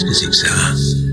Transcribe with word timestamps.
Qu'est-ce 0.00 0.28
que 0.28 0.32
c'est 0.32 1.07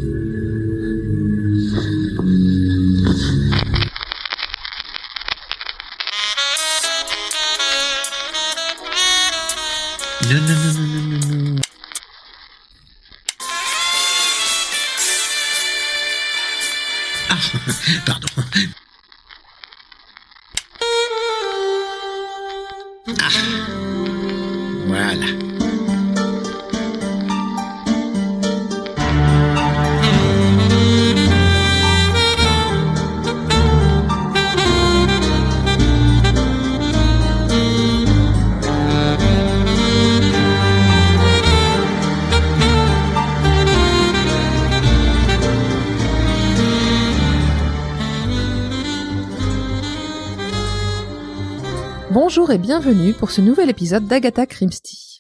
bienvenue 52.57 53.11
pour 53.11 53.31
ce 53.31 53.41
nouvel 53.41 53.69
épisode 53.69 54.07
d'Agatha 54.07 54.45
Christie. 54.45 55.17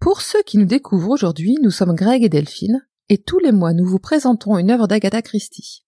Pour 0.00 0.22
ceux 0.22 0.42
qui 0.42 0.56
nous 0.56 0.64
découvrent 0.64 1.10
aujourd'hui, 1.10 1.58
nous 1.62 1.70
sommes 1.70 1.94
Greg 1.94 2.24
et 2.24 2.30
Delphine, 2.30 2.86
et 3.10 3.18
tous 3.18 3.38
les 3.40 3.52
mois 3.52 3.74
nous 3.74 3.84
vous 3.84 3.98
présentons 3.98 4.56
une 4.56 4.70
œuvre 4.70 4.86
d'Agatha 4.86 5.20
Christie. 5.20 5.84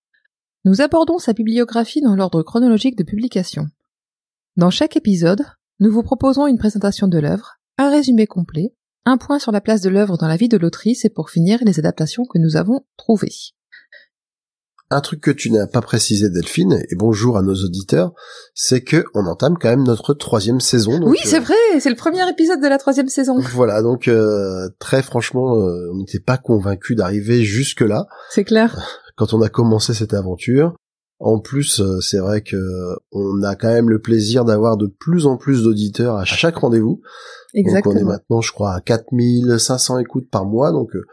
Nous 0.67 0.83
abordons 0.83 1.19
sa 1.19 1.33
bibliographie 1.33 2.03
dans 2.03 2.15
l'ordre 2.15 2.43
chronologique 2.43 2.97
de 2.99 3.03
publication. 3.03 3.69
Dans 4.57 4.71
chaque 4.71 4.97
épisode, 4.97 5.45
nous 5.81 5.91
vous 5.91 6.03
proposons 6.03 6.47
une 6.47 6.59
présentation 6.59 7.09
de 7.09 7.19
l'œuvre, 7.19 7.55
un 7.79 7.89
résumé 7.89 8.27
complet, 8.27 8.75
un 9.07 9.17
point 9.17 9.39
sur 9.39 9.53
la 9.53 9.63
place 9.63 9.81
de 9.81 9.89
l'œuvre 9.89 10.19
dans 10.19 10.29
la 10.29 10.37
vie 10.37 10.49
de 10.49 10.59
l'autrice 10.59 11.07
et 11.07 11.11
pour 11.11 11.31
finir 11.31 11.61
les 11.63 11.79
adaptations 11.79 12.27
que 12.27 12.39
nous 12.39 12.57
avons 12.57 12.85
trouvées. 12.99 13.55
Un 14.95 15.01
truc 15.01 15.21
que 15.21 15.33
tu 15.33 15.51
n'as 15.51 15.67
pas 15.67 15.81
précisé, 15.81 16.31
Delphine, 16.31 16.81
et 16.89 16.95
bonjour 16.95 17.37
à 17.37 17.43
nos 17.43 17.57
auditeurs, 17.57 18.13
c'est 18.55 18.81
que 18.81 19.05
on 19.13 19.27
entame 19.27 19.57
quand 19.61 19.69
même 19.69 19.83
notre 19.83 20.15
troisième 20.15 20.61
saison. 20.61 21.01
donc, 21.01 21.09
oui, 21.09 21.19
euh, 21.19 21.29
c'est 21.29 21.41
vrai, 21.41 21.57
c'est 21.81 21.91
le 21.91 21.97
premier 21.97 22.23
épisode 22.31 22.61
de 22.61 22.69
la 22.69 22.79
troisième 22.79 23.09
saison. 23.09 23.41
Voilà, 23.55 23.83
donc 23.83 24.07
euh, 24.07 24.69
très 24.79 25.03
franchement, 25.03 25.57
euh, 25.57 25.91
on 25.93 25.97
n'était 25.97 26.21
pas 26.21 26.39
convaincus 26.39 26.97
d'arriver 26.97 27.43
jusque 27.43 27.81
là 27.81 28.07
C'est 28.31 28.45
clair. 28.45 28.79
quand 29.17 29.35
on 29.35 29.43
a 29.43 29.49
commencé 29.49 29.95
cette 29.95 30.15
aventure. 30.15 30.77
En 31.19 31.41
plus, 31.41 31.81
euh, 31.81 32.01
c'est 32.01 32.19
vrai 32.19 32.43
que 32.43 32.57
on 33.11 33.43
a 33.43 33.57
quand 33.57 33.73
même 33.73 33.91
le 33.91 34.01
plaisir 34.01 34.45
d'avoir 34.45 34.77
de 34.77 34.87
plus 34.87 35.27
en 35.27 35.37
plus 35.37 35.65
d'auditeurs 35.65 36.15
à 36.15 36.25
chaque 36.25 36.57
rendez-vous. 36.57 37.01
Donc 37.01 37.03
on 37.55 37.57
est 37.57 37.61
Exactement. 37.61 38.05
maintenant, 38.05 38.41
je 38.41 38.53
crois, 38.53 38.75
à 38.75 38.81
4500 38.81 39.99
écoutes 39.99 40.31
par 40.31 40.45
mois, 40.45 40.71
donc 40.71 40.95
euh, 40.95 41.05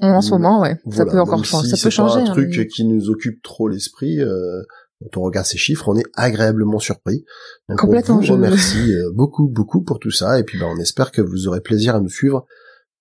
En 0.00 0.20
ce 0.20 0.30
moment, 0.30 0.60
ouais. 0.60 0.76
ça 0.90 1.04
peut 1.04 1.20
encore 1.20 1.44
changer. 1.44 1.68
si 1.68 1.70
ça 1.70 1.76
peut 1.76 1.90
c'est 1.90 1.90
changer. 1.90 2.20
un 2.20 2.26
hein, 2.26 2.32
truc 2.32 2.68
qui 2.68 2.84
nous 2.84 3.10
occupe 3.10 3.42
trop 3.42 3.68
l'esprit. 3.68 4.20
Euh, 4.20 4.62
quand 5.00 5.20
on 5.20 5.24
regarde 5.24 5.46
ces 5.46 5.58
chiffres, 5.58 5.88
on 5.88 5.96
est 5.96 6.06
agréablement 6.14 6.78
surpris. 6.78 7.24
Donc 7.68 7.78
Complètement, 7.78 8.16
On 8.16 8.20
vous 8.20 8.32
remercie 8.32 8.94
euh, 8.94 9.12
beaucoup, 9.14 9.48
beaucoup 9.48 9.82
pour 9.82 9.98
tout 9.98 10.10
ça. 10.10 10.38
Et 10.40 10.44
puis, 10.44 10.58
bah, 10.58 10.66
on 10.68 10.78
espère 10.80 11.12
que 11.12 11.22
vous 11.22 11.46
aurez 11.46 11.60
plaisir 11.60 11.94
à 11.94 12.00
nous 12.00 12.08
suivre 12.08 12.46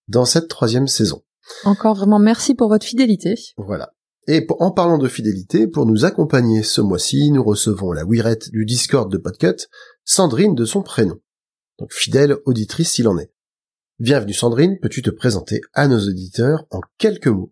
dans 0.08 0.26
cette 0.26 0.48
troisième 0.48 0.88
saison. 0.88 1.24
Encore 1.64 1.96
vraiment 1.96 2.20
merci 2.20 2.56
pour 2.56 2.70
votre 2.70 2.86
fidélité. 2.86 3.36
Voilà. 3.58 3.94
Et 4.28 4.46
en 4.60 4.72
parlant 4.72 4.98
de 4.98 5.08
fidélité, 5.08 5.68
pour 5.68 5.86
nous 5.86 6.04
accompagner 6.04 6.62
ce 6.62 6.82
mois-ci, 6.82 7.32
nous 7.32 7.44
recevons 7.44 7.94
la 7.94 8.04
wirette 8.04 8.52
du 8.52 8.66
Discord 8.66 9.10
de 9.10 9.18
Podcut, 9.18 9.68
Sandrine 10.04 10.54
de 10.54 10.66
son 10.66 10.84
prénom. 10.84 11.18
Donc 11.80 11.94
fidèle 11.94 12.36
auditrice 12.46 12.92
s'il 12.92 13.08
en 13.08 13.18
est. 13.18 13.32
Bienvenue 14.00 14.34
Sandrine, 14.34 14.78
peux-tu 14.80 15.02
te 15.02 15.10
présenter 15.10 15.62
à 15.74 15.88
nos 15.88 15.98
auditeurs 16.00 16.66
en 16.70 16.82
quelques 17.00 17.28
mots? 17.28 17.52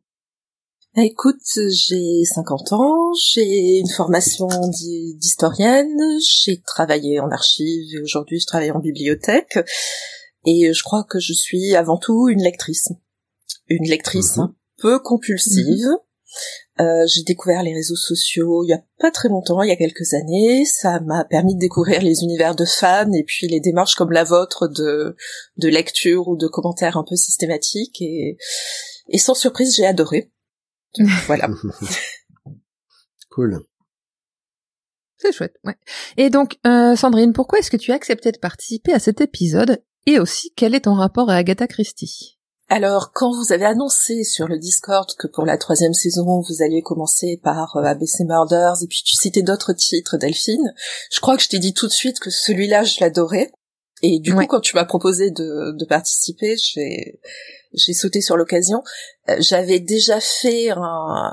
Bah, 0.95 1.03
Écoute, 1.03 1.41
j'ai 1.55 2.23
50 2.23 2.73
ans, 2.73 3.13
j'ai 3.19 3.79
une 3.79 3.89
formation 3.89 4.47
d'historienne, 4.69 5.97
j'ai 6.21 6.61
travaillé 6.61 7.19
en 7.19 7.29
archives 7.31 7.95
et 7.95 7.99
aujourd'hui 7.99 8.39
je 8.39 8.45
travaille 8.45 8.71
en 8.71 8.79
bibliothèque. 8.79 9.57
Et 10.45 10.71
je 10.71 10.83
crois 10.83 11.03
que 11.03 11.19
je 11.19 11.33
suis 11.33 11.75
avant 11.75 11.97
tout 11.97 12.29
une 12.29 12.43
lectrice. 12.43 12.89
Une 13.67 13.89
lectrice 13.89 14.37
Mhm. 14.37 14.43
un 14.43 14.55
peu 14.77 14.99
compulsive. 14.99 15.87
Euh, 16.81 17.05
j'ai 17.07 17.23
découvert 17.23 17.63
les 17.63 17.73
réseaux 17.73 17.95
sociaux 17.95 18.63
il 18.65 18.69
y 18.69 18.73
a 18.73 18.83
pas 18.99 19.09
très 19.09 19.29
longtemps, 19.29 19.63
il 19.63 19.69
y 19.69 19.71
a 19.71 19.77
quelques 19.77 20.13
années. 20.13 20.65
Ça 20.65 20.99
m'a 20.99 21.23
permis 21.23 21.55
de 21.55 21.59
découvrir 21.59 22.01
les 22.01 22.23
univers 22.23 22.55
de 22.55 22.65
fans 22.65 23.11
et 23.13 23.23
puis 23.23 23.47
les 23.47 23.61
démarches 23.61 23.95
comme 23.95 24.11
la 24.11 24.25
vôtre 24.25 24.67
de, 24.67 25.15
de 25.57 25.67
lecture 25.69 26.27
ou 26.27 26.35
de 26.35 26.47
commentaires 26.47 26.97
un 26.97 27.05
peu 27.07 27.15
systématiques. 27.15 28.01
Et, 28.01 28.37
et 29.09 29.17
sans 29.17 29.35
surprise, 29.35 29.75
j'ai 29.75 29.85
adoré. 29.85 30.31
Donc, 30.97 31.09
voilà. 31.27 31.49
Cool. 33.31 33.59
C'est 35.17 35.33
chouette, 35.33 35.55
ouais. 35.65 35.75
Et 36.15 36.29
donc, 36.29 36.57
euh, 36.65 36.95
Sandrine, 36.95 37.33
pourquoi 37.33 37.59
est-ce 37.59 37.69
que 37.69 37.75
tu 37.75 37.91
as 37.91 37.95
accepté 37.95 38.31
de 38.31 38.37
participer 38.37 38.93
à 38.93 38.99
cet 38.99 39.19
épisode 39.19 39.83
Et 40.05 40.19
aussi, 40.19 40.53
quel 40.55 40.73
est 40.73 40.85
ton 40.85 40.93
rapport 40.93 41.29
à 41.29 41.35
Agatha 41.35 41.67
Christie? 41.67 42.34
Alors, 42.67 43.11
quand 43.13 43.31
vous 43.31 43.53
avez 43.53 43.65
annoncé 43.65 44.23
sur 44.23 44.47
le 44.47 44.57
Discord 44.57 45.07
que 45.19 45.27
pour 45.27 45.45
la 45.45 45.57
troisième 45.57 45.93
saison, 45.93 46.41
vous 46.41 46.63
alliez 46.63 46.81
commencer 46.81 47.39
par 47.43 47.75
euh, 47.77 47.83
ABC 47.83 48.23
Murders, 48.23 48.81
et 48.83 48.87
puis 48.87 49.01
tu 49.05 49.15
citais 49.15 49.43
d'autres 49.43 49.73
titres, 49.73 50.17
Delphine, 50.17 50.73
je 51.11 51.19
crois 51.19 51.37
que 51.37 51.43
je 51.43 51.49
t'ai 51.49 51.59
dit 51.59 51.73
tout 51.75 51.85
de 51.87 51.91
suite 51.91 52.19
que 52.19 52.31
celui-là, 52.31 52.83
je 52.83 52.97
l'adorais. 53.01 53.51
Et 54.01 54.19
du 54.19 54.33
Ouais. 54.33 54.45
coup, 54.47 54.55
quand 54.55 54.61
tu 54.61 54.75
m'as 54.75 54.85
proposé 54.85 55.29
de, 55.31 55.71
de 55.77 55.85
participer, 55.85 56.55
j'ai 56.57 57.19
j'ai 57.73 57.93
sauté 57.93 58.21
sur 58.21 58.35
l'occasion. 58.37 58.81
Euh, 59.29 59.35
J'avais 59.39 59.79
déjà 59.79 60.19
fait 60.19 60.69
un, 60.71 61.31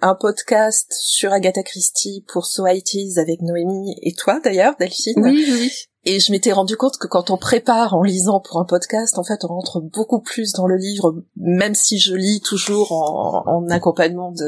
un 0.00 0.14
podcast 0.14 0.92
sur 0.98 1.32
Agatha 1.32 1.62
Christie 1.62 2.24
pour 2.28 2.44
So 2.46 2.66
It 2.66 2.92
Is 2.94 3.18
avec 3.18 3.40
Noémie 3.40 3.94
et 4.02 4.14
toi 4.14 4.40
d'ailleurs, 4.42 4.74
Delphine. 4.78 5.14
Oui, 5.24 5.46
oui. 5.48 5.72
Et 6.08 6.20
je 6.20 6.30
m'étais 6.30 6.52
rendu 6.52 6.76
compte 6.76 6.98
que 6.98 7.08
quand 7.08 7.30
on 7.30 7.36
prépare 7.36 7.94
en 7.94 8.02
lisant 8.02 8.40
pour 8.40 8.60
un 8.60 8.64
podcast, 8.64 9.18
en 9.18 9.24
fait, 9.24 9.44
on 9.44 9.48
rentre 9.48 9.80
beaucoup 9.80 10.20
plus 10.20 10.52
dans 10.52 10.66
le 10.66 10.76
livre, 10.76 11.24
même 11.34 11.74
si 11.74 11.98
je 11.98 12.14
lis 12.14 12.40
toujours 12.40 12.92
en, 12.92 13.42
en 13.44 13.68
accompagnement 13.70 14.30
de 14.30 14.44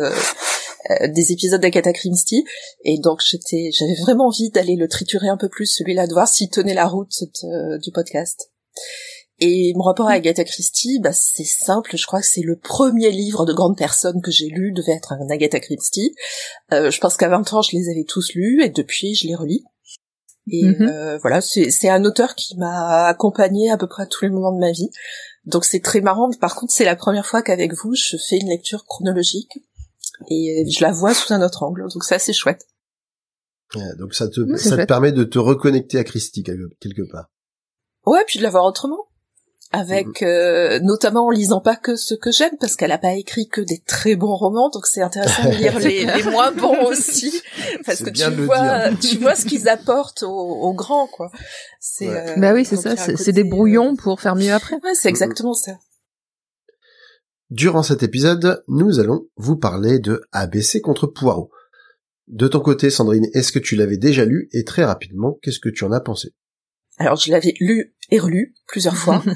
euh, 0.91 1.09
des 1.09 1.33
épisodes 1.33 1.61
d'Agatha 1.61 1.93
Christie. 1.93 2.45
Et 2.85 2.99
donc, 3.01 3.21
j'étais, 3.29 3.71
j'avais 3.73 3.97
vraiment 4.01 4.29
envie 4.29 4.51
d'aller 4.51 4.77
le 4.77 4.87
triturer 4.87 5.29
un 5.29 5.37
peu 5.37 5.49
plus, 5.49 5.67
celui-là, 5.67 6.07
de 6.07 6.13
voir 6.13 6.29
s'il 6.29 6.49
tenait 6.49 6.75
la 6.75 6.87
route 6.87 7.13
de- 7.43 7.79
du 7.83 7.91
podcast. 7.91 8.53
Et 9.41 9.73
mon 9.77 9.83
rapport 9.85 10.09
à 10.09 10.13
Agatha 10.13 10.45
Christie, 10.45 10.99
bah, 11.01 11.13
c'est 11.13 11.45
simple. 11.45 11.97
Je 11.97 12.07
crois 12.07 12.21
que 12.21 12.27
c'est 12.27 12.43
le 12.43 12.57
premier 12.57 13.11
livre 13.11 13.47
de 13.47 13.53
grande 13.53 13.77
personne 13.77 14.21
que 14.23 14.31
j'ai 14.31 14.47
lu, 14.49 14.73
devait 14.73 14.93
être 14.97 15.13
un 15.13 15.29
Agatha 15.31 15.61
Christie. 15.61 16.15
Euh, 16.73 16.91
je 16.91 17.01
pense 17.01 17.17
qu'à 17.17 17.29
20 17.29 17.53
ans, 17.53 17.63
je 17.63 17.77
les 17.77 17.89
avais 17.89 18.05
tous 18.05 18.33
lus, 18.35 18.63
et 18.65 18.69
depuis, 18.69 19.15
je 19.15 19.27
les 19.27 19.35
relis. 19.37 19.65
Et 20.51 20.65
Mhm. 20.65 20.89
euh, 20.89 21.19
voilà, 21.19 21.41
c'est 21.41 21.71
c'est 21.71 21.89
un 21.89 22.05
auteur 22.05 22.35
qui 22.35 22.57
m'a 22.57 23.07
accompagné 23.07 23.71
à 23.71 23.77
peu 23.77 23.87
près 23.87 24.05
à 24.05 24.07
tous 24.07 24.25
les 24.25 24.31
moments 24.31 24.53
de 24.53 24.61
ma 24.61 24.73
vie. 24.73 24.91
Donc 25.45 25.65
c'est 25.65 25.81
très 25.81 26.01
marrant. 26.01 26.31
Par 26.41 26.55
contre, 26.55 26.73
c'est 26.73 26.85
la 26.85 26.97
première 26.97 27.27
fois 27.27 27.43
qu'avec 27.43 27.73
vous, 27.75 27.95
je 27.95 28.17
fais 28.17 28.37
une 28.39 28.49
lecture 28.49 28.85
chronologique 28.85 29.59
et 30.31 30.65
je 30.71 30.83
la 30.83 30.93
vois 30.93 31.15
sous 31.15 31.33
un 31.33 31.43
autre 31.43 31.63
angle. 31.63 31.83
Donc 31.93 32.05
c'est 32.05 32.15
assez 32.15 32.33
chouette. 32.33 32.67
Ouais, 33.75 33.97
donc 33.99 34.15
ça 34.15 34.29
te, 34.29 34.41
c'est 34.57 34.71
ça 34.71 34.77
te 34.79 34.85
permet 34.87 35.13
de 35.13 35.25
te 35.25 35.39
reconnecter 35.39 35.99
à 35.99 36.05
Christie 36.05 36.43
quelque, 36.43 36.75
quelque 36.81 37.03
part. 37.11 37.27
Ouais, 38.07 38.25
puis 38.27 38.39
de 38.39 38.43
la 38.45 38.51
voir 38.51 38.65
autrement. 38.65 39.08
Avec 39.71 40.23
euh, 40.23 40.81
notamment 40.81 41.27
en 41.27 41.31
lisant 41.31 41.61
pas 41.61 41.77
que 41.77 41.95
ce 41.95 42.15
que 42.15 42.33
j'aime 42.33 42.57
parce 42.59 42.75
qu'elle 42.75 42.91
a 42.93 42.97
pas 42.99 43.13
écrit 43.13 43.49
que 43.49 43.61
des 43.61 43.83
très 43.87 44.17
bons 44.17 44.35
romans 44.35 44.71
donc 44.71 44.87
c'est 44.87 45.03
intéressant 45.03 45.45
de 45.45 45.55
lire 45.59 45.79
les, 45.79 46.07
les 46.07 46.23
moins 46.25 46.53
bons 46.53 46.87
aussi. 46.87 47.43
Parce 47.85 48.03
que 48.03 48.09
tu 48.09 48.31
vois 48.45 48.91
tu 48.97 49.19
vois 49.19 49.35
ce 49.35 49.45
qu'ils 49.45 49.69
apportent 49.69 50.23
aux, 50.23 50.29
aux 50.31 50.73
grands 50.73 51.07
quoi. 51.07 51.31
C'est 51.81 52.09
Ouais. 52.09 52.31
euh, 52.31 52.35
bah 52.39 52.55
oui, 52.55 52.65
c'est 52.65 52.77
ça, 52.77 52.97
c'est 52.97 53.33
des 53.33 53.45
euh, 53.45 53.49
brouillons 53.49 53.95
pour 53.97 54.21
faire 54.21 54.37
mieux 54.37 54.53
après. 54.53 54.77
ouais 54.77 54.95
c'est 54.95 55.09
exactement 55.11 55.53
ça. 55.55 55.73
Durant 57.51 57.83
cet 57.83 58.03
épisode, 58.03 58.63
nous 58.69 59.01
allons 59.01 59.27
vous 59.37 59.57
parler 59.57 59.99
de 59.99 60.23
ABC 60.33 60.81
contre 60.81 61.07
Poirot. 61.07 61.51
De 62.27 62.47
ton 62.47 62.61
côté, 62.61 62.91
Sandrine, 62.91 63.27
est-ce 63.33 63.53
que 63.53 63.59
tu 63.59 63.75
l'avais 63.75 63.97
déjà 63.97 64.25
lu? 64.27 64.49
Et 64.53 64.65
très 64.65 64.85
rapidement, 64.85 65.39
qu'est-ce 65.43 65.61
que 65.61 65.71
tu 65.71 65.85
en 65.85 65.93
as 65.93 66.01
pensé? 66.01 66.35
Alors 66.99 67.17
je 67.17 67.31
l'avais 67.31 67.55
lu 67.61 67.95
et 68.11 68.19
relu 68.19 68.55
plusieurs 68.67 68.97
fois. 68.97 69.23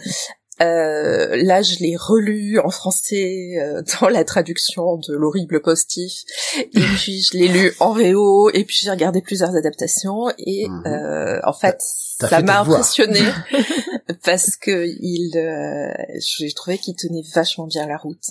Euh, 0.61 1.35
là, 1.43 1.63
je 1.63 1.79
l'ai 1.81 1.97
relu 1.97 2.61
en 2.61 2.69
français 2.71 3.55
euh, 3.59 3.83
dans 4.01 4.09
la 4.09 4.23
traduction 4.23 4.97
de 4.99 5.15
l'horrible 5.15 5.61
postif, 5.61 6.13
et 6.57 6.69
puis 6.97 7.23
je 7.23 7.37
l'ai 7.37 7.49
lu 7.49 7.73
en 7.81 7.93
VO, 7.95 8.51
et 8.51 8.63
puis 8.65 8.77
j'ai 8.81 8.91
regardé 8.91 9.23
plusieurs 9.23 9.57
adaptations, 9.57 10.29
et 10.39 10.69
Mhm. 10.69 10.83
euh, 10.87 11.41
en 11.45 11.53
fait, 11.55 11.79
ça 11.81 12.29
fait 12.29 12.43
m'a 12.43 12.61
impressionné 12.61 13.21
parce 14.25 14.55
que 14.57 14.87
il, 15.01 15.37
euh, 15.37 15.93
j'ai 16.21 16.53
trouvé 16.53 16.79
qu'il 16.79 16.95
tenait 16.95 17.25
vachement 17.35 17.67
bien 17.67 17.89
la 17.89 17.97
route. 17.97 18.23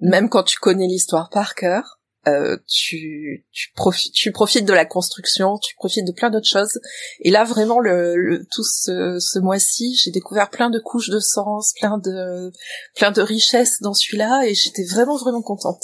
même 0.00 0.28
quand 0.28 0.42
tu 0.42 0.58
connais 0.58 0.88
l'histoire 0.88 1.30
par 1.30 1.54
cœur, 1.54 1.99
euh, 2.28 2.56
tu, 2.66 3.46
tu, 3.50 3.72
profites, 3.74 4.12
tu 4.12 4.30
profites 4.32 4.66
de 4.66 4.72
la 4.72 4.84
construction, 4.84 5.58
tu 5.58 5.74
profites 5.76 6.06
de 6.06 6.12
plein 6.12 6.30
d'autres 6.30 6.48
choses. 6.48 6.78
Et 7.20 7.30
là, 7.30 7.44
vraiment, 7.44 7.80
le, 7.80 8.16
le 8.16 8.44
tout 8.50 8.64
ce, 8.64 9.18
ce 9.18 9.38
mois-ci, 9.38 9.94
j'ai 9.96 10.10
découvert 10.10 10.50
plein 10.50 10.68
de 10.70 10.78
couches 10.78 11.08
de 11.10 11.18
sens, 11.18 11.72
plein 11.80 11.98
de, 11.98 12.52
plein 12.96 13.10
de 13.10 13.22
richesses 13.22 13.80
dans 13.80 13.94
celui-là, 13.94 14.42
et 14.46 14.54
j'étais 14.54 14.84
vraiment, 14.84 15.16
vraiment 15.16 15.42
contente. 15.42 15.82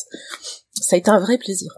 Ça 0.75 0.97
a 0.97 0.99
été 0.99 1.11
un 1.11 1.21
vrai 1.21 1.39
plaisir. 1.39 1.73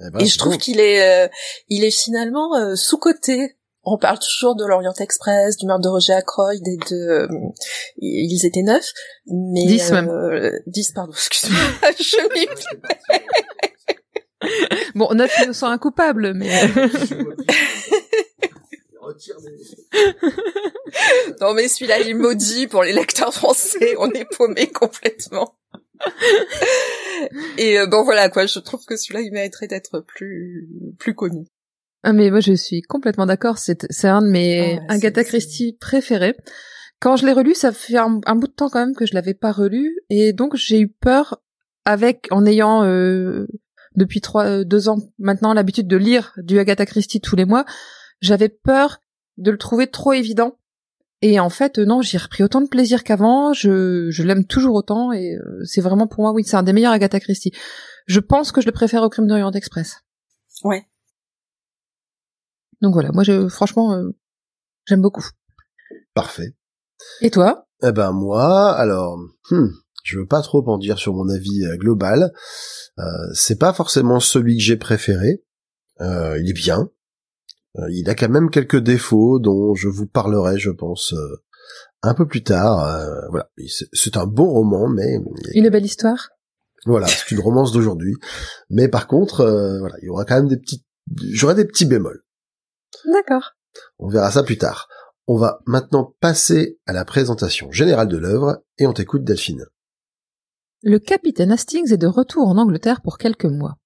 Eh 0.00 0.10
ben, 0.12 0.20
et 0.20 0.26
je 0.26 0.38
trouve 0.38 0.52
bon. 0.52 0.58
qu'il 0.58 0.78
est, 0.78 1.24
euh, 1.24 1.28
il 1.68 1.82
est 1.84 1.90
finalement 1.90 2.54
euh, 2.56 2.76
sous-coté. 2.76 3.56
On 3.86 3.98
parle 3.98 4.18
toujours 4.18 4.56
de 4.56 4.64
l'Orient 4.64 4.94
Express, 4.98 5.58
du 5.58 5.66
meurtre 5.66 5.82
de 5.82 5.88
Roger 5.90 6.14
Ackroyd 6.14 6.62
et 6.66 6.76
de, 6.90 6.96
euh, 6.96 7.28
ils 7.98 8.46
étaient 8.46 8.62
neuf, 8.62 8.86
mais 9.26 9.66
Dix 9.66 9.90
même. 9.90 10.08
euh, 10.08 10.58
dix, 10.66 10.90
pardon, 10.92 11.12
excuse-moi, 11.16 11.60
je 11.98 12.32
m'y 12.32 12.46
Bon, 14.94 15.12
neuf 15.14 15.32
innocents 15.42 15.70
incoupables, 15.70 16.34
mais 16.34 16.50
Non 21.40 21.54
mais 21.54 21.68
celui-là 21.68 22.00
il 22.00 22.08
est 22.10 22.14
maudit 22.14 22.66
pour 22.66 22.82
les 22.82 22.92
lecteurs 22.92 23.32
français, 23.34 23.94
on 23.98 24.10
est 24.10 24.24
paumé 24.36 24.66
complètement. 24.68 25.56
Et 27.58 27.78
euh, 27.78 27.86
bon 27.86 28.02
voilà 28.02 28.28
quoi, 28.28 28.46
je 28.46 28.58
trouve 28.58 28.84
que 28.84 28.96
celui-là 28.96 29.20
il 29.20 29.32
mériterait 29.32 29.66
d'être 29.68 30.00
plus 30.00 30.68
plus 30.98 31.14
connu. 31.14 31.44
ah 32.02 32.12
mais 32.12 32.30
moi 32.30 32.40
je 32.40 32.52
suis 32.54 32.82
complètement 32.82 33.26
d'accord. 33.26 33.58
C'est 33.58 33.86
c'est 33.90 34.08
un 34.08 34.22
de 34.22 34.28
mes 34.28 34.78
Ah 34.88 34.94
Agatha 34.94 35.24
Christie 35.24 35.76
préférés. 35.80 36.36
Quand 37.00 37.16
je 37.16 37.26
l'ai 37.26 37.32
relu, 37.32 37.54
ça 37.54 37.72
fait 37.72 37.96
un, 37.98 38.20
un 38.24 38.34
bout 38.36 38.46
de 38.46 38.52
temps 38.52 38.70
quand 38.70 38.78
même 38.80 38.94
que 38.94 39.04
je 39.06 39.14
l'avais 39.14 39.34
pas 39.34 39.52
relu, 39.52 39.98
et 40.10 40.32
donc 40.32 40.56
j'ai 40.56 40.80
eu 40.80 40.88
peur 40.88 41.42
avec 41.84 42.28
en 42.30 42.46
ayant 42.46 42.84
euh, 42.84 43.46
depuis 43.94 44.20
trois 44.20 44.44
euh, 44.44 44.64
deux 44.64 44.88
ans 44.88 44.98
maintenant 45.18 45.54
l'habitude 45.54 45.86
de 45.86 45.96
lire 45.96 46.32
du 46.38 46.58
Agatha 46.58 46.86
Christie 46.86 47.20
tous 47.20 47.36
les 47.36 47.44
mois. 47.44 47.64
J'avais 48.20 48.48
peur 48.48 49.00
de 49.36 49.50
le 49.50 49.58
trouver 49.58 49.90
trop 49.90 50.12
évident. 50.12 50.58
Et 51.22 51.40
en 51.40 51.48
fait, 51.48 51.78
euh, 51.78 51.84
non, 51.84 52.02
j'y 52.02 52.16
ai 52.16 52.18
repris 52.18 52.42
autant 52.42 52.60
de 52.60 52.68
plaisir 52.68 53.02
qu'avant. 53.02 53.52
Je, 53.52 54.10
je 54.10 54.22
l'aime 54.22 54.44
toujours 54.44 54.74
autant 54.74 55.12
et 55.12 55.36
euh, 55.36 55.64
c'est 55.64 55.80
vraiment 55.80 56.06
pour 56.06 56.20
moi, 56.20 56.32
oui, 56.32 56.44
c'est 56.44 56.56
un 56.56 56.62
des 56.62 56.72
meilleurs 56.72 56.92
Agatha 56.92 57.20
Christie. 57.20 57.52
Je 58.06 58.20
pense 58.20 58.52
que 58.52 58.60
je 58.60 58.66
le 58.66 58.72
préfère 58.72 59.02
au 59.02 59.08
Crime 59.08 59.26
d'Orient 59.26 59.50
Express. 59.52 60.02
Ouais. 60.64 60.86
Donc 62.82 62.92
voilà, 62.92 63.10
moi, 63.12 63.24
je, 63.24 63.48
franchement, 63.48 63.94
euh, 63.94 64.10
j'aime 64.86 65.00
beaucoup. 65.00 65.26
Parfait. 66.12 66.54
Et 67.22 67.30
toi? 67.30 67.66
Eh 67.82 67.92
ben 67.92 68.12
moi, 68.12 68.72
alors, 68.72 69.18
hmm, 69.50 69.68
je 70.04 70.18
veux 70.18 70.26
pas 70.26 70.42
trop 70.42 70.62
en 70.68 70.78
dire 70.78 70.98
sur 70.98 71.14
mon 71.14 71.28
avis 71.28 71.64
euh, 71.64 71.76
global. 71.76 72.32
Euh, 72.98 73.02
c'est 73.32 73.58
pas 73.58 73.72
forcément 73.72 74.20
celui 74.20 74.58
que 74.58 74.62
j'ai 74.62 74.76
préféré. 74.76 75.42
Euh, 76.00 76.38
il 76.38 76.50
est 76.50 76.54
bien. 76.54 76.90
Euh, 77.78 77.90
il 77.90 78.08
a 78.08 78.14
quand 78.14 78.28
même 78.28 78.50
quelques 78.50 78.78
défauts 78.78 79.40
dont 79.40 79.74
je 79.74 79.88
vous 79.88 80.06
parlerai, 80.06 80.58
je 80.58 80.70
pense, 80.70 81.14
euh, 81.14 81.42
un 82.02 82.14
peu 82.14 82.28
plus 82.28 82.44
tard. 82.44 82.84
Euh, 82.84 83.28
voilà, 83.30 83.50
c'est 83.92 84.16
un 84.16 84.26
bon 84.26 84.46
roman, 84.46 84.88
mais 84.88 85.18
Une 85.54 85.70
belle 85.70 85.86
histoire? 85.86 86.28
Voilà, 86.86 87.06
c'est 87.06 87.30
une 87.30 87.40
romance 87.40 87.72
d'aujourd'hui. 87.72 88.14
Mais 88.68 88.88
par 88.88 89.08
contre, 89.08 89.40
euh, 89.40 89.78
voilà, 89.80 89.96
il 90.02 90.06
y 90.06 90.10
aura 90.10 90.26
quand 90.26 90.36
même 90.36 90.48
des 90.48 90.58
petits, 90.58 90.84
j'aurai 91.32 91.54
des 91.54 91.64
petits 91.64 91.86
bémols. 91.86 92.22
D'accord. 93.10 93.52
On 93.98 94.08
verra 94.08 94.30
ça 94.30 94.42
plus 94.42 94.58
tard. 94.58 94.86
On 95.26 95.38
va 95.38 95.60
maintenant 95.64 96.14
passer 96.20 96.78
à 96.84 96.92
la 96.92 97.06
présentation 97.06 97.72
générale 97.72 98.08
de 98.08 98.18
l'œuvre 98.18 98.62
et 98.76 98.86
on 98.86 98.92
t'écoute 98.92 99.24
Delphine. 99.24 99.64
Le 100.86 100.98
capitaine 100.98 101.50
Hastings 101.50 101.94
est 101.94 101.96
de 101.96 102.06
retour 102.06 102.46
en 102.46 102.58
Angleterre 102.58 103.00
pour 103.00 103.16
quelques 103.16 103.46
mois. 103.46 103.78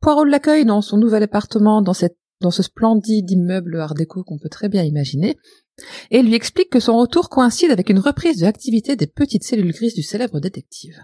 Poirot 0.00 0.24
l'accueille 0.24 0.64
dans 0.64 0.80
son 0.80 0.96
nouvel 0.96 1.22
appartement, 1.22 1.82
dans, 1.82 1.92
ce 1.92 2.62
splendide 2.62 3.30
immeuble 3.30 3.78
art 3.78 3.92
déco 3.92 4.24
qu'on 4.24 4.38
peut 4.38 4.48
très 4.48 4.70
bien 4.70 4.82
imaginer, 4.82 5.36
et 6.10 6.22
lui 6.22 6.34
explique 6.34 6.70
que 6.70 6.80
son 6.80 6.96
retour 6.96 7.28
coïncide 7.28 7.70
avec 7.70 7.90
une 7.90 7.98
reprise 7.98 8.38
de 8.38 8.46
l'activité 8.46 8.96
des 8.96 9.06
petites 9.06 9.44
cellules 9.44 9.74
grises 9.74 9.92
du 9.92 10.02
célèbre 10.02 10.40
détective. 10.40 10.98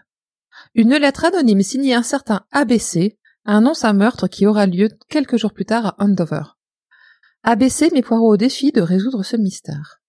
Une 0.74 0.96
lettre 0.96 1.26
anonyme 1.26 1.60
signée 1.60 1.92
un 1.92 2.02
certain 2.02 2.46
ABC 2.50 3.18
annonce 3.44 3.84
un 3.84 3.92
meurtre 3.92 4.28
qui 4.28 4.46
aura 4.46 4.64
lieu 4.64 4.88
quelques 5.10 5.36
jours 5.36 5.52
plus 5.52 5.66
tard 5.66 5.84
à 5.84 5.96
Andover. 5.98 6.44
ABC 7.42 7.90
met 7.92 8.00
Poirot 8.00 8.32
au 8.32 8.36
défi 8.38 8.72
de 8.72 8.80
résoudre 8.80 9.22
ce 9.22 9.36
mystère. 9.36 10.00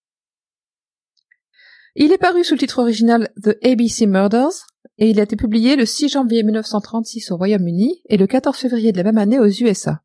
Il 1.95 2.13
est 2.13 2.17
paru 2.17 2.45
sous 2.45 2.53
le 2.53 2.59
titre 2.59 2.79
original 2.79 3.29
The 3.43 3.57
ABC 3.61 4.07
Murders, 4.07 4.67
et 4.97 5.09
il 5.09 5.19
a 5.19 5.23
été 5.23 5.35
publié 5.35 5.75
le 5.75 5.85
6 5.85 6.09
janvier 6.09 6.43
1936 6.43 7.31
au 7.31 7.37
Royaume-Uni 7.37 8.01
et 8.09 8.17
le 8.17 8.27
14 8.27 8.57
février 8.57 8.91
de 8.91 8.97
la 8.97 9.03
même 9.03 9.17
année 9.17 9.39
aux 9.39 9.47
USA. 9.47 10.01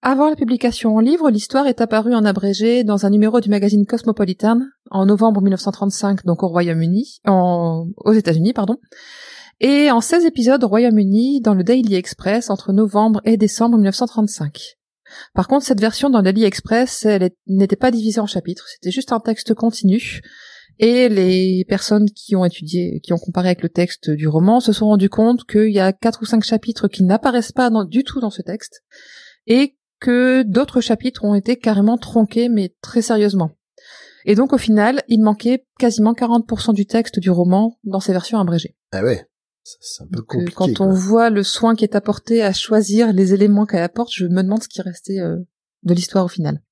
Avant 0.00 0.30
la 0.30 0.36
publication 0.36 0.94
en 0.94 1.00
livre, 1.00 1.28
l'histoire 1.28 1.66
est 1.66 1.80
apparue 1.80 2.14
en 2.14 2.24
abrégé 2.24 2.84
dans 2.84 3.04
un 3.04 3.10
numéro 3.10 3.40
du 3.40 3.50
magazine 3.50 3.84
Cosmopolitan 3.84 4.60
en 4.92 5.06
novembre 5.06 5.40
1935, 5.42 6.24
donc 6.24 6.44
au 6.44 6.48
Royaume-Uni, 6.48 7.20
aux 7.26 8.12
États-Unis, 8.12 8.52
pardon, 8.52 8.76
et 9.58 9.90
en 9.90 10.00
16 10.00 10.24
épisodes 10.24 10.62
au 10.62 10.68
Royaume-Uni 10.68 11.40
dans 11.40 11.54
le 11.54 11.64
Daily 11.64 11.96
Express 11.96 12.48
entre 12.48 12.72
novembre 12.72 13.20
et 13.24 13.36
décembre 13.36 13.76
1935. 13.76 14.76
Par 15.34 15.48
contre, 15.48 15.64
cette 15.64 15.80
version 15.80 16.10
dans 16.10 16.18
le 16.18 16.24
Daily 16.24 16.44
Express, 16.44 17.04
elle 17.04 17.30
n'était 17.48 17.74
pas 17.74 17.90
divisée 17.90 18.20
en 18.20 18.26
chapitres, 18.26 18.66
c'était 18.68 18.92
juste 18.92 19.12
un 19.12 19.18
texte 19.18 19.52
continu, 19.54 20.20
et 20.78 21.08
les 21.08 21.64
personnes 21.68 22.06
qui 22.10 22.36
ont 22.36 22.44
étudié, 22.44 23.00
qui 23.00 23.12
ont 23.12 23.18
comparé 23.18 23.48
avec 23.48 23.62
le 23.62 23.68
texte 23.68 24.10
du 24.10 24.28
roman, 24.28 24.60
se 24.60 24.72
sont 24.72 24.86
rendues 24.86 25.08
compte 25.08 25.44
qu'il 25.44 25.72
y 25.72 25.80
a 25.80 25.92
quatre 25.92 26.22
ou 26.22 26.24
cinq 26.26 26.44
chapitres 26.44 26.88
qui 26.88 27.02
n'apparaissent 27.02 27.52
pas 27.52 27.70
dans- 27.70 27.84
du 27.84 28.04
tout 28.04 28.20
dans 28.20 28.30
ce 28.30 28.42
texte, 28.42 28.82
et 29.46 29.76
que 30.00 30.42
d'autres 30.42 30.80
chapitres 30.80 31.24
ont 31.24 31.34
été 31.34 31.56
carrément 31.56 31.98
tronqués, 31.98 32.48
mais 32.48 32.74
très 32.80 33.02
sérieusement. 33.02 33.50
Et 34.24 34.34
donc 34.34 34.52
au 34.52 34.58
final, 34.58 35.02
il 35.08 35.22
manquait 35.22 35.64
quasiment 35.78 36.12
40% 36.14 36.72
du 36.72 36.86
texte 36.86 37.18
du 37.18 37.30
roman 37.30 37.78
dans 37.84 38.00
ces 38.00 38.12
versions 38.12 38.38
abrégées. 38.38 38.76
Ah 38.92 39.02
ouais, 39.02 39.26
c'est 39.64 40.02
un 40.02 40.06
peu 40.06 40.18
Donc, 40.18 40.34
euh, 40.34 40.38
compliqué. 40.38 40.54
quand 40.54 40.84
on 40.84 40.88
quoi. 40.90 40.94
voit 40.94 41.30
le 41.30 41.42
soin 41.42 41.74
qui 41.74 41.84
est 41.84 41.96
apporté 41.96 42.42
à 42.42 42.52
choisir 42.52 43.12
les 43.12 43.34
éléments 43.34 43.66
qu'elle 43.66 43.82
apporte, 43.82 44.10
je 44.12 44.26
me 44.26 44.42
demande 44.42 44.62
ce 44.62 44.68
qui 44.68 44.82
restait 44.82 45.18
euh, 45.20 45.36
de 45.82 45.94
l'histoire 45.94 46.24
au 46.24 46.28
final. 46.28 46.62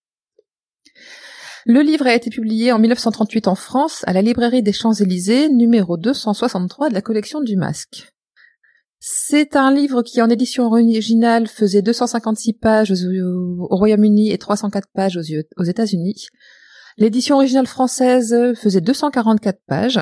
Le 1.68 1.80
livre 1.80 2.06
a 2.06 2.14
été 2.14 2.30
publié 2.30 2.70
en 2.70 2.78
1938 2.78 3.48
en 3.48 3.56
France 3.56 4.04
à 4.06 4.12
la 4.12 4.22
librairie 4.22 4.62
des 4.62 4.72
Champs-Élysées, 4.72 5.48
numéro 5.48 5.96
263 5.96 6.90
de 6.90 6.94
la 6.94 7.02
collection 7.02 7.40
du 7.40 7.56
Masque. 7.56 8.12
C'est 9.00 9.56
un 9.56 9.74
livre 9.74 10.02
qui, 10.02 10.22
en 10.22 10.30
édition 10.30 10.66
originale, 10.66 11.48
faisait 11.48 11.82
256 11.82 12.52
pages 12.52 12.92
au, 12.92 13.66
au 13.68 13.76
Royaume-Uni 13.76 14.30
et 14.30 14.38
304 14.38 14.86
pages 14.94 15.16
aux, 15.16 15.64
États-Unis. 15.64 16.28
L'édition 16.98 17.34
originale 17.34 17.66
française 17.66 18.32
faisait 18.54 18.80
244 18.80 19.58
pages. 19.66 20.00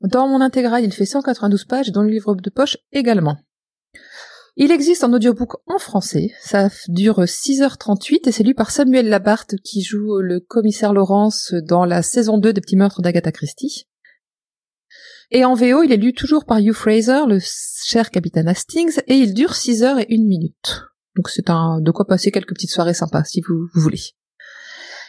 Dans 0.00 0.26
mon 0.26 0.40
intégrale, 0.40 0.84
il 0.84 0.92
fait 0.94 1.04
192 1.04 1.66
pages 1.66 1.92
dans 1.92 2.02
le 2.02 2.08
livre 2.08 2.34
de 2.34 2.48
poche 2.48 2.78
également. 2.92 3.36
Il 4.60 4.72
existe 4.72 5.04
en 5.04 5.12
audiobook 5.12 5.52
en 5.66 5.78
français, 5.78 6.32
ça 6.40 6.68
dure 6.88 7.20
6h38 7.20 8.28
et 8.28 8.32
c'est 8.32 8.42
lu 8.42 8.56
par 8.56 8.72
Samuel 8.72 9.08
Labarthe 9.08 9.54
qui 9.62 9.82
joue 9.82 10.18
le 10.18 10.40
commissaire 10.40 10.92
Laurence 10.92 11.54
dans 11.54 11.84
la 11.84 12.02
saison 12.02 12.38
2 12.38 12.52
des 12.52 12.60
petits 12.60 12.74
meurtres 12.74 13.00
d'Agatha 13.00 13.30
Christie. 13.30 13.86
Et 15.30 15.44
en 15.44 15.54
VO, 15.54 15.84
il 15.84 15.92
est 15.92 15.96
lu 15.96 16.12
toujours 16.12 16.44
par 16.44 16.58
Hugh 16.58 16.72
Fraser, 16.72 17.20
le 17.28 17.38
cher 17.40 18.10
capitaine 18.10 18.48
Hastings, 18.48 18.98
et 19.06 19.14
il 19.14 19.32
dure 19.32 19.54
6 19.54 19.84
heures 19.84 20.00
et 20.00 20.08
1 20.10 20.26
minute. 20.26 20.82
Donc 21.14 21.28
c'est 21.28 21.50
un 21.50 21.80
de 21.80 21.92
quoi 21.92 22.08
passer 22.08 22.32
quelques 22.32 22.54
petites 22.54 22.72
soirées 22.72 22.94
sympas 22.94 23.22
si 23.22 23.40
vous, 23.42 23.68
vous 23.72 23.80
voulez. 23.80 24.00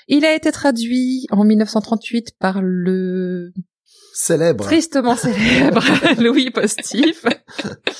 Il 0.07 0.25
a 0.25 0.35
été 0.35 0.51
traduit 0.51 1.25
en 1.31 1.43
1938 1.43 2.35
par 2.37 2.61
le 2.61 3.51
Célèbre. 4.21 4.65
tristement 4.65 5.15
célèbre 5.15 5.81
Louis 6.21 6.49
Postif. 6.51 7.25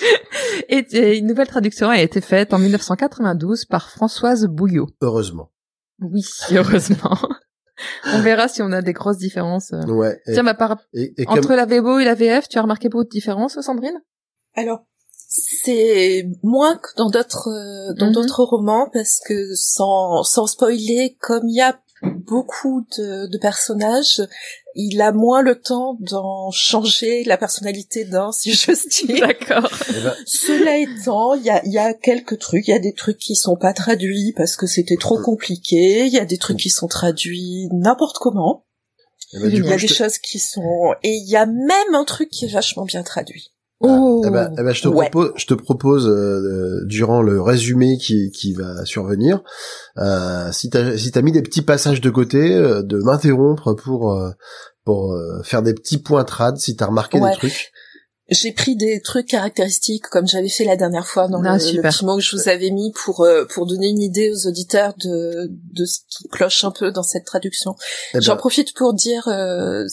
et, 0.70 0.86
et 0.92 1.18
une 1.18 1.28
nouvelle 1.28 1.48
traduction 1.48 1.90
a 1.90 2.00
été 2.02 2.20
faite 2.22 2.54
en 2.54 2.60
1992 2.60 3.66
par 3.66 3.90
Françoise 3.90 4.46
Bouillot. 4.48 4.88
Heureusement. 5.02 5.52
Oui, 6.02 6.26
heureusement. 6.52 7.18
on 8.14 8.20
verra 8.22 8.48
si 8.50 8.62
on 8.62 8.72
a 8.72 8.82
des 8.82 8.94
grosses 8.94 9.18
différences. 9.18 9.72
Ouais. 9.88 10.20
Et, 10.28 10.34
Tiens, 10.34 10.44
ma 10.44 10.54
part, 10.54 10.78
et- 10.94 11.14
et 11.18 11.26
comme- 11.26 11.40
entre 11.40 11.54
la 11.56 11.66
VO 11.66 12.00
et 12.00 12.06
la 12.06 12.16
VF, 12.16 12.48
tu 12.50 12.58
as 12.58 12.62
remarqué 12.62 12.90
beaucoup 12.90 13.06
de 13.06 13.10
différences, 13.10 13.60
Sandrine? 13.62 14.00
Alors, 14.56 14.86
c'est 15.32 16.26
moins 16.44 16.76
que 16.78 16.90
dans 16.98 17.10
d'autres 17.10 17.50
euh, 17.50 17.94
dans 17.98 18.08
Mhm. 18.08 18.14
d'autres 18.14 18.44
romans 18.44 18.90
parce 18.92 19.20
que 19.26 19.54
sans 19.56 20.24
sans 20.24 20.48
spoiler, 20.48 21.16
comme 21.22 21.48
il 21.48 21.56
y 21.56 21.62
a 21.62 21.80
beaucoup 22.04 22.86
de, 22.98 23.28
de 23.28 23.38
personnages, 23.38 24.22
il 24.76 25.02
a 25.02 25.12
moins 25.12 25.42
le 25.42 25.60
temps 25.60 25.98
d'en 26.00 26.52
changer 26.52 27.24
la 27.24 27.38
personnalité 27.38 28.06
d'un, 28.06 28.32
si 28.32 28.54
j'ose 28.54 28.88
dire. 28.88 29.20
D'accord. 29.28 29.70
eh 29.90 30.02
ben, 30.04 30.16
Cela 30.26 30.78
étant, 30.78 31.34
il 31.34 31.44
y 31.44 31.50
a, 31.50 31.62
il 31.66 31.72
y 31.74 31.78
a 31.78 31.94
quelques 31.94 32.40
trucs, 32.40 32.68
il 32.68 32.72
y 32.72 32.76
a 32.76 32.80
des 32.80 32.94
trucs 32.94 33.18
qui 33.18 33.36
sont 33.36 33.58
pas 33.58 33.74
traduits 33.74 34.34
parce 34.38 34.56
que 34.56 34.68
c'était 34.68 34.98
trop 34.98 35.20
compliqué, 35.22 36.06
il 36.06 36.14
y 36.14 36.20
a 36.20 36.26
des 36.26 36.38
trucs 36.38 36.58
qui 36.58 36.70
sont 36.70 36.88
traduits 36.88 37.68
n'importe 37.74 38.18
comment, 38.20 38.66
eh 39.34 39.40
ben, 39.40 39.50
il 39.52 39.66
y 39.66 39.74
a 39.74 39.78
je 39.78 39.88
des 39.88 39.94
te- 39.94 39.98
choses 39.98 40.18
qui 40.20 40.40
sont... 40.40 40.94
Et 41.04 41.14
il 41.16 41.30
y 41.30 41.36
a 41.36 41.46
même 41.46 41.94
un 41.96 42.06
truc 42.06 42.30
qui 42.30 42.46
est 42.46 42.52
vachement 42.54 42.86
bien 42.86 43.04
traduit. 43.04 43.52
Oh. 43.82 44.22
Eh 44.28 44.30
ben, 44.30 44.54
eh 44.60 44.64
ben, 44.64 44.74
je 44.74 44.82
te 44.82 44.88
Ouais. 44.90 45.10
propose, 45.10 45.32
je 45.38 45.46
te 45.46 45.54
propose 45.54 46.08
euh, 46.08 46.84
durant 46.86 47.22
le 47.22 47.42
résumé 47.42 47.98
qui, 47.98 48.30
qui 48.32 48.54
va 48.54 48.84
survenir, 48.86 49.42
euh, 49.98 50.52
si 50.52 50.70
t'as 50.70 50.98
si 50.98 51.12
t'as 51.12 51.22
mis 51.22 51.32
des 51.32 51.42
petits 51.42 51.62
passages 51.62 52.02
de 52.02 52.10
côté, 52.10 52.56
euh, 52.56 52.84
de 52.84 52.98
m'interrompre 52.98 53.74
pour 53.76 54.12
euh, 54.14 54.32
pour 54.84 55.14
euh, 55.14 55.42
faire 55.44 55.62
des 55.62 55.74
petits 55.74 55.98
points 56.02 56.26
trad 56.26 56.58
si 56.58 56.76
t'as 56.76 56.88
remarqué 56.88 57.20
Ouais. 57.20 57.32
des 57.32 57.38
trucs. 57.38 57.72
J'ai 58.32 58.52
pris 58.52 58.76
des 58.76 59.02
trucs 59.02 59.28
caractéristiques 59.28 60.04
comme 60.04 60.28
j'avais 60.28 60.50
fait 60.50 60.64
la 60.64 60.76
dernière 60.76 61.08
fois 61.08 61.28
dans 61.28 61.44
Ah, 61.44 61.58
le, 61.58 61.72
le 61.78 61.82
petit 61.82 62.06
mot 62.06 62.16
que 62.18 62.22
je 62.22 62.36
vous 62.36 62.48
avais 62.50 62.70
mis 62.70 62.92
pour 62.92 63.22
euh, 63.22 63.46
pour 63.46 63.66
donner 63.66 63.88
une 63.90 64.02
idée 64.02 64.32
aux 64.32 64.48
auditeurs 64.48 64.94
de 64.98 65.50
de 65.50 65.86
ce 65.86 66.00
qui 66.08 66.28
cloche 66.30 66.64
un 66.64 66.72
peu 66.72 66.92
dans 66.92 67.04
cette 67.04 67.26
traduction. 67.26 67.76
Eh 68.14 68.22
J'en 68.22 68.34
ben, 68.34 68.38
profite 68.40 68.74
pour 68.76 68.94
dire 68.94 69.28
euh, 69.28 69.84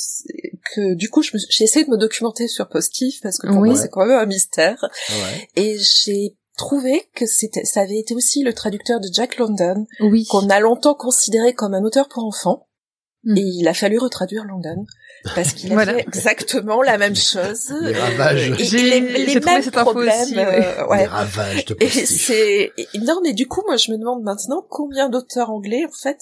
que 0.74 0.94
du 0.94 1.08
coup 1.08 1.22
j'ai 1.22 1.64
essayé 1.64 1.84
de 1.84 1.90
me 1.90 1.96
documenter 1.96 2.48
sur 2.48 2.68
Postif 2.68 3.20
parce 3.22 3.38
que 3.38 3.46
pour 3.46 3.58
Oui. 3.58 3.70
moi 3.70 3.78
c'est 3.78 3.88
quand 3.88 4.04
même 4.04 4.18
un 4.18 4.26
mystère 4.26 4.84
ouais. 5.10 5.48
et 5.56 5.78
j'ai 5.78 6.36
trouvé 6.58 7.08
que 7.14 7.26
c'était 7.26 7.64
ça 7.64 7.80
avait 7.80 7.98
été 7.98 8.14
aussi 8.14 8.42
le 8.42 8.52
traducteur 8.52 9.00
de 9.00 9.08
Jack 9.12 9.38
London 9.38 9.86
Oui. 10.00 10.26
qu'on 10.26 10.48
a 10.50 10.60
longtemps 10.60 10.94
considéré 10.94 11.54
comme 11.54 11.74
un 11.74 11.82
auteur 11.84 12.08
pour 12.08 12.24
enfants. 12.24 12.66
Mm. 13.24 13.36
Et 13.38 13.40
il 13.42 13.66
a 13.68 13.74
fallu 13.74 13.98
retraduire 13.98 14.44
London 14.44 14.86
parce 15.34 15.52
qu'il 15.52 15.70
a 15.72 15.74
Voilà. 15.74 15.94
fait 15.94 16.00
exactement 16.02 16.82
la 16.82 16.98
même 16.98 17.16
chose. 17.16 17.72
Les 17.82 17.92
ravages. 17.92 18.50
Et 18.58 18.64
J'ai- 18.64 19.00
les, 19.00 19.26
les 19.26 19.40
mêmes 19.40 19.62
cette 19.62 19.76
info 19.76 19.90
problèmes. 19.90 20.12
aussi, 20.22 20.36
ouais. 20.36 20.44
euh, 20.44 20.82
Les 20.82 20.88
ouais. 20.88 21.04
ravages 21.06 21.64
de 21.66 21.76
Et 21.80 21.88
c'est 21.88 22.72
et- 22.76 22.88
non 23.00 23.20
mais 23.22 23.32
du 23.32 23.46
coup 23.46 23.62
moi 23.66 23.76
je 23.76 23.90
me 23.92 23.98
demande 23.98 24.22
maintenant 24.22 24.64
combien 24.68 25.08
d'auteurs 25.08 25.50
anglais 25.50 25.84
en 25.86 25.92
fait 26.02 26.18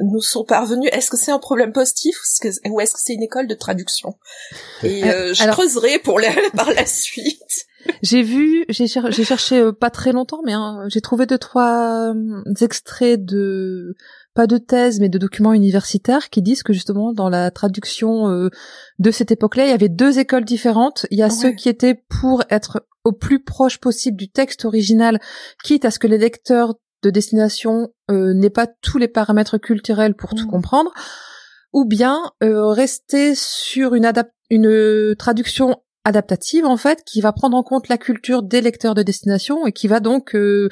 nous 0.00 0.20
sont 0.20 0.44
parvenus 0.44 0.90
est-ce 0.92 1.10
que 1.10 1.16
c'est 1.16 1.32
un 1.32 1.38
problème 1.38 1.72
positif 1.72 2.16
ou 2.16 2.22
est-ce 2.46 2.60
que 2.60 2.68
ou 2.70 2.80
est-ce 2.80 2.92
que 2.94 3.00
c'est 3.02 3.14
une 3.14 3.22
école 3.22 3.46
de 3.48 3.54
traduction? 3.54 4.14
Et 4.82 5.04
euh, 5.04 5.34
je 5.34 5.42
alors- 5.42 5.56
creuserai 5.56 5.98
pour 5.98 6.18
les 6.20 6.28
par 6.56 6.70
la 6.72 6.86
suite 6.86 7.66
J'ai 8.02 8.22
vu, 8.22 8.64
j'ai 8.68 8.86
cher- 8.88 9.10
j'ai 9.12 9.24
cherché 9.24 9.58
euh, 9.60 9.72
pas 9.72 9.90
très 9.90 10.12
longtemps, 10.12 10.40
mais 10.44 10.52
hein, 10.52 10.84
j'ai 10.88 11.00
trouvé 11.00 11.24
deux 11.26 11.38
trois 11.38 12.12
euh, 12.14 12.42
extraits 12.60 13.24
de 13.24 13.94
pas 14.36 14.46
de 14.46 14.58
thèse, 14.58 15.00
mais 15.00 15.08
de 15.08 15.18
documents 15.18 15.52
universitaires 15.54 16.30
qui 16.30 16.42
disent 16.42 16.62
que 16.62 16.72
justement 16.72 17.12
dans 17.12 17.28
la 17.28 17.50
traduction 17.50 18.28
euh, 18.28 18.50
de 19.00 19.10
cette 19.10 19.32
époque-là, 19.32 19.64
il 19.64 19.70
y 19.70 19.74
avait 19.74 19.88
deux 19.88 20.18
écoles 20.20 20.44
différentes. 20.44 21.06
Il 21.10 21.18
y 21.18 21.22
a 21.22 21.26
Ouais. 21.26 21.30
ceux 21.32 21.50
qui 21.52 21.68
étaient 21.68 22.00
pour 22.20 22.44
être 22.50 22.86
au 23.04 23.12
plus 23.12 23.42
proche 23.42 23.78
possible 23.78 24.16
du 24.16 24.28
texte 24.30 24.64
original, 24.64 25.18
quitte 25.64 25.84
à 25.84 25.90
ce 25.90 25.98
que 25.98 26.06
les 26.06 26.18
lecteurs 26.18 26.74
de 27.02 27.10
destination 27.10 27.88
euh, 28.10 28.34
n'aient 28.34 28.50
pas 28.50 28.66
tous 28.66 28.98
les 28.98 29.08
paramètres 29.08 29.58
culturels 29.58 30.14
pour 30.14 30.34
tout 30.34 30.46
comprendre, 30.46 30.92
ou 31.72 31.84
bien 31.84 32.30
euh, 32.42 32.66
rester 32.68 33.34
sur 33.34 33.94
une, 33.94 34.10
une 34.50 35.14
traduction 35.16 35.76
adaptative 36.04 36.64
en 36.64 36.76
fait 36.76 37.02
qui 37.04 37.20
va 37.20 37.32
prendre 37.32 37.56
en 37.56 37.62
compte 37.64 37.88
la 37.88 37.98
culture 37.98 38.42
des 38.42 38.60
lecteurs 38.60 38.94
de 38.94 39.02
destination 39.02 39.66
et 39.66 39.72
qui 39.72 39.88
va 39.88 40.00
donc 40.00 40.34
euh, 40.34 40.68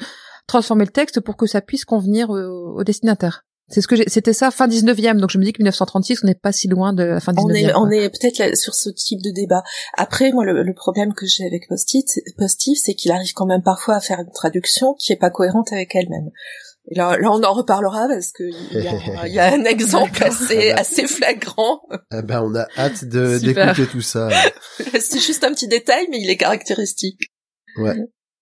transformer 0.47 0.85
le 0.85 0.91
texte 0.91 1.19
pour 1.19 1.35
que 1.37 1.45
ça 1.45 1.61
puisse 1.61 1.85
convenir 1.85 2.33
euh, 2.33 2.47
au 2.47 2.83
destinataire. 2.83 3.43
C'est 3.67 3.81
ce 3.81 3.87
que 3.87 3.95
j'ai, 3.95 4.03
c'était 4.07 4.33
ça 4.33 4.51
fin 4.51 4.67
19e, 4.67 5.19
donc 5.19 5.31
je 5.31 5.39
me 5.39 5.43
dis 5.43 5.51
que 5.51 5.59
1936, 5.59 6.19
on 6.23 6.27
n'est 6.27 6.35
pas 6.35 6.51
si 6.51 6.67
loin 6.67 6.93
de 6.93 7.03
la 7.03 7.19
fin 7.19 7.33
19e. 7.33 7.41
on 7.43 7.49
est 7.49 7.73
on 7.75 7.89
est 7.89 8.09
peut-être 8.09 8.37
là 8.37 8.55
sur 8.55 8.75
ce 8.75 8.89
type 8.89 9.21
de 9.23 9.31
débat 9.31 9.63
après 9.97 10.31
moi 10.31 10.45
le, 10.45 10.61
le 10.61 10.73
problème 10.75 11.13
que 11.13 11.25
j'ai 11.25 11.45
avec 11.45 11.67
Post-it 11.67 12.07
Postif 12.37 12.77
c'est 12.79 12.93
qu'il 12.93 13.11
arrive 13.11 13.33
quand 13.33 13.47
même 13.47 13.63
parfois 13.63 13.95
à 13.95 13.99
faire 14.01 14.19
une 14.19 14.31
traduction 14.31 14.93
qui 14.93 15.13
est 15.13 15.17
pas 15.17 15.31
cohérente 15.31 15.73
avec 15.73 15.95
elle-même 15.95 16.29
et 16.87 16.95
là, 16.95 17.17
là, 17.17 17.31
on 17.31 17.43
en 17.43 17.53
reparlera 17.53 18.07
parce 18.07 18.31
que 18.31 18.43
il 18.43 18.83
y 18.83 18.87
a, 18.87 18.93
il 19.27 19.33
y 19.33 19.39
a 19.39 19.53
un 19.53 19.63
exemple 19.63 20.23
assez, 20.23 20.71
assez 20.71 21.07
flagrant. 21.07 21.81
Eh 22.13 22.21
ben, 22.21 22.43
on 22.43 22.55
a 22.55 22.67
hâte 22.77 23.05
de 23.05 23.39
d'écouter 23.43 23.87
tout 23.87 24.01
ça. 24.01 24.29
C'est 24.99 25.19
juste 25.19 25.43
un 25.43 25.51
petit 25.51 25.67
détail, 25.67 26.07
mais 26.11 26.19
il 26.19 26.29
est 26.29 26.37
caractéristique. 26.37 27.21
Ouais. 27.77 27.95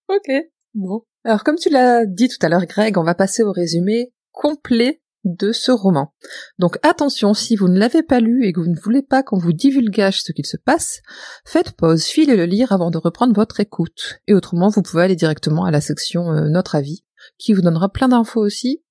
Ok. 0.08 0.30
Bon. 0.74 1.02
Alors, 1.24 1.42
comme 1.42 1.56
tu 1.56 1.70
l'as 1.70 2.04
dit 2.04 2.28
tout 2.28 2.44
à 2.44 2.48
l'heure, 2.48 2.66
Greg, 2.66 2.98
on 2.98 3.04
va 3.04 3.14
passer 3.14 3.42
au 3.42 3.52
résumé 3.52 4.12
complet 4.32 5.00
de 5.24 5.52
ce 5.52 5.72
roman. 5.72 6.12
Donc 6.58 6.78
attention, 6.82 7.34
si 7.34 7.56
vous 7.56 7.68
ne 7.68 7.78
l'avez 7.78 8.02
pas 8.02 8.20
lu 8.20 8.46
et 8.46 8.52
que 8.52 8.60
vous 8.60 8.70
ne 8.70 8.78
voulez 8.78 9.02
pas 9.02 9.22
qu'on 9.22 9.38
vous 9.38 9.52
divulgage 9.52 10.22
ce 10.22 10.32
qu'il 10.32 10.46
se 10.46 10.56
passe, 10.56 11.00
faites 11.44 11.72
pause, 11.72 12.04
filez 12.04 12.36
le 12.36 12.44
lire 12.44 12.72
avant 12.72 12.90
de 12.90 12.98
reprendre 12.98 13.34
votre 13.34 13.60
écoute. 13.60 14.20
Et 14.26 14.34
autrement, 14.34 14.68
vous 14.68 14.82
pouvez 14.82 15.02
aller 15.02 15.16
directement 15.16 15.64
à 15.64 15.70
la 15.70 15.80
section 15.80 16.30
euh, 16.32 16.48
Notre 16.48 16.74
avis, 16.74 17.04
qui 17.38 17.52
vous 17.52 17.62
donnera 17.62 17.88
plein 17.88 18.08
d'infos 18.08 18.40
aussi. 18.40 18.82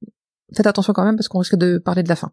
Faites 0.56 0.68
attention 0.68 0.94
quand 0.94 1.06
même 1.06 1.16
parce 1.16 1.28
qu'on 1.28 1.40
risque 1.40 1.56
de 1.56 1.78
parler 1.78 2.04
de 2.04 2.10
la 2.10 2.16
fin. 2.16 2.32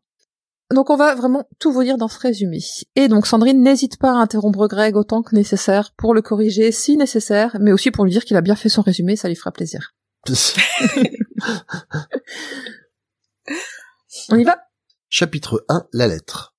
Donc 0.73 0.89
on 0.89 0.97
va 0.97 1.15
vraiment 1.17 1.49
tout 1.59 1.73
vous 1.73 1.83
dire 1.83 1.97
dans 1.97 2.09
ce 2.09 2.19
résumé. 2.19 2.59
Et 2.95 3.09
donc 3.09 3.27
Sandrine 3.27 3.61
n'hésite 3.61 3.99
pas 3.99 4.13
à 4.13 4.15
interrompre 4.15 4.69
Greg 4.69 4.97
autant 4.97 5.23
que 5.23 5.35
nécessaire 5.35 5.93
pour 5.97 6.15
le 6.15 6.23
corriger 6.23 6.71
si 6.71 6.97
nécessaire, 6.97 7.57
mais 7.61 7.73
aussi 7.73 7.91
pour 7.91 8.05
lui 8.05 8.13
dire 8.13 8.25
qu'il 8.25 8.37
a 8.37 8.41
bien 8.41 8.55
fait 8.55 8.69
son 8.69 8.83
résumé, 8.83 9.17
ça 9.17 9.27
lui 9.29 9.35
fera 9.35 9.51
plaisir. 9.51 9.95
On 14.29 14.37
y 14.37 14.45
va? 14.45 14.59
Chapitre 15.09 15.65
1, 15.69 15.87
la 15.93 16.09
lettre. 16.09 16.57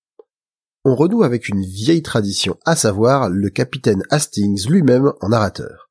On 0.85 0.95
renoue 0.95 1.23
avec 1.23 1.49
une 1.49 1.61
vieille 1.61 2.01
tradition, 2.01 2.57
à 2.65 2.75
savoir 2.75 3.29
le 3.29 3.49
capitaine 3.49 4.03
Hastings 4.09 4.67
lui-même 4.69 5.11
en 5.19 5.29
narrateur. 5.29 5.89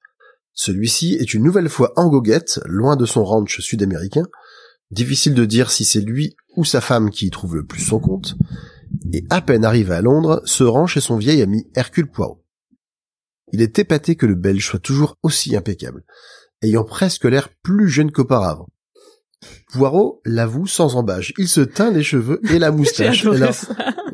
Celui-ci 0.52 1.14
est 1.21 1.35
une 1.35 1.43
nouvelle 1.43 1.69
fois 1.69 1.93
en 1.97 2.09
goguette, 2.09 2.61
loin 2.64 2.97
de 2.97 3.05
son 3.05 3.25
ranch 3.25 3.61
sud-américain. 3.61 4.26
Difficile 4.90 5.35
de 5.35 5.45
dire 5.45 5.71
si 5.71 5.85
c'est 5.85 6.00
lui 6.00 6.35
ou 6.57 6.64
sa 6.64 6.81
femme 6.81 7.11
qui 7.11 7.26
y 7.26 7.31
trouve 7.31 7.57
le 7.57 7.67
plus 7.67 7.83
son 7.83 8.00
compte. 8.00 8.37
Et 9.12 9.25
à 9.31 9.43
peine 9.43 9.64
arrivé 9.64 9.95
à 9.95 10.02
Londres, 10.02 10.43
se 10.47 10.64
rend 10.64 10.87
chez 10.87 11.00
son 11.00 11.19
vieil 11.19 11.43
ami 11.43 11.71
Hercule 11.75 12.11
Poirot. 12.11 12.43
Il 13.52 13.61
est 13.61 13.79
épaté 13.79 14.17
que 14.17 14.26
le 14.26 14.35
Belge 14.35 14.67
soit 14.67 14.81
toujours 14.81 15.17
aussi 15.23 15.57
impeccable, 15.57 16.05
ayant 16.62 16.85
presque 16.85 17.25
l'air 17.26 17.50
plus 17.62 17.88
jeune 17.88 18.11
qu'auparavant. 18.12 18.67
Poirot 19.73 20.20
l'avoue 20.25 20.66
sans 20.66 20.97
embâche. 20.97 21.32
Il 21.38 21.49
se 21.49 21.61
teint 21.61 21.90
les 21.90 22.02
cheveux 22.02 22.40
et 22.50 22.59
la 22.59 22.70
moustache. 22.73 23.26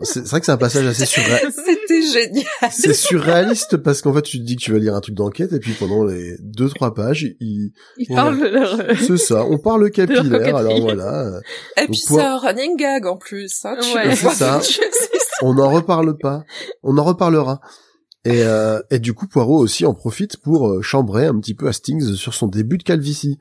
C'est 0.02 0.26
vrai 0.28 0.40
que 0.40 0.46
c'est 0.46 0.52
un 0.52 0.56
passage 0.56 0.86
assez 0.86 1.06
surréaliste. 1.06 1.60
C'était 1.66 2.02
génial. 2.02 2.70
C'est 2.70 2.94
surréaliste 2.94 3.76
parce 3.78 4.02
qu'en 4.02 4.12
fait, 4.12 4.22
tu 4.22 4.38
te 4.38 4.44
dis 4.44 4.56
que 4.56 4.62
tu 4.62 4.72
vas 4.72 4.78
lire 4.78 4.94
un 4.94 5.00
truc 5.00 5.14
d'enquête 5.14 5.52
et 5.52 5.58
puis 5.58 5.72
pendant 5.72 6.04
les 6.04 6.36
deux 6.40 6.68
trois 6.68 6.94
pages, 6.94 7.26
il... 7.40 7.72
De 7.98 8.48
leur... 8.48 8.76
c'est 9.06 9.16
ça. 9.16 9.44
On 9.44 9.58
parle 9.58 9.90
capillaire. 9.90 10.56
Alors 10.56 10.80
voilà, 10.80 11.40
Et 11.76 11.86
puis 11.86 11.96
c'est 11.96 12.20
un 12.20 12.36
running 12.36 12.76
gag 12.76 13.06
en 13.06 13.16
plus. 13.16 13.64
Hein, 13.64 13.76
tu 13.80 13.96
Ouais. 13.96 14.14
C'est 14.14 14.30
ça. 14.30 14.60
on 15.42 15.54
n'en 15.54 15.70
reparle 15.70 16.18
pas. 16.18 16.44
On 16.82 16.98
en 16.98 17.04
reparlera. 17.04 17.60
Et, 18.24 18.42
euh, 18.42 18.80
et 18.90 18.98
du 18.98 19.14
coup, 19.14 19.26
Poirot 19.28 19.58
aussi 19.58 19.86
en 19.86 19.94
profite 19.94 20.36
pour 20.38 20.68
euh, 20.68 20.82
chambrer 20.82 21.26
un 21.26 21.38
petit 21.38 21.54
peu 21.54 21.68
Hastings 21.68 22.14
sur 22.14 22.34
son 22.34 22.48
début 22.48 22.76
de 22.76 22.82
calvitie. 22.82 23.38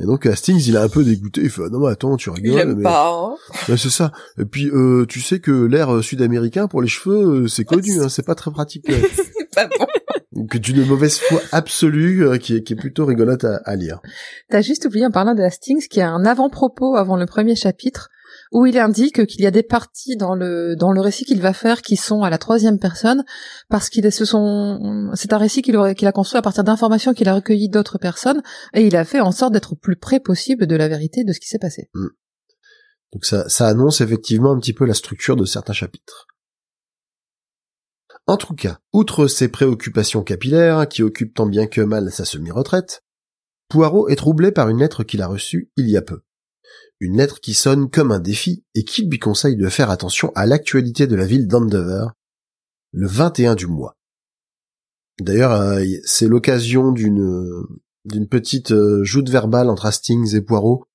Et 0.00 0.04
donc 0.06 0.26
Hastings, 0.26 0.60
il 0.66 0.74
est 0.74 0.78
un 0.78 0.88
peu 0.88 1.04
dégoûté. 1.04 1.42
Il 1.44 1.50
fait 1.50 1.62
ah 1.66 1.68
non 1.70 1.78
mais 1.86 1.92
attends, 1.92 2.16
tu 2.16 2.30
Il 2.30 2.42
rigoles. 2.50 2.60
aime 2.60 2.74
mais... 2.76 2.82
pas. 2.82 3.10
Hein. 3.12 3.34
Ouais, 3.68 3.76
c'est 3.76 3.90
ça. 3.90 4.10
Et 4.38 4.44
puis 4.44 4.68
euh, 4.70 5.06
tu 5.08 5.20
sais 5.20 5.38
que 5.38 5.52
l'air 5.52 6.02
sud-américain 6.02 6.66
pour 6.66 6.82
les 6.82 6.88
cheveux, 6.88 7.44
euh, 7.44 7.46
c'est 7.48 7.64
connu. 7.64 8.00
Hein, 8.00 8.08
c'est 8.08 8.24
pas 8.26 8.34
très 8.34 8.50
pratique. 8.50 8.88
euh. 8.90 9.00
C'est 9.56 9.68
pas 9.68 9.68
bon. 9.78 9.86
Donc 10.32 10.56
d'une 10.56 10.84
mauvaise 10.84 11.18
foi 11.20 11.40
absolue 11.52 12.26
euh, 12.26 12.38
qui, 12.38 12.56
est, 12.56 12.62
qui 12.64 12.72
est 12.72 12.76
plutôt 12.76 13.06
rigolote 13.06 13.44
à, 13.44 13.60
à 13.64 13.76
lire. 13.76 14.00
T'as 14.50 14.62
juste 14.62 14.84
oublié 14.84 15.06
en 15.06 15.12
parlant 15.12 15.34
de 15.34 15.42
Hastings 15.42 15.86
qu'il 15.86 16.00
y 16.00 16.02
a 16.02 16.10
un 16.10 16.24
avant-propos 16.24 16.96
avant 16.96 17.16
le 17.16 17.24
premier 17.26 17.54
chapitre 17.54 18.08
où 18.52 18.66
il 18.66 18.78
indique 18.78 19.26
qu'il 19.26 19.42
y 19.42 19.46
a 19.46 19.50
des 19.50 19.62
parties 19.62 20.16
dans 20.16 20.34
le 20.34 21.00
récit 21.00 21.24
qu'il 21.24 21.40
va 21.40 21.52
faire 21.52 21.82
qui 21.82 21.96
sont 21.96 22.22
à 22.22 22.30
la 22.30 22.38
troisième 22.38 22.78
personne 22.78 23.24
parce 23.68 23.88
qu'il 23.88 24.10
ce 24.10 24.24
sont 24.24 25.10
c'est 25.14 25.32
un 25.32 25.38
récit 25.38 25.62
qu'il 25.62 25.76
a 25.76 26.12
construit 26.12 26.38
à 26.38 26.42
partir 26.42 26.64
d'informations 26.64 27.14
qu'il 27.14 27.28
a 27.28 27.34
recueillies 27.34 27.68
d'autres 27.68 27.98
personnes 27.98 28.42
et 28.74 28.86
il 28.86 28.96
a 28.96 29.04
fait 29.04 29.20
en 29.20 29.32
sorte 29.32 29.52
d'être 29.52 29.72
au 29.72 29.76
plus 29.76 29.96
près 29.96 30.20
possible 30.20 30.66
de 30.66 30.76
la 30.76 30.88
vérité 30.88 31.24
de 31.24 31.32
ce 31.32 31.40
qui 31.40 31.48
s'est 31.48 31.58
passé. 31.58 31.90
Donc 33.12 33.24
ça, 33.24 33.48
ça 33.48 33.68
annonce 33.68 34.00
effectivement 34.00 34.52
un 34.52 34.58
petit 34.58 34.72
peu 34.72 34.84
la 34.84 34.94
structure 34.94 35.36
de 35.36 35.44
certains 35.44 35.72
chapitres. 35.72 36.26
En 38.26 38.36
tout 38.36 38.54
cas, 38.54 38.78
outre 38.92 39.26
ses 39.26 39.48
préoccupations 39.48 40.22
capillaires, 40.22 40.88
qui 40.88 41.02
occupent 41.02 41.34
tant 41.34 41.46
bien 41.46 41.66
que 41.66 41.82
mal 41.82 42.10
sa 42.10 42.24
semi-retraite, 42.24 43.02
Poirot 43.68 44.08
est 44.08 44.16
troublé 44.16 44.50
par 44.50 44.68
une 44.68 44.78
lettre 44.78 45.04
qu'il 45.04 45.22
a 45.22 45.26
reçue 45.26 45.70
il 45.76 45.88
y 45.88 45.96
a 45.96 46.02
peu. 46.02 46.22
Une 47.04 47.18
lettre 47.18 47.38
qui 47.40 47.52
sonne 47.52 47.90
comme 47.90 48.12
un 48.12 48.18
défi 48.18 48.64
et 48.74 48.82
qui 48.82 49.04
lui 49.04 49.18
conseille 49.18 49.56
de 49.56 49.68
faire 49.68 49.90
attention 49.90 50.32
à 50.34 50.46
l'actualité 50.46 51.06
de 51.06 51.14
la 51.14 51.26
ville 51.26 51.46
d'Andover, 51.46 52.06
le 52.92 53.06
21 53.06 53.56
du 53.56 53.66
mois. 53.66 53.98
D'ailleurs, 55.20 55.52
euh, 55.52 55.84
c'est 56.06 56.28
l'occasion 56.28 56.92
d'une 56.92 57.62
d'une 58.06 58.26
petite 58.26 58.72
euh, 58.72 59.04
joute 59.04 59.28
verbale 59.28 59.68
entre 59.68 59.84
Hastings 59.84 60.34
et 60.34 60.40
Poirot, 60.40 60.86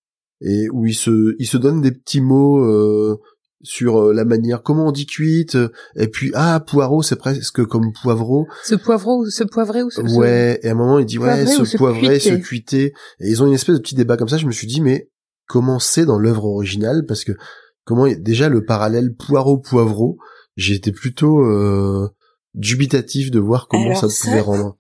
et 0.42 0.68
où 0.72 0.88
ils 0.88 0.96
se 0.96 1.36
ils 1.38 1.46
se 1.46 1.58
donnent 1.58 1.82
des 1.82 1.92
petits 1.92 2.22
mots 2.22 2.58
euh, 2.58 3.20
sur 3.62 4.00
euh, 4.02 4.14
la 4.14 4.26
manière 4.26 4.64
comment 4.64 4.88
on 4.88 4.92
dit 4.92 5.06
cuite, 5.06 5.56
euh, 5.56 5.70
et 5.96 6.08
puis 6.08 6.32
ah 6.34 6.60
Poirot 6.66 7.04
c'est 7.04 7.18
presque 7.18 7.64
comme 7.66 7.94
poivreau, 7.94 8.48
Ce 8.64 8.74
poivreau, 8.74 9.30
ce 9.30 9.44
poivré 9.44 9.84
ou 9.84 9.92
ce 9.92 10.02
ouais, 10.02 10.60
et 10.64 10.70
à 10.70 10.72
un 10.72 10.76
moment 10.76 10.98
il 10.98 11.06
dit 11.06 11.20
ouais 11.20 11.46
Poivré 11.46 11.66
ce 11.66 11.78
poivré, 11.78 12.20
ce 12.20 12.34
cuité, 12.34 12.94
et 13.20 13.30
ils 13.30 13.44
ont 13.44 13.48
une 13.48 13.54
espèce 13.54 13.76
de 13.76 13.82
petit 13.82 13.96
débat 13.96 14.18
comme 14.18 14.30
ça. 14.30 14.38
Je 14.38 14.48
me 14.48 14.52
suis 14.52 14.68
dit 14.68 14.82
mais 14.82 15.10
comment 15.50 15.80
c'est 15.80 16.06
dans 16.06 16.20
l'œuvre 16.20 16.46
originale 16.46 17.06
parce 17.08 17.24
que 17.24 17.34
comment 17.84 18.06
déjà 18.08 18.48
le 18.50 18.64
parallèle 18.64 19.16
poireau 19.16 19.58
poivreau, 19.58 20.20
j'ai 20.56 20.76
été 20.76 20.92
plutôt 20.92 21.42
euh, 21.42 22.08
dubitatif 22.54 23.32
de 23.32 23.40
voir 23.40 23.68
comment 23.68 23.88
Alors 23.88 24.00
ça 24.00 24.10
ça, 24.10 24.26
pouvait 24.26 24.42
rendre. 24.42 24.78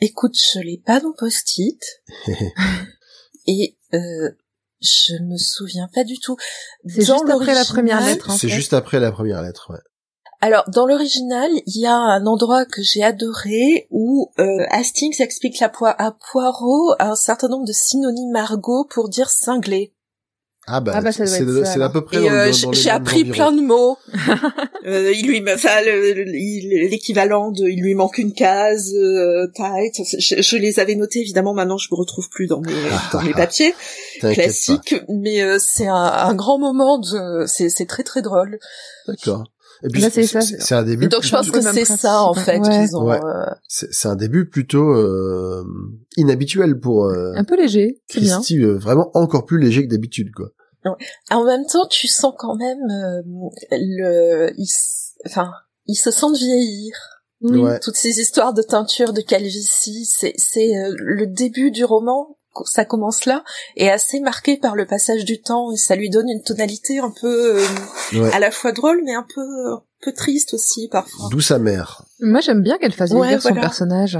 Écoute, 0.00 0.36
je 0.52 0.60
l'ai 0.60 0.80
pas 0.84 1.00
dans 1.00 1.14
post-it. 1.18 1.80
et 3.46 3.78
euh, 3.94 4.30
je 4.82 5.14
me 5.22 5.38
souviens 5.38 5.88
pas 5.94 6.04
du 6.04 6.18
tout. 6.18 6.36
C'est 6.86 7.00
juste 7.00 7.30
après 7.30 7.54
la 7.54 7.64
première 7.64 8.04
lettre. 8.04 8.30
C'est 8.32 8.48
juste 8.48 8.74
après 8.74 9.00
la 9.00 9.10
première 9.10 9.40
lettre, 9.40 9.70
ouais. 9.70 9.80
Alors, 10.42 10.68
dans 10.68 10.84
l'original, 10.84 11.50
il 11.64 11.80
y 11.80 11.86
a 11.86 11.94
un 11.94 12.26
endroit 12.26 12.66
que 12.66 12.82
j'ai 12.82 13.02
adoré 13.02 13.86
où 13.88 14.30
euh, 14.38 14.66
Hastings 14.68 15.22
explique 15.22 15.58
la 15.58 15.70
poi- 15.70 15.96
à 15.98 16.12
Poirot 16.12 16.94
un 16.98 17.14
certain 17.14 17.48
nombre 17.48 17.66
de 17.66 17.72
synonymes 17.72 18.36
argot 18.36 18.84
pour 18.90 19.08
dire 19.08 19.30
cinglé. 19.30 19.93
Ah 20.66 20.80
bah, 20.80 20.92
Ah 20.94 21.00
bah, 21.02 21.12
c'est 21.12 21.82
à 21.82 21.88
peu 21.90 22.04
près 22.04 22.16
euh, 22.16 22.50
j'ai 22.72 22.90
appris 22.90 23.24
plein 23.24 23.52
de 23.52 23.60
mots. 23.60 23.98
euh, 24.86 25.12
il 25.14 25.26
lui, 25.26 25.44
enfin, 25.52 25.82
l'équivalent 25.82 27.50
de, 27.50 27.64
il 27.68 27.82
lui 27.82 27.94
manque 27.94 28.16
une 28.18 28.32
case, 28.32 28.94
euh, 28.94 29.46
tight. 29.54 30.00
Je, 30.18 30.40
je 30.40 30.56
les 30.56 30.80
avais 30.80 30.94
notés 30.94 31.20
évidemment. 31.20 31.52
Maintenant, 31.52 31.76
je 31.76 31.88
me 31.92 31.96
retrouve 31.96 32.28
plus 32.30 32.46
dans 32.46 32.60
mes, 32.60 32.72
dans 33.12 33.22
mes 33.22 33.32
papiers 33.34 33.74
classiques, 34.20 34.94
mais 35.08 35.42
euh, 35.42 35.58
c'est 35.60 35.86
un, 35.86 35.94
un 35.94 36.34
grand 36.34 36.58
moment 36.58 36.98
de, 36.98 37.44
c'est 37.46 37.68
c'est 37.68 37.86
très 37.86 38.02
très 38.02 38.22
drôle. 38.22 38.58
pas. 39.06 39.12
D'accord. 39.12 39.44
Et 39.84 39.88
puis 39.88 40.00
c'est 40.00 40.74
un 40.74 40.82
début. 40.82 41.04
Et 41.04 41.08
donc 41.08 41.22
je 41.22 41.30
pense 41.30 41.42
plutôt 41.42 41.52
que 41.52 41.58
le 41.58 41.64
même 41.64 41.74
c'est 41.74 41.82
principe, 41.84 42.00
ça 42.00 42.22
en 42.22 42.32
fait 42.34 42.58
Ouais. 42.58 42.68
qu'ils 42.86 42.96
ont. 42.96 43.04
Ouais. 43.04 43.20
euh, 43.22 43.44
C'est 43.68 43.92
c'est 43.92 44.08
un 44.08 44.16
début 44.16 44.48
plutôt 44.48 44.90
euh, 44.94 45.62
inhabituel 46.16 46.80
pour 46.80 47.04
euh, 47.04 47.32
Un 47.36 47.44
peu 47.44 47.56
léger, 47.56 48.00
c'est 48.08 48.20
bien. 48.20 48.36
Christy, 48.36 48.60
euh, 48.62 48.78
vraiment 48.78 49.10
encore 49.14 49.44
plus 49.44 49.58
léger 49.60 49.86
que 49.86 49.90
d'habitude, 49.90 50.30
quoi. 50.34 50.48
En 51.30 51.44
même 51.44 51.64
temps, 51.66 51.86
tu 51.88 52.08
sens 52.08 52.34
quand 52.38 52.56
même 52.56 52.78
euh, 52.90 53.22
le, 53.72 54.50
ils, 54.58 54.64
s- 54.64 55.14
enfin, 55.26 55.50
ils 55.86 55.94
se 55.96 56.10
sentent 56.10 56.36
vieillir. 56.36 56.94
Oui. 57.40 57.58
Ouais. 57.58 57.78
Toutes 57.80 57.96
ces 57.96 58.20
histoires 58.20 58.54
de 58.54 58.62
teinture, 58.62 59.12
de 59.12 59.20
calvitie, 59.20 60.04
c'est 60.06 60.32
c'est 60.36 60.76
euh, 60.76 60.94
le 60.96 61.26
début 61.26 61.70
du 61.70 61.84
roman. 61.84 62.36
Ça 62.66 62.84
commence 62.84 63.24
là, 63.26 63.44
et 63.76 63.90
assez 63.90 64.20
marqué 64.20 64.56
par 64.56 64.76
le 64.76 64.86
passage 64.86 65.24
du 65.24 65.40
temps, 65.42 65.72
et 65.72 65.76
ça 65.76 65.96
lui 65.96 66.10
donne 66.10 66.28
une 66.28 66.42
tonalité 66.42 66.98
un 67.00 67.10
peu 67.10 67.56
euh, 67.58 67.64
Ouais. 68.12 68.32
à 68.32 68.38
la 68.38 68.50
fois 68.50 68.72
drôle, 68.72 69.00
mais 69.04 69.14
un 69.14 69.26
peu 69.34 69.72
un 69.72 69.82
peu 70.02 70.12
triste 70.12 70.54
aussi 70.54 70.88
parfois. 70.88 71.28
D'où 71.30 71.40
sa 71.40 71.58
mère. 71.58 72.04
Moi, 72.20 72.40
j'aime 72.40 72.62
bien 72.62 72.78
qu'elle 72.78 72.92
fasse 72.92 73.10
Ouais, 73.10 73.22
vieillir 73.22 73.42
son 73.42 73.54
personnage. 73.54 74.18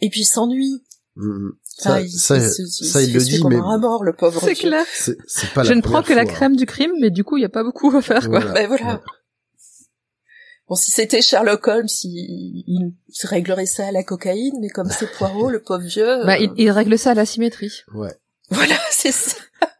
Et 0.00 0.08
puis 0.10 0.20
il 0.20 0.26
s'ennuie. 0.26 0.84
Mm. 1.16 1.50
Enfin, 1.80 1.90
Ça, 1.94 2.00
il, 2.00 2.10
ça, 2.10 2.36
il 2.36 2.50
ça, 2.86 3.02
il 3.02 3.12
le 3.14 3.20
dit, 3.20 3.42
mais 3.48 3.56
un 3.56 3.78
mort, 3.78 4.04
le 4.04 4.12
pauvre. 4.12 4.40
C'est 4.44 4.54
clair. 4.54 4.84
pas 5.54 5.62
Je 5.64 5.70
la 5.70 5.74
ne 5.76 5.80
prends 5.80 6.02
que 6.02 6.12
la 6.12 6.26
crème 6.26 6.54
du 6.56 6.66
crime, 6.66 6.92
mais 7.00 7.10
du 7.10 7.24
coup, 7.24 7.36
il 7.36 7.40
n'y 7.40 7.46
a 7.46 7.50
pas 7.50 7.64
beaucoup 7.64 7.90
à 7.96 8.02
faire, 8.02 8.28
quoi. 8.28 8.40
Voilà. 8.40 8.52
Ben 8.52 8.68
voilà. 8.68 9.02
Bon, 10.68 10.74
si 10.74 10.90
c'était 10.90 11.22
Sherlock 11.22 11.66
Holmes, 11.66 11.88
il, 12.04 12.92
réglerait 13.24 13.66
ça 13.66 13.88
à 13.88 13.92
la 13.92 14.02
cocaïne, 14.04 14.58
mais 14.60 14.68
comme 14.68 14.90
c'est 14.90 15.10
Poirot, 15.12 15.50
le 15.50 15.60
pauvre 15.60 15.84
vieux. 15.84 16.22
Bah, 16.24 16.34
euh, 16.34 16.38
il, 16.40 16.52
il 16.56 16.70
règle 16.70 16.98
ça 16.98 17.10
à 17.10 17.14
la 17.14 17.26
symétrie. 17.26 17.82
Ouais. 17.94 18.14
Voilà, 18.50 18.76
c'est 18.90 19.12
ça. 19.12 19.36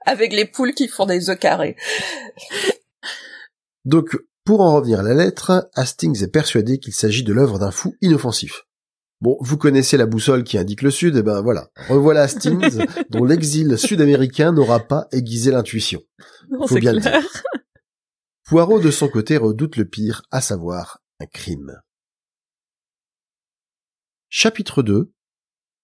Avec 0.06 0.32
les 0.32 0.44
poules 0.44 0.74
qui 0.74 0.88
font 0.88 1.06
des 1.06 1.30
œufs 1.30 1.38
carrés. 1.38 1.76
Donc, 3.84 4.16
pour 4.44 4.60
en 4.60 4.74
revenir 4.74 5.00
à 5.00 5.02
la 5.02 5.14
lettre, 5.14 5.70
Hastings 5.74 6.22
est 6.22 6.28
persuadé 6.28 6.78
qu'il 6.78 6.92
s'agit 6.92 7.22
de 7.22 7.32
l'œuvre 7.32 7.58
d'un 7.58 7.70
fou 7.70 7.94
inoffensif. 8.00 8.64
Bon, 9.20 9.36
vous 9.40 9.56
connaissez 9.56 9.96
la 9.96 10.06
boussole 10.06 10.42
qui 10.42 10.58
indique 10.58 10.82
le 10.82 10.90
sud, 10.90 11.16
et 11.16 11.22
ben 11.22 11.42
voilà. 11.42 11.68
Revoilà 11.88 12.22
Hastings, 12.22 12.84
dont 13.10 13.24
l'exil 13.24 13.78
sud-américain 13.78 14.50
n'aura 14.50 14.80
pas 14.80 15.06
aiguisé 15.12 15.52
l'intuition. 15.52 16.02
Faut 16.66 16.74
bien 16.76 16.92
le 16.92 17.00
clair. 17.00 17.22
Poirot, 18.52 18.80
de 18.80 18.90
son 18.90 19.08
côté, 19.08 19.38
redoute 19.38 19.76
le 19.78 19.86
pire, 19.86 20.20
à 20.30 20.42
savoir 20.42 20.98
un 21.20 21.24
crime. 21.24 21.72
Chapitre 24.28 24.82
2. 24.82 25.10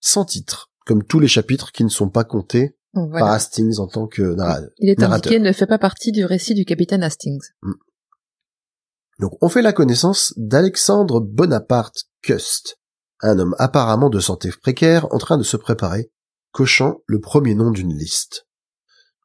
Sans 0.00 0.26
titre. 0.26 0.70
Comme 0.84 1.02
tous 1.02 1.18
les 1.18 1.28
chapitres 1.28 1.72
qui 1.72 1.82
ne 1.82 1.88
sont 1.88 2.10
pas 2.10 2.24
comptés 2.24 2.76
par. 2.92 3.28
Hastings 3.32 3.78
en 3.78 3.86
tant 3.86 4.06
que 4.06 4.20
narra- 4.34 4.60
Il 4.80 4.90
est 4.90 4.98
narrateur. 4.98 5.32
indiqué 5.32 5.40
ne 5.42 5.50
fait 5.54 5.66
pas 5.66 5.78
partie 5.78 6.12
du 6.12 6.26
récit 6.26 6.52
du 6.52 6.66
capitaine 6.66 7.02
Hastings. 7.02 7.40
Donc, 9.18 9.32
on 9.40 9.48
fait 9.48 9.62
la 9.62 9.72
connaissance 9.72 10.34
d'Alexandre 10.36 11.20
Bonaparte 11.22 12.04
Cust, 12.20 12.78
un 13.20 13.38
homme 13.38 13.56
apparemment 13.58 14.10
de 14.10 14.20
santé 14.20 14.50
précaire 14.50 15.10
en 15.14 15.16
train 15.16 15.38
de 15.38 15.42
se 15.42 15.56
préparer, 15.56 16.10
cochant 16.52 17.00
le 17.06 17.18
premier 17.18 17.54
nom 17.54 17.70
d'une 17.70 17.94
liste. 17.94 18.46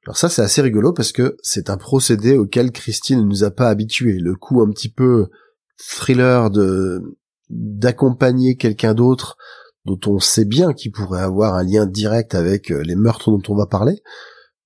Alors 0.05 0.17
ça, 0.17 0.29
c'est 0.29 0.41
assez 0.41 0.61
rigolo 0.61 0.91
parce 0.93 1.11
que 1.11 1.37
c'est 1.41 1.69
un 1.69 1.77
procédé 1.77 2.37
auquel 2.37 2.71
Christine 2.71 3.19
ne 3.19 3.25
nous 3.25 3.43
a 3.43 3.51
pas 3.51 3.69
habitués. 3.69 4.17
Le 4.19 4.35
coup 4.35 4.61
un 4.61 4.69
petit 4.69 4.89
peu 4.89 5.29
thriller 5.77 6.49
de 6.49 7.01
d'accompagner 7.49 8.55
quelqu'un 8.55 8.93
d'autre 8.93 9.37
dont 9.85 9.99
on 10.07 10.19
sait 10.19 10.45
bien 10.45 10.73
qu'il 10.73 10.91
pourrait 10.91 11.21
avoir 11.21 11.55
un 11.55 11.63
lien 11.63 11.85
direct 11.85 12.35
avec 12.35 12.71
euh, 12.71 12.81
les 12.83 12.95
meurtres 12.95 13.31
dont 13.31 13.41
on 13.49 13.55
va 13.55 13.65
parler. 13.65 14.01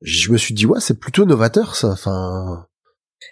Je 0.02 0.32
me 0.32 0.38
suis 0.38 0.54
dit 0.54 0.66
ouais, 0.66 0.80
c'est 0.80 1.00
plutôt 1.00 1.26
novateur 1.26 1.76
ça. 1.76 1.90
Enfin, 1.90 2.66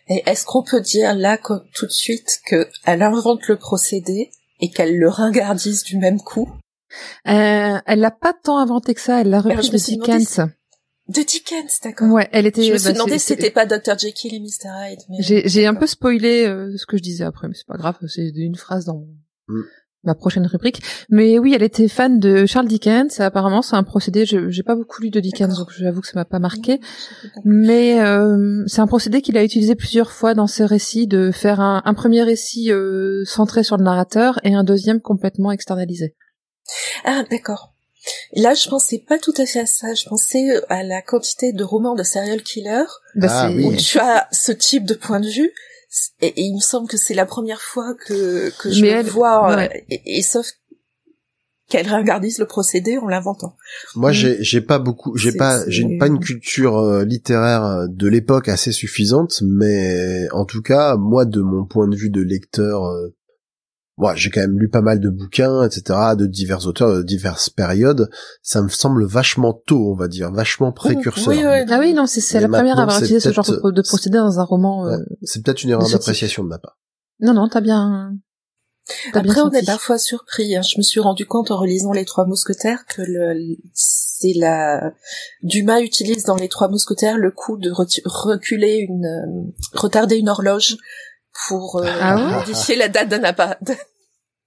Et 0.07 0.23
est-ce 0.25 0.45
qu'on 0.45 0.63
peut 0.63 0.81
dire 0.81 1.15
là, 1.15 1.37
comme 1.37 1.63
tout 1.73 1.85
de 1.85 1.91
suite, 1.91 2.39
qu'elle 2.47 3.01
invente 3.01 3.47
le 3.47 3.57
procédé 3.57 4.31
et 4.61 4.71
qu'elle 4.71 4.97
le 4.97 5.09
ringardise 5.09 5.83
du 5.83 5.97
même 5.97 6.19
coup? 6.19 6.49
Euh, 7.27 7.77
elle 7.85 7.99
l'a 7.99 8.11
pas 8.11 8.33
tant 8.33 8.57
inventé 8.57 8.93
que 8.93 9.01
ça, 9.01 9.21
elle 9.21 9.29
l'a 9.29 9.41
repris 9.41 9.69
de 9.69 9.77
Dickens. 9.77 10.41
De 11.07 11.21
Dickens, 11.21 11.79
d'accord. 11.83 12.11
Ouais, 12.11 12.27
elle 12.31 12.47
était. 12.47 12.63
Je 12.63 12.73
me 12.73 12.77
suis 12.77 12.87
bah, 12.87 12.93
demandé 12.93 13.19
si 13.19 13.25
c'était 13.27 13.51
pas 13.51 13.65
Dr. 13.65 13.97
Jekyll 13.97 14.33
et 14.33 14.39
Mr. 14.39 14.69
Hyde. 14.89 14.99
Mais... 15.09 15.17
J'ai 15.19 15.47
j'ai 15.47 15.67
un 15.67 15.75
peu 15.75 15.85
spoilé 15.85 16.45
euh, 16.45 16.75
ce 16.77 16.85
que 16.85 16.97
je 16.97 17.03
disais 17.03 17.23
après, 17.23 17.47
mais 17.47 17.53
c'est 17.53 17.67
pas 17.67 17.77
grave, 17.77 17.95
c'est 18.07 18.29
une 18.35 18.55
phrase 18.55 18.85
dans 18.85 19.05
Mm. 19.47 19.61
ma 20.03 20.15
prochaine 20.15 20.47
rubrique. 20.47 20.81
Mais 21.09 21.37
oui, 21.37 21.53
elle 21.53 21.61
était 21.61 21.87
fan 21.87 22.19
de 22.19 22.47
Charles 22.47 22.67
Dickens. 22.67 23.19
Apparemment, 23.19 23.61
c'est 23.61 23.75
un 23.75 23.83
procédé. 23.83 24.25
Je 24.25 24.49
j'ai 24.49 24.63
pas 24.63 24.75
beaucoup 24.75 25.03
lu 25.03 25.11
de 25.11 25.19
Dickens, 25.19 25.55
donc 25.57 25.69
j'avoue 25.77 26.01
que 26.01 26.07
ça 26.07 26.13
m'a 26.15 26.25
pas 26.25 26.39
marqué. 26.39 26.79
Mais 27.43 28.01
euh, 28.01 28.63
c'est 28.65 28.81
un 28.81 28.87
procédé 28.87 29.21
qu'il 29.21 29.37
a 29.37 29.43
utilisé 29.43 29.75
plusieurs 29.75 30.11
fois 30.11 30.33
dans 30.33 30.47
ses 30.47 30.65
récits, 30.65 31.05
de 31.05 31.29
faire 31.31 31.59
un, 31.59 31.83
un 31.85 31.93
premier 31.93 32.23
récit 32.23 32.71
euh, 32.71 33.23
centré 33.25 33.63
sur 33.63 33.77
le 33.77 33.83
narrateur 33.83 34.39
et 34.43 34.55
un 34.55 34.63
deuxième 34.63 35.01
complètement 35.01 35.51
externalisé. 35.51 36.15
Ah, 37.03 37.23
d'accord. 37.29 37.74
Là, 38.33 38.53
je 38.53 38.67
pensais 38.69 38.99
pas 38.99 39.17
tout 39.19 39.33
à 39.37 39.45
fait 39.45 39.61
à 39.61 39.65
ça. 39.65 39.93
Je 39.93 40.05
pensais 40.07 40.61
à 40.69 40.83
la 40.83 41.01
quantité 41.01 41.53
de 41.53 41.63
romans 41.63 41.95
de 41.95 42.03
serial 42.03 42.41
killer 42.43 42.83
Bah, 43.15 43.27
Ah 43.29 43.47
c'est- 43.49 43.55
oui. 43.55 43.65
où 43.65 43.75
tu 43.75 43.97
as 43.99 44.27
ce 44.31 44.51
type 44.51 44.85
de 44.85 44.93
point 44.93 45.19
de 45.19 45.27
vue. 45.29 45.51
Et, 46.21 46.27
et 46.27 46.41
il 46.41 46.55
me 46.55 46.59
semble 46.61 46.87
que 46.89 46.97
c'est 46.97 47.13
la 47.13 47.25
première 47.25 47.61
fois 47.61 47.95
que, 48.05 48.49
que 48.61 48.69
je 48.71 48.81
Mais 48.81 48.91
le 48.93 48.99
elle- 48.99 49.05
vois. 49.07 49.51
euh, 49.51 49.55
ouais. 49.55 49.85
Et, 49.89 50.17
et 50.17 50.21
sauf 50.21 50.45
qu'elle 51.69 51.87
ringardise 51.87 52.37
le 52.37 52.45
procédé 52.45 52.97
en 52.97 53.07
l'inventant. 53.07 53.55
Moi, 53.95 54.11
Mm. 54.11 54.13
j'ai 54.13 54.37
j'ai 54.43 54.61
pas 54.61 54.77
beaucoup, 54.77 55.17
j'ai 55.17 55.31
pas, 55.31 55.63
j'ai 55.67 55.97
pas 55.97 56.07
une 56.07 56.19
culture 56.19 56.77
euh, 56.77 57.05
littéraire 57.05 57.63
euh, 57.65 57.85
de 57.89 58.07
l'époque 58.07 58.49
assez 58.49 58.71
suffisante, 58.71 59.41
mais 59.41 60.27
en 60.31 60.45
tout 60.45 60.61
cas, 60.61 60.95
moi, 60.95 61.25
de 61.25 61.41
mon 61.41 61.65
point 61.65 61.87
de 61.87 61.95
vue 61.95 62.11
de 62.11 62.21
lecteur, 62.21 62.83
euh, 62.85 63.15
moi, 63.97 64.13
j'ai 64.15 64.29
quand 64.29 64.41
même 64.41 64.59
lu 64.59 64.67
pas 64.69 64.81
mal 64.81 64.99
de 64.99 65.09
bouquins, 65.09 65.63
etc., 65.63 65.83
de 66.17 66.25
divers 66.25 66.67
auteurs 66.67 66.97
de 66.97 67.01
diverses 67.03 67.49
périodes. 67.49 68.09
Ça 68.43 68.61
me 68.61 68.67
semble 68.69 69.05
vachement 69.05 69.53
tôt, 69.65 69.91
on 69.91 69.95
va 69.95 70.07
dire, 70.07 70.31
vachement 70.31 70.71
précurseur. 70.73 71.29
Oui, 71.29 71.37
oui. 71.45 71.65
Ah 71.69 71.79
oui, 71.79 71.93
non, 71.93 72.05
c'est 72.05 72.39
la 72.41 72.49
première 72.49 72.77
à 72.77 72.81
avoir 72.83 72.97
utilisé 72.97 73.19
ce 73.21 73.31
genre 73.31 73.45
de, 73.45 73.71
de 73.71 73.81
procédé 73.81 74.17
dans 74.17 74.39
un 74.39 74.43
roman. 74.43 74.87
euh. 74.87 74.97
C'est 75.23 75.43
peut-être 75.43 75.63
une 75.63 75.69
erreur 75.69 75.89
d'appréciation 75.89 76.43
de 76.43 76.49
ma 76.49 76.57
part. 76.59 76.77
Non, 77.21 77.33
non, 77.33 77.47
t'as 77.47 77.61
bien. 77.61 78.17
t'as 79.13 79.21
bien 79.21 79.31
Après, 79.31 79.41
on 79.41 79.51
est 79.51 79.65
parfois 79.65 79.97
surpris. 79.97 80.55
hein. 80.57 80.61
Je 80.61 80.77
me 80.77 80.83
suis 80.83 80.99
rendu 80.99 81.25
compte 81.25 81.49
en 81.51 81.57
relisant 81.57 81.93
Les 81.93 82.03
Trois 82.03 82.25
Mousquetaires 82.25 82.85
que 82.85 83.01
le, 83.01 83.55
c'est 83.73 84.33
la 84.35 84.91
Dumas 85.41 85.79
utilise 85.79 86.25
dans 86.25 86.35
Les 86.35 86.49
Trois 86.49 86.67
Mousquetaires 86.67 87.17
le 87.17 87.31
coup 87.31 87.55
de 87.57 87.71
reculer 87.71 88.85
une, 88.89 89.05
euh, 89.05 89.51
retarder 89.73 90.17
une 90.17 90.27
horloge 90.27 90.75
pour 91.47 91.77
euh, 91.77 91.85
Ah 92.01 92.15
modifier 92.39 92.75
la 92.75 92.87
date 92.87 93.09
d'un 93.09 93.23
appa- 93.23 93.57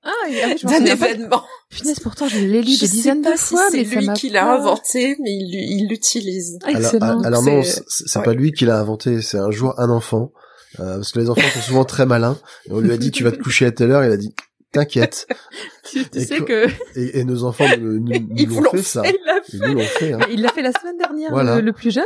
Ah, 0.05 0.11
ah 0.27 0.55
d'un 0.63 0.85
événement. 0.85 1.45
Punaise, 1.71 2.01
pourtant, 2.01 2.29
je 2.29 2.39
l'ai 2.39 2.63
lu 2.63 2.73
Je 2.73 2.81
des 2.81 2.87
sais 2.87 2.93
dizaines 2.93 3.23
pas 3.23 3.33
de 3.33 3.37
si 3.37 3.45
fois, 3.45 3.63
c'est 3.71 3.85
mais 3.85 4.01
lui 4.01 4.13
qui 4.15 4.31
l'a 4.31 4.51
inventé, 4.53 5.17
mais 5.21 5.31
il 5.31 5.55
il 5.55 5.89
l'utilise. 5.89 6.59
Ah, 6.65 6.69
Alors, 6.75 7.27
alors 7.27 7.43
non, 7.43 7.63
c'est 7.63 8.17
ouais. 8.19 8.25
pas 8.25 8.33
lui 8.33 8.53
qui 8.53 8.65
l'a 8.65 8.79
inventé, 8.79 9.21
c'est 9.23 9.39
un 9.39 9.51
jour 9.51 9.75
un 9.79 9.91
enfant, 9.91 10.33
euh, 10.81 10.97
parce 10.97 11.13
que 11.13 11.19
les 11.19 11.29
enfants 11.29 11.49
sont 11.53 11.61
souvent 11.61 11.85
très 11.85 12.07
malins. 12.07 12.39
Et 12.67 12.73
on 12.73 12.81
lui 12.81 12.93
a 12.93 12.97
dit 12.97 13.11
tu 13.11 13.25
vas 13.25 13.33
te 13.33 13.39
coucher 13.39 13.67
à 13.67 13.73
telle 13.73 13.91
heure, 13.91 14.05
il 14.05 14.13
a 14.13 14.17
dit 14.17 14.35
t'inquiète. 14.73 15.27
tu, 15.91 16.05
sais 16.13 16.41
que 16.41 16.67
Et, 16.97 17.21
et 17.21 17.25
nos 17.25 17.45
enfants 17.45 17.65
nous, 17.81 17.99
nous, 18.01 18.13
nous 18.47 18.61
l'ont 18.61 18.71
fait 18.71 18.83
ça. 18.83 19.03
il 19.07 19.17
l'a 19.25 19.83
fait. 19.83 20.13
Hein. 20.13 20.19
Il 20.31 20.43
l'a 20.43 20.49
fait 20.51 20.63
la 20.63 20.73
semaine 20.73 20.99
dernière, 20.99 21.31
Voilà. 21.31 21.57
le, 21.57 21.63
le 21.63 21.73
plus 21.73 21.91
jeune. 21.93 22.05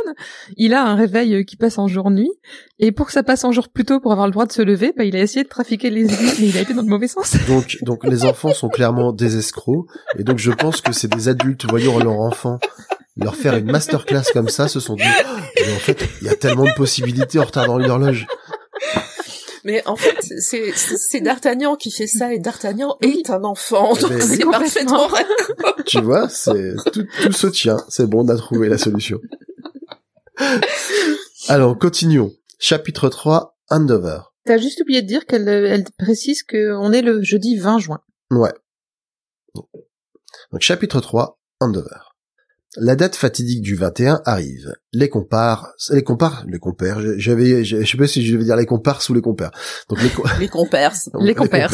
Il 0.57 0.73
a 0.73 0.83
un 0.83 0.95
réveil 0.95 1.35
euh, 1.35 1.43
qui 1.43 1.55
passe 1.57 1.77
en 1.77 1.87
jour-nuit. 1.87 2.31
Et 2.79 2.91
pour 2.91 3.07
que 3.07 3.11
ça 3.11 3.23
passe 3.23 3.43
en 3.43 3.51
jour 3.51 3.69
plus 3.69 3.85
tôt 3.85 3.99
pour 3.99 4.11
avoir 4.11 4.27
le 4.27 4.31
droit 4.33 4.45
de 4.45 4.51
se 4.51 4.61
lever, 4.61 4.93
bah, 4.95 5.03
il 5.03 5.15
a 5.15 5.19
essayé 5.19 5.43
de 5.43 5.49
trafiquer 5.49 5.89
les 5.89 6.05
aiguilles, 6.13 6.33
mais 6.39 6.47
il 6.47 6.57
a 6.57 6.61
été 6.61 6.73
dans 6.73 6.81
le 6.81 6.87
mauvais 6.87 7.07
sens. 7.07 7.35
Donc, 7.47 7.77
donc 7.81 8.05
les 8.05 8.25
enfants 8.25 8.53
sont 8.53 8.69
clairement 8.69 9.11
des 9.11 9.37
escrocs, 9.37 9.85
et 10.17 10.23
donc 10.23 10.37
je 10.39 10.51
pense 10.51 10.81
que 10.81 10.91
c'est 10.93 11.09
des 11.13 11.27
adultes 11.27 11.65
voyant 11.69 11.99
leur 11.99 12.19
enfant 12.19 12.59
leur 13.17 13.35
faire 13.35 13.55
une 13.55 13.71
masterclass 13.71 14.23
comme 14.33 14.49
ça, 14.49 14.67
se 14.67 14.79
sont 14.79 14.95
dit, 14.95 15.03
Oh, 15.05 15.29
mais 15.67 15.73
en 15.73 15.77
fait, 15.79 16.03
il 16.21 16.27
y 16.27 16.29
a 16.29 16.35
tellement 16.35 16.63
de 16.65 16.73
possibilités 16.75 17.39
en 17.39 17.43
retardant 17.43 17.79
une 17.79 17.89
horloge. 17.89 18.25
Mais 19.63 19.81
en 19.87 19.95
fait, 19.95 20.17
c'est 20.39 21.21
D'Artagnan 21.21 21.75
qui 21.75 21.91
fait 21.91 22.07
ça 22.07 22.33
et 22.33 22.39
D'Artagnan 22.39 22.97
est 23.01 23.29
un 23.29 23.43
enfant, 23.43 23.93
donc 23.95 24.21
c'est 24.21 24.43
parfaitement 24.43 25.07
Tu 25.85 26.01
vois, 26.01 26.27
c'est 26.29 26.75
tout, 26.91 27.05
tout 27.21 27.31
se 27.31 27.47
tient. 27.47 27.77
C'est 27.87 28.07
bon, 28.07 28.25
on 28.25 28.29
a 28.29 28.35
trouvé 28.35 28.67
la 28.67 28.77
solution. 28.77 29.19
Alors, 31.47 31.77
continuons. 31.77 32.33
Chapitre 32.59 33.09
3, 33.09 33.57
Handover. 33.69 34.19
T'as 34.45 34.57
juste 34.57 34.81
oublié 34.81 35.01
de 35.01 35.07
dire 35.07 35.25
qu'elle 35.25 35.47
elle 35.47 35.85
précise 35.97 36.43
qu'on 36.43 36.91
est 36.91 37.01
le 37.01 37.21
jeudi 37.21 37.57
20 37.57 37.79
juin. 37.79 37.99
Ouais. 38.31 38.53
Donc, 39.53 40.61
chapitre 40.61 40.99
3, 40.99 41.39
Handover. 41.59 42.12
La 42.77 42.95
date 42.95 43.15
fatidique 43.15 43.61
du 43.61 43.75
21 43.75 44.21
arrive. 44.25 44.73
Les 44.93 45.07
compars, 45.09 45.73
les 45.91 46.03
compars, 46.03 46.43
les 46.47 46.57
compères, 46.59 46.99
j'avais, 47.17 47.63
je 47.63 47.83
sais 47.85 47.97
pas 47.97 48.07
si 48.07 48.25
je 48.25 48.35
vais 48.35 48.43
dire 48.43 48.55
les 48.55 48.65
compars 48.65 49.01
ou 49.09 49.13
les 49.13 49.21
compères. 49.21 49.51
Donc, 49.89 50.01
les, 50.01 50.09
co- 50.09 50.23
les 50.39 50.47
compères. 50.47 50.93
Les 51.19 51.35
compères. 51.35 51.69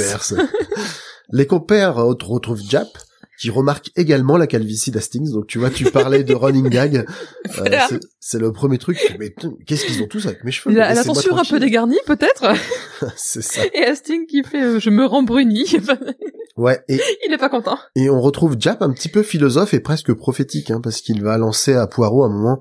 les 1.31 1.47
compères 1.47 1.95
retrouvent 1.95 2.61
Jap, 2.67 2.87
qui 3.39 3.49
remarque 3.49 3.89
également 3.95 4.35
la 4.37 4.47
calvitie 4.47 4.91
d'Hastings. 4.91 5.31
Donc, 5.31 5.47
tu 5.47 5.59
vois, 5.59 5.69
tu 5.69 5.85
parlais 5.85 6.23
de 6.23 6.33
running 6.35 6.67
gag. 6.69 6.97
Euh, 6.97 7.03
Voilà. 7.57 7.87
c'est- 7.87 7.99
c'est 8.19 8.39
le 8.39 8.51
premier 8.51 8.77
truc. 8.77 8.97
Mais 9.19 9.33
qu'est-ce 9.65 9.85
qu'ils 9.85 10.03
ont 10.03 10.07
tous 10.07 10.25
avec 10.25 10.43
mes 10.43 10.51
cheveux? 10.51 10.75
La 10.75 10.89
Laissez-moi 10.93 11.15
tonsure 11.15 11.37
un 11.39 11.43
peu 11.45 11.59
dégarnie, 11.59 11.97
peut-être? 12.05 12.43
C'est 13.15 13.41
ça. 13.41 13.61
Et 13.73 13.85
Asting 13.85 14.25
qui 14.27 14.43
fait 14.43 14.61
euh, 14.61 14.79
je 14.79 14.89
me 14.89 15.05
rends 15.05 15.23
bruni. 15.23 15.65
Ouais. 16.57 16.79
Et, 16.89 16.99
Il 17.25 17.33
est 17.33 17.37
pas 17.37 17.47
content. 17.47 17.77
et 17.95 18.09
on 18.09 18.19
retrouve 18.19 18.57
Jap 18.59 18.81
un 18.81 18.91
petit 18.91 19.07
peu 19.07 19.23
philosophe 19.23 19.73
et 19.73 19.79
presque 19.79 20.13
prophétique, 20.13 20.71
hein, 20.71 20.81
parce 20.83 20.99
qu'il 20.99 21.23
va 21.23 21.37
lancer 21.37 21.73
à 21.73 21.87
Poirot 21.87 22.25
un 22.25 22.29
moment. 22.29 22.59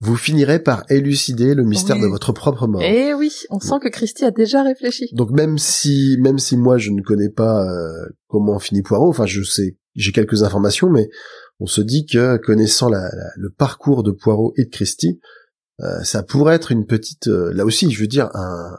Vous 0.00 0.14
finirez 0.14 0.60
par 0.62 0.84
élucider 0.90 1.54
le 1.54 1.64
mystère 1.64 1.96
Oui. 1.96 2.02
de 2.02 2.06
votre 2.06 2.32
propre 2.32 2.68
mort. 2.68 2.82
Eh 2.84 3.14
oui, 3.14 3.32
on 3.50 3.58
sent 3.58 3.76
que 3.82 3.88
Christy 3.88 4.24
a 4.24 4.30
déjà 4.30 4.62
réfléchi. 4.62 5.08
Donc 5.12 5.30
même 5.32 5.58
si 5.58 6.16
même 6.20 6.38
si 6.38 6.56
moi 6.56 6.78
je 6.78 6.90
ne 6.92 7.00
connais 7.00 7.30
pas 7.30 7.64
euh, 7.64 8.06
comment 8.28 8.58
finit 8.60 8.82
Poirot, 8.82 9.08
enfin 9.08 9.26
je 9.26 9.42
sais, 9.42 9.76
j'ai 9.96 10.12
quelques 10.12 10.42
informations, 10.42 10.88
mais 10.90 11.08
on 11.60 11.66
se 11.66 11.80
dit 11.80 12.06
que 12.06 12.36
connaissant 12.36 12.88
la- 12.88 13.00
la- 13.00 13.30
le 13.36 13.50
parcours 13.50 14.02
de 14.02 14.10
Poirot 14.12 14.52
et 14.56 14.64
de 14.66 14.70
Christie, 14.70 15.20
euh, 15.80 16.02
ça 16.04 16.22
pourrait 16.22 16.54
être 16.54 16.70
une 16.72 16.86
petite, 16.86 17.28
euh, 17.28 17.52
là 17.54 17.64
aussi 17.64 17.90
je 17.90 18.00
veux 18.00 18.06
dire 18.06 18.30
un 18.34 18.76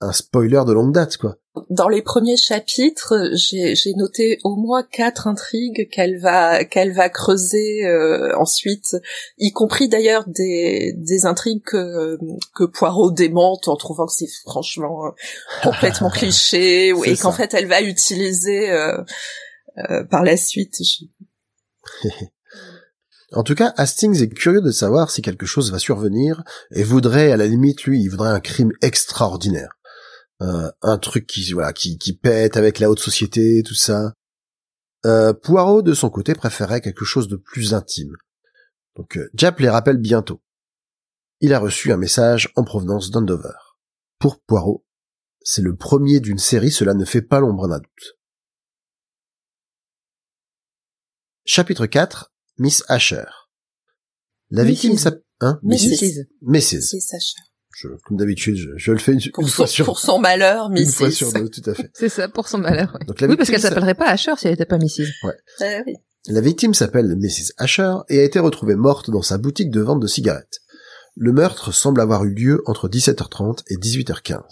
un 0.00 0.12
spoiler 0.12 0.62
de 0.64 0.72
longue 0.72 0.94
date 0.94 1.16
quoi. 1.16 1.38
Dans 1.70 1.88
les 1.88 2.02
premiers 2.02 2.36
chapitres, 2.36 3.14
j'ai 3.34 3.92
noté 3.96 4.38
au 4.44 4.54
moins 4.54 4.84
quatre 4.84 5.26
intrigues 5.26 5.88
qu'elle 5.90 6.20
va 6.20 6.62
qu'elle 6.64 6.92
va 6.92 7.08
creuser 7.08 7.84
euh, 7.84 8.32
ensuite, 8.38 8.96
y 9.38 9.50
compris 9.50 9.88
d'ailleurs 9.88 10.22
des 10.28 10.94
des 10.96 11.26
intrigues 11.26 11.64
que 11.64 12.16
que 12.54 12.62
Poirot 12.62 13.10
démente 13.10 13.66
en 13.66 13.74
trouvant 13.74 14.06
que 14.06 14.12
c'est 14.12 14.30
franchement 14.44 15.12
complètement 15.64 16.10
cliché 16.14 16.90
et 16.90 17.16
qu'en 17.16 17.32
fait 17.32 17.52
elle 17.54 17.66
va 17.66 17.82
utiliser 17.82 18.70
par 20.10 20.24
la 20.24 20.36
suite. 20.36 20.76
Je- 20.82 21.04
En 23.32 23.42
tout 23.42 23.54
cas, 23.54 23.74
Hastings 23.76 24.22
est 24.22 24.28
curieux 24.30 24.62
de 24.62 24.70
savoir 24.70 25.10
si 25.10 25.20
quelque 25.20 25.44
chose 25.44 25.70
va 25.70 25.78
survenir 25.78 26.42
et 26.70 26.82
voudrait, 26.82 27.30
à 27.30 27.36
la 27.36 27.46
limite, 27.46 27.84
lui, 27.84 28.00
il 28.02 28.08
voudrait 28.08 28.30
un 28.30 28.40
crime 28.40 28.72
extraordinaire. 28.80 29.68
Euh, 30.40 30.70
un 30.80 30.96
truc 30.96 31.26
qui, 31.26 31.52
voilà, 31.52 31.74
qui, 31.74 31.98
qui 31.98 32.16
pète 32.16 32.56
avec 32.56 32.78
la 32.78 32.88
haute 32.88 33.00
société, 33.00 33.62
tout 33.66 33.74
ça. 33.74 34.14
Euh, 35.04 35.34
Poirot, 35.34 35.82
de 35.82 35.92
son 35.92 36.08
côté, 36.08 36.32
préférait 36.32 36.80
quelque 36.80 37.04
chose 37.04 37.28
de 37.28 37.36
plus 37.36 37.74
intime. 37.74 38.16
Donc, 38.96 39.18
euh, 39.18 39.28
Jap 39.34 39.60
les 39.60 39.68
rappelle 39.68 39.98
bientôt. 39.98 40.40
Il 41.40 41.52
a 41.52 41.58
reçu 41.58 41.92
un 41.92 41.98
message 41.98 42.50
en 42.56 42.64
provenance 42.64 43.10
d'Andover. 43.10 43.58
Pour 44.18 44.40
Poirot, 44.40 44.86
c'est 45.42 45.62
le 45.62 45.76
premier 45.76 46.20
d'une 46.20 46.38
série, 46.38 46.70
cela 46.70 46.94
ne 46.94 47.04
fait 47.04 47.22
pas 47.22 47.40
l'ombre 47.40 47.68
d'un 47.68 47.78
doute. 47.78 48.17
Chapitre 51.50 51.86
4, 51.86 52.30
Miss 52.58 52.84
Asher. 52.88 53.24
La 54.50 54.64
Mrs. 54.64 54.68
victime 54.68 54.98
s'appelle... 54.98 55.22
Hein 55.40 55.58
Mrs. 55.62 56.26
Mrs. 56.42 56.92
Mrs. 56.92 57.34
Je, 57.74 57.88
comme 58.04 58.18
d'habitude, 58.18 58.56
je, 58.56 58.68
je 58.76 58.92
le 58.92 58.98
fais 58.98 59.12
une, 59.14 59.20
Pour 59.32 59.44
une 59.44 59.48
son, 59.48 59.54
fois 59.54 59.66
sur, 59.66 59.86
pour 59.86 59.98
son 59.98 60.18
malheur, 60.18 60.66
une 60.76 60.82
Mrs. 60.84 60.90
fois 60.92 61.10
sur 61.10 61.32
deux, 61.32 61.48
tout 61.48 61.62
à 61.70 61.72
fait. 61.72 61.90
C'est 61.94 62.10
ça, 62.10 62.28
pour 62.28 62.48
son 62.48 62.58
malheur. 62.58 62.92
ouais. 63.00 63.06
Donc 63.06 63.18
la 63.22 63.28
Oui, 63.28 63.36
parce 63.38 63.48
qu'elle 63.48 63.62
s'a- 63.62 63.70
s'appellerait 63.70 63.94
pas 63.94 64.08
Asher 64.10 64.32
si 64.36 64.46
elle 64.46 64.52
était 64.52 64.66
pas 64.66 64.76
Mrs. 64.76 65.06
Eh 65.62 65.80
oui. 65.86 65.94
la 66.26 66.42
victime 66.42 66.74
s'appelle 66.74 67.16
Mrs. 67.16 67.52
Asher 67.56 67.94
et 68.10 68.18
a 68.20 68.24
été 68.24 68.38
retrouvée 68.40 68.74
morte 68.76 69.08
dans 69.08 69.22
sa 69.22 69.38
boutique 69.38 69.70
de 69.70 69.80
vente 69.80 70.00
de 70.02 70.06
cigarettes. 70.06 70.58
Le 71.16 71.32
meurtre 71.32 71.72
semble 71.72 72.02
avoir 72.02 72.26
eu 72.26 72.34
lieu 72.34 72.62
entre 72.66 72.90
17h30 72.90 73.62
et 73.70 73.76
18h15. 73.76 74.42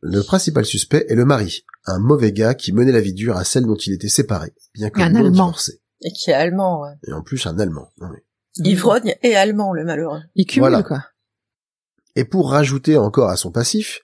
Le 0.00 0.22
principal 0.22 0.64
suspect 0.64 1.04
est 1.10 1.14
le 1.16 1.26
mari, 1.26 1.66
un 1.84 1.98
mauvais 1.98 2.32
gars 2.32 2.54
qui 2.54 2.72
menait 2.72 2.92
la 2.92 3.00
vie 3.02 3.12
dure 3.12 3.36
à 3.36 3.44
celle 3.44 3.64
dont 3.66 3.76
il 3.76 3.92
était 3.92 4.08
séparé, 4.08 4.54
bien 4.74 4.88
que 4.88 5.00
Un 5.02 5.10
non 5.10 5.20
Allemand. 5.20 5.30
divorcé. 5.30 5.80
Et 6.04 6.12
qui 6.12 6.30
est 6.30 6.34
allemand, 6.34 6.82
ouais. 6.82 6.92
Et 7.08 7.12
en 7.12 7.22
plus 7.22 7.46
un 7.46 7.58
Allemand. 7.58 7.90
Oui. 7.98 8.18
Ivrogne 8.58 9.16
et 9.22 9.34
allemand, 9.34 9.72
le 9.72 9.84
malheureux. 9.84 10.20
Il 10.36 10.46
cumule, 10.46 10.68
Voilà. 10.68 10.82
quoi. 10.84 11.04
Et 12.14 12.24
pour 12.24 12.50
rajouter 12.50 12.96
encore 12.96 13.30
à 13.30 13.36
son 13.36 13.50
passif, 13.50 14.00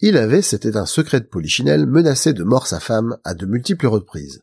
il 0.00 0.18
avait, 0.18 0.42
c'était 0.42 0.76
un 0.76 0.84
secret 0.84 1.20
de 1.20 1.26
polichinelle, 1.26 1.86
menacé 1.86 2.32
de 2.34 2.42
mort 2.44 2.66
sa 2.66 2.80
femme 2.80 3.16
à 3.24 3.34
de 3.34 3.46
multiples 3.46 3.86
reprises. 3.86 4.42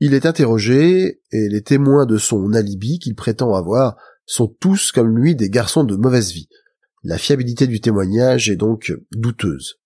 Il 0.00 0.12
est 0.14 0.26
interrogé, 0.26 1.22
et 1.30 1.48
les 1.48 1.62
témoins 1.62 2.04
de 2.04 2.18
son 2.18 2.52
alibi 2.52 2.98
qu'il 2.98 3.14
prétend 3.14 3.54
avoir 3.54 3.96
sont 4.26 4.48
tous 4.48 4.92
comme 4.92 5.16
lui 5.16 5.34
des 5.36 5.48
garçons 5.48 5.84
de 5.84 5.96
mauvaise 5.96 6.32
vie. 6.32 6.48
La 7.04 7.18
fiabilité 7.18 7.66
du 7.66 7.80
témoignage 7.80 8.50
est 8.50 8.56
donc 8.56 8.92
douteuse. 9.12 9.76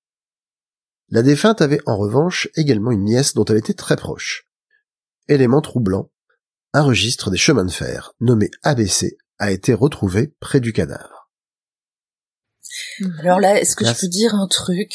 La 1.11 1.23
défunte 1.23 1.63
avait 1.63 1.81
en 1.87 1.97
revanche 1.97 2.49
également 2.57 2.91
une 2.91 3.05
nièce 3.05 3.35
dont 3.35 3.45
elle 3.45 3.59
était 3.59 3.75
très 3.75 3.97
proche. 3.97 4.46
Élément 5.29 5.61
troublant, 5.61 6.11
un 6.73 6.83
registre 6.83 7.31
des 7.31 7.37
chemins 7.37 7.65
de 7.65 7.71
fer, 7.71 8.13
nommé 8.21 8.51
ABC, 8.63 9.17
a 9.39 9.51
été 9.51 9.75
retrouvé 9.75 10.35
près 10.41 10.61
du 10.61 10.73
cadavre. 10.73 11.31
Alors 13.21 13.41
là, 13.41 13.61
est-ce 13.61 13.77
que 13.77 13.85
je 13.85 13.93
peux 13.93 14.09
dire 14.09 14.35
un 14.35 14.47
truc? 14.47 14.93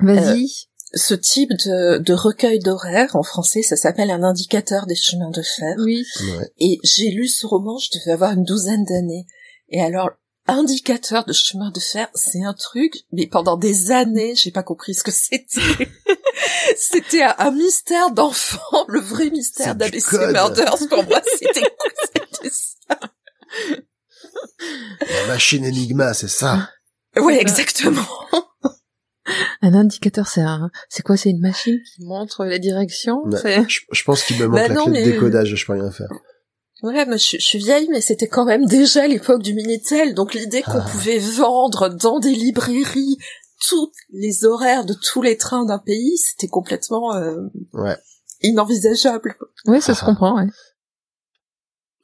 Vas-y. 0.00 0.48
Ce 0.96 1.14
type 1.14 1.50
de, 1.50 1.98
de 1.98 2.12
recueil 2.12 2.60
d'horaires, 2.60 3.16
en 3.16 3.24
français, 3.24 3.62
ça 3.62 3.76
s'appelle 3.76 4.10
un 4.10 4.22
indicateur 4.22 4.86
des 4.86 4.94
chemins 4.94 5.30
de 5.30 5.42
fer. 5.42 5.74
oui. 5.78 6.04
Ouais. 6.20 6.52
Et 6.58 6.78
j'ai 6.84 7.10
lu 7.10 7.26
ce 7.26 7.46
roman, 7.46 7.78
je 7.78 7.98
devais 7.98 8.12
avoir 8.12 8.32
une 8.32 8.44
douzaine 8.44 8.84
d'années. 8.84 9.26
Et 9.70 9.80
alors, 9.80 10.10
indicateur 10.46 11.24
de 11.24 11.32
chemin 11.32 11.70
de 11.70 11.80
fer, 11.80 12.08
c'est 12.14 12.42
un 12.44 12.54
truc, 12.54 12.94
mais 13.12 13.26
pendant 13.26 13.56
des 13.56 13.90
années, 13.90 14.34
j'ai 14.36 14.50
pas 14.50 14.62
compris 14.62 14.94
ce 14.94 15.02
que 15.02 15.10
c'était. 15.10 15.88
c'était 16.76 17.22
un, 17.22 17.34
un 17.38 17.50
mystère 17.50 18.10
d'enfant, 18.10 18.84
le 18.88 19.00
vrai 19.00 19.30
mystère 19.30 19.74
d'ABC. 19.74 20.12
Murders. 20.32 20.76
Pour 20.88 21.04
moi, 21.04 21.20
c'était 21.38 21.60
quoi 21.62 21.70
C'était 22.14 22.50
ça. 22.50 22.98
La 25.00 25.26
machine 25.28 25.64
Enigma, 25.64 26.14
c'est 26.14 26.28
ça. 26.28 26.70
Ouais, 27.16 27.40
exactement. 27.40 28.06
Un 29.62 29.72
indicateur, 29.74 30.28
c'est 30.28 30.42
un, 30.42 30.70
c'est 30.90 31.02
quoi, 31.02 31.16
c'est 31.16 31.30
une 31.30 31.40
machine 31.40 31.78
qui 31.94 32.04
montre 32.04 32.44
les 32.44 32.58
directions? 32.58 33.22
Je, 33.32 33.80
je 33.90 34.02
pense 34.04 34.22
qu'il 34.24 34.36
me 34.38 34.46
manque 34.46 34.56
Bah 34.56 34.68
la 34.68 34.74
non, 34.74 34.84
clé 34.84 34.92
mais- 34.92 35.06
de 35.06 35.12
décodage, 35.12 35.54
je 35.54 35.64
peux 35.66 35.72
rien 35.72 35.90
faire. 35.90 36.08
Ouais, 36.84 37.06
moi, 37.06 37.16
je, 37.16 37.38
je 37.38 37.44
suis 37.44 37.58
vieille, 37.58 37.88
mais 37.90 38.00
c'était 38.02 38.28
quand 38.28 38.44
même 38.44 38.66
déjà 38.66 39.06
l'époque 39.08 39.42
du 39.42 39.54
Minitel, 39.54 40.14
donc 40.14 40.34
l'idée 40.34 40.60
qu'on 40.62 40.80
Ah. 40.80 40.86
pouvait 40.92 41.18
vendre 41.18 41.88
dans 41.88 42.18
des 42.20 42.34
librairies 42.34 43.16
tous 43.66 43.90
les 44.10 44.44
horaires 44.44 44.84
de 44.84 44.92
tous 44.92 45.22
les 45.22 45.38
trains 45.38 45.64
d'un 45.64 45.78
pays, 45.78 46.18
c'était 46.18 46.48
complètement 46.48 47.14
euh, 47.14 47.40
Ouais. 47.72 47.96
inenvisageable. 48.42 49.34
ouais, 49.64 49.80
ça 49.80 49.94
se 49.94 50.02
Ah. 50.02 50.06
comprend, 50.08 50.36
ouais. 50.36 50.50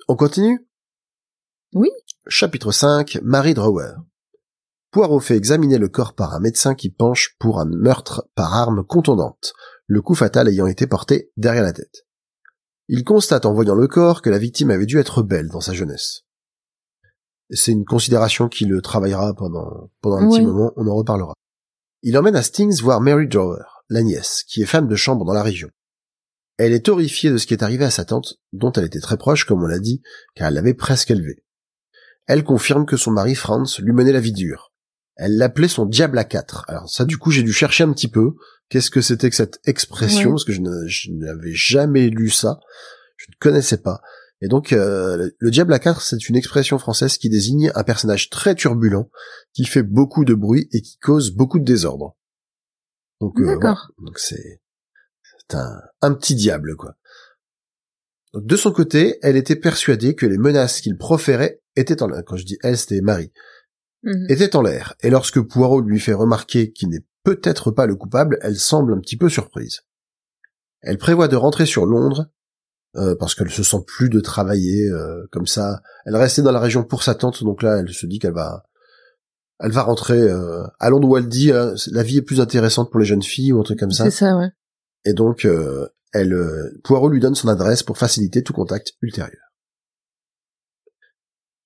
On 0.09 0.16
continue? 0.16 0.66
Oui. 1.75 1.90
Chapitre 2.27 2.73
5, 2.73 3.19
Marie 3.23 3.53
Drower. 3.55 3.93
Poirot 4.93 5.21
fait 5.21 5.37
examiner 5.37 5.77
le 5.77 5.88
corps 5.88 6.14
par 6.14 6.33
un 6.35 6.40
médecin 6.40 6.75
qui 6.75 6.90
penche 6.90 7.37
pour 7.38 7.61
un 7.61 7.66
meurtre 7.66 8.27
par 8.35 8.55
arme 8.57 8.83
contondante, 8.85 9.53
le 9.87 10.01
coup 10.01 10.14
fatal 10.14 10.49
ayant 10.49 10.66
été 10.66 10.87
porté 10.87 11.31
derrière 11.37 11.62
la 11.64 11.73
tête. 11.75 12.07
Il 12.92 13.05
constate 13.05 13.46
en 13.46 13.53
voyant 13.53 13.76
le 13.76 13.87
corps 13.87 14.20
que 14.20 14.31
la 14.31 14.38
victime 14.38 14.70
avait 14.70 14.85
dû 14.85 14.98
être 14.98 15.22
belle 15.22 15.46
dans 15.46 15.61
sa 15.61 15.72
jeunesse. 15.72 16.22
C'est 17.50 17.70
une 17.70 17.85
considération 17.85 18.48
qui 18.48 18.64
le 18.64 18.83
travaillera 18.83 19.33
pendant, 19.35 19.92
pendant 20.00 20.16
un 20.16 20.29
petit 20.29 20.44
moment, 20.44 20.72
on 20.74 20.88
en 20.88 20.96
reparlera. 20.96 21.35
Il 22.03 22.18
emmène 22.18 22.35
Hastings 22.35 22.81
voir 22.81 23.00
Mary 23.00 23.29
Drower, 23.29 23.62
la 23.90 24.03
nièce, 24.03 24.42
qui 24.42 24.61
est 24.61 24.66
femme 24.66 24.88
de 24.88 24.96
chambre 24.96 25.24
dans 25.24 25.33
la 25.33 25.44
région. 25.44 25.70
Elle 26.57 26.72
est 26.72 26.88
horrifiée 26.88 27.31
de 27.31 27.38
ce 27.38 27.46
qui 27.46 27.55
est 27.55 27.62
arrivé 27.62 27.85
à 27.85 27.92
sa 27.92 28.05
tante, 28.05 28.40
dont 28.53 28.72
elle 28.72 28.87
était 28.87 28.98
très 28.98 29.16
proche, 29.16 29.44
comme 29.44 29.62
on 29.62 29.68
l'a 29.68 29.79
dit, 29.79 30.03
car 30.35 30.48
elle 30.48 30.55
l'avait 30.55 30.74
presque 30.74 31.12
élevée. 31.12 31.44
Elle 32.26 32.42
confirme 32.42 32.87
que 32.87 32.96
son 32.96 33.12
mari 33.12 33.37
Franz 33.37 33.81
lui 33.81 33.92
menait 33.92 34.11
la 34.11 34.18
vie 34.18 34.33
dure. 34.33 34.72
Elle 35.14 35.37
l'appelait 35.37 35.68
son 35.68 35.87
diable 35.87 36.18
à 36.18 36.24
quatre. 36.24 36.64
Alors 36.66 36.90
ça, 36.90 37.05
du 37.05 37.18
coup, 37.18 37.31
j'ai 37.31 37.44
dû 37.44 37.53
chercher 37.53 37.85
un 37.85 37.92
petit 37.92 38.09
peu. 38.09 38.35
Qu'est-ce 38.70 38.90
que 38.90 39.00
c'était 39.00 39.28
que 39.28 39.37
cette 39.37 39.61
expression 39.64 40.30
Ouais. 40.30 40.35
Parce 40.35 40.44
que 40.44 40.52
je 40.52 41.11
n'avais 41.11 41.52
jamais 41.52 42.09
lu 42.09 42.30
ça. 42.30 42.61
Je 43.16 43.26
ne 43.28 43.35
connaissais 43.38 43.78
pas. 43.78 44.00
Et 44.40 44.48
donc, 44.48 44.72
euh, 44.72 45.30
le 45.38 45.50
diable 45.50 45.74
à 45.74 45.78
quatre, 45.78 46.00
c'est 46.00 46.28
une 46.28 46.37
expression 46.37 46.78
française 46.78 47.18
qui 47.18 47.28
désigne 47.28 47.70
un 47.74 47.83
personnage 47.85 48.30
très 48.30 48.54
turbulent, 48.54 49.11
qui 49.52 49.66
fait 49.66 49.83
beaucoup 49.83 50.24
de 50.24 50.35
bruit 50.35 50.68
et 50.72 50.80
qui 50.80 50.96
cause 50.98 51.33
beaucoup 51.33 51.59
de 51.59 51.64
désordre. 51.64 52.16
Donc, 53.20 53.38
euh, 53.38 53.44
D'accord. 53.44 53.61
voilà. 53.61 54.09
donc 54.09 54.18
c'est 54.18 54.62
c'est 55.26 55.56
un, 55.56 55.80
un 56.00 56.14
petit 56.14 56.35
diable, 56.35 56.76
quoi. 56.76 56.94
Donc, 58.33 58.46
de 58.46 58.56
son 58.56 58.72
côté, 58.72 59.18
elle 59.22 59.37
était 59.37 59.56
persuadée 59.56 60.14
que 60.14 60.24
les 60.24 60.38
menaces 60.38 60.80
qu'il 60.80 60.96
proférait 60.96 61.61
étaient 61.76 62.02
en 62.02 62.06
l'air. 62.06 62.22
Quand 62.24 62.37
je 62.37 62.46
dis 62.46 62.56
elle, 62.62 62.78
c'était 62.78 63.00
Marie. 63.02 63.33
Mhm. 64.04 64.26
Était 64.30 64.56
en 64.56 64.62
l'air. 64.62 64.94
Et 65.02 65.11
lorsque 65.11 65.40
Poirot 65.40 65.83
lui 65.83 66.00
fait 66.00 66.14
remarquer 66.14 66.72
qu'il 66.72 66.88
n'est 66.88 67.04
peut-être 67.24 67.70
pas 67.70 67.87
le 67.87 67.96
coupable, 67.96 68.38
elle 68.42 68.56
semble 68.56 68.92
un 68.92 69.00
petit 69.00 69.16
peu 69.16 69.28
surprise. 69.28 69.80
Elle 70.80 70.98
prévoit 70.98 71.28
de 71.28 71.37
rentrer 71.37 71.66
sur 71.66 71.87
Londres 71.87 72.30
euh, 72.96 73.14
parce 73.18 73.35
qu'elle 73.35 73.50
se 73.50 73.62
sent 73.62 73.85
plus 73.87 74.09
de 74.09 74.20
travailler 74.20 74.88
euh, 74.88 75.26
comme 75.30 75.46
ça. 75.46 75.83
Elle 76.06 76.16
restait 76.16 76.42
dans 76.42 76.52
la 76.52 76.61
région 76.61 76.85
pour 76.85 77.02
sa 77.02 77.14
tante, 77.14 77.44
donc 77.44 77.62
là, 77.62 77.78
elle 77.78 77.92
se 77.92 78.06
dit 78.06 78.18
qu'elle 78.18 78.33
va, 78.33 78.64
elle 79.61 79.72
va 79.72 79.83
rentrer 79.83 80.18
euh, 80.18 80.66
à 80.78 80.90
Londres 80.90 81.09
où 81.09 81.16
elle 81.16 81.28
dit 81.28 81.52
euh, 81.52 81.74
la 81.92 82.02
vie 82.02 82.18
est 82.18 82.22
plus 82.22 82.40
intéressante 82.40 82.90
pour 82.90 82.98
les 82.98 83.06
jeunes 83.06 83.22
filles 83.22 83.52
ou 83.52 83.61
un 83.61 83.62
truc 83.62 83.78
comme 83.78 83.90
ça. 83.90 84.04
C'est 84.04 84.11
ça, 84.11 84.37
ouais. 84.37 84.48
Et 85.04 85.12
donc, 85.12 85.44
euh, 85.44 85.87
elle, 86.12 86.35
Poirot 86.83 87.11
lui 87.11 87.20
donne 87.20 87.35
son 87.35 87.48
adresse 87.48 87.83
pour 87.83 87.98
faciliter 87.98 88.42
tout 88.42 88.52
contact 88.52 88.92
ultérieur. 89.02 89.52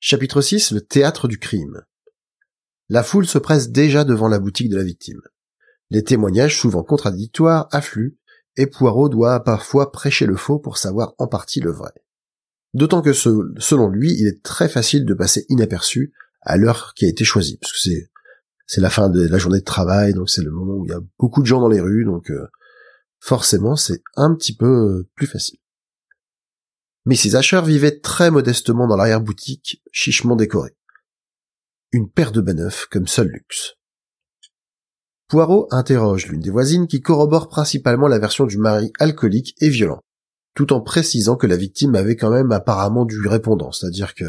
Chapitre 0.01 0.41
6, 0.41 0.73
le 0.73 0.81
théâtre 0.81 1.29
du 1.29 1.39
crime. 1.39 1.83
La 2.89 3.03
foule 3.03 3.27
se 3.27 3.39
presse 3.39 3.71
déjà 3.71 4.05
devant 4.05 4.29
la 4.29 4.39
boutique 4.39 4.69
de 4.69 4.77
la 4.77 4.85
victime. 4.85 5.23
Les 5.91 6.03
témoignages, 6.03 6.59
souvent 6.59 6.83
contradictoires, 6.83 7.69
affluent, 7.71 8.19
et 8.57 8.67
Poirot 8.67 9.09
doit 9.09 9.41
parfois 9.41 9.93
prêcher 9.93 10.27
le 10.27 10.37
faux 10.37 10.59
pour 10.59 10.79
savoir 10.79 11.15
en 11.19 11.27
partie 11.27 11.61
le 11.61 11.73
vrai. 11.73 11.93
D'autant 12.73 13.03
que 13.03 13.13
selon 13.13 13.89
lui, 13.89 14.13
il 14.13 14.27
est 14.27 14.43
très 14.43 14.69
facile 14.69 15.05
de 15.05 15.15
passer 15.15 15.47
inaperçu 15.49 16.13
à 16.43 16.57
l'heure 16.57 16.93
qui 16.95 17.05
a 17.05 17.09
été 17.09 17.25
choisie, 17.25 17.59
parce 17.61 17.89
c'est 18.67 18.81
la 18.81 18.91
fin 18.91 19.11
de 19.11 19.27
la 19.27 19.39
journée 19.39 19.61
de 19.61 19.65
travail, 19.65 20.15
donc 20.15 20.31
c'est 20.31 20.43
le 20.43 20.51
moment 20.51 20.75
où 20.75 20.85
il 20.87 20.91
y 20.91 20.95
a 20.95 21.01
beaucoup 21.19 21.43
de 21.43 21.47
gens 21.47 21.61
dans 21.61 21.69
les 21.69 21.81
rues, 21.81 22.05
donc 22.05 22.31
euh, 22.31 22.47
forcément 23.21 23.77
c'est 23.77 24.03
un 24.17 24.35
petit 24.35 24.57
peu 24.57 24.67
euh, 24.67 25.09
plus 25.15 25.27
facile. 25.27 25.59
Mrs. 27.07 27.37
Asher 27.37 27.61
vivait 27.63 28.01
très 28.01 28.31
modestement 28.31 28.87
dans 28.87 28.97
l'arrière-boutique, 28.97 29.83
chichement 29.93 30.37
décorée. 30.37 30.75
Une 31.93 32.11
paire 32.11 32.33
de 32.33 32.41
bas 32.41 32.55
neufs 32.55 32.87
comme 32.91 33.07
seul 33.07 33.29
luxe. 33.29 33.75
Poirot 35.29 35.69
interroge 35.71 36.27
l'une 36.27 36.41
des 36.41 36.51
voisines 36.51 36.87
qui 36.87 37.01
corrobore 37.01 37.49
principalement 37.49 38.09
la 38.09 38.19
version 38.19 38.45
du 38.47 38.59
mari 38.59 38.93
alcoolique 38.99 39.55
et 39.61 39.69
violent, 39.69 40.01
tout 40.55 40.73
en 40.73 40.81
précisant 40.81 41.37
que 41.37 41.47
la 41.47 41.57
victime 41.57 41.95
avait 41.95 42.17
quand 42.17 42.31
même 42.31 42.53
apparemment 42.53 43.05
du 43.05 43.27
répondant, 43.27 43.73
c'est-à-dire 43.73 44.15
que 44.15 44.25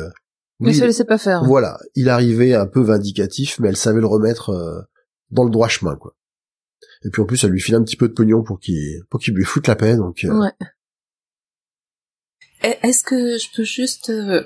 Mais 0.60 0.74
se 0.74 0.86
laissait 0.86 1.04
pas 1.06 1.18
faire. 1.18 1.44
voilà, 1.44 1.78
il 1.96 2.10
arrivait 2.10 2.54
un 2.54 2.66
peu 2.66 2.82
vindicatif, 2.82 3.60
mais 3.60 3.70
elle 3.70 3.78
savait 3.78 4.00
le 4.00 4.08
remettre 4.08 4.52
euh, 4.52 4.82
dans 5.32 5.44
le 5.44 5.52
droit 5.52 5.68
chemin, 5.68 5.96
quoi. 5.96 6.16
Et 7.04 7.10
puis 7.10 7.22
en 7.22 7.26
plus, 7.26 7.44
elle 7.44 7.52
lui 7.52 7.60
file 7.62 7.76
un 7.76 7.84
petit 7.84 7.98
peu 7.98 8.08
de 8.08 8.14
pognon 8.14 8.42
pour 8.42 8.60
qu'il 8.60 9.04
pour 9.10 9.20
qu'il 9.20 9.34
lui 9.34 9.44
foute 9.44 9.68
la 9.68 9.76
paix, 9.76 9.96
donc 9.98 10.24
euh, 10.24 10.40
Ouais. 10.40 10.54
Est-ce 12.82 13.04
que 13.04 13.38
je 13.38 13.48
peux 13.56 13.64
juste 13.64 14.10
euh, 14.10 14.44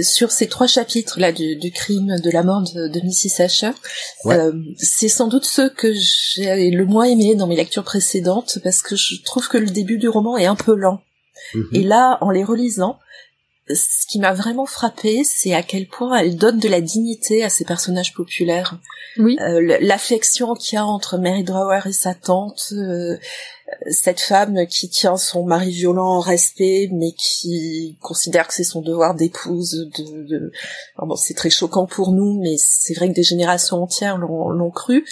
sur 0.00 0.30
ces 0.30 0.48
trois 0.48 0.66
chapitres 0.66 1.20
là 1.20 1.32
du, 1.32 1.56
du 1.56 1.70
crime 1.70 2.16
de 2.22 2.30
la 2.30 2.42
mort 2.42 2.62
de, 2.62 2.88
de 2.88 3.00
Mrs. 3.00 3.42
Asher, 3.42 3.70
Ouais. 4.24 4.36
euh, 4.36 4.52
c'est 4.78 5.08
sans 5.08 5.28
doute 5.28 5.44
ceux 5.44 5.68
que 5.68 5.92
j'ai 5.92 6.70
le 6.70 6.86
moins 6.86 7.04
aimé 7.04 7.34
dans 7.34 7.46
mes 7.46 7.56
lectures 7.56 7.84
précédentes 7.84 8.58
parce 8.64 8.80
que 8.82 8.96
je 8.96 9.22
trouve 9.22 9.48
que 9.48 9.58
le 9.58 9.68
début 9.70 9.98
du 9.98 10.08
roman 10.08 10.38
est 10.38 10.46
un 10.46 10.56
peu 10.56 10.74
lent. 10.74 11.02
mhm. 11.54 11.68
Et 11.72 11.82
là, 11.82 12.16
en 12.22 12.30
les 12.30 12.44
relisant, 12.44 12.98
ce 13.68 14.06
qui 14.08 14.18
m'a 14.18 14.32
vraiment 14.32 14.66
frappé, 14.66 15.22
c'est 15.24 15.54
à 15.54 15.62
quel 15.62 15.86
point 15.86 16.18
elle 16.18 16.36
donne 16.36 16.58
de 16.58 16.68
la 16.68 16.80
dignité 16.80 17.44
à 17.44 17.48
ces 17.48 17.64
personnages 17.64 18.12
populaires. 18.12 18.78
Oui. 19.18 19.36
Euh, 19.40 19.78
L'affection 19.80 20.54
qu'il 20.54 20.76
y 20.76 20.78
a 20.78 20.86
entre 20.86 21.16
Mary 21.18 21.44
Drower 21.44 21.80
et 21.86 21.92
sa 21.92 22.14
tante, 22.14 22.72
euh, 22.72 23.16
cette 23.90 24.20
femme 24.20 24.66
qui 24.66 24.88
tient 24.88 25.16
son 25.16 25.44
mari 25.44 25.70
violent 25.70 26.16
en 26.16 26.20
respect, 26.20 26.88
mais 26.92 27.12
qui 27.12 27.96
considère 28.00 28.48
que 28.48 28.54
c'est 28.54 28.64
son 28.64 28.80
devoir 28.80 29.14
d'épouse. 29.14 29.90
De, 29.96 30.22
de... 30.22 30.52
Bon, 30.98 31.16
c'est 31.16 31.34
très 31.34 31.50
choquant 31.50 31.86
pour 31.86 32.12
nous, 32.12 32.40
mais 32.40 32.56
c'est 32.58 32.94
vrai 32.94 33.08
que 33.08 33.14
des 33.14 33.22
générations 33.22 33.82
entières 33.82 34.18
l'ont 34.18 34.70
cru. 34.70 35.04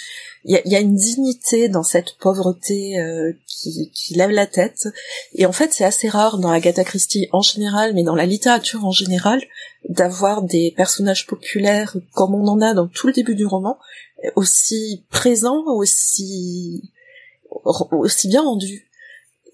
Il 0.43 0.53
y 0.53 0.57
a, 0.57 0.67
y 0.67 0.75
a 0.75 0.79
une 0.79 0.95
dignité 0.95 1.69
dans 1.69 1.83
cette 1.83 2.17
pauvreté 2.17 2.99
euh, 2.99 3.31
qui, 3.45 3.91
qui 3.93 4.15
lève 4.15 4.31
la 4.31 4.47
tête. 4.47 4.87
Et 5.35 5.45
en 5.45 5.51
fait, 5.51 5.71
c'est 5.71 5.85
assez 5.85 6.09
rare 6.09 6.39
dans 6.39 6.49
Agatha 6.49 6.83
Christie 6.83 7.27
en 7.31 7.41
général, 7.41 7.93
mais 7.93 8.03
dans 8.03 8.15
la 8.15 8.25
littérature 8.25 8.85
en 8.85 8.91
général, 8.91 9.41
d'avoir 9.87 10.41
des 10.41 10.73
personnages 10.75 11.27
populaires 11.27 11.95
comme 12.13 12.33
on 12.33 12.47
en 12.47 12.61
a 12.61 12.73
dans 12.73 12.87
tout 12.87 13.07
le 13.07 13.13
début 13.13 13.35
du 13.35 13.45
roman, 13.45 13.77
aussi 14.35 15.03
présents, 15.09 15.63
aussi 15.67 16.91
aussi 17.91 18.27
bien 18.27 18.41
rendus. 18.41 18.87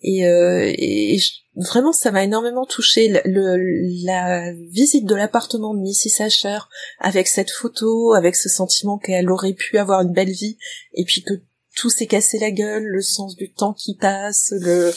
Et, 0.04 0.26
euh, 0.28 0.72
et 0.78 1.18
je- 1.18 1.32
vraiment, 1.56 1.92
ça 1.92 2.12
m'a 2.12 2.24
énormément 2.24 2.66
touché 2.66 3.08
le, 3.08 3.22
le- 3.26 4.06
la 4.06 4.54
visite 4.70 5.06
de 5.06 5.16
l'appartement 5.16 5.74
de 5.74 5.80
Mrs. 5.82 6.22
Asher 6.22 6.60
avec 7.00 7.28
cette 7.28 7.50
photo, 7.50 8.14
avec 8.14 8.36
ce 8.36 8.48
sentiment 8.48 9.00
qu'elle 9.00 9.32
aurait 9.32 9.54
pu 9.54 9.78
avoir 9.80 10.02
une 10.02 10.14
belle 10.14 10.32
vie, 10.32 10.58
et 10.94 11.04
puis 11.04 11.24
que 11.24 11.34
tout 11.76 11.90
s'est 11.90 12.06
cassé 12.08 12.38
la 12.40 12.52
gueule, 12.52 12.84
le 12.84 13.02
sens 13.02 13.36
du 13.36 13.52
temps 13.54 13.74
qui 13.74 13.96
passe, 13.96 14.50
le 14.52 14.94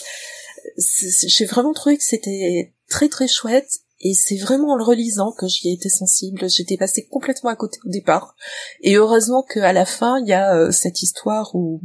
j'ai 1.26 1.46
vraiment 1.46 1.72
trouvé 1.72 1.96
que 1.96 2.04
c'était 2.04 2.74
très 2.88 3.08
très 3.08 3.28
chouette 3.28 3.70
et 4.00 4.14
c'est 4.14 4.36
vraiment 4.36 4.72
en 4.72 4.76
le 4.76 4.84
relisant 4.84 5.32
que 5.32 5.46
j'y 5.46 5.68
ai 5.68 5.72
été 5.72 5.88
sensible. 5.88 6.48
J'étais 6.48 6.76
passée 6.76 7.06
complètement 7.10 7.50
à 7.50 7.56
côté 7.56 7.78
au 7.86 7.90
départ 7.90 8.34
et 8.82 8.96
heureusement 8.96 9.42
qu'à 9.42 9.72
la 9.72 9.84
fin 9.86 10.18
il 10.20 10.28
y 10.28 10.32
a 10.32 10.54
euh, 10.56 10.70
cette 10.70 11.02
histoire 11.02 11.54
où 11.54 11.80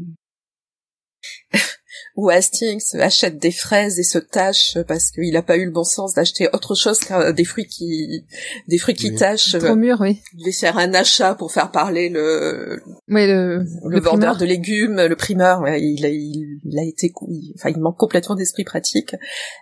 où 2.17 2.29
Hastings 2.29 2.95
achète 2.99 3.37
des 3.39 3.51
fraises 3.51 3.99
et 3.99 4.03
se 4.03 4.17
tâche 4.17 4.77
parce 4.87 5.11
qu'il 5.11 5.35
a 5.35 5.41
pas 5.41 5.57
eu 5.57 5.65
le 5.65 5.71
bon 5.71 5.83
sens 5.83 6.13
d'acheter 6.13 6.47
autre 6.53 6.73
chose 6.75 6.99
que 6.99 7.31
des 7.31 7.43
fruits 7.43 7.67
qui 7.67 8.25
des 8.67 8.77
fruits 8.77 8.95
qui 8.95 9.09
Oui. 9.09 9.15
tâchent. 9.15 9.57
Trop 9.57 9.75
mûr, 9.75 9.97
oui. 9.99 10.21
Il 10.37 10.53
faire 10.53 10.77
un 10.77 10.93
achat 10.93 11.35
pour 11.35 11.51
faire 11.51 11.71
parler 11.71 12.07
le 12.09 12.81
Oui, 13.09 13.27
le, 13.27 13.65
le, 13.89 13.99
vendeur 13.99 14.37
de 14.37 14.45
légumes, 14.45 15.01
le 15.05 15.15
primeur, 15.15 15.59
ouais, 15.61 15.81
il 15.81 16.05
a, 16.05 16.09
il, 16.09 16.59
il 16.63 16.79
a 16.79 16.83
été, 16.83 17.11
il- 17.29 17.53
enfin, 17.57 17.69
il 17.69 17.79
manque 17.81 17.97
complètement 17.97 18.35
d'esprit 18.35 18.63
pratique. 18.63 19.15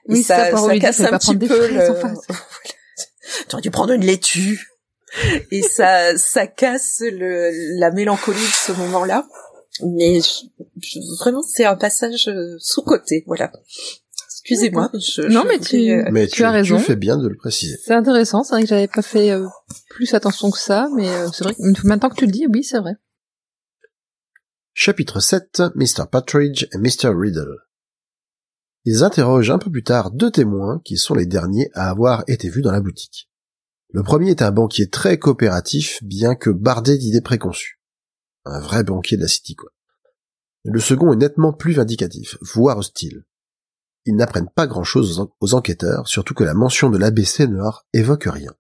Oui, 0.08 0.22
ça, 0.24 0.56
ça, 0.56 0.78
casse 0.78 1.00
un 1.02 1.18
petit 1.18 1.38
peu 1.38 1.68
le. 1.68 1.94
tu 3.50 3.54
aurais 3.56 3.62
dû 3.62 3.72
prendre 3.72 3.94
une 3.94 4.06
laitue. 4.06 4.60
Et 5.52 5.62
ça, 5.62 6.18
ça 6.18 6.48
casse 6.48 7.02
le, 7.02 7.52
la 7.80 7.92
mélancolie 7.92 8.40
de 8.40 8.46
ce 8.46 8.72
moment-là. 8.74 9.28
Mais 9.86 10.20
je- 10.22 10.46
je- 10.82 11.00
vraiment, 11.20 11.42
c'est 11.42 11.66
un 11.66 11.76
passage 11.76 12.30
sous 12.60 12.82
côté, 12.82 13.24
voilà. 13.28 13.52
Excusez-moi. 14.30 14.92
je- 14.94 15.22
Non, 15.22 15.44
je 15.44 15.48
mais 15.48 15.58
voulais, 15.58 15.60
tu- 15.60 15.92
euh, 15.92 16.10
Mais 16.12 16.28
tu 16.28 16.44
as 16.44 16.52
raison. 16.52 16.78
Tu 16.78 16.84
fais 16.84 16.96
bien 16.98 17.18
de 17.18 17.28
le 17.28 17.36
préciser. 17.38 17.78
C'est 17.86 17.94
intéressant, 17.94 18.44
c'est 18.44 18.54
vrai 18.56 18.64
que 18.64 18.68
j'avais 18.68 18.88
pas 18.90 19.02
fait 19.02 19.32
euh, 19.32 19.48
plus 19.90 20.14
attention 20.14 20.52
que 20.52 20.58
ça, 20.60 20.90
mais 20.96 21.08
euh, 21.10 21.30
c'est 21.34 21.44
vrai 21.46 21.54
que 21.56 21.88
maintenant 21.88 22.10
que 22.10 22.16
tu 22.16 22.26
le 22.26 22.32
dis, 22.32 22.46
oui, 22.48 22.64
c'est 22.64 22.80
vrai. 22.80 22.94
Chapitre 24.74 25.20
7, 25.20 25.62
Mr. 25.76 26.08
Partridge 26.12 26.66
et 26.74 26.78
Mr. 26.78 27.10
Riddle. 27.16 27.58
Ils 28.86 29.04
interrogent 29.04 29.52
un 29.52 29.60
peu 29.60 29.72
plus 29.72 29.84
tard 29.84 30.12
deux 30.12 30.32
témoins 30.32 30.82
qui 30.84 30.98
sont 30.98 31.14
les 31.14 31.26
derniers 31.26 31.70
à 31.74 31.90
avoir 31.90 32.24
été 32.28 32.50
vus 32.50 32.62
dans 32.62 32.72
la 32.72 32.82
boutique. 32.82 33.30
Le 33.92 34.04
premier 34.04 34.32
est 34.32 34.42
un 34.42 34.52
banquier 34.52 34.90
très 34.90 35.18
coopératif, 35.20 36.04
bien 36.04 36.36
que 36.36 36.50
bardé 36.50 36.98
d'idées 36.98 37.22
préconçues. 37.22 37.80
Un 38.46 38.60
vrai 38.60 38.84
banquier 38.84 39.18
de 39.18 39.22
la 39.24 39.28
City, 39.28 39.56
quoi. 39.56 39.70
Le 40.66 40.80
second 40.80 41.12
est 41.14 41.18
nettement 41.18 41.54
plus 41.54 41.74
vindicatif, 41.74 42.38
voire 42.42 42.78
hostile. 42.78 43.24
Ils 44.06 44.16
n'apprennent 44.16 44.50
pas 44.50 44.68
grand-chose 44.68 45.20
aux, 45.20 45.24
en- 45.24 45.36
aux 45.40 45.54
enquêteurs, 45.54 46.08
surtout 46.08 46.34
que 46.34 46.44
la 46.44 46.54
mention 46.54 46.90
de 46.90 46.98
l'ABC 46.98 47.42
ne 47.48 47.56
leur 47.58 47.86
évoque 47.94 48.26
rien. 48.26 48.54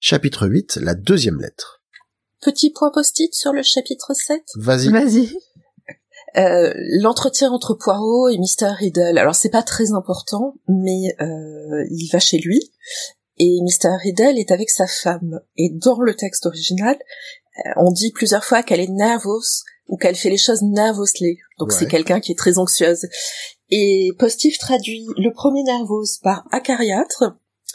Chapitre 0.00 0.46
8, 0.46 0.76
la 0.76 0.94
deuxième 0.94 1.40
lettre. 1.40 1.82
Petit 2.42 2.70
point 2.70 2.90
post-it 2.92 3.34
sur 3.34 3.52
le 3.52 3.62
chapitre 3.62 4.12
7. 4.14 4.42
Vas-y. 4.56 4.88
Vas-y. 4.90 5.36
Euh, 6.36 6.72
l'entretien 7.00 7.50
entre 7.52 7.74
Poirot 7.74 8.28
et 8.28 8.38
Mr. 8.38 8.66
Riddle. 8.76 9.18
Alors 9.18 9.34
c'est 9.36 9.50
pas 9.50 9.62
très 9.62 9.92
important, 9.92 10.56
mais 10.68 11.14
euh, 11.20 11.84
il 11.90 12.08
va 12.12 12.18
chez 12.18 12.38
lui 12.38 12.60
et 13.38 13.58
Mr. 13.62 13.96
Riddle 14.02 14.38
est 14.38 14.50
avec 14.52 14.70
sa 14.70 14.86
femme. 14.86 15.40
Et 15.56 15.70
dans 15.70 15.98
le 16.00 16.14
texte 16.14 16.46
original, 16.46 16.96
euh, 17.66 17.70
on 17.76 17.90
dit 17.90 18.12
plusieurs 18.12 18.44
fois 18.44 18.62
qu'elle 18.62 18.80
est 18.80 18.90
nervous 18.90 19.62
ou 19.88 19.96
qu'elle 19.96 20.16
fait 20.16 20.30
les 20.30 20.38
choses 20.38 20.62
nervously. 20.62 21.38
Donc 21.58 21.70
Ouais. 21.70 21.76
c'est 21.78 21.88
quelqu'un 21.88 22.20
qui 22.20 22.32
est 22.32 22.38
très 22.38 22.58
anxieuse. 22.58 23.06
Et 23.70 24.12
Postif 24.18 24.58
traduit 24.58 25.06
le 25.16 25.32
premier 25.32 25.62
nervous 25.62 26.04
par 26.22 26.46
acariâtre 26.52 27.24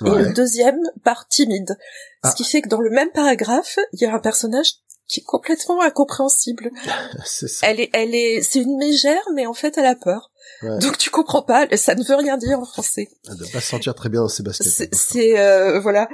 et 0.05 0.09
le 0.09 0.33
deuxième 0.33 0.79
par 1.03 1.27
timide. 1.27 1.77
Ah. 2.23 2.31
Ce 2.31 2.35
qui 2.35 2.45
fait 2.45 2.61
que 2.61 2.69
dans 2.69 2.79
le 2.79 2.89
même 2.89 3.11
paragraphe, 3.11 3.77
il 3.93 4.01
y 4.01 4.05
a 4.05 4.13
un 4.13 4.19
personnage 4.19 4.75
qui 5.07 5.19
est 5.19 5.23
complètement 5.23 5.81
incompréhensible. 5.81 6.71
Ça. 7.25 7.67
Elle 7.67 7.81
est, 7.81 7.89
elle 7.93 8.15
est, 8.15 8.41
c'est 8.43 8.59
une 8.59 8.77
mégère, 8.77 9.23
mais 9.33 9.45
en 9.45 9.53
fait, 9.53 9.77
elle 9.77 9.87
a 9.87 9.95
peur. 9.95 10.31
Ouais. 10.61 10.79
Donc 10.79 10.97
tu 10.97 11.09
comprends 11.09 11.41
pas, 11.41 11.67
ça 11.77 11.95
ne 11.95 12.03
veut 12.03 12.15
rien 12.15 12.37
dire 12.37 12.59
en 12.59 12.65
français. 12.65 13.07
Elle 13.29 13.37
doit 13.37 13.47
pas 13.53 13.61
se 13.61 13.69
sentir 13.69 13.95
très 13.95 14.09
bien 14.09 14.21
dans 14.21 14.27
ses 14.27 14.43
baskets. 14.43 14.67
C'est- 14.67 14.93
C'est 14.93 15.39
euh, 15.39 15.79
voilà. 15.79 16.09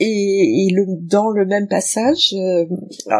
Et, 0.00 0.66
et 0.66 0.70
le, 0.72 0.84
dans 1.06 1.30
le 1.30 1.46
même 1.46 1.68
passage, 1.68 2.34
euh, 2.34 2.64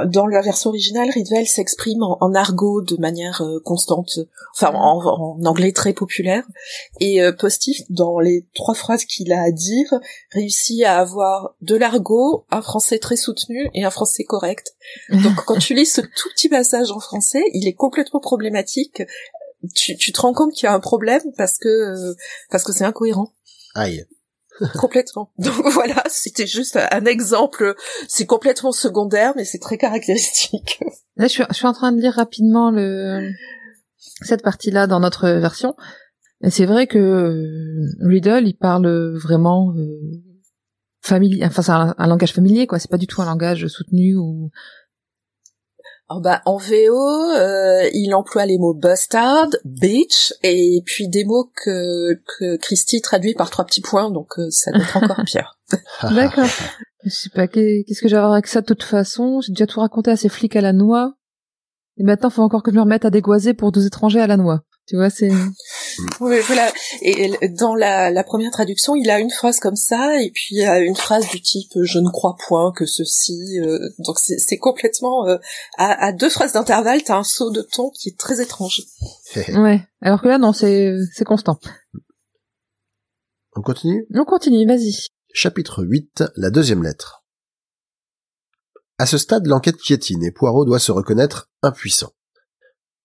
dans 0.06 0.26
la 0.26 0.40
version 0.40 0.70
originale, 0.70 1.08
Ridwell 1.10 1.46
s'exprime 1.46 2.02
en, 2.02 2.18
en 2.20 2.34
argot 2.34 2.82
de 2.82 2.96
manière 3.00 3.42
euh, 3.42 3.60
constante, 3.64 4.18
enfin 4.56 4.72
en, 4.74 5.00
en 5.38 5.44
anglais 5.44 5.72
très 5.72 5.92
populaire. 5.92 6.44
Et 7.00 7.22
euh, 7.22 7.32
Postif, 7.32 7.78
dans 7.90 8.18
les 8.18 8.46
trois 8.54 8.74
phrases 8.74 9.04
qu'il 9.04 9.32
a 9.32 9.42
à 9.42 9.50
dire, 9.52 9.86
réussit 10.32 10.82
à 10.84 10.98
avoir 10.98 11.54
de 11.60 11.76
l'argot, 11.76 12.46
un 12.50 12.62
français 12.62 12.98
très 12.98 13.16
soutenu 13.16 13.68
et 13.74 13.84
un 13.84 13.90
français 13.90 14.24
correct. 14.24 14.74
Donc 15.10 15.36
quand 15.46 15.58
tu 15.58 15.74
lis 15.74 15.86
ce 15.86 16.00
tout 16.00 16.28
petit 16.34 16.48
passage 16.48 16.90
en 16.90 16.98
français, 17.00 17.42
il 17.52 17.68
est 17.68 17.74
complètement 17.74 18.20
problématique. 18.20 19.02
Tu, 19.74 19.96
tu 19.96 20.12
te 20.12 20.20
rends 20.20 20.32
compte 20.32 20.52
qu'il 20.52 20.64
y 20.64 20.68
a 20.68 20.74
un 20.74 20.80
problème 20.80 21.22
parce 21.36 21.58
que 21.58 21.68
euh, 21.68 22.14
parce 22.50 22.64
que 22.64 22.72
c'est 22.72 22.84
incohérent. 22.84 23.32
Aïe. 23.74 24.04
Complètement. 24.78 25.32
Donc 25.38 25.66
voilà, 25.72 26.02
c'était 26.08 26.46
juste 26.46 26.76
un 26.76 27.04
exemple. 27.06 27.74
C'est 28.08 28.26
complètement 28.26 28.72
secondaire, 28.72 29.32
mais 29.36 29.44
c'est 29.44 29.58
très 29.58 29.78
caractéristique. 29.78 30.80
Là, 31.16 31.26
je 31.26 31.32
suis, 31.32 31.44
je 31.48 31.54
suis 31.54 31.66
en 31.66 31.72
train 31.72 31.92
de 31.92 32.00
lire 32.00 32.14
rapidement 32.14 32.70
le 32.70 33.32
cette 34.22 34.42
partie-là 34.42 34.86
dans 34.86 35.00
notre 35.00 35.28
version. 35.28 35.74
Et 36.42 36.50
c'est 36.50 36.66
vrai 36.66 36.86
que 36.86 36.98
euh, 36.98 38.06
Riddle, 38.06 38.46
il 38.46 38.54
parle 38.54 39.16
vraiment 39.16 39.72
euh, 39.76 39.98
familier. 41.00 41.44
Enfin, 41.44 41.62
c'est 41.62 41.72
un, 41.72 41.94
un 41.96 42.06
langage 42.06 42.32
familier, 42.32 42.66
quoi. 42.66 42.78
C'est 42.78 42.90
pas 42.90 42.98
du 42.98 43.06
tout 43.06 43.22
un 43.22 43.26
langage 43.26 43.66
soutenu 43.66 44.16
ou. 44.16 44.50
Alors 46.10 46.20
bah, 46.20 46.42
en 46.44 46.58
VO, 46.58 47.30
euh, 47.32 47.88
il 47.94 48.14
emploie 48.14 48.44
les 48.44 48.58
mots 48.58 48.74
bastard, 48.74 49.48
bitch, 49.64 50.34
et 50.42 50.82
puis 50.84 51.08
des 51.08 51.24
mots 51.24 51.50
que, 51.64 52.14
que 52.38 52.56
Christy 52.56 53.00
traduit 53.00 53.34
par 53.34 53.48
trois 53.50 53.64
petits 53.64 53.80
points, 53.80 54.10
donc 54.10 54.38
euh, 54.38 54.50
ça 54.50 54.70
doit 54.70 54.82
être 54.82 54.96
encore 54.98 55.22
pire. 55.26 55.58
D'accord. 56.02 56.44
Je 57.04 57.10
sais 57.10 57.30
pas, 57.30 57.48
qu'est- 57.48 57.84
qu'est-ce 57.88 58.02
que 58.02 58.08
j'ai 58.08 58.16
à 58.16 58.20
voir 58.20 58.32
avec 58.32 58.46
ça 58.48 58.60
de 58.60 58.66
toute 58.66 58.82
façon? 58.82 59.40
J'ai 59.40 59.52
déjà 59.52 59.66
tout 59.66 59.80
raconté 59.80 60.10
à 60.10 60.16
ces 60.16 60.28
flics 60.28 60.56
à 60.56 60.60
la 60.60 60.72
noix. 60.74 61.14
Et 61.96 62.02
maintenant, 62.02 62.28
faut 62.28 62.42
encore 62.42 62.62
que 62.62 62.70
je 62.70 62.76
me 62.76 62.82
remette 62.82 63.04
à 63.04 63.10
dégoiser 63.10 63.54
pour 63.54 63.72
12 63.72 63.86
étrangers 63.86 64.20
à 64.20 64.26
la 64.26 64.36
noix. 64.36 64.60
Tu 64.86 64.96
vois, 64.96 65.08
c'est... 65.10 65.30
Oui, 66.20 66.38
voilà. 66.46 66.72
Et 67.02 67.30
dans 67.48 67.74
la, 67.74 68.10
la 68.10 68.24
première 68.24 68.50
traduction, 68.50 68.94
il 68.94 69.10
a 69.10 69.18
une 69.20 69.30
phrase 69.30 69.58
comme 69.60 69.76
ça, 69.76 70.20
et 70.20 70.30
puis 70.30 70.46
il 70.52 70.58
y 70.58 70.64
a 70.64 70.78
une 70.80 70.96
phrase 70.96 71.28
du 71.28 71.40
type 71.40 71.76
euh, 71.76 71.84
"je 71.84 71.98
ne 71.98 72.08
crois 72.10 72.36
point 72.46 72.72
que 72.72 72.86
ceci". 72.86 73.58
euh, 73.60 73.78
donc 73.98 74.18
c'est 74.18 74.58
complètement 74.58 75.26
euh, 75.28 75.36
à, 75.78 76.06
à 76.06 76.12
deux 76.12 76.30
phrases 76.30 76.52
d'intervalle, 76.52 77.02
t'as 77.02 77.16
un 77.16 77.24
saut 77.24 77.50
de 77.50 77.62
ton 77.62 77.90
qui 77.90 78.10
est 78.10 78.18
très 78.18 78.40
étrange. 78.40 78.82
Ouais. 79.56 79.80
Alors 80.00 80.22
que 80.22 80.28
là, 80.28 80.38
non, 80.38 80.52
c'est, 80.52 80.94
c'est 81.12 81.24
constant. 81.24 81.58
On 83.56 83.62
continue? 83.62 84.06
On 84.14 84.24
continue, 84.24 84.66
vas-y. 84.66 85.08
Chapitre 85.32 85.82
8, 85.84 86.24
la 86.36 86.50
deuxième 86.50 86.82
lettre. 86.82 87.24
À 88.98 89.06
ce 89.06 89.18
stade, 89.18 89.46
l'enquête 89.46 89.76
piétine 89.76 90.22
et 90.24 90.30
Poirot 90.30 90.64
doit 90.64 90.78
se 90.78 90.92
reconnaître 90.92 91.50
impuissant. 91.62 92.12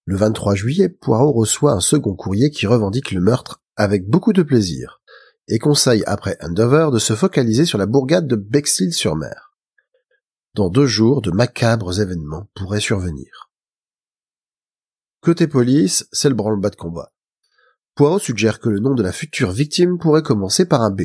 Le 0.09 0.17
23 0.17 0.55
juillet, 0.55 0.89
Poirot 0.89 1.33
reçoit 1.33 1.73
un 1.73 1.81
second 1.81 2.15
courrier 2.15 2.49
qui 2.49 2.65
revendique 2.65 3.11
le 3.11 3.21
meurtre 3.21 3.61
avec 3.75 4.09
beaucoup 4.09 4.33
de 4.33 4.41
plaisir 4.41 5.03
et 5.47 5.59
conseille 5.59 6.03
après 6.07 6.35
Andover 6.41 6.89
de 6.91 6.97
se 6.97 7.13
focaliser 7.13 7.63
sur 7.63 7.77
la 7.77 7.85
bourgade 7.85 8.25
de 8.25 8.35
Bexhill-sur-Mer. 8.35 9.53
Dans 10.55 10.71
deux 10.71 10.87
jours, 10.87 11.21
de 11.21 11.29
macabres 11.29 12.01
événements 12.01 12.49
pourraient 12.55 12.79
survenir. 12.79 13.51
Côté 15.21 15.45
police, 15.45 16.07
c'est 16.11 16.29
le 16.29 16.33
branle-bas 16.33 16.71
de 16.71 16.75
combat. 16.75 17.13
Poirot 17.93 18.17
suggère 18.17 18.59
que 18.59 18.69
le 18.69 18.79
nom 18.79 18.95
de 18.95 19.03
la 19.03 19.11
future 19.11 19.51
victime 19.51 19.99
pourrait 19.99 20.23
commencer 20.23 20.65
par 20.65 20.81
un 20.81 20.89
B, 20.89 21.01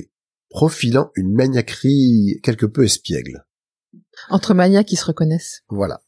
profilant 0.49 1.11
une 1.15 1.35
maniaquerie 1.35 2.41
quelque 2.43 2.65
peu 2.65 2.85
espiègle. 2.85 3.45
Entre 4.31 4.55
maniaques 4.55 4.87
qui 4.87 4.97
se 4.97 5.05
reconnaissent. 5.05 5.63
Voilà. 5.69 6.03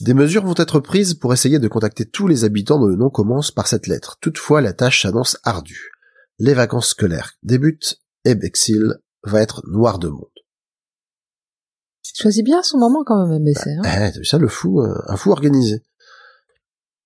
Des 0.00 0.14
mesures 0.14 0.44
vont 0.44 0.54
être 0.56 0.80
prises 0.80 1.14
pour 1.14 1.32
essayer 1.32 1.58
de 1.58 1.68
contacter 1.68 2.06
tous 2.06 2.26
les 2.26 2.44
habitants 2.44 2.78
dont 2.78 2.86
le 2.86 2.96
nom 2.96 3.10
commence 3.10 3.50
par 3.50 3.66
cette 3.66 3.86
lettre. 3.86 4.16
Toutefois, 4.20 4.60
la 4.60 4.72
tâche 4.72 5.02
s'annonce 5.02 5.36
ardue. 5.44 5.90
Les 6.38 6.54
vacances 6.54 6.88
scolaires 6.88 7.34
débutent 7.42 8.00
et 8.24 8.34
Bexhill 8.34 8.94
va 9.24 9.42
être 9.42 9.62
noir 9.66 9.98
de 9.98 10.08
monde. 10.08 10.24
Choisit 12.14 12.44
bien 12.44 12.62
son 12.62 12.78
moment 12.78 13.04
quand 13.04 13.26
même, 13.26 13.42
MBC. 13.42 13.70
Hein. 13.70 13.82
Eh, 13.84 14.12
t'as 14.12 14.18
vu 14.18 14.24
ça, 14.24 14.38
le 14.38 14.48
fou, 14.48 14.80
euh, 14.80 14.94
un 15.06 15.16
fou 15.16 15.30
organisé. 15.32 15.82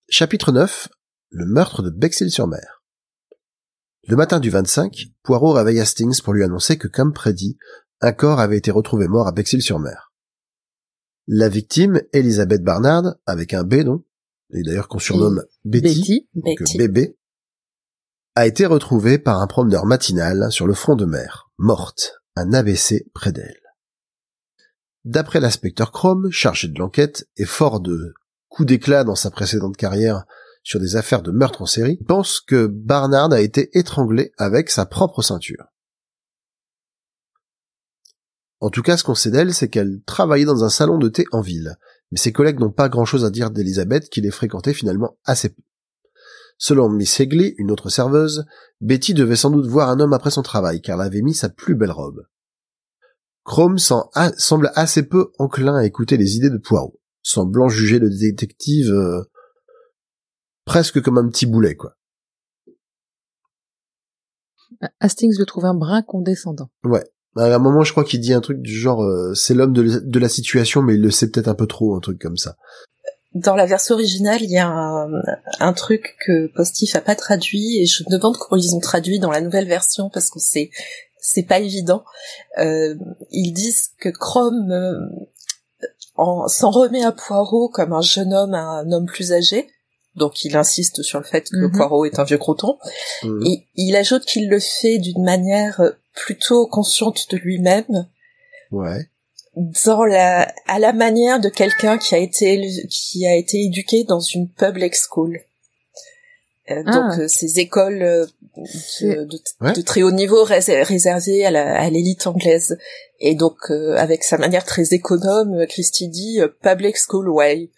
Chapitre 0.08 0.52
9. 0.52 0.88
Le 1.30 1.46
meurtre 1.46 1.82
de 1.82 1.90
Bexhill-sur-Mer. 1.90 2.84
Le 4.06 4.16
matin 4.16 4.38
du 4.38 4.50
25, 4.50 5.06
Poirot 5.22 5.52
réveille 5.52 5.80
Hastings 5.80 6.20
pour 6.22 6.32
lui 6.32 6.44
annoncer 6.44 6.78
que, 6.78 6.88
comme 6.88 7.12
prédit, 7.12 7.58
un 8.00 8.12
corps 8.12 8.38
avait 8.38 8.58
été 8.58 8.70
retrouvé 8.70 9.08
mort 9.08 9.26
à 9.26 9.32
Bexhill-sur-Mer. 9.32 10.13
La 11.26 11.48
victime, 11.48 12.02
Elisabeth 12.12 12.62
Barnard, 12.62 13.14
avec 13.26 13.54
un 13.54 13.64
B, 13.64 13.76
donc, 13.76 14.04
et 14.52 14.62
d'ailleurs 14.62 14.88
qu'on 14.88 14.98
surnomme 14.98 15.42
Betty, 15.64 15.98
Betty. 15.98 16.28
donc 16.34 16.58
Betty. 16.58 16.78
bébé, 16.78 17.18
a 18.34 18.46
été 18.46 18.66
retrouvée 18.66 19.18
par 19.18 19.40
un 19.40 19.46
promeneur 19.46 19.86
matinal 19.86 20.50
sur 20.50 20.66
le 20.66 20.74
front 20.74 20.96
de 20.96 21.04
mer, 21.04 21.50
morte, 21.56 22.14
un 22.36 22.52
ABC 22.52 23.06
près 23.14 23.32
d'elle. 23.32 23.60
D'après 25.04 25.40
l'inspecteur 25.40 25.92
Chrome, 25.92 26.30
chargé 26.30 26.68
de 26.68 26.78
l'enquête 26.78 27.28
et 27.36 27.44
fort 27.44 27.80
de 27.80 28.14
coups 28.48 28.66
d'éclat 28.66 29.04
dans 29.04 29.14
sa 29.14 29.30
précédente 29.30 29.76
carrière 29.76 30.24
sur 30.62 30.80
des 30.80 30.96
affaires 30.96 31.22
de 31.22 31.30
meurtre 31.30 31.62
en 31.62 31.66
série, 31.66 31.98
il 32.00 32.06
pense 32.06 32.40
que 32.40 32.66
Barnard 32.66 33.32
a 33.32 33.40
été 33.40 33.70
étranglé 33.78 34.32
avec 34.38 34.70
sa 34.70 34.86
propre 34.86 35.22
ceinture. 35.22 35.64
En 38.60 38.70
tout 38.70 38.82
cas, 38.82 38.96
ce 38.96 39.04
qu'on 39.04 39.14
sait 39.14 39.30
d'elle, 39.30 39.52
c'est 39.52 39.68
qu'elle 39.68 40.00
travaillait 40.06 40.46
dans 40.46 40.64
un 40.64 40.70
salon 40.70 40.98
de 40.98 41.08
thé 41.08 41.24
en 41.32 41.40
ville, 41.40 41.76
mais 42.10 42.18
ses 42.18 42.32
collègues 42.32 42.60
n'ont 42.60 42.72
pas 42.72 42.88
grand-chose 42.88 43.24
à 43.24 43.30
dire 43.30 43.50
d'Elisabeth 43.50 44.08
qui 44.08 44.20
les 44.20 44.30
fréquentait 44.30 44.74
finalement 44.74 45.18
assez 45.24 45.50
peu. 45.50 45.62
Selon 46.56 46.88
Miss 46.88 47.18
Hegley, 47.20 47.54
une 47.58 47.70
autre 47.72 47.90
serveuse, 47.90 48.44
Betty 48.80 49.12
devait 49.12 49.36
sans 49.36 49.50
doute 49.50 49.66
voir 49.66 49.90
un 49.90 49.98
homme 50.00 50.12
après 50.12 50.30
son 50.30 50.42
travail, 50.42 50.80
car 50.80 51.00
elle 51.00 51.06
avait 51.08 51.20
mis 51.22 51.34
sa 51.34 51.48
plus 51.48 51.74
belle 51.74 51.90
robe. 51.90 52.26
Chrome 53.42 53.78
s'en 53.78 54.08
a- 54.14 54.32
semble 54.38 54.70
assez 54.74 55.02
peu 55.02 55.32
enclin 55.38 55.74
à 55.74 55.84
écouter 55.84 56.16
les 56.16 56.36
idées 56.36 56.50
de 56.50 56.56
Poirot, 56.56 56.98
semblant 57.22 57.68
juger 57.68 57.98
le 57.98 58.08
détective 58.08 58.90
euh, 58.90 59.22
presque 60.64 61.02
comme 61.02 61.18
un 61.18 61.28
petit 61.28 61.44
boulet, 61.44 61.74
quoi. 61.74 61.96
Hastings 65.00 65.36
le 65.38 65.44
trouve 65.44 65.66
un 65.66 65.74
brin 65.74 66.02
condescendant. 66.02 66.70
Ouais. 66.84 67.04
À 67.36 67.54
un 67.54 67.58
moment, 67.58 67.82
je 67.82 67.92
crois 67.92 68.04
qu'il 68.04 68.20
dit 68.20 68.32
un 68.32 68.40
truc 68.40 68.60
du 68.60 68.74
genre, 68.74 69.02
euh, 69.02 69.34
c'est 69.34 69.54
l'homme 69.54 69.72
de, 69.72 70.18
la 70.18 70.28
situation, 70.28 70.82
mais 70.82 70.94
il 70.94 71.00
le 71.00 71.10
sait 71.10 71.30
peut-être 71.30 71.48
un 71.48 71.54
peu 71.54 71.66
trop, 71.66 71.96
un 71.96 72.00
truc 72.00 72.20
comme 72.20 72.36
ça. 72.36 72.56
Dans 73.34 73.56
la 73.56 73.66
version 73.66 73.96
originale, 73.96 74.42
il 74.42 74.50
y 74.50 74.58
a 74.58 74.68
un, 75.58 75.72
truc 75.72 76.16
que 76.24 76.46
Postif 76.54 76.94
a 76.94 77.00
pas 77.00 77.16
traduit 77.16 77.82
et 77.82 77.86
je 77.86 78.04
me 78.04 78.10
demande 78.16 78.36
comment 78.36 78.60
ils 78.60 78.76
ont 78.76 78.80
traduit 78.80 79.18
dans 79.18 79.32
la 79.32 79.40
nouvelle 79.40 79.66
version 79.66 80.08
parce 80.08 80.30
que 80.30 80.38
c'est 80.38 80.70
c'est 81.18 81.42
pas 81.42 81.58
évident. 81.58 82.04
Euh, 82.58 82.94
ils 83.32 83.52
disent 83.52 83.88
que 83.98 84.10
Chrome 84.10 84.70
euh, 84.70 84.92
en- 86.14 86.46
s'en 86.46 86.70
remet 86.70 87.02
à 87.02 87.10
Poirot 87.10 87.70
comme 87.70 87.92
un 87.92 88.02
jeune 88.02 88.32
homme 88.32 88.54
à 88.54 88.60
un 88.60 88.92
homme 88.92 89.06
plus 89.06 89.32
âgé. 89.32 89.66
Donc 90.16 90.44
il 90.44 90.56
insiste 90.56 91.02
sur 91.02 91.18
le 91.18 91.24
fait 91.24 91.48
que 91.50 91.56
Mhm. 91.66 91.72
Poirot 91.72 92.04
est 92.04 92.18
un 92.18 92.24
vieux 92.24 92.38
croton. 92.38 92.78
Mhm. 93.24 93.42
Et 93.46 93.64
il 93.74 93.96
ajoute 93.96 94.24
qu'il 94.24 94.48
le 94.48 94.60
fait 94.60 94.98
d'une 94.98 95.22
manière 95.24 95.80
plutôt 96.14 96.66
consciente 96.66 97.28
de 97.30 97.36
lui-même 97.36 98.06
Ouais. 98.70 99.08
dans 99.56 100.04
la 100.04 100.52
à 100.66 100.78
la 100.78 100.92
manière 100.92 101.40
de 101.40 101.48
quelqu'un 101.48 101.98
qui 101.98 102.14
a 102.14 102.18
été 102.18 102.60
qui 102.88 103.26
a 103.26 103.34
été 103.34 103.62
éduqué 103.64 104.04
dans 104.04 104.20
une 104.20 104.48
public 104.48 104.94
school. 104.94 105.40
Euh, 106.70 106.82
Ah. 106.86 106.92
Donc 106.92 107.18
euh, 107.20 107.28
ces 107.28 107.58
écoles 107.60 108.02
euh, 108.02 108.26
de, 109.02 109.24
de- 109.24 109.40
Ouais. 109.60 109.72
de 109.74 109.82
très 109.82 110.02
haut 110.02 110.10
niveau 110.12 110.44
rés- 110.44 110.82
réservées 110.84 111.44
à 111.44 111.90
l'élite 111.90 112.26
anglaise. 112.26 112.78
Et 113.20 113.34
donc 113.34 113.56
euh, 113.70 113.96
avec 113.96 114.24
sa 114.24 114.38
manière 114.38 114.64
très 114.64 114.94
économe, 114.94 115.54
euh, 115.60 115.66
Christie 115.66 116.08
dit 116.08 116.40
euh, 116.40 116.48
public 116.48 116.96
school 116.96 117.28
way. 117.28 117.68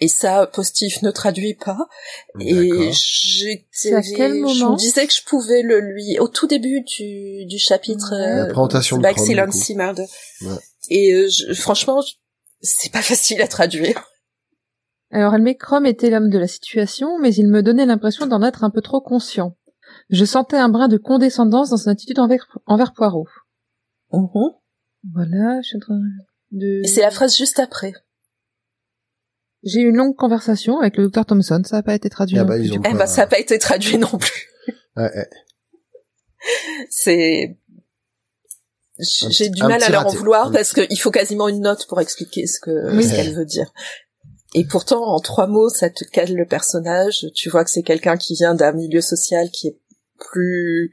Et 0.00 0.08
ça, 0.08 0.46
Postif 0.52 1.02
ne 1.02 1.10
traduit 1.12 1.54
pas. 1.54 1.78
Et 2.40 2.52
j'étais, 2.92 3.90
je 4.48 4.58
me 4.72 4.76
disais 4.76 5.06
que 5.06 5.12
je 5.12 5.22
pouvais 5.24 5.62
le 5.62 5.80
lui 5.80 6.18
au 6.18 6.26
tout 6.28 6.46
début 6.48 6.80
du, 6.82 7.46
du 7.46 7.58
chapitre. 7.58 8.12
Ouais. 8.12 8.36
La 8.38 8.46
présentation 8.46 8.98
de 8.98 9.02
Chrome. 9.12 9.26
Ouais. 10.42 10.56
Et 10.90 11.12
euh, 11.14 11.28
je- 11.28 11.52
franchement, 11.54 12.02
c'est 12.60 12.90
pas 12.92 13.02
facile 13.02 13.40
à 13.40 13.46
traduire. 13.46 14.04
Alors, 15.12 15.32
elle 15.34 15.42
met 15.42 15.54
Chrome 15.54 15.86
était 15.86 16.10
l'homme 16.10 16.28
de 16.30 16.38
la 16.38 16.48
situation, 16.48 17.18
mais 17.20 17.32
il 17.32 17.46
me 17.46 17.62
donnait 17.62 17.86
l'impression 17.86 18.26
d'en 18.26 18.42
être 18.42 18.64
un 18.64 18.70
peu 18.70 18.80
trop 18.82 19.00
conscient. 19.00 19.56
Je 20.10 20.24
sentais 20.24 20.56
un 20.56 20.68
brin 20.68 20.88
de 20.88 20.96
condescendance 20.96 21.70
dans 21.70 21.76
son 21.76 21.90
attitude 21.90 22.18
envers, 22.18 22.48
envers 22.66 22.92
Poirot. 22.94 23.28
Mhm. 24.12 24.50
Voilà, 25.12 25.60
je 25.62 25.68
suis 25.68 25.76
en 25.76 25.80
train 25.80 26.00
de... 26.50 26.80
Et 26.82 26.88
c'est 26.88 27.02
la 27.02 27.10
phrase 27.12 27.36
juste 27.36 27.60
après. 27.60 27.92
J'ai 29.64 29.80
eu 29.80 29.88
une 29.88 29.96
longue 29.96 30.16
conversation 30.16 30.80
avec 30.80 30.96
le 30.96 31.04
docteur 31.04 31.26
Thompson, 31.26 31.62
ça 31.64 31.76
n'a 31.76 31.82
pas 31.82 31.94
été 31.94 32.10
traduit. 32.10 32.38
Ah 32.38 32.42
non 32.42 32.48
bah, 32.48 32.58
ils 32.58 32.72
ont. 32.72 32.82
Eh 32.84 32.92
ben, 32.94 33.06
ça 33.06 33.22
n'a 33.22 33.26
pas 33.26 33.38
été 33.38 33.58
traduit 33.58 33.98
non 33.98 34.18
plus. 34.18 34.50
Ouais, 34.96 35.10
ouais. 35.12 35.28
C'est, 36.88 37.56
j'ai 39.00 39.48
du 39.48 39.60
mal 39.62 39.82
à 39.82 39.88
leur 39.88 40.06
en 40.06 40.10
vouloir 40.10 40.52
parce 40.52 40.72
qu'il 40.72 41.00
faut 41.00 41.10
quasiment 41.10 41.48
une 41.48 41.62
note 41.62 41.86
pour 41.88 42.00
expliquer 42.00 42.46
ce 42.46 42.60
que, 42.60 42.94
Oui. 42.94 43.02
ce 43.02 43.16
qu'elle 43.16 43.34
veut 43.34 43.44
dire. 43.44 43.72
Et 44.54 44.64
pourtant, 44.64 45.02
en 45.02 45.18
trois 45.18 45.48
mots, 45.48 45.68
ça 45.68 45.90
te 45.90 46.04
cale 46.04 46.32
le 46.32 46.46
personnage. 46.46 47.26
Tu 47.34 47.50
vois 47.50 47.64
que 47.64 47.70
c'est 47.70 47.82
quelqu'un 47.82 48.16
qui 48.16 48.34
vient 48.34 48.54
d'un 48.54 48.70
milieu 48.70 49.00
social 49.00 49.50
qui 49.50 49.66
est 49.66 49.78
plus 50.16 50.92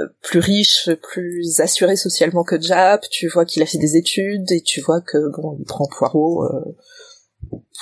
euh, 0.00 0.06
plus 0.22 0.38
riche, 0.38 0.88
plus 1.12 1.60
assuré 1.60 1.96
socialement 1.96 2.44
que 2.44 2.58
Jap. 2.58 3.04
Tu 3.10 3.28
vois 3.28 3.44
qu'il 3.44 3.62
a 3.62 3.66
fait 3.66 3.78
des 3.78 3.96
études 3.96 4.50
et 4.52 4.62
tu 4.62 4.80
vois 4.80 5.02
que 5.02 5.18
bon, 5.36 5.56
il 5.58 5.66
prend 5.66 5.86
Poirot 5.86 6.44
euh, 6.44 6.76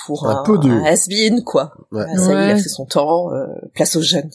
pour 0.05 0.27
Un 0.27 0.39
un, 0.39 0.43
peu 0.43 0.57
de- 0.57 0.69
un 0.69 0.83
has-been, 0.85 1.43
quoi. 1.43 1.73
Ouais. 1.91 2.05
Ah, 2.07 2.17
ça 2.17 2.31
y 2.33 2.35
est, 2.35 2.47
il 2.49 2.51
a 2.51 2.57
fait 2.57 2.69
son 2.69 2.85
temps. 2.85 3.33
euh, 3.33 3.45
place 3.73 3.95
aux 3.95 4.01
jeunes. 4.01 4.29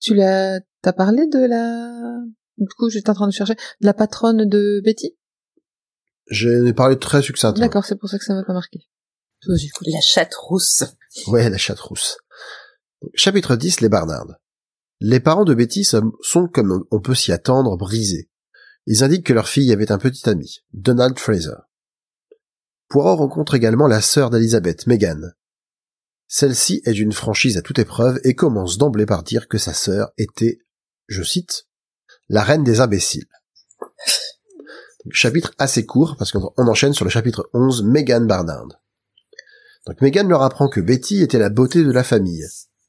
Tu 0.00 0.14
l'as, 0.14 0.60
t'as 0.82 0.92
parlé 0.92 1.26
de 1.28 1.38
la, 1.46 2.18
du 2.58 2.66
coup, 2.76 2.88
j'étais 2.90 3.10
en 3.10 3.14
train 3.14 3.28
de 3.28 3.32
chercher, 3.32 3.54
de 3.54 3.86
la 3.86 3.94
patronne 3.94 4.48
de 4.48 4.80
Betty? 4.84 5.16
J'en 6.28 6.66
ai 6.66 6.72
parlé 6.72 6.98
très 6.98 7.22
succinctement. 7.22 7.60
D'accord, 7.64 7.84
c'est 7.84 7.96
pour 7.96 8.08
ça 8.08 8.18
que 8.18 8.24
ça 8.24 8.34
m'a 8.34 8.42
pas 8.44 8.52
marqué. 8.52 8.80
La 9.46 10.00
chatte 10.00 10.34
rousse. 10.34 10.84
Ouais, 11.26 11.50
la 11.50 11.58
chatte 11.58 11.80
rousse. 11.80 12.16
Chapitre 13.14 13.56
10, 13.56 13.80
les 13.80 13.88
Barnards. 13.88 14.34
Les 15.00 15.18
parents 15.20 15.44
de 15.44 15.54
Betty 15.54 15.82
sont, 15.84 16.12
sont, 16.20 16.46
comme 16.46 16.84
on 16.92 17.00
peut 17.00 17.14
s'y 17.16 17.32
attendre, 17.32 17.76
brisés. 17.76 18.30
Ils 18.86 19.02
indiquent 19.02 19.26
que 19.26 19.32
leur 19.32 19.48
fille 19.48 19.72
avait 19.72 19.90
un 19.90 19.98
petit 19.98 20.28
ami, 20.28 20.58
Donald 20.72 21.18
Fraser. 21.18 21.56
Poirot 22.92 23.16
rencontre 23.16 23.54
également 23.54 23.86
la 23.86 24.02
sœur 24.02 24.28
d'Elizabeth, 24.28 24.86
Megan. 24.86 25.32
Celle-ci 26.28 26.82
est 26.84 26.92
d'une 26.92 27.14
franchise 27.14 27.56
à 27.56 27.62
toute 27.62 27.78
épreuve 27.78 28.20
et 28.22 28.34
commence 28.34 28.76
d'emblée 28.76 29.06
par 29.06 29.22
dire 29.22 29.48
que 29.48 29.56
sa 29.56 29.72
sœur 29.72 30.10
était, 30.18 30.58
je 31.06 31.22
cite, 31.22 31.68
la 32.28 32.42
reine 32.42 32.64
des 32.64 32.80
imbéciles. 32.80 33.30
Chapitre 35.10 35.54
assez 35.56 35.86
court, 35.86 36.16
parce 36.18 36.32
qu'on 36.32 36.52
on 36.58 36.68
enchaîne 36.68 36.92
sur 36.92 37.06
le 37.06 37.10
chapitre 37.10 37.48
11, 37.54 37.82
Megan 37.84 38.26
Barnard. 38.26 38.68
Donc 39.86 39.98
Megan 40.02 40.28
leur 40.28 40.42
apprend 40.42 40.68
que 40.68 40.82
Betty 40.82 41.22
était 41.22 41.38
la 41.38 41.48
beauté 41.48 41.84
de 41.84 41.92
la 41.92 42.04
famille. 42.04 42.44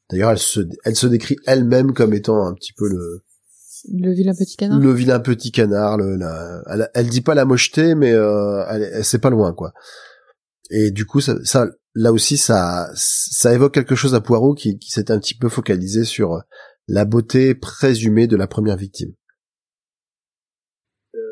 D'ailleurs, 0.09 0.31
elle 0.31 0.95
se 0.97 1.07
décrit 1.07 1.37
elle-même 1.45 1.93
comme 1.93 2.13
étant 2.13 2.45
un 2.45 2.53
petit 2.53 2.73
peu 2.73 2.89
le, 2.89 3.23
Le 3.91 4.13
vilain 4.13 4.33
petit 4.33 4.55
canard? 4.55 4.79
le 4.79 4.93
vilain 4.93 5.19
petit 5.19 5.51
canard. 5.51 5.97
Le, 5.97 6.15
la, 6.15 6.61
elle, 6.69 6.89
elle 6.93 7.09
dit 7.09 7.21
pas 7.21 7.35
la 7.35 7.45
mocheté, 7.45 7.95
mais 7.95 8.11
euh, 8.13 8.63
elle, 8.69 8.83
elle- 8.93 9.05
c'est 9.05 9.19
pas 9.19 9.29
loin, 9.29 9.53
quoi. 9.53 9.73
Et 10.69 10.91
du 10.91 11.05
coup, 11.05 11.19
ça, 11.21 11.35
ça, 11.43 11.67
là 11.93 12.11
aussi, 12.13 12.37
ça, 12.37 12.89
ça 12.95 13.53
évoque 13.53 13.73
quelque 13.73 13.95
chose 13.95 14.15
à 14.15 14.21
Poirot 14.21 14.53
qui, 14.55 14.77
qui 14.79 14.89
s'est 14.91 15.11
un 15.11 15.19
petit 15.19 15.35
peu 15.37 15.49
focalisé 15.49 16.05
sur 16.05 16.41
la 16.87 17.05
beauté 17.05 17.55
présumée 17.55 18.27
de 18.27 18.35
la 18.37 18.47
première 18.47 18.77
victime. 18.77 19.11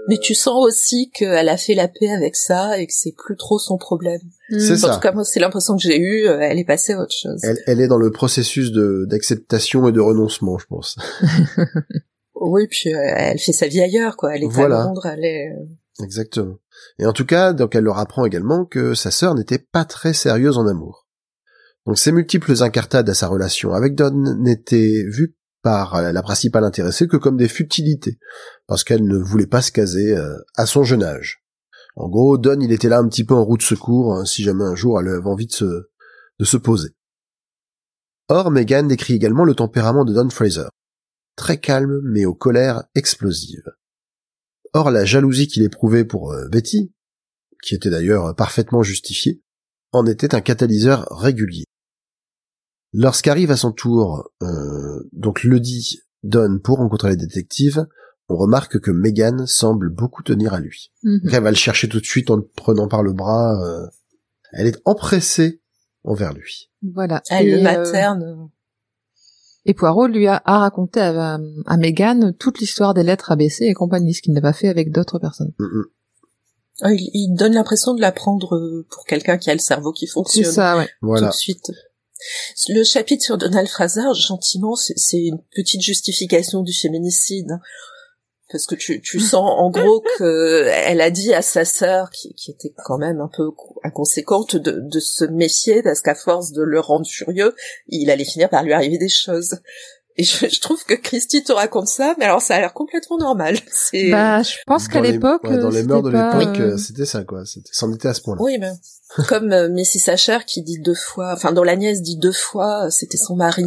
Mais 0.10 0.18
tu 0.18 0.34
sens 0.34 0.66
aussi 0.66 1.10
qu'elle 1.12 1.48
a 1.48 1.58
fait 1.58 1.76
la 1.76 1.88
paix 1.88 2.10
avec 2.12 2.36
ça 2.36 2.80
et 2.80 2.88
que 2.88 2.94
c'est 2.94 3.14
plus 3.16 3.38
trop 3.38 3.60
son 3.60 3.78
problème. 3.78 4.20
Hmm. 4.50 4.60
C'est 4.60 4.74
En 4.84 4.88
ça. 4.88 4.94
tout 4.96 5.00
cas, 5.00 5.12
moi, 5.12 5.24
c'est 5.24 5.40
l'impression 5.40 5.76
que 5.78 5.82
j'ai 5.84 5.98
eue. 6.00 6.28
euh, 6.28 6.40
Elle 6.42 6.60
est 6.60 6.66
passée 6.66 6.94
à 6.94 7.00
autre 7.00 7.14
chose. 7.16 7.40
Elle, 7.44 7.60
elle 7.68 7.82
est 7.82 7.88
dans 7.88 7.98
le 8.00 8.12
processus 8.12 8.72
de 8.72 9.06
d'acceptation 9.10 9.88
et 9.88 9.92
de 9.92 10.00
renoncement, 10.00 10.58
je 10.58 10.66
pense. 10.66 10.98
Oui, 12.44 12.68
puis 12.68 12.94
euh, 12.94 13.00
elle 13.00 13.38
fait 13.40 13.52
sa 13.54 13.68
vie 13.68 13.82
ailleurs, 13.82 14.18
quoi. 14.18 14.36
Elle 14.36 14.44
est 14.44 14.48
Voilà. 14.48 14.82
à 14.82 14.84
Londres, 14.86 15.06
elle 15.06 15.24
est... 15.24 15.50
euh, 15.52 16.04
Exactement. 16.04 16.58
Et 16.98 17.06
en 17.06 17.14
tout 17.14 17.26
cas, 17.26 17.54
donc 17.54 17.76
elle 17.76 17.84
leur 17.84 18.00
apprend 18.00 18.26
également 18.26 18.66
que 18.66 18.96
sa 18.96 19.12
sœur 19.12 19.36
n'était 19.36 19.60
pas 19.60 19.86
très 19.86 20.14
sérieuse 20.14 20.58
en 20.58 20.66
amour. 20.66 21.08
Donc 21.86 22.00
ces 22.00 22.12
multiples 22.12 22.64
incartades 22.64 23.10
à 23.10 23.14
sa 23.14 23.28
relation 23.28 23.74
avec 23.74 23.94
Don 23.94 24.12
n'étaient 24.40 25.04
vues 25.08 25.36
par 25.62 26.02
la 26.02 26.22
principale 26.24 26.64
intéressée 26.64 27.08
que 27.08 27.18
comme 27.18 27.38
des 27.38 27.48
futilités, 27.48 28.18
parce 28.66 28.84
qu'elle 28.84 29.06
ne 29.06 29.18
voulait 29.18 29.46
pas 29.46 29.62
se 29.62 29.72
caser 29.72 30.16
euh, 30.18 30.36
à 30.56 30.66
son 30.66 30.84
jeune 30.84 31.04
âge. 31.04 31.44
En 31.96 32.10
gros, 32.10 32.40
Don, 32.40 32.60
il 32.60 32.72
était 32.72 32.90
là 32.90 32.98
un 32.98 33.08
petit 33.08 33.24
peu 33.26 33.36
en 33.36 33.44
roue 33.44 33.58
de 33.58 33.62
secours, 33.62 34.16
hein, 34.16 34.26
si 34.26 34.42
jamais 34.42 34.64
un 34.64 34.74
jour 34.76 35.00
elle 35.00 35.10
avait 35.10 35.28
envie 35.28 35.46
de 35.46 35.52
se, 35.52 35.66
de 36.40 36.46
se 36.46 36.58
poser. 36.58 36.90
Or, 38.30 38.50
Megan 38.50 38.88
décrit 38.88 39.14
également 39.14 39.44
le 39.44 39.54
tempérament 39.54 40.06
de 40.06 40.14
Don 40.14 40.30
Fraser. 40.30 40.68
Très 41.36 41.60
calme, 41.60 42.02
mais 42.04 42.26
aux 42.26 42.36
colères 42.36 42.84
explosives. 42.96 43.72
Or, 44.74 44.92
la 44.92 45.06
jalousie 45.06 45.48
qu'il 45.48 45.64
éprouvait 45.64 46.06
pour 46.06 46.32
euh, 46.32 46.48
Betty, 46.50 46.94
qui 47.64 47.76
était 47.76 47.90
d'ailleurs 47.90 48.36
parfaitement 48.36 48.84
justifiée, 48.84 49.42
en 49.92 50.06
était 50.06 50.36
un 50.36 50.42
catalyseur 50.42 51.08
régulier. 51.12 51.66
Lorsqu'arrive 52.94 53.52
à 53.52 53.58
son 53.58 53.72
tour, 53.72 54.30
euh, 54.42 55.10
donc 55.14 55.44
le 55.44 55.60
dit 55.60 56.00
Don 56.24 56.60
pour 56.60 56.78
rencontrer 56.78 57.12
les 57.12 57.16
détectives, 57.16 57.86
on 58.28 58.36
remarque 58.36 58.80
que 58.80 58.92
Megan 58.92 59.46
semble 59.48 59.90
beaucoup 59.90 60.24
tenir 60.24 60.54
à 60.54 60.60
lui. 60.60 60.92
Donc 61.04 61.34
elle 61.34 61.44
va 61.44 61.52
le 61.52 61.56
chercher 61.58 61.90
tout 61.90 62.00
de 62.00 62.06
suite 62.06 62.30
en 62.30 62.38
le 62.38 62.48
prenant 62.56 62.88
par 62.88 63.04
le 63.04 63.14
bras. 63.14 63.62
euh, 63.64 63.88
elle 64.54 64.68
est 64.68 64.82
empressée 64.86 65.62
envers 66.04 66.34
lui. 66.34 66.70
Voilà. 66.82 67.22
Elle 67.30 67.52
le 67.52 67.58
euh, 67.60 67.64
materne. 67.64 68.50
Et 69.66 69.74
Poirot 69.74 70.08
lui 70.08 70.28
a, 70.28 70.42
a 70.46 70.60
raconté 70.60 71.00
à, 71.00 71.38
à 71.68 71.78
Megan 71.78 72.34
toute 72.40 72.60
l'histoire 72.60 72.94
des 72.94 73.04
lettres 73.04 73.32
ABC 73.32 73.66
et 73.66 73.74
compagnie, 73.74 74.14
ce 74.14 74.22
qu'il 74.22 74.34
n'a 74.34 74.42
pas 74.42 74.54
fait 74.54 74.70
avec 74.70 74.92
d'autres 74.92 75.20
personnes. 75.20 75.54
Mm, 75.60 75.64
mm. 75.66 75.86
Ah, 76.84 76.94
Il, 76.94 77.10
il 77.14 77.36
donne 77.36 77.54
l'impression 77.54 77.94
de 77.94 78.02
la 78.02 78.12
prendre 78.12 78.56
euh, 78.56 78.88
pour 78.90 79.06
quelqu'un 79.06 79.38
qui 79.38 79.50
a 79.52 79.54
le 79.54 79.60
cerveau 79.60 79.92
qui 79.92 80.08
C'est 80.08 80.14
fonctionne 80.14 80.52
ça, 80.52 80.78
ouais. 80.78 80.86
tout 80.88 80.92
Voilà. 81.02 81.28
de 81.28 81.34
suite. 81.34 81.72
Le 82.70 82.84
chapitre 82.84 83.24
sur 83.24 83.38
Donald 83.38 83.68
Fraser, 83.68 84.14
gentiment, 84.16 84.76
c'est 84.76 84.98
c'est 84.98 85.22
une 85.22 85.40
petite 85.56 85.82
justification 85.82 86.62
du 86.62 86.74
féminicide. 86.74 87.60
Parce 88.52 88.66
que 88.66 88.76
tu, 88.76 89.02
tu 89.02 89.20
sens 89.20 89.44
en 89.58 89.70
gros 89.70 90.02
que 90.18 90.66
elle 90.68 91.02
a 91.02 91.10
dit 91.12 91.34
à 91.34 91.42
sa 91.42 91.66
sœur, 91.66 92.10
qui, 92.10 92.34
qui 92.36 92.52
était 92.52 92.74
quand 92.86 92.98
même 92.98 93.20
un 93.22 93.30
peu 93.36 93.50
inconséquente, 93.84 94.56
de, 94.56 94.80
de 94.82 95.00
se 95.00 95.26
méfier 95.26 95.82
parce 95.84 96.02
qu'à 96.02 96.16
force 96.16 96.52
de 96.52 96.62
le 96.64 96.80
rendre 96.80 97.06
furieux, 97.08 97.56
il 97.88 98.10
allait 98.12 98.26
finir 98.26 98.50
par 98.50 98.64
lui 98.64 98.74
arriver 98.74 98.98
des 98.98 99.10
choses. 99.10 99.56
Et 100.18 100.24
je, 100.26 100.46
je 100.50 100.60
trouve 100.60 100.84
que 100.84 100.94
Christy 100.94 101.42
te 101.42 101.54
raconte 101.54 101.88
ça, 101.88 102.16
mais 102.20 102.26
alors 102.26 102.42
ça 102.42 102.56
a 102.56 102.60
l'air 102.60 102.74
complètement 102.74 103.18
normal. 103.18 103.58
C'est 103.72 104.12
Bah, 104.12 104.44
je 104.44 104.56
pense 104.68 104.90
qu'à 104.90 104.96
Dans 105.00 105.04
les- 105.04 105.12
l'époque, 105.14 105.44
ouais, 105.46 105.58
dans 105.58 105.70
les 105.70 105.78
c'était 105.78 105.88
mœurs 105.88 106.04
de 106.04 106.10
l'époque, 106.10 106.60
euh, 106.60 106.74
euh, 106.74 106.78
c'était 106.78 107.06
ça 107.06 107.24
quoi. 107.24 107.46
C'était, 107.46 107.70
c'en 107.72 107.92
était 107.94 108.10
à 108.10 108.14
ce 108.14 108.22
point-là. 108.22 108.42
oui, 108.44 108.58
mais 108.60 108.72
comme 109.30 109.52
euh, 109.54 109.70
Missy 109.70 110.00
Sacher 110.00 110.40
qui 110.46 110.64
dit 110.64 110.80
deux 110.80 110.96
fois, 110.96 111.32
enfin 111.34 111.54
dont 111.54 111.64
la 111.64 111.78
nièce 111.78 112.02
dit 112.02 112.18
deux 112.18 112.32
fois, 112.34 112.88
euh, 112.88 112.90
c'était 112.90 113.18
son 113.18 113.36
mari. 113.38 113.64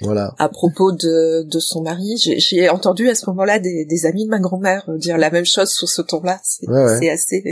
Voilà. 0.00 0.34
à 0.38 0.48
propos 0.48 0.92
de, 0.92 1.42
de 1.42 1.58
son 1.58 1.82
mari. 1.82 2.16
J'ai- 2.18 2.38
J'ai 2.38 2.68
entendu 2.68 3.08
à 3.08 3.14
ce 3.14 3.26
moment-là 3.30 3.58
des, 3.58 3.84
des 3.84 4.06
amis 4.06 4.24
de 4.24 4.30
ma 4.30 4.38
grand-mère 4.38 4.88
euh, 4.88 4.98
dire 4.98 5.18
la 5.18 5.30
même 5.30 5.44
chose 5.44 5.70
sur 5.70 5.88
ce 5.88 6.02
ton-là. 6.02 6.40
C'est 6.44 6.68
Ouais, 6.68 6.84
ouais. 6.84 6.98
c'est 7.00 7.10
assez... 7.10 7.42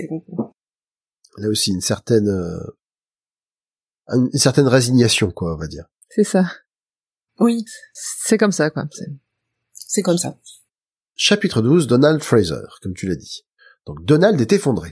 Là 1.38 1.48
aussi 1.48 1.70
une 1.72 1.80
certaine, 1.80 2.28
euh, 2.28 2.58
une 4.08 4.28
une 4.32 4.38
certaine 4.38 4.68
résignation 4.68 5.30
quoi, 5.30 5.54
on 5.54 5.58
va 5.58 5.66
dire. 5.66 5.86
c'est 6.08 6.24
ça. 6.24 6.44
Oui, 7.38 7.64
C'est 7.92 8.38
comme 8.38 8.52
ça, 8.52 8.70
quoi. 8.70 8.84
C'est- 8.92 9.10
c'est 9.72 10.02
comme 10.02 10.16
ça. 10.18 10.36
Chapitre 11.14 11.60
12, 11.62 11.86
Donald 11.86 12.22
Fraser, 12.22 12.62
comme 12.82 12.94
tu 12.94 13.06
l'as 13.06 13.16
dit. 13.16 13.44
Donc 13.86 14.04
Donald 14.04 14.40
est 14.40 14.52
effondré. 14.52 14.90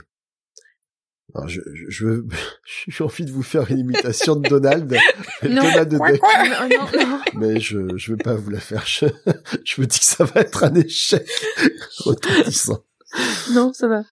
Alors, 1.35 1.47
je, 1.49 1.59
je, 1.73 1.85
je 1.89 2.05
veux- 2.07 2.27
j'ai 2.87 3.03
envie 3.03 3.25
de 3.25 3.31
vous 3.31 3.43
faire 3.43 3.69
une 3.69 3.79
imitation 3.79 4.35
de 4.37 4.47
Donald, 4.47 4.89
Non. 5.43 5.61
Donald 5.63 5.89
de 5.89 5.97
Duck, 5.97 6.21
non, 6.71 7.07
non. 7.07 7.19
mais 7.35 7.59
je, 7.59 7.97
je 7.97 8.13
vais 8.13 8.23
pas 8.23 8.35
vous 8.35 8.49
la 8.49 8.59
faire. 8.61 8.85
Je, 8.85 9.05
je 9.65 9.81
me 9.81 9.85
dis 9.85 9.99
que 9.99 10.05
ça 10.05 10.23
va 10.23 10.41
être 10.41 10.63
un 10.63 10.73
échec 10.75 11.27
retentissant. 11.99 12.85
Non, 13.53 13.73
ça 13.73 13.87
va. 13.87 14.03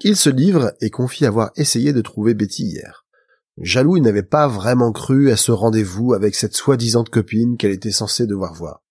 Il 0.00 0.16
se 0.16 0.30
livre 0.30 0.72
et 0.80 0.90
confie 0.90 1.26
avoir 1.26 1.50
essayé 1.56 1.92
de 1.92 2.00
trouver 2.00 2.34
Betty 2.34 2.64
hier. 2.64 3.04
Jaloux, 3.60 3.96
il 3.96 4.02
n'avait 4.04 4.22
pas 4.22 4.46
vraiment 4.46 4.92
cru 4.92 5.32
à 5.32 5.36
ce 5.36 5.50
rendez-vous 5.50 6.12
avec 6.14 6.36
cette 6.36 6.54
soi-disant 6.54 7.02
copine 7.02 7.56
qu'elle 7.56 7.72
était 7.72 7.90
censée 7.90 8.28
devoir 8.28 8.54
voir. 8.54 8.84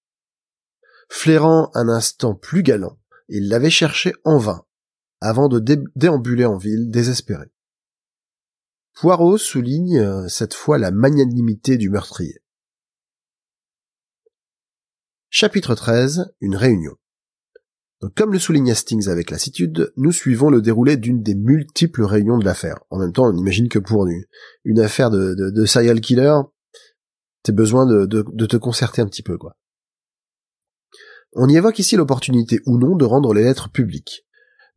Flairant 1.09 1.71
un 1.73 1.87
instant 1.87 2.35
plus 2.35 2.63
galant, 2.63 2.99
il 3.29 3.49
l'avait 3.49 3.69
cherché 3.69 4.13
en 4.23 4.37
vain, 4.37 4.63
avant 5.21 5.47
de 5.47 5.59
dé- 5.59 5.83
déambuler 5.95 6.45
en 6.45 6.57
ville 6.57 6.89
désespéré. 6.89 7.45
Poirot 8.93 9.37
souligne 9.37 9.99
euh, 9.99 10.27
cette 10.27 10.53
fois 10.53 10.77
la 10.77 10.91
magnanimité 10.91 11.77
du 11.77 11.89
meurtrier. 11.89 12.41
Chapitre 15.29 15.75
13. 15.75 16.33
Une 16.41 16.55
réunion. 16.55 16.95
Comme 18.15 18.31
le 18.31 18.39
souligne 18.39 18.71
Hastings 18.71 19.09
avec 19.09 19.31
lassitude, 19.31 19.91
nous 19.97 20.11
suivons 20.11 20.49
le 20.49 20.61
déroulé 20.61 20.97
d'une 20.97 21.21
des 21.21 21.35
multiples 21.35 22.03
réunions 22.03 22.37
de 22.37 22.45
l'affaire. 22.45 22.79
En 22.89 22.99
même 22.99 23.11
temps, 23.11 23.27
on 23.27 23.35
imagine 23.35 23.69
que 23.69 23.79
pour 23.79 24.07
une, 24.07 24.79
affaire 24.79 25.09
de, 25.09 25.33
de, 25.35 25.65
serial 25.65 25.99
killer, 25.99 26.35
t'as 27.43 27.53
besoin 27.53 27.87
de, 27.87 28.05
de, 28.05 28.23
de 28.31 28.45
te 28.45 28.57
concerter 28.57 29.01
un 29.01 29.07
petit 29.07 29.23
peu, 29.23 29.37
quoi. 29.37 29.57
On 31.33 31.49
y 31.49 31.57
évoque 31.57 31.79
ici 31.79 31.95
l'opportunité 31.95 32.59
ou 32.65 32.77
non 32.77 32.95
de 32.95 33.05
rendre 33.05 33.33
les 33.33 33.43
lettres 33.43 33.69
publiques. 33.69 34.25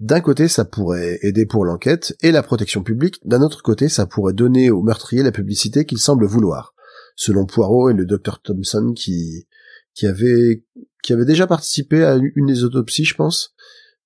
D'un 0.01 0.21
côté, 0.21 0.49
ça 0.49 0.65
pourrait 0.65 1.19
aider 1.23 1.45
pour 1.45 1.65
l'enquête 1.65 2.17
et 2.23 2.33
la 2.33 2.43
protection 2.43 2.83
publique, 2.83 3.19
d'un 3.25 3.43
autre 3.43 3.63
côté, 3.63 3.89
ça 3.89 4.07
pourrait 4.07 4.33
donner 4.33 4.71
au 4.71 4.83
meurtrier 4.83 5.23
la 5.23 5.33
publicité 5.33 5.85
qu'il 5.85 5.99
semble 5.99 6.27
vouloir, 6.27 6.75
selon 7.17 7.45
Poirot 7.45 7.91
et 7.91 7.95
le 7.95 8.07
docteur 8.07 8.41
Thompson 8.41 8.95
qui, 8.97 9.47
qui 9.95 10.07
avait, 10.07 10.65
qui 11.03 11.13
avait 11.13 11.27
déjà 11.27 11.47
participé 11.47 12.03
à 12.03 12.17
une 12.17 12.47
des 12.47 12.65
autopsies, 12.65 13.05
je 13.05 13.15
pense. 13.15 13.55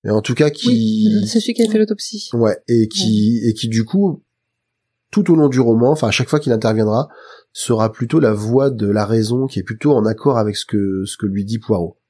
Et 0.05 0.11
en 0.11 0.21
tout 0.21 0.35
cas, 0.35 0.51
qui... 0.51 0.69
Oui, 0.69 1.29
c'est 1.29 1.41
celui 1.41 1.55
qui 1.55 1.63
a 1.63 1.71
fait 1.71 1.79
l'autopsie. 1.79 2.29
Ouais, 2.33 2.59
et 2.69 2.89
qui, 2.89 3.41
et 3.47 3.55
qui 3.55 3.69
du 3.69 3.85
coup, 3.85 4.25
tout 5.13 5.31
au 5.31 5.37
long 5.37 5.49
du 5.49 5.61
roman, 5.61 5.93
enfin 5.93 6.09
à 6.09 6.11
chaque 6.11 6.29
fois 6.29 6.41
qu'il 6.41 6.53
interviendra, 6.53 7.09
sera 7.53 7.93
plutôt 7.93 8.19
la 8.19 8.33
voix 8.33 8.71
de 8.71 8.89
la 8.89 9.07
raison 9.07 9.47
qui 9.47 9.61
est 9.61 9.63
plutôt 9.63 9.93
en 9.93 10.05
accord 10.05 10.39
avec 10.39 10.57
ce 10.57 10.67
que 10.67 11.05
ce 11.07 11.17
que 11.17 11.27
lui 11.27 11.45
dit 11.45 11.61
Poirot. 11.61 12.01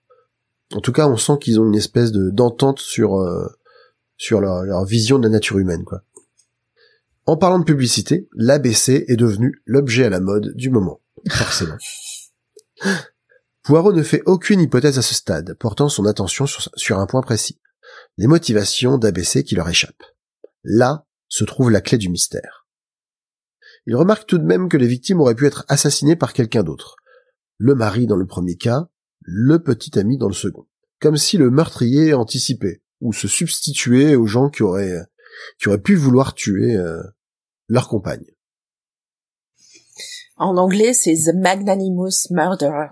En 0.73 0.81
tout 0.81 0.93
cas, 0.93 1.09
on 1.09 1.17
sent 1.17 1.39
qu'ils 1.41 1.61
ont 1.61 1.67
une 1.67 1.75
espèce 1.75 2.13
de 2.13 2.31
d'entente 2.31 2.79
sur 2.81 3.17
euh, 3.17 3.47
sur 4.17 4.41
leur, 4.41 4.63
leur 4.63 4.85
vision 4.85 5.19
de 5.19 5.25
la 5.25 5.31
nature 5.31 5.59
humaine, 5.59 5.85
quoi. 5.85 6.03
En 7.27 7.37
parlant 7.37 7.59
de 7.59 7.65
publicité, 7.65 8.29
l'ABC 8.35 9.07
est 9.09 9.17
devenu 9.17 9.63
l'objet 9.65 10.05
à 10.05 10.11
la 10.11 10.21
mode 10.21 10.55
du 10.55 10.69
moment, 10.71 11.01
forcément. 11.31 11.77
Poirot 13.63 13.95
ne 13.95 14.03
fait 14.03 14.23
aucune 14.27 14.61
hypothèse 14.61 14.99
à 14.99 15.03
ce 15.03 15.15
stade, 15.15 15.55
portant 15.55 15.89
son 15.89 16.05
attention 16.05 16.47
sur, 16.47 16.69
sur 16.77 16.99
un 16.99 17.07
point 17.07 17.23
précis. 17.23 17.59
Les 18.19 18.27
motivations 18.27 18.99
d'ABC 18.99 19.43
qui 19.43 19.55
leur 19.55 19.69
échappent. 19.71 20.05
Là 20.65 21.07
se 21.29 21.45
trouve 21.45 21.71
la 21.71 21.81
clé 21.81 21.97
du 21.97 22.11
mystère. 22.11 22.67
Il 23.87 23.97
remarque 23.97 24.27
tout 24.27 24.39
de 24.39 24.45
même 24.45 24.69
que 24.69 24.77
les 24.77 24.87
victimes 24.87 25.21
auraient 25.21 25.35
pu 25.35 25.47
être 25.47 25.65
assassinées 25.69 26.17
par 26.17 26.35
quelqu'un 26.35 26.63
d'autre. 26.63 26.97
Le 27.57 27.75
mari 27.75 28.07
dans 28.07 28.17
le 28.17 28.27
premier 28.27 28.57
cas, 28.57 28.89
le 29.25 29.59
petit 29.59 29.99
ami 29.99 30.19
dans 30.19 30.29
le 30.29 30.35
second. 30.35 30.67
Comme 31.01 31.17
si 31.17 31.37
le 31.37 31.51
meurtrier 31.51 32.15
anticipait, 32.15 32.83
ou 33.01 33.13
se 33.13 33.29
substituait 33.29 34.15
aux 34.15 34.27
gens 34.27 34.49
qui 34.49 34.63
auraient, 34.63 35.01
qui 35.59 35.69
auraient 35.69 35.81
pu 35.81 35.95
vouloir 35.97 36.35
tuer 36.35 36.77
euh, 36.77 37.03
leur 37.69 37.89
compagne. 37.89 38.25
En 40.37 40.57
anglais, 40.57 40.93
c'est 40.93 41.15
The 41.15 41.35
Magnanimous 41.35 42.31
Murderer. 42.31 42.91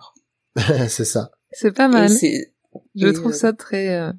c'est 0.89 1.05
ça. 1.05 1.31
C'est 1.51 1.73
pas 1.73 1.89
mal. 1.89 2.09
Je 2.11 3.07
et, 3.07 3.13
trouve 3.13 3.33
euh, 3.33 3.37
ça 3.37 3.53
très... 3.53 3.89
euh, 3.99 4.13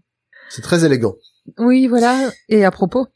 C'est 0.49 0.61
très 0.61 0.85
élégant. 0.85 1.15
Oui, 1.57 1.87
voilà. 1.87 2.31
Et 2.49 2.63
à 2.63 2.71
propos. 2.71 3.07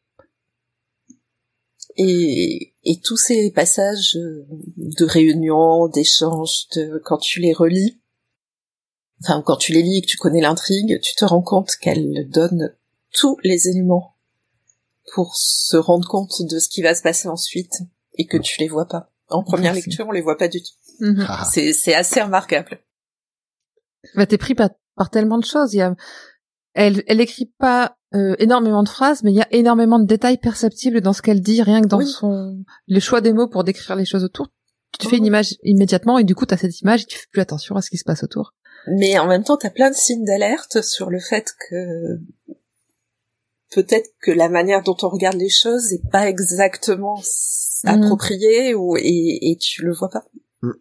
et, 1.98 2.74
et 2.84 3.00
tous 3.04 3.18
ces 3.18 3.52
passages 3.52 4.16
euh, 4.16 4.46
de 4.78 5.06
réunion, 5.06 5.88
d'échanges, 5.88 6.68
de, 6.76 7.02
quand 7.04 7.18
tu 7.18 7.42
les 7.42 7.54
relis, 7.54 8.00
enfin, 9.24 9.42
quand 9.46 9.58
tu 9.58 9.74
les 9.74 9.82
lis 9.82 9.98
et 9.98 10.02
que 10.02 10.08
tu 10.08 10.18
connais 10.18 10.42
l'intrigue, 10.42 11.00
tu 11.02 11.16
te 11.16 11.26
rends 11.26 11.42
compte 11.42 11.76
qu'elle 11.82 12.28
donne 12.30 12.76
tous 13.14 13.38
les 13.44 13.68
éléments 13.70 14.16
pour 15.14 15.36
se 15.36 15.78
rendre 15.78 16.08
compte 16.08 16.42
de 16.42 16.60
ce 16.60 16.70
qui 16.70 16.82
va 16.82 16.94
se 16.94 17.02
passer 17.02 17.28
ensuite 17.28 17.74
et 18.16 18.26
que 18.28 18.38
tu 18.38 18.60
les 18.60 18.68
vois 18.68 18.88
pas. 18.88 19.12
En 19.30 19.44
première 19.44 19.74
Merci. 19.74 19.90
lecture, 19.90 20.08
on 20.08 20.12
les 20.12 20.22
voit 20.22 20.38
pas 20.38 20.48
du 20.48 20.62
tout. 20.62 20.74
Mhm. 21.00 21.26
Ah, 21.28 21.46
C'est, 21.52 21.94
assez 21.94 22.22
remarquable. 22.22 22.80
Bah, 24.16 24.26
t'es 24.26 24.38
pris 24.38 24.56
par, 24.56 24.70
par 24.96 25.10
tellement 25.10 25.38
de 25.38 25.46
choses. 25.46 25.74
Il 25.74 25.78
y 25.78 25.82
a, 25.82 25.96
elle, 26.74 27.04
elle 27.08 27.22
écrit 27.22 27.52
pas 27.58 27.98
euh, 28.14 28.36
énormément 28.40 28.84
de 28.84 28.90
phrases, 28.90 29.24
mais 29.24 29.32
il 29.32 29.36
y 29.36 29.42
a 29.42 29.48
énormément 29.54 30.00
de 30.00 30.06
détails 30.06 30.38
perceptibles 30.38 31.02
dans 31.02 31.14
ce 31.14 31.22
qu'elle 31.22 31.42
dit, 31.42 31.62
rien 31.62 31.82
que 31.82 31.88
dans 31.88 31.98
Oui. 31.98 32.08
son, 32.08 32.64
les 32.88 33.00
choix 33.00 33.22
des 33.22 33.34
mots 33.34 33.48
pour 33.48 33.64
décrire 33.64 33.96
les 33.96 34.06
choses 34.06 34.24
autour. 34.24 34.48
Tu 34.94 35.00
te 35.06 35.10
fais 35.10 35.18
une 35.18 35.26
image 35.26 35.56
immédiatement 35.64 36.18
et 36.18 36.24
du 36.24 36.34
coup 36.34 36.46
t'as 36.46 36.56
cette 36.58 36.80
image 36.80 37.04
et 37.04 37.06
tu 37.06 37.18
fais 37.18 37.26
plus 37.30 37.42
attention 37.42 37.76
à 37.76 37.82
ce 37.82 37.90
qui 37.90 37.98
se 37.98 38.06
passe 38.06 38.24
autour. 38.24 38.54
Mais 38.90 39.18
en 39.20 39.28
même 39.28 39.44
temps, 39.44 39.58
t'as 39.58 39.70
plein 39.70 39.90
de 39.90 39.96
signes 39.96 40.26
d'alerte 40.26 40.82
sur 40.82 41.10
le 41.10 41.20
fait 41.20 41.54
que 41.70 42.20
peut-être 43.72 44.10
que 44.22 44.32
la 44.32 44.50
manière 44.50 44.82
dont 44.84 44.96
on 45.02 45.10
regarde 45.10 45.36
les 45.38 45.50
choses 45.50 45.92
est 45.94 46.10
pas 46.12 46.28
exactement 46.30 47.22
Mhm. 47.84 48.04
appropriée 48.04 48.74
ou 48.74 48.96
et, 48.98 49.52
et 49.52 49.58
tu 49.58 49.84
le 49.84 49.94
vois 49.94 50.10
pas. 50.10 50.26
Mm. 50.62 50.72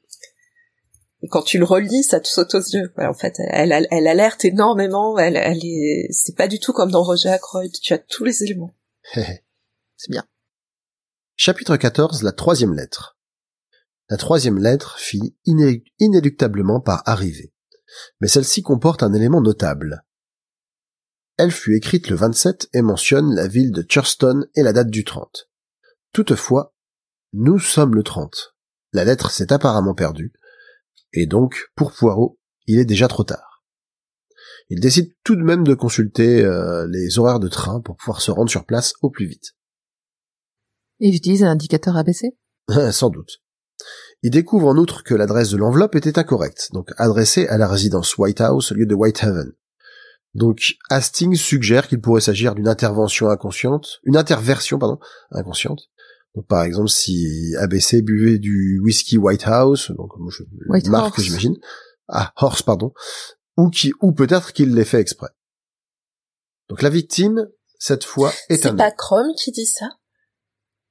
Et 1.23 1.29
quand 1.29 1.43
tu 1.43 1.59
le 1.59 1.65
relis, 1.65 2.05
ça 2.05 2.21
te 2.21 2.29
saute 2.29 2.55
aux 2.55 2.61
yeux. 2.61 2.93
en 2.97 3.13
fait, 3.15 3.35
elle, 3.39 3.73
elle, 3.73 3.89
elle 3.91 4.07
alerte 4.07 4.45
énormément. 4.45 5.19
Elle, 5.19 5.37
elle 5.37 5.61
est, 5.65 6.09
c'est 6.13 6.37
pas 6.37 6.49
du 6.49 6.59
tout 6.61 6.73
comme 6.73 6.91
dans 6.91 7.03
Roger 7.03 7.29
Ackroyd. 7.31 7.73
Tu 7.83 7.93
as 7.93 7.99
tous 7.99 8.25
les 8.25 8.43
éléments. 8.45 8.73
C'est 9.15 10.11
bien. 10.11 10.25
Chapitre 11.35 11.77
14, 11.77 12.23
la 12.23 12.33
troisième 12.33 12.75
lettre. 12.75 13.19
La 14.09 14.17
troisième 14.17 14.59
lettre 14.59 14.99
finit 14.99 15.37
iné- 15.45 15.85
inéluctablement 15.99 16.81
par 16.81 17.03
arriver. 17.07 17.53
Mais 18.21 18.29
celle-ci 18.29 18.63
comporte 18.63 19.03
un 19.03 19.13
élément 19.13 19.41
notable. 19.41 20.05
Elle 21.37 21.51
fut 21.51 21.77
écrite 21.77 22.09
le 22.09 22.17
27 22.17 22.69
et 22.73 22.83
mentionne 22.83 23.35
la 23.35 23.47
ville 23.47 23.73
de 23.73 23.83
Churston 23.83 24.47
et 24.55 24.63
la 24.63 24.73
date 24.73 24.91
du 24.91 25.05
30. 25.05 25.51
Toutefois, 26.13 26.75
nous 27.33 27.59
sommes 27.59 27.95
le 27.95 28.03
30. 28.03 28.55
La 28.93 29.05
lettre 29.05 29.31
s'est 29.31 29.53
apparemment 29.53 29.95
perdue. 29.95 30.33
Et 31.13 31.27
donc, 31.27 31.71
pour 31.75 31.93
Poirot, 31.93 32.39
il 32.67 32.79
est 32.79 32.87
déjà 32.87 33.09
trop 33.09 33.25
tard. 33.25 33.65
Il 34.69 34.81
décide 34.81 35.15
tout 35.23 35.37
de 35.37 35.43
même 35.43 35.65
de 35.65 35.75
consulter 35.75 36.43
euh, 36.43 36.87
les 36.91 37.19
horaires 37.19 37.39
de 37.39 37.49
train 37.49 37.81
pour 37.81 37.97
pouvoir 37.97 38.21
se 38.21 38.31
rendre 38.31 38.51
sur 38.51 38.65
place 38.65 38.95
au 39.03 39.11
plus 39.11 39.27
vite. 39.27 39.55
Ils 40.99 41.15
utilisent 41.15 41.45
un 41.45 41.51
indicateur 41.51 41.97
ABC. 41.97 42.37
Sans 42.91 43.11
doute. 43.11 43.43
Il 44.27 44.31
découvre 44.31 44.67
en 44.67 44.77
outre 44.77 45.05
que 45.05 45.15
l'adresse 45.15 45.51
de 45.51 45.57
l'enveloppe 45.57 45.95
était 45.95 46.19
incorrecte, 46.19 46.71
donc 46.73 46.91
adressée 46.97 47.47
à 47.47 47.59
la 47.59 47.69
résidence 47.69 48.19
White 48.19 48.41
House 48.41 48.73
au 48.73 48.75
lieu 48.75 48.85
de 48.85 48.93
Whitehaven. 48.93 49.53
Donc 50.35 50.75
Hastings 50.91 51.37
suggère 51.37 51.87
qu'il 51.87 52.01
pourrait 52.01 52.21
s'agir 52.21 52.57
d'une 52.57 52.67
intervention 52.67 53.29
inconsciente, 53.29 54.01
une 54.03 54.17
interversion 54.17 54.81
pardon, 54.81 54.99
inconsciente. 55.31 55.83
Donc 56.35 56.49
par 56.49 56.65
exemple 56.65 56.89
si 56.89 57.55
ABC 57.61 58.03
buvait 58.03 58.39
du 58.39 58.81
whisky 58.83 59.17
White 59.17 59.45
House, 59.45 59.93
donc 59.93 60.11
je, 60.31 60.43
White 60.71 60.89
marque 60.89 61.21
j'imagine, 61.21 61.57
ah 62.09 62.33
Horse 62.35 62.63
pardon, 62.63 62.93
ou 63.57 63.71
qui 63.71 63.93
ou 64.03 64.11
peut-être 64.11 64.53
qu'il 64.53 64.75
l'ait 64.75 64.85
fait 64.85 64.99
exprès. 64.99 65.31
Donc 66.69 66.83
la 66.83 66.91
victime 66.91 67.47
cette 67.79 68.03
fois 68.03 68.33
est, 68.49 68.57
C'est 68.57 68.67
un 68.71 68.75
pas 68.75 68.89
homme. 68.89 68.95
Chrome 68.99 69.33
qui 69.39 69.53
dit 69.53 69.67
ça? 69.67 69.87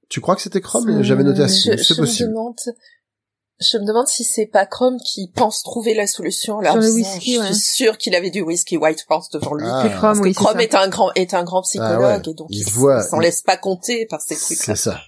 Tu 0.08 0.22
crois 0.22 0.38
que 0.38 0.42
c'était 0.42 0.62
Chrome? 0.62 1.04
J'avais 1.04 1.26
noté 1.26 1.42
Hastings, 1.42 1.74
je, 1.74 1.84
c'est 1.84 1.96
je 1.96 2.00
me 2.00 2.06
possible. 2.06 2.30
demande, 2.30 2.56
je 3.60 3.78
me 3.78 3.86
demande 3.86 4.08
si 4.08 4.24
c'est 4.24 4.46
pas 4.48 4.66
Chrome 4.66 4.98
qui 5.00 5.32
pense 5.34 5.64
trouver 5.64 5.94
la 5.94 6.08
solution. 6.08 6.60
Là, 6.60 6.72
Sur 6.74 6.82
le 6.82 6.92
whisky, 6.92 7.36
je 7.36 7.40
ouais. 7.40 7.46
suis 7.54 7.56
sûr 7.56 7.98
qu'il 7.98 8.14
avait 8.16 8.30
du 8.30 8.42
whisky 8.42 8.78
White 8.78 9.06
Horse 9.10 9.30
devant 9.30 9.54
lui. 9.54 9.66
Ah. 9.68 9.84
Parce 9.84 9.96
Chrome, 9.98 10.20
que 10.20 10.24
oui, 10.28 10.34
Chrome 10.34 10.60
est 10.60 10.76
un 10.76 10.88
grand 10.90 11.12
est 11.16 11.34
un 11.34 11.44
grand 11.44 11.62
psychologue 11.62 12.02
Ah 12.04 12.18
ouais. 12.18 12.32
et 12.32 12.34
donc 12.34 12.48
Il 12.50 12.60
il, 12.60 12.70
voit- 12.70 13.02
s'en 13.02 13.20
il- 13.20 13.24
laisse 13.24 13.42
pas 13.42 13.58
compter 13.58 14.06
par 14.08 14.22
ces 14.22 14.36
trucs. 14.36 14.58
C'est 14.58 14.76
ça. 14.76 15.00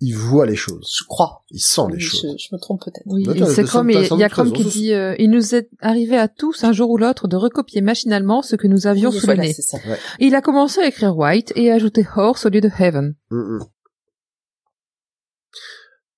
Il, 0.00 0.14
voit 0.16 0.46
les 0.46 0.56
choses. 0.56 0.90
Je 0.98 1.04
crois. 1.06 1.44
Il 1.50 1.60
sent 1.60 1.82
les 1.90 1.96
Oui, 1.96 2.00
choses. 2.00 2.36
je, 2.38 2.44
je 2.48 2.54
me 2.54 2.58
trompe 2.58 2.80
peut-être. 2.82 3.02
Oui, 3.04 3.26
c'est 3.54 3.64
Chrome, 3.64 3.90
il 3.90 4.00
y 4.18 4.22
a 4.24 4.28
Chrome 4.30 4.50
qui 4.52 4.64
dit 4.64 4.92
euh, 4.94 5.14
il 5.18 5.30
nous 5.30 5.54
est 5.54 5.68
arrivé 5.80 6.16
à 6.16 6.26
tous 6.26 6.64
un 6.64 6.72
jour 6.72 6.88
ou 6.88 6.96
l'autre 6.96 7.28
de 7.28 7.36
recopier 7.36 7.82
machinalement 7.82 8.40
ce 8.40 8.56
que 8.56 8.66
nous 8.66 8.86
avions 8.86 9.10
Oui, 9.10 9.18
sous 9.20 9.26
voilà, 9.26 9.42
le 9.42 9.48
nez. 9.48 9.54
c'est 9.54 9.60
ça. 9.60 9.76
Et 10.20 10.26
il 10.26 10.34
a 10.34 10.40
commencé 10.40 10.80
à 10.80 10.86
écrire 10.86 11.14
White 11.18 11.52
et 11.54 11.70
à 11.70 11.74
ajouter 11.74 12.06
Horse 12.16 12.46
au 12.46 12.48
lieu 12.48 12.62
de 12.62 12.70
Heaven. 12.78 13.14
Mm, 13.30 13.36
mm. 13.56 13.64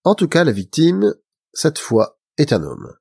En 0.04 0.14
tout 0.14 0.28
cas, 0.28 0.44
la 0.44 0.52
victime, 0.52 1.12
cette 1.52 1.78
fois, 1.78 2.18
est 2.36 2.52
un 2.52 2.62
homme. 2.62 2.94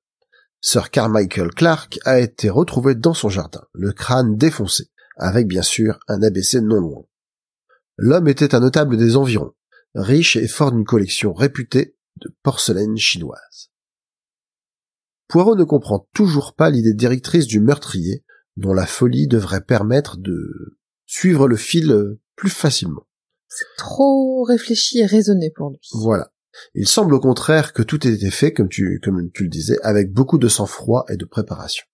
Sir 0.62 0.90
Carmichael 0.90 1.52
Clark 1.54 2.00
a 2.06 2.20
été 2.20 2.50
retrouvé 2.50 2.96
dans 2.96 3.14
son 3.14 3.30
jardin, 3.30 3.64
le 3.74 3.94
crâne 3.94 4.38
défoncé, 4.38 4.90
avec 5.16 5.48
bien 5.48 5.62
sûr 5.62 6.00
un 6.08 6.22
ABC 6.24 6.62
non 6.62 6.80
loin. 6.80 7.06
L'homme 7.98 8.28
était 8.28 8.56
un 8.56 8.60
notable 8.60 8.98
des 8.98 9.16
environs, 9.16 9.54
riche 9.96 10.36
et 10.36 10.48
fort 10.48 10.72
d'une 10.72 10.86
collection 10.86 11.34
réputée 11.34 11.96
de 12.18 12.36
porcelaine 12.44 12.98
chinoise. 12.98 13.72
Poirot 15.28 15.56
ne 15.56 15.64
comprend 15.64 16.08
toujours 16.14 16.56
pas 16.56 16.70
l'idée 16.70 16.94
directrice 16.94 17.48
du 17.48 17.60
meurtrier, 17.60 18.24
dont 18.56 18.74
la 18.74 18.86
folie 18.86 19.28
devrait 19.28 19.64
permettre 19.64 20.18
de 20.18 20.80
suivre 21.06 21.48
le 21.48 21.58
fil 21.58 22.18
plus 22.36 22.50
facilement. 22.50 23.08
Trop 23.78 24.44
réfléchi 24.44 25.00
et 25.00 25.06
raisonné 25.06 25.52
pour 25.56 25.72
lui. 25.72 25.80
Voilà. 25.94 26.32
Il 26.74 26.88
semble 26.88 27.14
au 27.14 27.20
contraire 27.20 27.74
que 27.74 27.84
tout 27.84 28.08
ait 28.08 28.14
été 28.14 28.32
fait, 28.32 28.54
comme 28.54 28.70
tu, 28.70 29.00
le 29.04 29.48
disais, 29.48 29.78
avec 29.84 30.12
beaucoup 30.12 30.38
de 30.38 30.48
sang-froid 30.48 31.06
et 31.10 31.18
de 31.18 31.26
préparation. 31.26 31.86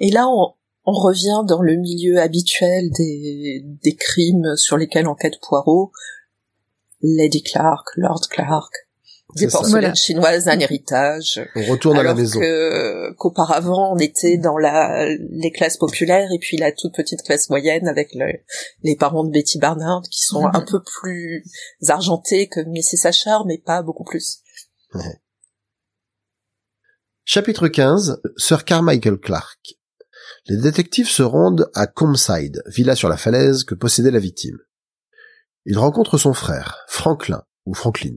Et 0.00 0.10
là, 0.10 0.26
on, 0.26 0.54
revient 0.84 1.46
dans 1.46 1.62
le 1.62 1.76
milieu 1.76 2.18
habituel 2.18 2.90
des, 2.90 3.62
des 3.64 3.94
crimes 3.94 4.56
sur 4.56 4.76
lesquels 4.76 5.06
enquête 5.06 5.38
Poirot. 5.40 5.92
Lady 7.02 7.42
Clark, 7.42 7.86
Lord 7.96 8.28
Clark, 8.28 8.72
des 9.36 9.46
porcelaines 9.48 9.70
Voilà. 9.80 9.94
chinoises, 9.94 10.48
un 10.48 10.58
héritage. 10.58 11.40
On 11.56 11.64
retourne 11.66 11.96
à 11.96 12.02
la 12.02 12.10
alors 12.10 12.20
maison. 12.20 12.38
que 12.40 13.12
qu'auparavant 13.14 13.92
on 13.94 13.98
était 13.98 14.36
dans 14.38 14.56
la 14.58 15.06
les 15.08 15.50
classes 15.52 15.76
populaires 15.76 16.28
et 16.32 16.38
puis 16.38 16.56
la 16.56 16.72
toute 16.72 16.94
petite 16.94 17.22
classe 17.22 17.48
moyenne 17.50 17.86
avec 17.88 18.08
le- 18.14 18.40
les 18.82 18.96
parents 18.96 19.24
de 19.24 19.30
Betty 19.30 19.58
Barnard 19.58 20.02
qui 20.10 20.20
sont 20.24 20.42
Mhm. 20.42 20.50
un 20.54 20.64
peu 20.64 20.80
plus 20.82 21.44
argentés 21.88 22.48
que 22.48 22.60
Mrs. 22.60 23.06
Achard 23.06 23.46
mais 23.46 23.58
pas 23.58 23.82
beaucoup 23.82 24.04
plus. 24.04 24.38
Chapitre 27.24 27.68
15, 27.68 28.20
Sir 28.36 28.64
Carmichael 28.64 29.18
Clark. 29.18 29.74
Les 30.46 30.56
détectives 30.56 31.08
se 31.08 31.22
rendent 31.22 31.70
à 31.74 31.86
Comside, 31.86 32.62
villa 32.66 32.96
sur 32.96 33.08
la 33.08 33.16
falaise 33.16 33.64
que 33.64 33.74
possédait 33.74 34.10
la 34.10 34.18
victime. 34.18 34.58
Ils 35.66 35.78
rencontrent 35.78 36.18
son 36.18 36.32
frère, 36.32 36.78
Franklin, 36.88 37.42
ou 37.66 37.74
Franklin. 37.74 38.14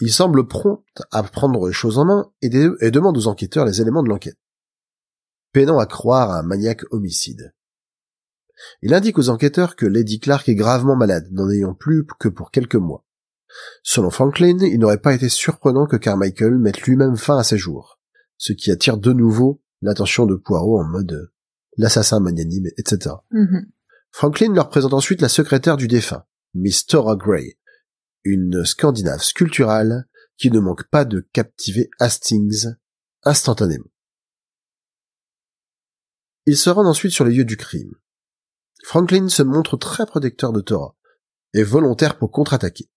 Il 0.00 0.12
semble 0.12 0.46
prompt 0.46 0.84
à 1.10 1.22
prendre 1.22 1.66
les 1.66 1.72
choses 1.72 1.98
en 1.98 2.04
main 2.04 2.30
et, 2.40 2.50
demande 2.50 3.16
aux 3.16 3.26
enquêteurs 3.26 3.64
les 3.64 3.80
éléments 3.80 4.02
de 4.02 4.08
l'enquête. 4.08 4.38
Peinant 5.52 5.78
à 5.78 5.86
croire 5.86 6.30
à 6.30 6.38
un 6.40 6.42
maniaque 6.42 6.84
homicide. 6.92 7.52
Il 8.82 8.94
indique 8.94 9.18
aux 9.18 9.28
enquêteurs 9.28 9.76
que 9.76 9.86
Lady 9.86 10.20
Clark 10.20 10.48
est 10.48 10.54
gravement 10.54 10.96
malade, 10.96 11.28
n'en 11.30 11.50
ayant 11.50 11.74
plus 11.74 12.04
que 12.18 12.28
pour 12.28 12.50
quelques 12.50 12.74
mois. 12.76 13.04
Selon 13.82 14.10
Franklin, 14.10 14.58
il 14.60 14.78
n'aurait 14.78 15.00
pas 15.00 15.14
été 15.14 15.28
surprenant 15.28 15.86
que 15.86 15.96
Carmichael 15.96 16.58
mette 16.58 16.82
lui-même 16.82 17.16
fin 17.16 17.38
à 17.38 17.44
ses 17.44 17.56
jours, 17.56 17.98
ce 18.36 18.52
qui 18.52 18.70
attire 18.70 18.98
de 18.98 19.12
nouveau 19.12 19.62
l'attention 19.80 20.26
de 20.26 20.34
Poirot 20.34 20.80
en 20.80 20.84
mode 20.84 21.12
euh, 21.12 21.32
l'assassin 21.76 22.20
magnanime, 22.20 22.66
etc. 22.76 23.14
Mhm. 23.30 23.66
Franklin 24.10 24.52
leur 24.52 24.68
présente 24.68 24.94
ensuite 24.94 25.20
la 25.20 25.28
secrétaire 25.28 25.76
du 25.76 25.88
défunt, 25.88 26.24
Miss 26.54 26.86
Tora 26.86 27.16
Gray, 27.16 27.58
une 28.24 28.64
Scandinave 28.64 29.22
sculpturale 29.22 30.06
qui 30.36 30.50
ne 30.50 30.60
manque 30.60 30.88
pas 30.88 31.04
de 31.04 31.20
captiver 31.32 31.90
Hastings 31.98 32.66
instantanément. 33.24 33.90
Ils 36.46 36.56
se 36.56 36.70
rendent 36.70 36.86
ensuite 36.86 37.12
sur 37.12 37.24
les 37.24 37.34
lieux 37.34 37.44
du 37.44 37.56
crime. 37.56 37.92
Franklin 38.84 39.28
se 39.28 39.42
montre 39.42 39.76
très 39.76 40.06
protecteur 40.06 40.52
de 40.52 40.60
Tora 40.60 40.96
et 41.52 41.62
volontaire 41.62 42.16
pour 42.16 42.30
contre-attaquer. 42.30 42.88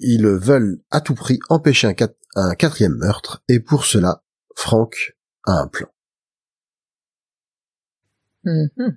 Ils 0.00 0.26
veulent 0.26 0.82
à 0.90 1.00
tout 1.00 1.14
prix 1.14 1.38
empêcher 1.50 1.86
un, 1.86 1.92
quat- 1.92 2.16
un 2.34 2.54
quatrième 2.54 2.94
meurtre 2.96 3.42
et 3.48 3.60
pour 3.60 3.84
cela, 3.84 4.24
Frank 4.56 5.16
a 5.44 5.52
un 5.60 5.68
plan. 5.68 5.88
Mhm. 8.44 8.96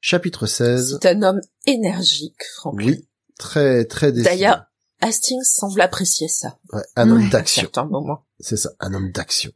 Chapitre 0.00 0.46
16. 0.46 0.98
C'est 1.02 1.08
un 1.08 1.22
homme 1.22 1.40
énergique, 1.66 2.42
Franklin. 2.56 2.86
Oui, 2.86 3.08
très 3.40 3.84
très 3.84 4.12
décidé. 4.12 4.28
D'ailleurs, 4.30 4.64
Hastings 5.00 5.42
semble 5.44 5.80
apprécier 5.80 6.28
ça. 6.28 6.58
Ouais, 6.72 6.82
un 6.96 7.10
homme 7.10 7.24
Ouais. 7.24 7.30
D'action. 7.30 7.68
C'est 8.38 8.56
ça, 8.56 8.70
un 8.80 8.94
homme 8.94 9.10
d'action. 9.12 9.50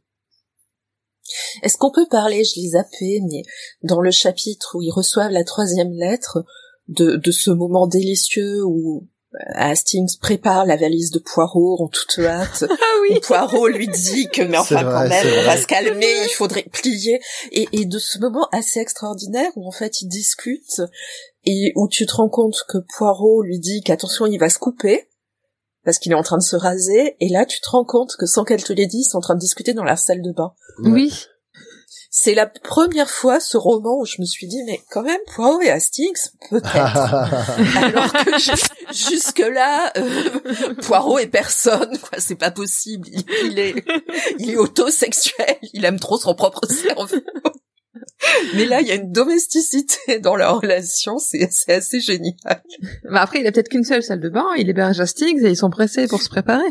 Est-ce 1.63 1.77
qu'on 1.77 1.91
peut 1.91 2.07
parler, 2.09 2.43
je 2.43 2.59
l'ai 2.59 2.69
zappé, 2.69 3.21
mais 3.29 3.43
dans 3.83 4.01
le 4.01 4.11
chapitre 4.11 4.75
où 4.75 4.81
ils 4.81 4.91
reçoivent 4.91 5.31
la 5.31 5.43
troisième 5.43 5.91
lettre, 5.91 6.45
de, 6.87 7.15
de 7.15 7.31
ce 7.31 7.49
moment 7.49 7.87
délicieux 7.87 8.63
où 8.63 9.07
euh, 9.33 9.37
Hastings 9.55 10.19
prépare 10.19 10.67
la 10.67 10.77
valise 10.77 11.09
de 11.09 11.17
Poirot 11.19 11.81
en 11.81 11.87
toute 11.87 12.19
hâte. 12.19 12.65
Ah 12.69 12.99
oui. 13.01 13.19
Poirot 13.21 13.67
lui 13.67 13.87
dit 13.87 14.27
que, 14.29 14.43
mais 14.43 14.57
enfin 14.57 14.83
vrai, 14.83 14.93
quand 14.93 15.09
même, 15.09 15.39
on 15.39 15.43
va 15.45 15.57
se 15.57 15.67
calmer, 15.67 16.13
il 16.25 16.33
faudrait 16.33 16.65
plier. 16.71 17.19
Et, 17.51 17.67
et 17.71 17.85
de 17.85 17.99
ce 17.99 18.19
moment 18.19 18.47
assez 18.51 18.79
extraordinaire 18.79 19.51
où 19.55 19.67
en 19.67 19.71
fait 19.71 20.01
ils 20.01 20.07
discutent 20.07 20.81
et 21.45 21.71
où 21.75 21.87
tu 21.87 22.05
te 22.05 22.13
rends 22.15 22.29
compte 22.29 22.57
que 22.67 22.77
Poirot 22.97 23.41
lui 23.43 23.59
dit 23.59 23.81
qu'attention, 23.81 24.25
il 24.25 24.37
va 24.37 24.49
se 24.49 24.57
couper 24.59 25.09
parce 25.83 25.99
qu'il 25.99 26.11
est 26.11 26.15
en 26.15 26.23
train 26.23 26.37
de 26.37 26.43
se 26.43 26.55
raser. 26.55 27.15
Et 27.19 27.29
là, 27.29 27.45
tu 27.45 27.61
te 27.61 27.69
rends 27.69 27.85
compte 27.85 28.15
que 28.17 28.25
sans 28.25 28.43
qu'elle 28.43 28.63
te 28.63 28.73
l'ait 28.73 28.87
dit, 28.87 28.99
ils 29.01 29.09
sont 29.09 29.17
en 29.19 29.21
train 29.21 29.35
de 29.35 29.39
discuter 29.39 29.73
dans 29.73 29.83
la 29.83 29.95
salle 29.95 30.21
de 30.21 30.31
bain. 30.31 30.53
Ouais. 30.79 30.91
Oui. 30.91 31.25
C'est 32.17 32.33
la 32.33 32.47
première 32.47 33.09
fois 33.09 33.41
ce 33.41 33.57
roman 33.57 33.99
où 33.99 34.05
je 34.05 34.21
me 34.21 34.25
suis 34.25 34.47
dit 34.47 34.63
mais 34.65 34.79
quand 34.89 35.03
même 35.03 35.19
Poirot 35.35 35.59
et 35.61 35.69
Hastings 35.69 36.29
peut-être. 36.49 36.71
Alors 37.75 38.13
que 38.13 38.39
ju- 38.39 38.51
jusque 38.93 39.39
là 39.39 39.91
Poirot 40.81 41.19
est 41.19 41.27
personne 41.27 41.97
quoi, 41.99 42.19
c'est 42.19 42.35
pas 42.35 42.51
possible. 42.51 43.09
Il, 43.11 43.25
il 43.51 43.59
est 43.59 43.83
il 44.39 44.49
est 44.51 44.55
autosexuel, 44.55 45.57
il 45.73 45.83
aime 45.83 45.99
trop 45.99 46.17
son 46.17 46.35
propre 46.35 46.65
cerveau. 46.67 47.17
Mais 48.55 48.65
là, 48.65 48.81
il 48.81 48.87
y 48.87 48.91
a 48.91 48.95
une 48.95 49.11
domesticité 49.11 50.19
dans 50.19 50.35
leur 50.35 50.61
relation, 50.61 51.17
c'est 51.17 51.49
assez 51.67 51.99
génial. 51.99 52.33
Bah 53.11 53.21
après, 53.21 53.39
il 53.41 53.47
a 53.47 53.51
peut-être 53.51 53.69
qu'une 53.69 53.83
seule 53.83 54.03
salle 54.03 54.19
de 54.21 54.29
bain, 54.29 54.45
il 54.57 54.69
héberge 54.69 54.99
Hastings 54.99 55.43
et 55.45 55.49
ils 55.49 55.57
sont 55.57 55.69
pressés 55.69 56.07
pour 56.07 56.21
se 56.21 56.29
préparer. 56.29 56.67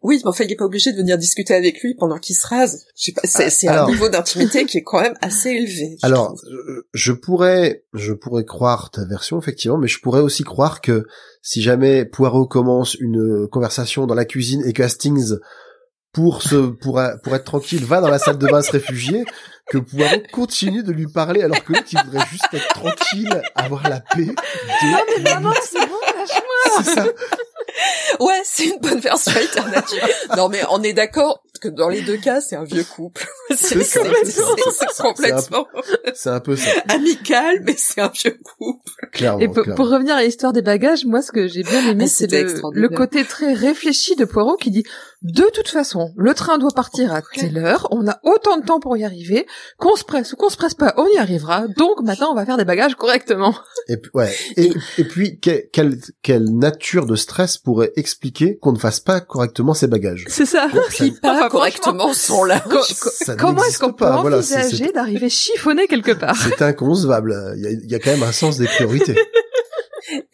Oui, 0.00 0.20
mais 0.22 0.28
enfin, 0.28 0.44
il 0.44 0.52
est 0.52 0.56
pas 0.56 0.64
obligé 0.66 0.92
de 0.92 0.96
venir 0.96 1.18
discuter 1.18 1.54
avec 1.54 1.80
lui 1.82 1.96
pendant 1.96 2.18
qu'il 2.18 2.36
se 2.36 2.46
rase. 2.46 2.84
Je 2.96 3.06
sais 3.06 3.12
pas, 3.12 3.22
c'est 3.26 3.66
un 3.66 3.86
niveau 3.86 4.08
d'intimité 4.08 4.64
qui 4.64 4.78
est 4.78 4.82
quand 4.84 5.00
même 5.00 5.16
assez 5.20 5.50
élevé. 5.50 5.96
je 6.00 6.06
Alors, 6.06 6.26
trouve. 6.26 6.40
je- 6.48 6.82
je 6.92 7.12
pourrais, 7.12 7.84
je 7.94 8.12
pourrais 8.12 8.44
croire 8.44 8.90
ta 8.92 9.04
version 9.06 9.40
effectivement, 9.40 9.76
mais 9.76 9.88
je 9.88 9.98
pourrais 10.00 10.20
aussi 10.20 10.44
croire 10.44 10.80
que 10.82 11.04
si 11.42 11.62
jamais 11.62 12.04
Poirot 12.04 12.46
commence 12.46 12.94
une 12.94 13.48
conversation 13.50 14.06
dans 14.06 14.14
la 14.14 14.24
cuisine 14.24 14.62
et 14.64 14.72
que 14.72 14.84
Hastings, 14.84 15.32
pour 16.18 16.42
se, 16.42 16.56
pour, 16.56 17.00
pour 17.22 17.34
être 17.36 17.44
tranquille, 17.44 17.84
va 17.84 18.00
dans 18.00 18.08
la 18.08 18.18
salle 18.18 18.38
de 18.38 18.46
bain 18.48 18.60
se 18.60 18.72
réfugier, 18.72 19.24
que 19.70 19.78
Poirot 19.78 20.20
continue 20.32 20.82
de 20.82 20.90
lui 20.90 21.06
parler 21.06 21.42
alors 21.42 21.62
que 21.62 21.72
l'autre 21.72 21.86
il 21.92 21.98
voudrait 22.04 22.26
juste 22.32 22.48
être 22.52 22.66
tranquille, 22.70 23.40
avoir 23.54 23.88
la 23.88 24.00
paix. 24.00 24.24
De... 24.26 25.22
Maman, 25.22 25.52
c'est 25.62 25.78
bon, 25.78 25.94
lâche-moi. 26.18 26.82
C'est 26.82 26.90
ça. 26.90 27.04
Ouais, 28.18 28.40
c'est 28.44 28.64
une 28.64 28.80
bonne 28.80 28.98
version 28.98 29.30
alternative. 29.30 30.02
non, 30.36 30.48
mais 30.48 30.62
on 30.70 30.82
est 30.82 30.92
d'accord 30.92 31.40
que 31.60 31.68
dans 31.68 31.88
les 31.88 32.00
deux 32.02 32.16
cas, 32.16 32.40
c'est 32.40 32.56
un 32.56 32.64
vieux 32.64 32.84
couple. 32.84 33.26
C'est 33.56 33.74
complètement 34.00 34.24
c'est- 34.24 34.86
c'est 34.94 35.02
complètement 35.02 35.66
C'est 36.14 36.30
un 36.30 36.40
peu 36.40 36.56
ça, 36.56 36.70
amical, 36.88 37.60
mais 37.64 37.74
c'est 37.76 38.00
un 38.00 38.08
vieux 38.12 38.38
couple. 38.58 38.90
clairement. 39.12 39.38
Et 39.40 39.46
pour, 39.46 39.54
clairement. 39.62 39.74
pour 39.74 39.88
revenir 39.90 40.16
à 40.16 40.22
l'histoire 40.22 40.52
des 40.52 40.62
bagages, 40.62 41.04
moi, 41.04 41.20
ce 41.22 41.30
que 41.32 41.46
j'ai 41.46 41.62
bien 41.62 41.86
aimé, 41.88 42.04
Ah, 42.06 42.10
c'est 42.12 42.30
le, 42.30 42.54
le 42.72 42.88
côté 42.88 43.24
très 43.24 43.52
réfléchi 43.54 44.16
de 44.16 44.24
Poirot 44.24 44.56
qui 44.56 44.70
dit 44.70 44.84
de 45.22 45.44
toute 45.52 45.68
façon, 45.68 46.12
le 46.16 46.32
train 46.32 46.58
doit 46.58 46.70
partir 46.70 47.12
à 47.12 47.22
telle 47.34 47.58
heure, 47.58 47.88
on 47.90 48.06
a 48.08 48.20
autant 48.22 48.56
de 48.56 48.64
temps 48.64 48.78
pour 48.78 48.96
y 48.96 49.04
arriver, 49.04 49.46
qu'on 49.76 49.96
se 49.96 50.04
presse 50.04 50.32
ou 50.32 50.36
qu'on 50.36 50.48
se 50.48 50.56
presse 50.56 50.74
pas, 50.74 50.94
on 50.96 51.06
y 51.08 51.18
arrivera. 51.18 51.66
Donc 51.76 52.02
maintenant, 52.02 52.30
on 52.30 52.34
va 52.34 52.46
faire 52.46 52.56
des 52.56 52.64
bagages 52.64 52.94
correctement. 52.94 53.54
Et 53.88 53.96
puis, 53.96 54.10
ouais. 54.14 54.32
Et, 54.56 54.70
et 54.98 55.04
puis, 55.04 55.40
que- 55.40 55.64
quelle, 55.72 55.98
quelle 56.22 56.44
nature 56.44 57.06
de 57.06 57.16
stress 57.16 57.58
pourrait 57.58 57.92
expliquer 57.96 58.58
qu'on 58.58 58.72
ne 58.72 58.78
fasse 58.78 59.00
pas 59.00 59.20
correctement 59.20 59.74
ses 59.74 59.86
bagages? 59.88 60.24
C'est 60.28 60.46
ça. 60.46 60.68
Ça- 60.90 61.04
Pas 61.22 61.34
Enfin, 61.36 61.48
correctement 61.48 62.12
son 62.12 62.44
linge. 62.44 62.62
Co- 62.70 62.82
ça 62.82 63.34
Comment 63.34 63.64
est-ce 63.64 63.78
qu'on 63.78 63.92
peut 63.92 64.06
voilà, 64.06 64.36
envisager 64.38 64.92
d'arriver 64.92 65.28
chiffonné 65.30 65.86
quelque 65.88 66.12
part? 66.12 66.36
C'est 66.36 66.62
inconcevable. 66.62 67.54
Il 67.56 67.62
y 67.62 67.66
a, 67.66 67.70
il 67.70 67.90
y 67.90 67.94
a 67.94 67.98
quand 67.98 68.10
même 68.10 68.22
un 68.22 68.32
sens 68.32 68.58
des 68.58 68.66
priorités. 68.66 69.16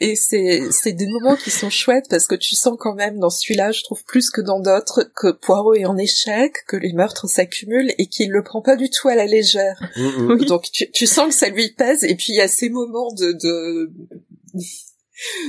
Et 0.00 0.16
c'est, 0.16 0.70
c'est 0.70 0.92
des 0.92 1.06
moments 1.06 1.36
qui 1.36 1.50
sont 1.50 1.70
chouettes 1.70 2.06
parce 2.08 2.26
que 2.26 2.34
tu 2.34 2.54
sens 2.54 2.76
quand 2.78 2.94
même 2.94 3.18
dans 3.18 3.30
celui-là, 3.30 3.72
je 3.72 3.82
trouve 3.82 4.04
plus 4.04 4.30
que 4.30 4.40
dans 4.40 4.60
d'autres, 4.60 5.10
que 5.16 5.32
Poirot 5.32 5.74
est 5.74 5.84
en 5.84 5.96
échec, 5.96 6.52
que 6.68 6.76
les 6.76 6.92
meurtres 6.92 7.28
s'accumulent 7.28 7.92
et 7.98 8.06
qu'il 8.06 8.30
le 8.30 8.42
prend 8.42 8.62
pas 8.62 8.76
du 8.76 8.90
tout 8.90 9.08
à 9.08 9.14
la 9.14 9.26
légère. 9.26 9.80
Mm, 9.96 10.34
mm. 10.34 10.44
Donc 10.46 10.70
tu, 10.72 10.90
tu 10.90 11.06
sens 11.06 11.28
que 11.28 11.34
ça 11.34 11.48
lui 11.48 11.70
pèse 11.70 12.04
et 12.04 12.14
puis 12.14 12.32
il 12.32 12.36
y 12.36 12.40
a 12.40 12.48
ces 12.48 12.68
moments 12.68 13.12
de, 13.12 13.32
de 13.32 13.92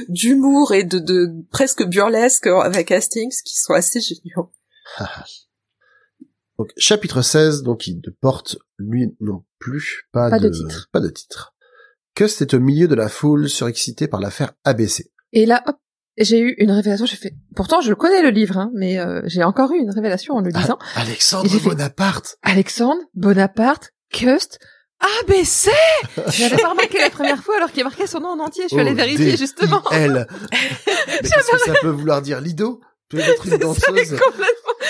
d'humour 0.10 0.74
et 0.74 0.84
de, 0.84 1.00
de 1.00 1.32
presque 1.52 1.84
burlesque 1.84 2.48
avec 2.48 2.92
Hastings 2.92 3.36
qui 3.44 3.60
sont 3.60 3.74
assez 3.74 4.00
géniaux. 4.00 4.52
Donc, 6.58 6.72
chapitre 6.78 7.22
16, 7.22 7.64
donc 7.64 7.86
il 7.88 7.98
ne 7.98 8.12
porte, 8.22 8.58
lui 8.78 9.14
non 9.20 9.44
plus, 9.60 10.08
pas, 10.14 10.30
Pas 10.30 10.40
de 10.40 10.48
de, 10.48 10.54
titre. 10.54 10.90
Pas 10.92 11.02
de 11.02 11.10
titre. 11.10 11.55
Cust 12.16 12.42
est 12.42 12.54
au 12.54 12.60
milieu 12.60 12.88
de 12.88 12.96
la 12.96 13.10
foule 13.10 13.50
surexcité 13.50 14.08
par 14.08 14.20
l'affaire 14.22 14.54
ABC. 14.64 15.12
Et 15.34 15.46
là, 15.46 15.62
hop, 15.68 15.76
j'ai 16.18 16.40
eu 16.40 16.56
une 16.60 16.72
révélation. 16.72 17.06
J'ai 17.06 17.18
fait. 17.18 17.34
Pourtant, 17.56 17.82
je 17.82 17.90
le 17.90 17.96
connais 17.96 18.22
le 18.22 18.30
livre, 18.30 18.58
hein, 18.58 18.72
mais 18.74 18.98
euh, 19.00 19.22
j'ai 19.26 19.44
encore 19.44 19.72
eu 19.74 19.78
une 19.80 19.92
révélation 19.92 20.36
en 20.36 20.40
le 20.42 20.50
lisant. 20.50 20.80
Alexandre 20.96 21.50
fait- 21.50 21.60
Bonaparte 21.70 22.38
Alexandre 22.42 23.02
Bonaparte 23.16 23.92
Cust 24.14 24.60
ABC. 25.28 25.72
J'avais 26.30 26.56
pas 26.56 26.70
remarqué 26.70 27.00
la 27.00 27.10
première 27.10 27.44
fois 27.44 27.58
alors 27.58 27.72
qu'il 27.72 27.84
marquait 27.84 28.08
son 28.08 28.22
nom 28.22 28.30
en 28.30 28.40
entier. 28.40 28.64
Je 28.64 28.70
suis 28.70 28.80
allée 28.80 28.92
Oh, 28.94 28.96
vérifier 28.96 29.36
justement. 29.36 29.82
Qu'est-ce 29.82 31.52
que 31.52 31.60
ça 31.66 31.74
peut 31.82 31.90
vouloir 31.90 32.22
dire 32.22 32.40
Lido 32.40 32.80
Peut-être 33.10 33.46
une 33.48 33.58
danseuse. 33.60 34.16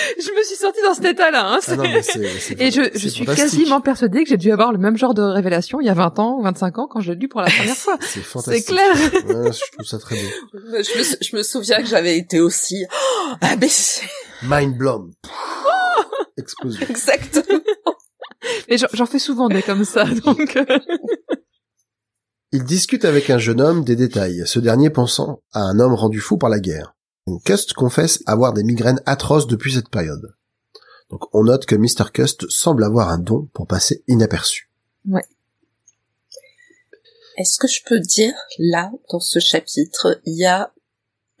Je 0.18 0.30
me 0.38 0.42
suis 0.44 0.56
sortie 0.56 0.80
dans 0.82 0.94
cet 0.94 1.04
état-là. 1.04 1.52
Hein, 1.54 1.58
Ah 1.68 1.76
non, 1.76 1.82
mais 1.84 2.02
c'est, 2.02 2.26
c'est- 2.38 2.60
Et 2.60 2.70
je, 2.70 2.82
c'est 2.82 2.98
je 2.98 3.08
suis 3.08 3.24
quasiment 3.26 3.80
persuadée 3.80 4.22
que 4.24 4.28
j'ai 4.30 4.36
dû 4.36 4.52
avoir 4.52 4.72
le 4.72 4.78
même 4.78 4.96
genre 4.96 5.14
de 5.14 5.22
révélation 5.22 5.80
il 5.80 5.86
y 5.86 5.90
a 5.90 5.94
20 5.94 6.18
ans 6.18 6.36
ou 6.38 6.42
25 6.42 6.78
ans 6.78 6.86
quand 6.90 7.00
je 7.00 7.12
l'ai 7.12 7.18
lu 7.18 7.28
pour 7.28 7.40
la 7.40 7.48
première 7.50 7.76
fois. 7.76 7.96
C'est 8.00 8.08
C'est 8.08 8.20
fantastique. 8.20 8.66
clair. 8.66 8.92
Ouais, 8.94 9.52
je 9.52 9.72
trouve 9.72 9.86
ça 9.86 9.98
très 9.98 10.16
beau. 10.16 10.28
Je 10.54 10.98
me, 10.98 11.02
sou- 11.04 11.16
je 11.20 11.36
me 11.36 11.42
souviens 11.42 11.78
que 11.80 11.86
j'avais 11.88 12.16
été 12.18 12.40
aussi 12.40 12.84
oh, 12.90 13.32
abaissée. 13.40 14.06
Mind 14.42 14.76
blown. 14.76 15.12
Explosion. 16.38 16.86
Exactement. 16.88 17.60
Et 18.68 18.76
j'en 18.78 18.86
j'en 18.92 19.06
fais 19.06 19.18
souvent 19.18 19.48
des 19.48 19.62
comme 19.62 19.84
ça, 19.84 20.04
donc. 20.24 20.56
euh, 20.56 20.78
Il 22.52 22.64
discute 22.64 23.04
avec 23.04 23.30
un 23.30 23.38
jeune 23.38 23.60
homme 23.60 23.84
des 23.84 23.96
détails, 23.96 24.42
ce 24.46 24.58
dernier 24.58 24.90
pensant 24.90 25.40
à 25.52 25.60
un 25.60 25.78
homme 25.80 25.94
rendu 25.94 26.20
fou 26.20 26.36
par 26.38 26.48
la 26.50 26.60
guerre. 26.60 26.94
Cust 27.44 27.72
confesse 27.72 28.22
avoir 28.26 28.52
des 28.52 28.62
migraines 28.64 29.00
atroces 29.06 29.46
depuis 29.46 29.72
cette 29.74 29.88
période? 29.90 30.34
Donc 31.10 31.22
on 31.34 31.44
note 31.44 31.66
que 31.66 31.74
Mr. 31.76 32.10
Cust 32.12 32.48
semble 32.50 32.84
avoir 32.84 33.10
un 33.10 33.18
don 33.18 33.48
pour 33.52 33.66
passer 33.66 34.02
inaperçu. 34.08 34.70
Est-ce 37.38 37.58
que 37.58 37.68
je 37.68 37.82
peux 37.84 38.00
dire, 38.00 38.32
là, 38.58 38.90
dans 39.10 39.20
ce 39.20 39.38
chapitre, 39.40 40.20
il 40.24 40.38
y 40.38 40.46
a 40.46 40.72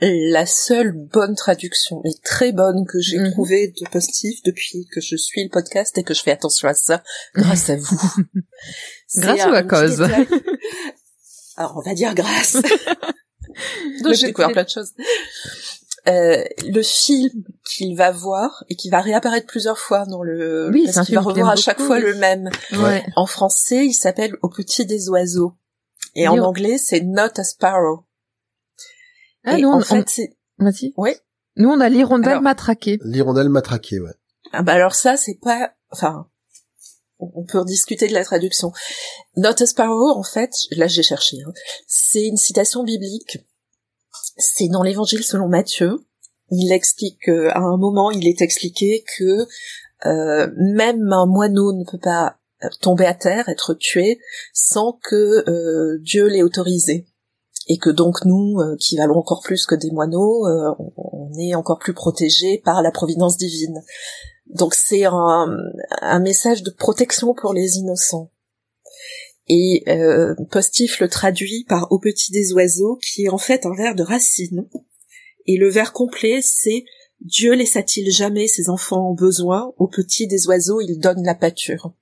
la 0.00 0.44
seule 0.44 0.92
bonne 0.92 1.34
traduction, 1.34 2.02
et 2.04 2.12
très 2.22 2.52
bonne, 2.52 2.84
que 2.86 3.00
j'ai 3.00 3.18
Mhm. 3.18 3.32
trouvée 3.32 3.68
de 3.68 3.88
Postif 3.88 4.42
depuis 4.42 4.86
que 4.92 5.00
je 5.00 5.16
suis 5.16 5.42
le 5.42 5.48
podcast 5.48 5.96
et 5.96 6.02
que 6.02 6.12
je 6.12 6.20
fais 6.22 6.32
attention 6.32 6.68
à 6.68 6.74
ça, 6.74 7.02
grâce 7.34 7.70
à 7.70 7.76
vous. 7.76 7.98
Grâce 9.16 9.46
ou 9.46 9.54
à 9.54 9.62
cause 9.62 9.96
détail. 9.98 10.28
Alors, 11.56 11.78
on 11.78 11.80
va 11.80 11.94
dire 11.94 12.14
grâce. 12.14 12.56
Donc, 14.02 14.12
j'ai 14.12 14.26
découvert 14.26 14.52
plein 14.52 14.64
de 14.64 14.68
choses. 14.68 14.92
Euh, 16.08 16.44
le 16.68 16.82
film 16.82 17.42
qu'il 17.64 17.96
va 17.96 18.12
voir 18.12 18.62
et 18.68 18.76
qui 18.76 18.90
va 18.90 19.00
réapparaître 19.00 19.46
plusieurs 19.46 19.78
fois 19.78 20.06
dans 20.06 20.22
le 20.22 20.70
Oui, 20.72 20.84
parce 20.92 21.04
qu'il 21.06 21.16
va 21.16 21.20
revoir 21.20 21.50
à 21.50 21.56
chaque 21.56 21.78
beaucoup, 21.78 21.86
fois 21.88 21.96
oui. 21.96 22.02
le 22.02 22.14
même 22.14 22.48
Ouais. 22.74 23.04
en 23.16 23.26
français 23.26 23.84
il 23.86 23.92
s'appelle 23.92 24.36
Au 24.42 24.48
petit 24.48 24.86
des 24.86 25.08
oiseaux 25.08 25.54
et 26.14 26.28
en 26.28 26.38
anglais 26.38 26.78
c'est 26.78 27.00
Not 27.00 27.38
a 27.40 27.42
Sparrow 27.44 28.04
Ah, 29.44 29.58
et 29.58 29.62
nous, 29.62 29.68
on, 29.68 29.72
en 29.74 29.78
on- 29.78 29.82
fait 29.82 30.04
c'est 30.08 30.36
vas-y. 30.58 30.92
ouais 30.96 31.18
Nous, 31.56 31.68
on 31.68 31.80
a 31.80 31.88
l'hirondelle 31.88 32.30
Alors- 32.32 32.42
matraquée. 32.42 32.98
L'hirondelle 33.02 33.48
matraquée, 33.48 33.98
ouais. 34.00 34.12
Ah 34.52 34.62
bah 34.62 34.74
alors 34.74 34.94
ça, 34.94 35.16
c'est 35.16 35.38
pas... 35.42 35.72
Enfin, 35.90 36.28
on 37.18 37.30
on 37.34 37.44
peut 37.44 37.64
discuter 37.64 38.06
de 38.08 38.12
la 38.14 38.24
traduction. 38.24 38.72
Not 39.36 39.60
a 39.62 39.66
Sparrow, 39.66 40.10
en 40.16 40.22
fait, 40.22 40.52
là 40.70 40.86
j'ai 40.86 41.02
cherché, 41.02 41.38
hein, 41.46 41.52
c'est 41.88 42.26
une 42.26 42.36
citation 42.36 42.84
biblique. 42.84 43.38
C'est 44.36 44.68
dans 44.68 44.82
l'évangile 44.82 45.24
selon 45.24 45.48
Matthieu. 45.48 46.04
Il 46.50 46.72
explique, 46.72 47.28
à 47.28 47.58
un 47.58 47.76
moment, 47.76 48.10
il 48.10 48.28
est 48.28 48.40
expliqué 48.40 49.04
que 49.18 49.46
euh, 50.04 50.48
même 50.56 51.12
un 51.12 51.26
moineau 51.26 51.72
ne 51.72 51.84
peut 51.84 51.98
pas 51.98 52.36
euh, 52.64 52.68
tomber 52.80 53.06
à 53.06 53.14
terre, 53.14 53.48
être 53.48 53.74
tué, 53.74 54.20
sans 54.52 54.98
que 55.02 55.48
euh, 55.48 55.98
Dieu 56.02 56.26
l'ait 56.26 56.42
autorisé. 56.42 57.06
Et 57.68 57.78
que 57.78 57.90
donc 57.90 58.24
nous, 58.24 58.58
qui 58.78 58.96
valons 58.96 59.18
encore 59.18 59.42
plus 59.42 59.66
que 59.66 59.74
des 59.74 59.90
moineaux, 59.90 60.46
on, 60.78 61.32
est 61.36 61.56
encore 61.56 61.80
plus 61.80 61.94
protégés 61.94 62.62
par 62.64 62.80
la 62.80 62.92
providence 62.92 63.36
divine. 63.36 63.82
Donc 64.46 64.72
c'est 64.74 65.02
un 65.04 66.20
message 66.20 66.62
de 66.62 66.70
protection 66.70 67.34
pour 67.34 67.54
les 67.54 67.78
innocents. 67.78 68.30
Et 69.48 69.84
euh, 69.88 70.34
Postif 70.50 71.00
le 71.00 71.08
traduit 71.08 71.64
par 71.68 71.90
Au 71.92 71.98
petit 71.98 72.32
des 72.32 72.52
oiseaux, 72.52 72.96
qui 72.96 73.24
est 73.24 73.28
en 73.28 73.38
fait 73.38 73.64
un 73.66 73.74
vers 73.74 73.94
de 73.94 74.02
Racine. 74.02 74.68
Et 75.46 75.56
le 75.56 75.68
vers 75.68 75.92
complet, 75.92 76.40
c'est 76.42 76.84
Dieu 77.20 77.54
laissa-t-il 77.54 78.10
jamais 78.10 78.48
ses 78.48 78.68
enfants 78.68 79.10
en 79.10 79.14
besoin? 79.14 79.72
Au 79.78 79.86
petit 79.86 80.26
des 80.26 80.46
oiseaux, 80.48 80.80
il 80.80 80.98
donne 80.98 81.24
la 81.24 81.34
pâture. 81.34 81.92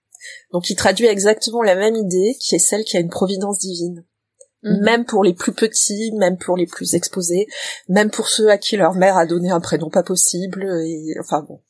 Donc 0.52 0.70
il 0.70 0.76
traduit 0.76 1.06
exactement 1.06 1.62
la 1.62 1.74
même 1.76 1.96
idée, 1.96 2.36
qui 2.40 2.54
est 2.54 2.58
celle 2.58 2.84
qui 2.84 2.96
a 2.96 3.00
une 3.00 3.10
providence 3.10 3.58
divine. 3.58 4.04
Mhm. 4.62 4.80
Même 4.80 5.04
pour 5.04 5.22
les 5.22 5.34
plus 5.34 5.52
petits, 5.52 6.12
même 6.12 6.38
pour 6.38 6.56
les 6.56 6.66
plus 6.66 6.94
exposés, 6.94 7.46
même 7.88 8.10
pour 8.10 8.28
ceux 8.28 8.48
à 8.48 8.56
qui 8.56 8.76
leur 8.76 8.94
mère 8.94 9.18
a 9.18 9.26
donné 9.26 9.50
un 9.50 9.60
prénom 9.60 9.90
pas 9.90 10.02
possible, 10.02 10.64
et 10.86 11.14
enfin 11.20 11.42
bon. 11.42 11.60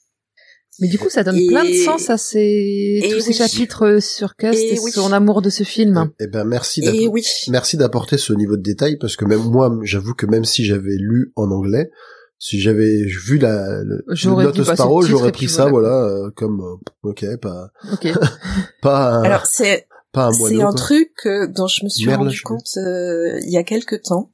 Mais 0.81 0.89
du 0.89 0.99
coup, 0.99 1.09
ça 1.09 1.23
donne 1.23 1.37
Et- 1.37 1.47
plein 1.47 1.65
de 1.65 1.73
sens 1.73 2.11
à 2.11 2.19
ces, 2.19 3.01
et 3.03 3.09
tous 3.11 3.21
ces 3.21 3.33
chapitres 3.33 3.99
sur 4.01 4.35
Cust 4.37 4.59
Et 4.59 4.75
et, 4.75 4.79
oui. 4.81 4.91
son 4.91 5.13
amour 5.13 5.41
de 5.43 5.51
ce 5.51 5.63
film. 5.63 6.11
Eh 6.21 6.27
ben, 6.27 6.45
merci 6.45 6.83
oui. 7.09 7.23
merci 7.49 7.77
d'apporter 7.77 8.19
ce 8.19 8.33
niveau 8.33 8.57
de 8.57 8.63
détail 8.63 8.97
parce 8.99 9.17
que 9.17 9.25
même 9.25 9.43
moi, 9.45 9.73
j'avoue 9.83 10.15
que 10.15 10.27
même 10.27 10.45
si 10.45 10.65
j'avais 10.65 10.97
lu 10.99 11.33
en 11.37 11.51
anglais, 11.51 11.91
si 12.39 12.61
j'avais 12.61 13.05
vu 13.05 13.39
la, 13.39 13.83
le, 13.85 14.03
le 14.07 14.15
J'aurais 14.15 14.45
Note 14.45 14.63
Sparrow, 14.65 15.03
j'aurais 15.03 15.33
pris 15.33 15.49
ça, 15.49 15.67
voilà. 15.67 16.05
euh, 16.07 16.31
comme, 16.35 16.61
euh, 16.61 17.09
ok, 17.09 17.25
pas, 17.41 17.71
Ok. 17.93 18.09
pas 18.83 19.15
un, 19.15 19.23
Alors 19.23 19.47
c'est 19.47 19.87
pas 20.13 20.27
un 20.27 20.33
c'est 20.33 20.61
un 20.61 20.67
quoi. 20.71 20.75
truc 20.75 21.11
euh, 21.27 21.47
dont 21.47 21.67
je 21.69 21.85
me 21.85 21.89
suis 21.89 22.07
Merle, 22.07 22.19
rendu 22.25 22.41
compte 22.43 22.67
euh, 22.77 23.39
il 23.47 23.51
y 23.53 23.57
a 23.57 23.63
quelque 23.65 23.97
temps. 23.97 24.33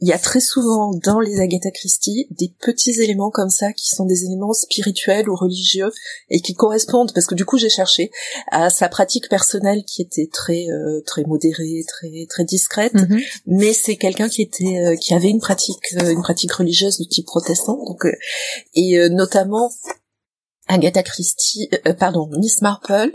Il 0.00 0.08
y 0.08 0.12
a 0.12 0.18
très 0.18 0.40
souvent 0.40 0.92
dans 1.04 1.20
les 1.20 1.40
Agatha 1.40 1.70
Christie 1.70 2.26
des 2.30 2.52
petits 2.60 3.00
éléments 3.02 3.30
comme 3.30 3.50
ça 3.50 3.72
qui 3.72 3.88
sont 3.88 4.06
des 4.06 4.24
éléments 4.24 4.52
spirituels 4.54 5.28
ou 5.28 5.36
religieux 5.36 5.90
et 6.30 6.40
qui 6.40 6.54
correspondent 6.54 7.12
parce 7.12 7.26
que 7.26 7.34
du 7.34 7.44
coup 7.44 7.58
j'ai 7.58 7.68
cherché 7.68 8.10
à 8.50 8.70
sa 8.70 8.88
pratique 8.88 9.28
personnelle 9.28 9.84
qui 9.84 10.00
était 10.02 10.28
très 10.32 10.66
euh, 10.70 11.02
très 11.04 11.24
modérée, 11.24 11.84
très 11.86 12.26
très 12.28 12.44
discrète, 12.44 12.94
Mhm. 12.94 13.20
mais 13.46 13.72
c'est 13.72 13.96
quelqu'un 13.96 14.28
qui 14.28 14.42
était 14.42 14.78
euh, 14.78 14.96
qui 14.96 15.12
avait 15.14 15.28
une 15.28 15.40
pratique 15.40 15.94
euh, 16.00 16.10
une 16.10 16.22
pratique 16.22 16.52
religieuse 16.52 16.98
de 16.98 17.04
type 17.04 17.26
protestant 17.26 17.76
donc 17.84 18.04
euh, 18.06 18.12
et 18.74 18.98
euh, 18.98 19.08
notamment 19.10 19.70
Agatha 20.66 21.02
Christie 21.02 21.68
euh, 21.86 21.92
pardon 21.94 22.28
Miss 22.38 22.62
Marple 22.62 23.12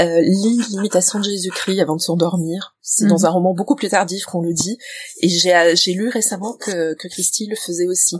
euh, 0.00 0.20
lit 0.20 0.60
l'imitation 0.70 1.20
de 1.20 1.24
Jésus-Christ 1.24 1.80
avant 1.80 1.96
de 1.96 2.00
s'endormir. 2.00 2.74
C'est 2.82 3.04
Mhm. 3.04 3.10
dans 3.10 3.26
un 3.26 3.30
roman 3.30 3.54
beaucoup 3.54 3.76
plus 3.76 3.88
tardif 3.88 4.24
qu'on 4.24 4.40
le 4.40 4.52
dit. 4.52 4.76
Et 5.20 5.28
j'ai 5.28 5.54
euh, 5.54 5.74
lu 5.86 6.08
récemment 6.08 6.54
que 6.54 6.94
que 6.94 7.08
Christie 7.08 7.46
le 7.46 7.56
faisait 7.56 7.86
aussi. 7.86 8.16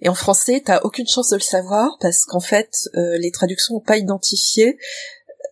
Et 0.00 0.08
en 0.08 0.14
français 0.14 0.62
t'as 0.64 0.80
aucune 0.82 1.08
chance 1.08 1.30
de 1.30 1.36
le 1.36 1.42
savoir 1.42 1.96
parce 2.00 2.24
qu'en 2.24 2.40
fait 2.40 2.88
euh, 2.94 3.18
les 3.18 3.30
traductions 3.30 3.74
n'ont 3.74 3.80
pas 3.80 3.96
identifié 3.98 4.78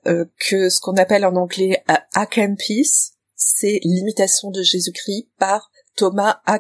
euh, 0.06 0.24
que 0.48 0.70
ce 0.70 0.80
qu'on 0.80 0.96
appelle 0.96 1.26
en 1.26 1.34
anglais 1.34 1.82
euh, 1.90 1.94
A 2.14 2.26
Peace, 2.26 3.12
c'est 3.34 3.80
l'imitation 3.82 4.50
de 4.50 4.62
Jésus-Christ 4.62 5.28
par 5.38 5.70
Thomas 5.96 6.40
A 6.46 6.58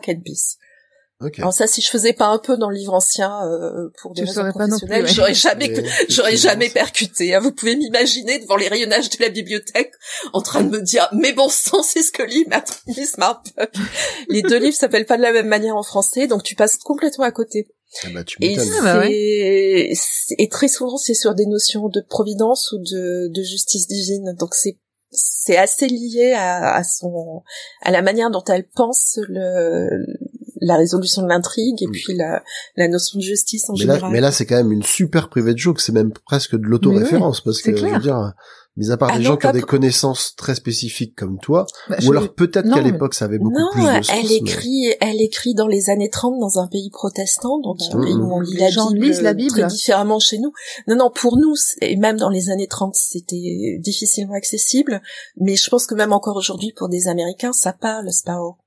Peace. 1.20 1.26
Ok. 1.26 1.38
Alors 1.40 1.52
ça, 1.52 1.66
si 1.66 1.80
je 1.80 1.88
faisais 1.88 2.12
pas 2.12 2.26
un 2.28 2.38
peu 2.38 2.56
dans 2.56 2.70
le 2.70 2.76
livre 2.76 2.94
ancien 2.94 3.44
euh, 3.46 3.88
pour 4.00 4.14
des 4.14 4.22
Tu 4.22 4.28
raisons 4.28 4.48
professionnelles, 4.50 5.04
ouais. 5.04 5.12
j'aurais 5.12 5.34
jamais, 5.34 5.68
Mais, 5.68 5.84
j'aurais 6.08 6.36
jamais 6.36 6.70
percuté. 6.70 7.34
hein. 7.34 7.40
Vous 7.40 7.52
pouvez 7.52 7.76
m'imaginer 7.76 8.38
devant 8.38 8.56
les 8.56 8.68
rayonnages 8.68 9.10
de 9.10 9.16
la 9.22 9.28
bibliothèque 9.28 9.92
en 10.32 10.42
train 10.42 10.62
de 10.62 10.70
me 10.70 10.80
dire, 10.80 11.08
mais 11.12 11.32
bon 11.32 11.48
sang, 11.48 11.82
c'est 11.82 12.02
ce 12.02 12.12
que 12.12 12.22
lit 12.22 12.46
Miss 12.86 13.18
Marple. 13.18 13.50
Les 14.28 14.42
deux 14.42 14.58
livres 14.58 14.76
s'appellent 14.76 15.06
pas 15.06 15.16
de 15.16 15.22
la 15.22 15.32
même 15.32 15.48
manière 15.48 15.76
en 15.76 15.82
français, 15.82 16.26
donc 16.26 16.42
tu 16.42 16.54
passes 16.54 16.76
complètement 16.76 17.24
à 17.24 17.32
côté. 17.32 17.68
Ah 18.04 18.08
bah, 18.12 18.22
tu 18.22 18.36
Et. 18.42 18.56
Ah 18.82 18.82
bah 18.82 19.02
et 19.08 20.48
très 20.50 20.68
souvent 20.68 20.98
c'est 20.98 21.14
sur 21.14 21.34
des 21.34 21.46
notions 21.46 21.88
de 21.88 22.02
providence 22.06 22.70
ou 22.72 22.78
de, 22.78 23.28
de 23.28 23.42
justice 23.42 23.86
divine. 23.88 24.34
Donc 24.38 24.54
c'est 24.54 24.76
c'est 25.10 25.56
assez 25.56 25.86
lié 25.86 26.34
à, 26.36 26.74
à 26.74 26.84
son 26.84 27.42
à 27.80 27.90
la 27.90 28.02
manière 28.02 28.30
dont 28.30 28.44
elle 28.44 28.68
pense 28.68 29.18
le 29.26 29.88
la 30.60 30.76
résolution 30.76 31.22
de 31.22 31.28
l'intrigue 31.28 31.82
et 31.82 31.88
puis 31.88 32.14
la 32.14 32.42
la 32.76 32.88
notion 32.88 33.18
de 33.18 33.24
justice 33.24 33.68
en 33.68 33.74
Mais 33.78 33.84
là, 33.84 33.94
général. 33.94 34.12
mais 34.12 34.20
là, 34.20 34.32
c'est 34.32 34.46
quand 34.46 34.56
même 34.56 34.72
une 34.72 34.82
super 34.82 35.28
private 35.28 35.56
joke, 35.58 35.80
c'est 35.80 35.92
même 35.92 36.12
presque 36.26 36.56
de 36.56 36.62
l'autoréférence, 36.64 37.40
parce 37.40 37.60
que, 37.62 37.74
je 37.76 37.86
veux 37.86 37.98
dire, 38.00 38.32
mis 38.76 38.92
à 38.92 38.96
part 38.96 39.10
Ah 39.12 39.18
des 39.18 39.24
non, 39.24 39.30
gens 39.30 39.36
qui 39.36 39.46
ont 39.48 39.52
des 39.52 39.60
connaissances 39.60 40.34
très 40.36 40.54
spécifiques 40.54 41.16
comme 41.16 41.38
toi, 41.40 41.66
Bah, 41.90 41.96
ou 42.06 42.12
alors 42.12 42.32
peut-être 42.32 42.72
qu'à 42.72 42.80
l'époque 42.80 43.14
ça 43.14 43.24
avait 43.24 43.38
beaucoup 43.40 43.58
non, 43.58 43.66
plus 43.72 43.80
de 43.82 43.86
sens. 43.86 44.08
elle 44.12 44.26
mais- 44.26 44.34
écrit, 44.36 44.94
elle 45.00 45.20
écrit 45.20 45.54
dans 45.54 45.66
les 45.66 45.90
années 45.90 46.10
30 46.10 46.38
dans 46.38 46.60
un 46.60 46.68
pays 46.68 46.88
protestant, 46.90 47.58
donc 47.58 47.78
un 47.92 47.98
Mmh. 47.98 48.04
pays 48.04 48.14
où 48.14 48.32
on 48.32 48.40
lit 48.40 48.54
Les 48.54 48.60
la 48.60 48.70
gens 48.70 48.90
Bible, 48.92 49.06
lisent 49.06 49.20
la 49.22 49.34
Bible. 49.34 49.50
très 49.50 49.66
différemment 49.66 50.20
chez 50.20 50.38
nous. 50.38 50.52
Non, 50.86 50.94
non, 50.94 51.10
pour 51.12 51.38
nous, 51.38 51.54
et 51.82 51.96
même 51.96 52.18
dans 52.18 52.30
les 52.30 52.50
années 52.50 52.68
30, 52.68 52.94
c'était 52.94 53.78
difficilement 53.80 54.34
accessible, 54.34 55.02
mais 55.40 55.56
je 55.56 55.68
pense 55.70 55.86
que 55.86 55.96
même 55.96 56.12
encore 56.12 56.36
aujourd'hui, 56.36 56.72
pour 56.76 56.88
des 56.88 57.08
Américains, 57.08 57.52
ça 57.52 57.72
parle, 57.72 58.12
Sparrow. 58.12 58.58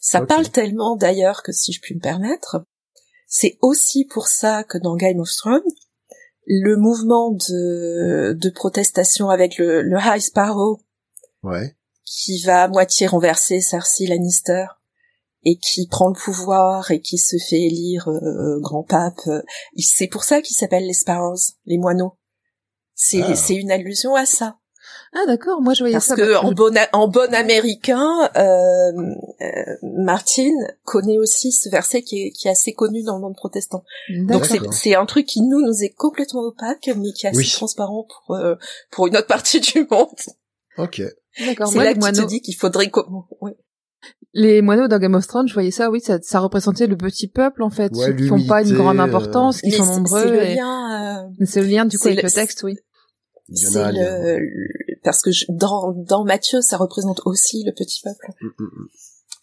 Ça 0.00 0.20
parle 0.22 0.48
tellement 0.50 0.96
d'ailleurs 0.96 1.42
que 1.42 1.52
si 1.52 1.72
je 1.72 1.80
puis 1.80 1.94
me 1.94 2.00
permettre, 2.00 2.64
c'est 3.26 3.58
aussi 3.62 4.04
pour 4.04 4.28
ça 4.28 4.64
que 4.64 4.78
dans 4.78 4.96
Game 4.96 5.20
of 5.20 5.30
Thrones, 5.36 5.62
le 6.46 6.76
mouvement 6.76 7.30
de, 7.32 8.32
de 8.32 8.50
protestation 8.50 9.28
avec 9.30 9.58
le, 9.58 9.82
le 9.82 9.96
High 9.98 10.20
Sparrow, 10.20 10.80
Ouais. 11.42 11.76
qui 12.04 12.42
va 12.42 12.64
à 12.64 12.68
moitié 12.68 13.06
renverser 13.06 13.60
Cersei 13.60 14.06
Lannister 14.06 14.66
et 15.44 15.56
qui 15.58 15.88
prend 15.88 16.08
le 16.08 16.14
pouvoir 16.14 16.90
et 16.92 17.00
qui 17.00 17.18
se 17.18 17.36
fait 17.48 17.60
élire 17.62 18.08
euh, 18.08 18.60
grand 18.60 18.84
pape. 18.84 19.18
euh, 19.26 19.42
C'est 19.76 20.06
pour 20.06 20.22
ça 20.24 20.40
qu'ils 20.40 20.56
s'appellent 20.56 20.86
les 20.86 20.92
Sparrows, 20.92 21.34
les 21.64 21.78
moineaux. 21.78 22.16
C'est 22.94 23.22
Ah. 23.22 23.34
c'est 23.34 23.54
une 23.56 23.70
allusion 23.72 24.14
à 24.14 24.26
ça. 24.26 24.58
Ah 25.14 25.26
d'accord, 25.26 25.60
moi 25.60 25.74
je 25.74 25.80
voyais 25.80 25.92
Parce 25.94 26.06
ça. 26.06 26.16
que 26.16 26.32
bah, 26.32 26.40
en 26.42 26.52
bon 26.52 26.74
a- 26.76 26.88
en 26.94 27.06
bon 27.06 27.32
américain, 27.34 28.30
euh, 28.34 28.92
euh, 29.42 29.46
Martin 29.82 30.48
connaît 30.84 31.18
aussi 31.18 31.52
ce 31.52 31.68
verset 31.68 32.02
qui 32.02 32.22
est, 32.26 32.30
qui 32.30 32.48
est 32.48 32.50
assez 32.52 32.72
connu 32.72 33.02
dans 33.02 33.16
le 33.16 33.20
monde 33.20 33.36
protestant. 33.36 33.84
Donc 34.26 34.46
c'est 34.72 34.94
un 34.94 35.04
truc 35.04 35.26
qui 35.26 35.42
nous 35.42 35.60
nous 35.60 35.82
est 35.82 35.90
complètement 35.94 36.40
opaque, 36.40 36.88
mais 36.96 37.12
qui 37.12 37.26
est 37.26 37.30
assez 37.30 37.38
Oui. 37.38 37.50
transparent 37.50 38.06
pour 38.26 38.36
euh, 38.36 38.54
pour 38.90 39.06
une 39.06 39.16
autre 39.16 39.26
partie 39.26 39.60
du 39.60 39.86
monde. 39.90 40.08
Ok. 40.78 41.02
D'accord. 41.46 41.68
C'est 41.68 41.78
là 41.78 41.84
les 41.84 41.88
que 41.90 41.94
tu 41.94 42.00
te 42.00 42.00
moineaux, 42.00 42.26
dis 42.26 42.40
qu'il 42.40 42.56
faudrait 42.56 42.90
ouais. 43.42 43.56
les 44.32 44.62
moineaux 44.62 44.88
dans 44.88 44.98
Game 44.98 45.14
of 45.14 45.26
Thrones, 45.26 45.46
je 45.48 45.52
voyais 45.54 45.70
ça. 45.70 45.90
Oui, 45.90 46.00
ça, 46.00 46.18
ça 46.22 46.40
représentait 46.40 46.86
le 46.86 46.96
petit 46.96 47.28
peuple 47.28 47.62
en 47.62 47.70
fait, 47.70 47.92
Ouais, 47.94 48.06
ceux 48.06 48.12
qui 48.14 48.30
n'ont 48.30 48.46
pas 48.46 48.62
une 48.62 48.74
grande 48.74 48.98
euh, 48.98 49.02
importance, 49.02 49.60
qui 49.60 49.72
sont 49.72 49.84
nombreux. 49.84 50.22
C'est 50.22 50.30
le 50.30 50.54
lien. 50.54 51.26
euh, 51.26 51.44
C'est 51.44 51.60
le 51.60 51.66
lien 51.66 51.84
du 51.84 51.98
coup 51.98 52.08
avec 52.08 52.22
le- 52.22 52.28
le 52.28 52.32
texte, 52.32 52.62
oui. 52.62 52.78
Il 53.48 53.58
y 53.60 53.66
en 53.66 53.68
a 53.68 53.72
c'est 53.72 53.92
le, 53.92 54.38
le- 54.38 54.91
parce 55.04 55.22
que 55.22 55.30
je- 55.30 55.46
dans 55.48 55.92
dans 55.92 56.24
Matthieu, 56.24 56.60
ça 56.60 56.76
représente 56.76 57.20
aussi 57.24 57.64
le 57.64 57.72
petit 57.72 58.00
peuple. 58.02 58.26
Mm, 58.40 58.46
mm, 58.46 58.64
mm. 58.64 58.88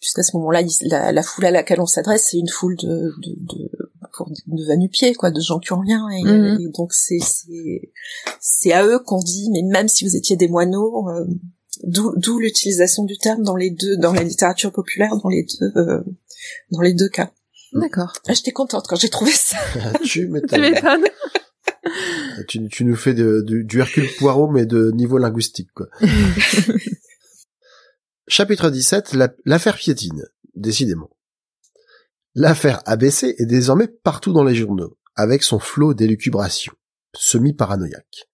Puisqu'à 0.00 0.22
ce 0.22 0.34
moment-là, 0.38 0.62
la, 0.82 1.12
la 1.12 1.22
foule 1.22 1.44
à 1.44 1.50
laquelle 1.50 1.80
on 1.80 1.86
s'adresse, 1.86 2.28
c'est 2.30 2.38
une 2.38 2.48
foule 2.48 2.76
de 2.76 2.88
de 3.22 3.34
de, 3.36 3.70
pour, 4.16 4.30
de 4.30 4.66
va-nu-pieds, 4.66 5.14
quoi, 5.14 5.30
de 5.30 5.40
gens 5.40 5.58
qui 5.58 5.72
ont 5.74 5.80
rien. 5.80 6.08
Et, 6.08 6.22
Mhm. 6.24 6.58
et 6.60 6.68
donc 6.70 6.92
c'est 6.94 7.18
c'est 7.20 7.92
c'est 8.40 8.72
à 8.72 8.86
eux 8.86 8.98
qu'on 8.98 9.18
dit, 9.18 9.50
mais 9.52 9.62
même 9.62 9.88
si 9.88 10.04
vous 10.08 10.16
étiez 10.16 10.36
des 10.36 10.48
moineaux, 10.48 11.08
euh, 11.10 11.26
d'où 11.84 12.14
d'où 12.16 12.38
l'utilisation 12.38 13.04
du 13.04 13.18
terme 13.18 13.42
dans 13.42 13.56
les 13.56 13.70
deux 13.70 13.96
dans 13.98 14.12
la 14.14 14.22
littérature 14.22 14.72
populaire 14.72 15.14
dans 15.22 15.28
les 15.28 15.44
deux 15.60 15.72
euh, 15.76 16.00
dans 16.70 16.80
les 16.80 16.94
deux 16.94 17.08
cas. 17.10 17.30
D'accord. 17.74 18.12
Ah, 18.26 18.32
J'étais 18.32 18.50
contente 18.52 18.86
quand 18.88 18.96
j'ai 18.96 19.10
trouvé 19.10 19.30
ça. 19.30 19.56
tu 20.02 20.08
Tu 20.08 20.26
m'étonnes. 20.28 21.04
M'étonnes. 21.84 22.46
tu, 22.46 22.68
tu 22.68 22.84
nous 22.84 22.96
fais 22.96 23.14
de- 23.14 23.42
du- 23.46 23.64
du 23.64 23.78
Hercule 23.80 24.08
Poirot, 24.18 24.50
mais 24.50 24.66
de 24.66 24.90
niveau 24.92 25.18
linguistique, 25.18 25.70
quoi. 25.74 25.88
Chapitre 28.28 28.70
17, 28.70 29.14
la- 29.14 29.34
l'affaire 29.44 29.76
piétine. 29.76 30.24
Décidément. 30.54 31.10
L'affaire 32.34 32.80
ABC 32.86 33.34
est 33.38 33.46
désormais 33.46 33.88
partout 33.88 34.32
dans 34.32 34.44
les 34.44 34.54
journaux, 34.54 34.96
avec 35.16 35.42
son 35.42 35.58
flot 35.58 35.94
d'élucubration, 35.94 36.72
semi-paranoïaque. 37.14 38.28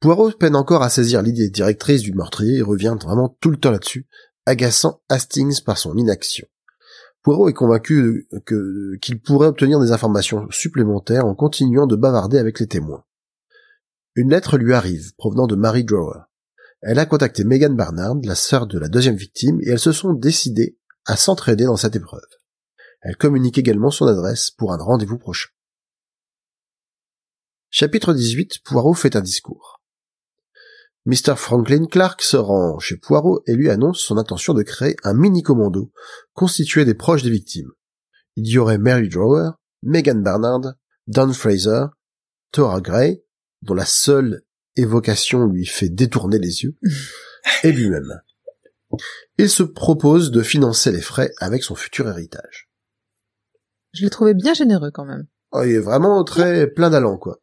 Poirot 0.00 0.30
peine 0.32 0.54
encore 0.56 0.82
à 0.82 0.90
saisir 0.90 1.22
l'idée 1.22 1.50
directrice 1.50 2.02
du 2.02 2.12
meurtrier 2.12 2.58
et 2.58 2.62
revient 2.62 2.96
vraiment 3.00 3.36
tout 3.40 3.50
le 3.50 3.56
temps 3.56 3.70
là-dessus, 3.70 4.06
agaçant 4.46 5.02
Hastings 5.08 5.62
par 5.62 5.78
son 5.78 5.96
inaction. 5.96 6.46
Poirot 7.28 7.50
est 7.50 7.52
convaincu 7.52 8.26
qu'il 9.02 9.20
pourrait 9.20 9.48
obtenir 9.48 9.78
des 9.80 9.92
informations 9.92 10.50
supplémentaires 10.50 11.26
en 11.26 11.34
continuant 11.34 11.86
de 11.86 11.94
bavarder 11.94 12.38
avec 12.38 12.58
les 12.58 12.66
témoins. 12.66 13.04
Une 14.14 14.30
lettre 14.30 14.56
lui 14.56 14.72
arrive, 14.72 15.12
provenant 15.18 15.46
de 15.46 15.54
Mary 15.54 15.84
Drower. 15.84 16.20
Elle 16.80 16.98
a 16.98 17.04
contacté 17.04 17.44
Megan 17.44 17.76
Barnard, 17.76 18.16
la 18.24 18.34
sœur 18.34 18.66
de 18.66 18.78
la 18.78 18.88
deuxième 18.88 19.16
victime, 19.16 19.60
et 19.60 19.68
elles 19.68 19.78
se 19.78 19.92
sont 19.92 20.14
décidées 20.14 20.78
à 21.04 21.16
s'entraider 21.16 21.66
dans 21.66 21.76
cette 21.76 21.96
épreuve. 21.96 22.24
Elle 23.02 23.18
communique 23.18 23.58
également 23.58 23.90
son 23.90 24.06
adresse 24.06 24.50
pour 24.50 24.72
un 24.72 24.82
rendez-vous 24.82 25.18
prochain. 25.18 25.50
Chapitre 27.68 28.14
18, 28.14 28.60
Poirot 28.64 28.94
fait 28.94 29.16
un 29.16 29.20
discours. 29.20 29.77
Mr. 31.08 31.36
Franklin 31.36 31.86
Clark 31.86 32.20
se 32.20 32.36
rend 32.36 32.78
chez 32.80 32.98
Poirot 32.98 33.42
et 33.46 33.54
lui 33.54 33.70
annonce 33.70 34.02
son 34.02 34.18
intention 34.18 34.52
de 34.52 34.62
créer 34.62 34.94
un 35.04 35.14
mini-commando 35.14 35.90
constitué 36.34 36.84
des 36.84 36.92
proches 36.92 37.22
des 37.22 37.30
victimes. 37.30 37.70
Il 38.36 38.46
y 38.46 38.58
aurait 38.58 38.76
Mary 38.76 39.08
Drower, 39.08 39.52
Megan 39.82 40.22
Barnard, 40.22 40.74
Don 41.06 41.32
Fraser, 41.32 41.86
Thora 42.52 42.82
Gray, 42.82 43.24
dont 43.62 43.72
la 43.72 43.86
seule 43.86 44.42
évocation 44.76 45.46
lui 45.46 45.64
fait 45.64 45.88
détourner 45.88 46.38
les 46.38 46.62
yeux, 46.62 46.76
et 47.64 47.72
lui-même. 47.72 48.20
Il 49.38 49.48
se 49.48 49.62
propose 49.62 50.30
de 50.30 50.42
financer 50.42 50.92
les 50.92 51.00
frais 51.00 51.32
avec 51.38 51.64
son 51.64 51.74
futur 51.74 52.06
héritage. 52.06 52.68
Je 53.94 54.04
l'ai 54.04 54.10
trouvé 54.10 54.34
bien 54.34 54.52
généreux 54.52 54.90
quand 54.90 55.06
même. 55.06 55.26
Oh, 55.52 55.62
il 55.62 55.72
est 55.72 55.78
vraiment 55.78 56.22
très 56.22 56.66
plein 56.66 56.90
d'allant, 56.90 57.16
quoi. 57.16 57.40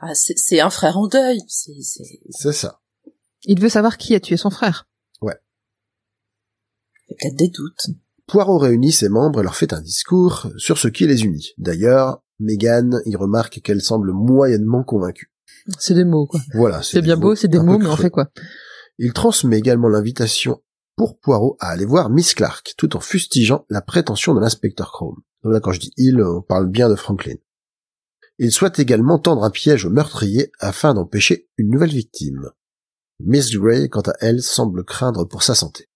Ah, 0.00 0.14
c'est 0.14 0.38
c'est 0.38 0.60
un 0.60 0.70
frère 0.70 0.96
en 0.98 1.08
deuil. 1.08 1.40
C'est 1.48 1.72
c'est- 1.82 2.20
C'est 2.30 2.52
ça. 2.52 2.80
Il 3.44 3.60
veut 3.60 3.68
savoir 3.68 3.96
qui 3.98 4.14
a 4.14 4.20
tué 4.20 4.36
son 4.36 4.50
frère. 4.50 4.88
il 5.22 5.28
y 5.28 7.14
a 7.14 7.16
peut-être 7.18 7.36
des 7.36 7.48
doutes. 7.48 7.86
Poirot 8.26 8.58
réunit 8.58 8.92
ses 8.92 9.08
membres 9.08 9.40
et 9.40 9.42
leur 9.42 9.56
fait 9.56 9.72
un 9.74 9.80
discours 9.82 10.46
sur 10.56 10.78
ce 10.78 10.88
qui 10.88 11.06
les 11.06 11.24
unit. 11.24 11.50
D'ailleurs, 11.58 12.22
Megan 12.38 13.00
y 13.04 13.16
remarque 13.16 13.60
qu'elle 13.60 13.82
semble 13.82 14.12
moyennement 14.12 14.82
convaincue. 14.84 15.30
C'est 15.78 15.94
des 15.94 16.04
mots, 16.04 16.26
quoi. 16.26 16.40
Voilà, 16.54 16.82
C'est 16.82 17.02
bien 17.02 17.16
beau, 17.16 17.34
c'est 17.34 17.48
des 17.48 17.58
mots, 17.58 17.78
mais 17.78 17.86
on 17.86 17.96
fait 17.96 18.10
quoi 18.10 18.30
Il 18.98 19.12
transmet 19.12 19.58
également 19.58 19.88
l'invitation 19.88 20.62
pour 20.96 21.18
Poirot 21.18 21.56
à 21.60 21.68
aller 21.70 21.84
voir 21.84 22.08
Miss 22.10 22.32
Clark, 22.34 22.74
tout 22.78 22.96
en 22.96 23.00
fustigeant 23.00 23.66
la 23.68 23.82
prétention 23.82 24.34
de 24.34 24.40
l'inspecteur 24.40 24.92
Chrome. 24.92 25.20
Donc 25.42 25.52
là, 25.52 25.60
quand 25.60 25.72
je 25.72 25.80
dis 25.80 25.92
il, 25.96 26.22
on 26.22 26.40
parle 26.42 26.68
bien 26.68 26.88
de 26.88 26.94
Franklin. 26.94 27.34
Il 28.38 28.52
souhaite 28.52 28.78
également 28.78 29.18
tendre 29.18 29.44
un 29.44 29.50
piège 29.50 29.84
au 29.84 29.90
meurtrier 29.90 30.50
afin 30.58 30.94
d'empêcher 30.94 31.48
une 31.56 31.70
nouvelle 31.70 31.90
victime. 31.90 32.50
Miss 33.20 33.52
Gray, 33.52 33.88
quant 33.88 34.00
à 34.00 34.14
elle, 34.20 34.42
semble 34.42 34.84
craindre 34.84 35.24
pour 35.24 35.42
sa 35.42 35.54
santé. 35.54 35.88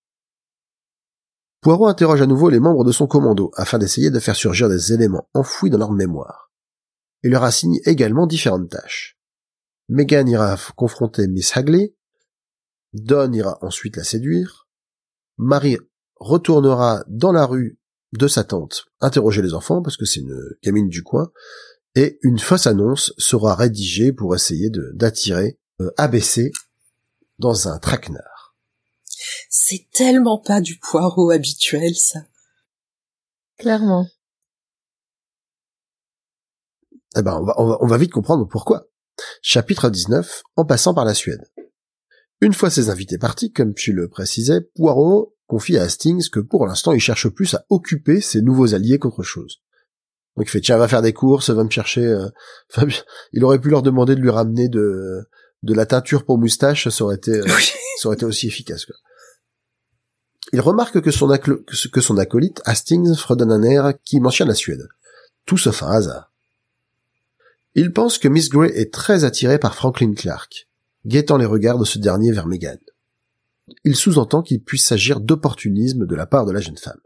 Poirot 1.61 1.89
interroge 1.89 2.22
à 2.22 2.26
nouveau 2.26 2.49
les 2.49 2.61
membres 2.61 2.84
de 2.84 2.93
son 2.93 3.07
commando 3.07 3.51
afin 3.57 3.78
d'essayer 3.78 4.11
de 4.11 4.20
faire 4.20 4.37
surgir 4.37 4.68
des 4.68 4.93
éléments 4.93 5.28
enfouis 5.34 5.70
dans 5.70 5.78
leur 5.78 5.93
mémoire. 5.93 6.53
Il 7.22 7.30
leur 7.30 7.43
assigne 7.43 7.80
également 7.84 8.26
différentes 8.26 8.70
tâches. 8.70 9.18
Megan 9.89 10.28
ira 10.28 10.57
confronter 10.76 11.26
Miss 11.26 11.57
Hagley, 11.57 11.97
Don 12.93 13.32
ira 13.32 13.59
ensuite 13.62 13.97
la 13.97 14.05
séduire. 14.05 14.68
Marie 15.39 15.78
retournera 16.16 17.05
dans 17.09 17.32
la 17.32 17.45
rue 17.45 17.78
de 18.12 18.28
sa 18.28 18.45
tante 18.45 18.87
interroger 19.01 19.43
les 19.43 19.53
enfants 19.53 19.82
parce 19.82 19.97
que 19.97 20.07
c'est 20.07 20.20
une 20.20 20.39
gamine 20.62 20.89
du 20.89 21.03
coin. 21.03 21.30
Et 21.97 22.18
une 22.22 22.38
fausse 22.38 22.66
annonce 22.66 23.14
sera 23.16 23.55
rédigée 23.55 24.12
pour 24.12 24.34
essayer 24.34 24.68
de 24.68 24.92
d'attirer 24.94 25.59
euh, 25.80 25.90
ABC 25.97 26.53
dans 27.38 27.68
un 27.68 27.78
traquenard. 27.78 28.55
C'est 29.49 29.88
tellement 29.92 30.38
pas 30.38 30.61
du 30.61 30.78
poireau 30.78 31.30
habituel, 31.30 31.94
ça. 31.97 32.20
Clairement. 33.59 34.07
Eh 37.16 37.22
ben, 37.22 37.38
on 37.40 37.44
va, 37.44 37.55
on 37.57 37.66
va, 37.66 37.78
on 37.80 37.86
va 37.86 37.97
vite 37.97 38.12
comprendre 38.12 38.47
pourquoi. 38.47 38.88
Chapitre 39.40 39.88
19, 39.88 40.42
en 40.57 40.66
passant 40.66 40.92
par 40.92 41.07
la 41.07 41.14
Suède. 41.14 41.51
Une 42.42 42.53
fois 42.53 42.68
ses 42.68 42.90
invités 42.90 43.16
partis, 43.16 43.53
comme 43.53 43.72
tu 43.72 43.94
le 43.94 44.09
précisais, 44.09 44.61
Poirot 44.61 45.34
confie 45.47 45.78
à 45.78 45.84
Hastings 45.84 46.28
que 46.28 46.40
pour 46.40 46.66
l'instant 46.66 46.92
il 46.92 47.01
cherche 47.01 47.28
plus 47.28 47.55
à 47.55 47.64
occuper 47.70 48.20
ses 48.20 48.42
nouveaux 48.42 48.74
alliés 48.74 48.99
qu'autre 48.99 49.22
chose. 49.22 49.62
Donc 50.37 50.47
il 50.47 50.51
fait 50.51 50.61
tiens 50.61 50.76
va 50.76 50.89
faire 50.89 51.03
des 51.03 51.12
courses, 51.12 51.51
va 51.51 51.64
me 51.64 51.70
chercher. 51.70 52.05
euh, 52.05 52.28
enfin, 52.74 52.87
il 53.32 53.45
aurait 53.45 53.61
pu 53.61 53.70
leur 53.70 53.82
demander 53.82 54.14
de 54.14 54.20
lui 54.20 54.30
ramener 54.30 54.68
de 54.68 55.26
de 55.62 55.74
la 55.74 55.87
teinture 55.87 56.24
pour 56.24 56.39
moustache, 56.39 56.89
ça 56.89 57.05
aurait 57.05 57.16
été 57.16 57.32
euh, 57.32 57.47
ça 57.99 58.09
aurait 58.09 58.16
été 58.16 58.26
aussi 58.26 58.47
efficace. 58.47 58.84
Quoi. 58.84 58.97
Il 60.53 60.61
remarque 60.61 61.12
son, 61.12 61.28
que 61.93 62.01
son 62.01 62.18
acolyte, 62.18 62.62
Hastings, 62.64 63.16
fredonne 63.16 63.51
un 63.51 63.62
air 63.62 63.95
qui 64.05 64.20
mentionne 64.20 64.49
la 64.49 64.55
Suède. 64.55 64.87
Tout 65.45 65.59
sauf 65.59 65.82
un 65.82 65.91
hasard. 65.91 66.32
Il 67.74 67.93
pense 67.93 68.18
que 68.18 68.28
Miss 68.28 68.49
Gray 68.49 68.70
est 68.74 68.93
très 68.93 69.24
attirée 69.24 69.59
par 69.59 69.74
Franklin 69.74 70.14
Clark, 70.14 70.68
guettant 71.05 71.37
les 71.37 71.47
regards 71.47 71.78
de 71.78 71.84
ce 71.84 71.99
dernier 71.99 72.32
vers 72.32 72.47
Megan. 72.47 72.78
Il 73.84 73.97
sous-entend 73.97 74.43
qu'il 74.43 74.62
puisse 74.62 74.87
s'agir 74.87 75.20
d'opportunisme 75.20 76.07
de 76.07 76.14
la 76.14 76.26
part 76.26 76.47
de 76.47 76.53
la 76.53 76.61
jeune 76.61 76.78
femme. 76.78 77.01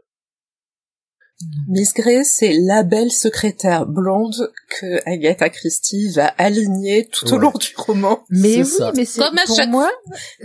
Miss 1.67 1.93
Gray, 1.93 2.23
c'est 2.25 2.53
la 2.53 2.83
belle 2.83 3.11
secrétaire 3.11 3.85
blonde 3.85 4.51
que 4.79 4.99
Agatha 5.09 5.49
Christie 5.49 6.09
va 6.11 6.27
aligner 6.37 7.07
tout 7.07 7.33
au 7.33 7.37
long 7.37 7.51
du 7.51 7.69
roman. 7.77 8.23
Mais 8.29 8.57
oui, 8.57 8.65
ça. 8.65 8.91
mais 8.95 9.05
c'est 9.05 9.21
Comme 9.21 9.37
à 9.37 9.45
pour 9.45 9.55
chaque- 9.55 9.69
moi, 9.69 9.89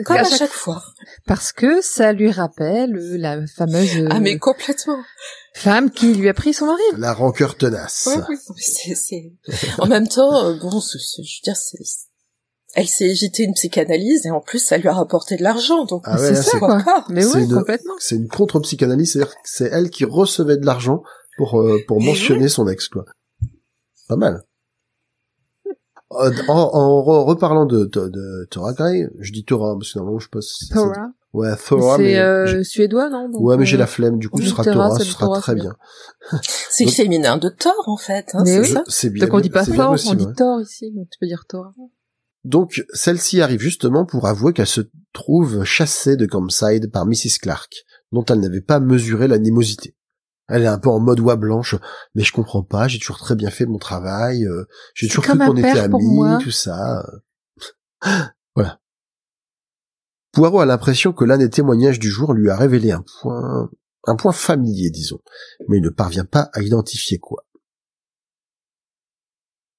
Comme 0.05 0.17
à 0.17 0.21
à 0.21 0.25
chaque- 0.25 0.39
chaque 0.39 0.51
fois. 0.53 0.83
parce 1.27 1.53
que 1.53 1.81
ça 1.81 2.13
lui 2.13 2.31
rappelle 2.31 2.93
la 3.19 3.47
fameuse 3.47 4.07
Ah, 4.11 4.21
mais 4.21 4.39
complètement. 4.39 4.99
femme 5.55 5.91
qui 5.91 6.15
lui 6.15 6.29
a 6.29 6.35
pris 6.35 6.53
son 6.55 6.67
mari. 6.67 6.83
La 6.99 7.13
rancœur 7.13 7.57
tenace. 7.57 8.07
Ouais, 8.07 8.23
oui. 8.29 8.37
Mais 8.51 8.55
c'est- 8.63 8.95
c'est- 8.95 9.33
En 9.79 9.87
même 9.87 10.07
temps, 10.09 10.45
euh, 10.47 10.59
bon, 10.61 10.71
je 10.81 10.99
veux 11.19 11.25
dire, 11.43 11.57
c'est... 11.57 11.79
Elle 12.75 12.89
s'est 12.89 13.09
évité 13.09 13.45
une 13.45 13.55
psychanalyse 13.55 14.27
et 14.27 14.31
en 14.31 14.41
plus, 14.41 14.59
ça 14.59 14.77
lui 14.77 14.89
a 14.89 14.93
rapporté 14.93 15.37
de 15.37 15.43
l'argent, 15.43 15.85
donc 15.87 16.03
Ah 16.05 16.21
ouais, 16.21 16.35
c'est 16.35 16.43
ça, 16.43 16.59
quoi. 16.59 16.83
pas. 16.85 17.05
Mais 17.09 17.23
C'est 17.23 17.39
oui, 17.39 17.45
une- 17.45 17.55
complètement. 17.55 17.95
C'est 17.99 18.17
une 18.17 18.29
contre-psychanalyse, 18.29 19.13
c'est-à-dire 19.13 19.33
que 19.33 19.39
c'est 19.45 19.69
elle 19.73 19.89
qui 19.89 20.05
recevait 20.05 20.59
de 20.59 20.67
l'argent 20.67 21.03
pour 21.39 21.61
euh, 21.61 21.79
pour 21.89 22.03
mentionner 22.03 22.49
son 22.49 22.69
ex, 22.69 22.89
quoi. 22.89 23.05
Pas 24.09 24.17
mal. 24.17 24.43
Euh, 26.13 26.31
En, 26.49 26.53
en 26.73 27.03
re- 27.03 27.25
reparlant 27.25 27.67
de, 27.67 27.85
de, 27.87 28.09
de 28.09 28.47
Thora 28.51 28.73
Gray, 28.75 29.09
je 29.21 29.33
dis 29.33 29.45
Thora 29.45 29.75
parce 29.79 29.93
que 29.93 29.99
normalement 29.99 30.21
je 30.21 30.29
pense. 30.29 30.69
Thora. 30.73 31.09
Ouais, 31.33 31.49
Thora, 31.69 31.99
mais 31.99 32.13
C'est 32.15 32.19
euh, 32.21 32.47
j'ai- 32.47 32.65
suédois, 32.65 33.11
non 33.11 33.29
Donc, 33.29 33.43
ouais, 33.43 33.57
mais 33.57 33.67
j'ai 33.67 33.77
euh, 33.77 33.81
la 33.81 33.87
flemme. 33.87 34.19
Du 34.19 34.29
coup, 34.29 34.41
ce 34.41 34.49
sera 34.49 34.65
Thora, 34.65 34.99
ce 34.99 35.05
sera 35.05 35.27
Thora, 35.27 35.41
très 35.41 35.53
c'est 35.53 35.61
bien. 35.61 35.77
C'est 36.71 36.85
le 36.85 36.91
féminin 36.93 37.37
de 37.39 37.49
Thor, 37.49 37.75
en 37.87 37.97
fait, 37.97 38.27
hein, 38.35 38.43
Mais 38.45 38.53
c'est 38.53 38.61
oui. 38.61 38.69
ça 38.69 38.85
C'est 38.87 39.11
bien. 39.11 39.25
Donc 39.27 39.35
on 39.35 39.41
dit 39.41 39.51
pas 39.51 39.65
bien 39.65 39.75
Thor, 39.77 39.97
on 40.09 40.15
dit 40.15 40.25
ouais. 40.27 40.33
Thor 40.35 40.61
ici, 40.61 40.93
donc 40.93 41.09
tu 41.11 41.19
peux 41.21 41.27
dire 41.27 41.45
Thora. 41.49 41.73
Donc, 42.47 42.85
celle-ci 42.93 43.41
arrive 43.41 43.59
justement 43.59 44.07
pour 44.07 44.29
avouer 44.29 44.53
qu'elle 44.53 44.69
se 44.69 44.83
trouve 45.13 45.65
chassée 45.65 46.17
de 46.17 46.27
Campside 46.27 46.93
par 46.93 47.05
Mrs. 47.05 47.41
Clark, 47.43 47.85
dont 48.13 48.25
elle 48.27 48.39
n'avait 48.39 48.61
pas 48.61 48.79
mesuré 48.79 49.27
l'animosité. 49.27 49.97
Elle 50.47 50.63
est 50.63 50.69
un 50.69 50.79
peu 50.79 50.89
en 50.89 51.01
mode 51.01 51.19
oie 51.19 51.35
blanche, 51.35 51.75
mais 52.15 52.23
je 52.23 52.33
comprends 52.33 52.63
pas, 52.63 52.87
j'ai 52.87 53.01
toujours 53.01 53.19
très 53.19 53.35
bien 53.35 53.51
fait 53.51 53.67
mon 53.67 53.79
travail, 53.79 54.47
euh, 54.47 54.65
j'ai 54.95 55.09
toujours 55.09 55.25
cru 55.25 55.37
qu'on 55.37 55.57
était 55.57 55.81
amis, 55.81 56.21
tout 56.41 56.53
ça. 56.53 57.05
voilà. 58.55 58.79
Poirot 60.31 60.61
a 60.61 60.67
l'impression 60.67 61.13
que 61.13 61.25
l'un 61.25 61.39
des 61.39 61.51
témoignages 61.51 61.99
du 61.99 62.11
jour 62.11 62.33
lui 62.33 62.49
a 62.49 62.57
révélé 62.57 62.93
un 62.93 63.03
point, 63.21 63.69
un 64.07 64.15
point 64.15 64.31
familier, 64.31 64.91
disons, 64.91 65.19
mais 65.67 65.79
il 65.79 65.83
ne 65.83 65.89
parvient 65.89 66.25
pas 66.25 66.49
à 66.53 66.63
identifier 66.63 67.19
quoi. 67.19 67.45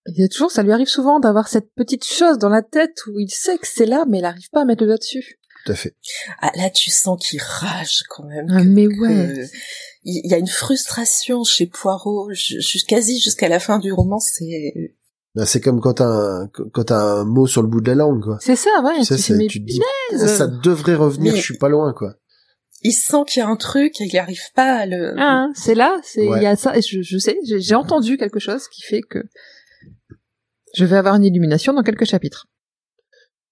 Il 0.08 0.20
y 0.22 0.24
a 0.24 0.28
toujours, 0.28 0.51
ça 0.51 0.64
lui 0.64 0.72
arrive 0.72 0.88
souvent 0.88 1.20
d'avoir 1.20 1.47
cette 1.47 1.72
petite 1.76 2.05
chose 2.05 2.38
dans 2.38 2.49
la 2.49 2.62
tête 2.62 2.95
où 3.08 3.20
il 3.20 3.30
sait 3.30 3.58
que 3.58 3.68
c'est 3.68 3.86
là, 3.86 4.05
mais 4.08 4.20
il 4.20 4.26
arrive 4.26 4.49
pas 4.51 4.62
à 4.62 4.66
mettre 4.66 4.84
le 4.84 4.88
doigt 4.88 4.97
dessus. 4.97 5.39
Tout 5.66 5.72
à 5.74 5.76
fait. 5.76 5.95
Ah, 6.41 6.51
là, 6.55 6.70
tu 6.70 6.89
sens 6.91 7.18
qu'il 7.26 7.41
rage, 7.41 8.03
quand 8.10 8.24
même. 8.24 8.47
Ah, 8.49 8.62
que- 8.62 8.68
mais 8.68 8.86
que- 8.86 9.01
ouais. 9.01 9.49
Il 10.03 10.30
y 10.32 10.34
a 10.34 10.38
une 10.38 10.47
frustration 10.47 11.43
chez 11.43 11.66
Poirot, 11.68 12.30
ju- 12.32 12.60
quasi 12.88 13.20
jusqu'à 13.20 13.49
la 13.49 13.60
fin 13.60 13.80
du 13.80 13.91
roman, 13.91 14.20
c'est... 14.20 14.93
Là, 15.36 15.45
C'est 15.45 15.60
comme 15.60 15.82
quand 15.82 15.95
t'as 15.95 16.05
un, 16.08 16.47
quand 16.74 16.86
t'as 16.86 16.99
un 17.20 17.26
mot 17.26 17.45
sur 17.45 17.62
le 17.62 17.68
bout 17.68 17.82
de 17.82 17.88
la 17.89 17.95
langue, 17.95 18.24
quoi. 18.24 18.38
C'est 18.39 18.55
ça, 18.55 18.70
ouais. 18.84 18.99
Tu 18.99 19.05
sais, 19.05 19.16
tu 19.18 19.22
c'est- 19.22 19.34
fais, 19.34 19.38
mais 19.39 19.47
tu 19.47 19.60
te 19.62 19.66
dis, 19.70 19.82
punaise 20.10 20.38
ça 20.38 20.47
devrait 20.47 20.95
revenir, 20.95 21.34
Mais- 21.34 21.39
je 21.39 21.43
suis 21.43 21.58
pas 21.58 21.70
loin, 21.70 21.93
quoi. 21.93 22.16
il 22.84 22.93
sent 22.93 23.18
qu'il 23.28 23.41
y 23.41 23.43
a 23.43 23.47
un 23.49 23.55
truc 23.58 23.99
et 23.99 24.05
il 24.05 24.16
n'arrive 24.16 24.41
pas 24.55 24.78
à 24.78 24.86
le. 24.86 25.14
Ah, 25.20 25.47
c'est 25.53 25.76
là, 25.76 25.99
c'est 26.03 26.24
il 26.24 26.30
Ouais. 26.30 26.43
y 26.43 26.45
a 26.47 26.55
ça. 26.55 26.76
et 26.78 26.82
Je, 26.82 27.01
je 27.01 27.18
sais, 27.18 27.38
j'ai 27.43 27.60
j'ai 27.60 27.76
entendu 27.76 28.18
quelque 28.18 28.39
chose 28.39 28.68
qui 28.70 28.82
fait 28.84 29.01
que 29.01 29.20
je 30.78 30.86
vais 30.86 30.98
avoir 30.98 31.16
une 31.16 31.26
illumination 31.26 31.74
dans 31.74 31.82
quelques 31.82 32.06
chapitres. 32.06 32.46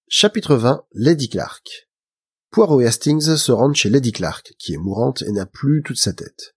Chapitre 0.08 0.56
20, 0.56 0.86
Lady 0.94 1.28
Clark. 1.28 1.90
Poirot 2.52 2.82
et 2.82 2.86
Hastings 2.86 3.36
se 3.36 3.52
rendent 3.52 3.74
chez 3.74 3.90
Lady 3.90 4.12
Clark, 4.12 4.54
qui 4.60 4.76
est 4.76 4.78
mourante 4.78 5.24
et 5.24 5.32
n'a 5.32 5.48
plus 5.48 5.82
toute 5.84 5.98
sa 5.98 6.14
tête. 6.14 6.54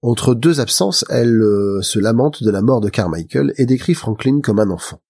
Entre 0.00 0.34
deux 0.34 0.58
absences, 0.58 1.04
elle 1.10 1.42
euh, 1.42 1.82
se 1.82 1.98
lamente 1.98 2.42
de 2.42 2.50
la 2.50 2.62
mort 2.62 2.80
de 2.80 2.88
Carmichael 2.88 3.52
et 3.58 3.66
décrit 3.66 3.92
Franklin 3.92 4.40
comme 4.40 4.58
un 4.58 4.70
enfant. 4.70 5.02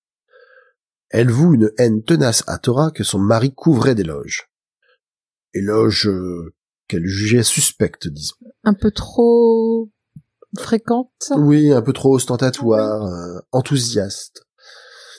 Elle 1.11 1.31
voue 1.31 1.55
une 1.55 1.71
haine 1.79 2.03
tenace 2.03 2.43
à 2.49 2.59
Tora 2.59 2.91
que 2.91 3.05
son 3.05 3.21
mari 3.21 3.55
couvrait 3.55 3.95
d'éloges. 3.95 4.51
Éloges 5.55 6.09
euh, 6.09 6.53
qu'elle 6.89 7.07
jugeait 7.07 7.45
suspectes, 7.45 8.09
disons. 8.09 8.35
Un 8.65 8.75
peu 8.75 8.91
trop 8.91 9.89
fréquente. 10.59 11.33
Oui, 11.37 11.73
un 11.73 11.83
peu 11.83 11.93
trop 11.93 12.17
ostentatoire, 12.17 13.05
euh, 13.07 13.39
enthousiaste. 13.53 14.46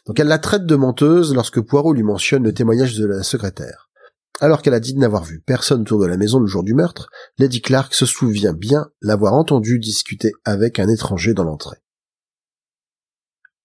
Donc 0.07 0.19
elle 0.19 0.27
la 0.27 0.39
traite 0.39 0.65
de 0.65 0.75
menteuse 0.75 1.35
lorsque 1.35 1.61
Poirot 1.61 1.93
lui 1.93 2.03
mentionne 2.03 2.43
le 2.43 2.53
témoignage 2.53 2.97
de 2.97 3.05
la 3.05 3.23
secrétaire. 3.23 3.89
Alors 4.39 4.61
qu'elle 4.61 4.73
a 4.73 4.79
dit 4.79 4.93
de 4.93 4.99
n'avoir 4.99 5.23
vu 5.23 5.41
personne 5.41 5.81
autour 5.81 5.99
de 5.99 6.05
la 6.05 6.15
maison 6.15 6.39
le 6.39 6.47
jour 6.47 6.63
du 6.63 6.73
meurtre, 6.73 7.09
Lady 7.37 7.61
Clark 7.61 7.93
se 7.93 8.05
souvient 8.05 8.53
bien 8.53 8.89
l'avoir 9.01 9.33
entendu 9.33 9.79
discuter 9.79 10.31
avec 10.45 10.79
un 10.79 10.87
étranger 10.87 11.33
dans 11.33 11.43
l'entrée. 11.43 11.77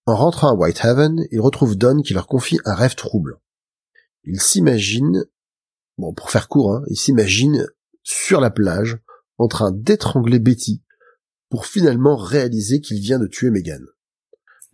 En 0.07 0.16
rentrant 0.16 0.49
à 0.51 0.55
Whitehaven, 0.55 1.26
ils 1.30 1.40
retrouvent 1.40 1.76
Don 1.76 2.01
qui 2.03 2.14
leur 2.14 2.26
confie 2.26 2.59
un 2.64 2.74
rêve 2.74 2.97
troublant. 2.97 3.40
Il 4.24 4.40
s'imagine, 4.40 5.24
bon 5.99 6.12
pour 6.12 6.30
faire 6.30 6.49
court, 6.49 6.74
hein, 6.74 6.82
il 6.88 6.97
s'imagine 6.97 7.66
sur 8.03 8.40
la 8.40 8.51
plage 8.51 8.99
en 9.38 9.47
train 9.47 9.70
d'étrangler 9.70 10.40
Betty 10.40 10.82
pour 11.51 11.66
finalement 11.66 12.16
réaliser 12.16 12.80
qu'il 12.80 12.99
vient 12.99 13.18
de 13.18 13.26
tuer 13.26 13.51
Megan. 13.51 13.84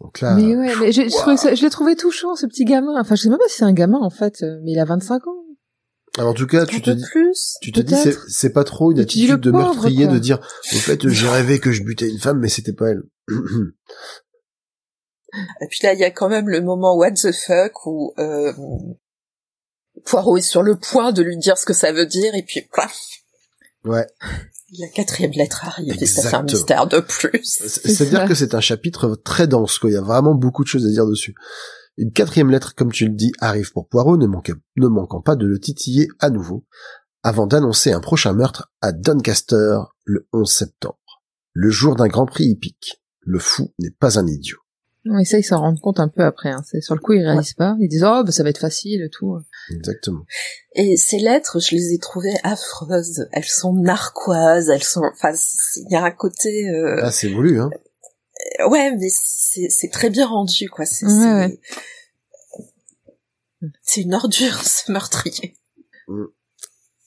Donc 0.01 0.21
là, 0.21 0.35
Mais 0.35 0.55
ouais, 0.55 0.73
mais 0.81 0.93
je, 0.93 1.09
ça- 1.09 1.55
je 1.55 1.63
l'ai 1.63 1.71
trouvé 1.71 1.97
touchant, 1.97 2.37
ce 2.37 2.47
petit 2.47 2.65
gamin. 2.65 2.93
Enfin, 3.01 3.15
je 3.17 3.23
sais 3.23 3.29
même 3.29 3.39
pas 3.39 3.49
si 3.49 3.57
c'est 3.57 3.65
un 3.65 3.73
gamin, 3.73 3.99
en 4.01 4.11
fait, 4.11 4.43
euh, 4.43 4.61
mais 4.63 4.73
il 4.73 4.79
a 4.79 4.85
25 4.85 5.27
ans. 5.27 5.45
alors 6.19 6.31
en 6.31 6.35
tout 6.35 6.47
cas, 6.47 6.63
un 6.63 6.67
tu 6.67 6.81
te 6.81 6.91
peu 6.91 6.97
dis, 6.97 7.05
plus. 7.11 7.57
tu 7.61 7.73
te 7.73 7.81
dis, 7.81 7.95
c'est, 8.29 8.51
pas 8.53 8.63
trop 8.65 8.93
une 8.93 9.01
attitude 9.01 9.41
de 9.41 9.51
pauvre, 9.51 9.65
meurtrier 9.65 10.05
quoi. 10.07 10.15
de 10.15 10.19
dire, 10.21 10.39
au 10.73 10.77
fait, 10.77 11.09
j'ai 11.09 11.29
rêvé 11.29 11.59
que 11.59 11.73
je 11.73 11.83
butais 11.83 12.09
une 12.09 12.19
femme, 12.21 12.39
mais 12.39 12.49
c'était 12.49 12.73
pas 12.73 12.91
elle. 12.91 13.03
Et 15.61 15.67
puis 15.69 15.81
là, 15.83 15.93
il 15.95 15.99
y 16.01 16.05
a 16.05 16.11
quand 16.11 16.29
même 16.29 16.49
le 16.49 16.61
moment 16.61 16.97
what 16.97 17.13
the 17.13 17.33
fuck 17.33 17.85
où 17.87 18.15
euh, 18.19 18.53
Poirot 20.05 20.37
est 20.39 20.43
sur 20.43 20.63
le 20.63 20.77
point 20.79 21.13
de 21.13 21.23
lui 21.23 21.37
dire 21.37 21.59
ce 21.59 21.67
que 21.67 21.75
ça 21.75 21.93
veut 21.93 22.07
dire 22.07 22.35
et 22.35 22.43
puis 22.43 22.63
plaf, 22.73 22.97
ouais. 23.85 24.07
La 24.79 24.89
quatrième 24.89 25.31
lettre 25.33 25.65
arrive 25.65 25.95
et 26.01 26.07
ça 26.07 26.23
fait 26.23 26.37
un 26.37 26.43
mystère 26.59 26.87
de 26.87 27.01
plus. 27.01 27.41
C'est- 27.43 27.89
C'est-à-dire 27.89 28.27
que 28.27 28.35
c'est 28.35 28.55
un 28.55 28.61
chapitre 28.61 29.15
très 29.17 29.47
dense, 29.47 29.79
quoi. 29.79 29.91
Il 29.91 29.95
y 29.95 29.97
a 29.97 30.03
vraiment 30.03 30.35
beaucoup 30.35 30.63
de 30.63 30.69
choses 30.69 30.87
à 30.87 30.91
dire 30.91 31.07
dessus. 31.07 31.35
Une 31.97 32.13
quatrième 32.13 32.51
lettre, 32.51 32.75
comme 32.75 32.93
tu 32.93 33.07
le 33.07 33.15
dis, 33.15 33.33
arrive 33.41 33.73
pour 33.73 33.89
Poirot, 33.89 34.17
ne, 34.17 34.27
manquant- 34.27 34.53
ne 34.77 34.87
manquant 34.89 35.21
pas 35.21 35.37
de 35.37 35.47
le 35.47 35.59
titiller 35.59 36.07
à 36.21 36.31
nouveau, 36.31 36.65
avant 37.23 37.47
d'annoncer 37.47 37.93
un 37.93 38.01
prochain 38.01 38.33
meurtre 38.35 38.71
à 38.81 38.93
Doncaster 38.93 39.79
le 40.05 40.29
11 40.33 40.51
septembre. 40.53 40.99
Le 41.53 41.71
jour 41.71 41.97
d'un 41.97 42.07
grand 42.09 42.27
prix 42.27 42.45
hippique. 42.45 43.03
Le 43.21 43.39
fou 43.39 43.75
n'est 43.81 43.91
pas 43.91 44.19
un 44.19 44.27
idiot. 44.27 44.59
Mais 45.05 45.25
ça, 45.25 45.39
ils 45.39 45.43
s'en 45.45 45.61
rendent 45.61 45.81
compte 45.81 46.01
un 46.01 46.09
peu 46.09 46.23
après. 46.23 46.51
Hein. 46.51 46.63
C'est 46.67 46.81
sur 46.81 46.95
le 46.95 47.01
coup, 47.01 47.15
ils 47.15 47.25
réalisent 47.25 47.55
pas. 47.55 47.77
Ils 47.81 47.89
disent 47.89 48.05
oh, 48.05 48.23
bah, 48.25 48.31
ça 48.33 48.43
va 48.43 48.51
être 48.51 48.59
facile 48.61 49.03
et 49.03 49.09
tout. 49.11 49.37
Exactement. 49.71 50.25
Et 50.75 50.97
ces 50.97 51.19
lettres, 51.19 51.59
je 51.61 51.75
les 51.75 51.93
ai 51.95 51.99
trouvées 51.99 52.37
affreuses. 52.43 53.27
Elles 53.33 53.45
sont 53.45 53.75
narquoises, 53.75 54.69
elles 54.71 54.83
sont, 54.83 55.03
enfin, 55.13 55.33
il 55.77 55.91
y 55.93 55.97
a 55.97 56.05
un 56.05 56.11
côté, 56.11 56.69
euh, 56.71 57.01
Ah, 57.03 57.11
c'est 57.11 57.29
voulu, 57.29 57.61
hein. 57.61 57.71
ouais, 58.69 58.95
mais 58.97 59.09
c'est 59.11 59.69
c'est 59.69 59.89
très 59.91 60.11
bien 60.11 60.27
rendu, 60.27 60.69
quoi. 60.71 60.87
C'est 60.87 61.07
Ouais, 61.07 61.13
ouais. 63.63 63.71
une 63.97 64.15
ordure, 64.15 64.63
ce 64.65 64.91
meurtrier. 64.93 65.57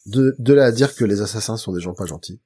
De, 0.05 0.35
de 0.39 0.53
là 0.53 0.65
à 0.65 0.71
dire 0.71 0.95
que 0.95 1.05
les 1.05 1.21
assassins 1.21 1.57
sont 1.57 1.71
des 1.73 1.79
gens 1.81 1.93
pas 1.93 2.05
gentils. 2.05 2.41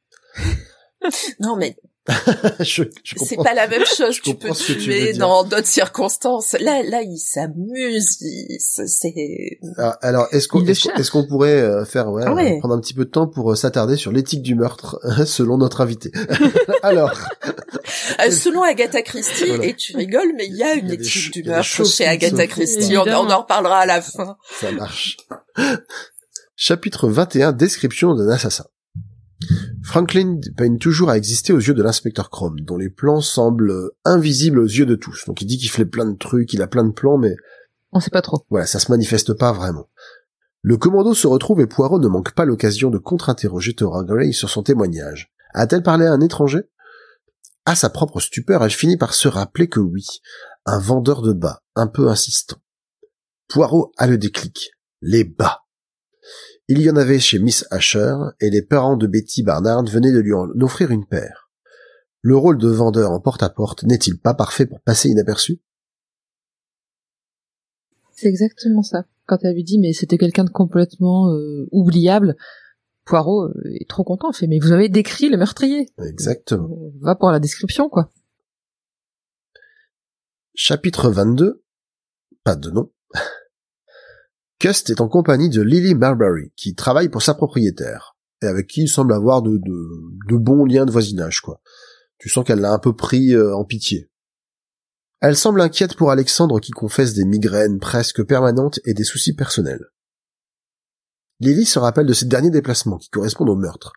Non, 1.40 1.56
mais 1.56 1.78
je, 2.60 2.84
je 3.04 3.16
c'est 3.18 3.36
pas 3.36 3.54
la 3.56 3.68
même 3.68 3.84
chose. 3.98 4.16
je 4.18 4.22
tu 4.22 4.36
peux 4.36 4.52
tu 4.52 4.78
tuer 4.78 5.14
dans 5.14 5.44
d'autres 5.44 5.66
circonstances. 5.66 6.54
Là, 6.60 6.84
là, 6.84 7.02
il 7.02 7.18
s'amuse. 7.18 8.18
il- 8.22 8.58
C'est 8.60 9.60
Ah, 9.78 9.98
Alors, 10.02 10.28
est-ce 10.32 10.48
qu'on 10.48 10.64
est-ce 10.66 11.12
pourrait 11.28 11.60
euh, 11.62 11.84
faire 11.84 12.12
ouais, 12.12 12.24
Ah 12.26 12.34
ouais. 12.34 12.58
euh, 12.58 12.60
prendre 12.60 12.76
un 12.76 12.80
petit 12.80 12.94
peu 12.94 13.06
de 13.06 13.10
temps 13.10 13.28
pour 13.28 13.52
euh, 13.52 13.56
s'attarder 13.56 13.96
sur 13.96 14.12
l'éthique 14.12 14.44
du 14.44 14.54
meurtre 14.54 15.00
selon 15.26 15.58
notre 15.58 15.82
invité. 15.82 16.12
Alors, 16.84 17.12
Euh, 18.26 18.30
selon 18.32 18.62
Agatha 18.62 19.02
Christie, 19.02 19.46
Voilà. 19.48 19.66
et 19.66 19.74
tu 19.76 19.96
rigoles, 19.98 20.34
mais 20.38 20.46
il 20.46 20.56
y 20.56 20.64
a 20.64 20.74
une 20.76 20.90
y 20.90 20.94
a 20.94 20.96
des 20.98 21.04
ch- 21.04 21.28
étude 21.30 21.44
du 21.44 21.50
meurtre 21.50 21.86
chez 21.86 22.06
Agatha 22.06 22.46
Christie. 22.48 22.98
On, 22.98 23.02
on 23.02 23.30
en 23.32 23.40
reparlera 23.42 23.80
à 23.80 23.86
la 23.88 24.02
fin. 24.02 24.38
ça 24.60 24.72
marche. 24.72 25.18
Chapitre 26.56 27.10
21, 27.10 27.52
description 27.52 28.16
d'un 28.16 28.30
assassin. 28.30 28.66
Franklin 29.84 30.40
peine 30.58 30.80
toujours 30.80 31.10
à 31.10 31.18
exister 31.18 31.54
aux 31.54 31.60
yeux 31.60 31.74
de 31.74 31.84
l'inspecteur 31.84 32.30
Chrome, 32.30 32.60
dont 32.62 32.78
les 32.78 32.90
plans 32.90 33.22
semblent 33.22 33.92
invisibles 34.04 34.60
aux 34.60 34.68
yeux 34.68 34.86
de 34.86 34.96
tous. 34.96 35.26
Donc 35.28 35.42
il 35.42 35.46
dit 35.46 35.58
qu'il 35.58 35.70
fait 35.70 35.86
plein 35.86 36.06
de 36.06 36.18
trucs, 36.18 36.54
il 36.54 36.62
a 36.62 36.68
plein 36.68 36.84
de 36.84 36.94
plans, 36.94 37.18
mais 37.18 37.36
On 37.92 38.00
sait 38.00 38.10
pas 38.10 38.22
trop. 38.22 38.46
voilà, 38.50 38.66
ça 38.66 38.80
se 38.80 38.92
manifeste 38.92 39.34
pas 39.34 39.52
vraiment. 39.52 39.90
Le 40.62 40.78
commando 40.78 41.14
se 41.14 41.28
retrouve 41.28 41.62
et 41.62 41.68
Poirot 41.68 42.00
ne 42.00 42.08
manque 42.08 42.34
pas 42.34 42.46
l'occasion 42.46 42.90
de 42.90 42.98
contre-interroger 42.98 43.76
Tora 43.76 44.04
Gray 44.04 44.34
sur 44.34 44.50
son 44.50 44.64
témoignage. 44.64 45.32
A-t-elle 45.54 45.84
parlé 45.84 46.06
à 46.06 46.12
un 46.12 46.22
étranger? 46.22 46.62
À 47.66 47.76
sa 47.76 47.90
propre 47.90 48.20
stupeur, 48.20 48.64
elle 48.64 48.72
finit 48.72 48.98
par 48.98 49.14
se 49.14 49.28
rappeler 49.28 49.68
que 49.68 49.80
oui, 49.80 50.06
un 50.66 50.80
vendeur 50.80 51.22
de 51.22 51.34
bas, 51.34 51.62
un 51.76 51.88
peu 51.88 52.10
insistant. 52.10 52.58
Poirot 53.48 53.92
a 53.98 54.08
le 54.08 54.18
déclic. 54.18 54.72
Les 55.02 55.24
bas. 55.24 55.65
Il 56.68 56.82
y 56.82 56.90
en 56.90 56.96
avait 56.96 57.20
chez 57.20 57.38
Miss 57.38 57.66
Asher, 57.70 58.16
et 58.40 58.50
les 58.50 58.64
parents 58.64 58.98
de 58.98 59.06
Betty 59.06 59.44
Barnard 59.44 59.86
venaient 59.86 60.12
de 60.12 60.20
lui 60.20 60.34
en 60.34 60.50
offrir 60.62 60.90
une 60.90 61.06
paire. 61.06 61.52
Le 62.22 62.36
rôle 62.36 62.58
de 62.58 62.70
vendeur 62.70 63.12
en 63.12 63.20
porte-à-porte 63.20 63.84
n'est-il 63.84 64.20
pas 64.20 64.34
parfait 64.34 64.66
pour 64.66 64.82
passer 64.82 65.10
inaperçu? 65.10 65.62
C'est 68.16 68.28
exactement 68.28 68.82
ça. 68.82 69.06
Quand 69.28 69.38
elle 69.44 69.54
lui 69.54 69.64
dit 69.64 69.78
mais 69.78 69.94
c'était 69.94 70.18
quelqu'un 70.18 70.44
de 70.44 70.50
complètement 70.50 71.32
euh, 71.32 71.68
oubliable, 71.72 72.36
Poirot 73.04 73.44
euh, 73.44 73.54
est 73.80 73.88
trop 73.88 74.04
content. 74.04 74.32
Fait 74.32 74.48
mais 74.48 74.58
vous 74.58 74.72
avez 74.72 74.90
décrit 74.90 75.30
le 75.30 75.38
meurtrier. 75.38 75.92
Exactement. 76.00 76.68
On 76.72 76.94
va 77.02 77.14
pour 77.14 77.30
la 77.30 77.40
description 77.40 77.90
quoi. 77.90 78.12
Chapitre 80.56 81.12
22. 81.12 81.64
Pas 82.44 82.56
de 82.56 82.72
nom. 82.72 82.92
Cust 84.66 84.90
est 84.90 85.00
en 85.00 85.08
compagnie 85.08 85.50
de 85.50 85.62
Lily 85.62 85.94
Marbury, 85.94 86.52
qui 86.56 86.74
travaille 86.74 87.10
pour 87.10 87.22
sa 87.22 87.36
propriétaire, 87.36 88.16
et 88.42 88.48
avec 88.48 88.66
qui 88.66 88.82
il 88.82 88.88
semble 88.88 89.14
avoir 89.14 89.44
de, 89.44 89.60
bons 90.32 90.66
liens 90.66 90.88
de 90.88 90.92
voisinage, 90.92 91.42
quoi. 91.42 91.62
Tu 92.18 92.30
sens 92.30 92.44
qu'elle 92.44 92.62
l'a 92.62 92.74
un 92.74 92.80
peu 92.80 92.96
pris 92.96 93.36
euh, 93.36 93.56
en 93.56 93.64
pitié. 93.64 94.10
Elle 95.22 95.38
semble 95.38 95.62
inquiète 95.62 95.96
pour 95.96 96.10
Alexandre 96.10 96.60
qui 96.60 96.72
confesse 96.72 97.14
des 97.14 97.26
migraines 97.26 97.78
presque 97.78 98.24
permanentes 98.24 98.80
et 98.86 98.96
des 98.96 99.04
soucis 99.04 99.36
personnels. 99.36 99.86
Lily 101.42 101.68
se 101.68 101.78
rappelle 101.78 102.08
de 102.08 102.14
ses 102.14 102.26
derniers 102.26 102.50
déplacements 102.50 102.98
qui 102.98 103.10
correspondent 103.10 103.50
au 103.50 103.56
meurtre. 103.56 103.94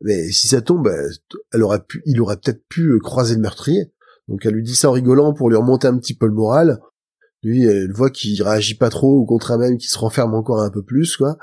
Mais 0.00 0.32
si 0.32 0.48
ça 0.48 0.60
tombe, 0.60 0.90
pu, 1.86 2.02
il 2.04 2.20
aurait 2.20 2.36
peut-être 2.36 2.66
pu 2.66 2.88
euh, 2.88 2.98
croiser 2.98 3.36
le 3.36 3.42
meurtrier. 3.42 3.92
Donc 4.26 4.44
elle 4.44 4.54
lui 4.54 4.64
dit 4.64 4.74
ça 4.74 4.90
en 4.90 4.92
rigolant 4.92 5.34
pour 5.34 5.50
lui 5.50 5.56
remonter 5.56 5.86
un 5.86 5.96
petit 5.98 6.16
peu 6.16 6.26
le 6.26 6.32
moral. 6.32 6.80
Lui, 7.42 7.64
elle 7.64 7.92
voit 7.92 8.10
qu'il 8.10 8.42
réagit 8.42 8.74
pas 8.74 8.90
trop, 8.90 9.18
au 9.18 9.24
contraire 9.24 9.58
même 9.58 9.78
qu'il 9.78 9.88
se 9.88 9.98
renferme 9.98 10.34
encore 10.34 10.60
un 10.62 10.70
peu 10.70 10.82
plus, 10.82 11.16
quoi. 11.16 11.38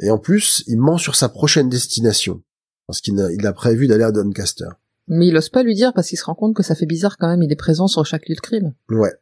Et 0.00 0.10
en 0.10 0.18
plus, 0.18 0.62
il 0.66 0.78
ment 0.78 0.98
sur 0.98 1.14
sa 1.16 1.28
prochaine 1.28 1.68
destination. 1.68 2.42
Parce 2.86 3.00
qu'il 3.00 3.18
a, 3.20 3.32
il 3.32 3.46
a 3.46 3.52
prévu 3.52 3.86
d'aller 3.86 4.04
à 4.04 4.12
Doncaster. 4.12 4.68
Mais 5.08 5.26
il 5.28 5.36
ose 5.36 5.48
pas 5.48 5.62
lui 5.62 5.74
dire 5.74 5.92
parce 5.94 6.08
qu'il 6.08 6.18
se 6.18 6.24
rend 6.24 6.34
compte 6.34 6.54
que 6.54 6.62
ça 6.62 6.74
fait 6.74 6.86
bizarre 6.86 7.16
quand 7.18 7.28
même. 7.28 7.42
Il 7.42 7.50
est 7.52 7.56
présent 7.56 7.86
sur 7.88 8.04
chaque 8.04 8.28
lieu 8.28 8.34
de 8.34 8.40
crime. 8.40 8.74
Ouais. 8.90 9.12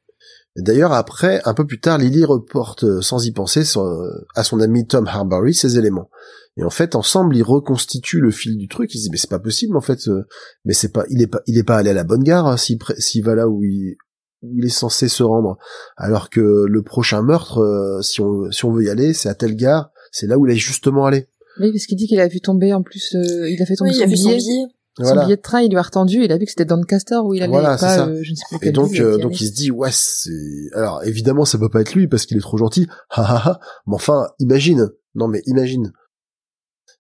D'ailleurs, 0.57 0.93
après, 0.93 1.41
un 1.45 1.55
peu 1.55 1.67
plus 1.67 1.81
tard, 1.81 1.99
Lily 1.99 2.25
reporte, 2.25 2.85
euh, 2.85 3.01
sans 3.03 3.25
y 3.27 3.31
penser, 3.31 3.65
son- 3.65 4.01
à 4.35 4.43
son 4.43 4.61
ami 4.61 4.87
Tom 4.87 5.07
Harbury 5.07 5.55
ces 5.55 5.79
éléments. 5.79 6.11
Et 6.57 6.65
en 6.65 6.71
fait, 6.71 6.95
ensemble, 6.97 7.37
ils 7.37 7.43
reconstituent 7.43 8.21
le 8.21 8.31
fil 8.31 8.57
du 8.57 8.67
truc. 8.67 8.93
Ils 8.95 8.99
se 8.99 9.03
disent, 9.03 9.11
mais 9.13 9.19
c'est 9.19 9.29
pas 9.31 9.39
possible, 9.39 9.77
en 9.77 9.81
fait. 9.83 10.09
euh, 10.09 10.23
Mais 10.65 10.73
c'est 10.73 10.89
pas, 10.93 11.05
il 11.11 11.21
est 11.23 11.27
pas, 11.27 11.43
il 11.47 11.59
est 11.59 11.63
pas 11.65 11.77
allé 11.77 11.91
à 11.91 11.95
la 11.95 12.05
bonne 12.05 12.23
gare 12.23 12.47
hein, 12.47 12.57
s'il 12.57 13.25
va 13.25 13.35
là 13.35 13.49
où 13.49 13.63
il, 13.63 13.97
où 14.43 14.55
il 14.59 14.65
est 14.65 14.69
censé 14.69 15.09
se 15.09 15.23
rendre. 15.23 15.57
Alors 15.97 16.31
que 16.31 16.65
le 16.69 16.83
prochain 16.83 17.23
meurtre, 17.23 17.59
euh, 17.59 18.03
si 18.03 18.21
on, 18.21 18.51
si 18.51 18.65
on 18.65 18.73
veut 18.73 18.85
y 18.85 18.91
aller, 18.91 19.13
c'est 19.15 19.29
à 19.29 19.35
telle 19.35 19.57
gare. 19.57 19.91
C'est 20.13 20.27
là 20.27 20.39
où 20.39 20.47
il 20.47 20.53
est 20.53 20.57
justement 20.57 21.07
allé. 21.07 21.27
Oui, 21.61 21.73
parce 21.73 21.87
qu'il 21.87 21.97
dit 21.97 22.07
qu'il 22.07 22.21
a 22.21 22.29
vu 22.29 22.41
tomber 22.41 22.73
en 22.75 22.83
plus. 22.83 23.15
euh, 23.15 23.49
il 23.51 23.61
a 23.63 23.67
fait 23.67 23.77
tomber 23.77 23.91
Oui, 23.91 23.97
il 23.97 24.01
son, 24.01 24.05
a 24.05 24.07
vu 24.09 24.17
son 24.17 24.29
billet. 24.31 24.67
Son 24.99 25.03
Voilà. 25.05 25.25
billet 25.25 25.37
de 25.37 25.43
train, 25.43 25.61
il 25.61 25.71
lui 25.71 25.77
a 25.79 25.83
retendu. 25.83 26.25
Il 26.25 26.33
a 26.33 26.39
vu 26.39 26.45
que 26.45 26.51
c'était 26.51 26.65
Doncaster 26.65 27.17
où 27.25 27.35
il 27.35 27.43
allait. 27.43 27.51
Voilà, 27.51 27.75
et 27.75 27.79
c'est 27.79 27.85
pas, 27.87 27.97
ça. 27.97 28.07
euh, 28.09 28.21
je 28.23 28.31
ne 28.31 28.35
sais 28.37 28.43
plus 28.49 28.57
Et 28.57 28.61
quelle 28.61 28.73
donc, 28.73 28.95
euh, 28.99 29.17
il 29.19 29.23
donc 29.23 29.41
il 29.41 29.47
se 29.49 29.53
dit, 29.53 29.71
ouais, 29.71 29.91
c'est... 29.93 30.31
Alors, 30.75 31.03
évidemment, 31.05 31.45
ça 31.45 31.59
peut 31.59 31.69
pas 31.69 31.81
être 31.83 31.95
lui, 31.95 32.09
parce 32.09 32.25
qu'il 32.25 32.37
est 32.37 32.41
trop 32.41 32.57
gentil. 32.57 32.87
Ha 33.11 33.23
ha 33.23 33.37
ha. 33.49 33.61
Mais 33.87 33.95
enfin, 33.95 34.29
imagine. 34.39 34.89
Non, 35.15 35.29
mais 35.29 35.43
imagine. 35.47 35.93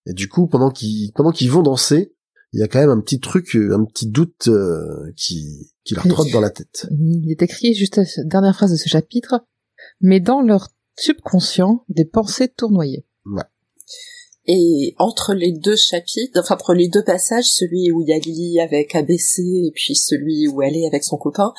Et 0.07 0.13
du 0.13 0.29
coup, 0.29 0.47
pendant 0.47 0.71
qu'ils 0.71 1.13
pendant 1.15 1.33
qu'ils 1.33 1.51
vont 1.51 1.63
danser, 1.63 2.15
il 2.57 2.61
y 2.61 2.63
a 2.63 2.69
quand 2.69 2.81
même 2.81 2.89
un 2.89 3.03
petit 3.03 3.21
truc, 3.21 3.55
un 3.55 3.85
petit 3.85 4.07
doute 4.07 4.49
euh, 4.49 5.13
qui 5.15 5.71
qui 5.85 5.95
leur 5.95 6.09
trotte 6.09 6.31
dans 6.31 6.41
la 6.41 6.49
tête. 6.49 6.87
Il 6.91 7.31
est 7.31 7.43
écrit 7.43 7.75
juste 7.75 7.97
la 7.97 8.05
dernière 8.25 8.57
phrase 8.57 8.73
de 8.73 8.77
ce 8.77 8.89
chapitre, 8.89 9.45
mais 10.01 10.21
dans 10.21 10.41
leur 10.41 10.71
subconscient, 10.97 11.85
des 11.91 12.07
pensées 12.07 12.49
tournoyaient. 12.49 13.05
Ouais. 13.27 13.43
Et 14.47 14.95
entre 14.99 15.35
les 15.35 15.53
deux 15.53 15.77
chapitres, 15.77 16.41
enfin 16.41 16.55
entre 16.55 16.73
les 16.73 16.89
deux 16.89 17.05
passages, 17.05 17.45
celui 17.45 17.93
où 17.93 18.01
il 18.01 18.09
y 18.09 18.15
a 18.15 18.19
Lily 18.19 18.61
avec 18.61 18.95
ABC 18.95 19.43
et 19.43 19.73
puis 19.75 19.95
celui 19.95 20.49
où 20.49 20.63
elle 20.63 20.77
est 20.77 20.87
avec 20.87 21.05
son 21.05 21.19
copain, 21.19 21.53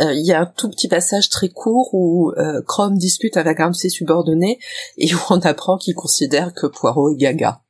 euh, 0.00 0.12
il 0.12 0.24
y 0.24 0.32
a 0.32 0.40
un 0.40 0.46
tout 0.46 0.70
petit 0.70 0.86
passage 0.86 1.30
très 1.30 1.48
court 1.48 1.92
où 1.94 2.30
euh, 2.38 2.62
Chrome 2.64 2.96
discute 2.96 3.36
avec 3.36 3.58
un 3.58 3.70
de 3.70 3.74
ses 3.74 3.88
subordonnés 3.88 4.60
et 4.98 5.12
où 5.12 5.18
on 5.30 5.40
apprend 5.40 5.78
qu'il 5.78 5.94
considère 5.94 6.54
que 6.54 6.68
Poirot 6.68 7.10
est 7.10 7.16
gaga. 7.16 7.60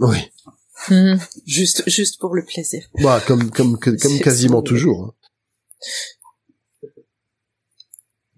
Oui. 0.00 0.18
Juste, 1.46 1.88
juste 1.88 2.18
pour 2.20 2.34
le 2.34 2.44
plaisir. 2.44 2.86
Bah, 3.02 3.20
comme 3.26 3.50
comme 3.50 3.78
que- 3.78 3.90
comme 4.02 4.18
quasiment 4.18 4.62
toujours. 4.62 5.04
hein. 5.04 5.14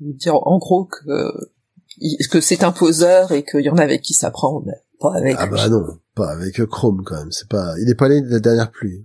Dire 0.00 0.34
en 0.36 0.58
gros 0.58 0.84
que 0.84 1.50
que 2.30 2.40
c'est 2.40 2.62
un 2.62 2.70
poseur 2.70 3.32
et 3.32 3.44
qu'il 3.44 3.60
y 3.62 3.70
en 3.70 3.76
a 3.78 3.82
avec 3.82 4.02
qui 4.02 4.14
ça 4.14 4.30
prend, 4.30 4.60
mais 4.64 4.74
pas 5.00 5.14
avec. 5.16 5.34
Ah 5.38 5.46
bah 5.46 5.68
non, 5.68 5.84
pas 6.14 6.30
avec 6.30 6.64
Chrome 6.66 7.02
quand 7.04 7.16
même. 7.16 7.32
C'est 7.32 7.48
pas, 7.48 7.74
il 7.80 7.88
est 7.90 7.96
pas 7.96 8.06
allé 8.06 8.20
de 8.20 8.28
la 8.28 8.38
dernière 8.38 8.70
pluie. 8.70 9.02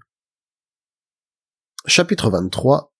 Chapitre 1.88 2.30
23, 2.30 2.94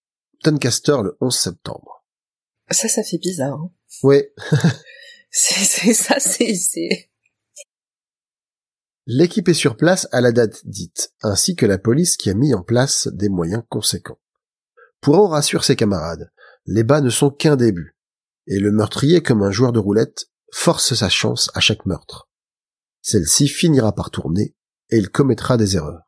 Doncaster 0.44 0.98
le 1.04 1.16
11 1.22 1.36
septembre. 1.36 2.04
Ça, 2.72 2.88
ça 2.88 3.04
fait 3.04 3.20
bizarre. 3.20 3.60
Hein. 3.60 3.72
C'est, 5.36 5.64
c'est 5.66 5.94
ça, 5.96 6.20
c'est, 6.20 6.54
c'est. 6.54 7.10
L'équipe 9.06 9.50
est 9.50 9.54
sur 9.54 9.78
place 9.78 10.08
à 10.12 10.22
la 10.22 10.32
date 10.32 10.62
dite, 10.66 11.14
ainsi 11.22 11.56
que 11.56 11.66
la 11.66 11.78
police 11.78 12.18
qui 12.18 12.30
a 12.30 12.34
mis 12.34 12.54
en 12.54 12.64
place 12.64 13.08
des 13.14 13.30
moyens 13.30 13.64
conséquents. 13.70 14.20
Poirot 15.02 15.28
rassure 15.28 15.64
ses 15.64 15.76
camarades. 15.76 16.32
Les 16.66 16.84
bas 16.84 17.02
ne 17.02 17.10
sont 17.10 17.30
qu'un 17.30 17.56
début. 17.56 17.98
Et 18.48 18.60
le 18.60 18.72
meurtrier, 18.72 19.22
comme 19.22 19.44
un 19.44 19.52
joueur 19.52 19.74
de 19.74 19.80
roulette, 19.80 20.30
force 20.52 20.94
sa 20.94 21.10
chance 21.10 21.50
à 21.54 21.60
chaque 21.60 21.86
meurtre. 21.86 22.30
Celle-ci 23.02 23.48
finira 23.48 23.94
par 23.94 24.12
tourner 24.12 24.56
et 24.90 24.98
il 24.98 25.10
commettra 25.10 25.58
des 25.58 25.76
erreurs. 25.76 26.06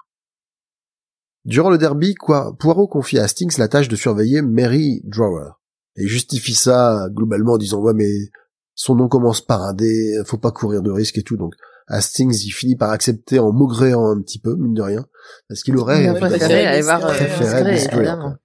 Durant 1.44 1.70
le 1.70 1.78
derby, 1.78 2.16
Poirot 2.16 2.88
confie 2.88 3.20
à 3.20 3.24
Hastings 3.24 3.58
la 3.58 3.68
tâche 3.68 3.88
de 3.88 3.96
surveiller 3.96 4.42
Mary 4.42 5.02
Drawer 5.04 5.52
et 5.96 6.08
justifie 6.08 6.56
ça 6.56 7.08
globalement 7.12 7.54
en 7.54 7.58
disant 7.58 7.80
ouais 7.80 7.94
mais 7.94 8.12
son 8.74 8.96
nom 8.96 9.08
commence 9.08 9.42
par 9.42 9.62
un 9.62 9.74
D, 9.74 10.22
faut 10.26 10.38
pas 10.38 10.52
courir 10.52 10.82
de 10.82 10.92
risque 10.92 11.18
et 11.18 11.24
tout 11.24 11.38
donc 11.38 11.54
Hastings 11.88 12.42
il 12.44 12.52
finit 12.52 12.76
par 12.76 12.90
accepter 12.92 13.40
en 13.40 13.52
maugréant 13.52 14.06
un 14.10 14.22
petit 14.22 14.40
peu 14.40 14.56
mine 14.56 14.74
de 14.74 14.82
rien 14.82 15.06
parce 15.48 15.62
qu'il 15.64 15.78
aurait 15.78 16.04
évidemment, 16.06 16.20
préféré 16.20 16.66
aller 16.66 16.82
voir 16.82 17.06
euh, 17.06 17.72
Miss 17.72 17.88
quoi. 17.88 18.38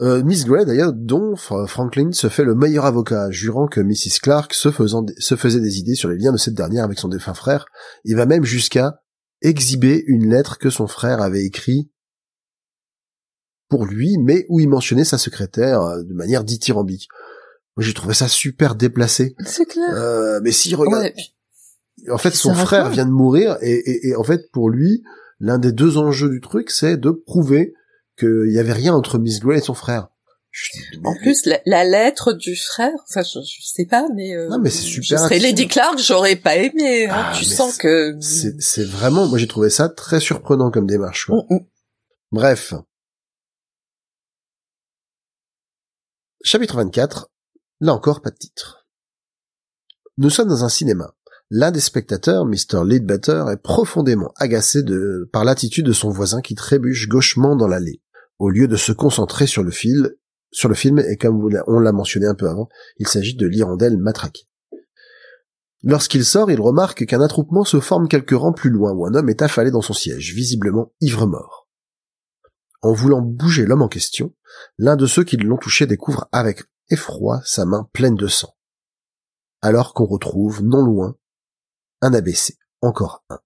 Euh, 0.00 0.22
Miss 0.22 0.46
Gray 0.46 0.64
d'ailleurs, 0.64 0.92
dont 0.94 1.36
Fra- 1.36 1.66
Franklin 1.66 2.12
se 2.12 2.28
fait 2.28 2.44
le 2.44 2.54
meilleur 2.54 2.86
avocat, 2.86 3.30
jurant 3.30 3.66
que 3.66 3.80
Mrs. 3.80 4.20
Clark 4.22 4.54
se, 4.54 4.70
faisant, 4.70 5.04
se 5.18 5.36
faisait 5.36 5.60
des 5.60 5.78
idées 5.78 5.94
sur 5.94 6.08
les 6.08 6.16
liens 6.16 6.32
de 6.32 6.38
cette 6.38 6.54
dernière 6.54 6.84
avec 6.84 6.98
son 6.98 7.08
défunt 7.08 7.34
frère. 7.34 7.66
Il 8.04 8.16
va 8.16 8.24
même 8.24 8.44
jusqu'à 8.44 9.02
exhiber 9.42 10.02
une 10.06 10.30
lettre 10.30 10.58
que 10.58 10.70
son 10.70 10.86
frère 10.86 11.20
avait 11.20 11.44
écrite 11.44 11.90
pour 13.68 13.84
lui, 13.84 14.16
mais 14.18 14.46
où 14.48 14.58
il 14.58 14.68
mentionnait 14.68 15.04
sa 15.04 15.18
secrétaire 15.18 15.80
euh, 15.82 16.02
de 16.02 16.14
manière 16.14 16.44
dithyrambique. 16.44 17.08
Moi, 17.76 17.84
j'ai 17.84 17.94
trouvé 17.94 18.14
ça 18.14 18.28
super 18.28 18.74
déplacé. 18.74 19.34
C'est 19.44 19.64
clair. 19.66 19.88
Euh, 19.94 20.40
mais 20.42 20.52
si, 20.52 20.74
regarde, 20.74 21.02
Ouais, 21.04 21.14
en 22.10 22.18
fait, 22.18 22.34
son 22.34 22.54
frère 22.54 22.88
vient 22.90 23.06
de 23.06 23.10
mourir 23.10 23.56
et, 23.62 23.72
et, 23.72 24.08
et 24.08 24.16
en 24.16 24.24
fait, 24.24 24.50
pour 24.52 24.68
lui, 24.70 25.02
l'un 25.38 25.58
des 25.58 25.72
deux 25.72 25.96
enjeux 25.98 26.28
du 26.30 26.40
truc, 26.40 26.70
c'est 26.70 26.96
de 26.96 27.10
prouver 27.10 27.74
qu'il 28.18 28.50
y 28.52 28.58
avait 28.58 28.72
rien 28.72 28.92
entre 28.94 29.18
Miss 29.18 29.40
Gray 29.40 29.58
et 29.58 29.62
son 29.62 29.74
frère. 29.74 30.08
Je- 30.50 30.72
En 31.04 31.14
plus, 31.14 31.46
la, 31.46 31.60
la 31.64 31.84
lettre 31.84 32.32
du 32.32 32.56
frère, 32.56 32.90
enfin, 33.08 33.22
je, 33.22 33.38
je 33.40 33.64
sais 33.64 33.84
pas, 33.86 34.08
mais, 34.16 34.34
euh, 34.34 34.48
Non, 34.48 34.58
mais 34.58 34.68
c'est 34.68 34.82
Je 34.86 35.00
super 35.00 35.18
serais 35.20 35.36
intime. 35.36 35.46
Lady 35.48 35.68
Clark, 35.68 35.98
j'aurais 35.98 36.34
pas 36.36 36.56
aimé. 36.56 37.06
Hein. 37.08 37.12
Ah, 37.14 37.32
tu 37.38 37.48
mais 37.48 37.54
sens 37.54 37.76
que. 37.76 38.16
c'est 38.20 38.60
c'est 38.60 38.84
vraiment, 38.84 39.28
moi 39.28 39.38
j'ai 39.38 39.46
trouvé 39.46 39.70
ça 39.70 39.88
très 39.88 40.18
surprenant 40.18 40.72
comme 40.72 40.88
démarche. 40.88 41.26
quoi. 41.26 41.44
Mm, 41.50 41.54
mm. 41.54 41.60
Bref. 42.32 42.74
Chapitre 46.42 46.76
24. 46.76 47.29
Là 47.80 47.94
encore, 47.94 48.20
pas 48.20 48.30
de 48.30 48.36
titre. 48.36 48.86
Nous 50.18 50.30
sommes 50.30 50.48
dans 50.48 50.64
un 50.64 50.68
cinéma. 50.68 51.14
L'un 51.50 51.70
des 51.70 51.80
spectateurs, 51.80 52.44
Mr. 52.44 52.84
Leadbetter, 52.84 53.44
est 53.50 53.56
profondément 53.56 54.32
agacé 54.36 54.82
de, 54.82 55.28
par 55.32 55.44
l'attitude 55.44 55.86
de 55.86 55.92
son 55.92 56.10
voisin 56.10 56.42
qui 56.42 56.54
trébuche 56.54 57.08
gauchement 57.08 57.56
dans 57.56 57.66
l'allée, 57.66 58.02
au 58.38 58.50
lieu 58.50 58.68
de 58.68 58.76
se 58.76 58.92
concentrer 58.92 59.46
sur 59.46 59.62
le 59.62 59.70
fil, 59.70 60.16
sur 60.52 60.68
le 60.68 60.74
film, 60.74 60.98
et 60.98 61.16
comme 61.16 61.48
on 61.66 61.78
l'a 61.80 61.92
mentionné 61.92 62.26
un 62.26 62.34
peu 62.34 62.48
avant, 62.48 62.68
il 62.98 63.08
s'agit 63.08 63.34
de 63.34 63.46
l'hirondelle 63.46 63.96
matraquée. 63.96 64.46
Lorsqu'il 65.82 66.24
sort, 66.24 66.50
il 66.50 66.60
remarque 66.60 67.06
qu'un 67.06 67.22
attroupement 67.22 67.64
se 67.64 67.80
forme 67.80 68.06
quelques 68.06 68.32
rangs 68.32 68.52
plus 68.52 68.70
loin 68.70 68.92
où 68.92 69.06
un 69.06 69.14
homme 69.14 69.30
est 69.30 69.42
affalé 69.42 69.70
dans 69.70 69.80
son 69.80 69.94
siège, 69.94 70.34
visiblement 70.34 70.92
ivre-mort. 71.00 71.68
En 72.82 72.92
voulant 72.92 73.22
bouger 73.22 73.64
l'homme 73.64 73.82
en 73.82 73.88
question, 73.88 74.34
l'un 74.78 74.96
de 74.96 75.06
ceux 75.06 75.24
qui 75.24 75.36
l'ont 75.36 75.56
touché 75.56 75.86
découvre 75.86 76.28
avec 76.32 76.64
effroi 76.90 77.40
sa 77.44 77.64
main 77.64 77.88
pleine 77.92 78.16
de 78.16 78.26
sang. 78.26 78.56
Alors 79.62 79.94
qu'on 79.94 80.06
retrouve, 80.06 80.62
non 80.62 80.82
loin, 80.82 81.16
un 82.00 82.14
ABC, 82.14 82.58
encore 82.80 83.24
un. 83.28 83.40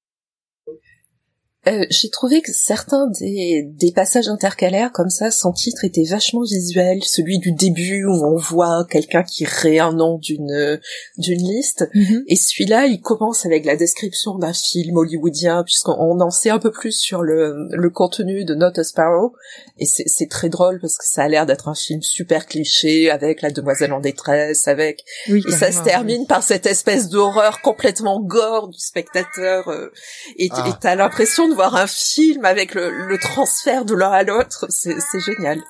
Euh, 1.67 1.85
J'ai 1.91 2.11
trouvé 2.11 2.43
que 2.43 2.53
certains 2.53 3.07
des, 3.21 3.63
des 3.67 3.93
passages 3.93 4.29
intercalaires 4.29 4.93
comme 4.93 5.11
ça, 5.11 5.31
sans 5.31 5.53
titre, 5.53 5.85
étaient 5.85 6.05
vachement 6.09 6.43
visuels. 6.43 7.03
Celui 7.05 7.39
du 7.39 7.53
début 7.53 8.05
où 8.05 8.13
on 8.25 8.37
voit 8.37 8.85
quelqu'un 8.91 9.23
qui 9.23 9.45
ré 9.45 9.79
un 9.79 9.93
nom 9.93 10.19
d'une 10.19 10.79
d'une 11.19 11.39
liste, 11.41 11.89
Mhm. 11.95 12.25
et 12.29 12.37
celui-là, 12.37 12.87
il 12.87 13.01
commence 13.01 13.47
avec 13.47 13.65
la 13.65 13.77
description 13.77 14.37
d'un 14.37 14.53
film 14.53 14.97
hollywoodien, 14.97 15.63
puisqu'on 15.65 16.21
en 16.21 16.31
sait 16.31 16.51
un 16.51 16.59
peu 16.59 16.71
plus 16.71 16.93
sur 16.93 17.23
le, 17.23 17.69
le 17.71 17.91
contenu 17.91 18.45
de 18.45 18.55
Not 18.55 18.79
a 18.79 18.85
Sparrow, 18.85 19.33
et 19.79 19.87
c'est 19.87 20.05
c'est 20.07 20.29
très 20.29 20.49
drôle 20.49 20.81
parce 20.81 20.99
que 20.99 21.05
ça 21.07 21.23
a 21.23 21.29
l'air 21.29 21.47
d'être 21.47 21.69
un 21.69 21.75
film 21.75 22.03
super 22.03 22.47
cliché 22.47 23.11
avec 23.11 23.43
la 23.43 23.51
demoiselle 23.51 23.93
en 23.93 24.01
détresse, 24.01 24.69
avec 24.69 25.03
Oui, 25.31 25.43
et 25.49 25.53
ça 25.53 25.73
se 25.73 25.83
termine 25.83 26.27
par 26.27 26.43
cette 26.43 26.67
espèce 26.67 27.09
d'horreur 27.09 27.61
complètement 27.63 28.21
gore 28.21 28.69
du 28.69 28.79
spectateur. 28.79 29.69
euh, 29.69 29.91
et 30.39 30.49
Ah. 30.53 30.67
et 30.69 30.73
t'as 30.81 30.95
l'impression 30.95 31.49
de 31.49 31.54
voir 31.55 31.75
un 31.77 31.87
film 31.87 32.45
avec 32.45 32.75
le, 32.75 32.91
le 33.07 33.19
transfert 33.19 33.85
de 33.85 33.95
l'un 33.95 34.11
à 34.11 34.23
l'autre. 34.23 34.67
C'est 34.69 35.21
génial. 35.21 35.61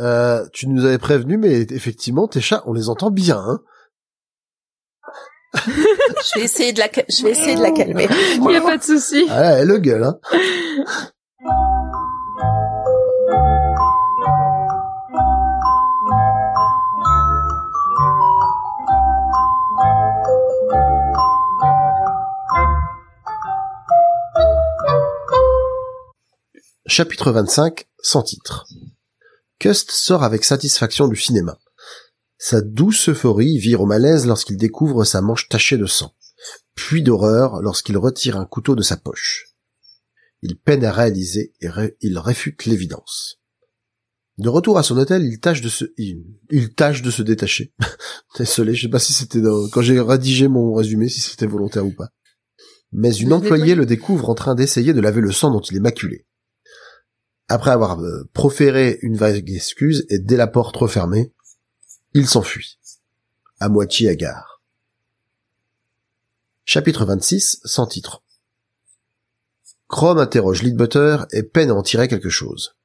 Euh, 0.00 0.46
tu 0.52 0.68
nous 0.68 0.84
avais 0.84 0.98
prévenu, 0.98 1.36
mais 1.36 1.62
effectivement, 1.70 2.28
tes 2.28 2.40
chats, 2.40 2.62
on 2.66 2.72
les 2.72 2.88
entend 2.88 3.10
bien, 3.10 3.38
hein. 3.38 3.60
Je 5.64 6.38
vais 6.38 6.44
essayer 6.44 6.72
de 6.72 6.78
la, 6.78 6.88
ca- 6.94 7.04
je 7.08 7.22
vais 7.24 7.30
essayer 7.30 7.56
de 7.56 7.62
la 7.62 7.70
calmer. 7.70 8.06
Il 8.34 8.40
n'y 8.42 8.56
a 8.56 8.60
pas 8.60 8.76
de 8.76 8.82
souci. 8.82 9.26
Ah, 9.30 9.54
elle 9.54 9.68
le 9.68 9.78
gueule, 9.78 10.04
hein. 10.04 10.18
Chapitre 26.88 27.32
25, 27.32 27.86
sans 28.00 28.22
titre. 28.22 28.66
Cust 29.58 29.90
sort 29.90 30.22
avec 30.22 30.42
satisfaction 30.44 31.06
du 31.06 31.16
cinéma. 31.16 31.58
Sa 32.38 32.62
douce 32.62 33.10
euphorie 33.10 33.58
vire 33.58 33.82
au 33.82 33.86
malaise 33.86 34.26
lorsqu'il 34.26 34.56
découvre 34.56 35.04
sa 35.04 35.20
manche 35.20 35.48
tachée 35.48 35.76
de 35.76 35.86
sang, 35.86 36.14
puis 36.74 37.02
d'horreur 37.02 37.60
lorsqu'il 37.60 37.98
retire 37.98 38.38
un 38.38 38.46
couteau 38.46 38.74
de 38.74 38.82
sa 38.82 38.96
poche. 38.96 39.46
Il 40.42 40.56
peine 40.56 40.84
à 40.84 40.92
réaliser 40.92 41.52
et 41.60 41.68
ré- 41.68 41.96
il 42.00 42.16
réfute 42.18 42.64
l'évidence. 42.64 43.38
De 44.38 44.48
retour 44.48 44.78
à 44.78 44.84
son 44.84 44.96
hôtel, 44.96 45.24
il 45.24 45.40
tâche 45.40 45.60
de 45.60 45.68
se, 45.68 45.84
il, 45.98 46.24
il 46.50 46.72
tâche 46.74 47.02
de 47.02 47.10
se 47.10 47.22
détacher. 47.22 47.74
Désolé, 48.38 48.74
je 48.74 48.82
sais 48.86 48.88
pas 48.90 49.00
si 49.00 49.12
c'était 49.12 49.40
dans- 49.40 49.68
quand 49.68 49.82
j'ai 49.82 50.00
rédigé 50.00 50.46
mon 50.48 50.72
résumé, 50.72 51.08
si 51.08 51.20
c'était 51.20 51.46
volontaire 51.46 51.84
ou 51.84 51.90
pas. 51.92 52.10
Mais 52.92 53.12
une 53.14 53.32
employée 53.32 53.74
le 53.74 53.84
découvre 53.84 54.30
en 54.30 54.34
train 54.34 54.54
d'essayer 54.54 54.94
de 54.94 55.00
laver 55.00 55.20
le 55.20 55.32
sang 55.32 55.50
dont 55.50 55.60
il 55.60 55.76
est 55.76 55.80
maculé. 55.80 56.24
Après 57.48 57.70
avoir 57.70 58.00
euh, 58.00 58.28
proféré 58.34 58.98
une 59.02 59.16
vague 59.16 59.50
excuse 59.50 60.06
et 60.10 60.18
dès 60.18 60.36
la 60.36 60.46
porte 60.46 60.76
refermée, 60.76 61.32
il 62.12 62.26
s'enfuit, 62.26 62.78
à 63.58 63.68
moitié 63.68 64.10
hagard. 64.10 64.62
Chapitre 66.64 67.06
26, 67.06 67.60
sans 67.64 67.86
titre. 67.86 68.22
Chrome 69.88 70.18
interroge 70.18 70.62
Leadbutter 70.62 71.16
et 71.32 71.42
peine 71.42 71.70
à 71.70 71.74
en 71.74 71.82
tirer 71.82 72.08
quelque 72.08 72.28
chose. 72.28 72.76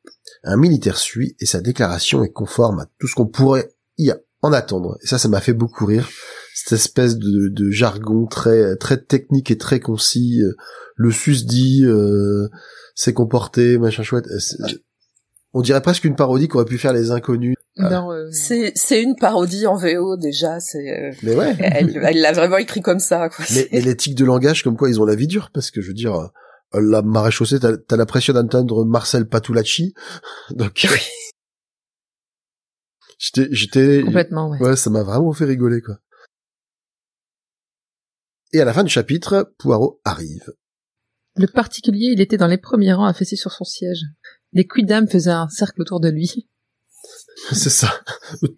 Un 0.43 0.55
militaire 0.55 0.97
suit 0.97 1.35
et 1.39 1.45
sa 1.45 1.59
déclaration 1.59 2.23
est 2.23 2.31
conforme 2.31 2.79
à 2.79 2.87
tout 2.97 3.07
ce 3.07 3.15
qu'on 3.15 3.27
pourrait 3.27 3.73
y 3.97 4.13
en 4.41 4.53
attendre. 4.53 4.97
Et 5.03 5.07
ça, 5.07 5.17
ça 5.17 5.27
m'a 5.27 5.41
fait 5.41 5.53
beaucoup 5.53 5.85
rire. 5.85 6.07
Cette 6.53 6.73
espèce 6.73 7.17
de, 7.17 7.49
de 7.49 7.71
jargon 7.71 8.25
très 8.27 8.75
très 8.77 8.97
technique 8.97 9.51
et 9.51 9.57
très 9.57 9.79
concis. 9.79 10.41
euh, 10.43 10.53
Le 10.95 11.11
susdit 11.11 11.83
euh, 11.85 12.47
s'est 12.95 13.13
comporté, 13.13 13.77
machin 13.77 14.03
chouette. 14.03 14.27
Euh, 14.27 14.67
On 15.53 15.61
dirait 15.61 15.81
presque 15.81 16.03
une 16.03 16.15
parodie 16.15 16.47
qu'aurait 16.47 16.65
pu 16.65 16.77
faire 16.77 16.93
les 16.93 17.11
inconnus. 17.11 17.55
Ah. 17.77 17.89
Dans, 17.89 18.11
euh, 18.11 18.29
C'est 18.31 18.71
c'est 18.75 19.01
une 19.01 19.15
parodie 19.15 19.65
en 19.65 19.75
VO 19.75 20.15
déjà. 20.17 20.59
C'est 20.59 20.89
euh, 20.91 21.11
Mais 21.23 21.35
ouais. 21.35 21.55
elle 21.59 22.21
l'a 22.21 22.31
vraiment 22.31 22.57
écrit 22.57 22.81
comme 22.81 22.99
ça. 22.99 23.29
Quoi. 23.29 23.45
mais, 23.71 23.81
les 23.81 23.97
tics 23.97 24.15
de 24.15 24.25
langage, 24.25 24.63
comme 24.63 24.77
quoi 24.77 24.89
ils 24.89 25.01
ont 25.01 25.05
la 25.05 25.15
vie 25.15 25.27
dure, 25.27 25.49
parce 25.51 25.71
que 25.71 25.81
je 25.81 25.87
veux 25.87 25.93
dire, 25.95 26.13
euh, 26.13 26.27
la 26.79 27.01
maréchaussée, 27.01 27.59
t'as 27.59 27.77
t'as 27.77 27.97
l'impression 27.97 28.33
d'entendre 28.33 28.85
Marcel 28.85 29.27
Patulacci. 29.27 29.95
Donc, 30.51 30.85
euh, 30.85 30.95
j'étais, 33.17 33.47
j'étais, 33.51 34.01
complètement, 34.05 34.49
ouais. 34.51 34.59
ouais, 34.59 34.75
ça 34.75 34.89
m'a 34.91 35.01
vraiment 35.03 35.33
fait 35.33 35.45
rigoler, 35.45 35.81
quoi. 35.81 35.95
Et 38.53 38.61
à 38.61 38.65
la 38.65 38.73
fin 38.73 38.83
du 38.83 38.91
chapitre, 38.91 39.53
Poirot 39.57 39.99
arrive. 40.05 40.53
Le 41.35 41.47
particulier, 41.47 42.11
il 42.13 42.21
était 42.21 42.37
dans 42.37 42.47
les 42.47 42.59
premiers 42.59 42.93
rangs 42.93 43.05
affaissé 43.05 43.35
sur 43.35 43.51
son 43.51 43.63
siège. 43.63 44.03
Les 44.51 44.67
quidam 44.67 45.07
faisaient 45.07 45.31
un 45.31 45.49
cercle 45.49 45.81
autour 45.81 45.99
de 45.99 46.09
lui. 46.09 46.47
C'est 47.51 47.71
ça. 47.71 47.91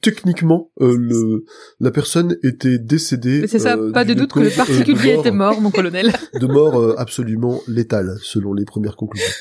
Techniquement, 0.01 0.72
euh, 0.81 0.97
le, 0.99 1.45
la 1.80 1.91
personne 1.91 2.35
était 2.43 2.77
décédée. 2.77 3.47
C'est 3.47 3.59
ça, 3.59 3.77
euh, 3.77 3.91
pas 3.93 4.03
de 4.03 4.13
doute 4.13 4.34
que 4.34 4.39
le 4.41 4.51
euh, 4.51 4.55
particulier 4.55 5.13
mort- 5.13 5.19
était 5.22 5.31
mort, 5.31 5.61
mon 5.61 5.72
colonel. 5.72 6.11
De 6.34 6.45
mort 6.45 6.99
absolument 6.99 7.61
létale, 7.67 8.17
selon 8.22 8.53
les 8.53 8.65
premières 8.65 8.97
conclusions. 8.97 9.31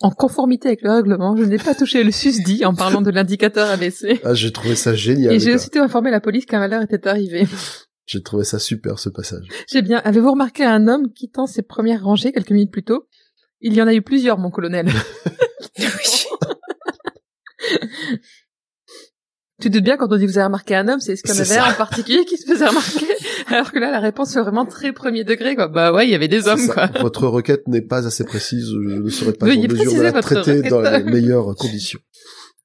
En 0.00 0.10
conformité 0.12 0.68
avec 0.68 0.82
le 0.82 0.92
règlement, 0.92 1.36
je 1.36 1.42
n'ai 1.42 1.58
pas 1.58 1.74
touché 1.74 2.04
le 2.04 2.12
susdit 2.12 2.64
en 2.64 2.72
parlant 2.72 3.02
de 3.02 3.10
l'indicateur 3.10 3.68
ABC. 3.68 4.20
Ah, 4.22 4.32
j'ai 4.32 4.52
trouvé 4.52 4.76
ça 4.76 4.94
génial. 4.94 5.34
Et 5.34 5.40
j'ai 5.40 5.52
aussitôt 5.52 5.80
informé 5.80 6.12
la 6.12 6.20
police 6.20 6.46
qu'un 6.46 6.60
malheur 6.60 6.82
était 6.82 7.08
arrivé. 7.08 7.48
J'ai 8.08 8.22
trouvé 8.22 8.42
ça 8.42 8.58
super, 8.58 8.98
ce 8.98 9.10
passage. 9.10 9.46
J'ai 9.70 9.82
bien. 9.82 9.98
Avez-vous 9.98 10.30
remarqué 10.30 10.64
un 10.64 10.88
homme 10.88 11.12
quittant 11.12 11.46
ses 11.46 11.60
premières 11.60 12.02
rangées 12.02 12.32
quelques 12.32 12.50
minutes 12.50 12.72
plus 12.72 12.82
tôt? 12.82 13.06
Il 13.60 13.74
y 13.74 13.82
en 13.82 13.86
a 13.86 13.92
eu 13.92 14.00
plusieurs, 14.00 14.38
mon 14.38 14.50
colonel. 14.50 14.88
Tu 19.60 19.68
te 19.70 19.74
doutes 19.74 19.84
bien 19.84 19.96
quand 19.96 20.06
on 20.12 20.16
dit 20.16 20.24
vous 20.24 20.38
avez 20.38 20.44
remarqué 20.44 20.76
un 20.76 20.86
homme, 20.86 21.00
c'est 21.00 21.14
est-ce 21.14 21.22
qu'il 21.22 21.34
y 21.34 21.36
en 21.36 21.40
avait 21.40 21.72
en 21.72 21.76
particulier 21.76 22.24
qui 22.24 22.38
se 22.38 22.46
faisait 22.46 22.66
remarquer 22.66 23.06
Alors 23.48 23.72
que 23.72 23.80
là, 23.80 23.90
la 23.90 23.98
réponse 23.98 24.36
est 24.36 24.40
vraiment 24.40 24.64
très 24.64 24.92
premier 24.92 25.24
degré, 25.24 25.56
quoi. 25.56 25.66
Bah 25.66 25.92
ouais, 25.92 26.06
il 26.06 26.10
y 26.10 26.14
avait 26.14 26.28
des 26.28 26.46
hommes, 26.46 26.64
quoi. 26.68 26.86
Votre 27.00 27.26
requête 27.26 27.66
n'est 27.66 27.82
pas 27.82 28.06
assez 28.06 28.22
précise, 28.22 28.68
je 28.68 29.00
ne 29.00 29.10
serai 29.10 29.32
pas 29.32 29.46
Veuillez 29.46 29.66
en 29.68 29.72
mesure 29.72 29.94
de 29.94 30.00
la 30.00 30.22
traiter 30.22 30.58
requête. 30.58 30.70
dans 30.70 30.80
les 30.80 31.02
meilleures 31.02 31.56
conditions. 31.56 31.98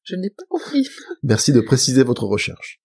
Je 0.04 0.16
n'ai 0.16 0.30
pas 0.30 0.44
compris. 0.48 0.88
Merci 1.24 1.52
de 1.52 1.62
préciser 1.62 2.04
votre 2.04 2.26
recherche. 2.26 2.80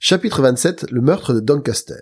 Chapitre 0.00 0.42
27, 0.42 0.90
le 0.90 1.00
meurtre 1.00 1.32
de 1.34 1.40
Doncaster. 1.40 2.00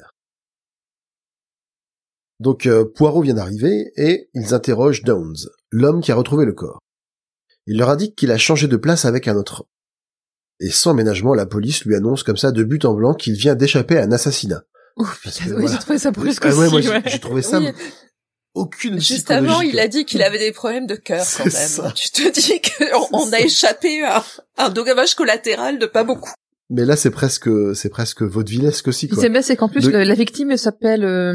Donc 2.40 2.66
euh, 2.66 2.84
Poirot 2.84 3.22
vient 3.22 3.34
d'arriver 3.34 3.92
et 3.96 4.30
ils 4.34 4.54
interrogent 4.54 5.02
Downs, 5.02 5.48
l'homme 5.70 6.00
qui 6.00 6.10
a 6.10 6.14
retrouvé 6.14 6.44
le 6.46 6.52
corps. 6.52 6.78
Il 7.66 7.78
leur 7.78 7.90
indique 7.90 8.16
qu'il 8.16 8.30
a 8.32 8.38
changé 8.38 8.66
de 8.66 8.76
place 8.76 9.04
avec 9.04 9.28
un 9.28 9.36
autre. 9.36 9.66
Et 10.58 10.70
sans 10.70 10.94
ménagement, 10.94 11.34
la 11.34 11.46
police 11.46 11.84
lui 11.84 11.94
annonce 11.94 12.22
comme 12.22 12.36
ça 12.36 12.50
de 12.52 12.62
but 12.64 12.84
en 12.84 12.94
blanc 12.94 13.14
qu'il 13.14 13.34
vient 13.34 13.54
d'échapper 13.54 13.98
à 13.98 14.02
un 14.02 14.12
assassinat. 14.12 14.62
Ouf, 14.96 15.20
oui, 15.24 15.32
voilà. 15.52 15.66
j'ai 15.72 15.78
trouvé 15.78 15.98
ça 15.98 16.10
brusque 16.10 16.44
Ah 16.44 16.48
ouais, 16.48 16.64
aussi, 16.64 16.70
moi, 16.72 16.80
j'ai- 16.80 16.88
ouais. 16.90 17.02
j'ai 17.06 17.18
trouvé 17.20 17.42
ça 17.42 17.60
Oui. 17.60 17.68
aucune 18.54 19.00
Juste 19.00 19.30
avant, 19.30 19.60
il 19.60 19.78
a 19.78 19.88
dit 19.88 20.04
qu'il 20.04 20.22
avait 20.22 20.38
des 20.38 20.52
problèmes 20.52 20.86
de 20.86 20.96
cœur 20.96 21.24
quand 21.36 21.44
même. 21.44 21.52
Ça. 21.52 21.92
Tu 21.92 22.10
te 22.10 22.30
dis 22.32 22.60
qu'on 22.60 23.06
on 23.12 23.32
a 23.32 23.40
échappé 23.40 24.02
à 24.04 24.24
un 24.58 24.68
dommage 24.70 25.14
collatéral 25.14 25.78
de 25.78 25.86
pas 25.86 26.04
beaucoup. 26.04 26.32
Mais 26.70 26.84
là, 26.84 26.94
c'est 26.96 27.10
presque, 27.10 27.48
c'est 27.74 27.88
presque 27.88 28.22
vaudevillesque 28.22 28.88
aussi, 28.88 29.06
Ce 29.06 29.10
qui 29.10 29.14
quoi. 29.14 29.22
s'aime 29.24 29.32
bien, 29.32 29.42
c'est 29.42 29.56
qu'en 29.56 29.68
plus, 29.68 29.90
le- 29.90 30.04
la 30.04 30.14
victime 30.14 30.56
s'appelle, 30.56 31.04
euh, 31.04 31.34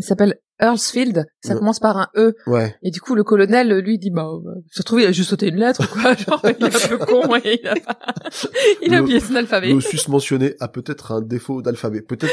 s'appelle 0.00 0.40
Earlsfield. 0.58 1.26
Ça 1.44 1.54
commence 1.54 1.80
par 1.80 1.96
un 1.98 2.08
E. 2.16 2.34
Ouais. 2.46 2.74
Et 2.82 2.90
du 2.90 3.00
coup, 3.00 3.14
le 3.14 3.22
colonel, 3.22 3.68
lui, 3.80 3.98
dit, 3.98 4.10
bah, 4.10 4.26
euh, 4.32 4.60
se 4.70 4.82
trouve, 4.82 5.00
il 5.02 5.06
a 5.06 5.12
juste 5.12 5.30
sauté 5.30 5.48
une 5.48 5.56
lettre, 5.56 5.86
quoi. 5.90 6.14
Genre, 6.16 6.40
il 6.44 6.64
est 6.66 6.84
un 6.84 6.88
peu 6.88 6.98
con, 6.98 7.36
et 7.36 7.60
il 7.62 7.68
a 7.68 7.74
pas, 7.76 7.98
il 8.82 8.94
a 8.94 9.02
oublié 9.02 9.20
son 9.20 9.34
alphabet. 9.36 9.72
Le 9.72 9.80
susmentionné 9.80 10.54
a 10.60 10.68
peut-être 10.68 11.12
un 11.12 11.20
défaut 11.20 11.60
d'alphabet. 11.60 12.00
Peut-être 12.00 12.32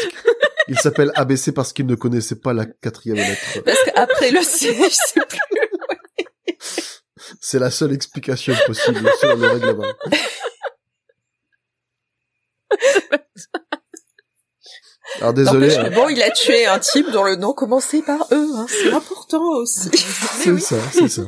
qu'il 0.68 0.78
s'appelle 0.80 1.12
ABC 1.16 1.52
parce 1.52 1.74
qu'il 1.74 1.86
ne 1.86 1.96
connaissait 1.96 2.36
pas 2.40 2.54
la 2.54 2.66
quatrième 2.66 3.18
lettre. 3.18 3.62
Parce 3.66 3.84
qu'après 3.86 4.32
le 4.32 4.42
C, 4.42 4.74
je 4.74 4.90
sais 4.90 5.20
plus. 5.28 5.40
C'est 7.42 7.60
la 7.60 7.70
seule 7.72 7.94
explication 7.94 8.54
possible 8.66 9.10
sur 9.20 9.36
le 9.36 9.48
règlement. 9.48 9.84
Alors 15.22 15.34
désolé, 15.34 15.76
hein. 15.76 15.90
bon, 15.96 16.10
il 16.10 16.22
a 16.22 16.30
tué 16.32 16.66
un 16.66 16.80
type 16.80 17.10
dont 17.12 17.24
le 17.24 17.38
nom 17.38 17.54
commençait 17.54 18.02
par 18.02 18.28
E. 18.32 18.36
Hein. 18.36 18.66
C'est 18.68 18.92
important 18.92 19.42
aussi. 19.62 19.90
c'est 19.94 20.60
ça, 20.60 20.76
c'est 20.92 21.08
ça. 21.08 21.24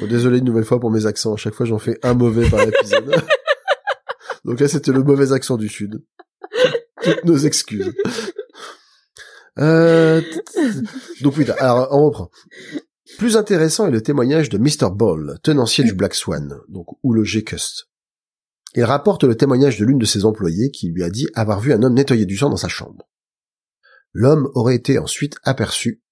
Bon, 0.00 0.06
désolé 0.06 0.38
une 0.38 0.44
nouvelle 0.44 0.64
fois 0.64 0.80
pour 0.80 0.90
mes 0.90 1.06
accents. 1.06 1.34
À 1.34 1.36
chaque 1.36 1.54
fois, 1.54 1.66
j'en 1.66 1.78
fais 1.78 1.98
un 2.02 2.14
mauvais 2.14 2.48
par 2.48 2.60
épisode. 2.60 3.10
Donc 4.44 4.60
là, 4.60 4.68
c'était 4.68 4.92
le 4.92 5.02
mauvais 5.02 5.32
accent 5.32 5.56
du 5.56 5.68
Sud. 5.68 6.02
Toutes 7.02 7.24
nos 7.24 7.36
excuses. 7.36 7.92
Euh... 9.58 10.22
Donc 11.20 11.36
oui, 11.36 11.46
alors 11.58 11.88
on 11.90 12.06
reprend. 12.06 12.30
Plus 13.18 13.36
intéressant 13.36 13.86
est 13.86 13.90
le 13.90 14.02
témoignage 14.02 14.48
de 14.48 14.56
Mr. 14.56 14.90
Ball, 14.92 15.38
tenancier 15.42 15.84
du 15.84 15.92
Black 15.92 16.14
Swan, 16.14 16.60
donc 16.68 16.86
où 17.02 17.12
logeait 17.12 17.42
Cust. 17.42 17.89
Il 18.74 18.84
rapporte 18.84 19.24
le 19.24 19.36
témoignage 19.36 19.78
de 19.78 19.84
l'une 19.84 19.98
de 19.98 20.04
ses 20.06 20.24
employées 20.24 20.70
qui 20.70 20.88
lui 20.88 21.02
a 21.02 21.10
dit 21.10 21.26
avoir 21.34 21.60
vu 21.60 21.72
un 21.72 21.82
homme 21.82 21.94
nettoyer 21.94 22.26
du 22.26 22.36
sang 22.36 22.50
dans 22.50 22.56
sa 22.56 22.68
chambre. 22.68 23.08
L'homme 24.12 24.48
aurait 24.54 24.76
été 24.76 24.98
ensuite 24.98 25.36
aperçu 25.42 26.02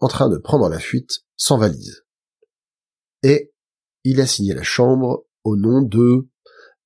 en 0.00 0.08
train 0.08 0.28
de 0.28 0.36
prendre 0.38 0.68
la 0.68 0.78
fuite 0.78 1.24
sans 1.36 1.58
valise. 1.58 2.04
Et 3.22 3.52
il 4.04 4.20
a 4.20 4.26
signé 4.26 4.54
la 4.54 4.62
chambre 4.62 5.26
au 5.44 5.56
nom 5.56 5.82
de 5.82 6.28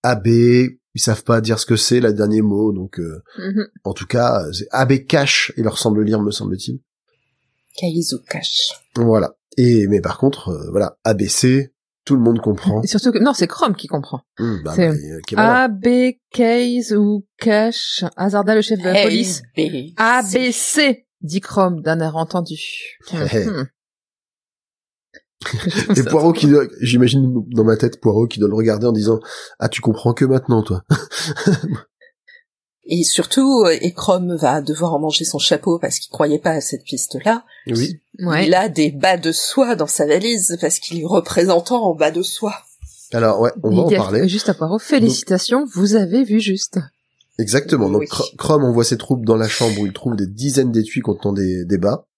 AB, 0.03 0.27
ils 0.27 1.01
savent 1.01 1.25
pas 1.25 1.41
dire 1.41 1.59
ce 1.59 1.67
que 1.67 1.77
c'est, 1.77 2.01
le 2.01 2.13
dernier 2.13 2.41
mot, 2.43 2.73
donc 2.73 2.99
euh, 2.99 3.23
Mhm. 3.39 3.69
en 3.85 3.93
tout 3.93 4.07
cas, 4.07 4.45
c'est 4.53 4.67
AB 4.71 5.07
Cash, 5.07 5.53
il 5.57 5.65
leur 5.65 5.79
semble 5.79 6.03
lire, 6.03 6.21
me 6.21 6.31
semble-t-il. 6.31 6.81
Kaizu 7.77 8.17
Cash. 8.29 8.71
Voilà. 8.97 9.37
Et 9.57 9.87
mais 9.89 10.01
par 10.01 10.19
contre, 10.19 10.49
euh, 10.49 10.71
voilà, 10.71 10.99
ABC, 11.05 11.73
tout 12.05 12.17
le 12.17 12.23
monde 12.23 12.41
comprend. 12.41 12.83
Et 12.83 12.87
surtout 12.87 13.13
que, 13.13 13.19
non, 13.19 13.33
c'est 13.35 13.47
Chrome 13.47 13.75
qui 13.77 13.87
comprend. 13.87 14.21
Hum, 14.39 14.61
bah, 14.65 14.73
C'est- 14.75 14.89
bah, 15.37 15.61
euh. 15.63 15.65
A, 15.65 15.69
B, 15.69 16.13
Case 16.33 16.93
ou 16.93 17.27
Cash, 17.39 18.05
hasarda 18.17 18.55
le 18.55 18.63
chef 18.63 18.79
de 18.81 18.85
la 18.85 19.03
police. 19.03 19.43
A, 19.97 20.23
B, 20.23 20.51
C, 20.53 21.07
dit 21.21 21.41
Chrome 21.41 21.81
d'un 21.83 22.01
air 22.01 22.17
entendu. 22.17 22.57
Hey. 23.13 23.45
Trouve 23.45 23.67
Et 25.97 26.03
Poirot 26.03 26.33
qui, 26.35 26.49
doit- 26.49 26.67
j'imagine 26.83 27.33
dans 27.55 27.65
ma 27.65 27.77
tête 27.77 27.99
Poirot 28.01 28.27
qui 28.29 28.41
doit 28.41 28.49
le 28.49 28.55
regarder 28.55 28.87
en 28.87 28.93
disant 28.93 29.21
ah 29.59 29.71
tu 29.71 29.81
comprends 29.81 30.13
que 30.13 30.27
maintenant 30.27 30.63
toi. 30.63 30.83
Et 32.93 33.05
surtout, 33.05 33.63
euh, 33.65 33.79
et 33.81 33.93
Chrome 33.93 34.35
va 34.35 34.61
devoir 34.61 34.95
en 34.95 34.99
manger 34.99 35.25
son 35.25 35.39
chapeau 35.39 35.79
parce 35.79 36.01
qu'il 36.01 36.11
croyait 36.11 36.41
pas 36.41 36.51
à 36.51 36.61
cette 36.61 36.83
piste-là. 36.83 37.45
Oui. 37.69 38.01
Ouais. 38.19 38.49
Il 38.49 38.55
a 38.55 38.69
des 38.69 38.91
bas 38.91 39.17
de 39.17 39.31
soie 39.31 39.77
dans 39.77 39.87
sa 39.87 40.07
valise 40.07 40.59
parce 40.61 40.81
qu'il 40.81 41.01
est 41.01 41.07
représentant 41.07 41.85
en 41.85 41.95
bas 41.95 42.11
de 42.11 42.23
soie. 42.23 42.57
Alors 43.13 43.41
ouais, 43.41 43.53
on 43.63 43.71
va 43.71 43.83
en 43.83 43.89
parler. 43.89 44.29
Juste 44.29 44.49
à 44.49 44.55
Poirot, 44.55 44.81
félicitations, 44.81 45.67
vous 45.73 45.95
avez 45.95 46.25
vu 46.25 46.41
juste. 46.41 46.81
Exactement. 47.39 47.89
Donc 47.89 48.03
Oui. 48.03 48.09
Chrome 48.37 48.65
envoie 48.65 48.85
ses 48.85 48.99
troupes 48.99 49.25
dans 49.25 49.37
la 49.37 49.49
chambre 49.49 49.81
où 49.81 49.87
il 49.87 49.93
trouve 49.93 50.17
des 50.17 50.27
dizaines 50.27 50.73
d'étuis 50.73 51.01
contenant 51.01 51.33
des 51.33 51.65
débats. 51.65 52.09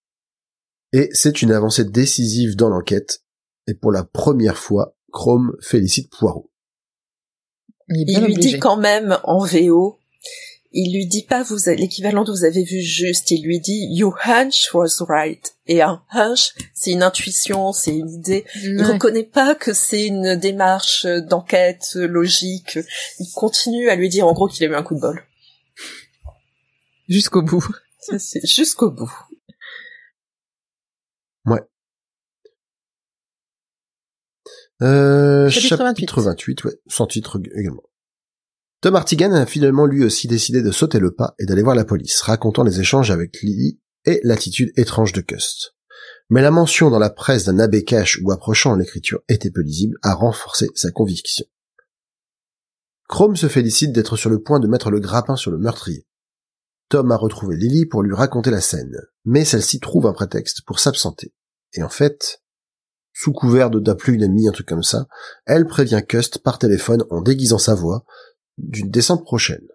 Et 0.95 1.11
c'est 1.13 1.43
une 1.43 1.53
avancée 1.53 1.85
décisive 1.85 2.57
dans 2.57 2.71
l'enquête. 2.71 3.23
Et 3.67 3.75
pour 3.75 3.93
la 3.93 4.05
première 4.05 4.57
fois, 4.57 4.97
Chrome 5.13 5.53
félicite 5.61 6.11
Poirot. 6.11 6.51
Il, 7.89 8.07
lui 8.07 8.33
obligé. 8.33 8.41
dit 8.41 8.59
quand 8.59 8.79
même 8.79 9.19
en 9.25 9.45
VO, 9.45 9.99
il 10.73 10.95
lui 10.95 11.07
dit 11.07 11.25
pas 11.25 11.43
vous 11.43 11.57
l'équivalent 11.67 12.25
de 12.25 12.31
vous 12.33 12.45
avez 12.45 12.65
vu 12.65 12.81
juste, 12.81 13.31
il 13.31 13.43
lui 13.45 13.61
dit 13.61 13.87
your 13.91 14.17
hunch 14.25 14.73
was 14.75 15.05
right. 15.07 15.55
Et 15.67 15.83
un 15.83 16.03
hunch, 16.11 16.55
c'est 16.75 16.91
une 16.93 17.03
intuition, 17.03 17.73
c'est 17.73 17.95
une 17.97 18.11
idée. 18.11 18.45
Il 18.63 18.79
Ouais. 18.81 18.93
reconnaît 18.95 19.23
pas 19.25 19.55
que 19.55 19.73
c'est 19.73 20.07
une 20.07 20.35
démarche 20.37 21.07
d'enquête 21.07 21.95
logique. 21.95 22.79
Il 23.21 23.31
continue 23.35 23.89
à 23.91 23.97
lui 23.97 24.09
dire 24.09 24.27
en 24.27 24.33
gros 24.33 24.49
qu'il 24.49 24.65
a 24.67 24.69
eu 24.69 24.75
un 24.75 24.83
coup 24.83 24.95
de 24.95 25.01
bol. 25.01 25.23
Jusqu'au 27.09 27.43
bout. 27.43 27.67
Jusqu'au 28.45 28.91
bout. 28.91 29.13
Euh, 34.81 35.49
Chapitre 35.49 35.77
chapitre 35.77 36.23
28, 36.23 36.65
ouais, 36.65 36.73
sans 36.89 37.07
titre 37.07 37.41
également. 37.55 37.83
Tom 38.83 38.97
Hartigan 38.97 39.33
a 39.33 39.47
finalement 39.47 39.87
lui 39.87 40.05
aussi 40.05 40.27
décidé 40.27 40.61
de 40.61 40.73
sauter 40.73 40.99
le 40.99 41.15
pas 41.15 41.37
et 41.39 41.47
d'aller 41.47 41.63
voir 41.63 41.77
la 41.77 41.85
police, 41.85 42.21
racontant 42.21 42.65
les 42.65 42.81
échanges 42.81 43.13
avec 43.13 43.41
Lily 43.41 43.81
et 44.05 44.21
l'attitude 44.25 44.73
étrange 44.77 45.13
de 45.13 45.21
Cust. 45.21 45.77
Mais 46.31 46.43
la 46.43 46.51
mention 46.51 46.91
dans 46.91 46.99
la 46.99 47.11
presse 47.11 47.45
d'un 47.45 47.61
abbé 47.61 47.85
cash 47.85 48.19
ou 48.25 48.33
approchant 48.33 48.75
l'écriture 48.75 49.21
était 49.29 49.53
peu 49.53 49.61
lisible, 49.61 49.97
a 50.03 50.15
renforcé 50.15 50.67
sa 50.75 50.91
conviction. 50.91 51.47
Chrome 53.09 53.37
se 53.37 53.47
félicite 53.47 53.93
d'être 53.93 54.17
sur 54.17 54.31
le 54.31 54.43
point 54.43 54.59
de 54.59 54.67
mettre 54.67 54.91
le 54.91 54.99
grappin 54.99 55.37
sur 55.37 55.53
le 55.53 55.59
meurtrier. 55.59 56.05
Tom 56.89 57.13
a 57.13 57.17
retrouvé 57.17 57.57
Lily 57.57 57.87
pour 57.87 58.03
lui 58.03 58.15
raconter 58.17 58.51
la 58.51 58.61
scène, 58.61 58.97
mais 59.25 59.45
celle-ci 59.45 59.79
trouve 59.79 60.07
un 60.07 60.13
prétexte 60.13 60.63
pour 60.67 60.81
s'absenter. 60.81 61.33
Et 61.75 61.85
en 61.85 61.89
fait, 61.89 62.43
sous 63.13 63.33
couvert 63.33 63.71
de 63.71 63.79
d'appeler 63.79 64.15
une 64.15 64.25
amie, 64.25 64.49
un 64.49 64.53
truc 64.53 64.67
comme 64.67 64.83
ça, 64.83 65.07
elle 65.47 65.67
prévient 65.67 66.03
Cust 66.07 66.39
par 66.39 66.59
téléphone 66.59 67.05
en 67.11 67.21
déguisant 67.21 67.59
sa 67.59 67.77
voix 67.77 68.05
d'une 68.59 68.91
descente 68.91 69.25
prochaine. 69.25 69.67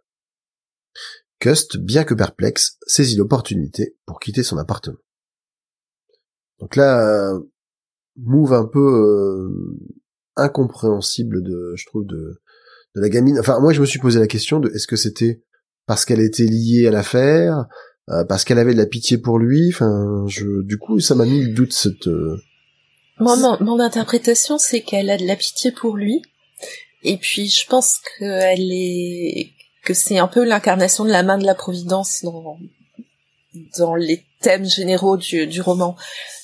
Cust, 1.40 1.78
bien 1.78 2.04
que 2.04 2.14
perplexe, 2.14 2.78
saisit 2.88 3.16
l'opportunité 3.16 3.96
pour 4.06 4.20
quitter 4.20 4.44
son 4.44 4.58
appartement. 4.58 4.98
Donc 6.60 6.76
là, 6.76 7.34
euh, 7.34 7.40
move 8.16 8.54
un 8.54 8.66
peu 8.66 8.80
euh, 8.80 9.78
incompréhensible 10.36 11.44
de, 11.44 11.74
je 11.76 11.86
trouve, 11.86 12.06
de, 12.06 12.42
de 12.96 13.02
la 13.02 13.10
gamine. 13.10 13.38
Enfin, 13.40 13.60
moi, 13.60 13.74
je 13.74 13.82
me 13.82 13.86
suis 13.86 14.00
posé 14.00 14.20
la 14.20 14.28
question 14.28 14.60
de 14.60 14.70
est-ce 14.70 14.88
que 14.88 14.96
c'était 14.96 15.44
parce 15.86 16.06
qu'elle 16.06 16.22
était 16.22 16.46
liée 16.46 16.88
à 16.88 16.92
l'affaire, 16.92 17.68
euh, 18.10 18.26
parce 18.26 18.44
qu'elle 18.44 18.60
avait 18.60 18.74
de 18.74 18.80
la 18.80 18.88
pitié 18.88 19.20
pour 19.20 19.38
lui? 19.38 19.70
Enfin, 19.70 20.26
je, 20.28 20.64
du 20.64 20.80
coup, 20.80 21.00
ça 21.00 21.14
m'a 21.14 21.26
mis 21.26 21.44
le 21.46 21.54
doute 21.54 21.74
cette. 21.74 22.08
Moi, 23.20 23.36
mon, 23.36 23.64
mon 23.64 23.80
interprétation, 23.80 24.58
c'est 24.58 24.82
qu'elle 24.82 25.12
a 25.12 25.18
de 25.18 25.28
la 25.28 25.36
pitié 25.36 25.72
pour 25.72 25.96
lui, 25.98 26.24
et 27.04 27.18
puis 27.18 27.50
je 27.50 27.66
pense 27.68 28.00
qu'elle 28.18 28.72
est 28.72 29.52
que 29.84 29.94
c'est 29.94 30.18
un 30.18 30.28
peu 30.28 30.44
l'incarnation 30.44 31.06
de 31.06 31.12
la 31.12 31.24
main 31.24 31.38
de 31.38 31.46
la 31.46 31.56
providence 31.56 32.22
dans 32.24 32.58
dans 33.78 33.96
les 33.96 34.24
thèmes 34.42 34.70
généraux 34.70 35.18
du, 35.18 35.48
du 35.48 35.62
roman. 35.62 35.96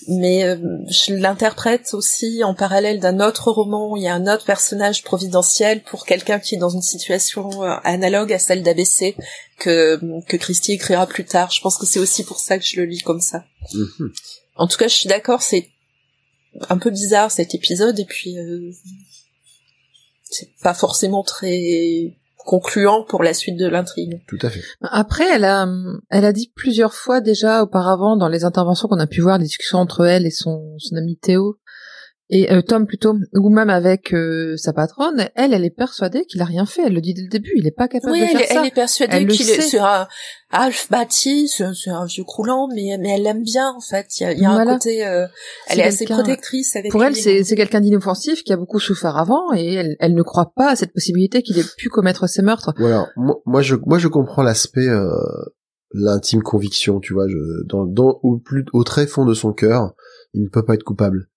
Mais 0.07 0.43
euh, 0.43 0.57
je 0.89 1.13
l'interprète 1.13 1.93
aussi 1.93 2.43
en 2.43 2.53
parallèle 2.53 2.99
d'un 2.99 3.19
autre 3.19 3.51
roman 3.51 3.91
où 3.91 3.97
il 3.97 4.03
y 4.03 4.07
a 4.07 4.13
un 4.13 4.27
autre 4.27 4.45
personnage 4.45 5.03
providentiel 5.03 5.84
pour 5.84 6.05
quelqu'un 6.05 6.39
qui 6.39 6.55
est 6.55 6.57
dans 6.57 6.69
une 6.69 6.81
situation 6.81 7.63
euh, 7.63 7.75
analogue 7.84 8.34
à 8.34 8.39
celle 8.39 8.63
d'ABC 8.63 9.15
que, 9.59 9.99
que 10.27 10.38
Christie 10.38 10.73
écrira 10.73 11.07
plus 11.07 11.25
tard. 11.25 11.51
Je 11.51 11.61
pense 11.61 11.77
que 11.77 11.85
c'est 11.85 11.99
aussi 11.99 12.23
pour 12.23 12.39
ça 12.39 12.57
que 12.57 12.65
je 12.65 12.77
le 12.77 12.85
lis 12.85 13.01
comme 13.01 13.21
ça. 13.21 13.43
Mhm. 13.73 14.11
En 14.55 14.67
tout 14.67 14.77
cas, 14.77 14.88
je 14.88 14.95
suis 14.95 15.09
d'accord, 15.09 15.41
c'est 15.41 15.69
un 16.69 16.77
peu 16.77 16.89
bizarre 16.89 17.31
cet 17.31 17.55
épisode 17.55 17.99
et 17.99 18.05
puis 18.05 18.38
euh, 18.38 18.71
c'est 20.34 20.49
pas 20.61 20.73
forcément 20.73 21.23
très 21.23 22.15
concluant 22.38 23.03
pour 23.03 23.23
la 23.23 23.34
suite 23.34 23.57
de 23.57 23.68
l'intrigue. 23.68 24.22
Tout 24.27 24.39
à 24.41 24.49
fait. 24.49 24.61
Après, 24.81 25.26
elle 25.34 25.45
a, 25.45 25.68
elle 26.10 26.26
a 26.26 26.34
dit 26.34 26.51
plusieurs 26.53 26.93
fois 26.93 27.22
déjà 27.22 27.64
auparavant 27.64 28.18
dans 28.18 28.27
les 28.27 28.43
interventions 28.43 28.88
qu'on 28.88 28.99
a 28.99 29.07
pu 29.07 29.22
voir, 29.22 29.38
les 29.38 29.45
discussions 29.45 29.80
entre 29.80 30.05
elle 30.05 30.26
et 30.26 30.31
son, 30.31 30.76
son 30.77 30.95
ami 30.95 31.18
Théo, 31.18 31.57
et 32.35 32.51
euh, 32.51 32.61
Tom 32.61 32.88
plutôt, 32.88 33.14
ou 33.35 33.49
même 33.49 33.69
avec 33.69 34.11
euh, 34.14 34.57
sa 34.57 34.73
patronne, 34.73 35.30
elle, 35.35 35.53
elle 35.53 35.64
est 35.65 35.69
persuadée 35.76 36.26
qu'il 36.26 36.41
a 36.41 36.45
rien 36.45 36.65
fait. 36.65 36.81
Elle 36.88 36.93
le 36.95 37.01
dit 37.01 37.14
dès 37.14 37.22
le 37.22 37.27
début, 37.27 37.51
il 37.55 37.68
est 37.68 37.72
pas 37.76 37.88
capable 37.88 38.14
Oui, 38.14 38.22
de 38.22 38.23
elle, 38.26 38.31
faire 38.31 38.41
est- 38.41 38.53
ça. 38.53 38.60
elle 38.61 38.68
est 38.68 38.73
persuadée 38.73 39.15
Elle 39.18 39.27
qu'il 39.27 39.49
est 39.49 39.61
sur 39.61 39.84
un 39.85 40.07
Alf 40.49 40.89
bâti, 40.91 41.47
c'est 41.47 41.65
c'est 41.73 41.89
un 41.91 42.05
vieux 42.05 42.23
croulant, 42.23 42.68
mais, 42.73 42.97
mais 42.99 43.15
elle 43.15 43.23
l'aime 43.23 43.43
bien 43.43 43.69
en 43.76 43.81
fait. 43.81 44.07
Il 44.19 44.23
y 44.23 44.26
a, 44.26 44.31
il 44.34 44.39
y 44.39 44.45
a 44.45 44.51
un 44.51 44.65
côté, 44.65 45.05
euh, 45.05 45.26
elle 45.68 45.80
est 45.80 45.84
assez 45.84 46.05
protectrice 46.05 46.76
avec 46.76 46.91
Pour 46.91 47.03
elle, 47.03 47.15
c'est 47.15 47.43
c'est 47.43 47.55
quelqu'un 47.55 47.81
d'inoffensif 47.81 48.43
qui 48.43 48.51
a 48.53 48.57
beaucoup 48.57 48.80
souffert 48.80 49.18
avant 49.18 49.53
et 49.55 49.73
elle, 49.73 49.95
elle 49.99 50.14
ne 50.15 50.22
croit 50.23 50.53
pas 50.55 50.69
à 50.72 50.76
cette 50.76 50.93
possibilité 50.93 51.41
qu'il 51.43 51.57
ait 51.60 51.64
pu 51.77 51.89
commettre 51.89 52.27
ces 52.27 52.41
meurtres. 52.41 52.72
Voilà. 52.77 53.07
Moi, 53.15 53.41
moi, 53.45 53.61
je, 53.61 53.76
moi, 53.85 53.97
je 53.99 54.07
comprends 54.07 54.43
l'aspect, 54.43 54.88
euh, 54.88 55.10
l'intime 55.93 56.41
conviction, 56.41 56.99
tu 56.99 57.14
vois, 57.14 57.27
je, 57.27 57.38
dans, 57.68 57.85
dans, 57.85 58.19
au 58.23 58.38
plus, 58.38 58.65
au 58.73 58.84
très 58.84 59.07
fond 59.07 59.26
de 59.26 59.34
son 59.34 59.53
cœur, 59.53 59.93
il 60.34 60.43
ne 60.43 60.49
peut 60.49 60.64
pas 60.65 60.73
être 60.76 60.84
coupable. 60.84 61.30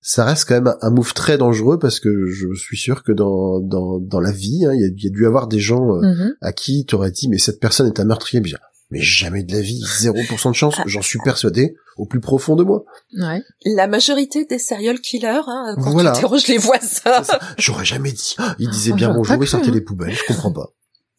Ça 0.00 0.24
reste 0.24 0.44
quand 0.48 0.54
même 0.54 0.74
un 0.80 0.90
move 0.90 1.12
très 1.12 1.38
dangereux 1.38 1.78
parce 1.78 1.98
que 2.00 2.26
je 2.26 2.46
suis 2.54 2.76
sûr 2.76 3.02
que 3.02 3.12
dans, 3.12 3.60
dans, 3.60 3.98
dans 3.98 4.20
la 4.20 4.30
vie, 4.32 4.64
hein, 4.64 4.72
il 4.74 4.80
y, 4.80 4.84
a, 4.84 4.88
il 4.88 5.04
y 5.04 5.06
a 5.08 5.10
dû 5.10 5.26
avoir 5.26 5.48
des 5.48 5.58
gens 5.60 5.96
euh, 5.96 6.00
Mhm. 6.02 6.34
à 6.40 6.52
qui 6.52 6.84
t'aurais 6.86 7.10
dit, 7.10 7.28
mais 7.28 7.38
cette 7.38 7.60
personne 7.60 7.86
est 7.88 7.98
un 8.00 8.04
meurtrier, 8.04 8.40
mais, 8.40 8.50
mais 8.90 9.00
jamais 9.02 9.42
de 9.42 9.52
la 9.52 9.60
vie, 9.60 9.82
0% 9.82 10.50
de 10.50 10.54
chance, 10.54 10.74
Ah. 10.78 10.84
j'en 10.86 11.02
suis 11.02 11.18
persuadé, 11.24 11.74
au 11.96 12.06
plus 12.06 12.20
profond 12.20 12.54
de 12.54 12.62
moi. 12.62 12.84
Ouais. 13.18 13.42
La 13.66 13.88
majorité 13.88 14.44
des 14.44 14.58
serial 14.60 15.00
killers, 15.00 15.42
hein, 15.46 15.74
quand 15.82 15.90
Voilà. 15.90 16.12
tu 16.12 16.18
interroges 16.18 16.46
les 16.46 16.58
voisins. 16.58 16.86
C'est 17.04 17.24
ça. 17.24 17.40
J'aurais 17.58 17.84
jamais 17.84 18.12
dit. 18.12 18.34
Ah, 18.38 18.54
Il 18.60 18.70
disait 18.70 18.92
bien 18.92 19.12
bonjour 19.12 19.42
et 19.42 19.46
sortait 19.46 19.68
hein. 19.68 19.72
les 19.74 19.80
poubelles, 19.80 20.14
je 20.14 20.24
comprends 20.32 20.52
pas. 20.52 20.70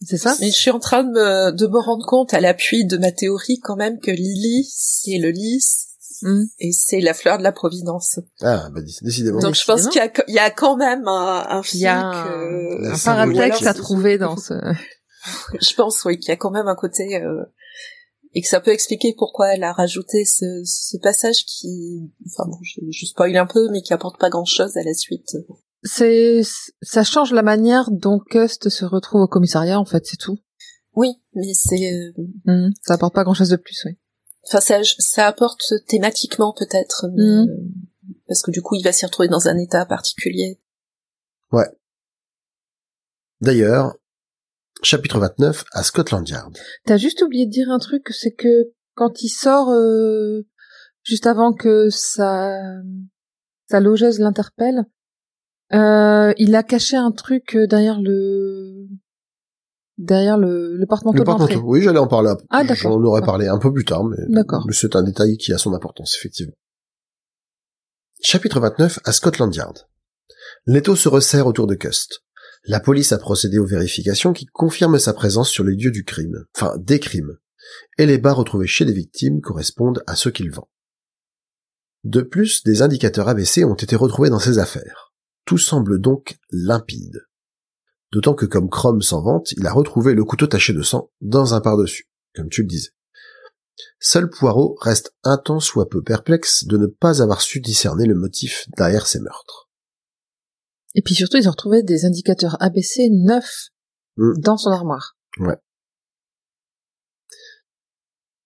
C'est 0.01 0.17
ça 0.17 0.33
Mais 0.39 0.47
je 0.47 0.55
suis 0.55 0.71
en 0.71 0.79
train 0.79 1.03
de 1.03 1.09
me, 1.09 1.51
de 1.51 1.67
me 1.67 1.77
rendre 1.79 2.05
compte 2.07 2.33
à 2.33 2.39
l'appui 2.39 2.85
de 2.85 2.97
ma 2.97 3.11
théorie 3.11 3.59
quand 3.59 3.75
même 3.75 3.99
que 3.99 4.09
Lily, 4.11 4.65
c'est 4.73 5.17
le 5.17 5.29
lys 5.31 5.88
Mm. 6.21 6.43
et 6.59 6.71
c'est 6.71 6.99
la 6.99 7.13
fleur 7.13 7.37
de 7.37 7.43
la 7.43 7.51
providence. 7.51 8.19
Ah, 8.41 8.69
bah, 8.73 8.81
dé- 8.81 8.91
décidément. 9.01 9.39
Donc 9.39 9.55
je 9.55 9.63
pense 9.65 9.87
qu'il 9.87 10.01
y 10.01 10.05
a, 10.05 10.11
il 10.27 10.33
y 10.33 10.39
a 10.39 10.49
quand 10.51 10.75
même 10.77 11.07
un, 11.07 11.45
un 11.49 11.61
Il 11.73 11.79
y 11.79 11.87
a 11.87 12.11
fil 12.13 12.31
un, 12.31 12.81
La 12.81 12.93
un 12.93 12.97
paratexte 12.97 13.65
à 13.67 13.73
trouver 13.73 14.17
dans 14.17 14.35
ce... 14.37 14.53
Je 15.61 15.73
pense, 15.75 16.03
oui, 16.05 16.17
qu'il 16.17 16.29
y 16.29 16.31
a 16.31 16.37
quand 16.37 16.51
même 16.51 16.67
un 16.67 16.75
côté 16.75 17.21
euh, 17.21 17.43
et 18.33 18.41
que 18.41 18.47
ça 18.47 18.59
peut 18.61 18.71
expliquer 18.71 19.13
pourquoi 19.17 19.53
elle 19.53 19.63
a 19.63 19.73
rajouté 19.73 20.23
ce, 20.23 20.61
ce 20.63 20.97
passage 20.97 21.45
qui, 21.45 22.09
enfin 22.27 22.49
bon, 22.49 22.57
je, 22.63 22.79
je 22.89 23.05
spoil 23.05 23.35
un 23.35 23.45
peu, 23.45 23.69
mais 23.71 23.81
qui 23.81 23.93
apporte 23.93 24.19
pas 24.19 24.29
grand-chose 24.29 24.77
à 24.77 24.83
la 24.83 24.93
suite. 24.93 25.35
C'est, 25.83 26.41
ça 26.81 27.03
change 27.03 27.33
la 27.33 27.41
manière 27.41 27.89
dont 27.91 28.19
Cust 28.19 28.69
se 28.69 28.85
retrouve 28.85 29.21
au 29.21 29.27
commissariat, 29.27 29.79
en 29.79 29.85
fait, 29.85 30.05
c'est 30.05 30.17
tout. 30.17 30.37
Oui, 30.95 31.09
mais 31.33 31.53
c'est, 31.53 31.91
euh, 31.93 32.11
Mhm. 32.45 32.71
Ça 32.81 32.93
apporte 32.95 33.13
pas 33.13 33.23
grand 33.23 33.33
chose 33.33 33.49
de 33.49 33.55
plus, 33.57 33.81
oui. 33.85 33.97
Enfin 34.47 34.59
ça, 34.61 34.79
ça 34.83 35.27
apporte 35.27 35.61
thématiquement 35.87 36.53
peut-être, 36.57 37.07
Mhm. 37.09 37.47
euh, 37.49 37.55
parce 38.27 38.41
que 38.41 38.51
du 38.51 38.61
coup 38.61 38.75
il 38.75 38.83
va 38.83 38.91
s'y 38.91 39.05
retrouver 39.05 39.29
dans 39.29 39.47
un 39.47 39.57
état 39.57 39.85
particulier. 39.85 40.59
D'ailleurs, 43.41 43.95
chapitre 44.83 45.17
29 45.17 45.63
à 45.71 45.83
Scotland 45.83 46.27
Yard. 46.27 46.57
T'as 46.85 46.97
juste 46.97 47.21
oublié 47.21 47.45
de 47.45 47.51
dire 47.51 47.69
un 47.71 47.79
truc, 47.79 48.09
c'est 48.09 48.33
que 48.33 48.71
quand 48.95 49.21
il 49.23 49.29
sort, 49.29 49.69
euh, 49.69 50.41
juste 51.03 51.25
avant 51.25 51.53
que 51.53 51.89
sa, 51.89 52.59
sa 53.69 53.79
logeuse 53.79 54.19
l'interpelle, 54.19 54.83
euh, 55.71 56.33
il 56.37 56.53
a 56.55 56.63
caché 56.63 56.97
un 56.97 57.11
truc 57.11 57.55
euh, 57.55 57.65
derrière 57.65 58.01
le, 58.01 58.89
derrière 59.99 60.37
le, 60.37 60.75
le 60.75 60.85
porte-manteau 60.87 61.17
Le 61.19 61.23
porte-manteau. 61.23 61.61
Oui, 61.63 61.83
j'allais 61.83 61.99
en 61.99 62.07
parler. 62.07 62.29
ap- 62.29 62.41
Ah, 62.49 62.63
d'accord. 62.63 62.91
J'en 62.93 63.03
aurais 63.03 63.21
parlé 63.21 63.47
un 63.47 63.59
peu 63.59 63.71
plus 63.71 63.85
tard, 63.85 64.03
mais, 64.05 64.17
mais 64.65 64.73
c'est 64.73 64.95
un 64.95 65.03
détail 65.03 65.37
qui 65.37 65.53
a 65.53 65.57
son 65.59 65.73
importance, 65.73 66.15
effectivement. 66.17 66.53
Chapitre 68.21 68.59
29 68.59 68.99
à 69.05 69.11
Scotland 69.11 69.53
Yard. 69.55 69.87
L'étau 70.65 70.95
se 70.95 71.07
resserre 71.07 71.47
autour 71.47 71.67
de 71.67 71.75
Cust. 71.75 72.21
La 72.65 72.79
police 72.79 73.11
a 73.13 73.17
procédé 73.17 73.57
aux 73.59 73.65
vérifications 73.65 74.33
qui 74.33 74.45
confirment 74.47 74.99
sa 74.99 75.13
présence 75.13 75.49
sur 75.49 75.63
les 75.63 75.75
lieux 75.75 75.91
du 75.91 76.03
crime, 76.03 76.43
enfin 76.55 76.75
des 76.77 76.99
crimes, 76.99 77.37
et 77.97 78.05
les 78.05 78.17
bas 78.17 78.33
retrouvés 78.33 78.67
chez 78.67 78.83
les 78.83 78.91
victimes 78.93 79.39
correspondent 79.41 80.03
à 80.07 80.15
ceux 80.15 80.31
qu'il 80.31 80.51
vend. 80.51 80.69
De 82.03 82.21
plus, 82.21 82.63
des 82.63 82.81
indicateurs 82.81 83.29
ABC 83.29 83.63
ont 83.63 83.75
été 83.75 83.95
retrouvés 83.95 84.29
dans 84.29 84.39
ses 84.39 84.57
affaires. 84.57 85.13
Tout 85.45 85.57
semble 85.57 85.99
donc 86.01 86.37
limpide. 86.51 87.21
D'autant 88.11 88.33
que 88.33 88.45
comme 88.45 88.69
Chrome 88.69 89.01
s'en 89.01 89.21
vante, 89.21 89.51
il 89.53 89.65
a 89.67 89.71
retrouvé 89.73 90.13
le 90.13 90.23
couteau 90.25 90.47
taché 90.47 90.73
de 90.73 90.81
sang 90.81 91.11
dans 91.21 91.53
un 91.53 91.61
par-dessus, 91.61 92.09
comme 92.35 92.49
tu 92.49 92.61
le 92.61 92.67
disais. 92.67 92.89
Seul 93.99 94.29
Poirot 94.29 94.75
reste 94.81 95.13
un 95.23 95.37
tant 95.37 95.59
soit 95.59 95.87
peu 95.89 96.01
perplexe 96.01 96.65
de 96.65 96.77
ne 96.77 96.87
pas 96.87 97.21
avoir 97.21 97.41
su 97.41 97.61
discerner 97.61 98.05
le 98.05 98.15
motif 98.15 98.65
derrière 98.75 99.07
ces 99.07 99.19
meurtres. 99.19 99.69
Et 100.95 101.01
puis 101.01 101.13
surtout, 101.13 101.37
ils 101.37 101.47
ont 101.47 101.51
retrouvé 101.51 101.83
des 101.83 102.05
indicateurs 102.05 102.57
ABC 102.61 103.09
neufs 103.11 103.69
Mm. 104.17 104.33
dans 104.39 104.57
son 104.57 104.71
armoire. 104.71 105.15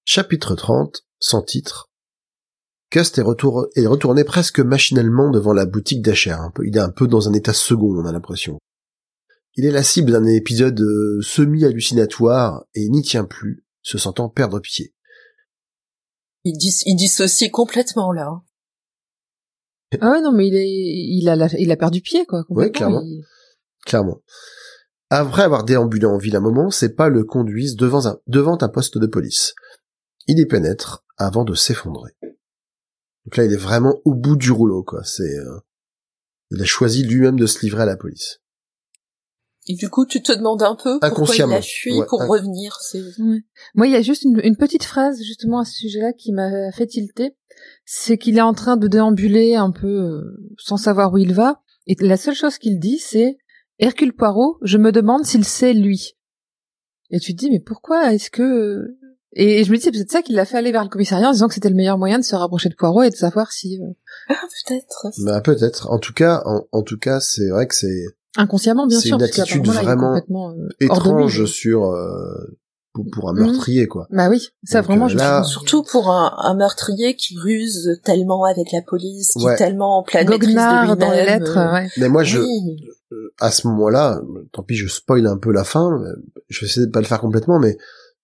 Chapitre 0.06 0.56
30, 0.56 1.04
sans 1.20 1.42
titre. 1.42 1.90
Cust 2.92 3.18
est, 3.18 3.22
retour- 3.24 3.68
est 3.76 3.88
retourné 3.88 4.24
presque 4.24 4.60
machinalement 4.60 5.32
devant 5.32 5.54
la 5.54 5.66
boutique 5.66 6.04
peu, 6.52 6.68
il 6.68 6.76
est 6.78 6.82
un 6.82 6.92
peu 6.92 7.08
dans 7.08 7.28
un 7.28 7.34
état 7.34 7.54
second, 7.54 7.96
on 7.98 8.06
a 8.06 8.12
l'impression. 8.12 8.60
Il 9.56 9.66
est 9.66 9.72
la 9.72 9.84
cible 9.84 10.12
d'un 10.12 10.26
épisode 10.26 10.80
euh, 10.82 11.22
semi-hallucinatoire 11.22 12.66
et 12.74 12.90
n'y 12.90 13.02
tient 13.04 13.26
plus, 13.26 13.66
se 13.82 13.98
sentant 13.98 14.30
perdre 14.30 14.60
pied. 14.60 14.94
Il, 16.44 16.58
dis, 16.58 16.74
il 16.86 16.96
dissocie 16.96 17.52
complètement 17.52 18.12
là. 18.12 18.42
Ah 20.02 20.12
ouais, 20.12 20.22
non, 20.22 20.32
mais 20.32 20.48
il 20.48 20.56
est, 20.56 20.68
il 20.68 21.30
a, 21.30 21.36
la- 21.36 21.60
il 21.60 21.72
a 21.72 21.78
perdu 21.78 22.02
pied, 22.02 22.26
quoi. 22.26 22.44
complètement. 22.46 22.72
clairement. 22.74 23.02
Il- 23.04 23.24
Clairement. 23.86 24.22
Après 25.10 25.44
avoir 25.44 25.64
déambulé 25.66 26.06
en 26.06 26.18
ville 26.18 26.36
un 26.36 26.40
moment, 26.42 26.72
ses 26.72 26.96
pas 26.96 27.10
le 27.10 27.24
conduisent 27.24 27.76
devant 27.76 28.08
un, 28.08 28.18
devant 28.28 28.58
un 28.62 28.70
poste 28.70 28.98
de 28.98 29.06
police. 29.06 29.54
Il 30.26 30.40
y 30.40 30.46
pénètre 30.48 31.06
avant 31.18 31.44
de 31.44 31.54
s'effondrer. 31.54 32.12
Donc 33.26 33.38
là, 33.38 33.44
il 33.46 33.54
est 33.54 33.58
vraiment 33.58 34.00
au 34.06 34.16
bout 34.16 34.36
du 34.36 34.52
rouleau, 34.52 34.84
quoi. 34.84 35.04
C'est, 35.04 35.38
euh, 35.38 35.60
il 36.50 36.62
a 36.62 36.66
choisi 36.66 37.04
lui-même 37.04 37.38
de 37.40 37.46
se 37.46 37.60
livrer 37.62 37.84
à 37.84 37.86
la 37.86 37.98
police. 37.98 38.40
Et 39.68 39.76
du 39.76 39.90
coup, 39.90 40.06
tu 40.06 40.22
te 40.22 40.34
demandes 40.34 40.62
un 40.62 40.76
peu 40.76 41.00
pourquoi 41.10 41.36
il 41.36 41.54
a 41.54 41.62
fui 41.62 41.98
Ouais, 42.00 42.06
pour 42.08 42.22
inc- 42.22 42.28
revenir. 42.28 42.78
C'est 42.82 43.00
Ouais. 43.20 43.40
Moi, 43.76 43.88
il 43.88 43.94
y 43.94 43.96
a 43.96 44.02
juste 44.02 44.24
une, 44.24 44.40
une 44.44 44.58
petite 44.58 44.84
phrase 44.84 45.22
justement 45.24 45.60
à 45.60 45.66
ce 45.66 45.72
sujet-là 45.74 46.12
qui 46.14 46.34
m'a 46.34 46.72
fait 46.74 46.88
tilter. 46.88 47.36
C'est 47.86 48.18
qu'il 48.18 48.38
est 48.38 48.42
en 48.42 48.54
train 48.54 48.76
de 48.78 48.88
déambuler 48.88 49.56
un 49.56 49.72
peu 49.72 49.88
euh, 49.88 50.54
sans 50.58 50.76
savoir 50.78 51.14
où 51.14 51.18
il 51.18 51.34
va. 51.34 51.62
Et 51.88 51.96
la 52.02 52.18
seule 52.18 52.36
chose 52.36 52.58
qu'il 52.58 52.78
dit, 52.80 52.98
c'est 53.00 53.38
Hercule 53.80 54.14
Poirot, 54.14 54.58
je 54.64 54.78
me 54.78 54.92
demande 54.92 55.26
s'il 55.26 55.46
sait 55.46 55.74
lui. 55.74 56.18
Et 57.10 57.20
tu 57.20 57.34
te 57.34 57.40
dis, 57.40 57.50
mais 57.52 57.60
pourquoi 57.60 58.14
est-ce 58.14 58.30
que... 58.32 58.98
Et 59.36 59.64
je 59.64 59.72
me 59.72 59.78
dis, 59.78 59.84
c'est 59.84 59.92
peut-être 59.92 60.12
ça 60.12 60.22
qui 60.22 60.34
l'a 60.34 60.46
fait 60.46 60.58
aller 60.58 60.72
vers 60.72 60.84
le 60.84 60.90
commissariat 60.90 61.28
en 61.30 61.32
disant 61.32 61.48
que 61.48 61.54
c'était 61.56 61.70
le 61.70 61.76
meilleur 61.76 61.98
moyen 61.98 62.20
de 62.20 62.24
se 62.24 62.36
rapprocher 62.36 62.70
de 62.70 62.76
Poirot 62.76 63.04
et 63.04 63.10
de 63.10 63.16
savoir 63.16 63.52
si... 63.52 63.80
euh, 63.82 63.94
Ah, 64.30 64.36
peut-être. 64.68 65.08
Bah 65.26 65.42
peut-être. 65.42 65.90
En 65.90 66.00
tout 66.00 66.14
cas, 66.14 66.42
en, 66.46 66.68
en 66.72 66.84
tout 66.84 66.98
cas, 67.00 67.20
c'est 67.20 67.50
vrai 67.50 67.68
que 67.68 67.76
c'est 67.76 68.04
Inconsciemment, 68.38 68.88
bien 68.88 69.00
C'est 69.00 69.08
sûr, 69.10 69.18
une 69.18 69.22
parce 69.22 69.40
attitude 69.40 69.68
vraiment 69.68 70.08
complètement, 70.08 70.52
euh, 70.52 70.68
étrange 70.80 71.46
sur 71.46 71.86
euh, 71.92 72.58
pour, 72.94 73.06
pour 73.12 73.30
un 73.30 73.34
Mhm. 73.34 73.40
meurtrier 73.46 73.88
quoi. 73.88 74.08
Bah 74.12 74.30
oui, 74.30 74.50
ça 74.64 74.80
Donc, 74.82 74.88
vraiment, 74.88 75.06
euh, 75.06 75.10
je 75.10 75.18
là- 75.18 75.44
Surtout 75.44 75.84
pour 75.84 76.10
un, 76.10 76.34
un 76.38 76.56
meurtrier 76.56 77.16
qui 77.16 77.38
ruse 77.38 78.00
tellement 78.04 78.44
avec 78.46 78.72
la 78.72 78.82
police, 78.82 79.32
qui 79.38 79.46
Ouais. 79.46 79.54
est 79.54 79.58
tellement 79.58 80.00
en 80.00 80.04
pleine 80.04 80.28
maîtrise 80.28 80.48
de 80.50 80.56
Goguenard 80.56 80.98
dans 80.98 81.12
les 81.12 81.26
lettres, 81.26 81.58
euh, 81.58 81.74
ouais. 81.74 81.88
Mais 81.98 82.10
moi 82.10 82.24
je 82.24 82.40
oui. 82.40 82.78
euh, 83.12 83.34
à 83.40 83.52
ce 83.52 83.68
moment-là, 83.68 84.20
tant 84.52 84.64
pis 84.64 84.76
je 84.76 84.88
spoil 84.88 85.28
un 85.28 85.38
peu 85.38 85.52
la 85.52 85.64
fin, 85.64 85.90
je 86.50 86.62
vais 86.62 86.68
essayer 86.68 86.86
de 86.88 86.92
pas 86.92 87.00
le 87.02 87.06
faire 87.06 87.20
complètement 87.22 87.60
mais 87.60 87.78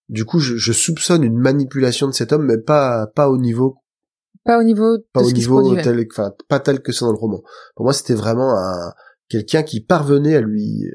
du 0.08 0.26
coup 0.26 0.40
je, 0.40 0.56
je 0.56 0.72
soupçonne 0.74 1.24
une 1.24 1.38
manipulation 1.38 2.08
de 2.08 2.14
cet 2.14 2.34
homme 2.34 2.46
mais 2.46 2.58
pas 2.58 3.06
pas 3.16 3.30
au 3.30 3.38
niveau 3.38 3.78
Pas 4.46 4.58
au 4.58 4.64
niveau 4.64 4.98
pas 5.14 5.22
de 5.22 5.28
au 5.28 5.32
niveau 5.32 5.76
tel 5.76 6.08
enfin 6.12 6.32
pas 6.48 6.60
tel 6.60 6.82
que 6.82 6.92
c'est 6.92 7.06
dans 7.06 7.12
le 7.12 7.18
roman. 7.18 7.42
Pour 7.76 7.86
moi, 7.86 7.94
c'était 7.94 8.16
vraiment 8.16 8.58
un 8.58 8.92
quelqu'un 9.30 9.64
qui 9.64 9.80
parvenait 9.82 10.36
à 10.36 10.42
lui 10.42 10.86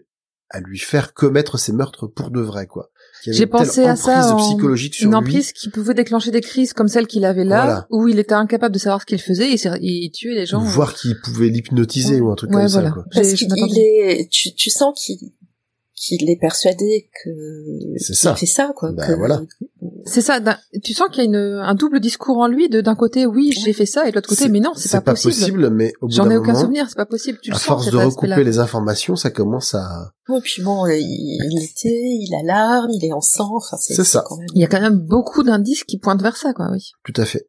à 0.51 0.61
lui 0.61 0.79
faire 0.79 1.15
commettre 1.15 1.59
ses 1.59 1.73
meurtres 1.73 2.07
pour 2.07 2.31
de 2.31 2.41
vrai 2.41 2.67
quoi. 2.67 2.91
J'ai 3.27 3.47
pensé 3.47 3.83
à 3.85 3.97
ça 3.97 4.19
emprise 4.19 4.33
en- 4.33 4.37
psychologique 4.51 4.95
sur 4.95 5.05
Une 5.07 5.11
lui. 5.13 5.17
emprise 5.17 5.53
qui 5.53 5.71
pouvait 5.71 5.95
déclencher 5.95 6.31
des 6.31 6.43
crises 6.43 6.75
comme 6.75 6.89
celle 6.89 7.07
qu'il 7.07 7.25
avait 7.25 7.45
là, 7.45 7.65
Voilà. 7.65 7.87
où 7.91 8.07
il 8.07 8.19
était 8.19 8.35
incapable 8.35 8.75
de 8.75 8.79
savoir 8.79 9.01
ce 9.01 9.07
qu'il 9.07 9.21
faisait 9.21 9.51
et, 9.55 9.57
il 9.81 10.11
tuait 10.11 10.35
les 10.35 10.45
gens. 10.47 10.61
ou 10.63 10.67
voir 10.67 10.95
qu'il 10.95 11.19
pouvait 11.25 11.49
l'hypnotiser 11.49 12.21
ou 12.21 12.31
un 12.31 12.35
truc 12.35 12.51
Ouais, 12.51 12.63
comme 12.65 12.67
voilà. 12.71 12.89
ça 12.89 12.95
quoi. 12.95 13.05
Parce 13.13 13.33
qu'il 13.33 13.49
il 13.57 13.79
est, 13.79 14.29
tu, 14.31 14.55
tu 14.55 14.69
sens 14.71 14.93
qu'il 15.03 15.19
qu'il 15.97 16.29
est 16.29 16.39
persuadé 16.39 17.09
que 17.25 17.31
C'est 17.97 18.15
ça. 18.15 18.35
fait 18.37 18.45
ça 18.47 18.73
quoi. 18.77 18.93
Bah, 18.93 19.07
que- 19.07 19.13
voilà. 19.15 19.43
C'est 20.07 20.21
ça. 20.21 20.39
Tu 20.83 20.93
sens 20.93 21.09
qu'il 21.09 21.19
y 21.19 21.21
a 21.23 21.25
une, 21.25 21.37
un 21.37 21.75
double 21.75 21.99
discours 22.01 22.39
en 22.39 22.47
lui 22.47 22.69
de 22.69 22.81
d'un 22.81 22.95
côté 22.95 23.27
oui 23.27 23.53
j'ai 23.53 23.73
fait 23.73 23.87
ça 23.87 24.07
et 24.07 24.11
de 24.11 24.15
l'autre 24.17 24.29
côté 24.29 24.45
C'est- 24.45 24.49
mais 24.51 24.61
non 24.61 24.73
c'est 24.77 24.91
pas, 24.91 25.01
possible. 25.15 25.71
mais 25.71 25.93
au 26.01 26.07
bout 26.09 26.13
J'en 26.15 26.31
ai 26.31 26.37
aucun 26.37 26.49
moment, 26.53 26.61
souvenir, 26.61 26.87
c'est 26.89 26.97
pas 26.97 27.07
possible. 27.07 27.39
Tu 27.43 27.51
le 27.51 27.57
à 27.57 27.59
sens 27.59 27.67
force 27.67 27.91
de 27.91 27.97
recouper 27.97 28.45
les 28.45 28.59
informations, 28.59 29.17
ça 29.17 29.31
commence 29.31 29.75
à 29.75 30.13
Et 30.29 30.41
puis 30.43 30.63
bon, 30.63 30.87
il, 30.87 31.01
il 31.01 31.65
était, 31.65 31.89
il 31.89 32.35
a 32.35 32.43
l'arme, 32.43 32.91
il 32.91 33.05
est 33.05 33.13
en 33.13 33.21
sang. 33.21 33.51
Enfin, 33.57 33.77
c'est 33.79 33.95
C'est 33.95 34.05
ça. 34.05 34.25
Quand 34.27 34.37
même... 34.37 34.47
Il 34.55 34.61
y 34.61 34.65
a 34.65 34.69
quand 34.69 34.81
même 34.81 34.99
beaucoup 34.99 35.43
d'indices 35.43 35.85
qui 35.85 35.99
pointent 35.99 36.23
vers 36.23 36.37
ça 36.37 36.53
quoi. 36.53 36.69
Oui. 36.73 36.93
Tout 37.05 37.19
à 37.21 37.25
fait. 37.25 37.49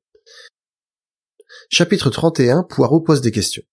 Chapitre 1.70 2.10
31, 2.10 2.64
Poirot 2.64 3.02
pose 3.02 3.22
des 3.22 3.32
questions. 3.32 3.64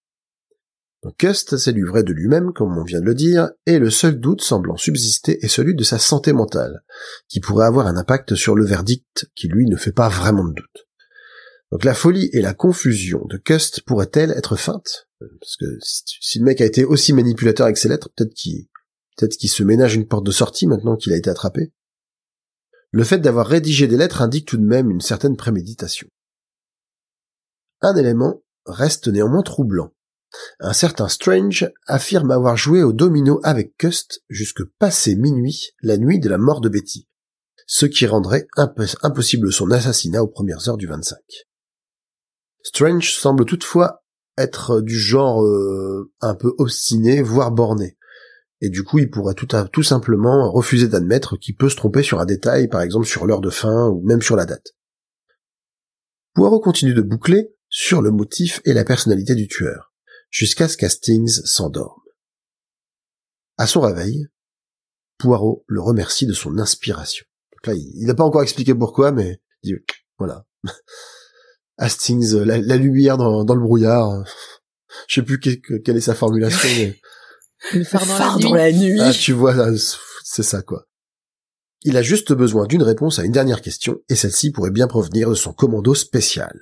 Donc 1.02 1.16
Cust 1.16 1.66
livré 1.66 2.04
de 2.04 2.12
lui-même, 2.12 2.52
comme 2.52 2.78
on 2.78 2.84
vient 2.84 3.00
de 3.00 3.06
le 3.06 3.14
dire, 3.14 3.50
et 3.66 3.78
le 3.78 3.90
seul 3.90 4.20
doute 4.20 4.42
semblant 4.42 4.76
subsister 4.76 5.44
est 5.44 5.48
celui 5.48 5.74
de 5.74 5.82
sa 5.82 5.98
santé 5.98 6.32
mentale, 6.32 6.84
qui 7.28 7.40
pourrait 7.40 7.66
avoir 7.66 7.88
un 7.88 7.96
impact 7.96 8.36
sur 8.36 8.54
le 8.54 8.64
verdict 8.64 9.28
qui 9.34 9.48
lui 9.48 9.66
ne 9.66 9.76
fait 9.76 9.92
pas 9.92 10.08
vraiment 10.08 10.44
de 10.44 10.54
doute. 10.54 10.86
Donc 11.72 11.84
la 11.84 11.94
folie 11.94 12.28
et 12.32 12.40
la 12.40 12.54
confusion 12.54 13.24
de 13.24 13.36
Cust 13.36 13.80
pourraient-elles 13.82 14.30
être 14.30 14.56
feintes? 14.56 15.08
Parce 15.18 15.56
que 15.56 15.66
si, 15.80 16.02
si 16.20 16.38
le 16.38 16.44
mec 16.44 16.60
a 16.60 16.66
été 16.66 16.84
aussi 16.84 17.12
manipulateur 17.12 17.64
avec 17.64 17.78
ses 17.78 17.88
lettres, 17.88 18.10
peut-être 18.14 18.34
qu'il 18.34 18.68
peut-être 19.16 19.36
qu'il 19.36 19.50
se 19.50 19.62
ménage 19.62 19.94
une 19.94 20.06
porte 20.06 20.24
de 20.24 20.30
sortie 20.30 20.66
maintenant 20.66 20.96
qu'il 20.96 21.12
a 21.12 21.16
été 21.16 21.30
attrapé. 21.30 21.72
Le 22.90 23.04
fait 23.04 23.18
d'avoir 23.18 23.46
rédigé 23.46 23.86
des 23.86 23.96
lettres 23.96 24.22
indique 24.22 24.46
tout 24.46 24.56
de 24.56 24.64
même 24.64 24.90
une 24.90 25.00
certaine 25.00 25.36
préméditation. 25.36 26.08
Un 27.80 27.96
élément 27.96 28.42
reste 28.66 29.08
néanmoins 29.08 29.42
troublant. 29.42 29.92
Un 30.60 30.72
certain 30.72 31.08
Strange 31.08 31.70
affirme 31.86 32.30
avoir 32.30 32.56
joué 32.56 32.82
au 32.82 32.92
domino 32.92 33.40
avec 33.42 33.76
Cust 33.76 34.22
jusque 34.28 34.64
passé 34.78 35.14
minuit, 35.14 35.70
la 35.82 35.98
nuit 35.98 36.20
de 36.20 36.28
la 36.28 36.38
mort 36.38 36.60
de 36.60 36.68
Betty, 36.68 37.08
ce 37.66 37.86
qui 37.86 38.06
rendrait 38.06 38.46
imp- 38.56 38.96
impossible 39.02 39.52
son 39.52 39.70
assassinat 39.70 40.22
aux 40.22 40.28
premières 40.28 40.68
heures 40.68 40.76
du 40.76 40.86
25. 40.86 41.18
Strange 42.62 43.12
semble 43.14 43.44
toutefois 43.44 44.02
être 44.38 44.80
du 44.80 44.98
genre 44.98 45.42
euh, 45.44 46.10
un 46.20 46.34
peu 46.34 46.54
obstiné, 46.58 47.22
voire 47.22 47.50
borné. 47.50 47.98
Et 48.60 48.70
du 48.70 48.84
coup, 48.84 49.00
il 49.00 49.10
pourrait 49.10 49.34
tout 49.34 49.82
simplement 49.82 50.50
refuser 50.50 50.86
d'admettre 50.86 51.36
qu'il 51.36 51.56
peut 51.56 51.68
se 51.68 51.76
tromper 51.76 52.04
sur 52.04 52.20
un 52.20 52.24
détail, 52.24 52.68
par 52.68 52.80
exemple 52.80 53.06
sur 53.06 53.26
l'heure 53.26 53.40
de 53.40 53.50
fin 53.50 53.88
ou 53.88 54.02
même 54.04 54.22
sur 54.22 54.36
la 54.36 54.46
date. 54.46 54.68
Poirot 56.34 56.60
continue 56.60 56.94
de 56.94 57.02
boucler 57.02 57.54
sur 57.68 58.00
le 58.02 58.10
motif 58.10 58.60
et 58.64 58.72
la 58.72 58.84
personnalité 58.84 59.34
du 59.34 59.48
tueur, 59.48 59.91
jusqu'à 60.32 60.66
ce 60.66 60.76
qu'Hastings 60.76 61.28
s'endorme. 61.44 62.00
À 63.58 63.68
son 63.68 63.82
réveil, 63.82 64.26
Poirot 65.18 65.64
le 65.68 65.80
remercie 65.80 66.26
de 66.26 66.32
son 66.32 66.58
inspiration. 66.58 67.24
Donc 67.52 67.66
là, 67.68 67.74
il 67.74 68.06
n'a 68.06 68.14
pas 68.14 68.24
encore 68.24 68.42
expliqué 68.42 68.74
pourquoi, 68.74 69.12
mais 69.12 69.40
il 69.62 69.76
dit 69.76 69.84
voilà. 70.18 70.44
Hastings, 71.78 72.34
la, 72.38 72.58
la 72.58 72.76
lumière 72.76 73.16
dans, 73.18 73.44
dans 73.44 73.54
le 73.54 73.60
brouillard. 73.62 74.24
Je 75.08 75.14
sais 75.20 75.22
plus 75.24 75.38
que- 75.38 75.76
quelle 75.78 75.96
est 75.96 76.00
sa 76.00 76.14
formulation, 76.14 76.68
mais 76.76 76.98
Le 77.72 77.84
phare 77.84 78.04
dans 78.06 78.16
Phare 78.16 78.38
la 78.38 78.40
nuit. 78.40 78.42
dans 78.50 78.54
la 78.54 78.72
nuit. 78.72 79.00
ah, 79.00 79.12
tu 79.12 79.32
vois, 79.32 79.54
là, 79.54 79.70
c'est 80.24 80.42
ça, 80.42 80.62
quoi. 80.62 80.86
Il 81.84 81.96
a 81.96 82.02
juste 82.02 82.32
besoin 82.32 82.66
d'une 82.66 82.82
réponse 82.82 83.18
à 83.18 83.24
une 83.24 83.32
dernière 83.32 83.60
question, 83.60 83.98
et 84.08 84.14
celle-ci 84.16 84.50
pourrait 84.52 84.70
bien 84.70 84.86
provenir 84.88 85.30
de 85.30 85.34
son 85.34 85.52
commando 85.52 85.94
spécial. 85.94 86.58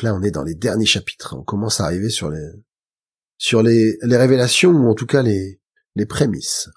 Donc 0.00 0.04
là, 0.04 0.14
on 0.14 0.22
est 0.22 0.30
dans 0.30 0.44
les 0.44 0.54
derniers 0.54 0.86
chapitres. 0.86 1.36
On 1.38 1.42
commence 1.42 1.78
à 1.80 1.84
arriver 1.84 2.08
sur 2.08 2.30
les, 2.30 2.48
sur 3.36 3.62
les, 3.62 3.98
les 4.02 4.16
révélations, 4.16 4.70
ou 4.70 4.88
en 4.88 4.94
tout 4.94 5.04
cas 5.04 5.22
les, 5.22 5.60
les 5.94 6.06
prémices. 6.06 6.70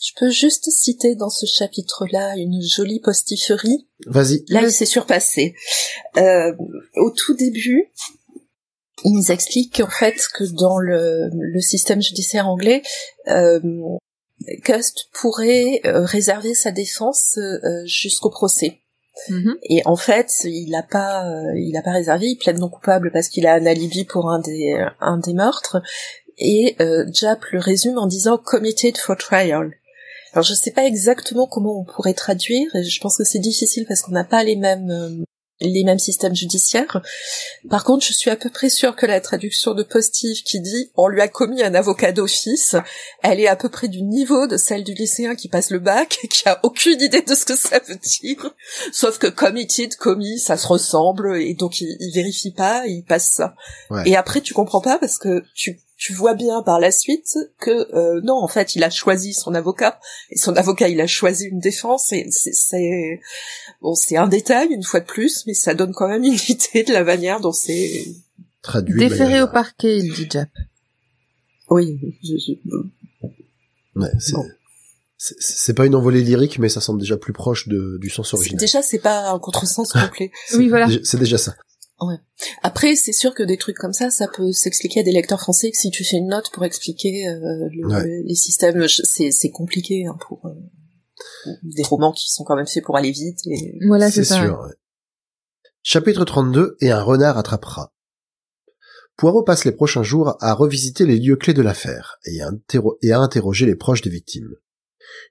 Je 0.00 0.12
peux 0.18 0.30
juste 0.30 0.70
citer 0.70 1.14
dans 1.14 1.28
ce 1.28 1.44
chapitre-là 1.44 2.36
une 2.38 2.62
jolie 2.62 3.00
postiférie. 3.00 3.86
Vas-y. 4.06 4.46
Là, 4.48 4.62
il 4.62 4.72
s'est 4.72 4.86
surpassé. 4.86 5.54
Euh, 6.16 6.54
au 6.96 7.10
tout 7.10 7.34
début, 7.34 7.92
il 9.04 9.12
nous 9.12 9.30
explique 9.30 9.76
qu'en 9.76 9.90
fait, 9.90 10.16
que 10.34 10.44
dans 10.44 10.78
le, 10.78 11.28
le 11.34 11.60
système 11.60 12.00
judiciaire 12.00 12.48
anglais, 12.48 12.80
euh, 13.28 13.60
Cust 14.64 15.10
pourrait 15.12 15.82
euh, 15.84 16.06
réserver 16.06 16.54
sa 16.54 16.70
défense 16.70 17.36
euh, 17.36 17.84
jusqu'au 17.84 18.30
procès. 18.30 18.79
Mhm. 19.28 19.56
Et 19.68 19.82
en 19.84 19.96
fait, 19.96 20.30
il 20.44 20.70
n'a 20.70 20.82
pas, 20.82 21.26
euh, 21.26 21.58
il 21.58 21.76
a 21.76 21.82
pas 21.82 21.92
réservé, 21.92 22.26
il 22.26 22.36
plaide 22.36 22.58
non 22.58 22.68
coupable 22.68 23.10
parce 23.12 23.28
qu'il 23.28 23.46
a 23.46 23.54
un 23.54 23.66
alibi 23.66 24.04
pour 24.04 24.30
un 24.30 24.40
des, 24.40 24.84
un 25.00 25.18
des 25.18 25.34
meurtres. 25.34 25.82
Et 26.38 26.76
euh, 26.80 27.06
Jap 27.12 27.44
le 27.52 27.58
résume 27.58 27.98
en 27.98 28.06
disant 28.06 28.38
committed 28.38 28.96
for 28.96 29.16
trial. 29.16 29.72
Alors 30.32 30.44
je 30.44 30.54
sais 30.54 30.70
pas 30.70 30.84
exactement 30.84 31.46
comment 31.46 31.80
on 31.80 31.84
pourrait 31.84 32.14
traduire, 32.14 32.74
et 32.76 32.84
je 32.84 33.00
pense 33.00 33.16
que 33.16 33.24
c'est 33.24 33.40
difficile 33.40 33.84
parce 33.86 34.02
qu'on 34.02 34.12
n'a 34.12 34.24
pas 34.24 34.44
les 34.44 34.56
mêmes 34.56 34.90
euh, 34.90 35.24
les 35.60 35.84
mêmes 35.84 35.98
systèmes 35.98 36.34
judiciaires. 36.34 37.00
Par 37.68 37.84
contre, 37.84 38.04
je 38.04 38.12
suis 38.12 38.30
à 38.30 38.36
peu 38.36 38.50
près 38.50 38.70
sûre 38.70 38.96
que 38.96 39.06
la 39.06 39.20
traduction 39.20 39.74
de 39.74 39.82
Postive 39.82 40.42
qui 40.42 40.60
dit 40.60 40.90
on 40.96 41.08
lui 41.08 41.20
a 41.20 41.28
commis 41.28 41.62
un 41.62 41.74
avocat 41.74 42.12
d'office, 42.12 42.76
elle 43.22 43.40
est 43.40 43.48
à 43.48 43.56
peu 43.56 43.68
près 43.68 43.88
du 43.88 44.02
niveau 44.02 44.46
de 44.46 44.56
celle 44.56 44.84
du 44.84 44.94
lycéen 44.94 45.34
qui 45.34 45.48
passe 45.48 45.70
le 45.70 45.78
bac 45.78 46.18
et 46.22 46.28
qui 46.28 46.48
a 46.48 46.60
aucune 46.62 47.00
idée 47.00 47.22
de 47.22 47.34
ce 47.34 47.44
que 47.44 47.56
ça 47.56 47.80
veut 47.86 47.96
dire. 47.96 48.54
Sauf 48.92 49.18
que 49.18 49.26
committed, 49.26 49.96
commis, 49.96 50.38
ça 50.38 50.56
se 50.56 50.66
ressemble 50.66 51.40
et 51.40 51.54
donc 51.54 51.80
il, 51.80 51.96
il 52.00 52.12
vérifie 52.14 52.52
pas, 52.52 52.86
il 52.86 53.04
passe 53.04 53.30
ça. 53.30 53.54
Ouais. 53.90 54.02
Et 54.06 54.16
après 54.16 54.40
tu 54.40 54.54
comprends 54.54 54.80
pas 54.80 54.98
parce 54.98 55.18
que 55.18 55.42
tu 55.54 55.80
tu 56.02 56.14
vois 56.14 56.32
bien 56.32 56.62
par 56.62 56.80
la 56.80 56.90
suite 56.92 57.36
que 57.58 57.94
euh, 57.94 58.22
non 58.24 58.36
en 58.42 58.48
fait 58.48 58.74
il 58.74 58.82
a 58.82 58.88
choisi 58.88 59.34
son 59.34 59.54
avocat 59.54 60.00
et 60.30 60.38
son 60.38 60.56
avocat 60.56 60.88
il 60.88 60.98
a 61.02 61.06
choisi 61.06 61.44
une 61.44 61.58
défense 61.60 62.10
et 62.12 62.26
c'est 62.30 62.54
c'est 62.54 63.20
bon 63.82 63.94
c'est 63.94 64.16
un 64.16 64.26
détail 64.26 64.68
une 64.70 64.82
fois 64.82 65.00
de 65.00 65.04
plus 65.04 65.44
mais 65.46 65.52
ça 65.52 65.74
donne 65.74 65.92
quand 65.92 66.08
même 66.08 66.24
une 66.24 66.32
idée 66.48 66.84
de 66.84 66.92
la 66.94 67.04
manière 67.04 67.40
dont 67.40 67.52
c'est 67.52 68.06
Traduit. 68.62 68.98
Déféré 68.98 69.24
manière- 69.24 69.44
au 69.44 69.52
parquet, 69.52 69.98
il 69.98 70.12
dit 70.14 70.26
Jap. 70.30 70.48
oui 71.68 71.98
je- 72.22 72.36
je- 72.36 72.78
Ouais, 73.96 74.08
c'est, 74.18 74.32
Bon. 74.32 74.44
c'est, 75.18 75.34
c'est 75.40 75.74
pas 75.74 75.84
une 75.84 75.94
envolée 75.94 76.22
lyrique, 76.22 76.58
mais 76.58 76.68
ça 76.70 76.80
semble 76.80 77.00
déjà 77.00 77.16
plus 77.18 77.32
proche 77.34 77.68
de, 77.68 77.98
du 78.00 78.08
sens 78.08 78.32
original. 78.34 78.58
déjà 78.60 78.80
c'est 78.82 79.00
pas 79.00 79.30
un 79.30 79.38
contresens 79.38 79.92
complet 79.92 80.30
Oui, 80.54 80.68
voilà. 80.68 80.88
C'est 81.04 81.18
déjà 81.18 81.36
ça. 81.38 81.56
Après 82.62 82.96
c'est 82.96 83.12
sûr 83.12 83.34
que 83.34 83.42
des 83.42 83.56
trucs 83.58 83.76
comme 83.76 83.92
ça 83.92 84.10
ça 84.10 84.26
peut 84.28 84.52
s'expliquer 84.52 85.00
à 85.00 85.02
des 85.02 85.12
lecteurs 85.12 85.40
français 85.40 85.70
que 85.70 85.76
si 85.76 85.90
tu 85.90 86.04
fais 86.04 86.16
une 86.16 86.28
note 86.28 86.50
pour 86.52 86.64
expliquer 86.64 87.28
euh, 87.28 87.68
le- 87.72 87.86
Ouais. 87.88 88.22
les 88.24 88.34
systèmes 88.34 88.86
c'est 88.88 89.30
c'est 89.30 89.50
compliqué 89.50 90.06
hein, 90.06 90.16
pour 90.26 90.46
euh, 90.46 91.50
des 91.62 91.82
romans 91.82 92.12
qui 92.12 92.30
sont 92.30 92.44
quand 92.44 92.56
même 92.56 92.66
faits 92.66 92.84
pour 92.84 92.96
aller 92.96 93.10
vite 93.10 93.40
et 93.46 93.78
Voilà, 93.86 94.10
c'est 94.10 94.24
C'est 94.24 94.34
ça. 94.34 94.42
sûr. 94.42 94.58
ouais. 94.60 94.74
Chapitre 95.82 96.24
32 96.24 96.76
et 96.80 96.90
un 96.90 97.02
renard 97.02 97.36
attrapera. 97.38 97.94
Poirot 99.16 99.42
passe 99.44 99.64
les 99.66 99.72
prochains 99.72 100.02
jours 100.02 100.36
à 100.40 100.54
revisiter 100.54 101.04
les 101.04 101.18
lieux 101.18 101.36
clés 101.36 101.52
de 101.54 101.62
l'affaire 101.62 102.16
et 102.24 102.40
à, 102.40 102.50
interro- 102.50 102.96
et 103.02 103.12
à 103.12 103.18
interroger 103.20 103.66
les 103.66 103.76
proches 103.76 104.00
des 104.02 104.10
victimes. 104.10 104.48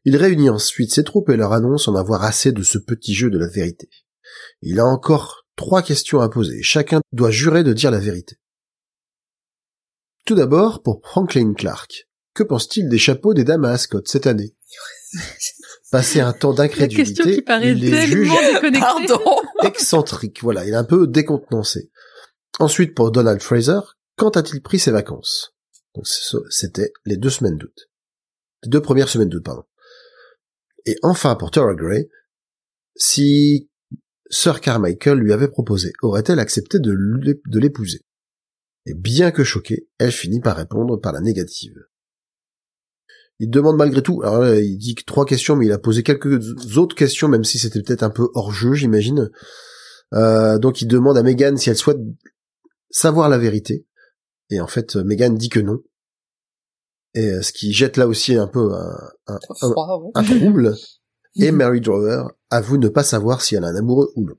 Il 0.05 0.15
réunit 0.17 0.49
ensuite 0.49 0.93
ses 0.93 1.03
troupes 1.03 1.29
et 1.29 1.37
leur 1.37 1.53
annonce 1.53 1.87
en 1.87 1.95
avoir 1.95 2.23
assez 2.23 2.51
de 2.51 2.61
ce 2.63 2.77
petit 2.77 3.13
jeu 3.13 3.29
de 3.31 3.37
la 3.39 3.47
vérité. 3.47 3.89
Il 4.61 4.79
a 4.79 4.85
encore 4.85 5.38
trois 5.59 5.81
questions 5.81 6.21
à 6.21 6.29
poser. 6.29 6.63
Chacun 6.63 7.01
doit 7.11 7.31
jurer 7.31 7.65
de 7.65 7.73
dire 7.73 7.91
la 7.91 7.99
vérité. 7.99 8.37
Tout 10.25 10.35
d'abord, 10.35 10.81
pour 10.81 11.01
Franklin 11.03 11.53
Clark. 11.53 12.07
Que 12.33 12.43
pense-t-il 12.43 12.87
des 12.87 12.97
chapeaux 12.97 13.33
des 13.33 13.43
dames 13.43 13.65
à 13.65 13.71
Ascot 13.71 14.01
cette 14.05 14.25
année? 14.25 14.55
Passer 15.91 16.21
un 16.21 16.31
temps 16.31 16.53
La 16.53 16.69
question 16.69 16.87
qui 16.87 16.95
d'incrédulité, 16.95 17.41
paraît 17.41 17.71
il 17.71 17.79
les 17.79 18.07
juge 18.07 18.31
excentriques. 19.63 20.41
Voilà, 20.41 20.65
il 20.65 20.71
est 20.71 20.77
un 20.77 20.85
peu 20.85 21.07
décontenancé. 21.07 21.91
Ensuite, 22.59 22.95
pour 22.95 23.11
Donald 23.11 23.41
Fraser, 23.41 23.79
quand 24.15 24.37
a-t-il 24.37 24.61
pris 24.61 24.79
ses 24.79 24.91
vacances? 24.91 25.55
Donc 25.93 26.07
c'était 26.49 26.93
les 27.05 27.17
deux 27.17 27.31
semaines 27.31 27.57
d'août. 27.57 27.89
Les 28.63 28.69
deux 28.69 28.81
premières 28.81 29.09
semaines 29.09 29.29
d'août, 29.29 29.43
pardon. 29.43 29.63
Et 30.85 30.95
enfin, 31.01 31.35
pour 31.35 31.51
Tara 31.51 31.73
Gray, 31.73 32.09
si 32.95 33.68
Sir 34.29 34.61
Carmichael 34.61 35.17
lui 35.17 35.33
avait 35.33 35.47
proposé, 35.47 35.91
aurait-elle 36.01 36.39
accepté 36.39 36.79
de 36.79 36.91
l'é- 36.91 37.41
de 37.47 37.59
l'épouser? 37.59 38.01
Et 38.85 38.93
bien 38.93 39.31
que 39.31 39.43
choquée, 39.43 39.87
elle 39.97 40.11
finit 40.11 40.39
par 40.41 40.55
répondre 40.57 40.97
par 40.97 41.13
la 41.13 41.19
négative. 41.21 41.75
Il 43.39 43.49
demande 43.49 43.77
malgré 43.77 44.01
tout, 44.03 44.21
alors 44.21 44.39
là, 44.41 44.59
il 44.59 44.77
dit 44.77 44.95
que 44.95 45.03
trois 45.05 45.25
questions, 45.25 45.55
mais 45.55 45.65
il 45.65 45.71
a 45.71 45.77
posé 45.79 46.03
quelques 46.03 46.77
autres 46.77 46.95
questions, 46.95 47.27
même 47.29 47.43
si 47.45 47.57
c'était 47.57 47.81
peut-être 47.81 48.03
un 48.03 48.09
peu 48.09 48.29
hors 48.33 48.51
jeu, 48.51 48.73
j'imagine. 48.73 49.29
Euh, 50.13 50.57
donc 50.59 50.81
il 50.81 50.87
demande 50.87 51.17
à 51.17 51.23
Meghan 51.23 51.55
si 51.57 51.69
elle 51.69 51.77
souhaite 51.77 51.99
savoir 52.89 53.29
la 53.29 53.37
vérité. 53.37 53.85
Et 54.49 54.59
en 54.59 54.67
fait, 54.67 54.95
Meghan 54.95 55.29
dit 55.31 55.49
que 55.49 55.59
non. 55.59 55.81
Et 57.13 57.27
euh, 57.31 57.41
ce 57.41 57.53
qui 57.53 57.71
jette 57.73 57.97
là 57.97 58.07
aussi 58.07 58.35
un 58.35 58.47
peu 58.47 58.73
un, 58.73 58.97
un- 59.27 59.39
un- 59.61 59.71
Froid, 59.71 60.01
ouais. 60.03 60.11
un 60.15 60.23
trouble. 60.23 60.75
Et 61.35 61.51
Mary 61.51 61.79
Drover 61.79 62.23
avoue 62.49 62.77
ne 62.77 62.87
pas 62.89 63.03
savoir 63.03 63.41
si 63.41 63.55
elle 63.55 63.63
a 63.63 63.67
un 63.67 63.75
amoureux 63.75 64.11
ou 64.15 64.23
non. 64.25 64.35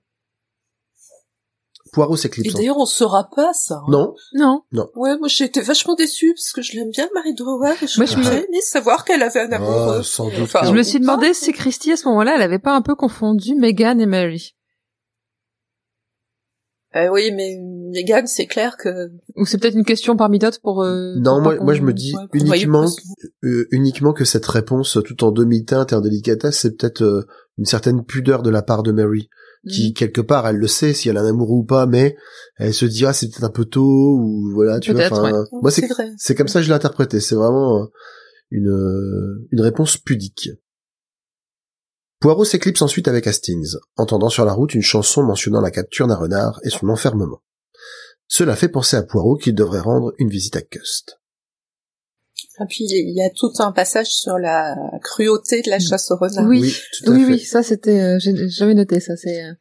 Poirot 1.93 2.15
Et 2.15 2.19
s'éclipse. 2.19 2.55
en- 2.55 2.59
d'ailleurs, 2.59 2.79
on 2.79 2.87
saura 2.87 3.29
pas 3.35 3.53
ça. 3.53 3.77
hein. 3.83 4.15
Non, 4.35 4.61
Non. 4.71 4.89
Ouais, 4.95 5.19
moi 5.19 5.27
j'ai 5.27 5.45
été 5.45 5.61
vachement 5.61 5.95
déçue 5.97 6.33
parce 6.35 6.53
que 6.53 6.63
je 6.63 6.77
l'aime 6.77 6.91
bien 6.91 7.09
Marie 7.15 7.35
Drouet 7.35 7.75
et 7.83 7.87
je 7.89 7.99
Moi, 7.99 8.07
je 8.07 8.17
me- 8.17 8.61
savoir 8.63 9.05
qu'elle 9.05 9.23
avait 9.25 9.41
un 9.41 9.51
amoureux. 9.53 9.97
Ah, 9.99 10.03
sans 10.05 10.27
doute 10.29 10.39
Enfin, 10.43 10.61
Je 10.63 10.73
me 10.73 10.83
suis 10.85 11.01
demandé 11.01 11.29
pas. 11.29 11.35
si 11.35 11.53
Christy, 11.53 11.91
à 11.91 11.97
ce 11.97 12.07
moment-là, 12.07 12.35
elle 12.37 12.43
avait 12.43 12.61
pas 12.61 12.77
un 12.77 12.83
peu 12.83 12.95
confondu 12.95 13.57
Meghan 13.57 13.99
et 13.99 14.07
Mary. 14.07 14.55
Euh, 16.97 17.09
oui, 17.13 17.31
mais 17.37 17.57
Meghan, 17.93 18.27
c'est 18.27 18.47
clair 18.47 18.77
que 18.77 19.11
Ou 19.37 19.47
c'est 19.47 19.59
peut-être 19.59 19.77
une 19.77 19.85
question 19.85 20.17
parmi 20.17 20.39
d'autres 20.41 20.61
pour... 20.61 20.83
euh, 20.83 21.15
Non, 21.19 21.35
pour 21.35 21.43
moi, 21.43 21.57
moi 21.61 21.75
je 21.75 21.83
me 21.83 21.93
dis 21.93 22.13
ouais, 22.17 22.25
uniquement, 22.33 22.87
euh, 23.45 23.67
uniquement 23.71 24.13
que 24.13 24.25
cette 24.25 24.47
réponse 24.47 24.99
tout 25.05 25.23
en 25.23 25.31
demi-teinte 25.31 25.93
et 25.93 25.95
en 25.95 26.01
délicatesse, 26.01 26.59
c'est 26.59 26.77
peut-être 26.77 27.03
euh, 27.03 27.23
une 27.59 27.65
certaine 27.65 28.05
pudeur 28.05 28.43
de 28.43 28.51
la 28.51 28.63
part 28.63 28.83
de 28.83 28.91
Mary, 28.91 29.29
qui 29.71 29.89
Mhm. 29.89 29.95
quelque 29.95 30.21
part 30.21 30.49
elle 30.49 30.57
le 30.57 30.67
sait 30.67 30.93
si 30.93 31.09
elle 31.09 31.17
a 31.19 31.21
un 31.23 31.29
amoureux 31.29 31.59
ou 31.59 31.65
pas, 31.65 31.87
mais 31.87 32.17
elle 32.57 32.75
se 32.75 32.87
dit 32.87 33.07
ah 33.07 33.13
c'est 33.13 33.29
peut-être 33.29 33.45
un 33.45 33.51
peu 33.51 33.67
tôt 33.67 34.17
ou 34.19 34.51
voilà 34.55 34.81
tu 34.81 34.93
vois. 34.93 35.03
Ouais, 35.23 35.33
Moi 35.63 35.71
c'est 35.71 35.83
c'est 35.83 35.87
vrai. 35.93 36.11
c'est 36.17 36.35
comme 36.35 36.49
ça 36.49 36.59
que 36.61 36.65
je 36.65 36.71
l'ai 36.71 36.75
interprété. 36.75 37.21
C'est 37.21 37.35
vraiment 37.37 37.83
euh, 37.83 37.87
une 38.51 38.69
euh, 38.69 39.47
une 39.53 39.61
réponse 39.61 39.97
pudique. 39.97 40.51
Poirot 42.21 42.45
s'éclipse 42.45 42.83
ensuite 42.83 43.09
avec 43.09 43.27
Hastings, 43.27 43.77
entendant 43.97 44.29
sur 44.29 44.45
la 44.45 44.53
route 44.53 44.75
une 44.75 44.83
chanson 44.83 45.23
mentionnant 45.23 45.61
la 45.61 45.71
capture 45.71 46.07
d'un 46.07 46.17
renard 46.17 46.61
et 46.65 46.71
son 46.71 46.89
enfermement. 46.91 47.41
Cela 48.29 48.57
fait 48.57 48.69
penser 48.69 48.97
à 48.97 49.03
Poirot 49.03 49.37
qu'il 49.37 49.55
devrait 49.55 49.81
rendre 49.81 50.13
une 50.19 50.29
visite 50.29 50.55
à 50.57 50.61
Cust. 50.63 51.19
Et 52.61 52.65
puis 52.69 52.85
il 52.85 53.15
y 53.17 53.23
a 53.23 53.31
tout 53.31 53.51
un 53.61 53.73
passage 53.73 54.09
sur 54.09 54.37
la 54.39 54.77
cruauté 55.03 55.63
de 55.63 55.71
la 55.71 55.79
chasse 55.79 56.11
au 56.11 56.17
renard. 56.17 56.47
Oui. 56.47 56.75
tout 56.99 57.11
à 57.11 57.15
Oui, 57.15 57.25
fait. 57.25 57.33
oui, 57.33 57.41
ça 57.41 57.63
c'était... 57.63 58.01
euh, 58.01 58.19
j'ai- 58.19 58.49
J'avais 58.51 58.75
noté 58.75 59.01
ça, 59.01 59.17
c'est... 59.17 59.43
euh, 59.45 59.55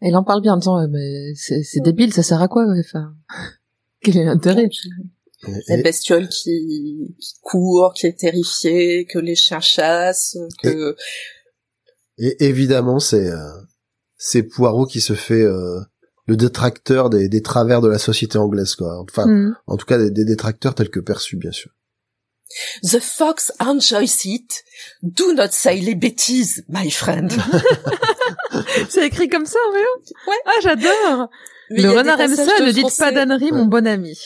Elle 0.00 0.16
en 0.16 0.24
parle 0.24 0.40
bien 0.40 0.54
en 0.54 0.56
disant, 0.56 0.78
euh, 0.80 0.86
mais 0.90 1.34
c'est 1.34 1.62
c'est 1.62 1.80
débile, 1.80 2.12
ça 2.14 2.22
sert 2.22 2.40
à 2.40 2.48
quoi 2.48 2.64
ouais, 2.66 2.80
Enfin, 2.80 3.14
quel 4.02 4.16
est 4.16 4.24
l'intérêt? 4.24 4.68
Et- 5.48 5.50
La 5.68 5.78
et- 5.78 5.82
bestiole 5.82 6.28
qui, 6.28 7.14
qui 7.18 7.34
court, 7.40 7.92
qui 7.94 8.06
est 8.06 8.18
terrifiée, 8.18 9.06
que 9.06 9.18
les 9.18 9.34
chiens 9.34 9.60
chassent, 9.60 10.36
que 10.62 10.94
Et 12.18 12.44
évidemment, 12.46 12.98
c'est 13.00 13.28
euh, 13.30 13.50
c'est 14.16 14.42
Poirot 14.44 14.86
qui 14.86 15.00
se 15.00 15.14
fait 15.14 15.42
euh, 15.42 15.80
le 16.26 16.36
détracteur 16.36 17.10
des, 17.10 17.28
des 17.28 17.42
travers 17.42 17.80
de 17.80 17.88
la 17.88 17.98
société 17.98 18.38
anglaise, 18.38 18.76
quoi. 18.76 19.00
Enfin, 19.00 19.26
Mhm. 19.26 19.56
en 19.66 19.76
tout 19.76 19.86
cas, 19.86 19.98
des, 19.98 20.10
des 20.10 20.24
détracteurs 20.24 20.74
tels 20.76 20.90
que 20.90 21.00
perçus, 21.00 21.36
bien 21.36 21.50
sûr. 21.52 21.70
The 22.82 23.00
fox 23.00 23.50
enjoys 23.60 24.24
it. 24.26 24.62
Do 25.02 25.32
not 25.32 25.48
say 25.52 25.80
les 25.80 25.94
bêtises, 25.94 26.64
my 26.68 26.90
friend. 26.90 27.32
C'est 28.90 29.06
écrit 29.06 29.28
comme 29.28 29.46
ça, 29.46 29.58
en 29.68 29.72
Ouais. 29.72 30.36
Ah, 30.46 30.60
j'adore 30.62 31.30
Mais 31.70 31.78
il 31.78 31.80
y 31.80 31.82
Le 31.84 31.90
renard 31.90 32.20
aime 32.20 32.36
ça, 32.36 32.44
ne 32.60 32.70
dites 32.70 32.82
pas 32.84 32.90
français. 32.90 33.12
d'ânerie, 33.14 33.50
mon 33.52 33.62
Ouais. 33.62 33.68
bon 33.68 33.86
ami. 33.86 34.18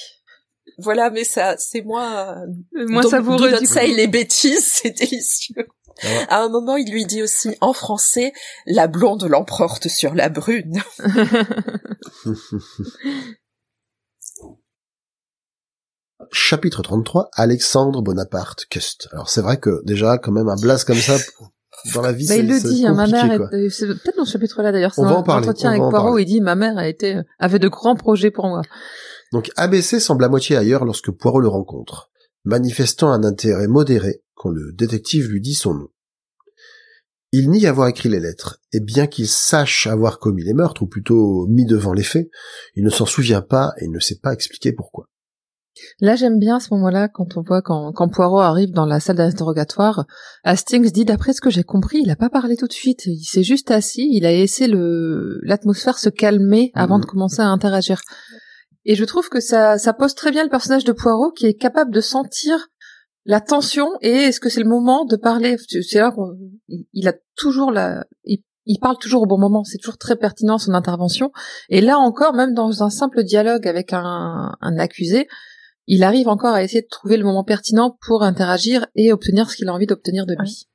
Voilà, 0.78 1.10
mais 1.10 1.24
ça, 1.24 1.56
c'est 1.58 1.82
moi. 1.82 2.36
Moins 2.74 3.02
Donc, 3.02 3.10
savoureux, 3.10 3.38
Do 3.38 3.50
not 3.50 3.60
du 3.60 3.66
coup. 3.66 3.72
say 3.74 3.86
les 3.94 4.06
bêtises, 4.08 4.64
c'est 4.82 4.90
délicieux. 4.90 5.66
Ah 6.02 6.06
ouais. 6.06 6.26
À 6.28 6.42
un 6.42 6.48
moment, 6.50 6.76
il 6.76 6.90
lui 6.92 7.06
dit 7.06 7.22
aussi 7.22 7.56
en 7.62 7.72
français, 7.72 8.32
la 8.66 8.86
blonde 8.86 9.24
l'emporte 9.24 9.88
sur 9.88 10.14
la 10.14 10.28
brune. 10.28 10.82
Chapitre 16.32 16.82
33, 16.82 17.30
Alexandre 17.34 18.02
Bonaparte 18.02 18.66
Cust. 18.70 19.08
Alors 19.12 19.28
c'est 19.28 19.42
vrai 19.42 19.58
que 19.58 19.82
déjà, 19.84 20.18
quand 20.18 20.32
même, 20.32 20.48
un 20.48 20.56
blast 20.56 20.86
comme 20.86 20.96
ça, 20.96 21.16
dans 21.94 22.00
la 22.00 22.12
vie, 22.12 22.26
Bah, 22.26 22.36
il 22.36 22.48
le 22.48 22.58
dit, 22.58 22.86
hein, 22.86 22.94
ma 22.94 23.06
mère, 23.06 23.30
est- 23.52 23.68
c'est 23.68 23.86
peut-être 23.86 24.16
dans 24.16 24.24
ce 24.24 24.32
chapitre-là 24.32 24.72
d'ailleurs, 24.72 24.94
c'est 24.94 25.02
On 25.02 25.04
va 25.04 25.10
dans 25.12 25.18
en 25.18 25.22
parler, 25.22 25.46
l'entretien 25.46 25.68
on 25.70 25.72
avec 25.72 25.80
va 25.82 25.86
en 25.86 25.90
Poirot, 25.90 26.06
parler. 26.08 26.22
il 26.22 26.26
dit, 26.26 26.40
ma 26.40 26.54
mère 26.54 26.78
a 26.78 26.88
été, 26.88 27.20
avait 27.38 27.58
de 27.58 27.68
grands 27.68 27.96
projets 27.96 28.30
pour 28.30 28.46
moi. 28.48 28.62
Donc 29.32 29.50
ABC 29.56 30.00
semble 30.00 30.24
à 30.24 30.28
moitié 30.28 30.56
ailleurs 30.56 30.84
lorsque 30.84 31.10
Poirot 31.10 31.40
le 31.40 31.48
rencontre, 31.48 32.10
manifestant 32.44 33.10
un 33.10 33.24
intérêt 33.24 33.66
modéré 33.66 34.22
quand 34.34 34.50
le 34.50 34.72
détective 34.72 35.28
lui 35.28 35.40
dit 35.40 35.54
son 35.54 35.74
nom. 35.74 35.88
Il 37.32 37.50
nie 37.50 37.66
avoir 37.66 37.88
écrit 37.88 38.08
les 38.08 38.20
lettres, 38.20 38.60
et 38.72 38.80
bien 38.80 39.06
qu'il 39.08 39.26
sache 39.26 39.86
avoir 39.88 40.20
commis 40.20 40.44
les 40.44 40.54
meurtres, 40.54 40.82
ou 40.82 40.86
plutôt 40.86 41.46
mis 41.48 41.66
devant 41.66 41.92
les 41.92 42.04
faits, 42.04 42.28
il 42.76 42.84
ne 42.84 42.90
s'en 42.90 43.04
souvient 43.04 43.42
pas 43.42 43.72
et 43.78 43.88
ne 43.88 43.98
sait 43.98 44.18
pas 44.22 44.32
expliquer 44.32 44.72
pourquoi. 44.72 45.08
Là, 46.00 46.16
j'aime 46.16 46.38
bien 46.38 46.56
à 46.56 46.60
ce 46.60 46.72
moment-là, 46.72 47.08
quand 47.08 47.36
on 47.36 47.42
voit 47.42 47.60
quand, 47.60 47.92
quand 47.92 48.08
Poirot 48.08 48.38
arrive 48.40 48.70
dans 48.70 48.86
la 48.86 49.00
salle 49.00 49.16
d'interrogatoire, 49.16 50.06
Hastings 50.44 50.90
dit, 50.90 51.04
d'après 51.04 51.34
ce 51.34 51.42
que 51.42 51.50
j'ai 51.50 51.64
compris, 51.64 51.98
il 52.02 52.10
a 52.10 52.16
pas 52.16 52.30
parlé 52.30 52.56
tout 52.56 52.68
de 52.68 52.72
suite, 52.72 53.04
il 53.06 53.24
s'est 53.24 53.42
juste 53.42 53.70
assis, 53.70 54.08
il 54.12 54.24
a 54.24 54.30
laissé 54.30 54.68
l'atmosphère 55.42 55.98
se 55.98 56.08
calmer 56.08 56.70
avant 56.74 56.96
Mhm. 56.96 57.02
de 57.02 57.06
commencer 57.06 57.42
à 57.42 57.48
interagir. 57.48 58.00
Et 58.86 58.94
je 58.94 59.04
trouve 59.04 59.28
que 59.28 59.40
ça, 59.40 59.78
ça 59.78 59.92
pose 59.92 60.14
très 60.14 60.30
bien 60.30 60.44
le 60.44 60.48
personnage 60.48 60.84
de 60.84 60.92
Poirot 60.92 61.32
qui 61.32 61.46
est 61.46 61.54
capable 61.54 61.92
de 61.92 62.00
sentir 62.00 62.68
la 63.24 63.40
tension 63.40 63.90
et 64.00 64.12
est-ce 64.12 64.38
que 64.38 64.48
c'est 64.48 64.62
le 64.62 64.68
moment 64.68 65.04
de 65.04 65.16
parler? 65.16 65.56
C'est 65.68 65.98
là 65.98 66.12
qu'on 66.12 66.38
il- 66.68 66.86
il 66.92 67.08
a 67.08 67.14
toujours 67.34 67.72
la 67.72 68.06
il, 68.24 68.78
parle 68.80 68.98
toujours 68.98 69.22
au 69.22 69.26
bon 69.26 69.38
moment 69.38 69.64
c'est 69.64 69.78
toujours 69.78 69.98
très 69.98 70.14
pertinent 70.14 70.58
son 70.58 70.72
intervention. 70.72 71.32
Et 71.68 71.80
là 71.80 71.98
encore 71.98 72.32
même 72.32 72.54
dans 72.54 72.84
un 72.84 72.90
simple 72.90 73.24
dialogue 73.24 73.66
avec 73.66 73.92
un, 73.92 74.52
accusé 74.78 75.26
il 75.88 76.04
arrive 76.04 76.28
encore 76.28 76.54
à 76.54 76.62
essayer 76.62 76.82
de 76.82 76.88
trouver 76.88 77.16
le 77.16 77.24
moment 77.24 77.44
pertinent 77.44 77.98
pour 78.06 78.22
interagir 78.22 78.86
et 78.94 79.12
obtenir 79.12 79.50
ce 79.50 79.56
qu'il 79.56 79.68
a 79.68 79.74
envie 79.74 79.86
d'obtenir 79.86 80.26
de 80.26 80.34
lui. 80.40 80.68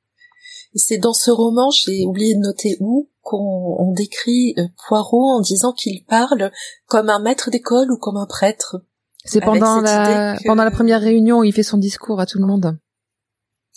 C'est 0.74 0.98
dans 0.98 1.12
ce 1.12 1.30
roman, 1.30 1.70
j'ai 1.70 2.06
oublié 2.06 2.34
de 2.34 2.40
noter 2.40 2.76
où, 2.80 3.10
qu'on 3.22 3.76
on 3.78 3.92
décrit 3.92 4.54
euh, 4.58 4.66
Poirot 4.88 5.30
en 5.36 5.40
disant 5.40 5.72
qu'il 5.72 6.04
parle 6.04 6.50
comme 6.86 7.08
un 7.08 7.20
maître 7.20 7.50
d'école 7.50 7.90
ou 7.92 7.96
comme 7.98 8.16
un 8.16 8.26
prêtre. 8.26 8.76
C'est 9.24 9.40
pendant 9.40 9.80
la 9.80 10.36
que- 10.36 10.46
pendant 10.46 10.64
la 10.64 10.70
première 10.72 11.00
réunion 11.00 11.38
où 11.38 11.44
il 11.44 11.52
fait 11.52 11.62
son 11.62 11.78
discours 11.78 12.20
à 12.20 12.26
tout 12.26 12.38
le 12.38 12.46
monde. 12.46 12.76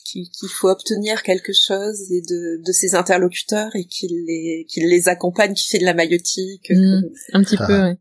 qu'il 0.04 0.30
qu'il 0.30 0.50
faut 0.50 0.70
obtenir 0.70 1.24
quelque 1.24 1.52
chose 1.54 2.12
et 2.12 2.22
de, 2.22 2.64
de 2.66 2.72
ses 2.72 2.96
interlocuteurs 2.96 3.76
et 3.76 3.86
qu'il 3.86 4.12
les, 4.28 4.66
qu'il 4.70 4.88
les 4.90 5.08
accompagne, 5.08 5.54
qu'il 5.54 5.68
fait 5.70 5.80
de 5.80 5.86
la 5.86 5.94
maïotique. 5.96 6.70
Mm. 6.70 7.02
Un 7.34 7.44
petit 7.44 7.58
Ah. 7.60 7.68
peu, 7.68 7.82
oui. 7.84 7.96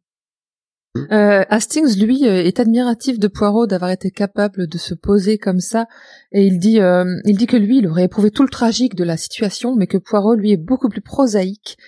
Euh, 0.96 1.44
Hastings, 1.48 1.98
lui, 2.00 2.26
euh, 2.28 2.44
est 2.44 2.60
admiratif 2.60 3.18
de 3.18 3.26
Poirot 3.26 3.66
d'avoir 3.66 3.90
été 3.90 4.12
capable 4.12 4.68
de 4.68 4.78
se 4.78 4.94
poser 4.94 5.38
comme 5.38 5.58
ça, 5.58 5.86
et 6.30 6.46
il 6.46 6.60
dit, 6.60 6.80
euh, 6.80 7.04
il 7.24 7.36
dit 7.36 7.46
que 7.46 7.56
lui, 7.56 7.78
il 7.78 7.88
aurait 7.88 8.04
éprouvé 8.04 8.30
tout 8.30 8.44
le 8.44 8.48
tragique 8.48 8.94
de 8.94 9.02
la 9.02 9.16
situation, 9.16 9.74
mais 9.74 9.88
que 9.88 9.98
Poirot, 9.98 10.34
lui, 10.34 10.52
est 10.52 10.56
beaucoup 10.56 10.88
plus 10.88 11.00
prosaïque, 11.00 11.78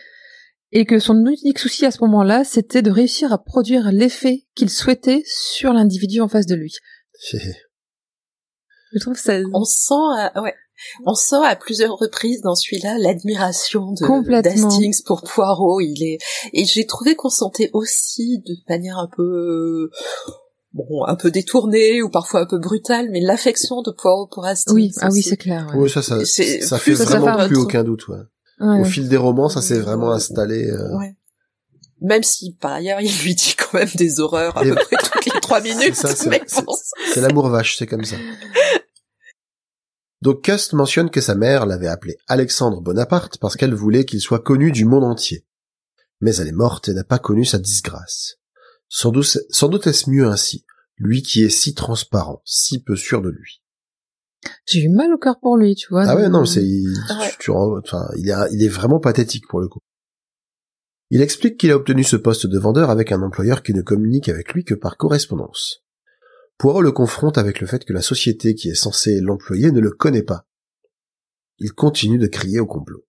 et 0.73 0.85
que 0.87 0.99
son 0.99 1.25
unique 1.25 1.61
souci 1.61 1.87
à 1.87 1.93
ce 1.93 2.03
moment-là, 2.03 2.43
c'était 2.43 2.83
de 2.83 2.91
réussir 2.91 3.33
à 3.33 3.39
produire 3.39 3.93
l'effet 3.93 4.45
qu'il 4.57 4.71
souhaitait 4.71 5.23
sur 5.25 5.73
l'individu 5.73 6.21
en 6.21 6.27
face 6.27 6.47
de 6.47 6.57
lui. 6.57 6.75
Je 7.33 8.99
trouve 8.99 9.17
ça 9.17 9.39
On 9.55 9.63
sent, 9.63 9.95
à, 10.19 10.43
ouais, 10.43 10.55
on 11.05 11.15
sent 11.15 11.45
à 11.45 11.57
plusieurs 11.57 11.97
reprises 11.97 12.41
dans 12.43 12.55
celui-là 12.55 12.97
l'admiration 12.99 13.93
de 13.93 14.41
d'Hastings 14.43 15.03
pour 15.05 15.23
Poirot. 15.23 15.81
Il 15.81 16.03
est 16.03 16.19
et 16.53 16.65
j'ai 16.65 16.87
trouvé 16.87 17.15
qu'on 17.17 17.31
sentait 17.31 17.71
aussi 17.73 18.43
de 18.47 18.55
manière 18.69 18.99
un 18.99 19.09
peu 19.17 19.91
bon, 20.73 21.05
un 21.07 21.17
peu 21.17 21.31
détournée 21.31 22.03
ou 22.03 22.11
parfois 22.11 22.41
un 22.43 22.47
peu 22.47 22.59
brutale, 22.59 23.09
mais 23.11 23.21
l'affection 23.21 23.83
de 23.83 23.91
Poirot 23.91 24.29
pour 24.31 24.45
Hastings. 24.45 24.75
oui, 24.75 24.93
ah 25.01 25.09
oui, 25.13 25.23
c'est 25.23 25.37
clair. 25.37 25.67
ouais. 25.73 25.79
Oui, 25.79 25.91
ça, 25.91 26.03
ça, 26.03 26.25
C'est 26.25 26.61
ça 26.61 26.79
plus 26.79 26.97
fait 26.97 27.05
ça 27.05 27.19
vraiment 27.19 27.39
fait 27.39 27.47
plus 27.49 27.59
aucun 27.59 27.83
doute. 27.85 28.09
Ouais. 28.09 28.19
Ouais, 28.61 28.81
Au 28.81 28.85
fil 28.85 29.09
des 29.09 29.17
romans, 29.19 29.49
ça 29.51 29.61
s'est 29.61 29.79
vraiment 29.81 30.13
installé. 30.13 30.71
euh, 30.71 30.97
Ouais. 30.99 31.15
Même 32.03 32.23
si 32.23 32.53
par 32.61 32.73
ailleurs 32.73 33.01
il 33.01 33.11
lui 33.23 33.35
dit 33.35 33.55
quand 33.59 33.73
même 33.79 33.89
des 33.95 34.21
horreurs 34.21 34.57
à 34.59 34.63
peu 34.63 34.75
près 34.75 34.97
toutes 35.03 35.25
les 35.25 35.41
trois 35.41 35.61
minutes. 35.63 35.95
C'est 35.95 36.15
ça, 36.15 36.31
c'est 37.15 37.21
l'amour 37.23 37.49
vache, 37.49 37.77
c'est 37.79 37.87
comme 37.87 38.05
ça. 38.05 38.17
Donc 40.23 40.43
Cust 40.43 40.73
mentionne 40.73 41.11
que 41.11 41.21
sa 41.21 41.35
mère 41.35 41.67
l'avait 41.67 41.89
appelé 41.89 42.17
Alexandre 42.27 42.81
Bonaparte 42.81 43.39
parce 43.39 43.57
qu'elle 43.57 43.75
voulait 43.75 44.05
qu'il 44.05 44.21
soit 44.21 44.41
connu 44.41 44.73
du 44.73 44.85
monde 44.85 45.05
entier. 45.05 45.47
Mais 46.21 46.37
elle 46.37 46.49
est 46.49 46.53
morte 46.53 46.89
et 46.89 46.95
n'a 46.95 47.05
pas 47.05 47.19
connu 47.19 47.45
sa 47.45 47.59
disgrâce. 47.59 48.37
Sans 48.89 49.11
doute, 49.11 49.39
sans 49.51 49.69
doute 49.69 49.87
est-ce 49.87 50.09
mieux 50.09 50.27
ainsi, 50.27 50.65
lui 50.97 51.23
qui 51.23 51.43
est 51.43 51.51
si 51.51 51.75
transparent, 51.75 52.41
si 52.45 52.83
peu 52.83 52.97
sûr 52.97 53.21
de 53.21 53.29
lui. 53.29 53.63
J'ai 54.65 54.81
eu 54.81 54.89
mal 54.89 55.13
au 55.13 55.19
cœur 55.19 55.39
pour 55.41 55.57
lui, 55.57 55.75
tu 55.75 55.89
vois. 55.91 56.05
Ah 56.07 56.17
ouais, 56.17 56.29
non, 56.29 56.45
c'est, 56.45 56.65
enfin, 57.49 58.09
il 58.17 58.31
est, 58.31 58.35
il 58.53 58.63
est 58.63 58.69
vraiment 58.69 59.01
pathétique 59.01 59.47
pour 59.49 59.61
le 59.61 59.69
coup. 59.69 59.81
Il 61.11 61.21
explique 61.21 61.59
qu'il 61.59 61.71
a 61.71 61.77
obtenu 61.77 62.05
ce 62.05 62.17
poste 62.17 62.47
de 62.47 62.59
vendeur 62.59 62.91
avec 62.91 63.13
un 63.13 63.23
employeur 63.23 63.63
qui 63.63 63.75
ne 63.75 63.83
communique 63.83 64.29
avec 64.29 64.53
lui 64.53 64.65
que 64.65 64.75
par 64.75 64.97
correspondance. 64.97 65.85
Poirot 66.59 66.83
le 66.83 66.93
confronte 66.93 67.39
avec 67.39 67.61
le 67.61 67.67
fait 67.67 67.85
que 67.85 67.93
la 67.93 68.03
société 68.03 68.55
qui 68.55 68.71
est 68.71 68.75
censée 68.75 69.21
l'employer 69.21 69.73
ne 69.73 69.81
le 69.81 69.91
connaît 69.91 70.23
pas. 70.23 70.47
Il 71.59 71.73
continue 71.73 72.19
de 72.19 72.27
crier 72.27 72.61
au 72.61 72.67
complot. 72.67 73.07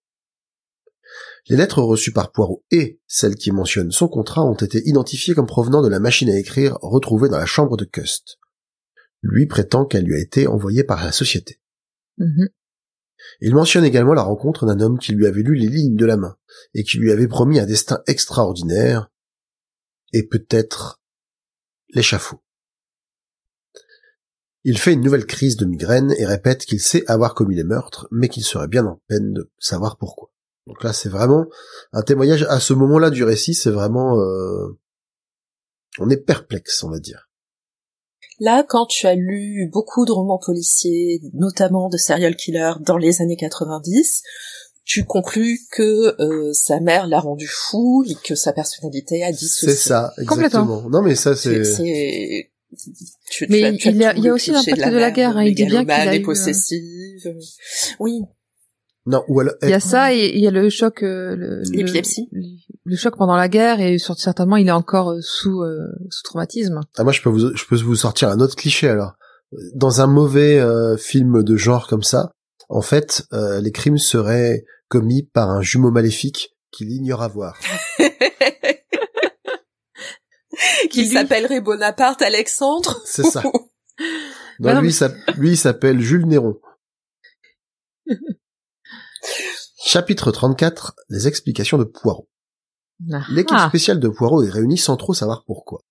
Les 1.48 1.56
lettres 1.56 1.82
reçues 1.82 2.12
par 2.12 2.30
Poirot 2.30 2.64
et 2.70 3.00
celles 3.06 3.36
qui 3.36 3.52
mentionnent 3.52 3.90
son 3.90 4.08
contrat 4.08 4.44
ont 4.44 4.54
été 4.54 4.86
identifiées 4.86 5.34
comme 5.34 5.46
provenant 5.46 5.80
de 5.80 5.88
la 5.88 6.00
machine 6.00 6.28
à 6.28 6.38
écrire 6.38 6.76
retrouvée 6.82 7.30
dans 7.30 7.38
la 7.38 7.46
chambre 7.46 7.78
de 7.78 7.86
Cust. 7.86 8.38
Lui 9.22 9.46
prétend 9.46 9.86
qu'elle 9.86 10.04
lui 10.04 10.14
a 10.14 10.20
été 10.20 10.46
envoyée 10.46 10.84
par 10.84 11.02
la 11.02 11.12
société. 11.12 11.60
Mhm. 12.18 12.48
Il 13.40 13.54
mentionne 13.54 13.84
également 13.84 14.14
la 14.14 14.22
rencontre 14.22 14.66
d'un 14.66 14.80
homme 14.80 14.98
qui 14.98 15.12
lui 15.12 15.26
avait 15.26 15.42
lu 15.42 15.54
les 15.54 15.68
lignes 15.68 15.96
de 15.96 16.06
la 16.06 16.16
main 16.16 16.36
et 16.74 16.84
qui 16.84 16.98
lui 16.98 17.10
avait 17.10 17.28
promis 17.28 17.58
un 17.58 17.66
destin 17.66 18.02
extraordinaire 18.06 19.10
et 20.12 20.26
peut-être 20.26 21.00
l'échafaud. 21.90 22.40
Il 24.64 24.78
fait 24.78 24.92
une 24.92 25.02
nouvelle 25.02 25.26
crise 25.26 25.56
de 25.56 25.64
migraine 25.64 26.12
et 26.18 26.26
répète 26.26 26.64
qu'il 26.64 26.80
sait 26.80 27.04
avoir 27.06 27.34
commis 27.34 27.54
les 27.54 27.64
meurtres, 27.64 28.08
mais 28.10 28.28
qu'il 28.28 28.44
serait 28.44 28.68
bien 28.68 28.84
en 28.86 29.00
peine 29.08 29.32
de 29.32 29.50
savoir 29.58 29.96
pourquoi. 29.96 30.30
Donc 30.66 30.82
là, 30.82 30.92
c'est 30.92 31.08
vraiment 31.08 31.46
un 31.92 32.02
témoignage 32.02 32.44
à 32.48 32.60
ce 32.60 32.74
moment-là 32.74 33.10
du 33.10 33.24
récit, 33.24 33.54
c'est 33.54 33.70
vraiment... 33.70 34.18
Euh... 34.18 34.78
On 35.98 36.10
est 36.10 36.16
perplexe, 36.16 36.82
on 36.84 36.90
va 36.90 36.98
dire. 36.98 37.28
Là, 38.40 38.62
quand 38.62 38.86
tu 38.86 39.06
as 39.06 39.14
lu 39.14 39.68
beaucoup 39.72 40.04
de 40.04 40.12
romans 40.12 40.38
policiers, 40.38 41.20
notamment 41.32 41.88
de 41.88 41.96
serial 41.96 42.36
killers 42.36 42.74
dans 42.80 42.96
les 42.96 43.20
années 43.20 43.36
90, 43.36 44.22
tu 44.84 45.04
conclus 45.04 45.60
que 45.72 46.20
euh, 46.20 46.52
sa 46.52 46.80
mère 46.80 47.06
l'a 47.06 47.20
rendu 47.20 47.46
fou 47.46 48.04
et 48.08 48.14
que 48.14 48.34
sa 48.34 48.52
personnalité 48.52 49.22
a 49.22 49.32
dissocié. 49.32 49.70
C'est 49.70 49.88
ça, 49.88 50.12
exactement. 50.18 50.88
Non 50.88 51.02
mais 51.02 51.14
ça 51.14 51.36
c'est 51.36 51.62
mais 53.48 53.78
il, 53.84 53.96
y 53.96 54.04
a, 54.04 54.32
aussi 54.32 54.50
l'impact 54.50 54.90
de, 54.90 54.96
la, 54.96 55.10
guerre. 55.10 55.36
Hein. 55.36 55.44
Il 55.44 55.54
dit 55.54 55.64
bien 55.64 55.84
qu'il 55.84 55.90
a 55.90 56.16
eu... 56.16 56.20
Euh, 56.20 56.24
possessive. 56.24 57.34
Oui. 57.98 58.20
Non, 59.06 59.24
ou 59.28 59.40
alors... 59.40 59.54
Il 59.62 59.70
y 59.70 59.74
a 59.74 59.80
ça 59.80 60.14
et 60.14 60.32
il 60.34 60.40
y 60.40 60.46
a 60.46 60.50
le 60.50 60.68
choc, 60.68 61.02
euh, 61.02 61.62
l'épilepsie, 61.70 62.28
le, 62.84 62.96
choc 62.96 63.16
pendant 63.16 63.36
la 63.36 63.48
guerre 63.48 63.80
et 63.80 63.96
certainement 63.98 64.56
il 64.56 64.68
est 64.68 64.72
encore 64.72 65.12
euh, 65.12 65.20
sous 65.22 65.64
sous 66.10 66.22
traumatisme. 66.24 66.80
Ah 66.96 67.04
moi 67.04 67.12
je 67.12 67.22
peux 67.22 67.30
vous 67.30 67.56
je 67.56 67.64
peux 67.64 67.76
vous 67.76 67.96
sortir 67.96 68.28
un 68.28 68.40
autre 68.40 68.56
cliché 68.56 68.88
alors. 68.88 69.14
Dans 69.74 70.02
un 70.02 70.06
mauvais 70.06 70.62
film 70.98 71.42
de 71.42 71.56
genre 71.56 71.86
comme 71.86 72.02
ça, 72.02 72.32
en 72.68 72.82
fait, 72.82 73.22
les 73.32 73.72
crimes 73.72 73.96
seraient 73.96 74.66
commis 74.88 75.22
par 75.22 75.48
un 75.48 75.62
jumeau 75.62 75.90
maléfique 75.90 76.50
qu'il 76.70 76.90
ignore 76.90 77.22
avoir. 77.22 77.58
Qu'il 80.90 81.10
s'appellerait 81.10 81.60
Bonaparte 81.60 82.22
Alexandre. 82.22 83.00
C'est 83.04 83.24
ça. 83.24 83.42
Non, 84.60 84.80
lui, 84.80 84.92
lui, 85.36 85.50
il 85.50 85.56
s'appelle 85.56 86.00
Jules 86.00 86.26
Néron. 86.26 86.60
Chapitre 89.84 90.32
34, 90.32 90.96
les 91.08 91.28
explications 91.28 91.78
de 91.78 91.84
Poirot. 91.84 92.28
Ah. 93.12 93.24
L'équipe 93.30 93.58
spéciale 93.68 94.00
de 94.00 94.08
Poirot 94.08 94.42
est 94.42 94.50
réunie 94.50 94.78
sans 94.78 94.96
trop 94.96 95.14
savoir 95.14 95.44
pourquoi. 95.44 95.84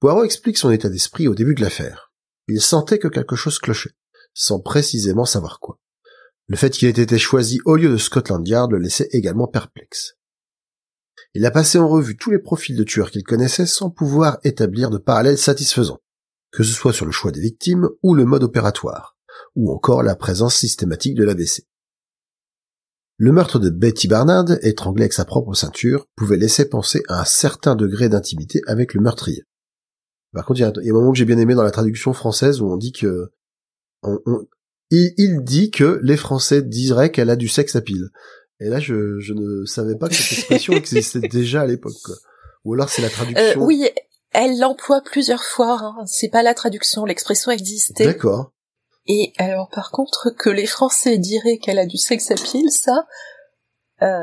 Poirot 0.00 0.24
explique 0.24 0.58
son 0.58 0.70
état 0.70 0.90
d'esprit 0.90 1.26
au 1.26 1.34
début 1.34 1.54
de 1.54 1.62
l'affaire. 1.62 2.12
Il 2.48 2.60
sentait 2.60 2.98
que 2.98 3.08
quelque 3.08 3.36
chose 3.36 3.58
clochait, 3.58 3.96
sans 4.34 4.60
précisément 4.60 5.24
savoir 5.24 5.60
quoi. 5.60 5.78
Le 6.46 6.56
fait 6.56 6.70
qu'il 6.70 6.88
ait 6.88 7.02
été 7.02 7.18
choisi 7.18 7.60
au 7.64 7.76
lieu 7.76 7.88
de 7.88 7.96
Scotland 7.96 8.46
Yard 8.46 8.70
le 8.72 8.78
laissait 8.78 9.08
également 9.12 9.46
perplexe. 9.46 10.16
Il 11.34 11.44
a 11.46 11.50
passé 11.50 11.78
en 11.78 11.88
revue 11.88 12.16
tous 12.16 12.30
les 12.30 12.38
profils 12.38 12.76
de 12.76 12.84
tueurs 12.84 13.10
qu'il 13.10 13.24
connaissait 13.24 13.66
sans 13.66 13.90
pouvoir 13.90 14.38
établir 14.44 14.88
de 14.90 14.98
parallèles 14.98 15.38
satisfaisants, 15.38 16.00
que 16.52 16.62
ce 16.62 16.72
soit 16.72 16.92
sur 16.92 17.06
le 17.06 17.12
choix 17.12 17.32
des 17.32 17.40
victimes 17.40 17.88
ou 18.02 18.14
le 18.14 18.24
mode 18.24 18.44
opératoire, 18.44 19.16
ou 19.56 19.72
encore 19.72 20.04
la 20.04 20.14
présence 20.14 20.54
systématique 20.54 21.16
de 21.16 21.24
l'ABC. 21.24 21.66
Le 23.16 23.32
meurtre 23.32 23.58
de 23.58 23.70
Betty 23.70 24.08
Barnard, 24.08 24.46
étranglé 24.62 25.02
avec 25.02 25.12
sa 25.12 25.24
propre 25.24 25.54
ceinture, 25.54 26.06
pouvait 26.16 26.36
laisser 26.36 26.68
penser 26.68 27.02
à 27.08 27.20
un 27.20 27.24
certain 27.24 27.76
degré 27.76 28.08
d'intimité 28.08 28.60
avec 28.66 28.94
le 28.94 29.00
meurtrier. 29.00 29.44
Par 30.32 30.44
contre, 30.44 30.60
il 30.60 30.62
y 30.62 30.66
a 30.90 30.92
un 30.92 30.94
moment 30.94 31.12
que 31.12 31.18
j'ai 31.18 31.24
bien 31.24 31.38
aimé 31.38 31.54
dans 31.54 31.62
la 31.62 31.70
traduction 31.70 32.12
française 32.12 32.60
où 32.60 32.66
on 32.66 32.76
dit 32.76 32.92
que 32.92 33.30
il, 34.90 35.42
dit 35.42 35.70
que 35.70 36.00
les 36.02 36.16
Français 36.16 36.62
diraient 36.62 37.10
qu'elle 37.10 37.30
a 37.30 37.36
du 37.36 37.48
sexe 37.48 37.76
à 37.76 37.80
pile. 37.80 38.10
Et 38.60 38.68
là, 38.68 38.80
je, 38.80 39.18
je 39.18 39.32
ne 39.32 39.64
savais 39.66 39.96
pas 39.96 40.08
que 40.08 40.14
cette 40.14 40.38
expression 40.38 40.72
existait 40.76 41.20
déjà 41.20 41.62
à 41.62 41.66
l'époque. 41.66 41.94
Ou 42.64 42.74
alors 42.74 42.88
c'est 42.88 43.02
la 43.02 43.10
traduction. 43.10 43.60
Euh, 43.60 43.64
oui, 43.64 43.88
elle 44.32 44.58
l'emploie 44.58 45.02
plusieurs 45.02 45.44
fois. 45.44 45.78
Hein. 45.82 46.04
C'est 46.06 46.28
pas 46.28 46.42
la 46.42 46.54
traduction, 46.54 47.04
l'expression 47.04 47.50
existait. 47.50 48.06
D'accord. 48.06 48.52
Et 49.06 49.32
alors, 49.38 49.68
par 49.68 49.90
contre, 49.90 50.30
que 50.30 50.50
les 50.50 50.66
Français 50.66 51.18
diraient 51.18 51.58
qu'elle 51.58 51.78
a 51.78 51.86
du 51.86 51.98
sex 51.98 52.30
appeal, 52.30 52.70
ça, 52.70 53.06
euh, 54.02 54.22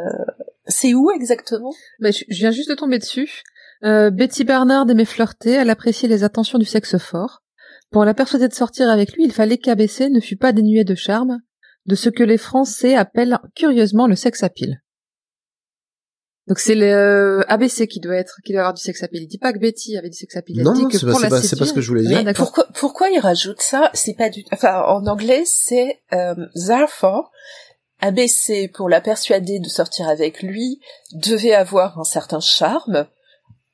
c'est 0.66 0.94
où 0.94 1.12
exactement? 1.12 1.74
Bah, 2.00 2.10
je, 2.12 2.24
viens 2.30 2.52
juste 2.52 2.70
de 2.70 2.76
tomber 2.76 2.98
dessus. 2.98 3.44
Euh, 3.84 4.10
Betty 4.10 4.44
Bernard 4.44 4.90
aimait 4.90 5.06
flirter, 5.06 5.52
elle 5.52 5.70
appréciait 5.70 6.10
les 6.10 6.24
attentions 6.24 6.58
du 6.58 6.66
sexe 6.66 6.98
fort. 6.98 7.44
Pour 7.92 8.06
la 8.06 8.14
persuader 8.14 8.48
de 8.48 8.54
sortir 8.54 8.90
avec 8.90 9.14
lui, 9.14 9.24
il 9.24 9.34
fallait 9.34 9.58
qu'ABC 9.58 10.10
ne 10.10 10.20
fût 10.20 10.38
pas 10.38 10.52
dénué 10.52 10.84
de 10.84 10.96
charme, 10.96 11.42
de 11.86 11.96
ce 11.96 12.10
que 12.10 12.24
les 12.24 12.38
Français 12.38 12.96
appellent 12.96 13.40
curieusement 13.56 14.08
le 14.08 14.16
sex 14.16 14.44
appeal. 14.44 14.82
Donc 16.48 16.60
c'est 16.60 16.76
le 16.76 16.86
euh, 16.86 17.44
ABC 17.48 17.88
qui 17.88 18.00
doit 18.00 18.16
être, 18.16 18.38
qui 18.44 18.52
doit 18.52 18.62
avoir 18.62 18.74
du 18.74 18.82
sex 18.82 19.02
appeal. 19.04 19.24
Il 19.24 19.28
dit 19.28 19.38
pas 19.38 19.54
que 19.54 19.60
Betty 19.60 19.98
avait 19.98 20.10
du 20.10 20.18
sex 20.18 20.36
appeal. 20.36 20.58
Il 20.58 20.74
dit 20.74 20.88
que 20.88 20.98
pour 20.98 21.20
la 21.20 21.42
c'est 21.42 21.58
pas 21.58 21.66
ce 21.66 21.74
que 21.74 21.82
je 21.82 21.88
voulais 21.88 22.04
dire. 22.04 22.24
Mais 22.24 22.34
pourquoi, 22.34 22.68
pourquoi 22.74 23.10
il 23.10 23.20
rajoute 23.20 23.62
ça? 23.62 23.92
C'est 23.94 24.16
pas 24.16 24.30
du, 24.30 24.44
enfin 24.52 24.82
en 24.82 25.06
anglais 25.08 25.44
c'est 25.46 26.02
euh, 26.14 26.36
therefore. 26.68 27.32
ABC 28.04 28.68
pour 28.68 28.90
la 28.90 29.00
persuader 29.00 29.60
de 29.60 29.70
sortir 29.70 30.10
avec 30.10 30.42
lui 30.42 30.82
devait 31.14 31.54
avoir 31.54 32.00
un 32.00 32.04
certain 32.04 32.40
charme. 32.40 33.06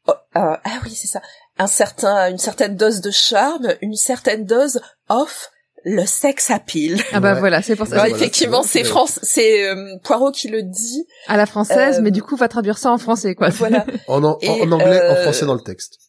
Oh, 0.10 0.14
ah 0.36 0.60
oui 0.84 0.92
c'est 0.94 1.08
ça, 1.08 1.22
un 1.58 1.68
certain, 1.68 2.30
une 2.30 2.38
certaine 2.38 2.76
dose 2.76 3.02
de 3.02 3.12
charme, 3.12 3.76
une 3.82 3.96
certaine 3.96 4.46
dose 4.46 4.82
of 5.10 5.50
le 5.88 6.06
sex 6.06 6.52
appeal. 6.52 7.02
Ah 7.14 7.22
bah 7.22 7.34
voilà, 7.36 7.62
c'est 7.62 7.76
pour 7.76 7.88
ça. 7.88 8.08
effectivement, 8.10 8.62
c'est 8.62 8.84
France, 8.84 9.20
c'est 9.24 9.68
euh, 9.68 9.96
Poirot 10.04 10.32
qui 10.32 10.50
le 10.50 10.62
dit 10.62 11.08
à 11.28 11.38
la 11.38 11.46
française, 11.46 12.02
mais 12.02 12.10
euh, 12.10 12.12
du 12.12 12.22
coup 12.22 12.36
va 12.36 12.50
traduire 12.50 12.78
ça 12.78 12.92
en 12.92 12.98
français 12.98 13.36
quoi. 13.36 13.50
Voilà. 13.50 13.86
en, 14.08 14.24
anglais, 14.24 14.50
en 14.50 14.80
euh, 14.82 15.24
français 15.24 15.46
dans 15.46 15.54
le 15.54 15.62
texte. 15.62 16.00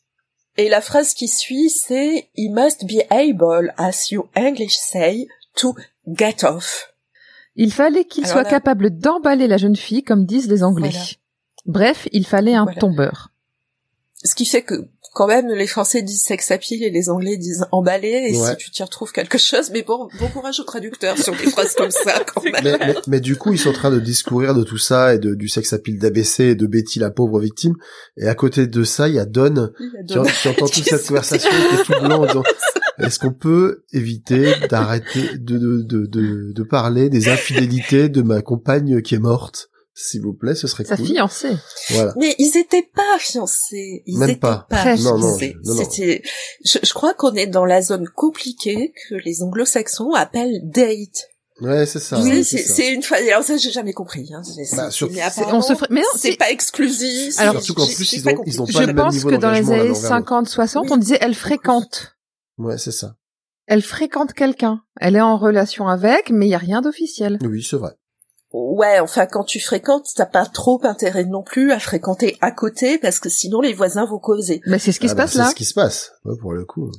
Et 0.56 0.68
la 0.68 0.80
phrase 0.80 1.14
qui 1.14 1.28
suit, 1.28 1.70
c'est 1.70 2.28
"He 2.36 2.50
must 2.50 2.86
be 2.86 3.05
able, 3.10 3.72
as 3.78 4.10
you 4.10 4.28
English 4.36 4.76
say, 4.76 5.28
to 5.55 5.76
get 6.09 6.44
off." 6.44 6.92
Il 7.55 7.72
fallait 7.72 8.05
qu'il 8.05 8.26
soit 8.26 8.44
capable 8.44 8.90
d'emballer 8.90 9.46
la 9.46 9.56
jeune 9.56 9.76
fille, 9.76 10.02
comme 10.02 10.26
disent 10.26 10.48
les 10.48 10.62
Anglais. 10.62 10.92
Bref, 11.66 12.09
il 12.12 12.26
fallait 12.26 12.55
un 12.55 12.66
tombeur. 12.66 13.30
Ce 14.24 14.35
qui 14.35 14.47
fait 14.47 14.62
que 14.62 14.89
quand 15.15 15.27
même, 15.27 15.49
les 15.49 15.66
Français 15.66 16.03
disent 16.03 16.23
sex 16.23 16.51
appeal 16.51 16.82
et 16.82 16.90
les 16.90 17.09
Anglais 17.09 17.36
disent 17.36 17.66
emballé. 17.73 18.28
Et 18.28 18.35
si 18.35 18.57
tu 18.57 18.70
t'y 18.70 18.82
retrouves 18.82 19.12
quelque 19.12 19.39
chose, 19.39 19.70
mais 19.73 19.82
bon, 19.82 20.09
bon 20.19 20.28
courage 20.28 20.61
aux 20.61 20.65
traducteurs 20.65 21.19
sur 21.19 21.35
des 21.35 21.51
phrases 21.51 21.74
comme 21.74 21.90
ça, 21.90 22.24
quand 22.35 22.43
même. 22.45 22.95
Mais, 23.07 23.20
du 23.20 23.36
coup, 23.36 23.53
ils 23.53 23.59
sont 23.59 23.70
en 23.70 23.73
train 23.73 23.90
de 23.90 24.01
discourir 24.01 24.55
de 24.55 24.62
tout 24.62 24.78
ça 24.78 25.15
et 25.15 25.19
de, 25.19 25.35
du 25.35 25.49
sex 25.49 25.73
appeal 25.73 25.99
d'ABC 25.99 26.40
et 26.40 26.55
de 26.55 26.66
Betty, 26.66 26.99
la 26.99 27.11
pauvre 27.11 27.40
victime. 27.40 27.74
Et 28.16 28.28
à 28.28 28.35
côté 28.35 28.66
de 28.66 28.85
ça, 28.85 29.09
il 29.09 29.15
y 29.15 29.19
a 29.19 29.24
Don, 29.24 29.70
qui, 30.07 30.19
entend 30.19 30.66
toute 30.66 30.85
cette 30.85 31.07
conversation 31.07 31.51
qui 31.51 31.74
est 31.74 31.85
tout 31.85 32.01
blanc 32.01 32.23
en 32.23 32.27
disant, 32.27 32.43
est-ce 32.99 33.19
qu'on 33.19 33.32
peut 33.32 33.85
éviter 33.93 34.55
d'arrêter 34.69 35.39
de, 35.39 35.59
de, 35.59 36.07
de, 36.07 36.53
de, 36.53 36.62
parler 36.62 37.09
des 37.09 37.28
infidélités 37.28 38.09
de 38.09 38.23
ma 38.23 38.43
compagne 38.43 39.03
qui 39.03 39.15
est 39.15 39.20
morte? 39.20 39.69
S'il 40.01 40.23
vous 40.23 40.33
plaît, 40.33 40.55
ce 40.55 40.66
serait 40.69 40.85
Sa 40.85 40.97
fiancée. 40.97 41.57
Voilà. 41.91 42.15
Mais 42.16 42.35
ils 42.39 42.57
étaient 42.57 42.89
pas 42.95 43.19
fiancés. 43.19 44.03
Ils 44.07 44.19
Même 44.19 44.31
étaient 44.31 44.39
pas. 44.39 44.66
pas 44.70 44.95
non, 44.97 45.19
fiancés. 45.19 45.57
C'était, 45.77 46.23
je, 46.65 46.79
je, 46.83 46.93
crois 46.95 47.15
qu'on 47.15 47.35
est 47.35 47.47
dans 47.49 47.65
la 47.65 47.83
zone 47.83 48.07
compliquée 48.15 48.93
que 49.09 49.16
les 49.16 49.43
anglo-saxons 49.43 50.12
appellent 50.12 50.61
date. 50.65 51.29
Ouais, 51.61 51.87
c'est 51.87 51.99
ça. 51.99 52.20
Oui, 52.20 52.45
c'est 52.45 52.93
une 52.93 53.03
fois. 53.03 53.16
Alors 53.16 53.43
ça, 53.43 53.57
j'ai 53.57 53.73
jamais 53.73 53.93
compris. 53.93 54.31
Hein. 54.33 54.43
C'est- 54.45 54.77
Bah, 54.77 54.93
sur- 54.93 55.11
mais 55.11 55.20
on 55.53 55.61
se 55.61 55.75
ferait- 55.75 55.89
mais 55.91 56.01
non, 56.03 56.07
c'est 56.16 56.37
pas 56.37 56.51
exclusif. 56.53 57.35
Alors, 57.41 57.61
Surtout 57.61 57.83
qu'en 57.83 57.87
plus, 57.93 58.12
ils 58.12 58.23
pas 58.23 58.31
ont- 58.31 58.43
ils 58.47 58.62
ont 58.62 58.66
pas 58.66 58.73
Je 58.73 58.79
le 58.79 58.87
même 58.87 58.97
pense 58.97 59.15
niveau 59.15 59.31
que 59.31 59.35
dans 59.37 59.51
les 59.51 59.59
années 59.59 59.81
envers 59.81 59.85
l'autre. 59.87 60.01
50-60, 60.01 60.83
Oui. 60.85 60.89
on 60.93 60.97
disait 60.99 61.19
elle 61.20 61.35
fréquente. 61.35 62.16
Ouais, 62.59 62.79
c'est 62.79 62.93
ça. 62.93 63.16
Elle 63.66 63.83
fréquente 63.83 64.33
quelqu'un. 64.35 64.83
Elle 65.01 65.16
est 65.16 65.20
en 65.20 65.37
relation 65.37 65.89
avec, 65.89 66.31
mais 66.31 66.47
il 66.47 66.51
y 66.51 66.55
a 66.55 66.59
rien 66.59 66.81
d'officiel. 66.81 67.39
Oui, 67.43 67.66
c'est 67.69 67.77
vrai. 67.77 67.91
Ouais, 68.53 68.99
enfin, 69.01 69.27
quand 69.27 69.45
tu 69.45 69.61
fréquentes, 69.61 70.07
t'as 70.16 70.25
pas 70.27 70.47
trop 70.47 70.81
intérêt 70.85 71.25
non 71.25 71.43
plus 71.43 71.70
à 71.73 71.79
fréquenter 71.79 72.37
à 72.41 72.51
côté 72.51 72.97
parce 72.99 73.19
que 73.20 73.29
sinon 73.29 73.61
les 73.61 73.75
voisins 73.75 74.07
vont 74.07 74.19
causer. 74.19 74.62
Mais 74.66 74.79
c'est 74.79 74.93
ce 74.93 75.01
qui 75.01 75.07
Ah 75.07 75.11
se 75.11 75.15
bah, 75.15 75.23
passe 75.25 75.33
c'est 75.33 75.39
là. 75.39 75.51
ce 75.51 75.55
qui 75.55 75.65
se 75.66 75.75
passe. 75.75 76.12
Ouais, 76.25 76.35
pour 76.41 76.53
le 76.55 76.65
coup. 76.65 76.91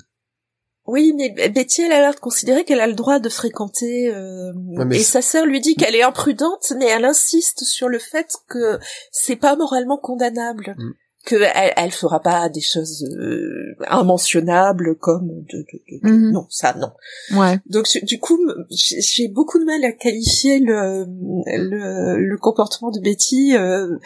Oui, 0.85 1.13
mais 1.15 1.49
Betty, 1.49 1.81
elle 1.83 1.91
a 1.91 1.99
l'air 1.99 2.13
de 2.15 2.19
considérer 2.19 2.65
qu'elle 2.65 2.79
a 2.81 2.87
le 2.87 2.93
droit 2.93 3.19
de 3.19 3.29
fréquenter. 3.29 4.11
euh, 4.13 4.51
mais 4.85 4.97
et 4.97 4.99
c'est- 4.99 5.11
sa 5.13 5.21
sœur 5.21 5.45
lui 5.45 5.59
dit 5.59 5.75
qu'elle 5.75 5.95
est 5.95 6.01
imprudente, 6.03 6.73
mais 6.77 6.85
elle 6.87 7.05
insiste 7.05 7.63
sur 7.63 7.89
le 7.89 7.99
fait 7.99 8.27
que 8.47 8.79
c'est 9.11 9.35
pas 9.35 9.55
moralement 9.55 9.97
condamnable. 9.97 10.75
Mm. 11.35 11.39
Que 11.39 11.71
elle, 11.77 11.91
fera 11.91 12.19
pas 12.21 12.49
des 12.49 12.61
choses 12.61 13.03
euh, 13.19 13.75
immentionnables 13.91 14.95
comme 14.97 15.27
de, 15.27 15.57
de- 15.59 15.81
de- 15.91 16.09
Mhm. 16.09 16.31
non 16.31 16.45
ça 16.49 16.73
non 16.75 16.91
Ouais. 17.37 17.59
donc 17.67 17.85
du 18.03 18.19
coup 18.19 18.39
j'ai 18.71 19.27
beaucoup 19.27 19.59
de 19.59 19.65
mal 19.65 19.83
à 19.83 19.91
qualifier 19.91 20.59
le 20.59 21.05
le, 21.45 22.17
le 22.17 22.37
comportement 22.37 22.89
de 22.91 22.99
Betty 22.99 23.55
euh, 23.55 23.97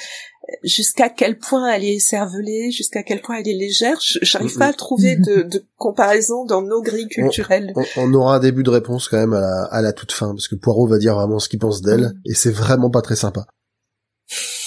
jusqu'à 0.63 1.09
quel 1.09 1.37
point 1.37 1.71
elle 1.71 1.85
est 1.85 1.99
cervelée 1.99 2.71
jusqu'à 2.71 3.03
quel 3.03 3.21
point 3.21 3.37
elle 3.37 3.47
est 3.47 3.53
légère 3.53 3.97
Je- 4.01 4.19
j'arrive 4.23 4.57
pas 4.57 4.67
à 4.67 4.73
trouver 4.73 5.15
de, 5.15 5.41
de 5.53 5.63
comparaison 5.77 6.45
dans 6.45 6.61
nos 6.61 6.81
grilles 6.81 7.07
culturelles 7.07 7.71
On, 7.75 7.83
on 7.97 8.13
aura 8.13 8.35
un 8.35 8.39
début 8.39 8.63
de 8.63 8.69
réponse 8.69 9.07
quand 9.07 9.17
même 9.17 9.33
à 9.33 9.39
la, 9.39 9.63
à 9.71 9.81
la 9.81 9.93
toute 9.93 10.11
fin, 10.11 10.29
parce 10.31 10.47
que 10.49 10.55
Poirot 10.55 10.87
va 10.87 10.97
dire 10.97 11.15
vraiment 11.15 11.39
ce 11.39 11.47
qu'il 11.47 11.59
pense 11.59 11.81
d'elle, 11.81 12.07
Mm. 12.07 12.21
et 12.25 12.33
c'est 12.33 12.51
vraiment 12.51 12.89
pas 12.89 13.01
très 13.01 13.15
sympa. 13.15 13.45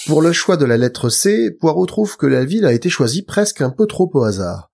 Pour 0.07 0.23
le 0.23 0.33
choix 0.33 0.57
de 0.57 0.65
la 0.65 0.77
lettre 0.77 1.09
C, 1.09 1.51
Poirot 1.51 1.87
trouve 1.87 2.17
que 2.17 2.27
la 2.27 2.45
ville 2.45 2.65
a 2.65 2.73
été 2.73 2.89
choisie 2.89 3.23
presque 3.23 3.61
un 3.61 3.71
peu 3.71 3.87
trop 3.87 4.09
au 4.15 4.23
hasard. 4.23 4.71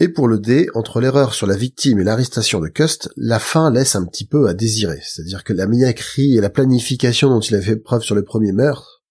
Et 0.00 0.08
pour 0.08 0.26
le 0.26 0.38
D, 0.38 0.68
entre 0.74 1.02
l'erreur 1.02 1.34
sur 1.34 1.46
la 1.46 1.56
victime 1.56 1.98
et 1.98 2.04
l'arrestation 2.04 2.60
de 2.60 2.68
Cust, 2.68 3.10
la 3.16 3.38
fin 3.38 3.70
laisse 3.70 3.94
un 3.94 4.06
petit 4.06 4.26
peu 4.26 4.48
à 4.48 4.54
désirer. 4.54 5.00
C'est-à-dire 5.02 5.44
que 5.44 5.52
la 5.52 5.66
mignacrie 5.66 6.38
et 6.38 6.40
la 6.40 6.48
planification 6.48 7.28
dont 7.28 7.40
il 7.40 7.54
a 7.56 7.60
fait 7.60 7.76
preuve 7.76 8.02
sur 8.02 8.14
le 8.14 8.24
premier 8.24 8.52
meurtre, 8.52 9.04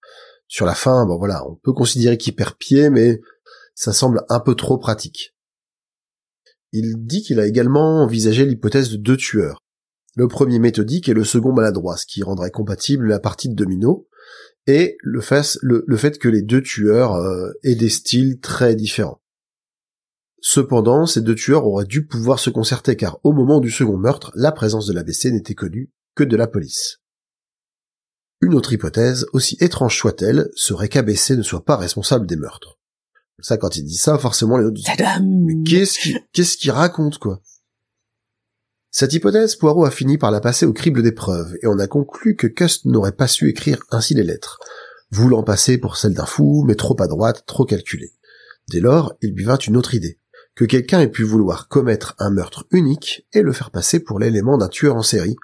sur 0.48 0.66
la 0.66 0.74
fin, 0.74 1.06
bon 1.06 1.18
voilà, 1.18 1.48
on 1.48 1.54
peut 1.54 1.72
considérer 1.72 2.18
qu'il 2.18 2.34
perd 2.34 2.56
pied, 2.56 2.90
mais 2.90 3.20
ça 3.76 3.92
semble 3.92 4.24
un 4.28 4.40
peu 4.40 4.56
trop 4.56 4.76
pratique. 4.76 5.36
Il 6.72 7.06
dit 7.06 7.22
qu'il 7.22 7.38
a 7.38 7.46
également 7.46 8.02
envisagé 8.02 8.44
l'hypothèse 8.44 8.90
de 8.90 8.96
deux 8.96 9.16
tueurs. 9.16 9.60
Le 10.16 10.26
premier 10.26 10.58
méthodique 10.58 11.08
et 11.08 11.14
le 11.14 11.22
second 11.22 11.52
maladroit, 11.52 11.96
ce 11.96 12.06
qui 12.06 12.24
rendrait 12.24 12.50
compatible 12.50 13.08
la 13.08 13.20
partie 13.20 13.48
de 13.48 13.54
domino, 13.54 14.08
et 14.66 14.96
le 15.00 15.20
fait, 15.20 15.58
le, 15.62 15.84
le 15.86 15.96
fait 15.96 16.18
que 16.18 16.28
les 16.28 16.42
deux 16.42 16.62
tueurs 16.62 17.14
euh, 17.14 17.52
aient 17.62 17.74
des 17.74 17.88
styles 17.88 18.40
très 18.40 18.74
différents. 18.74 19.20
Cependant, 20.40 21.06
ces 21.06 21.22
deux 21.22 21.34
tueurs 21.34 21.66
auraient 21.66 21.86
dû 21.86 22.06
pouvoir 22.06 22.38
se 22.38 22.50
concerter 22.50 22.96
car 22.96 23.18
au 23.24 23.32
moment 23.32 23.60
du 23.60 23.70
second 23.70 23.96
meurtre, 23.96 24.30
la 24.34 24.52
présence 24.52 24.86
de 24.86 24.92
l'ABC 24.92 25.30
n'était 25.32 25.54
connue 25.54 25.90
que 26.14 26.24
de 26.24 26.36
la 26.36 26.46
police. 26.46 27.00
Une 28.40 28.54
autre 28.54 28.72
hypothèse, 28.72 29.26
aussi 29.32 29.56
étrange 29.60 29.96
soit-elle, 29.96 30.50
serait 30.54 30.88
qu'ABC 30.88 31.30
ne 31.36 31.42
soit 31.42 31.64
pas 31.64 31.76
responsable 31.76 32.26
des 32.26 32.36
meurtres. 32.36 32.78
Ça, 33.40 33.56
quand 33.56 33.76
il 33.76 33.84
dit 33.84 33.96
ça, 33.96 34.18
forcément 34.18 34.58
les 34.58 34.66
autres 34.66 34.74
disent 34.74 34.84
Tadam 34.84 35.44
mais 35.44 35.62
qu'est-ce 35.64 35.98
qu'il 35.98 36.20
qu'est-ce 36.32 36.56
qu'il 36.56 36.70
raconte, 36.70 37.18
quoi? 37.18 37.40
Cette 38.96 39.12
hypothèse, 39.12 39.56
Poirot 39.56 39.86
a 39.86 39.90
fini 39.90 40.18
par 40.18 40.30
la 40.30 40.40
passer 40.40 40.66
au 40.66 40.72
crible 40.72 41.02
des 41.02 41.10
preuves, 41.10 41.56
et 41.60 41.66
on 41.66 41.80
a 41.80 41.88
conclu 41.88 42.36
que 42.36 42.46
Cust 42.46 42.84
n'aurait 42.84 43.10
pas 43.10 43.26
su 43.26 43.48
écrire 43.48 43.82
ainsi 43.90 44.14
les 44.14 44.22
lettres, 44.22 44.60
voulant 45.10 45.42
passer 45.42 45.78
pour 45.78 45.96
celle 45.96 46.14
d'un 46.14 46.26
fou, 46.26 46.62
mais 46.64 46.76
trop 46.76 46.94
à 47.02 47.08
droite, 47.08 47.42
trop 47.44 47.64
calculé. 47.64 48.12
Dès 48.68 48.78
lors, 48.78 49.12
il 49.20 49.34
lui 49.34 49.42
vint 49.42 49.58
une 49.58 49.76
autre 49.76 49.94
idée, 49.96 50.20
que 50.54 50.64
quelqu'un 50.64 51.00
ait 51.00 51.10
pu 51.10 51.24
vouloir 51.24 51.66
commettre 51.66 52.14
un 52.20 52.30
meurtre 52.30 52.68
unique 52.70 53.26
et 53.32 53.42
le 53.42 53.52
faire 53.52 53.72
passer 53.72 53.98
pour 53.98 54.20
l'élément 54.20 54.58
d'un 54.58 54.68
tueur 54.68 54.94
en 54.94 55.02
série, 55.02 55.34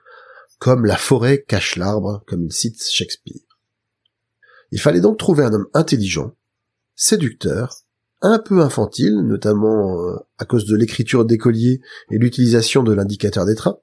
comme 0.61 0.87
la 0.87 0.97
forêt 0.97 1.43
cache 1.43 1.75
l'arbre, 1.75 2.23
comme 2.29 2.45
il 2.45 2.53
cite 2.53 2.81
Shakespeare. 2.81 3.59
Il 4.71 4.81
fallait 4.81 5.01
donc 5.01 5.19
trouver 5.19 5.43
un 5.43 5.53
homme 5.53 5.67
intelligent, 5.75 6.37
séducteur, 6.95 7.83
un 8.23 8.39
peu 8.39 8.61
infantile, 8.61 9.21
notamment 9.23 10.01
euh, 10.01 10.17
à 10.39 10.45
cause 10.45 10.67
de 10.67 10.77
l'écriture 10.77 11.25
d'écolier 11.25 11.81
et 12.11 12.19
l'utilisation 12.19 12.83
de 12.83 12.93
l'indicateur 12.93 13.47
des 13.47 13.55
trains. 13.55 13.79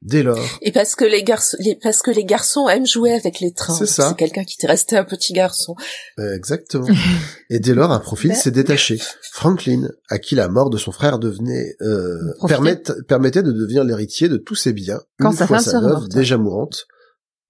Dès 0.00 0.22
lors, 0.22 0.38
Et 0.62 0.70
parce 0.70 0.94
que 0.94 1.04
les 1.04 1.24
garçons, 1.24 1.56
les, 1.58 1.74
parce 1.74 2.02
que 2.02 2.12
les 2.12 2.24
garçons 2.24 2.68
aiment 2.68 2.86
jouer 2.86 3.14
avec 3.14 3.40
les 3.40 3.52
trains. 3.52 3.74
C'est 3.74 3.86
ça. 3.86 4.10
C'est 4.10 4.16
quelqu'un 4.16 4.44
qui 4.44 4.56
t'est 4.56 4.68
resté 4.68 4.96
un 4.96 5.02
petit 5.02 5.32
garçon. 5.32 5.74
euh, 6.20 6.36
exactement. 6.36 6.86
Et 7.50 7.58
dès 7.58 7.74
lors, 7.74 7.90
un 7.90 7.98
profil 7.98 8.30
Ben. 8.30 8.36
s'est 8.36 8.52
détaché. 8.52 9.00
Franklin, 9.32 9.88
à 10.08 10.20
qui 10.20 10.36
la 10.36 10.48
mort 10.48 10.70
de 10.70 10.78
son 10.78 10.92
frère 10.92 11.18
devenait 11.18 11.74
euh, 11.80 12.16
permettait 12.46 13.42
de 13.42 13.50
devenir 13.50 13.82
l'héritier 13.82 14.28
de 14.28 14.36
tous 14.36 14.54
ses 14.54 14.72
biens, 14.72 15.00
Quand 15.18 15.32
une 15.32 15.36
sa 15.36 15.48
fois 15.48 15.58
femme 15.58 15.72
sa 15.72 15.80
veuve 15.80 16.08
déjà 16.08 16.38
mourante, 16.38 16.86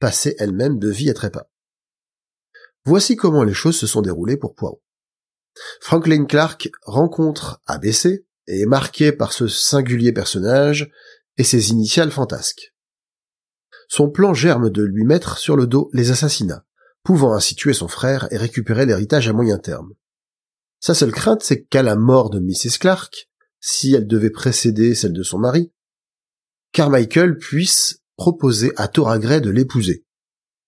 passée 0.01 0.35
elle-même 0.39 0.79
de 0.79 0.89
vie 0.89 1.11
à 1.11 1.15
trépas. 1.15 1.51
Voici 2.87 3.15
comment 3.17 3.45
les 3.45 3.53
choses 3.53 3.77
se 3.77 3.87
sont 3.87 4.01
déroulées 4.01 4.39
pour 4.39 4.55
Poirot. 4.55 4.81
Franklin 5.81 6.25
Clark 6.25 6.71
rencontre 6.83 7.61
ABC 7.67 8.27
et 8.47 8.61
est 8.61 8.67
marqué 8.67 9.13
par 9.13 9.33
ce 9.33 9.47
singulier 9.47 10.13
personnage 10.13 10.91
et 11.37 11.45
ses 11.45 11.71
initiales 11.71 12.11
fantasques. 12.11 12.75
Son 13.89 14.11
plan 14.11 14.35
germe 14.35 14.71
de 14.71 14.83
lui 14.83 15.05
mettre 15.05 15.39
sur 15.39 15.57
le 15.57 15.67
dos 15.67 15.91
les 15.93 16.11
assassinats, 16.11 16.65
pouvant 17.03 17.33
ainsi 17.33 17.55
tuer 17.55 17.73
son 17.73 17.89
frère 17.89 18.29
et 18.31 18.37
récupérer 18.37 18.85
l'héritage 18.85 19.29
à 19.29 19.33
moyen 19.33 19.59
terme. 19.59 19.95
Sa 20.81 20.95
seule 20.95 21.13
crainte, 21.13 21.43
c'est 21.43 21.65
qu'à 21.65 21.83
la 21.83 21.97
mort 21.97 22.31
de 22.31 22.39
Mrs. 22.39 22.79
Clark, 22.79 23.29
si 23.61 23.95
elle 23.95 24.07
devait 24.07 24.31
précéder 24.31 24.95
celle 24.95 25.13
de 25.13 25.23
son 25.23 25.39
mari, 25.39 25.73
Carmichael 26.73 27.39
puisse 27.39 28.03
proposer 28.17 28.73
à 28.77 28.89
Gray 29.19 29.41
de 29.41 29.51
l'épouser, 29.51 30.05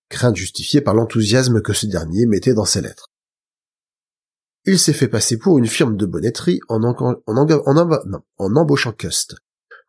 crainte 0.09 0.37
justifiée 0.37 0.81
par 0.81 0.95
l'enthousiasme 0.95 1.63
que 1.63 1.73
ce 1.73 1.87
dernier 1.87 2.27
mettait 2.27 2.55
dans 2.55 2.65
ses 2.65 2.81
lettres. 2.81 3.10
Il 4.73 4.79
s'est 4.79 4.93
fait 4.93 5.09
passer 5.09 5.37
pour 5.37 5.59
une 5.59 5.67
firme 5.67 5.97
de 5.97 6.07
bonnetterie 6.07 6.61
en, 6.69 6.81
embauchant 8.39 8.93
Cust, 8.93 9.35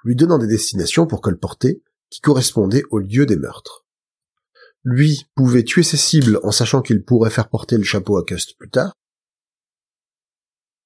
lui 0.03 0.15
donnant 0.15 0.39
des 0.39 0.47
destinations 0.47 1.05
pour 1.05 1.21
colporter 1.21 1.83
qui 2.09 2.19
correspondaient 2.19 2.81
au 2.89 2.97
lieu 2.97 3.27
des 3.27 3.35
meurtres. 3.35 3.85
Lui 4.83 5.27
pouvait 5.35 5.63
tuer 5.63 5.83
ses 5.83 5.97
cibles 5.97 6.39
en 6.41 6.49
sachant 6.49 6.81
qu'il 6.81 7.03
pourrait 7.03 7.29
faire 7.29 7.47
porter 7.47 7.77
le 7.77 7.83
chapeau 7.83 8.17
à 8.17 8.25
Cust 8.25 8.57
plus 8.57 8.71
tard. 8.71 8.95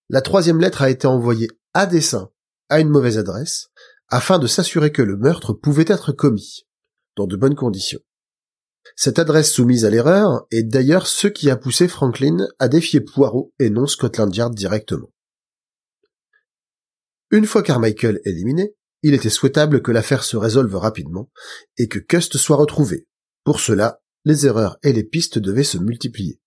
La 0.10 0.22
troisième 0.22 0.60
lettre 0.60 0.82
a 0.82 0.90
été 0.90 1.08
envoyée 1.08 1.48
à 1.74 1.86
dessein 1.86 2.30
à 2.68 2.82
une 2.82 2.90
mauvaise 2.90 3.18
adresse 3.18 3.70
afin 4.10 4.40
de 4.40 4.48
s'assurer 4.48 4.92
que 4.92 5.04
le 5.04 5.16
meurtre 5.16 5.54
pouvait 5.54 5.86
être 5.88 6.12
commis 6.12 6.68
dans 7.16 7.28
de 7.28 7.38
bonnes 7.38 7.56
conditions. 7.56 8.02
Cette 8.96 9.20
adresse 9.20 9.52
soumise 9.52 9.86
à 9.86 9.90
l'erreur 9.90 10.46
est 10.52 10.64
d'ailleurs 10.64 11.08
ce 11.08 11.28
qui 11.28 11.50
a 11.50 11.58
poussé 11.58 11.88
Franklin 11.88 12.48
à 12.60 12.68
défier 12.68 13.02
Poirot 13.02 13.54
et 13.60 13.70
non 13.70 13.88
Scotland 13.88 14.34
Yard 14.36 14.54
directement. 14.54 15.12
Une 17.32 17.46
fois 17.46 17.64
Carmichael 17.64 18.22
éliminé, 18.26 18.76
il 19.02 19.14
était 19.14 19.30
souhaitable 19.30 19.82
que 19.82 19.92
l'affaire 19.92 20.24
se 20.24 20.38
résolve 20.38 20.76
rapidement 20.76 21.30
et 21.78 21.88
que 21.88 22.00
Cust 22.00 22.38
soit 22.38 22.56
retrouvé. 22.56 23.08
Pour 23.44 23.60
cela, 23.60 24.02
les 24.24 24.46
erreurs 24.46 24.78
et 24.84 24.94
les 24.94 25.04
pistes 25.04 25.40
devaient 25.40 25.64
se 25.64 25.78
multiplier. 25.78 26.40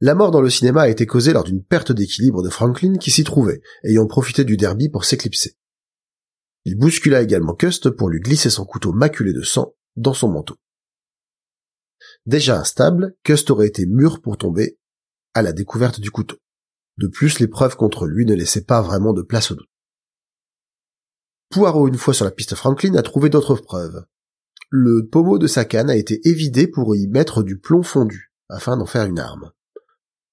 La 0.00 0.14
mort 0.14 0.32
dans 0.32 0.40
le 0.40 0.50
cinéma 0.50 0.82
a 0.82 0.88
été 0.88 1.06
causée 1.06 1.32
lors 1.32 1.44
d'une 1.44 1.62
perte 1.62 1.92
d'équilibre 1.92 2.42
de 2.42 2.50
Franklin 2.50 2.98
qui 2.98 3.10
s'y 3.10 3.22
trouvait, 3.22 3.62
ayant 3.84 4.06
profité 4.06 4.44
du 4.44 4.56
derby 4.56 4.88
pour 4.88 5.04
s'éclipser. 5.04 5.56
Il 6.64 6.76
bouscula 6.76 7.22
également 7.22 7.54
Cust 7.54 7.90
pour 7.90 8.08
lui 8.08 8.20
glisser 8.20 8.50
son 8.50 8.64
couteau 8.64 8.92
maculé 8.92 9.32
de 9.32 9.42
sang 9.42 9.74
dans 9.96 10.14
son 10.14 10.28
manteau. 10.28 10.56
Déjà 12.26 12.60
instable, 12.60 13.14
Cust 13.24 13.50
aurait 13.50 13.66
été 13.66 13.86
mûr 13.86 14.20
pour 14.20 14.38
tomber 14.38 14.78
à 15.34 15.42
la 15.42 15.52
découverte 15.52 16.00
du 16.00 16.10
couteau. 16.10 16.36
De 16.98 17.08
plus, 17.08 17.40
les 17.40 17.48
preuves 17.48 17.76
contre 17.76 18.06
lui 18.06 18.26
ne 18.26 18.34
laissaient 18.34 18.64
pas 18.64 18.82
vraiment 18.82 19.12
de 19.12 19.22
place 19.22 19.50
au 19.50 19.54
doute. 19.54 19.68
Poirot, 21.50 21.88
une 21.88 21.98
fois 21.98 22.14
sur 22.14 22.24
la 22.24 22.30
piste 22.30 22.54
Franklin, 22.54 22.94
a 22.94 23.02
trouvé 23.02 23.28
d'autres 23.28 23.56
preuves. 23.56 24.04
Le 24.70 25.06
pommeau 25.10 25.38
de 25.38 25.46
sa 25.46 25.64
canne 25.64 25.90
a 25.90 25.96
été 25.96 26.26
évidé 26.28 26.66
pour 26.66 26.94
y 26.96 27.06
mettre 27.08 27.42
du 27.42 27.58
plomb 27.58 27.82
fondu, 27.82 28.32
afin 28.48 28.76
d'en 28.76 28.86
faire 28.86 29.04
une 29.04 29.18
arme. 29.18 29.50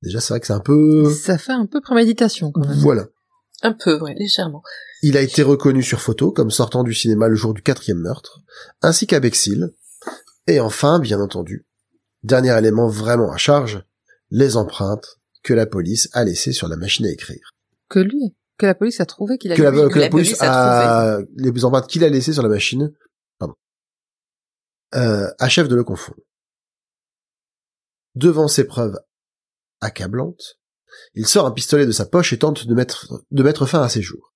Déjà, 0.02 0.22
c'est 0.22 0.34
vrai 0.34 0.40
que 0.40 0.48
c'est 0.48 0.53
un 0.53 0.61
peu... 0.61 1.11
Ça 1.14 1.38
fait 1.38 1.52
un 1.52 1.66
peu 1.66 1.82
préméditation, 1.82 2.52
quand 2.52 2.66
même. 2.66 2.78
Voilà. 2.78 3.07
Un 3.61 3.74
peu, 3.74 3.99
ouais, 3.99 4.14
légèrement. 4.14 4.64
Il 5.02 5.18
a 5.18 5.22
été 5.22 5.44
reconnu 5.44 5.84
sur 5.84 5.99
photo 5.99 6.32
comme 6.32 6.52
sortant 6.52 6.84
du 6.84 6.94
cinéma 6.94 7.28
le 7.28 7.36
jour 7.36 7.53
du 7.53 7.61
quatrième 7.61 7.99
meurtre, 7.99 8.40
ainsi 8.82 9.07
qu'à 9.07 9.20
Bexhill. 9.20 9.74
Et 10.48 10.61
enfin, 10.61 10.99
bien 10.99 11.20
entendu, 11.20 11.68
dernier 12.24 12.58
élément 12.58 12.88
vraiment 12.88 13.32
à 13.32 13.38
charge, 13.38 13.84
les 14.30 14.58
empreintes 14.58 15.20
que 15.44 15.54
la 15.54 15.66
police 15.66 16.10
a 16.14 16.24
laissées 16.24 16.52
sur 16.52 16.68
la 16.68 16.78
machine 16.78 17.06
à 17.06 17.12
écrire. 17.12 17.52
Que 17.90 18.00
lui, 18.00 18.36
que 18.58 18.66
la 18.66 18.76
police 18.76 19.00
a 19.00 19.06
trouvé 19.06 19.38
qu'il 19.38 19.54
Que 19.54 19.64
avait... 19.64 19.78
la, 19.78 19.88
que 19.88 19.94
que 19.94 20.00
la 20.00 20.06
la 20.06 20.12
police 20.12 20.38
police 20.38 20.41
a, 20.41 21.20
les 21.36 21.66
empreintes 21.66 21.88
qu'il 21.88 22.04
a 22.04 22.10
laissées 22.10 22.34
sur 22.34 22.44
la 22.44 22.50
machine, 22.50 22.94
pardon, 23.38 23.56
euh, 24.96 25.28
achève 25.40 25.68
de 25.68 25.76
le 25.76 25.84
confondre. 25.84 26.22
Devant 28.16 28.48
ces 28.48 28.66
preuves 28.66 29.00
accablantes, 29.82 30.60
il 31.14 31.28
sort 31.28 31.46
un 31.46 31.52
pistolet 31.52 31.86
de 31.86 31.91
sa 31.91 32.06
poche 32.06 32.34
et 32.34 32.40
tente 32.40 32.68
de 32.68 32.74
mettre, 32.74 33.24
de 33.32 33.44
mettre 33.44 33.66
fin 33.66 33.82
à 33.82 33.90
ses 33.90 34.02
jours. 34.02 34.34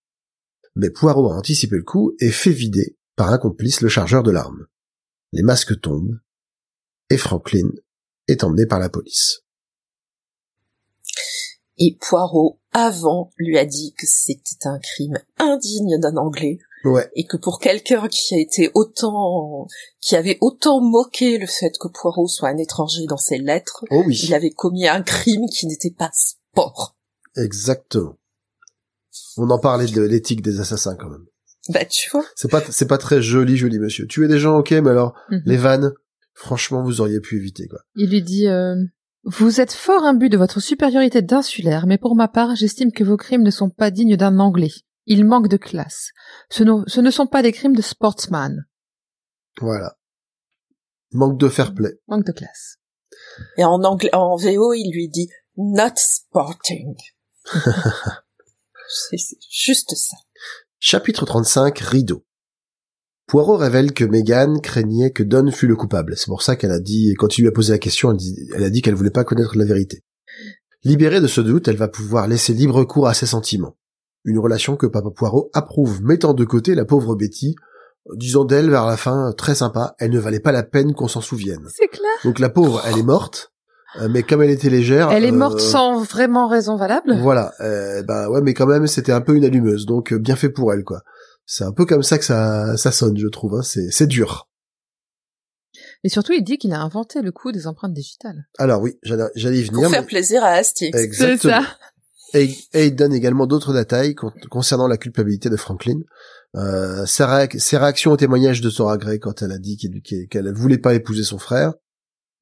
Mais 0.75 0.89
Poirot 0.89 1.31
a 1.31 1.35
anticipé 1.35 1.75
le 1.75 1.83
coup 1.83 2.15
et 2.19 2.31
fait 2.31 2.51
vider, 2.51 2.97
par 3.15 3.31
un 3.31 3.37
complice, 3.37 3.81
le 3.81 3.89
chargeur 3.89 4.23
de 4.23 4.31
l'arme. 4.31 4.67
Les 5.31 5.43
masques 5.43 5.79
tombent, 5.81 6.19
et 7.13 7.17
Franklin 7.17 7.69
est 8.27 8.43
emmené 8.43 8.65
par 8.65 8.79
la 8.79 8.89
police. 8.89 9.41
Et 11.77 11.97
Poirot, 11.99 12.59
avant, 12.71 13.31
lui 13.37 13.57
a 13.57 13.65
dit 13.65 13.93
que 13.97 14.05
c'était 14.07 14.67
un 14.67 14.79
crime 14.79 15.17
indigne 15.37 15.99
d'un 15.99 16.17
Anglais. 16.17 16.59
Ouais. 16.85 17.09
Et 17.15 17.25
que 17.25 17.37
pour 17.37 17.59
quelqu'un 17.59 18.07
qui 18.09 18.35
a 18.35 18.39
été 18.39 18.69
autant, 18.73 19.67
qui 20.01 20.15
avait 20.15 20.37
autant 20.41 20.81
moqué 20.81 21.37
le 21.37 21.47
fait 21.47 21.71
que 21.79 21.87
Poirot 21.87 22.27
soit 22.27 22.49
un 22.49 22.57
étranger 22.57 23.05
dans 23.07 23.17
ses 23.17 23.37
lettres, 23.37 23.85
Oh 23.89 24.03
oui. 24.05 24.19
il 24.23 24.33
avait 24.33 24.51
commis 24.51 24.87
un 24.87 25.01
crime 25.01 25.45
qui 25.49 25.65
n'était 25.67 25.91
pas 25.97 26.09
sport. 26.13 26.97
Exactement. 27.37 28.17
On 29.37 29.49
en 29.49 29.59
parlait 29.59 29.87
de 29.87 30.01
l'éthique 30.01 30.41
des 30.41 30.59
assassins 30.59 30.95
quand 30.95 31.09
même. 31.09 31.25
Bah, 31.69 31.85
tu 31.85 32.09
vois. 32.11 32.25
C'est 32.35 32.51
pas, 32.51 32.61
c'est 32.69 32.87
pas 32.87 32.97
très 32.97 33.21
joli, 33.21 33.55
joli 33.55 33.79
monsieur. 33.79 34.05
Tuer 34.05 34.27
des 34.27 34.37
gens, 34.39 34.57
ok, 34.57 34.71
mais 34.71 34.89
alors, 34.89 35.13
Mhm. 35.29 35.41
les 35.45 35.57
vannes, 35.57 35.93
franchement, 36.33 36.83
vous 36.83 37.01
auriez 37.01 37.19
pu 37.19 37.37
éviter, 37.37 37.67
quoi. 37.67 37.79
Il 37.95 38.09
lui 38.09 38.21
dit 38.21 38.47
euh, 38.47 38.75
Vous 39.23 39.61
êtes 39.61 39.73
fort 39.73 40.03
imbu 40.03 40.29
de 40.29 40.37
votre 40.37 40.59
supériorité 40.59 41.21
d'insulaire, 41.21 41.85
mais 41.87 41.97
pour 41.97 42.15
ma 42.15 42.27
part, 42.27 42.55
j'estime 42.55 42.91
que 42.91 43.03
vos 43.03 43.17
crimes 43.17 43.43
ne 43.43 43.51
sont 43.51 43.69
pas 43.69 43.91
dignes 43.91 44.17
d'un 44.17 44.39
Anglais. 44.39 44.71
Ils 45.05 45.25
manquent 45.25 45.49
de 45.49 45.57
classe. 45.57 46.11
Ce, 46.49 46.63
ne- 46.63 46.83
ce 46.87 47.01
ne 47.01 47.11
sont 47.11 47.27
pas 47.27 47.41
des 47.41 47.51
crimes 47.51 47.75
de 47.75 47.81
sportsman. 47.81 48.65
Voilà. 49.59 49.97
Manque 51.11 51.37
de 51.37 51.49
fair 51.49 51.73
play. 51.73 51.91
Manque 52.07 52.25
de 52.25 52.31
classe. 52.31 52.77
Et 53.57 53.63
en 53.63 53.83
anglais, 53.83 54.09
en 54.13 54.35
VO, 54.35 54.73
il 54.73 54.91
lui 54.93 55.09
dit 55.09 55.29
not 55.57 55.93
sporting. 55.95 56.95
c'est 58.87 59.17
c'est 59.17 59.37
juste 59.49 59.93
ça. 59.95 60.17
Chapitre 60.79 61.25
35, 61.25 61.77
Rideau. 61.79 62.25
Poirot 63.27 63.57
révèle 63.57 63.93
que 63.93 64.03
Megan 64.03 64.59
craignait 64.61 65.11
que 65.11 65.23
Don 65.23 65.49
fût 65.51 65.67
le 65.67 65.75
coupable. 65.75 66.15
C'est 66.17 66.27
pour 66.27 66.41
ça 66.41 66.55
qu'elle 66.55 66.71
a 66.71 66.79
dit, 66.79 67.13
quand 67.17 67.37
il 67.37 67.41
lui 67.41 67.47
a 67.47 67.53
posé 67.53 67.71
la 67.71 67.79
question, 67.79 68.11
elle, 68.11 68.17
dit- 68.17 68.35
elle 68.55 68.63
a 68.63 68.69
dit 68.69 68.81
qu'elle 68.81 68.95
voulait 68.95 69.09
pas 69.11 69.23
connaître 69.23 69.57
la 69.57 69.65
vérité. 69.65 70.03
Libérée 70.83 71.21
de 71.21 71.27
ce 71.27 71.39
doute, 71.39 71.67
elle 71.67 71.77
va 71.77 71.87
pouvoir 71.87 72.27
laisser 72.27 72.53
libre 72.53 72.83
cours 72.83 73.07
à 73.07 73.13
ses 73.13 73.25
sentiments. 73.25 73.77
Une 74.25 74.39
relation 74.39 74.75
que 74.75 74.85
Papa 74.85 75.09
Poirot 75.15 75.49
approuve, 75.53 76.03
mettant 76.03 76.33
de 76.33 76.43
côté 76.43 76.75
la 76.75 76.85
pauvre 76.85 77.15
Betty, 77.15 77.55
disant 78.15 78.43
d'elle 78.43 78.69
vers 78.69 78.85
la 78.85 78.97
fin, 78.97 79.31
très 79.37 79.55
sympa, 79.55 79.95
elle 79.99 80.11
ne 80.11 80.19
valait 80.19 80.41
pas 80.41 80.51
la 80.51 80.63
peine 80.63 80.93
qu'on 80.93 81.07
s'en 81.07 81.21
souvienne. 81.21 81.65
C'est 81.73 81.87
clair. 81.87 82.11
Donc 82.25 82.39
la 82.39 82.49
pauvre, 82.49 82.81
elle 82.85 82.97
est 82.99 83.03
morte, 83.03 83.53
euh, 84.01 84.09
mais 84.11 84.23
comme 84.23 84.41
elle 84.41 84.49
était 84.49 84.69
légère... 84.69 85.09
Elle 85.11 85.23
est 85.23 85.31
euh, 85.31 85.35
morte 85.35 85.61
sans 85.61 86.03
vraiment 86.03 86.49
raison 86.49 86.75
valable. 86.75 87.17
Voilà, 87.21 87.53
euh, 87.61 88.03
bah 88.03 88.29
ouais, 88.29 88.41
mais 88.41 88.53
quand 88.53 88.67
même, 88.67 88.87
c'était 88.87 89.13
un 89.13 89.21
peu 89.21 89.35
une 89.35 89.45
allumeuse, 89.45 89.85
donc 89.85 90.11
euh, 90.11 90.19
bien 90.19 90.35
fait 90.35 90.49
pour 90.49 90.73
elle, 90.73 90.83
quoi. 90.83 90.99
C'est 91.45 91.63
un 91.63 91.71
peu 91.71 91.85
comme 91.85 92.03
ça 92.03 92.17
que 92.17 92.25
ça, 92.25 92.77
ça 92.77 92.91
sonne, 92.91 93.17
je 93.17 93.27
trouve. 93.27 93.55
Hein. 93.55 93.63
C'est, 93.63 93.91
c'est 93.91 94.07
dur. 94.07 94.49
Et 96.03 96.09
surtout, 96.09 96.33
il 96.33 96.43
dit 96.43 96.57
qu'il 96.57 96.73
a 96.73 96.81
inventé 96.81 97.21
le 97.21 97.31
coup 97.31 97.51
des 97.51 97.67
empreintes 97.67 97.93
digitales. 97.93 98.45
Alors 98.57 98.81
oui, 98.81 98.97
j'allais, 99.03 99.23
j'allais 99.35 99.59
y 99.59 99.65
Pour 99.65 99.75
venir. 99.75 99.89
faire 99.89 100.01
mais- 100.01 100.07
plaisir 100.07 100.43
à 100.43 100.49
Hastings. 100.49 100.95
Exactement. 100.95 101.61
Et, 102.33 102.49
et 102.73 102.87
il 102.87 102.95
donne 102.95 103.13
également 103.13 103.45
d'autres 103.45 103.73
détails 103.73 104.15
con- 104.15 104.31
concernant 104.49 104.87
la 104.87 104.97
culpabilité 104.97 105.49
de 105.49 105.55
Franklin. 105.55 105.99
Euh, 106.55 107.05
ses, 107.05 107.23
réac- 107.23 107.59
ses 107.59 107.77
réactions 107.77 108.11
au 108.11 108.17
témoignage 108.17 108.61
de 108.61 108.69
Sora 108.69 108.97
Gray 108.97 109.19
quand 109.19 109.41
elle 109.41 109.51
a 109.51 109.57
dit 109.59 109.77
qu'il- 109.77 110.01
qu'il- 110.01 110.27
qu'elle 110.27 110.45
ne 110.45 110.51
voulait 110.53 110.77
pas 110.77 110.93
épouser 110.93 111.23
son 111.23 111.37
frère, 111.39 111.73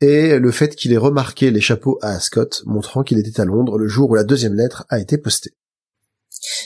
et 0.01 0.39
le 0.39 0.51
fait 0.51 0.75
qu'il 0.75 0.91
ait 0.93 0.97
remarqué 0.97 1.51
les 1.51 1.61
chapeaux 1.61 1.97
à 2.01 2.09
Ascot, 2.11 2.47
montrant 2.65 3.03
qu'il 3.03 3.19
était 3.19 3.39
à 3.39 3.45
Londres 3.45 3.77
le 3.77 3.87
jour 3.87 4.09
où 4.09 4.15
la 4.15 4.23
deuxième 4.23 4.55
lettre 4.55 4.85
a 4.89 4.99
été 4.99 5.17
postée. 5.17 5.51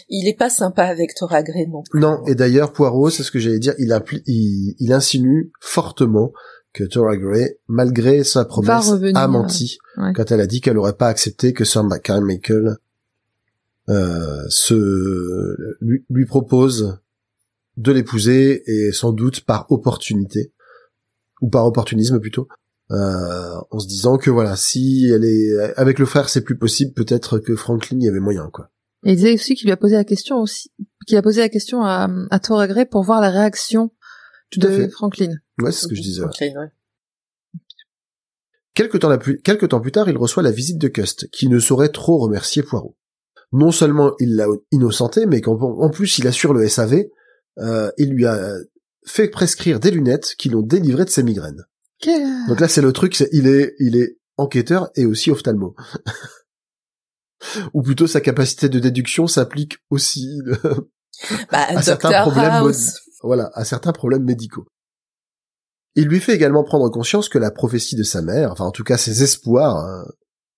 Il 0.10 0.28
est 0.28 0.38
pas 0.38 0.50
sympa 0.50 0.84
avec 0.84 1.16
Tora 1.16 1.44
Gray 1.44 1.68
non 1.68 1.84
plus. 1.90 2.00
Non, 2.00 2.26
et 2.28 2.36
d'ailleurs, 2.36 2.72
Poirot, 2.72 3.10
c'est 3.10 3.24
ce 3.24 3.32
que 3.32 3.40
j'allais 3.40 3.60
dire, 3.60 3.74
il, 3.78 3.92
impli- 3.92 4.24
il, 4.26 4.76
il 4.80 4.94
insinue 4.94 5.52
fortement 5.60 6.32
que 6.74 6.84
Tora 6.84 7.18
Gray, 7.18 7.58
malgré 7.68 8.24
sa 8.24 8.46
promesse, 8.46 8.90
revenir, 8.90 9.18
a 9.18 9.28
menti 9.28 9.78
ouais. 9.98 10.12
quand 10.14 10.32
elle 10.32 10.42
a 10.42 10.48
dit 10.48 10.62
qu'elle 10.62 10.78
aurait 10.78 10.98
pas 10.98 11.08
accepté 11.08 11.54
que 11.54 11.64
Sir 11.64 11.84
Carmichael 12.04 12.78
euh, 13.88 14.44
se 14.50 15.56
lui, 15.80 16.04
lui 16.10 16.26
propose 16.26 17.00
de 17.78 17.92
l'épouser 17.92 18.64
et 18.66 18.92
sans 18.92 19.12
doute 19.12 19.42
par 19.42 19.72
opportunité 19.72 20.52
ou 21.42 21.50
par 21.50 21.66
opportunisme 21.66 22.20
plutôt 22.20 22.48
euh, 22.92 23.56
en 23.72 23.80
se 23.80 23.88
disant 23.88 24.18
que 24.18 24.30
voilà 24.30 24.56
si 24.56 25.10
elle 25.14 25.26
est 25.26 25.74
avec 25.76 26.00
le 26.00 26.06
frère 26.06 26.30
c'est 26.30 26.42
plus 26.42 26.58
possible 26.58 26.94
peut-être 26.94 27.38
que 27.40 27.56
Franklin 27.56 28.00
y 28.00 28.08
avait 28.08 28.20
moyen 28.20 28.50
quoi 28.52 28.72
Et 29.06 29.12
il 29.12 29.16
disait 29.16 29.34
aussi 29.34 29.56
qu'il 29.56 29.68
lui 29.68 29.72
a 29.72 29.78
posé 29.78 29.96
la 29.96 30.04
question 30.04 30.42
aussi, 30.42 30.72
qu'il 31.08 31.16
a 31.18 31.22
posé 31.22 31.40
la 31.42 31.50
question 31.50 31.84
à, 31.84 32.10
à 32.32 32.68
Gray 32.68 32.86
pour 32.86 33.04
voir 33.04 33.22
la 33.22 33.30
réaction 33.30 33.92
Tout 34.52 34.60
à 34.64 34.68
de 34.68 34.76
fait. 34.76 34.90
Franklin. 34.90 35.32
ouais 35.62 35.72
c'est 35.72 35.84
ce 35.84 35.88
que 35.88 35.96
je 35.96 36.02
disais. 36.02 36.22
Franklin, 36.22 36.54
ouais. 36.60 37.62
Quelque 38.74 38.98
temps, 38.98 39.08
la 39.10 39.18
plus- 39.18 39.40
quelque 39.42 39.66
temps 39.66 39.80
plus 39.80 39.92
tard, 39.94 40.10
il 40.10 40.18
reçoit 40.18 40.44
la 40.44 40.52
visite 40.52 40.78
de 40.80 40.88
Cust, 40.90 41.30
qui 41.32 41.48
ne 41.48 41.60
saurait 41.60 41.90
trop 41.90 42.18
remercier 42.18 42.62
Poirot. 42.64 42.98
Non 43.54 43.72
seulement 43.72 44.14
il 44.20 44.36
l'a 44.36 44.48
innocenté, 44.72 45.26
mais 45.28 45.40
qu'en 45.40 45.54
en 45.58 45.90
plus 45.90 46.18
il 46.18 46.28
assure 46.28 46.54
le 46.54 46.68
SAV, 46.68 47.06
euh, 47.60 47.92
il 47.98 48.10
lui 48.10 48.26
a 48.26 48.54
fait 49.06 49.30
prescrire 49.30 49.80
des 49.80 49.92
lunettes 49.92 50.36
qui 50.38 50.50
l'ont 50.50 50.64
délivré 50.64 51.06
de 51.06 51.10
ses 51.10 51.24
migraines. 51.24 51.64
Donc 52.50 52.60
là, 52.60 52.68
c'est 52.68 52.82
le 52.82 52.92
truc, 52.92 53.16
c'est 53.16 53.30
il 53.32 53.48
est, 53.48 53.76
il 53.80 53.96
est 53.96 54.18
enquêteur 54.38 54.90
et 54.96 55.06
aussi 55.06 55.32
ophtalmo. 55.32 55.76
Ou 57.74 57.82
plutôt 57.82 58.08
sa 58.08 58.22
capacité 58.22 58.70
de 58.70 58.80
déduction 58.80 59.28
s'applique 59.28 59.78
aussi, 59.90 60.40
Bah, 61.52 61.66
à 61.70 61.82
certains 61.82 62.22
problèmes 62.24 62.52
House. 62.52 63.00
voilà, 63.24 63.50
à 63.54 63.64
certains 63.64 63.94
problèmes 63.94 64.24
médicaux. 64.24 64.66
Il 65.96 66.08
lui 66.08 66.20
fait 66.20 66.34
également 66.36 66.64
prendre 66.66 66.90
conscience 66.90 67.30
que 67.30 67.38
la 67.38 67.52
prophétie 67.52 67.96
de 67.96 68.04
sa 68.04 68.22
mère, 68.22 68.52
enfin 68.52 68.66
en 68.66 68.72
tout 68.72 68.84
cas 68.84 68.98
ses 68.98 69.24
espoirs, 69.24 69.78
hein, 69.78 70.06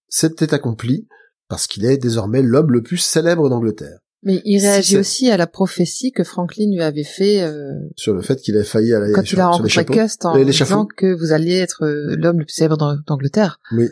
s'était 0.09 0.53
accomplie 0.55 1.07
parce 1.47 1.67
qu'il 1.67 1.85
est 1.85 1.97
désormais 1.97 2.41
l'homme 2.41 2.71
le 2.71 2.81
plus 2.81 2.97
célèbre 2.97 3.47
d'Angleterre. 3.49 3.99
Mais 4.23 4.41
il 4.45 4.59
réagit 4.59 4.97
aussi 4.97 5.29
à 5.29 5.37
la 5.37 5.45
prophétie 5.45 6.11
que 6.11 6.23
Franklin 6.23 6.71
lui 6.73 6.81
avait 6.81 7.03
fait 7.03 7.43
euh, 7.43 7.71
Sur 7.95 8.15
le 8.15 8.21
fait 8.23 8.37
qu'il 8.37 8.57
a 8.57 8.63
failli 8.63 8.91
à 8.93 8.99
la 8.99 9.11
quand 9.13 9.23
sur, 9.23 9.37
il 9.37 9.41
a 9.41 9.47
rencontré. 9.49 9.85
Cust 9.85 10.25
en 10.25 10.43
disant 10.43 10.87
que 10.87 11.13
vous 11.15 11.31
alliez 11.33 11.57
être 11.57 11.85
euh, 11.85 12.15
l'homme 12.17 12.39
le 12.39 12.45
plus 12.45 12.53
célèbre 12.55 12.77
d'Ang- 12.77 12.97
d'Angleterre. 13.05 13.59
Oui. 13.73 13.85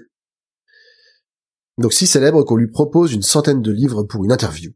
Donc 1.78 1.94
si 1.94 2.08
célèbre 2.08 2.44
qu'on 2.44 2.56
lui 2.56 2.70
propose 2.72 3.14
une 3.14 3.22
centaine 3.22 3.62
de 3.62 3.72
livres 3.72 4.04
pour 4.04 4.24
une 4.24 4.32
interview. 4.32 4.72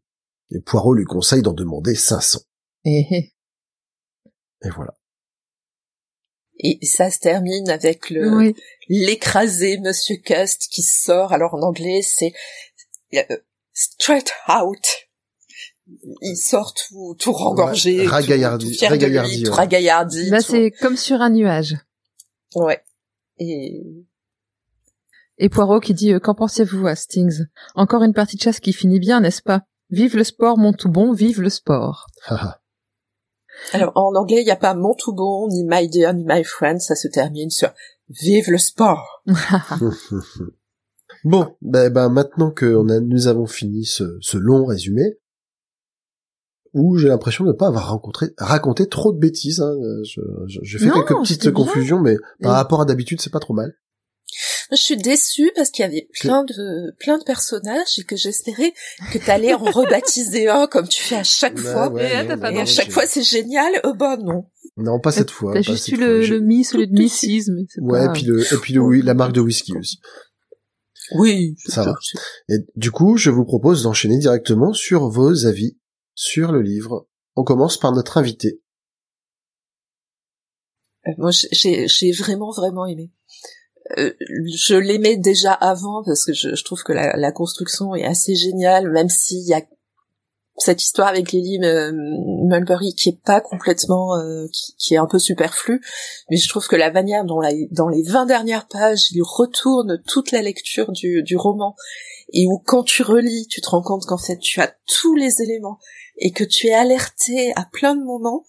Et 0.52 0.60
Poirot 0.60 0.94
lui 0.96 1.06
conseille 1.06 1.42
d'en 1.42 1.54
demander 1.54 1.96
500. 1.96 2.40
Et, 2.86 3.06
et- 3.12 3.34
Et 4.64 4.70
voilà. 4.76 4.94
Et 6.62 6.86
ça 6.86 7.10
se 7.10 7.20
termine 7.20 7.70
avec 7.70 8.10
le 8.10 8.36
oui. 8.36 8.56
l'écrasé 8.90 9.78
Monsieur 9.80 10.18
Cust 10.18 10.68
qui 10.70 10.82
sort. 10.82 11.32
Alors 11.32 11.54
en 11.54 11.62
anglais, 11.62 12.02
c'est 12.02 12.34
euh, 13.14 13.38
straight 13.74 14.32
out. 14.50 14.84
Il 16.22 16.36
sort 16.36 16.74
tout, 16.74 17.16
tout 17.18 17.32
rengorgé, 17.32 18.00
Ouais, 18.00 18.06
tout- 18.06 18.12
ragaillardi- 18.12 18.72
tout, 18.74 18.78
fier 18.78 18.90
de 18.92 18.96
lui, 18.96 19.04
ragaillardi, 19.06 19.44
tout 19.44 19.50
ouais. 19.52 19.56
ragaillardi. 19.56 20.30
Là, 20.30 20.42
c'est 20.42 20.72
comme 20.72 20.98
sur 20.98 21.22
un 21.22 21.30
nuage. 21.30 21.78
ouais. 22.56 22.84
Et 23.38 23.82
Et 25.40 25.50
Poirot 25.50 25.80
qui 25.80 25.94
dit 25.94 26.14
euh, 26.14 26.20
Qu'en 26.20 26.36
pensez-vous, 26.36 26.86
Hastings 26.88 27.46
Encore 27.76 28.04
une 28.04 28.14
partie 28.14 28.36
de 28.38 28.42
chasse 28.42 28.60
qui 28.60 28.74
finit 28.74 29.00
bien, 29.00 29.22
n'est-ce 29.22 29.42
pas? 29.42 29.64
Vive 29.90 30.16
le 30.16 30.24
sport, 30.24 30.58
mon 30.58 30.74
tout 30.74 30.90
bon, 30.90 31.14
vive 31.14 31.42
le 31.42 31.50
sport. 31.50 32.08
Haha. 32.28 32.62
alors 33.74 33.92
en 33.96 34.14
anglais, 34.16 34.42
il 34.42 34.46
n'y 34.46 34.52
a 34.52 34.56
pas 34.56 34.76
mon 34.76 34.94
tout 34.94 35.14
bon, 35.14 35.48
ni 35.50 35.64
my 35.66 35.90
dear, 35.90 36.14
ni 36.14 36.24
my 36.28 36.44
friend. 36.44 36.80
Ça 36.80 36.96
se 36.96 37.08
termine 37.08 37.50
sur 37.50 37.72
vive 38.10 38.52
le 38.52 38.58
sport. 38.60 39.24
bon, 41.24 41.56
ben, 41.62 41.92
ben 41.92 42.10
maintenant 42.10 42.52
que 42.52 42.66
on 42.76 42.90
a, 42.90 43.00
nous 43.00 43.28
avons 43.28 43.48
fini 43.48 43.86
ce, 43.86 44.18
ce 44.22 44.38
long 44.38 44.66
résumé, 44.66 45.18
où 46.74 46.98
j'ai 46.98 47.08
l'impression 47.08 47.46
de 47.46 47.50
ne 47.50 47.56
pas 47.56 47.68
avoir 47.68 47.90
rencontré, 47.90 48.28
raconté 48.38 48.88
trop 48.88 49.12
de 49.12 49.18
bêtises. 49.20 49.60
Hein. 49.60 49.74
Je, 50.04 50.22
je, 50.48 50.60
je 50.62 50.78
fais 50.78 50.86
Non, 50.86 50.94
quelques 51.04 51.20
petites 51.22 51.42
bien. 51.44 51.52
confusions, 51.52 52.00
mais 52.00 52.18
par 52.42 52.52
Et- 52.52 52.56
rapport 52.56 52.82
à 52.82 52.86
d'habitude, 52.86 53.22
c'est 53.22 53.32
pas 53.32 53.40
trop 53.40 53.54
mal. 53.54 53.74
Je 54.72 54.78
suis 54.78 54.98
déçue 54.98 55.52
parce 55.56 55.72
qu'il 55.72 55.84
y 55.84 55.88
avait 55.88 56.08
plein 56.20 56.44
de 56.44 56.94
plein 57.00 57.18
de 57.18 57.24
personnages 57.24 57.98
et 57.98 58.04
que 58.04 58.16
j'espérais 58.16 58.74
que 59.12 59.18
t'allais 59.18 59.54
en 59.54 59.64
rebaptiser 59.64 60.48
un 60.48 60.68
comme 60.68 60.88
tu 60.88 61.02
fais 61.02 61.16
à 61.16 61.24
chaque 61.24 61.58
fois. 61.58 61.90
ouais, 61.92 62.24
non, 62.24 62.38
non, 62.38 62.50
Et 62.52 62.60
à 62.62 62.66
chaque 62.66 62.92
fois 62.92 63.06
c'est 63.08 63.24
génial. 63.24 63.72
Euh, 63.84 63.94
bah 63.94 64.18
non. 64.18 64.46
Non, 64.78 65.00
pas 65.00 65.12
cette 65.12 65.32
fois. 65.32 65.54
T'as 65.54 65.62
juste 65.62 65.88
eu 65.90 65.96
le, 65.96 66.26
le 66.26 66.40
mi, 66.40 66.64
celui 66.64 66.88
de 66.88 67.08
c'est 67.08 67.28
Ouais, 67.82 68.06
pas... 68.06 68.12
et 68.12 68.14
puis 68.14 68.24
le, 68.24 68.42
et 68.42 68.58
puis 68.58 68.74
le, 68.74 68.82
oui, 68.82 69.02
la 69.02 69.14
marque 69.16 69.34
de 69.34 69.42
whisky 69.42 69.76
aussi. 69.76 70.00
Oui, 71.16 71.56
Ça 71.66 71.84
va. 71.84 71.96
Et 72.50 72.58
du 72.76 72.92
coup, 72.92 73.18
je 73.18 73.32
vous 73.32 73.46
propose 73.46 73.84
d'enchaîner 73.84 74.20
directement 74.20 74.74
sur 74.74 75.10
vos 75.10 75.48
avis 75.48 75.78
sur 76.14 76.52
le 76.52 76.62
livre. 76.62 77.08
On 77.36 77.44
commence 77.44 77.78
par 77.78 77.92
notre 77.94 78.18
invité. 78.18 78.62
moi, 81.18 81.32
j'ai 81.32 81.88
j'ai 81.88 82.12
vraiment 82.12 82.52
vraiment 82.52 82.86
aimé. 82.86 83.12
Euh, 83.98 84.14
je 84.46 84.76
l'aimais 84.76 85.18
déjà 85.18 85.52
avant 85.52 86.04
parce 86.04 86.26
que 86.26 86.34
je, 86.34 86.64
trouve 86.64 86.84
que 86.84 86.94
la, 86.94 87.32
construction 87.32 87.96
est 87.96 88.06
assez 88.06 88.36
géniale, 88.36 88.92
même 88.92 89.10
s'il 89.10 89.48
y 89.48 89.54
a 89.54 89.62
cette 90.58 90.82
histoire 90.82 91.08
avec 91.08 91.32
Lily 91.32 91.60
Mulberry 91.60 92.94
qui 92.94 93.10
est 93.10 93.22
pas 93.24 93.42
complètement, 93.42 94.16
euh, 94.18 94.46
qui, 94.52 94.76
qui, 94.78 94.94
est 94.94 94.98
un 94.98 95.08
peu 95.08 95.18
superflue, 95.18 95.82
mais 96.30 96.38
je 96.38 96.50
trouve 96.50 96.68
que 96.68 96.76
la 96.76 96.92
manière 96.92 97.24
dont 97.24 97.42
dans 97.72 97.88
les 97.88 98.04
20 98.04 98.26
dernières 98.26 98.68
pages, 98.68 99.12
il 99.12 99.24
retourne 99.24 100.02
toute 100.06 100.32
la 100.32 100.42
lecture 100.42 100.92
du, 100.92 101.24
du 101.24 101.38
roman 101.38 101.76
et 102.34 102.46
où 102.46 102.60
quand 102.60 102.84
tu 102.84 103.04
relis, 103.04 103.48
tu 103.48 103.62
te 103.62 103.70
rends 103.70 103.82
compte 103.82 104.06
qu'en 104.06 104.18
fait 104.18 104.38
tu 104.38 104.60
as 104.62 104.74
tous 104.86 105.16
les 105.16 105.42
éléments 105.42 105.80
et 106.18 106.32
que 106.32 106.44
tu 106.44 106.68
es 106.68 106.74
alerté 106.74 107.54
à 107.56 107.66
plein 107.72 107.96
de 107.96 108.04
moments 108.04 108.44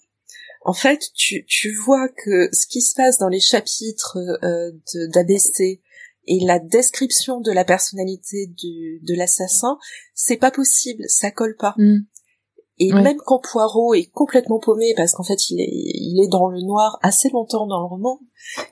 en 0.63 0.73
fait, 0.73 1.09
tu, 1.15 1.45
tu 1.45 1.73
vois 1.85 2.07
que 2.07 2.49
ce 2.53 2.67
qui 2.67 2.81
se 2.81 2.93
passe 2.95 3.17
dans 3.17 3.29
les 3.29 3.39
chapitres 3.39 4.17
euh, 4.43 4.71
d'ABC 5.13 5.81
et 6.27 6.39
la 6.45 6.59
description 6.59 7.41
de 7.41 7.51
la 7.51 7.65
personnalité 7.65 8.47
du, 8.47 9.01
de 9.03 9.15
l'assassin, 9.15 9.77
c'est 10.13 10.37
pas 10.37 10.51
possible, 10.51 11.03
ça 11.07 11.31
colle 11.31 11.55
pas. 11.57 11.73
Mm. 11.77 12.01
Et 12.83 12.93
même 12.93 13.17
quand 13.23 13.39
Poirot 13.39 13.93
est 13.93 14.09
complètement 14.09 14.59
paumé, 14.59 14.95
parce 14.97 15.13
qu'en 15.13 15.23
fait 15.23 15.51
il 15.51 15.61
est, 15.61 15.69
il 15.69 16.19
est 16.23 16.29
dans 16.29 16.49
le 16.49 16.61
noir 16.61 16.97
assez 17.03 17.29
longtemps 17.29 17.67
dans 17.67 17.79
le 17.79 17.85
roman, 17.85 18.19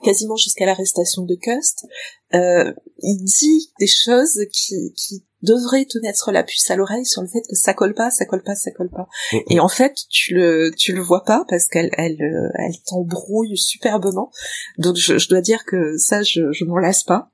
quasiment 0.02 0.34
jusqu'à 0.34 0.66
l'arrestation 0.66 1.22
de 1.22 1.36
Cust, 1.36 1.86
euh, 2.34 2.72
il 2.98 3.22
dit 3.22 3.72
des 3.78 3.86
choses 3.86 4.40
qui, 4.52 4.92
qui 4.96 5.24
devrait 5.42 5.86
te 5.86 5.98
mettre 5.98 6.32
la 6.32 6.42
puce 6.42 6.70
à 6.70 6.76
l'oreille 6.76 7.06
sur 7.06 7.22
le 7.22 7.28
fait 7.28 7.42
que 7.48 7.56
ça 7.56 7.74
colle 7.74 7.94
pas, 7.94 8.10
ça 8.10 8.26
colle 8.26 8.42
pas, 8.42 8.54
ça 8.54 8.70
colle 8.70 8.90
pas. 8.90 9.08
Et 9.48 9.60
en 9.60 9.68
fait, 9.68 9.94
tu 10.10 10.34
le 10.34 10.70
tu 10.76 10.92
le 10.92 11.00
vois 11.00 11.24
pas 11.24 11.44
parce 11.48 11.66
qu'elle 11.66 11.90
elle 11.96 12.20
euh, 12.22 12.50
elle 12.54 12.80
t'embrouille 12.86 13.56
superbement. 13.56 14.30
Donc 14.78 14.96
je, 14.96 15.18
je, 15.18 15.28
dois 15.28 15.40
dire 15.40 15.64
que 15.64 15.96
ça 15.96 16.22
je 16.22 16.52
je 16.52 16.64
m'en 16.64 16.78
lasse 16.78 17.04
pas. 17.04 17.30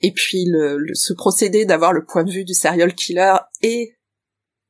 Et 0.00 0.12
puis 0.12 0.46
le, 0.46 0.78
ce 0.94 1.12
procédé 1.12 1.64
d'avoir 1.64 1.92
le 1.92 2.04
point 2.04 2.24
de 2.24 2.30
vue 2.30 2.44
du 2.44 2.54
serial 2.54 2.94
killer 2.94 3.36
et 3.62 3.94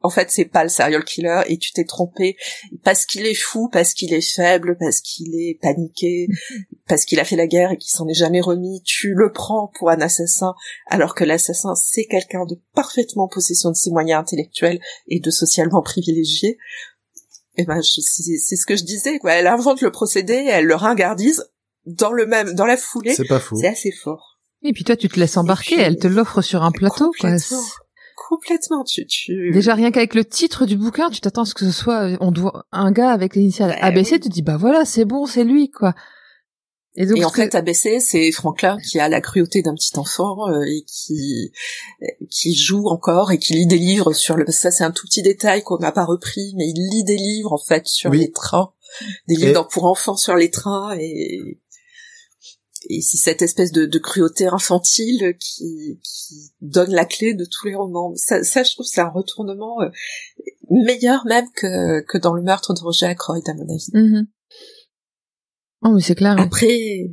en 0.02 0.10
fait 0.10 0.30
c'est 0.30 0.46
pas 0.46 0.62
le 0.62 0.70
serial 0.70 1.04
killer 1.04 1.42
et 1.46 1.58
tu 1.58 1.72
t'es 1.72 1.84
trompé 1.84 2.36
parce 2.82 3.06
qu'il 3.06 3.26
est 3.26 3.34
fou, 3.34 3.68
parce 3.68 3.92
qu'il 3.94 4.14
est 4.14 4.20
faible, 4.34 4.76
parce 4.78 5.00
qu'il 5.00 5.34
est 5.34 5.58
paniqué, 5.60 6.28
parce 6.88 7.04
qu'il 7.04 7.20
a 7.20 7.24
fait 7.24 7.36
la 7.36 7.46
guerre 7.46 7.72
et 7.72 7.76
qu'il 7.76 7.90
s'en 7.90 8.08
est 8.08 8.14
jamais 8.14 8.40
remis, 8.40 8.82
tu 8.84 9.14
le 9.14 9.32
prends 9.32 9.70
pour 9.78 9.90
un 9.90 10.00
assassin 10.00 10.54
alors 10.86 11.14
que 11.14 11.24
l'assassin 11.24 11.74
c'est 11.74 12.06
quelqu'un 12.06 12.46
de 12.46 12.58
parfaitement 12.74 13.28
possession 13.28 13.70
de 13.70 13.76
ses 13.76 13.90
moyens 13.90 14.20
intellectuels 14.20 14.80
et 15.08 15.20
de 15.20 15.30
socialement 15.30 15.82
privilégié. 15.82 16.58
Et 17.56 17.64
ben 17.64 17.82
c'est 17.82 18.56
ce 18.56 18.66
que 18.66 18.76
je 18.76 18.84
disais 18.84 19.18
quoi, 19.18 19.32
elle 19.32 19.46
invente 19.46 19.82
le 19.82 19.90
procédé, 19.90 20.46
elle 20.48 20.64
le 20.64 20.76
ringardise 20.76 21.44
dans 21.84 22.12
le 22.12 22.26
même 22.26 22.54
dans 22.54 22.66
la 22.66 22.76
foulée. 22.76 23.14
C'est 23.14 23.24
pas 23.24 23.40
fou. 23.40 23.56
C'est 23.60 23.68
assez 23.68 23.92
fort. 23.92 24.38
Et 24.62 24.72
puis 24.72 24.84
toi 24.84 24.96
tu 24.96 25.08
te 25.08 25.18
laisses 25.18 25.36
embarquer, 25.36 25.78
elle 25.78 25.98
te 25.98 26.06
l'offre 26.06 26.40
sur 26.40 26.62
un 26.62 26.70
plateau 26.70 27.12
quoi 27.20 27.36
complètement. 28.28 28.84
Tu, 28.84 29.06
tu... 29.06 29.50
Déjà 29.52 29.74
rien 29.74 29.90
qu'avec 29.90 30.14
le 30.14 30.24
titre 30.24 30.66
du 30.66 30.76
bouquin, 30.76 31.10
tu 31.10 31.20
t'attends 31.20 31.42
à 31.42 31.46
ce 31.46 31.54
que 31.54 31.64
ce 31.64 31.72
soit 31.72 32.10
euh, 32.10 32.16
on 32.20 32.30
doit 32.30 32.66
un 32.70 32.92
gars 32.92 33.10
avec 33.10 33.34
l'initiale 33.34 33.70
bah 33.70 33.86
ABC, 33.86 34.20
tu 34.20 34.28
te 34.28 34.34
dis 34.34 34.42
bah 34.42 34.56
voilà, 34.56 34.84
c'est 34.84 35.04
bon, 35.04 35.26
c'est 35.26 35.44
lui 35.44 35.70
quoi. 35.70 35.94
Et, 36.96 37.06
donc, 37.06 37.18
et 37.18 37.24
en 37.24 37.30
fait, 37.30 37.54
ABC, 37.54 38.00
c'est 38.00 38.32
Franklin 38.32 38.76
qui 38.78 38.98
a 38.98 39.08
la 39.08 39.20
cruauté 39.20 39.62
d'un 39.62 39.74
petit 39.74 39.96
enfant 39.96 40.48
euh, 40.48 40.62
et 40.62 40.84
qui 40.86 41.52
qui 42.28 42.54
joue 42.54 42.88
encore 42.88 43.30
et 43.30 43.38
qui 43.38 43.54
lit 43.54 43.66
des 43.66 43.78
livres 43.78 44.12
sur 44.12 44.36
le. 44.36 44.44
Ça, 44.48 44.70
c'est 44.70 44.84
un 44.84 44.90
tout 44.90 45.06
petit 45.06 45.22
détail 45.22 45.62
qu'on 45.62 45.78
n'a 45.78 45.92
pas 45.92 46.04
repris, 46.04 46.52
mais 46.56 46.68
il 46.68 46.88
lit 46.90 47.04
des 47.04 47.16
livres 47.16 47.52
en 47.52 47.58
fait 47.58 47.86
sur 47.86 48.10
les 48.10 48.32
trains, 48.32 48.72
des 49.28 49.36
livres 49.36 49.68
pour 49.68 49.84
enfants 49.84 50.16
sur 50.16 50.34
les 50.34 50.50
trains 50.50 50.96
et 50.98 51.60
et 52.88 53.02
c'est 53.02 53.18
cette 53.18 53.42
espèce 53.42 53.72
de, 53.72 53.84
de, 53.84 53.98
cruauté 53.98 54.46
infantile 54.46 55.36
qui, 55.38 56.00
qui, 56.02 56.52
donne 56.60 56.92
la 56.92 57.04
clé 57.04 57.34
de 57.34 57.44
tous 57.44 57.66
les 57.66 57.74
romans. 57.74 58.14
Ça, 58.16 58.42
ça 58.42 58.62
je 58.62 58.72
trouve, 58.72 58.86
c'est 58.86 59.00
un 59.00 59.10
retournement 59.10 59.82
euh, 59.82 59.90
meilleur 60.70 61.26
même 61.26 61.46
que, 61.54 62.00
que 62.00 62.16
dans 62.16 62.32
le 62.32 62.42
meurtre 62.42 62.72
de 62.72 62.80
Roger 62.80 63.06
Ackroyd, 63.06 63.46
à 63.48 63.54
mon 63.54 63.64
avis. 63.64 63.90
Mm-hmm. 63.92 64.26
Oh, 65.82 65.90
mais 65.94 66.00
c'est 66.00 66.14
clair. 66.14 66.36
Après, 66.38 67.10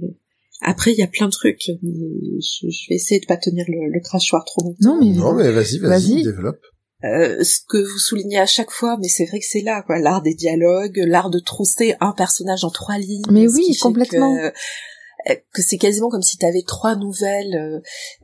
après, 0.62 0.94
il 0.94 1.00
y 1.00 1.04
a 1.04 1.08
plein 1.08 1.28
de 1.28 1.32
trucs. 1.32 1.64
Je, 1.64 1.74
je, 1.82 2.90
vais 2.90 2.96
essayer 2.96 3.20
de 3.20 3.26
pas 3.26 3.38
tenir 3.38 3.66
le, 3.68 3.92
le 3.92 4.00
crachoir 4.02 4.46
trop 4.46 4.64
longtemps. 4.64 4.78
Non, 4.82 5.00
mais, 5.00 5.14
non, 5.14 5.34
mais 5.34 5.52
vas-y, 5.52 5.80
vas-y, 5.80 6.24
développe. 6.24 6.60
Euh, 7.04 7.44
ce 7.44 7.60
que 7.68 7.78
vous 7.78 8.00
soulignez 8.00 8.40
à 8.40 8.48
chaque 8.48 8.72
fois, 8.72 8.98
mais 9.00 9.08
c'est 9.08 9.26
vrai 9.26 9.40
que 9.40 9.46
c'est 9.48 9.62
là, 9.62 9.84
quoi, 9.84 10.00
l'art 10.00 10.24
des 10.24 10.34
dialogues, 10.34 10.98
l'art 11.06 11.30
de 11.30 11.40
trousser 11.40 11.96
un 12.00 12.12
personnage 12.12 12.64
en 12.64 12.72
trois 12.72 12.98
lignes. 12.98 13.26
Mais 13.30 13.48
oui, 13.48 13.78
complètement. 13.80 14.36
Que 15.54 15.62
c'est 15.62 15.78
quasiment 15.78 16.10
comme 16.10 16.22
si 16.22 16.38
tu 16.38 16.46
avais 16.46 16.64
trois 16.66 16.96
nouvelles 16.96 17.56
euh, 17.56 17.80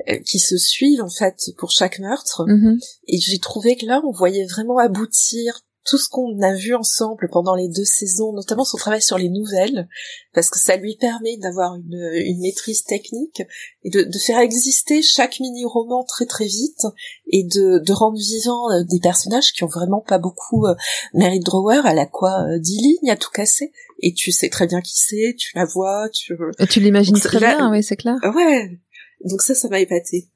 euh, 0.09 0.19
qui 0.19 0.39
se 0.39 0.57
suivent 0.57 1.01
en 1.01 1.09
fait 1.09 1.51
pour 1.57 1.71
chaque 1.71 1.99
meurtre. 1.99 2.43
Mm-hmm. 2.47 2.80
Et 3.07 3.19
j'ai 3.19 3.39
trouvé 3.39 3.75
que 3.75 3.85
là, 3.85 4.01
on 4.05 4.11
voyait 4.11 4.45
vraiment 4.45 4.77
aboutir 4.77 5.61
tout 5.85 5.97
ce 5.97 6.07
qu'on 6.10 6.41
a 6.41 6.53
vu 6.53 6.76
ensemble 6.76 7.27
pendant 7.31 7.55
les 7.55 7.68
deux 7.68 7.84
saisons, 7.84 8.31
notamment 8.34 8.64
son 8.64 8.77
travail 8.77 9.01
sur 9.01 9.18
les 9.18 9.30
nouvelles, 9.30 9.88
parce 10.34 10.49
que 10.49 10.60
ça 10.60 10.77
lui 10.77 10.95
permet 10.95 11.38
d'avoir 11.38 11.76
une, 11.76 12.11
une, 12.15 12.39
maîtrise 12.39 12.84
technique 12.84 13.43
et 13.84 13.89
de, 13.89 14.03
de 14.03 14.18
faire 14.18 14.39
exister 14.39 15.01
chaque 15.01 15.39
mini-roman 15.39 16.03
très 16.03 16.26
très 16.26 16.45
vite 16.45 16.85
et 17.27 17.43
de, 17.43 17.80
de 17.80 17.93
rendre 17.93 18.18
vivant 18.18 18.68
des 18.84 18.99
personnages 18.99 19.51
qui 19.51 19.64
ont 19.64 19.69
vraiment 19.69 20.01
pas 20.01 20.19
beaucoup 20.19 20.65
euh, 20.65 20.76
Mary 21.14 21.39
Drower, 21.39 21.81
elle 21.85 21.99
a 21.99 22.05
quoi 22.05 22.43
euh, 22.43 22.60
dix 22.60 22.77
lignes 22.77 23.11
à 23.11 23.18
tout 23.18 23.31
casser 23.31 23.72
et 23.99 24.14
tu 24.14 24.31
sais 24.31 24.49
très 24.49 24.68
bien 24.68 24.81
qui 24.81 24.97
c'est, 24.97 25.35
tu 25.38 25.51
la 25.55 25.65
vois, 25.65 26.10
tu... 26.10 26.34
Et 26.60 26.68
tu 26.68 26.80
l'imagines 26.80 27.19
très 27.19 27.39
bien, 27.39 27.72
oui 27.72 27.84
c'est 27.84 27.97
clair. 27.97 28.15
Ouais, 28.35 28.80
donc 29.26 29.41
ça, 29.41 29.53
ça 29.55 29.69
m'a 29.69 29.80
épaté. 29.80 30.30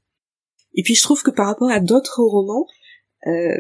Et 0.75 0.83
puis 0.83 0.95
je 0.95 1.01
trouve 1.01 1.23
que 1.23 1.31
par 1.31 1.47
rapport 1.47 1.69
à 1.69 1.79
d'autres 1.79 2.21
romans, 2.21 2.67
euh, 3.25 3.57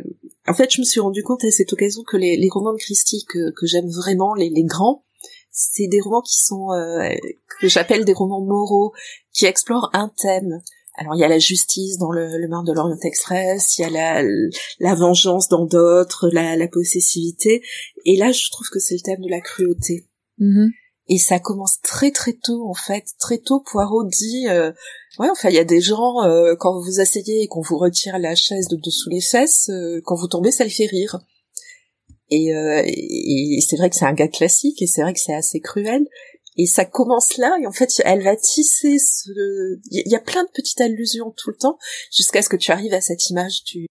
en 0.47 0.53
fait, 0.53 0.71
je 0.71 0.81
me 0.81 0.85
suis 0.85 0.99
rendu 0.99 1.23
compte 1.23 1.43
à 1.43 1.51
cette 1.51 1.73
occasion 1.73 2.03
que 2.03 2.17
les, 2.17 2.37
les 2.37 2.49
romans 2.49 2.73
de 2.73 2.77
Christie 2.77 3.25
que, 3.27 3.51
que 3.51 3.65
j'aime 3.65 3.89
vraiment, 3.89 4.33
les, 4.35 4.49
les 4.49 4.63
grands, 4.63 5.03
c'est 5.51 5.87
des 5.87 5.99
romans 5.99 6.21
qui 6.21 6.37
sont 6.37 6.71
euh, 6.73 7.09
que 7.59 7.67
j'appelle 7.67 8.05
des 8.05 8.13
romans 8.13 8.41
moraux, 8.41 8.93
qui 9.33 9.45
explorent 9.45 9.89
un 9.93 10.11
thème. 10.21 10.61
Alors 10.99 11.15
il 11.15 11.19
y 11.19 11.23
a 11.23 11.27
la 11.27 11.39
justice 11.39 11.97
dans 11.97 12.11
le, 12.11 12.37
le 12.37 12.47
de 12.47 12.73
l'Orient 12.73 12.97
Express, 13.03 13.77
il 13.77 13.81
y 13.83 13.85
a 13.85 13.89
la, 13.89 14.23
la 14.79 14.95
vengeance 14.95 15.47
dans 15.47 15.65
d'autres, 15.65 16.29
la, 16.31 16.55
la 16.55 16.67
possessivité, 16.67 17.61
et 18.05 18.17
là 18.17 18.31
je 18.31 18.49
trouve 18.49 18.67
que 18.69 18.79
c'est 18.79 18.95
le 18.95 19.01
thème 19.01 19.21
de 19.21 19.29
la 19.29 19.39
cruauté. 19.39 20.07
Mm-hmm. 20.39 20.69
Et 21.09 21.17
ça 21.17 21.39
commence 21.39 21.79
très 21.81 22.11
très 22.11 22.33
tôt 22.33 22.67
en 22.67 22.73
fait. 22.73 23.05
Très 23.19 23.37
tôt, 23.37 23.61
Poirot 23.61 24.03
dit, 24.03 24.47
euh, 24.49 24.71
ouais, 25.19 25.29
enfin 25.31 25.49
il 25.49 25.55
y 25.55 25.59
a 25.59 25.63
des 25.63 25.81
gens 25.81 26.23
euh, 26.23 26.55
quand 26.59 26.73
vous 26.73 26.83
vous 26.83 26.99
asseyez 26.99 27.43
et 27.43 27.47
qu'on 27.47 27.61
vous 27.61 27.77
retire 27.77 28.19
la 28.19 28.35
chaise 28.35 28.67
de 28.67 28.75
dessous 28.75 29.09
les 29.09 29.21
fesses, 29.21 29.69
euh, 29.69 30.01
quand 30.03 30.15
vous 30.15 30.27
tombez, 30.27 30.51
ça 30.51 30.63
le 30.63 30.69
fait 30.69 30.85
rire. 30.85 31.19
Et, 32.29 32.47
et 32.49 33.61
c'est 33.61 33.77
vrai 33.77 33.89
que 33.89 33.95
c'est 33.95 34.03
un 34.03 34.11
gars 34.11 34.27
classique 34.27 34.81
et 34.81 34.87
c'est 34.87 35.01
vrai 35.01 35.13
que 35.13 35.19
c'est 35.19 35.33
assez 35.33 35.61
cruel. 35.61 36.05
Et 36.57 36.65
ça 36.65 36.83
commence 36.83 37.37
là, 37.37 37.55
et 37.61 37.67
en 37.67 37.71
fait, 37.71 37.89
elle 38.03 38.23
va 38.23 38.35
tisser 38.35 38.97
ce... 38.97 39.29
Il 39.91 40.11
y 40.11 40.15
a 40.15 40.19
plein 40.19 40.43
de 40.43 40.49
petites 40.53 40.81
allusions 40.81 41.31
tout 41.37 41.51
le 41.51 41.55
temps, 41.55 41.77
jusqu'à 42.11 42.41
ce 42.41 42.49
que 42.49 42.57
tu 42.57 42.71
arrives 42.71 42.93
à 42.93 42.99
cette 42.99 43.29
image 43.29 43.63
du, 43.63 43.87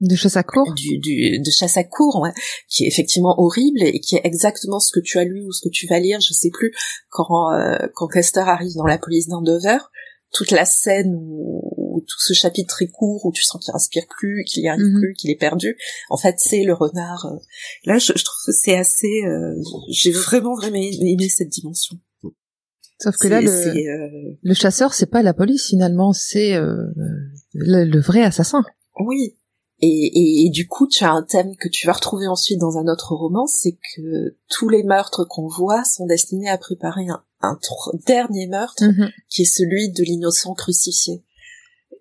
de 0.00 0.14
chasse 0.14 0.36
à 0.36 0.42
cour? 0.42 0.72
Du, 0.74 0.98
du, 0.98 1.38
de 1.38 1.50
chasse 1.50 1.76
à 1.76 1.84
cour, 1.84 2.20
ouais, 2.20 2.32
qui 2.68 2.84
est 2.84 2.88
effectivement 2.88 3.34
horrible 3.38 3.82
et 3.82 4.00
qui 4.00 4.16
est 4.16 4.20
exactement 4.24 4.78
ce 4.78 4.90
que 4.92 5.00
tu 5.00 5.18
as 5.18 5.24
lu 5.24 5.44
ou 5.44 5.52
ce 5.52 5.66
que 5.66 5.72
tu 5.72 5.86
vas 5.86 5.98
lire, 5.98 6.20
je 6.20 6.32
sais 6.32 6.50
plus, 6.50 6.72
quand, 7.08 7.52
euh, 7.52 7.78
quand 7.94 8.08
Custer 8.08 8.40
arrive 8.40 8.74
dans 8.76 8.86
la 8.86 8.98
police 8.98 9.28
d'Andover, 9.28 9.78
toute 10.32 10.50
la 10.50 10.64
scène 10.64 11.14
où, 11.14 12.04
tout 12.06 12.20
ce 12.20 12.34
chapitre 12.34 12.74
très 12.74 12.86
court 12.86 13.24
où 13.24 13.32
tu 13.32 13.42
sens 13.42 13.64
qu'il 13.64 13.72
respire 13.72 14.04
plus, 14.08 14.44
qu'il 14.44 14.62
y 14.62 14.68
arrive 14.68 14.84
mhm. 14.84 15.00
plus, 15.00 15.14
qu'il 15.14 15.30
est 15.30 15.38
perdu, 15.38 15.76
en 16.10 16.16
fait 16.16 16.34
c'est 16.38 16.62
le 16.62 16.74
renard. 16.74 17.26
Euh. 17.26 17.38
Là, 17.84 17.98
je, 17.98 18.12
trouve 18.12 18.42
que 18.46 18.52
c'est 18.52 18.76
assez... 18.76 19.22
Euh, 19.24 19.54
j'ai 19.90 20.12
vraiment 20.12 20.54
vraiment 20.54 20.76
aimé 20.76 21.28
cette 21.28 21.48
dimension. 21.48 21.96
Sauf 22.98 23.16
que 23.18 23.28
là, 23.28 23.42
le, 23.42 24.38
le 24.40 24.54
chasseur, 24.54 24.94
c'est 24.94 25.10
pas 25.10 25.22
la 25.22 25.34
police 25.34 25.66
finalement, 25.68 26.12
c'est 26.12 26.58
le, 26.58 27.84
le 27.84 28.00
vrai 28.00 28.22
assassin. 28.22 28.64
Oui, 28.98 29.36
et, 29.80 30.46
et, 30.46 30.50
du 30.50 30.66
coup, 30.66 30.88
tu 30.88 31.04
as 31.04 31.12
un 31.12 31.22
thème 31.22 31.54
que 31.56 31.68
tu 31.68 31.86
vas 31.86 31.92
retrouver 31.92 32.26
ensuite 32.26 32.58
dans 32.58 32.78
un 32.78 32.88
autre 32.88 33.14
roman, 33.14 33.46
c'est 33.46 33.76
que 33.94 34.34
tous 34.48 34.70
les 34.70 34.82
meurtres 34.82 35.24
qu'on 35.28 35.48
voit 35.48 35.84
sont 35.84 36.06
destinés 36.06 36.48
à 36.48 36.56
préparer 36.56 37.06
un, 37.08 37.22
un 37.42 37.58
dernier 38.06 38.46
meurtre, 38.46 38.84
mhm. 38.84 39.10
qui 39.28 39.42
est 39.42 39.44
celui 39.44 39.90
de 39.90 40.02
l'innocent 40.02 40.54
crucifié, 40.54 41.22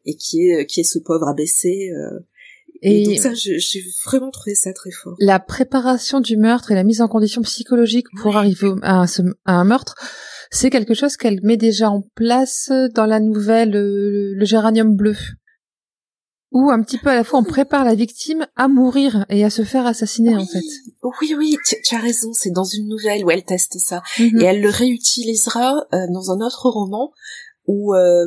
et 0.06 0.16
qui 0.16 0.48
est 0.48 0.66
qui 0.68 0.82
est 0.82 0.86
ce 0.86 1.00
pauvre 1.00 1.28
abaissé. 1.28 1.92
Euh, 1.92 2.20
et, 2.82 3.04
donc 3.04 3.20
ça, 3.20 3.34
j'ai 3.34 3.84
vraiment 4.06 4.32
trouvé 4.32 4.56
ça 4.56 4.72
très 4.72 4.92
fort. 4.92 5.16
La 5.20 5.40
préparation 5.40 6.22
du 6.22 6.38
meurtre 6.38 6.72
et 6.72 6.76
la 6.76 6.84
mise 6.84 7.02
en 7.02 7.10
condition 7.10 7.42
psychologique 7.42 8.08
pour 8.22 8.38
arriver 8.38 8.70
à 8.84 9.02
un, 9.02 9.06
à 9.46 9.54
un 9.54 9.64
meurtre, 9.66 9.96
c'est 10.50 10.70
quelque 10.70 10.94
chose 10.94 11.18
qu'elle 11.18 11.42
met 11.44 11.58
déjà 11.58 11.90
en 11.90 12.04
place 12.16 12.72
dans 12.94 13.06
la 13.06 13.20
nouvelle 13.20 13.76
euh, 13.76 14.34
Le 14.34 14.46
Géranium 14.46 14.96
bleu 14.96 15.16
Où 16.56 16.72
un 16.72 16.82
petit 16.82 16.98
peu 16.98 17.10
à 17.10 17.16
la 17.16 17.24
fois 17.26 17.40
on 17.40 17.44
prépare 17.44 17.84
la 17.84 17.96
victime 17.96 18.48
à 18.56 18.68
mourir 18.70 19.26
et 19.30 19.44
à 19.44 19.50
se 19.50 19.64
faire 19.64 19.86
assassiner 19.86 20.34
oui, 20.36 20.42
en 20.42 20.46
fait. 20.48 20.64
Oui, 21.22 21.36
oui, 21.38 21.58
tu, 21.68 21.76
tu 21.84 21.96
as 21.96 22.00
raison, 22.00 22.32
c'est 22.32 22.52
dans 22.52 22.64
une 22.64 22.88
nouvelle 22.88 23.26
où 23.26 23.30
elle 23.30 23.44
teste 23.44 23.78
ça. 23.78 24.02
Mhm. 24.18 24.40
Et 24.42 24.46
elle 24.46 24.62
le 24.62 24.70
réutilisera 24.70 25.76
euh, 25.94 25.98
dans 26.14 26.32
un 26.32 26.40
autre 26.46 26.70
roman 26.70 27.12
où 27.68 27.94
euh, 27.94 28.26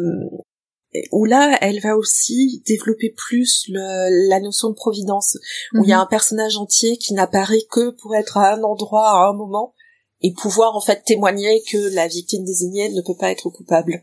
où 1.12 1.24
là, 1.24 1.56
elle 1.60 1.80
va 1.80 1.96
aussi 1.96 2.62
développer 2.66 3.14
plus 3.16 3.64
le, 3.68 4.28
la 4.28 4.40
notion 4.40 4.68
de 4.70 4.74
providence, 4.74 5.36
où 5.74 5.84
il 5.84 5.88
y 5.88 5.92
a 5.92 5.96
Mhm. 5.96 6.02
un 6.02 6.06
personnage 6.06 6.56
entier 6.56 6.96
qui 6.98 7.14
n'apparaît 7.14 7.64
que 7.70 7.90
pour 7.90 8.14
être 8.14 8.36
à 8.36 8.54
un 8.54 8.62
endroit 8.62 9.08
à 9.08 9.28
un 9.30 9.32
moment 9.34 9.74
et 10.20 10.32
pouvoir 10.34 10.76
en 10.76 10.80
fait 10.80 11.02
témoigner 11.04 11.62
que 11.70 11.94
la 11.94 12.08
victime 12.08 12.44
désignée 12.44 12.90
ne 12.90 13.00
peut 13.02 13.16
pas 13.18 13.30
être 13.30 13.48
coupable. 13.50 14.02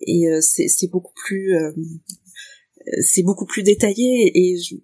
Et 0.00 0.28
euh, 0.30 0.40
c'est 0.40 0.68
c'est 0.68 0.86
beaucoup 0.86 1.14
plus 1.26 1.56
euh, 1.56 1.72
c'est 3.02 3.22
beaucoup 3.22 3.46
plus 3.46 3.62
détaillé 3.62 4.32
et 4.34 4.58
je... 4.58 4.76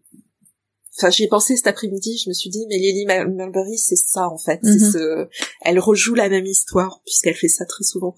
enfin 0.96 1.10
j'y 1.10 1.24
ai 1.24 1.28
pensé 1.28 1.56
cet 1.56 1.66
après-midi, 1.66 2.18
je 2.18 2.28
me 2.28 2.34
suis 2.34 2.50
dit 2.50 2.64
mais 2.68 2.78
Lily 2.78 3.06
Mulberry 3.06 3.78
c'est 3.78 3.96
ça 3.96 4.28
en 4.28 4.38
fait, 4.38 4.60
Mhm. 4.62 4.78
ce 4.92 5.28
elle 5.62 5.78
rejoue 5.78 6.14
la 6.14 6.28
même 6.28 6.46
histoire 6.46 7.00
puisqu'elle 7.04 7.34
fait 7.36 7.48
ça 7.48 7.64
très 7.66 7.84
souvent. 7.84 8.14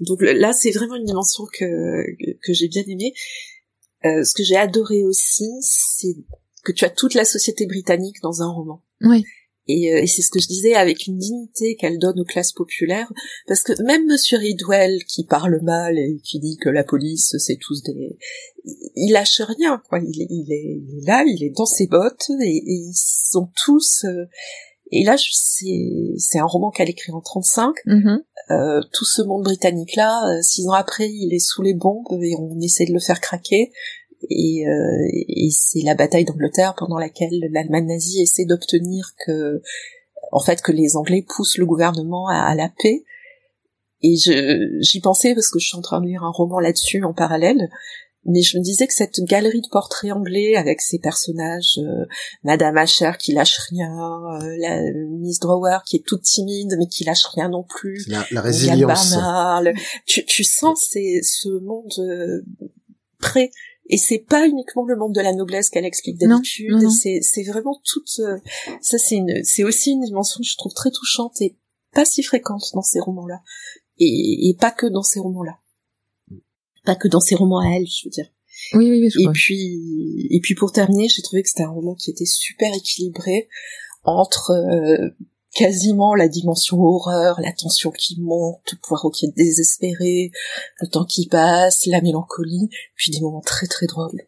Donc 0.00 0.20
là, 0.20 0.52
c'est 0.52 0.72
vraiment 0.72 0.96
une 0.96 1.04
dimension 1.06 1.44
que 1.52 2.02
que 2.42 2.52
j'ai 2.52 2.68
bien 2.68 2.82
aimée. 2.86 3.14
Euh, 4.04 4.24
ce 4.24 4.34
que 4.34 4.42
j'ai 4.42 4.56
adoré 4.56 5.04
aussi, 5.04 5.48
c'est 5.62 6.14
que 6.64 6.72
tu 6.72 6.84
as 6.84 6.90
toute 6.90 7.14
la 7.14 7.24
société 7.24 7.66
britannique 7.66 8.16
dans 8.22 8.42
un 8.42 8.48
roman. 8.52 8.84
Oui. 9.00 9.24
Et, 9.68 9.92
euh, 9.92 10.02
et 10.02 10.06
c'est 10.06 10.22
ce 10.22 10.30
que 10.30 10.40
je 10.40 10.46
disais 10.46 10.74
avec 10.74 11.06
une 11.06 11.18
dignité 11.18 11.74
qu'elle 11.76 11.98
donne 11.98 12.20
aux 12.20 12.24
classes 12.24 12.52
populaires, 12.52 13.12
parce 13.48 13.62
que 13.62 13.80
même 13.82 14.06
Monsieur 14.06 14.38
Ridwell 14.38 15.04
qui 15.04 15.24
parle 15.24 15.60
mal 15.62 15.98
et 15.98 16.20
qui 16.22 16.38
dit 16.38 16.56
que 16.56 16.68
la 16.68 16.84
police 16.84 17.34
c'est 17.38 17.56
tous 17.60 17.82
des, 17.82 18.16
il 18.94 19.12
lâche 19.12 19.40
rien 19.40 19.82
quoi. 19.88 19.98
Il 20.00 20.22
est, 20.22 20.26
il 20.30 20.52
est, 20.52 20.80
il 20.88 20.98
est 21.02 21.06
là, 21.06 21.24
il 21.26 21.42
est 21.44 21.50
dans 21.56 21.66
ses 21.66 21.86
bottes 21.86 22.30
et, 22.42 22.56
et 22.56 22.62
ils 22.74 22.94
sont 22.94 23.48
tous. 23.64 24.04
euh, 24.04 24.26
et 24.92 25.02
là, 25.02 25.16
c'est 25.18 26.38
un 26.38 26.44
roman 26.44 26.70
qu'elle 26.70 26.88
écrit 26.88 27.10
en 27.10 27.20
35 27.20 27.74
Mhm. 27.86 28.22
euh, 28.52 28.80
tout 28.92 29.04
ce 29.04 29.20
monde 29.22 29.42
britannique 29.42 29.96
là, 29.96 30.40
six 30.42 30.64
ans 30.68 30.74
après, 30.74 31.10
il 31.10 31.34
est 31.34 31.40
sous 31.40 31.62
les 31.62 31.74
bombes 31.74 32.06
et 32.22 32.36
on 32.38 32.60
essaie 32.60 32.84
de 32.86 32.92
le 32.92 33.00
faire 33.00 33.20
craquer. 33.20 33.72
Et, 34.30 34.66
euh, 34.66 35.06
et 35.12 35.48
c'est 35.50 35.82
la 35.82 35.94
bataille 35.94 36.24
d'Angleterre 36.24 36.74
pendant 36.76 36.98
laquelle 36.98 37.38
l'Allemagne 37.50 37.86
nazie 37.86 38.22
essaie 38.22 38.44
d'obtenir 38.44 39.12
que, 39.26 39.60
en 40.32 40.40
fait, 40.40 40.62
que 40.62 40.72
les 40.72 40.96
Anglais 40.96 41.24
poussent 41.26 41.58
le 41.58 41.66
gouvernement 41.66 42.28
à, 42.28 42.38
à 42.40 42.54
la 42.54 42.70
paix. 42.82 43.04
Et 44.02 44.16
je, 44.16 44.78
j'y 44.80 45.00
pensais 45.00 45.34
parce 45.34 45.48
que 45.50 45.58
je 45.58 45.66
suis 45.68 45.76
en 45.78 45.82
train 45.82 46.00
de 46.00 46.06
lire 46.06 46.22
un 46.22 46.30
roman 46.30 46.60
là-dessus 46.60 47.02
en 47.04 47.14
parallèle. 47.14 47.68
Mais 48.28 48.42
je 48.42 48.58
me 48.58 48.62
disais 48.62 48.88
que 48.88 48.92
cette 48.92 49.20
galerie 49.20 49.60
de 49.60 49.68
portraits 49.70 50.10
anglais 50.10 50.56
avec 50.56 50.80
ces 50.80 50.98
personnages, 50.98 51.78
euh, 51.78 52.04
Madame 52.42 52.76
Asher 52.76 53.12
qui 53.20 53.32
lâche 53.32 53.56
rien, 53.70 53.88
euh, 54.42 54.56
la 54.58 54.80
Miss 55.20 55.38
Drawer 55.38 55.78
qui 55.86 55.98
est 55.98 56.04
toute 56.04 56.22
timide 56.22 56.74
mais 56.76 56.88
qui 56.88 57.04
lâche 57.04 57.24
rien 57.36 57.48
non 57.48 57.62
plus, 57.62 58.04
la, 58.08 58.26
la 58.32 58.40
résilience. 58.40 59.12
Barnard, 59.12 59.62
le- 59.62 59.74
tu, 60.06 60.24
tu 60.24 60.42
sens 60.42 60.88
c'est 60.90 61.20
ce 61.22 61.48
monde 61.60 61.92
euh, 62.00 62.42
prêt 63.20 63.50
et 63.88 63.96
c'est 63.96 64.18
pas 64.18 64.46
uniquement 64.46 64.84
le 64.84 64.96
monde 64.96 65.14
de 65.14 65.20
la 65.20 65.32
noblesse 65.32 65.70
qu'elle 65.70 65.84
explique 65.84 66.18
d'habitude. 66.18 66.72
c'est 66.90 67.42
vraiment 67.44 67.80
toute 67.84 68.18
euh, 68.20 68.38
ça 68.80 68.98
c'est 68.98 69.16
une 69.16 69.42
c'est 69.44 69.64
aussi 69.64 69.92
une 69.92 70.04
dimension 70.04 70.40
que 70.40 70.46
je 70.46 70.56
trouve 70.56 70.72
très 70.74 70.90
touchante 70.90 71.40
et 71.40 71.56
pas 71.92 72.04
si 72.04 72.22
fréquente 72.22 72.64
dans 72.74 72.82
ces 72.82 73.00
romans 73.00 73.26
là 73.26 73.40
et, 73.98 74.48
et 74.48 74.56
pas 74.58 74.70
que 74.70 74.86
dans 74.86 75.02
ces 75.02 75.20
romans 75.20 75.42
là 75.42 75.58
pas 76.84 76.96
que 76.96 77.08
dans 77.08 77.20
ces 77.20 77.34
romans 77.34 77.60
à 77.60 77.68
elle 77.76 77.86
je 77.86 78.06
veux 78.06 78.10
dire. 78.10 78.26
Oui, 78.72 78.90
oui, 78.90 79.00
oui, 79.00 79.10
je 79.10 79.18
et 79.20 79.22
crois. 79.24 79.32
puis, 79.34 80.28
et 80.30 80.40
puis 80.40 80.54
pour 80.54 80.72
terminer, 80.72 81.08
j'ai 81.08 81.22
trouvé 81.22 81.42
que 81.42 81.48
c'était 81.48 81.64
un 81.64 81.70
roman 81.70 81.94
qui 81.94 82.10
était 82.10 82.24
super 82.24 82.72
équilibré 82.74 83.48
entre 84.02 84.50
euh, 84.52 85.10
quasiment 85.56 86.14
la 86.14 86.28
dimension 86.28 86.78
horreur, 86.80 87.40
la 87.40 87.52
tension 87.52 87.90
qui 87.90 88.20
monte, 88.20 88.74
Poirot 88.82 89.10
qui 89.10 89.26
est 89.26 89.36
désespéré, 89.36 90.30
le 90.80 90.88
temps 90.88 91.04
qui 91.04 91.26
passe, 91.28 91.86
la 91.86 92.00
mélancolie, 92.00 92.68
puis 92.94 93.10
des 93.12 93.20
moments 93.20 93.40
très 93.40 93.66
très 93.66 93.86
drôles 93.86 94.20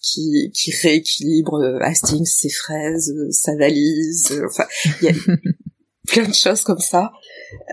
qui, 0.00 0.50
qui 0.52 0.70
rééquilibrent 0.82 1.62
euh, 1.62 1.78
Hastings, 1.80 2.26
ses 2.26 2.50
fraises, 2.50 3.10
euh, 3.16 3.30
sa 3.30 3.56
valise, 3.56 4.32
euh, 4.32 4.46
enfin, 4.50 4.66
il 5.00 5.06
y 5.06 5.08
a 5.10 5.14
plein 6.08 6.28
de 6.28 6.34
choses 6.34 6.60
comme 6.62 6.80
ça 6.80 7.12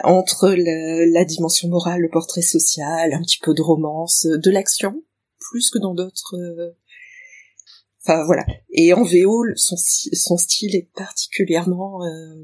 entre 0.04 0.50
le- 0.50 1.12
la 1.12 1.26
dimension 1.26 1.68
morale, 1.68 2.00
le 2.02 2.10
portrait 2.10 2.42
social, 2.42 3.14
un 3.14 3.22
petit 3.22 3.40
peu 3.42 3.54
de 3.54 3.62
romance, 3.62 4.26
de 4.26 4.50
l'action, 4.52 5.04
plus 5.40 5.70
que 5.72 5.80
dans 5.80 5.94
d'autres. 5.94 6.36
euh, 6.38 6.72
Enfin 8.04 8.24
voilà. 8.26 8.44
Et 8.72 8.94
en 8.94 9.04
VO, 9.04 9.44
son, 9.56 9.76
son 9.78 10.38
style 10.38 10.76
est 10.76 10.90
particulièrement. 10.96 12.04
euh, 12.04 12.36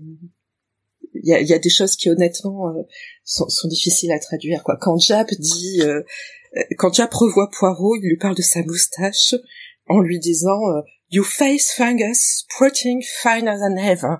y, 1.23 1.34
a, 1.34 1.39
il 1.39 1.48
y 1.48 1.53
a 1.53 1.60
des 1.60 1.69
choses 1.69 1.95
qui 1.95 2.10
honnêtement 2.10 2.69
euh, 2.69 2.81
sont, 3.23 3.48
sont 3.49 3.68
difficiles 3.68 4.11
à 4.11 4.19
traduire. 4.19 4.64
Quoi. 4.64 4.77
Quand 4.80 4.98
Jap 4.98 5.27
dit, 5.39 5.81
euh, 5.81 6.02
euh, 6.57 6.61
quand 6.77 6.94
Jap 6.94 7.14
revoit 7.14 7.49
Poirot, 7.52 7.95
il 7.95 8.07
lui 8.10 8.18
parle 8.18 8.35
de 8.35 8.41
sa 8.41 8.61
moustache 8.64 9.35
en 9.88 9.99
lui 9.99 10.19
disant 10.19 10.60
euh, 10.76 10.81
"You 11.11 11.23
face 11.23 11.72
fungus, 11.72 12.45
protein 12.49 12.99
finer 13.02 13.56
than 13.60 13.77
ever." 13.77 14.15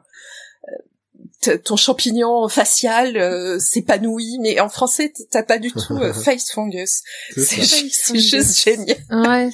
T- 1.42 1.60
ton 1.60 1.76
champignon 1.76 2.48
facial 2.50 3.16
euh, 3.16 3.60
s'épanouit, 3.60 4.40
mais 4.42 4.60
en 4.60 4.70
français 4.70 5.14
t'as 5.30 5.44
pas 5.44 5.60
du 5.60 5.72
tout 5.72 5.96
euh, 5.98 6.12
face 6.26 6.50
fungus. 6.52 7.04
C'est 7.36 7.44
C'est 7.46 7.64
ça. 7.66 7.78
ju- 7.78 7.90
c'est 7.92 8.18
juste 8.18 8.60
génial. 8.64 8.98
Ouais. 9.12 9.50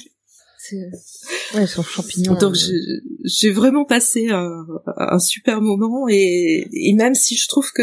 Ouais, 1.54 1.66
son 1.66 1.82
champignon. 1.82 2.32
Donc 2.34 2.54
euh, 2.54 3.00
j'ai- 3.24 3.50
vraiment 3.52 3.84
passé 3.84 4.28
un, 4.30 4.64
un 4.96 5.18
super 5.18 5.60
moment 5.60 6.06
et, 6.08 6.66
et 6.72 6.92
même 6.94 7.14
si 7.14 7.36
je 7.36 7.48
trouve 7.48 7.70
que 7.72 7.82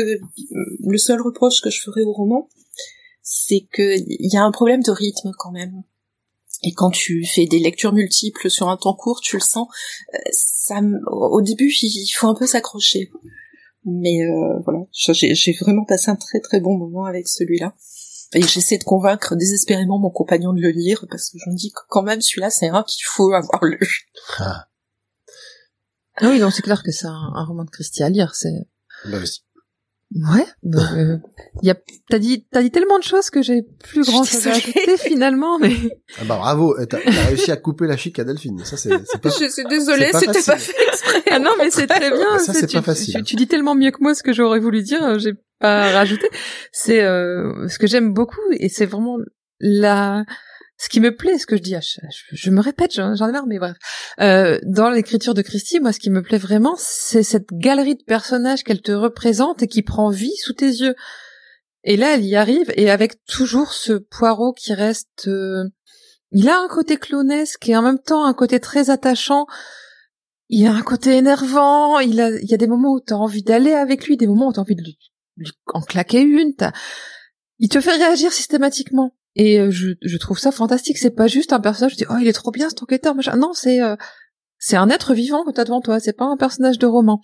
le 0.85 0.97
seul 0.97 1.21
reproche 1.21 1.61
que 1.61 1.69
je 1.69 1.81
ferais 1.81 2.01
au 2.03 2.11
roman, 2.11 2.49
c'est 3.21 3.67
que 3.71 3.95
il 3.97 4.29
y 4.33 4.37
a 4.37 4.43
un 4.43 4.51
problème 4.51 4.81
de 4.83 4.91
rythme 4.91 5.31
quand 5.37 5.51
même. 5.51 5.83
Et 6.63 6.73
quand 6.73 6.91
tu 6.91 7.25
fais 7.25 7.45
des 7.47 7.59
lectures 7.59 7.91
multiples 7.93 8.49
sur 8.49 8.69
un 8.69 8.77
temps 8.77 8.93
court, 8.93 9.19
tu 9.21 9.35
le 9.35 9.41
sens. 9.41 9.67
euh, 10.13 10.17
Ça, 10.31 10.79
au 11.07 11.41
début, 11.41 11.71
il 11.81 12.11
faut 12.15 12.27
un 12.27 12.35
peu 12.35 12.45
s'accrocher. 12.45 13.11
Mais 13.85 14.21
euh, 14.23 14.59
voilà, 14.63 14.85
j'ai 14.91 15.53
vraiment 15.59 15.85
passé 15.85 16.11
un 16.11 16.15
très 16.15 16.39
très 16.39 16.59
bon 16.59 16.77
moment 16.77 17.05
avec 17.05 17.27
celui-là. 17.27 17.73
Et 18.33 18.41
j'essaie 18.41 18.77
de 18.77 18.83
convaincre 18.83 19.35
désespérément 19.35 19.99
mon 19.99 20.09
compagnon 20.09 20.53
de 20.53 20.61
le 20.61 20.69
lire 20.69 21.05
parce 21.09 21.29
que 21.29 21.37
je 21.37 21.49
me 21.49 21.55
dis 21.55 21.71
que 21.71 21.81
quand 21.89 22.03
même 22.03 22.21
celui-là 22.21 22.49
c'est 22.49 22.69
un 22.69 22.83
qu'il 22.83 23.03
faut 23.05 23.33
avoir 23.33 23.63
lu. 23.65 23.79
Ah, 24.39 24.67
Ah 26.15 26.29
oui, 26.29 26.39
donc 26.39 26.53
c'est 26.53 26.61
clair 26.61 26.81
que 26.83 26.91
c'est 26.91 27.07
un, 27.07 27.31
un 27.35 27.43
roman 27.45 27.65
de 27.65 27.69
Christie 27.69 28.03
à 28.03 28.09
lire. 28.09 28.33
C'est 28.35 28.53
bah. 29.05 29.17
Ouais. 30.15 30.45
bah, 30.63 30.79
euh, 30.95 31.17
y 31.63 31.69
a... 31.69 31.75
T'as 32.09 32.19
dit, 32.19 32.45
t'as 32.51 32.61
dit 32.61 32.71
tellement 32.71 32.97
de 32.99 33.03
choses 33.03 33.29
que 33.29 33.41
j'ai 33.41 33.63
plus 33.83 34.03
grand 34.05 34.23
chose 34.23 34.45
à 34.47 34.51
ajouter 34.51 34.97
finalement, 34.97 35.57
mais 35.59 35.71
Ah 36.19 36.23
bah 36.25 36.37
bravo, 36.37 36.75
t'as 36.85 36.97
t'as 36.99 37.25
réussi 37.27 37.51
à 37.51 37.57
couper 37.57 37.87
la 37.87 37.95
chic 37.97 38.19
à 38.19 38.23
Delphine. 38.25 38.63
Ça 38.65 38.75
c'est 38.77 38.89
c'est 39.05 39.21
pas. 39.21 39.29
Je 39.39 39.47
suis 39.47 39.63
désolée, 39.69 40.11
pas 40.11 40.19
c'était 40.19 40.41
pas 40.43 40.57
fait 40.57 40.75
exprès. 40.87 41.23
ah 41.31 41.39
non, 41.39 41.51
mais 41.57 41.69
c'est 41.71 41.87
très 41.87 42.11
bien. 42.11 42.37
Ça, 42.39 42.53
c'est 42.53 42.67
tu, 42.67 42.75
pas 42.77 42.81
facile. 42.83 43.13
Tu, 43.15 43.23
tu 43.23 43.35
dis 43.37 43.47
tellement 43.47 43.75
mieux 43.75 43.91
que 43.91 44.01
moi 44.01 44.13
ce 44.13 44.23
que 44.23 44.33
j'aurais 44.33 44.59
voulu 44.59 44.81
dire. 44.83 45.01
euh, 45.03 45.19
J'ai 45.19 45.33
pas 45.59 45.91
rajouté. 45.91 46.27
C'est 46.71 47.01
euh, 47.03 47.67
ce 47.69 47.79
que 47.79 47.87
j'aime 47.87 48.13
beaucoup 48.13 48.41
et 48.51 48.67
c'est 48.67 48.85
vraiment 48.85 49.17
la 49.59 50.25
ce 50.83 50.89
qui 50.89 50.99
me 50.99 51.15
plaît, 51.15 51.37
ce 51.37 51.45
que 51.45 51.55
je 51.57 51.61
dis, 51.61 51.71
ch- 51.71 51.99
je, 52.31 52.35
je 52.35 52.49
me 52.49 52.59
répète, 52.61 52.91
j'en 52.93 53.13
ai 53.27 53.31
marre, 53.31 53.45
mais 53.45 53.59
bref. 53.59 53.77
Euh, 54.19 54.59
dans 54.63 54.89
l'écriture 54.89 55.33
de 55.35 55.41
Christie, 55.43 55.79
moi, 55.79 55.93
ce 55.93 55.99
qui 55.99 56.09
me 56.09 56.23
plaît 56.23 56.39
vraiment, 56.39 56.75
c'est 56.77 57.21
cette 57.23 57.49
galerie 57.53 57.95
de 57.95 58.03
personnages 58.03 58.63
qu'elle 58.63 58.81
te 58.81 58.91
représente 58.91 59.61
et 59.61 59.67
qui 59.67 59.83
prend 59.83 60.09
vie 60.09 60.35
sous 60.37 60.53
tes 60.53 60.65
yeux. 60.69 60.95
Et 61.83 61.97
là, 61.97 62.15
elle 62.15 62.25
y 62.25 62.35
arrive, 62.35 62.71
et 62.75 62.89
avec 62.89 63.23
toujours 63.25 63.73
ce 63.73 63.93
poireau 63.93 64.53
qui 64.53 64.73
reste... 64.73 65.27
euh, 65.27 65.65
il 66.31 66.47
a 66.49 66.57
un 66.59 66.67
côté 66.67 66.97
clownesque 66.97 67.67
et 67.67 67.75
en 67.75 67.81
même 67.81 67.99
temps 67.99 68.25
un 68.25 68.33
côté 68.33 68.59
très 68.59 68.89
attachant. 68.89 69.45
Il 70.49 70.65
a 70.67 70.71
un 70.73 70.81
côté 70.81 71.15
énervant, 71.17 71.99
il, 71.99 72.19
a, 72.21 72.29
il 72.31 72.49
y 72.49 72.53
a 72.53 72.57
des 72.57 72.67
moments 72.67 72.93
où 72.93 73.01
tu 73.05 73.13
as 73.13 73.17
envie 73.17 73.43
d'aller 73.43 73.73
avec 73.73 74.05
lui, 74.07 74.17
des 74.17 74.27
moments 74.27 74.47
où 74.47 74.53
tu 74.53 74.59
as 74.59 74.61
envie 74.63 74.75
de 74.75 74.81
lui, 74.81 74.97
lui 75.37 75.51
en 75.73 75.81
claquer 75.81 76.21
une. 76.21 76.55
t'as- 76.55 76.73
Il 77.59 77.69
te 77.69 77.79
fait 77.81 77.95
réagir 77.95 78.31
systématiquement. 78.33 79.15
Et 79.35 79.59
euh, 79.59 79.71
je, 79.71 79.91
je 80.01 80.17
trouve 80.17 80.39
ça 80.39 80.51
fantastique. 80.51 80.97
C'est 80.97 81.15
pas 81.15 81.27
juste 81.27 81.53
un 81.53 81.59
personnage, 81.59 81.95
tu 81.95 82.03
dis, 82.03 82.09
oh, 82.09 82.17
il 82.19 82.27
est 82.27 82.33
trop 82.33 82.51
bien 82.51 82.69
cet 82.69 82.83
enquêteur. 82.83 83.15
Machin. 83.15 83.37
Non, 83.37 83.53
c'est 83.53 83.81
euh, 83.81 83.95
c'est 84.57 84.77
un 84.77 84.89
être 84.89 85.13
vivant 85.13 85.43
que 85.43 85.51
tu 85.51 85.59
as 85.59 85.63
devant 85.63 85.81
toi. 85.81 85.99
C'est 85.99 86.13
pas 86.13 86.25
un 86.25 86.37
personnage 86.37 86.79
de 86.79 86.85
roman. 86.85 87.21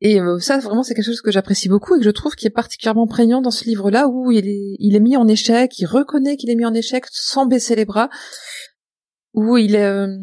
Et 0.00 0.20
euh, 0.20 0.38
ça, 0.38 0.58
vraiment, 0.58 0.82
c'est 0.82 0.94
quelque 0.94 1.06
chose 1.06 1.22
que 1.22 1.30
j'apprécie 1.30 1.68
beaucoup 1.68 1.94
et 1.94 1.98
que 1.98 2.04
je 2.04 2.10
trouve 2.10 2.34
qui 2.34 2.46
est 2.46 2.50
particulièrement 2.50 3.06
prégnant 3.06 3.40
dans 3.40 3.50
ce 3.50 3.64
livre-là 3.64 4.08
où 4.08 4.30
il 4.30 4.46
est, 4.46 4.76
il 4.78 4.94
est 4.94 5.00
mis 5.00 5.16
en 5.16 5.26
échec, 5.26 5.78
il 5.78 5.86
reconnaît 5.86 6.36
qu'il 6.36 6.50
est 6.50 6.54
mis 6.54 6.66
en 6.66 6.74
échec 6.74 7.04
sans 7.10 7.46
baisser 7.46 7.74
les 7.76 7.86
bras, 7.86 8.10
où 9.32 9.56
il 9.56 9.74
est, 9.74 9.84
euh, 9.84 10.14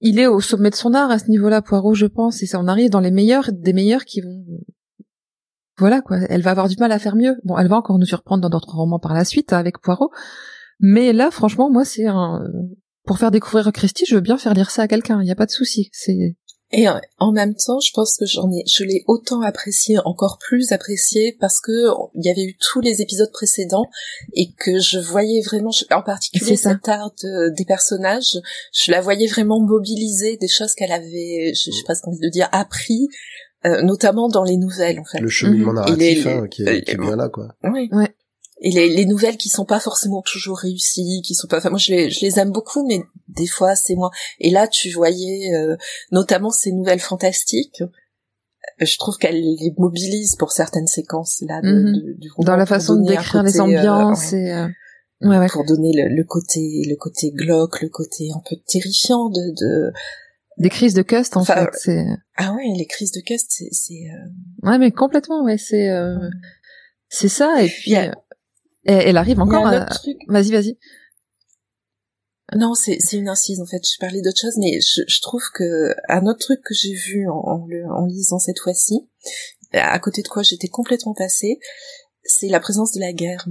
il 0.00 0.20
est 0.20 0.28
au 0.28 0.40
sommet 0.40 0.70
de 0.70 0.76
son 0.76 0.94
art 0.94 1.10
à 1.10 1.18
ce 1.18 1.28
niveau-là, 1.28 1.60
Poirot, 1.60 1.94
je 1.94 2.06
pense, 2.06 2.42
et 2.42 2.46
ça, 2.46 2.60
on 2.60 2.68
arrive 2.68 2.90
dans 2.90 3.00
les 3.00 3.10
meilleurs 3.10 3.50
des 3.52 3.72
meilleurs 3.72 4.04
qui 4.04 4.20
vont, 4.20 4.44
voilà 5.78 6.00
quoi. 6.00 6.18
Elle 6.28 6.42
va 6.42 6.52
avoir 6.52 6.68
du 6.68 6.76
mal 6.78 6.92
à 6.92 6.98
faire 6.98 7.16
mieux. 7.16 7.36
Bon, 7.44 7.58
elle 7.58 7.68
va 7.68 7.76
encore 7.76 7.98
nous 7.98 8.06
surprendre 8.06 8.42
dans 8.42 8.50
d'autres 8.50 8.74
romans 8.74 8.98
par 8.98 9.14
la 9.14 9.24
suite 9.24 9.52
hein, 9.52 9.58
avec 9.58 9.78
Poirot, 9.78 10.10
mais 10.80 11.12
là, 11.12 11.30
franchement, 11.30 11.70
moi, 11.70 11.84
c'est 11.84 12.06
un, 12.06 12.42
pour 13.04 13.18
faire 13.18 13.30
découvrir 13.30 13.70
Christie, 13.72 14.04
je 14.06 14.14
veux 14.14 14.20
bien 14.20 14.38
faire 14.38 14.54
lire 14.54 14.70
ça 14.70 14.82
à 14.82 14.88
quelqu'un, 14.88 15.20
il 15.20 15.24
n'y 15.24 15.30
a 15.30 15.36
pas 15.36 15.46
de 15.46 15.50
souci. 15.50 15.90
C'est 15.92 16.36
et 16.76 16.88
euh, 16.88 16.98
en 17.18 17.30
même 17.30 17.54
temps, 17.54 17.78
je 17.78 17.92
pense 17.92 18.16
que 18.16 18.26
j'en 18.26 18.50
ai, 18.50 18.64
je 18.66 18.82
l'ai 18.82 19.04
autant 19.06 19.42
apprécié, 19.42 19.98
encore 20.04 20.38
plus 20.38 20.72
apprécié, 20.72 21.36
parce 21.38 21.60
que 21.60 21.70
il 22.14 22.26
y 22.26 22.30
avait 22.30 22.42
eu 22.42 22.56
tous 22.58 22.80
les 22.80 23.00
épisodes 23.00 23.30
précédents 23.30 23.86
et 24.32 24.52
que 24.54 24.80
je 24.80 24.98
voyais 24.98 25.40
vraiment, 25.40 25.70
en 25.92 26.02
particulier 26.02 26.56
cette 26.56 26.88
art 26.88 27.12
des 27.22 27.64
personnages, 27.64 28.40
je 28.72 28.90
la 28.90 29.00
voyais 29.00 29.28
vraiment 29.28 29.60
mobiliser 29.60 30.36
des 30.36 30.48
choses 30.48 30.74
qu'elle 30.74 30.90
avait, 30.90 31.52
je, 31.54 31.70
sais 31.70 31.84
pas 31.86 31.94
ce 31.94 32.02
qu'on 32.02 32.16
de 32.16 32.28
dire, 32.28 32.48
appris, 32.50 33.06
euh, 33.66 33.82
notamment 33.82 34.28
dans 34.28 34.44
les 34.44 34.56
nouvelles 34.56 35.00
en 35.00 35.04
fait. 35.04 35.20
Le 35.20 35.28
cheminement 35.28 35.72
mhm. 35.72 35.76
narratif 35.76 36.26
hein, 36.26 36.46
qui, 36.48 36.62
est, 36.62 36.82
qui, 36.82 36.90
est, 36.92 36.96
bien 36.96 37.16
là 37.16 37.28
quoi. 37.28 37.48
Oui. 37.64 37.88
Ouais 37.92 38.14
et 38.60 38.70
les, 38.70 38.88
les, 38.88 39.04
nouvelles 39.04 39.36
qui 39.36 39.48
sont 39.48 39.64
pas 39.64 39.80
forcément 39.80 40.22
toujours 40.22 40.58
réussies, 40.58 41.22
qui 41.22 41.34
sont 41.34 41.48
pas, 41.48 41.58
enfin 41.58 41.70
moi 41.70 41.78
je 41.78 41.92
les, 41.92 42.10
je 42.10 42.24
les 42.24 42.38
aime 42.38 42.50
beaucoup, 42.50 42.86
mais 42.86 43.02
des 43.28 43.46
fois 43.46 43.74
c'est 43.74 43.94
moi. 43.94 44.10
Et 44.40 44.50
là 44.50 44.68
tu 44.68 44.90
voyais 44.90 45.54
euh, 45.54 45.76
notamment 46.12 46.50
ces 46.50 46.72
nouvelles 46.72 47.00
fantastiques. 47.00 47.82
Euh, 47.82 48.86
je 48.86 48.96
trouve 48.96 49.18
qu'elle 49.18 49.40
les 49.40 49.74
mobilise 49.76 50.36
pour 50.36 50.52
certaines 50.52 50.86
séquences 50.86 51.42
là 51.46 51.60
de, 51.60 51.68
mhm. 51.68 52.18
du 52.18 52.30
dans 52.38 52.56
la 52.56 52.66
façon 52.66 52.96
de 52.96 53.06
décrire 53.06 53.42
les 53.42 53.58
euh, 53.58 53.62
ambiances 53.62 54.32
et 54.32 54.52
ouais, 55.20 55.38
ouais. 55.38 55.48
pour 55.48 55.64
donner 55.64 55.92
le, 55.92 56.14
le, 56.14 56.24
côté 56.24 56.82
le 56.88 56.96
côté 56.96 57.32
glauque, 57.32 57.82
le 57.82 57.88
côté 57.88 58.30
un 58.34 58.40
peu 58.48 58.56
terrifiant 58.66 59.28
de, 59.28 59.50
de 59.60 59.92
des 60.58 60.68
crises 60.68 60.94
de 60.94 61.02
cust 61.02 61.36
en 61.36 61.44
fait. 61.44 61.68
C'est 61.74 62.06
ah 62.36 62.52
ouais 62.54 62.64
les 62.76 62.86
crises 62.86 63.12
de 63.12 63.20
cust 63.20 63.46
c'est 63.50 63.68
c'est 63.72 64.04
ouais 64.62 64.78
mais 64.78 64.90
complètement 64.90 65.42
ouais 65.44 65.58
c'est 65.58 65.90
c'est 67.08 67.28
ça 67.28 67.62
et 67.62 67.68
puis 67.68 67.94
elle 68.84 69.16
arrive 69.16 69.40
encore 69.40 69.66
à... 69.66 69.86
Vas-y, 70.28 70.50
vas-y. 70.50 70.78
Non, 72.54 72.74
c'est 72.74 72.98
c'est 73.00 73.16
une 73.16 73.28
incise 73.28 73.60
en 73.60 73.66
fait. 73.66 73.80
Je 73.82 73.98
parlais 73.98 74.20
d'autre 74.20 74.40
chose, 74.40 74.56
mais 74.58 74.80
je, 74.80 75.02
je, 75.06 75.20
trouve 75.22 75.42
que 75.54 75.94
un 76.08 76.26
autre 76.26 76.40
truc 76.40 76.60
que 76.62 76.74
j'ai 76.74 76.92
vu 76.92 77.28
en, 77.28 77.36
en, 77.36 77.68
en, 77.90 78.06
lisant 78.06 78.38
cette 78.38 78.58
fois-ci, 78.58 79.08
à 79.72 79.98
côté 79.98 80.22
de 80.22 80.28
quoi 80.28 80.42
j'étais 80.42 80.68
complètement 80.68 81.14
passée, 81.14 81.58
c'est 82.22 82.48
la 82.48 82.60
présence 82.60 82.92
de 82.92 83.00
la 83.00 83.12
guerre. 83.12 83.46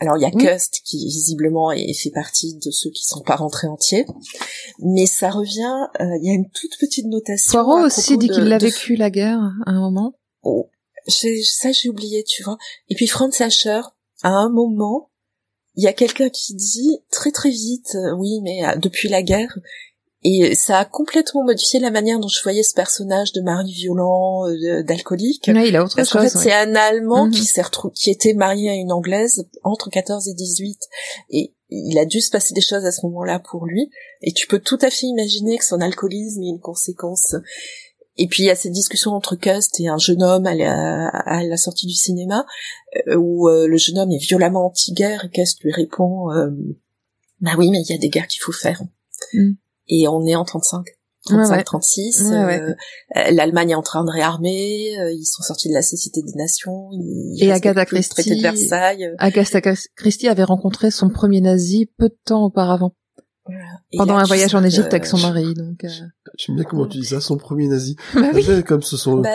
Alors 0.00 0.16
il 0.16 0.22
y 0.22 0.24
a 0.24 0.30
Cust 0.30 0.80
qui 0.84 0.96
visiblement 1.06 1.70
est, 1.72 1.92
fait 1.92 2.10
partie 2.10 2.54
de 2.54 2.70
ceux 2.70 2.90
qui 2.90 3.04
sont 3.04 3.20
pas 3.20 3.36
rentrés 3.36 3.68
entiers, 3.68 4.06
mais 4.78 5.06
ça 5.06 5.30
revient. 5.30 5.88
Euh, 6.00 6.16
il 6.20 6.26
y 6.26 6.30
a 6.30 6.34
une 6.34 6.48
toute 6.50 6.78
petite 6.80 7.06
notation. 7.06 7.62
Poirot 7.62 7.84
aussi 7.84 8.16
dit 8.16 8.28
qu'il 8.28 8.44
l'a 8.44 8.58
vécu 8.58 8.96
la 8.96 9.10
guerre 9.10 9.40
à 9.66 9.70
un 9.70 9.80
moment. 9.80 10.14
Oh, 10.42 10.70
ça 11.06 11.72
j'ai 11.72 11.90
oublié, 11.90 12.24
tu 12.24 12.42
vois. 12.42 12.56
Et 12.88 12.94
puis 12.94 13.06
Franz 13.06 13.36
Sacher, 13.36 13.82
à 14.22 14.30
un 14.30 14.48
moment, 14.48 15.10
il 15.76 15.84
y 15.84 15.88
a 15.88 15.92
quelqu'un 15.92 16.30
qui 16.30 16.54
dit 16.54 16.98
très 17.10 17.30
très 17.30 17.50
vite, 17.50 17.94
euh, 17.94 18.14
oui, 18.16 18.40
mais 18.42 18.66
euh, 18.66 18.76
depuis 18.76 19.08
la 19.08 19.22
guerre, 19.22 19.58
et 20.22 20.54
ça 20.54 20.80
a 20.80 20.84
complètement 20.84 21.44
modifié 21.44 21.80
la 21.80 21.90
manière 21.90 22.20
dont 22.20 22.28
je 22.28 22.42
voyais 22.42 22.62
ce 22.62 22.74
personnage 22.74 23.32
de 23.32 23.40
mari 23.40 23.72
violent, 23.72 24.46
euh, 24.48 24.82
d'alcoolique. 24.82 25.48
Ouais, 25.48 25.68
il 25.68 25.76
a 25.76 25.82
autre 25.82 25.96
Parce 25.96 26.10
chose. 26.10 26.20
En 26.20 26.24
fait, 26.24 26.38
c'est 26.38 26.52
un 26.52 26.74
Allemand 26.74 27.26
mhm. 27.26 27.32
qui 27.32 27.44
s'est 27.44 27.62
qui 27.94 28.10
était 28.10 28.34
marié 28.34 28.68
à 28.68 28.74
une 28.74 28.92
Anglaise 28.92 29.48
entre 29.62 29.88
14 29.88 30.28
et 30.28 30.34
18, 30.34 30.78
et 31.30 31.54
il 31.70 31.98
a 31.98 32.04
dû 32.04 32.20
se 32.20 32.30
passer 32.30 32.52
des 32.52 32.60
choses 32.60 32.84
à 32.84 32.92
ce 32.92 33.06
moment-là 33.06 33.38
pour 33.38 33.64
lui. 33.64 33.90
Et 34.20 34.32
tu 34.32 34.46
peux 34.46 34.58
tout 34.58 34.78
à 34.82 34.90
fait 34.90 35.06
imaginer 35.06 35.56
que 35.56 35.64
son 35.64 35.80
alcoolisme 35.80 36.42
ait 36.42 36.48
une 36.48 36.60
conséquence. 36.60 37.34
Et 38.18 38.26
puis 38.26 38.42
il 38.42 38.46
y 38.46 38.50
a 38.50 38.56
cette 38.56 38.72
discussion 38.72 39.12
entre 39.12 39.36
Cust 39.36 39.80
et 39.80 39.88
un 39.88 39.96
jeune 39.96 40.22
homme 40.22 40.44
à 40.46 40.54
la, 40.54 41.56
sortie 41.56 41.86
du 41.86 41.94
cinéma, 41.94 42.44
euh, 43.08 43.16
où 43.16 43.48
euh, 43.48 43.66
le 43.66 43.76
jeune 43.78 43.96
homme 43.96 44.10
est 44.10 44.22
violemment 44.22 44.66
anti-guerre 44.66 45.24
et 45.24 45.30
Cust 45.30 45.62
lui 45.62 45.72
répond 45.72 46.26
Bah 47.40 47.52
oui, 47.56 47.70
mais 47.70 47.80
il 47.80 47.90
y 47.90 47.94
a 47.94 47.98
des 47.98 48.10
guerres 48.10 48.26
qu'il 48.26 48.42
faut 48.42 48.52
faire. 48.52 48.82
Mm. 49.32 49.52
Et 49.90 50.08
on 50.08 50.24
est 50.24 50.34
en 50.34 50.44
35. 50.44 50.86
35, 51.26 51.64
36. 51.64 52.32
L'Allemagne 53.32 53.70
est 53.70 53.74
en 53.74 53.82
train 53.82 54.04
de 54.04 54.10
réarmer. 54.10 54.94
ils 55.12 55.26
sont 55.26 55.42
sortis 55.42 55.68
de 55.68 55.74
la 55.74 55.82
Société 55.82 56.22
des 56.22 56.32
Nations. 56.34 56.88
et 57.38 57.52
Agatha 57.52 57.84
Christie, 57.84 58.36
de 58.36 58.42
Versailles. 58.42 59.12
Agatha 59.18 59.60
Christie 59.60 60.28
avait 60.28 60.44
rencontré 60.44 60.90
son 60.90 61.10
premier 61.10 61.42
nazi 61.42 61.90
peu 61.98 62.08
de 62.08 62.16
temps 62.24 62.44
auparavant. 62.44 62.94
Pendant 63.96 64.16
un 64.16 64.24
voyage 64.24 64.54
en 64.54 64.62
Égypte 64.62 64.92
avec 64.92 65.06
son 65.06 65.18
mari, 65.18 65.54
donc. 65.54 65.82
Euh... 65.84 65.88
J'aime 66.36 66.56
bien 66.56 66.64
comment 66.64 66.86
tu 66.86 66.98
dis 66.98 67.06
ça, 67.06 67.20
son 67.20 67.36
premier 67.36 67.66
nazi. 67.66 67.96
Bah 68.14 68.30
oui. 68.34 68.46
Comme 68.64 68.82
ce 68.82 68.96
sont. 68.96 69.16
Bah, 69.16 69.30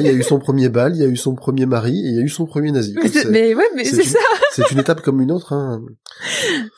il 0.00 0.06
y 0.06 0.08
a 0.08 0.12
eu 0.12 0.22
son 0.22 0.38
premier 0.38 0.68
bal, 0.68 0.96
il 0.96 1.00
y 1.00 1.04
a 1.04 1.08
eu 1.08 1.16
son 1.16 1.34
premier 1.34 1.66
mari, 1.66 1.96
et 1.96 2.08
il 2.08 2.16
y 2.16 2.18
a 2.18 2.22
eu 2.22 2.28
son 2.28 2.46
premier 2.46 2.72
nazi. 2.72 2.94
Mais, 3.30 3.54
ouais, 3.54 3.68
mais 3.76 3.84
c'est 3.84 4.02
ça. 4.02 4.18
C'est 4.52 4.70
une 4.72 4.78
étape 4.78 5.02
comme 5.02 5.20
une 5.20 5.30
autre. 5.30 5.52
Hein. 5.52 5.82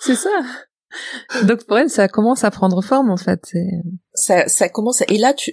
C'est 0.01 0.17
ça. 0.17 0.31
Donc 1.47 1.65
pour 1.65 1.79
elle, 1.79 1.91
ça 1.91 2.09
commence 2.09 2.45
à 2.45 2.51
prendre 2.51 2.83
forme 2.83 3.11
en 3.11 3.17
fait. 3.17 3.53
Ça, 4.15 4.49
ça 4.49 4.69
commence. 4.69 5.03
Et 5.09 5.19
là, 5.19 5.35
tu, 5.35 5.53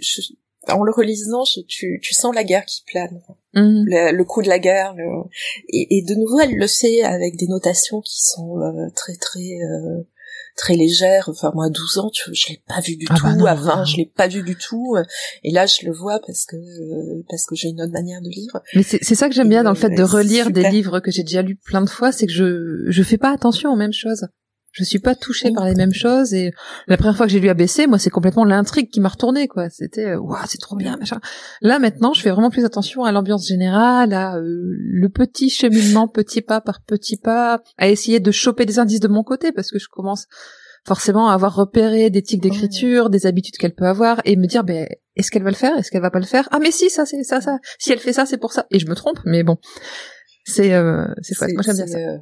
en 0.68 0.84
le 0.84 0.92
relisant, 0.92 1.44
tu, 1.68 2.00
tu 2.02 2.14
sens 2.14 2.34
la 2.34 2.44
guerre 2.44 2.66
qui 2.66 2.84
plane. 2.86 3.22
Mhm. 3.54 3.86
Le, 3.88 4.24
coup 4.24 4.42
de 4.42 4.50
la 4.50 4.60
guerre. 4.60 4.96
Et, 5.70 5.98
et, 5.98 6.04
de 6.04 6.16
nouveau, 6.16 6.40
elle 6.40 6.56
le 6.56 6.68
sait 6.68 7.02
avec 7.02 7.36
des 7.38 7.48
notations 7.48 8.02
qui 8.02 8.22
sont 8.22 8.60
euh, 8.60 8.90
très 8.96 9.16
très 9.16 9.60
euh, 9.64 10.04
très 10.56 10.76
légère. 10.76 11.30
Enfin, 11.30 11.52
moi, 11.56 11.66
à 11.66 11.70
12 11.70 11.98
ans, 11.98 12.10
tu, 12.12 12.30
je 12.34 12.50
l'ai 12.50 12.62
pas 12.68 12.80
vu 12.82 12.96
du 12.96 13.08
ah 13.10 13.16
tout. 13.16 13.44
Bah 13.44 13.52
à 13.52 13.56
20, 13.56 13.86
je 13.86 13.98
l'ai 13.98 14.06
pas 14.06 14.28
vu 14.28 14.44
du 14.44 14.56
tout. 14.56 14.96
Et 15.44 15.52
là, 15.52 15.66
je 15.66 15.86
le 15.86 15.94
vois 15.94 16.20
parce 16.20 16.46
que 16.46 16.58
parce 17.30 17.46
que 17.46 17.56
j'ai 17.56 17.70
une 17.70 17.82
autre 17.82 17.94
manière 17.94 18.22
de 18.22 18.30
lire. 18.30 18.60
Mais 18.76 18.84
c'est 18.84 19.16
ça 19.16 19.30
que 19.30 19.36
j'aime 19.36 19.50
bien 19.50 19.64
dans 19.64 19.72
le 19.72 19.78
fait 19.78 19.90
de 19.90 20.04
relire 20.04 20.52
des 20.52 20.70
livres 20.70 21.00
que 21.00 21.12
j'ai 21.12 21.24
déjà 21.24 21.42
lus 21.42 21.56
plein 21.56 21.82
de 21.82 21.90
fois, 21.90 22.12
c'est 22.12 22.28
que 22.28 22.34
je 22.34 22.86
je 22.88 23.04
fais 23.04 23.18
pas 23.18 23.34
attention 23.34 23.72
aux 23.72 23.78
mêmes 23.78 23.94
choses. 23.94 24.28
Je 24.72 24.84
suis 24.84 25.00
pas 25.00 25.16
touchée 25.16 25.52
par 25.52 25.66
les 25.66 25.76
mêmes 25.76 25.94
choses 25.94 26.34
et 26.34 26.54
la 26.88 26.98
première 26.98 27.18
fois 27.18 27.26
que 27.26 27.32
j'ai 27.32 27.40
lu 27.40 27.50
ABC, 27.50 27.88
moi 27.88 27.98
c'est 27.98 28.10
complètement 28.10 28.46
l'intrigue 28.46 28.90
qui 28.90 29.00
m'a 29.00 29.10
retourné 29.10 29.48
quoi. 29.48 29.70
C'était 29.70 30.10
euh, 30.10 30.20
waouh, 30.20 30.38
c'est 30.48 30.60
trop 30.60 30.76
bien 30.76 30.96
machin. 30.98 31.20
Là 31.62 31.80
maintenant, 31.80 32.14
je 32.14 32.22
fais 32.22 32.30
vraiment 32.30 32.50
plus 32.50 32.66
attention 32.66 33.04
à 33.04 33.12
l'ambiance 33.12 33.48
générale, 33.48 34.14
à 34.14 34.36
euh, 34.36 34.42
le 34.44 35.10
petit 35.10 35.50
cheminement 35.50 36.08
petit 36.14 36.42
pas 36.42 36.62
par 36.62 36.82
petit 36.82 37.18
pas, 37.18 37.62
à 37.78 37.90
essayer 37.90 38.20
de 38.20 38.32
choper 38.32 38.66
des 38.66 38.80
indices 38.80 39.00
de 39.00 39.08
mon 39.08 39.24
côté 39.24 39.52
parce 39.52 39.72
que 39.72 39.80
je 39.80 39.88
commence 39.90 40.28
forcément 40.86 41.30
à 41.30 41.34
avoir 41.34 41.56
repéré 41.56 42.10
des 42.10 42.22
tics 42.22 42.42
d'écriture, 42.42 43.10
des 43.10 43.26
habitudes 43.26 43.58
qu'elle 43.58 43.76
peut 43.76 43.88
avoir 43.88 44.22
et 44.26 44.36
me 44.36 44.46
dire 44.46 44.64
ben 44.64 44.88
est-ce 45.16 45.32
qu'elle 45.32 45.44
va 45.44 45.50
le 45.50 45.56
faire, 45.56 45.78
est-ce 45.78 45.92
qu'elle 45.92 46.02
va 46.02 46.12
pas 46.12 46.20
le 46.20 46.26
faire? 46.26 46.48
Ah 46.52 46.60
mais 46.60 46.72
si, 46.72 46.90
ça 46.90 47.06
c'est 47.06 47.24
ça 47.24 47.42
ça. 47.42 47.58
Si 47.78 47.92
elle 47.92 48.00
fait 48.00 48.14
ça, 48.14 48.26
c'est 48.26 48.38
pour 48.38 48.54
ça 48.54 48.66
et 48.72 48.80
je 48.80 48.88
me 48.88 48.96
trompe 48.96 49.20
mais 49.26 49.44
bon. 49.44 49.58
C'est 50.50 50.74
euh, 50.74 51.06
c'est 51.22 51.36
chouette. 51.36 51.54
Moi 51.54 51.62
j'aime 51.64 51.76
bien 51.76 51.88
ça. 51.88 51.98
Euh, 51.98 52.18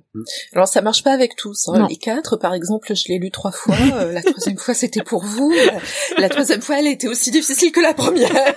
alors 0.54 0.68
ça 0.68 0.82
marche 0.82 1.04
pas 1.04 1.14
avec 1.14 1.36
tous. 1.36 1.70
Hein. 1.70 1.88
Les 1.90 1.96
quatre, 1.96 2.38
par 2.38 2.54
exemple, 2.54 2.94
je 2.94 3.08
l'ai 3.08 3.20
lu 3.20 3.32
trois 3.32 3.52
fois. 3.52 3.76
Euh, 3.98 4.12
la 4.12 4.22
troisième 4.22 4.58
fois 4.58 4.74
c'était 4.74 5.04
pour 5.04 5.24
vous. 5.24 5.54
La, 6.18 6.30
troisième 6.30 6.62
fois, 6.62 6.80
elle 6.80 6.88
était 6.88 7.08
aussi 7.08 7.32
difficile 7.32 7.72
que 7.72 7.80
la 7.80 7.94
première. 7.94 8.30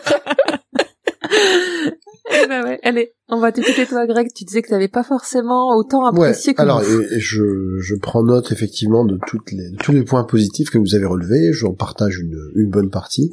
eh 2.30 2.46
ben 2.46 2.64
ouais, 2.64 2.80
allez, 2.82 3.14
on 3.28 3.38
va 3.38 3.52
t'écouter 3.52 3.86
toi, 3.86 4.06
Greg. 4.06 4.32
Tu 4.34 4.44
disais 4.44 4.62
que 4.62 4.68
tu 4.68 4.72
n'avais 4.72 4.88
pas 4.88 5.04
forcément 5.04 5.76
autant 5.76 6.04
apprécié 6.04 6.50
ouais, 6.50 6.54
que 6.54 6.62
alors, 6.62 6.82
et, 6.82 7.20
je, 7.20 7.78
je 7.78 7.94
prends 7.94 8.22
note 8.22 8.50
effectivement 8.52 9.04
de 9.04 9.18
toutes 9.26 9.52
les 9.52 9.70
de 9.70 9.76
tous 9.76 9.92
les 9.92 10.02
points 10.02 10.24
positifs 10.24 10.70
que 10.70 10.78
vous 10.78 10.94
avez 10.94 11.06
relevés. 11.06 11.52
J'en 11.52 11.74
partage 11.74 12.18
une, 12.18 12.38
une 12.56 12.70
bonne 12.70 12.90
partie. 12.90 13.30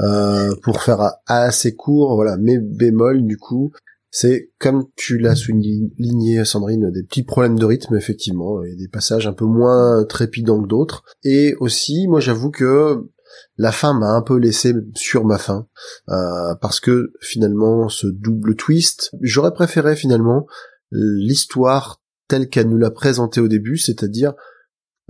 Euh, 0.00 0.54
pour 0.62 0.80
faire 0.80 1.12
assez 1.26 1.74
court, 1.74 2.14
voilà, 2.14 2.38
mes 2.38 2.58
bémols 2.58 3.26
du 3.26 3.36
coup, 3.36 3.72
c'est, 4.10 4.50
comme 4.58 4.86
tu 4.96 5.18
l'as 5.18 5.36
souligné, 5.36 6.44
Sandrine, 6.44 6.90
des 6.90 7.04
petits 7.04 7.22
problèmes 7.22 7.58
de 7.58 7.64
rythme, 7.64 7.96
effectivement, 7.96 8.62
et 8.62 8.74
des 8.74 8.88
passages 8.88 9.26
un 9.26 9.32
peu 9.32 9.44
moins 9.44 10.04
trépidants 10.04 10.62
que 10.62 10.68
d'autres. 10.68 11.04
Et 11.22 11.54
aussi, 11.60 12.06
moi 12.08 12.20
j'avoue 12.20 12.50
que 12.50 13.08
la 13.56 13.72
fin 13.72 13.92
m'a 13.94 14.10
un 14.10 14.22
peu 14.22 14.36
laissé 14.36 14.74
sur 14.94 15.24
ma 15.24 15.38
fin, 15.38 15.66
euh, 16.08 16.54
parce 16.60 16.80
que 16.80 17.12
finalement, 17.20 17.88
ce 17.88 18.06
double 18.06 18.56
twist, 18.56 19.10
j'aurais 19.20 19.52
préféré 19.52 19.94
finalement 19.94 20.46
l'histoire 20.90 22.02
telle 22.26 22.48
qu'elle 22.48 22.68
nous 22.68 22.78
l'a 22.78 22.90
présentée 22.90 23.40
au 23.40 23.48
début, 23.48 23.76
c'est-à-dire 23.76 24.34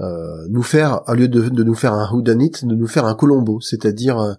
euh, 0.01 0.47
nous 0.49 0.63
faire, 0.63 1.03
au 1.09 1.15
lieu 1.15 1.29
de, 1.29 1.49
de, 1.49 1.63
nous 1.63 1.75
faire 1.75 1.93
un 1.93 2.11
whodunit, 2.11 2.53
de 2.63 2.75
nous 2.75 2.87
faire 2.87 3.05
un 3.05 3.15
Colombo, 3.15 3.61
c'est-à-dire 3.61 4.19
euh, 4.19 4.35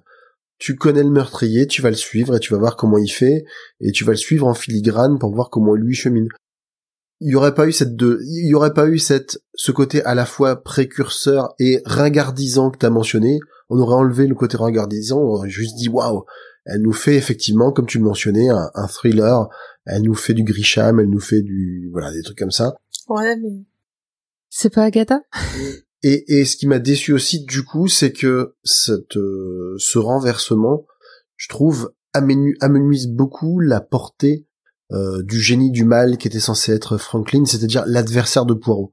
tu 0.61 0.75
connais 0.75 1.01
le 1.01 1.09
meurtrier, 1.09 1.65
tu 1.65 1.81
vas 1.81 1.89
le 1.89 1.95
suivre 1.95 2.35
et 2.35 2.39
tu 2.39 2.53
vas 2.53 2.59
voir 2.59 2.75
comment 2.75 2.99
il 2.99 3.09
fait, 3.09 3.45
et 3.79 3.91
tu 3.91 4.05
vas 4.05 4.11
le 4.11 4.17
suivre 4.17 4.45
en 4.45 4.53
filigrane 4.53 5.17
pour 5.17 5.33
voir 5.33 5.49
comment 5.49 5.73
lui 5.73 5.95
chemine. 5.95 6.27
Il 7.19 7.31
y 7.31 7.35
aurait 7.35 7.55
pas 7.55 7.67
eu 7.67 7.71
cette 7.71 7.95
de, 7.95 8.19
il 8.21 8.47
y 8.47 8.53
aurait 8.53 8.73
pas 8.73 8.87
eu 8.87 8.99
cette, 8.99 9.39
ce 9.55 9.71
côté 9.71 10.03
à 10.03 10.13
la 10.13 10.27
fois 10.27 10.61
précurseur 10.61 11.55
et 11.57 11.81
ringardisant 11.85 12.69
que 12.69 12.77
t'as 12.77 12.91
mentionné. 12.91 13.39
On 13.69 13.79
aurait 13.79 13.95
enlevé 13.95 14.27
le 14.27 14.35
côté 14.35 14.55
ringardisant, 14.55 15.17
on 15.17 15.33
aurait 15.33 15.49
juste 15.49 15.77
dit 15.77 15.89
waouh, 15.89 16.25
elle 16.65 16.83
nous 16.83 16.93
fait 16.93 17.15
effectivement, 17.15 17.71
comme 17.71 17.87
tu 17.87 17.97
le 17.97 18.03
mentionnais, 18.03 18.49
un, 18.49 18.69
un, 18.75 18.87
thriller. 18.87 19.49
Elle 19.87 20.03
nous 20.03 20.13
fait 20.13 20.35
du 20.35 20.43
Grisham, 20.43 20.99
elle 20.99 21.09
nous 21.09 21.19
fait 21.19 21.41
du, 21.41 21.89
voilà, 21.91 22.11
des 22.11 22.21
trucs 22.21 22.37
comme 22.37 22.51
ça. 22.51 22.75
Ouais, 23.09 23.35
mais 23.35 23.65
c'est 24.49 24.71
pas 24.71 24.83
Agatha? 24.83 25.21
Et, 26.03 26.45
ce 26.45 26.55
qui 26.55 26.67
m'a 26.67 26.79
déçu 26.79 27.13
aussi 27.13 27.45
du 27.45 27.63
coup, 27.63 27.87
c'est 27.87 28.11
que 28.11 28.55
euh, 28.89 29.75
ce 29.77 29.97
renversement, 29.99 30.85
je 31.35 31.47
trouve, 31.47 31.93
amenuise 32.13 33.07
beaucoup 33.07 33.59
la 33.59 33.81
portée 33.81 34.47
euh, 34.91 35.21
du 35.23 35.39
génie 35.39 35.71
du 35.71 35.85
mal 35.85 36.17
qui 36.17 36.27
était 36.27 36.39
censé 36.39 36.73
être 36.73 36.97
Franklin, 36.97 37.45
c'est-à-dire 37.45 37.83
l'adversaire 37.85 38.45
de 38.45 38.53
Poirot. 38.53 38.91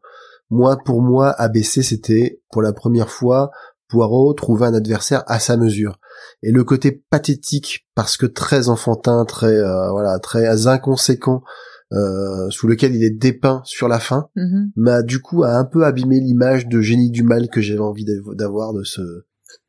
moi, 0.50 0.78
pour 0.84 1.02
moi, 1.02 1.30
ABC, 1.30 1.82
c'était 1.82 2.40
pour 2.50 2.62
la 2.62 2.72
première 2.72 3.10
fois 3.10 3.50
Poirot 3.88 4.34
trouver 4.34 4.66
un 4.66 4.74
adversaire 4.74 5.24
à 5.26 5.40
sa 5.40 5.56
mesure. 5.56 5.98
Et 6.42 6.52
le 6.52 6.62
côté 6.62 7.02
pathétique, 7.10 7.88
parce 7.94 8.16
que 8.16 8.26
très 8.26 8.68
enfantin, 8.68 9.24
très 9.24 9.46
euh, 9.46 9.90
voilà, 9.90 10.18
très 10.18 10.66
inconséquent, 10.66 11.42
euh, 11.92 12.50
sous 12.50 12.66
lequel 12.68 12.94
il 12.94 13.02
est 13.04 13.10
dépeint 13.16 13.62
sur 13.64 13.88
la 13.88 13.98
fin, 14.00 14.28
Mhm. 14.36 14.72
m'a 14.76 15.02
du 15.02 15.20
coup 15.20 15.42
a 15.44 15.50
un 15.50 15.64
peu 15.64 15.84
abîmé 15.84 16.20
l'image 16.20 16.66
de 16.66 16.80
génie 16.80 17.10
du 17.10 17.22
mal 17.22 17.48
que 17.48 17.60
j'avais 17.60 17.80
envie 17.80 18.04
d'av- 18.04 18.34
d'avoir 18.34 18.72
de 18.74 18.82
ce 18.84 19.00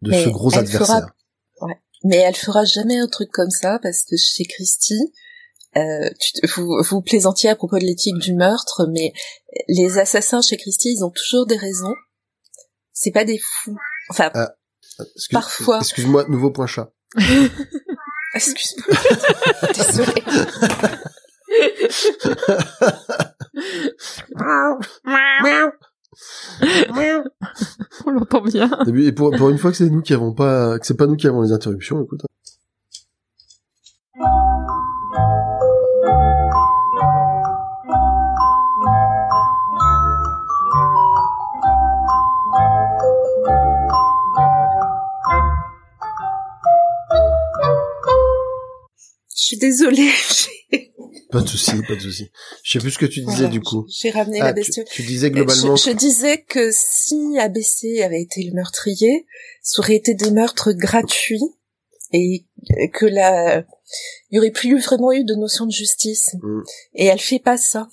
de 0.01 0.11
Mais 0.11 0.23
ce 0.23 0.29
gros 0.29 0.53
adversaire. 0.57 0.87
fera- 1.59 1.69
Mais 2.03 2.17
elle 2.17 2.35
fera 2.35 2.63
jamais 2.65 2.97
un 2.97 3.07
truc 3.07 3.29
comme 3.31 3.49
ça 3.49 3.79
parce 3.81 4.03
que 4.03 4.15
chez 4.17 4.43
Christie, 4.45 5.13
euh, 5.77 6.09
tu 6.19 6.45
vous, 6.55 6.81
vous 6.89 7.01
plaisantiez 7.01 7.49
à 7.49 7.55
propos 7.55 7.77
de 7.77 7.83
l'éthique 7.85 8.17
du 8.19 8.33
meurtre, 8.33 8.87
mais 8.91 9.11
les 9.67 9.97
assassins 9.97 10.41
chez 10.41 10.55
Christie, 10.57 10.93
ils 10.97 11.03
ont 11.03 11.11
toujours 11.11 11.45
des 11.45 11.57
raisons. 11.57 11.93
C'est 12.93 13.11
pas 13.11 13.23
des 13.25 13.37
fous. 13.41 13.77
Enfin, 14.09 14.31
Ah. 14.33 14.53
Excuse- 15.15 15.27
Parfois. 15.33 15.79
Excuse-moi, 15.79 16.25
nouveau 16.29 16.51
point 16.51 16.67
chat. 16.67 16.91
excuse-moi. 18.35 18.97
Désolée. 19.75 20.23
On 28.05 28.11
l'entend 28.11 28.41
bien. 28.41 28.69
Et 28.95 29.11
pour, 29.11 29.31
pour 29.31 29.49
une 29.49 29.57
fois 29.57 29.71
que 29.71 29.77
c'est 29.77 29.89
nous 29.89 30.01
qui 30.01 30.13
avons 30.13 30.33
pas, 30.33 30.77
que 30.79 30.85
c'est 30.85 30.97
pas 30.97 31.07
nous 31.07 31.15
qui 31.15 31.27
avons 31.27 31.41
les 31.41 31.51
interruptions, 31.51 32.03
écoute. 32.03 32.21
Je 49.35 49.43
suis 49.55 49.57
désolée. 49.57 50.11
Pas 51.31 51.41
de 51.41 51.47
souci, 51.47 51.71
pas 51.87 51.95
de 51.95 51.99
souci. 51.99 52.31
Je 52.63 52.71
sais 52.71 52.79
plus 52.79 52.91
ce 52.91 52.97
que 52.97 53.05
tu 53.05 53.19
disais 53.19 53.31
Voilà, 53.33 53.47
du 53.49 53.61
coup. 53.61 53.85
J'ai 53.87 54.09
ramené 54.09 54.39
Ah, 54.41 54.45
la 54.45 54.53
tu, 54.53 54.55
bestiole. 54.61 54.85
tu 54.91 55.03
disais 55.03 55.29
globalement. 55.29 55.75
Je, 55.75 55.91
je 55.91 55.95
disais 55.95 56.41
que 56.41 56.69
si 56.73 57.37
ABC 57.37 58.01
avait 58.01 58.21
été 58.21 58.43
le 58.43 58.53
meurtrier, 58.53 59.25
ça 59.61 59.79
aurait 59.81 59.95
été 59.95 60.15
des 60.15 60.31
meurtres 60.31 60.71
gratuits 60.71 61.39
et 62.11 62.45
que 62.93 63.05
la, 63.05 63.63
il 64.31 64.35
y 64.35 64.39
aurait 64.39 64.51
plus 64.51 64.79
vraiment 64.79 65.11
eu 65.11 65.23
de 65.23 65.35
notion 65.35 65.65
de 65.65 65.71
justice. 65.71 66.35
Mm. 66.41 66.61
Et 66.95 67.05
elle 67.05 67.19
fait 67.19 67.39
pas 67.39 67.57
ça. 67.57 67.87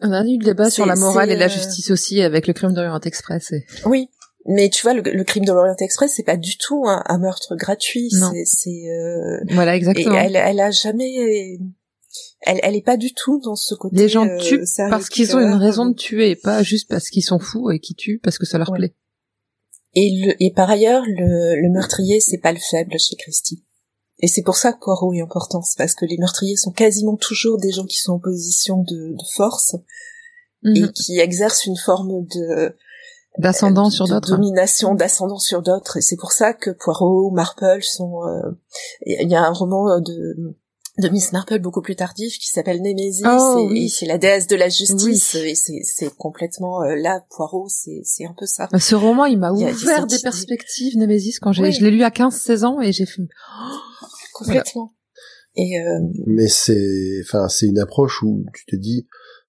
On 0.00 0.12
a 0.12 0.22
eu 0.22 0.38
le 0.38 0.44
débat 0.44 0.70
sur 0.70 0.86
la 0.86 0.96
morale 0.96 1.30
et 1.30 1.36
la 1.36 1.46
euh, 1.46 1.48
justice 1.50 1.90
aussi 1.90 2.22
avec 2.22 2.46
le 2.46 2.54
crime 2.54 2.72
d'Orient 2.72 3.00
Express. 3.00 3.52
Et... 3.52 3.66
Oui. 3.84 4.08
Mais 4.46 4.70
tu 4.70 4.80
vois, 4.82 4.94
le, 4.94 5.02
le 5.02 5.24
crime 5.24 5.44
de 5.44 5.52
l'Orient 5.52 5.76
Express, 5.78 6.14
c'est 6.16 6.22
pas 6.22 6.38
du 6.38 6.56
tout 6.56 6.84
un, 6.86 7.02
un 7.06 7.18
meurtre 7.18 7.56
gratuit. 7.56 8.08
Non. 8.14 8.32
C'est, 8.46 8.88
euh, 8.88 9.38
Voilà, 9.50 9.74
et 9.74 9.76
exactement. 9.76 10.16
elle, 10.16 10.34
elle 10.36 10.60
a 10.60 10.70
jamais, 10.70 11.58
elle, 12.42 12.60
elle 12.62 12.74
est 12.76 12.84
pas 12.84 12.96
du 12.96 13.12
tout 13.14 13.40
dans 13.44 13.56
ce 13.56 13.74
côté. 13.74 13.96
Les 13.96 14.08
gens 14.08 14.26
euh, 14.26 14.38
tuent 14.38 14.64
parce 14.88 15.08
qu'ils 15.08 15.36
ont 15.36 15.40
une 15.40 15.54
raison 15.54 15.86
de 15.86 15.94
tuer 15.94 16.30
et 16.30 16.36
pas 16.36 16.62
juste 16.62 16.88
parce 16.88 17.08
qu'ils 17.10 17.24
sont 17.24 17.38
fous 17.38 17.70
et 17.70 17.78
qui 17.80 17.94
tuent 17.94 18.18
parce 18.22 18.38
que 18.38 18.46
ça 18.46 18.58
leur 18.58 18.70
Ouais. 18.70 18.78
plaît. 18.78 18.94
Et, 19.94 20.10
le, 20.24 20.34
et 20.42 20.52
par 20.52 20.70
ailleurs, 20.70 21.02
le, 21.04 21.60
le 21.60 21.70
meurtrier, 21.72 22.20
c'est 22.20 22.38
pas 22.38 22.52
le 22.52 22.58
faible 22.70 22.96
chez 22.98 23.16
Christie. 23.16 23.64
Et 24.22 24.28
c'est 24.28 24.42
pour 24.42 24.56
ça 24.56 24.72
que 24.72 24.78
Poirot 24.80 25.12
est 25.14 25.20
important, 25.22 25.62
c'est 25.62 25.78
parce 25.78 25.94
que 25.94 26.04
les 26.04 26.18
meurtriers 26.18 26.56
sont 26.56 26.70
quasiment 26.72 27.16
toujours 27.16 27.58
des 27.58 27.72
gens 27.72 27.86
qui 27.86 27.96
sont 27.98 28.12
en 28.12 28.18
position 28.18 28.82
de, 28.82 29.12
de 29.12 29.24
force 29.34 29.76
Mhm. 30.62 30.76
et 30.76 30.92
qui 30.92 31.18
exercent 31.18 31.64
une 31.64 31.76
forme 31.78 32.26
de 32.26 32.76
D'ascendant 33.38 33.88
de- 33.88 33.92
sur 33.94 34.06
d'autres. 34.06 34.36
domination, 34.36 34.94
d'ascendant 34.94 35.38
sur 35.38 35.62
d'autres. 35.62 35.96
Et 35.96 36.02
c'est 36.02 36.16
pour 36.16 36.32
ça 36.32 36.52
que 36.52 36.70
Poirot, 36.70 37.30
Marple 37.30 37.82
sont. 37.82 38.22
euh, 38.26 38.50
Il 39.06 39.28
y 39.30 39.34
a 39.34 39.42
un 39.42 39.52
roman 39.52 39.98
de 40.00 40.54
de 40.98 41.08
Miss 41.08 41.32
Marple 41.32 41.58
beaucoup 41.60 41.82
plus 41.82 41.96
tardif 41.96 42.38
qui 42.38 42.48
s'appelle 42.48 42.82
Némésis 42.82 43.24
Oh, 43.26 43.58
et, 43.58 43.72
oui. 43.72 43.84
et 43.84 43.88
c'est 43.88 44.06
la 44.06 44.18
déesse 44.18 44.46
de 44.46 44.56
la 44.56 44.68
justice 44.68 45.34
Oui. 45.34 45.50
et 45.50 45.54
c'est 45.54 45.80
c'est 45.84 46.14
complètement 46.16 46.82
euh, 46.82 46.94
là 46.96 47.24
Poirot 47.30 47.68
c'est 47.68 48.00
c'est 48.04 48.24
un 48.26 48.34
peu 48.36 48.46
ça. 48.46 48.68
Ce 48.78 48.94
roman, 48.94 49.24
il 49.26 49.38
m'a 49.38 49.52
ouvert 49.52 50.06
des 50.06 50.18
perspectives, 50.18 50.96
Nemesis, 50.98 51.38
quand 51.40 51.52
j'ai, 51.52 51.62
Oui. 51.62 51.72
je 51.72 51.84
l'ai 51.84 51.90
lu 51.90 52.02
à 52.02 52.10
15-16 52.10 52.64
ans 52.64 52.80
et 52.80 52.92
j'ai 52.92 53.06
fait, 53.06 53.22
complètement. 54.34 54.92
Et 55.56 55.80
euh, 55.80 55.98
Mais 56.26 56.48
c'est, 56.48 57.20
enfin, 57.24 57.48
c'est 57.48 57.66
une 57.66 57.78
approche 57.78 58.22
où 58.22 58.44
tu 58.54 58.64
te 58.66 58.76
dis, 58.76 59.06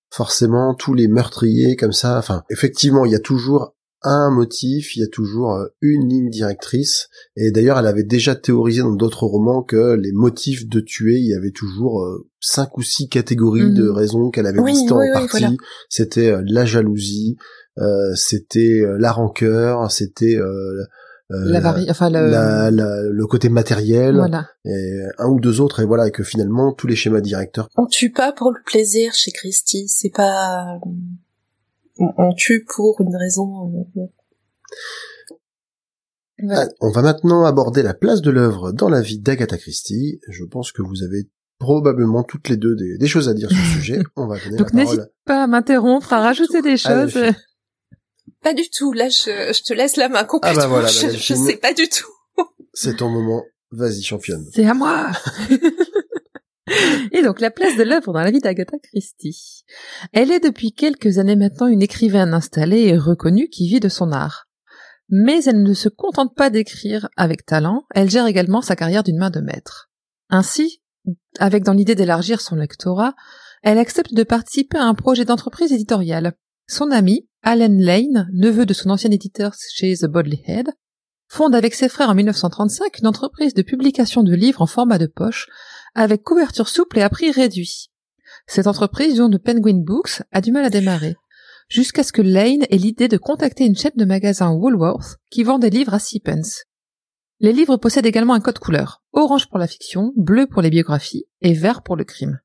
forcément, 0.10 0.74
tous 0.76 0.94
les 0.94 1.08
meurtriers 1.08 1.76
comme 1.76 1.92
ça, 1.92 2.18
enfin, 2.18 2.44
effectivement, 2.50 3.06
il 3.06 3.12
y 3.12 3.16
a 3.16 3.20
toujours 3.20 3.76
un 4.04 4.32
motif, 4.32 4.96
il 4.96 5.02
y 5.02 5.04
a 5.04 5.08
toujours 5.08 5.54
euh, 5.54 5.68
une 5.82 6.10
ligne 6.10 6.30
directrice. 6.30 7.10
Et 7.36 7.52
d'ailleurs, 7.52 7.78
elle 7.80 7.88
avait 7.88 8.04
déjà 8.04 8.36
théorisé 8.36 8.82
dans 8.82 8.94
d'autres 8.96 9.26
romans 9.26 9.62
que 9.64 9.94
les 9.96 10.12
motifs 10.12 10.68
de 10.68 10.80
tuer, 10.80 11.18
il 11.18 11.28
y 11.28 11.34
avait 11.36 11.52
toujours 11.52 12.02
euh, 12.04 12.28
cinq 12.40 12.78
ou 12.78 12.82
six 12.82 13.10
catégories 13.10 13.74
de 13.74 13.88
raisons 13.88 14.30
qu'elle 14.32 14.48
avait 14.48 14.60
Oui, 14.60 14.72
listées 14.72 14.94
oui, 14.94 14.98
en 14.98 15.00
oui, 15.02 15.12
partie. 15.14 15.30
voilà. 15.40 15.50
C'était 15.90 16.32
euh, 16.32 16.42
la 16.48 16.66
jalousie, 16.66 17.38
euh, 17.78 18.14
c'était 18.16 18.82
la 18.98 19.12
rancœur, 19.12 19.92
c'était 19.92 20.36
euh, 20.36 20.84
euh, 21.32 21.46
la 21.46 21.60
vari... 21.62 21.86
enfin, 21.90 22.10
le... 22.10 22.30
la- 22.30 22.70
la- 22.72 23.04
le 23.04 23.26
côté 23.28 23.48
matériel 23.48 24.16
voilà. 24.16 24.48
et 24.66 25.00
un 25.18 25.30
ou 25.30 25.40
deux 25.40 25.62
autres 25.62 25.80
et 25.80 25.86
voilà 25.86 26.08
et 26.08 26.12
que 26.12 26.24
finalement 26.24 26.74
tous 26.74 26.88
les 26.88 26.96
schémas 26.98 27.22
directeurs 27.22 27.70
on 27.78 27.86
tue 27.86 28.12
pas 28.12 28.34
pour 28.34 28.52
le 28.52 28.60
plaisir 28.66 29.14
chez 29.14 29.32
Christie, 29.32 29.88
c'est 29.88 30.10
pas 30.14 30.78
on, 32.00 32.10
on 32.18 32.34
tue 32.34 32.66
pour 32.66 33.00
une 33.02 33.16
raison 33.16 33.72
euh, 33.98 34.02
Voilà. 36.44 36.64
Ah, 36.64 36.68
on 36.80 36.92
va 36.92 37.02
maintenant 37.02 37.46
aborder 37.46 37.84
la 37.84 37.94
place 37.94 38.22
de 38.22 38.32
l'œuvre 38.32 38.72
dans 38.72 38.90
la 38.90 39.02
vie 39.02 39.20
d'Agatha 39.20 39.58
Christie 39.58 40.20
je 40.30 40.44
pense 40.44 40.72
que 40.72 40.82
vous 40.82 41.04
avez 41.04 41.30
probablement 41.60 42.24
toutes 42.24 42.50
les 42.50 42.58
deux 42.58 42.76
des, 42.76 42.98
des 42.98 43.08
choses 43.08 43.30
à 43.30 43.34
dire 43.36 43.50
sur 43.50 43.60
ce 43.60 43.74
sujet 43.74 44.00
on 44.16 44.26
va 44.28 44.40
donner 44.40 44.58
Donc 44.58 44.74
n'hésite 44.74 45.02
pas 45.26 45.44
à 45.44 45.48
m'interrompre, 45.48 46.12
à 46.14 46.22
rajouter 46.22 46.62
des 46.64 46.76
Ah, 46.86 47.08
choses. 47.08 47.34
Pas 48.42 48.56
du 48.56 48.64
tout. 48.72 48.92
Là, 48.92 49.08
je, 49.10 49.54
je 49.54 49.64
te 49.64 49.72
laisse 49.72 49.98
la 49.98 50.10
main 50.10 50.24
complètement. 50.24 50.62
Ah 50.62 50.64
bah 50.64 50.68
voilà, 50.68 50.88
je, 50.88 51.34
sais 51.36 51.58
pas 51.58 51.74
du 51.74 51.88
tout. 51.88 52.10
c'est 52.74 52.98
ton 52.98 53.10
moment 53.10 53.44
vas-y 53.72 54.02
championne 54.02 54.46
C'est 54.54 54.66
à 54.66 54.74
moi. 54.74 55.12
Et 57.12 57.22
donc 57.24 57.42
la 57.42 57.52
place 57.52 57.76
de 57.78 57.84
l'œuvre 57.84 58.14
dans 58.14 58.22
la 58.22 58.32
vie 58.32 58.40
d'Agatha 58.40 58.78
Christie. 58.80 59.64
Elle 60.14 60.32
est 60.32 60.40
depuis 60.40 60.74
quelques 60.74 61.18
années 61.18 61.36
maintenant 61.36 61.68
une 61.68 61.82
écrivaine 61.82 62.34
installée 62.34 62.82
et 62.82 62.98
reconnue 62.98 63.50
qui 63.50 63.68
vit 63.68 63.80
de 63.80 63.90
son 63.90 64.12
art. 64.12 64.48
Mais 65.10 65.44
elle 65.44 65.64
ne 65.64 65.74
se 65.74 65.90
contente 65.90 66.36
pas 66.36 66.50
d'écrire 66.50 67.10
avec 67.18 67.46
talent, 67.46 67.84
elle 67.94 68.10
gère 68.10 68.28
également 68.28 68.62
sa 68.62 68.76
carrière 68.76 69.04
d'une 69.04 69.18
main 69.18 69.30
de 69.30 69.42
maître. 69.42 69.90
Ainsi, 70.30 70.82
avec 71.40 71.64
dans 71.64 71.74
l'idée 71.74 71.96
d'élargir 71.96 72.40
son 72.40 72.56
lectorat, 72.56 73.14
elle 73.64 73.78
accepte 73.78 74.14
de 74.14 74.24
participer 74.24 74.78
à 74.78 74.86
un 74.86 74.94
projet 74.94 75.26
d'entreprise 75.26 75.74
éditoriale. 75.74 76.34
Son 76.68 76.92
ami, 76.92 77.28
Alan 77.44 77.76
Lane, 77.78 78.30
neveu 78.32 78.66
de 78.66 78.74
son 78.74 78.90
ancien 78.90 79.12
éditeur 79.12 79.54
chez 79.74 79.96
The 79.98 80.06
Bodley 80.06 80.42
Head, 80.48 80.70
fonde 81.28 81.56
avec 81.56 81.74
ses 81.74 81.90
frères 81.90 82.10
en 82.10 82.16
1935 82.16 83.00
une 83.00 83.08
entreprise 83.08 83.54
de 83.54 83.62
publication 83.62 84.24
de 84.24 84.34
livres 84.34 84.62
en 84.62 84.68
format 84.68 84.98
de 84.98 85.08
poche, 85.08 85.48
avec 85.94 86.24
couverture 86.24 86.70
souple 86.70 87.00
et 87.00 87.02
à 87.02 87.10
prix 87.10 87.32
réduit. 87.32 87.92
Cette 88.48 88.68
entreprise, 88.68 89.20
nom 89.20 89.30
de 89.30 89.38
Penguin 89.38 89.82
Books, 89.84 90.22
a 90.32 90.42
du 90.42 90.52
mal 90.52 90.66
à 90.66 90.70
démarrer, 90.70 91.16
jusqu'à 91.68 92.04
ce 92.04 92.14
que 92.14 92.22
Lane 92.22 92.66
ait 92.70 92.78
l'idée 92.78 93.08
de 93.08 93.18
contacter 93.18 93.66
une 93.66 93.76
chaîne 93.76 93.92
de 93.96 94.06
magasins 94.06 94.52
Woolworth 94.52 95.18
qui 95.30 95.44
vend 95.44 95.60
des 95.60 95.70
livres 95.70 95.94
à 95.94 96.00
6 96.00 96.20
pence. 96.20 96.64
Les 97.40 97.54
livres 97.54 97.78
possèdent 97.78 98.06
également 98.06 98.34
un 98.34 98.40
code 98.40 98.60
couleur, 98.60 99.04
orange 99.14 99.50
pour 99.50 99.58
la 99.58 99.68
fiction, 99.68 100.14
bleu 100.16 100.48
pour 100.48 100.62
les 100.62 100.70
biographies 100.70 101.26
et 101.42 101.54
vert 101.54 101.82
pour 101.82 101.96
le 101.96 102.04
crime. 102.04 102.40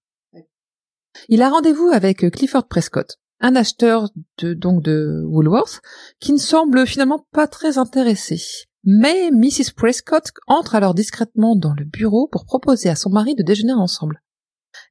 Il 1.29 1.43
a 1.43 1.51
rendez-vous 1.51 1.91
avec 1.93 2.31
Clifford 2.31 2.67
Prescott, 2.67 3.19
un 3.41 3.57
acheteur 3.57 4.09
de, 4.39 4.55
donc 4.55 4.83
de 4.83 5.23
Woolworth, 5.27 5.83
qui 6.21 6.33
ne 6.33 6.39
semble 6.39 6.87
finalement 6.87 7.27
pas 7.33 7.47
très 7.47 7.79
intéressé. 7.79 8.41
Mais 8.89 9.33
Mrs. 9.33 9.73
Prescott 9.75 10.31
entre 10.47 10.77
alors 10.77 10.95
discrètement 10.95 11.57
dans 11.57 11.75
le 11.75 11.85
bureau 11.85 12.29
pour 12.31 12.47
proposer 12.47 12.89
à 12.89 12.95
son 12.95 13.11
mari 13.11 13.35
de 13.35 13.43
déjeuner 13.43 13.73
ensemble. 13.73 14.23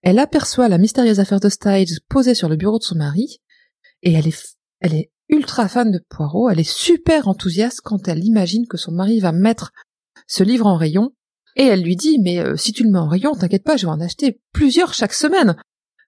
Elle 0.03 0.19
aperçoit 0.19 0.67
la 0.67 0.77
mystérieuse 0.77 1.21
affaire 1.21 1.39
de 1.39 1.47
Styles 1.47 2.01
posée 2.09 2.35
sur 2.35 2.49
le 2.49 2.57
bureau 2.57 2.77
de 2.77 2.83
son 2.83 2.95
mari, 2.95 3.39
et 4.01 4.11
elle 4.11 4.27
est, 4.27 4.57
elle 4.81 4.95
est 4.95 5.11
ultra 5.29 5.69
fan 5.69 5.91
de 5.91 6.03
Poirot, 6.09 6.49
elle 6.49 6.59
est 6.59 6.69
super 6.69 7.29
enthousiaste 7.29 7.79
quand 7.81 8.09
elle 8.09 8.25
imagine 8.25 8.67
que 8.67 8.75
son 8.75 8.91
mari 8.91 9.21
va 9.21 9.31
mettre 9.31 9.71
ce 10.27 10.43
livre 10.43 10.67
en 10.67 10.75
rayon, 10.75 11.13
et 11.55 11.63
elle 11.63 11.81
lui 11.81 11.95
dit, 11.95 12.19
mais 12.19 12.39
euh, 12.39 12.57
si 12.57 12.73
tu 12.73 12.83
le 12.83 12.91
mets 12.91 12.99
en 12.99 13.07
rayon, 13.07 13.33
t'inquiète 13.33 13.63
pas, 13.63 13.77
je 13.77 13.85
vais 13.85 13.93
en 13.93 14.01
acheter 14.01 14.41
plusieurs 14.51 14.93
chaque 14.93 15.13
semaine. 15.13 15.55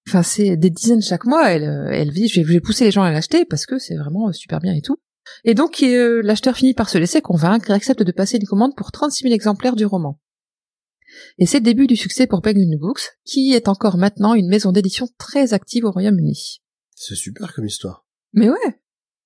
Enfin, 0.10 0.24
c'est 0.24 0.58
des 0.58 0.70
dizaines 0.70 1.02
chaque 1.02 1.26
mois, 1.26 1.52
elle, 1.52 1.64
euh, 1.64 1.90
elle 1.90 2.12
dit, 2.12 2.28
je 2.28 2.42
vais, 2.42 2.46
je 2.46 2.52
vais 2.52 2.60
pousser 2.60 2.84
les 2.84 2.92
gens 2.92 3.04
à 3.04 3.12
l'acheter 3.12 3.46
parce 3.46 3.66
que 3.66 3.80
c'est 3.80 3.96
vraiment 3.96 4.28
euh, 4.28 4.34
super 4.34 4.60
bien 4.60 4.74
et 4.74 4.82
tout. 4.82 4.98
Et 5.44 5.54
donc, 5.54 5.82
euh, 5.84 6.22
l'acheteur 6.24 6.56
finit 6.56 6.74
par 6.74 6.90
se 6.90 6.98
laisser 6.98 7.22
convaincre 7.22 7.70
et 7.70 7.74
accepte 7.74 8.04
de 8.04 8.12
passer 8.12 8.38
une 8.38 8.48
commande 8.48 8.76
pour 8.76 8.92
36 8.92 9.24
000 9.24 9.34
exemplaires 9.34 9.76
du 9.76 9.86
roman. 9.86 10.20
Et 11.38 11.46
c'est 11.46 11.60
le 11.60 11.64
début 11.64 11.88
du 11.88 11.96
succès 11.96 12.28
pour 12.28 12.42
Penguin 12.42 12.78
Books, 12.80 13.18
qui 13.24 13.54
est 13.54 13.68
encore 13.68 13.98
maintenant 13.98 14.34
une 14.34 14.50
maison 14.50 14.72
d'édition 14.72 15.08
très 15.18 15.54
active 15.54 15.86
au 15.86 15.92
Royaume-Uni. 15.92 16.62
c'est 16.96 17.16
super 17.16 17.54
comme 17.54 17.66
histoire 17.66 18.06
Mais 18.34 18.50
ouais 18.50 18.82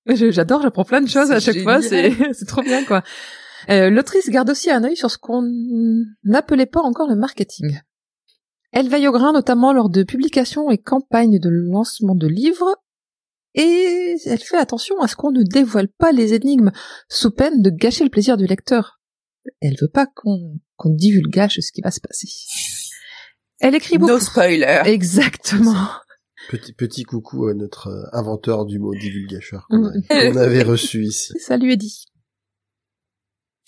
J'adore, 0.07 0.61
j'apprends 0.61 0.83
plein 0.83 1.01
de 1.01 1.07
choses 1.07 1.31
à 1.31 1.39
chaque 1.39 1.61
fois, 1.61 1.81
c'est 1.81 2.45
trop 2.47 2.61
bien 2.61 2.83
quoi. 2.85 3.03
Euh, 3.69 3.89
L'autrice 3.89 4.29
garde 4.29 4.49
aussi 4.49 4.71
un 4.71 4.83
œil 4.83 4.95
sur 4.95 5.11
ce 5.11 5.17
qu'on 5.17 5.43
n'appelait 6.23 6.65
pas 6.65 6.81
encore 6.81 7.07
le 7.07 7.15
marketing. 7.15 7.79
Elle 8.71 8.89
veille 8.89 9.07
au 9.07 9.11
grain 9.11 9.33
notamment 9.33 9.73
lors 9.73 9.89
de 9.89 10.03
publications 10.03 10.71
et 10.71 10.77
campagnes 10.77 11.39
de 11.39 11.49
lancement 11.49 12.15
de 12.15 12.27
livres, 12.27 12.75
et 13.55 14.15
elle 14.25 14.39
fait 14.39 14.57
attention 14.57 14.99
à 15.01 15.07
ce 15.07 15.15
qu'on 15.15 15.31
ne 15.31 15.43
dévoile 15.43 15.87
pas 15.87 16.11
les 16.11 16.33
énigmes 16.33 16.71
sous 17.09 17.31
peine 17.31 17.61
de 17.61 17.69
gâcher 17.69 18.03
le 18.03 18.09
plaisir 18.09 18.37
du 18.37 18.45
lecteur. 18.45 18.99
Elle 19.61 19.75
veut 19.81 19.89
pas 19.89 20.05
qu'on 20.07 20.59
qu'on 20.75 20.89
divulgage 20.91 21.59
ce 21.61 21.71
qui 21.71 21.81
va 21.81 21.91
se 21.91 21.99
passer. 21.99 22.27
Elle 23.59 23.75
écrit 23.75 23.97
beaucoup. 23.97 24.11
No 24.13 24.19
spoiler. 24.19 24.81
Exactement. 24.85 25.87
Petit, 26.49 26.73
petit 26.73 27.03
coucou 27.03 27.45
à 27.47 27.53
notre 27.53 27.87
euh, 27.89 28.03
inventeur 28.13 28.65
du 28.65 28.79
mot 28.79 28.93
divulgacheur 28.95 29.67
Mm. 29.69 29.91
qu'on 30.09 30.35
avait 30.37 30.63
reçu 30.63 31.03
ici. 31.05 31.33
Ça 31.39 31.57
lui 31.57 31.73
est 31.73 31.77
dit. 31.77 32.05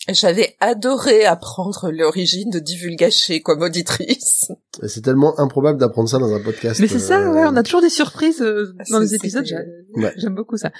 J'avais 0.08 0.54
adoré 0.60 1.24
apprendre 1.24 1.90
l'origine 1.90 2.50
de 2.50 2.58
Divulgaché 2.58 3.40
comme 3.40 3.62
auditrice. 3.62 4.50
Et 4.82 4.88
C'est 4.88 5.00
tellement 5.00 5.38
improbable 5.40 5.78
d'apprendre 5.78 6.08
ça 6.10 6.18
dans 6.18 6.32
un 6.34 6.40
podcast. 6.40 6.78
Mais 6.80 6.88
c'est 6.88 6.98
ça, 6.98 7.20
euh, 7.20 7.32
ouais, 7.32 7.46
on 7.46 7.56
a 7.56 7.62
toujours 7.62 7.80
des 7.80 7.88
surprises 7.88 8.42
euh, 8.42 8.74
dans 8.90 8.98
C'est- 8.98 9.04
les 9.04 9.14
épisodes. 9.14 9.46
Ouais. 9.94 10.12
J'aime 10.16 10.34
beaucoup 10.34 10.58
ça. 10.58 10.70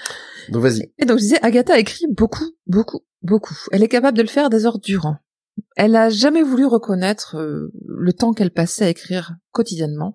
Donc 0.49 0.61
vas-y. 0.61 0.91
Et 0.99 1.05
donc 1.05 1.17
je 1.17 1.23
disais, 1.23 1.39
Agatha 1.41 1.79
écrit 1.79 2.05
beaucoup, 2.09 2.45
beaucoup, 2.67 3.01
beaucoup. 3.23 3.55
Elle 3.71 3.81
est 3.83 3.87
capable 3.87 4.15
de 4.17 4.21
le 4.21 4.27
faire 4.29 4.49
des 4.51 4.65
heures 4.67 4.77
durant. 4.79 5.17
Elle 5.75 5.95
a 5.95 6.09
jamais 6.09 6.43
voulu 6.43 6.65
reconnaître 6.65 7.37
euh, 7.37 7.71
le 7.87 8.13
temps 8.13 8.33
qu'elle 8.33 8.51
passait 8.51 8.85
à 8.85 8.89
écrire 8.89 9.35
quotidiennement. 9.51 10.13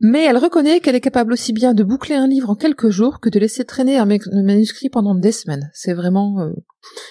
Mais 0.00 0.24
elle 0.24 0.36
reconnaît 0.36 0.80
qu'elle 0.80 0.94
est 0.94 1.00
capable 1.00 1.32
aussi 1.32 1.52
bien 1.52 1.74
de 1.74 1.82
boucler 1.82 2.14
un 2.14 2.26
livre 2.26 2.50
en 2.50 2.54
quelques 2.54 2.90
jours 2.90 3.20
que 3.20 3.28
de 3.28 3.38
laisser 3.38 3.64
traîner 3.64 3.96
un, 3.96 4.06
manuscrit 4.06 4.90
pendant 4.90 5.14
des 5.14 5.32
semaines. 5.32 5.70
C'est 5.72 5.94
vraiment... 5.94 6.40
euh, 6.40 6.52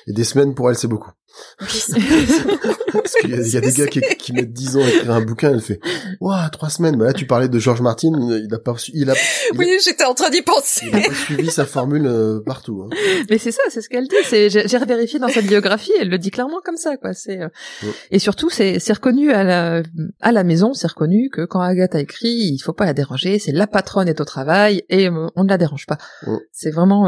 Et 0.07 0.13
des 0.13 0.23
semaines 0.23 0.53
pour 0.53 0.69
elle, 0.69 0.75
c'est 0.75 0.87
beaucoup. 0.87 1.11
Parce 1.59 3.13
qu'il 3.21 3.29
y 3.29 3.33
a, 3.33 3.37
il 3.37 3.53
y 3.53 3.57
a 3.57 3.61
des 3.61 3.71
gars 3.73 3.87
qui, 3.87 4.01
qui 4.17 4.33
mettent 4.33 4.53
10 4.53 4.77
ans 4.77 4.81
à 4.83 4.87
écrire 4.89 5.11
un 5.11 5.21
bouquin, 5.21 5.51
elle 5.51 5.61
fait 5.61 5.79
«Ouah, 6.21 6.49
trois 6.51 6.69
semaines!» 6.69 6.95
Bah 6.97 7.05
là, 7.05 7.13
tu 7.13 7.25
parlais 7.27 7.49
de 7.49 7.59
George 7.59 7.81
Martin, 7.81 8.09
il 8.15 8.53
a 8.53 8.59
pas, 8.59 8.75
il 8.93 9.09
a, 9.09 9.13
il 9.13 9.55
a- 9.55 9.59
Oui, 9.59 9.77
j'étais 9.83 10.05
en 10.05 10.13
train 10.13 10.29
d'y 10.29 10.41
penser. 10.41 10.85
il 10.91 10.95
a 10.95 11.01
pas 11.07 11.13
suivi 11.13 11.49
sa 11.51 11.65
formule 11.65 12.07
euh, 12.07 12.39
partout. 12.45 12.83
hein. 12.85 12.95
Mais 13.29 13.37
c'est 13.37 13.51
ça, 13.51 13.61
c'est 13.69 13.81
ce 13.81 13.89
qu'elle 13.89 14.07
dit. 14.07 14.15
C'est, 14.25 14.49
j'ai, 14.49 14.67
j'ai 14.67 14.77
revérifié 14.77 15.19
dans 15.19 15.27
sa 15.29 15.41
biographie, 15.41 15.91
elle 15.99 16.09
le 16.09 16.17
dit 16.17 16.31
clairement 16.31 16.59
comme 16.63 16.77
ça, 16.77 16.97
quoi. 16.97 17.13
C'est 17.13 17.41
euh, 17.41 17.47
Ouais. 17.83 17.89
et 18.11 18.19
surtout, 18.19 18.49
c'est, 18.49 18.79
c'est 18.79 18.93
reconnu 18.93 19.31
à 19.31 19.43
la 19.43 19.83
à 20.21 20.31
la 20.31 20.43
maison, 20.43 20.73
c'est 20.73 20.87
reconnu 20.87 21.29
que 21.31 21.45
quand 21.45 21.59
Agathe 21.61 21.95
a 21.95 21.99
écrit, 21.99 22.29
il 22.31 22.59
faut 22.59 22.73
pas 22.73 22.85
la 22.85 22.93
déranger. 22.93 23.39
C'est 23.39 23.51
la 23.51 23.67
patronne 23.67 24.07
est 24.07 24.21
au 24.21 24.25
travail 24.25 24.83
et 24.89 25.07
euh, 25.09 25.27
on 25.35 25.43
ne 25.43 25.49
la 25.49 25.57
dérange 25.57 25.85
pas. 25.85 25.97
Ouais. 26.27 26.37
C'est 26.51 26.71
vraiment. 26.71 27.07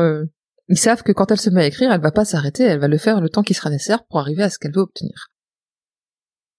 Ils 0.70 0.78
savent 0.78 1.04
que 1.04 1.12
quand 1.12 1.32
elle 1.32 1.40
se 1.40 1.50
met 1.50 1.64
à 1.64 1.68
écrire, 1.68 1.92
elle 1.92 2.02
va 2.02 2.12
pas 2.12 2.26
s'arrêter, 2.26 2.64
elle 2.64 2.80
va 2.80 2.88
le 2.88 2.98
faire 2.98 3.22
le 3.22 3.30
temps 3.30 3.44
qui 3.44 3.54
sera 3.54 3.70
nécessaire 3.70 4.06
pour 4.06 4.20
arriver 4.20 4.44
à 4.44 4.50
ce 4.50 4.60
qu'elle 4.60 4.74
veut 4.74 4.82
obtenir. 4.82 5.28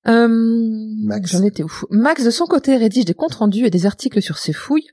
Euh, 0.07 0.29
Max. 0.29 1.33
J'en 1.33 1.45
étais 1.45 1.63
où? 1.63 1.71
Max, 1.91 2.25
de 2.25 2.31
son 2.31 2.47
côté, 2.47 2.77
rédige 2.77 3.05
des 3.05 3.15
comptes 3.15 3.35
rendus 3.35 3.67
et 3.67 3.71
des 3.71 3.85
articles 3.85 4.23
sur 4.23 4.39
ses 4.39 4.53
fouilles. 4.53 4.89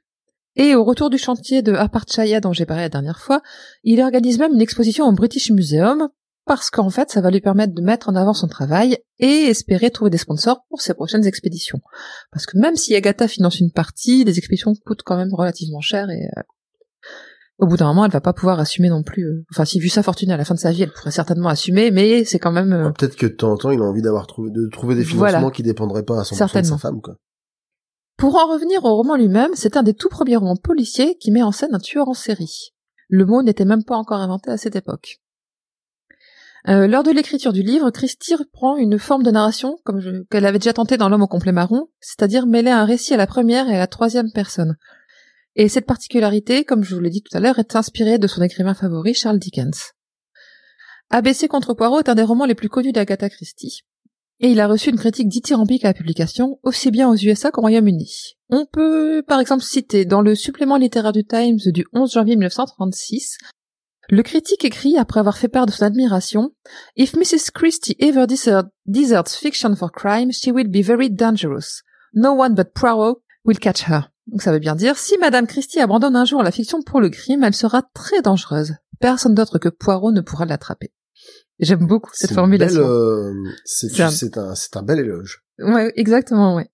Et 0.58 0.76
au 0.76 0.84
retour 0.84 1.10
du 1.10 1.18
chantier 1.18 1.62
de 1.62 1.74
Aparchaya 1.74 2.40
dont 2.40 2.54
j'ai 2.54 2.66
parlé 2.66 2.84
la 2.84 2.90
dernière 2.90 3.20
fois, 3.20 3.42
il 3.84 4.02
organise 4.02 4.40
même 4.40 4.54
une 4.54 4.62
exposition 4.62 5.06
au 5.06 5.12
British 5.12 5.52
Museum 5.52 6.10
parce 6.46 6.70
qu'en 6.70 6.90
fait, 6.90 7.10
ça 7.10 7.22
va 7.22 7.32
lui 7.32 7.42
permettre 7.42 7.74
de 7.74 7.82
mettre 7.82 8.08
en 8.08 8.16
avant 8.16 8.34
son 8.34 8.48
travail 8.48 9.00
et 9.20 9.48
espérer 9.48 9.90
trouver 9.90 10.12
des 10.12 10.18
sponsors 10.18 10.64
pour 10.70 10.80
ses 10.82 10.94
prochaines 10.94 11.26
expéditions. 11.26 11.82
Parce 12.32 12.46
que 12.46 12.58
même 12.58 12.76
si 12.76 12.96
Agatha 12.96 13.28
finance 13.28 13.60
une 13.60 13.72
partie, 13.72 14.24
les 14.24 14.38
expéditions 14.38 14.74
coûtent 14.86 15.02
quand 15.04 15.18
même 15.18 15.34
relativement 15.34 15.82
cher 15.82 16.10
et 16.10 16.30
euh, 16.38 16.42
au 17.58 17.68
bout 17.68 17.78
d'un 17.78 17.88
moment, 17.88 18.06
elle 18.06 18.12
va 18.12 18.22
pas 18.22 18.34
pouvoir 18.34 18.60
assumer 18.60 18.90
non 18.90 19.02
plus. 19.04 19.24
euh, 19.26 19.46
Enfin, 19.52 19.66
si 19.66 19.80
vu 19.80 19.88
sa 19.90 20.04
fortune 20.04 20.32
à 20.32 20.38
la 20.38 20.44
fin 20.46 20.54
de 20.56 20.60
sa 20.60 20.72
vie, 20.72 20.84
elle 20.84 20.92
pourrait 20.92 21.12
certainement 21.12 21.50
assumer, 21.50 21.92
mais 21.92 22.26
c'est 22.26 22.40
quand 22.40 22.52
même 22.52 22.74
euh, 22.74 22.90
Peut-être 22.92 23.16
que 23.16 23.26
de 23.28 23.34
temps 23.34 23.52
en 23.54 23.58
temps, 23.58 23.72
il 23.72 23.80
a 23.82 23.84
envie 23.86 24.02
d'avoir 24.02 24.28
trouvé, 24.28 24.52
de 24.52 24.68
trouver 24.72 24.96
des 24.96 25.06
financements 25.06 25.40
Voilà. 25.40 25.52
qui 25.52 25.64
dépendraient 25.64 26.04
pas 26.04 26.20
à 26.20 26.24
100% 26.24 26.62
de 26.62 26.66
sa 26.66 26.78
femme, 26.78 27.02
quoi. 27.02 27.16
Pour 28.18 28.36
en 28.38 28.48
revenir 28.52 28.84
au 28.86 28.96
roman 28.96 29.16
lui-même, 29.18 29.52
c'est 29.56 29.76
un 29.78 29.84
des 29.84 29.94
tout 29.94 30.08
premiers 30.10 30.38
romans 30.38 30.56
policiers 30.56 31.18
qui 31.18 31.32
met 31.32 31.44
en 31.44 31.52
scène 31.52 31.76
un 31.76 31.80
tueur 31.80 32.08
en 32.08 32.14
série. 32.14 32.74
Le 33.10 33.26
mot 33.26 33.42
n'était 33.44 33.66
même 33.66 33.84
pas 33.84 33.98
encore 33.98 34.20
inventé 34.22 34.50
à 34.52 34.58
cette 34.58 34.76
époque. 34.78 35.18
Euh, 36.68 36.88
lors 36.88 37.04
de 37.04 37.12
l'écriture 37.12 37.54
du 37.54 37.62
livre, 37.62 37.92
Christie 37.92 38.34
reprend 38.36 38.76
une 38.78 38.98
forme 38.98 39.22
de 39.22 39.30
narration 39.30 39.78
comme 39.84 40.02
qu'elle 40.32 40.46
avait 40.48 40.58
déjà 40.58 40.74
tenté 40.74 40.98
dans 40.98 41.10
L'homme 41.10 41.22
au 41.22 41.28
complet 41.28 41.52
marron, 41.52 41.90
c'est-à-dire 42.00 42.48
mêler 42.48 42.72
un 42.72 42.86
récit 42.86 43.14
à 43.14 43.18
la 43.18 43.28
première 43.28 43.70
et 43.70 43.76
à 43.76 43.80
la 43.80 43.88
troisième 43.88 44.32
personne. 44.34 44.76
Et 45.56 45.70
cette 45.70 45.86
particularité, 45.86 46.66
comme 46.66 46.84
je 46.84 46.96
vous 46.96 47.02
l'ai 47.02 47.10
dit 47.10 47.22
tout 47.24 47.36
à 47.36 47.40
l'heure, 47.40 47.60
est 47.60 47.76
inspirée 47.76 48.18
de 48.18 48.28
son 48.28 48.42
écrivain 48.42 48.74
favori, 48.74 49.14
Charles 49.14 49.40
Dickens. 49.40 49.92
ABC 51.10 51.48
contre 51.48 51.74
Poirot 51.74 52.00
est 52.00 52.10
un 52.10 52.16
des 52.16 52.24
romans 52.24 52.46
les 52.46 52.56
plus 52.56 52.70
connus 52.70 52.92
d'Agatha 52.92 53.30
Christie 53.30 53.82
et 54.40 54.50
il 54.50 54.60
a 54.60 54.68
reçu 54.68 54.90
une 54.90 54.98
critique 54.98 55.30
dithyrambique 55.30 55.86
à 55.86 55.90
la 55.90 55.94
publication, 55.94 56.60
aussi 56.64 56.92
bien 56.92 57.10
aux 57.10 57.16
USA 57.16 57.52
qu'au 57.52 57.62
Royaume-Uni. 57.62 58.36
On 58.50 58.66
peut 58.66 59.24
par 59.26 59.40
exemple 59.40 59.64
citer 59.64 60.04
dans 60.06 60.22
le 60.22 60.36
supplément 60.36 60.78
littéraire 60.78 61.14
du 61.14 61.24
Times 61.26 61.60
du 61.68 61.86
11 61.94 62.12
janvier 62.12 62.36
1936, 62.36 63.38
le 64.10 64.22
critique 64.24 64.66
écrit 64.66 64.98
après 64.98 65.20
avoir 65.20 65.38
fait 65.38 65.48
part 65.48 65.66
de 65.66 65.72
son 65.72 65.86
admiration 65.86 66.52
If 66.96 67.16
Mrs. 67.16 67.52
Christie 67.54 67.96
ever 68.00 68.28
desert- 68.28 68.70
deserts 68.86 69.36
fiction 69.40 69.76
for 69.76 69.92
crime, 69.92 70.32
she 70.32 70.48
will 70.48 70.68
be 70.68 70.84
very 70.84 71.10
dangerous. 71.10 71.82
No 72.14 72.34
one 72.34 72.54
but 72.56 72.74
Poirot 72.76 73.22
will 73.46 73.58
catch 73.58 73.84
her. 73.90 74.10
Donc 74.28 74.42
ça 74.42 74.52
veut 74.52 74.60
bien 74.60 74.76
dire, 74.76 74.98
si 74.98 75.18
Madame 75.20 75.46
Christie 75.48 75.80
abandonne 75.80 76.16
un 76.16 76.26
jour 76.26 76.42
la 76.44 76.52
fiction 76.52 76.82
pour 76.82 77.00
le 77.00 77.10
crime, 77.10 77.44
elle 77.44 77.54
sera 77.56 77.84
très 77.94 78.22
dangereuse. 78.22 78.74
Personne 79.00 79.36
d'autre 79.36 79.60
que 79.60 79.70
Poirot 79.70 80.12
ne 80.12 80.22
pourra 80.22 80.46
l'attraper. 80.46 80.92
J'aime 81.60 81.86
beaucoup 81.88 82.12
cette 82.14 82.32
formulation. 82.36 82.82
euh, 82.82 83.32
c'est 83.66 84.02
un- 84.02 84.10
c'est 84.10 84.38
un, 84.38 84.56
c'est 84.56 84.76
un 84.78 84.84
bel 84.84 85.00
éloge. 85.00 85.44
Ouais, 85.60 85.92
exactement, 85.96 86.56
ouais. 86.56 86.70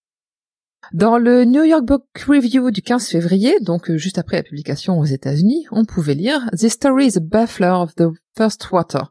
Dans 0.93 1.17
le 1.19 1.45
New 1.45 1.63
York 1.63 1.85
Book 1.85 2.05
Review 2.27 2.71
du 2.71 2.81
15 2.81 3.07
février, 3.07 3.59
donc 3.59 3.89
euh, 3.91 3.97
juste 3.97 4.17
après 4.17 4.37
la 4.37 4.43
publication 4.43 4.97
aux 4.97 5.05
États-Unis, 5.05 5.65
on 5.71 5.85
pouvait 5.85 6.15
lire 6.15 6.49
The 6.53 6.69
story 6.69 7.07
is 7.07 7.17
a 7.17 7.21
baffler 7.21 7.67
of 7.69 7.93
the 7.95 8.07
first 8.35 8.71
water, 8.71 9.01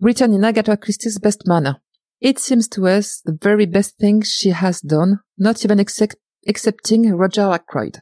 written 0.00 0.32
in 0.32 0.44
Agatha 0.44 0.76
Christie's 0.76 1.18
best 1.18 1.46
manner. 1.48 1.74
It 2.20 2.38
seems 2.38 2.68
to 2.70 2.86
us 2.86 3.22
the 3.24 3.32
very 3.42 3.66
best 3.66 3.98
thing 3.98 4.22
she 4.22 4.52
has 4.52 4.84
done, 4.84 5.18
not 5.38 5.64
even 5.64 5.80
except, 5.80 6.16
excepting 6.44 7.12
Roger 7.12 7.48
Ackroyd. 7.52 7.98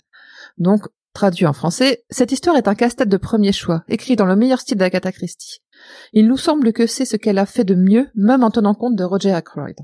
Donc, 0.59 0.83
traduit 1.15 1.47
en 1.47 1.53
français, 1.53 2.05
cette 2.11 2.33
histoire 2.33 2.57
est 2.57 2.69
un 2.69 2.75
casse-tête 2.75 3.09
de 3.09 3.17
premier 3.17 3.53
choix, 3.53 3.83
écrit 3.89 4.17
dans 4.17 4.27
le 4.27 4.37
meilleur 4.37 4.61
style 4.61 4.77
d'Agatha 4.79 5.11
Christie. 5.13 5.61
Il 6.13 6.29
nous 6.29 6.37
semble 6.37 6.73
que 6.73 6.87
c'est 6.87 7.05
ce 7.05 7.17
qu'elle 7.17 7.39
a 7.39 7.47
fait 7.47 7.65
de 7.65 7.75
mieux, 7.75 8.09
même 8.15 8.43
en 8.45 8.51
tenant 8.51 8.75
compte 8.75 8.97
de 8.97 9.05
Roger 9.05 9.33
Ackroyd. 9.33 9.77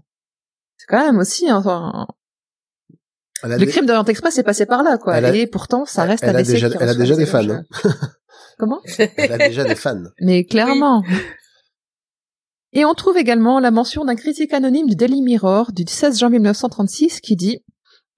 C'est 0.76 0.86
quand 0.88 1.04
même 1.04 1.18
aussi 1.18 1.48
un, 1.48 1.60
a 1.64 2.06
le 3.42 3.58
des- 3.58 3.66
crime 3.66 3.86
d'Orient 3.86 4.04
Express 4.04 4.38
est 4.38 4.42
passé 4.42 4.66
par 4.66 4.82
là, 4.82 4.98
quoi. 4.98 5.16
Elle 5.16 5.24
a- 5.26 5.34
Et 5.36 5.46
pourtant, 5.46 5.84
ça 5.84 6.04
reste 6.04 6.22
elle 6.24 6.36
a 6.36 6.38
ABC 6.40 6.52
déjà, 6.52 6.68
qui 6.70 6.76
elle 6.80 6.88
a 6.88 6.94
déjà 6.94 7.16
des 7.16 7.26
fans. 7.26 7.48
hein. 7.48 7.64
Comment? 8.58 8.80
Elle 9.16 9.32
a 9.32 9.38
déjà 9.48 9.64
des 9.64 9.74
fans. 9.74 10.02
Mais 10.20 10.44
clairement. 10.44 11.02
Et 12.72 12.84
on 12.84 12.94
trouve 12.94 13.16
également 13.16 13.60
la 13.60 13.70
mention 13.70 14.04
d'un 14.04 14.16
critique 14.16 14.52
anonyme 14.52 14.86
du 14.88 14.96
Daily 14.96 15.22
Mirror 15.22 15.72
du 15.72 15.84
16 15.88 16.18
janvier 16.18 16.38
1936 16.38 17.20
qui 17.20 17.36
dit 17.36 17.64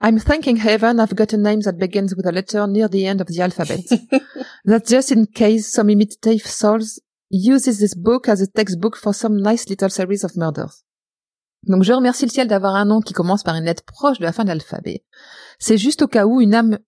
I'm 0.01 0.19
thanking 0.19 0.57
heaven 0.57 1.01
I've 1.01 1.15
got 1.15 1.33
a 1.33 1.39
name 1.39 1.61
that 1.63 1.79
begins 1.79 2.15
with 2.15 2.27
a 2.27 2.33
letter 2.33 2.67
near 2.67 2.89
the 2.89 3.07
end 3.07 3.21
of 3.21 3.29
the 3.29 3.41
alphabet. 3.41 3.81
That's 4.65 4.91
just 4.91 5.11
in 5.11 5.27
case 5.27 5.73
some 5.73 5.89
imitative 5.89 6.47
souls 6.47 7.01
uses 7.31 7.79
this 7.79 7.95
book 7.95 8.29
as 8.29 8.41
a 8.41 8.47
textbook 8.47 8.97
for 8.97 9.15
some 9.15 9.41
nice 9.41 9.69
little 9.69 9.89
series 9.89 10.25
of 10.25 10.37
murders. 10.37 10.85
Donc 11.67 11.83
je 11.83 11.93
remercie 11.93 12.27
le 12.27 12.31
ciel 12.31 12.47
d'avoir 12.47 12.77
un 12.77 12.85
nom 12.85 13.01
qui 13.01 13.13
commence 13.13 13.43
par 13.43 13.57
une 13.57 13.65
lettre 13.65 13.85
proche 13.85 14.19
de 14.19 14.25
la 14.25 14.33
fin 14.33 14.45
de 14.45 14.49
l'alphabet. 14.49 15.05
C'est 15.59 15.79
juste 15.79 16.03
au 16.03 16.07
cas 16.07 16.27
où 16.27 16.41
une 16.41 16.55
âme 16.55 16.79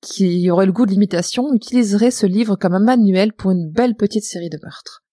qui 0.00 0.50
aurait 0.50 0.66
le 0.66 0.72
goût 0.72 0.86
de 0.86 0.90
l'imitation 0.90 1.52
utiliserait 1.52 2.10
ce 2.10 2.26
livre 2.26 2.56
comme 2.56 2.74
un 2.74 2.80
manuel 2.80 3.32
pour 3.32 3.50
une 3.50 3.70
belle 3.70 3.94
petite 3.94 4.24
série 4.24 4.50
de 4.50 4.58
meurtres. 4.62 5.04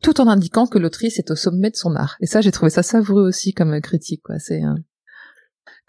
Tout 0.00 0.20
en 0.20 0.26
indiquant 0.26 0.66
que 0.66 0.78
l'autrice 0.78 1.18
est 1.18 1.30
au 1.30 1.36
sommet 1.36 1.70
de 1.70 1.76
son 1.76 1.94
art. 1.94 2.16
Et 2.20 2.26
ça, 2.26 2.40
j'ai 2.40 2.50
trouvé 2.50 2.70
ça 2.70 2.82
savoureux 2.82 3.22
aussi 3.22 3.52
comme 3.52 3.80
critique, 3.80 4.22
quoi. 4.24 4.38
C'est, 4.38 4.64
euh, 4.64 4.74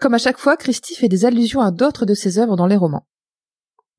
Comme 0.00 0.14
à 0.14 0.18
chaque 0.18 0.38
fois, 0.38 0.56
Christie 0.56 0.94
fait 0.94 1.08
des 1.08 1.24
allusions 1.24 1.60
à 1.60 1.70
d'autres 1.70 2.06
de 2.06 2.14
ses 2.14 2.38
œuvres 2.38 2.56
dans 2.56 2.66
les 2.66 2.76
romans. 2.76 3.06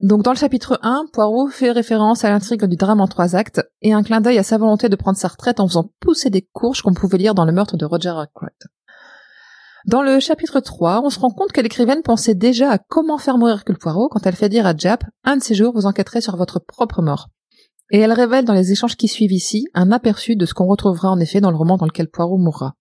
Donc 0.01 0.23
dans 0.23 0.31
le 0.31 0.37
chapitre 0.37 0.77
1, 0.83 1.05
Poirot 1.13 1.47
fait 1.47 1.71
référence 1.71 2.25
à 2.25 2.29
l'intrigue 2.29 2.65
du 2.65 2.75
drame 2.75 2.99
en 2.99 3.07
trois 3.07 3.35
actes 3.35 3.61
et 3.81 3.93
un 3.93 4.03
clin 4.03 4.19
d'œil 4.19 4.37
à 4.37 4.43
sa 4.43 4.57
volonté 4.57 4.89
de 4.89 4.95
prendre 4.97 5.17
sa 5.17 5.29
retraite 5.29 5.61
en 5.61 5.67
faisant 5.67 5.89
pousser 6.01 6.29
des 6.29 6.41
courges 6.41 6.81
qu'on 6.81 6.93
pouvait 6.93 7.17
lire 7.17 7.33
dans 7.33 7.45
le 7.45 7.53
meurtre 7.53 7.77
de 7.77 7.85
Roger 7.85 8.09
Ackroyd. 8.09 8.51
Dans 9.87 10.01
le 10.01 10.19
chapitre 10.19 10.59
3, 10.59 11.01
on 11.03 11.09
se 11.09 11.19
rend 11.19 11.29
compte 11.29 11.53
que 11.53 11.61
l'écrivaine 11.61 12.01
pensait 12.01 12.35
déjà 12.35 12.71
à 12.71 12.77
comment 12.77 13.17
faire 13.17 13.37
mourir 13.37 13.55
Hercule 13.55 13.77
Poirot 13.77 14.09
quand 14.09 14.25
elle 14.25 14.35
fait 14.35 14.49
dire 14.49 14.65
à 14.65 14.75
Jap 14.75 15.03
«Un 15.23 15.37
de 15.37 15.43
ces 15.43 15.55
jours, 15.55 15.73
vous 15.73 15.85
enquêterez 15.85 16.21
sur 16.21 16.35
votre 16.35 16.59
propre 16.59 17.01
mort». 17.01 17.29
Et 17.91 17.99
elle 17.99 18.11
révèle 18.11 18.45
dans 18.45 18.53
les 18.53 18.71
échanges 18.71 18.97
qui 18.97 19.07
suivent 19.07 19.31
ici 19.31 19.67
un 19.75 19.91
aperçu 19.91 20.35
de 20.35 20.45
ce 20.45 20.55
qu'on 20.55 20.65
retrouvera 20.65 21.09
en 21.09 21.19
effet 21.19 21.39
dans 21.39 21.51
le 21.51 21.57
roman 21.57 21.77
dans 21.77 21.85
lequel 21.85 22.09
Poirot 22.09 22.39
mourra. 22.39 22.73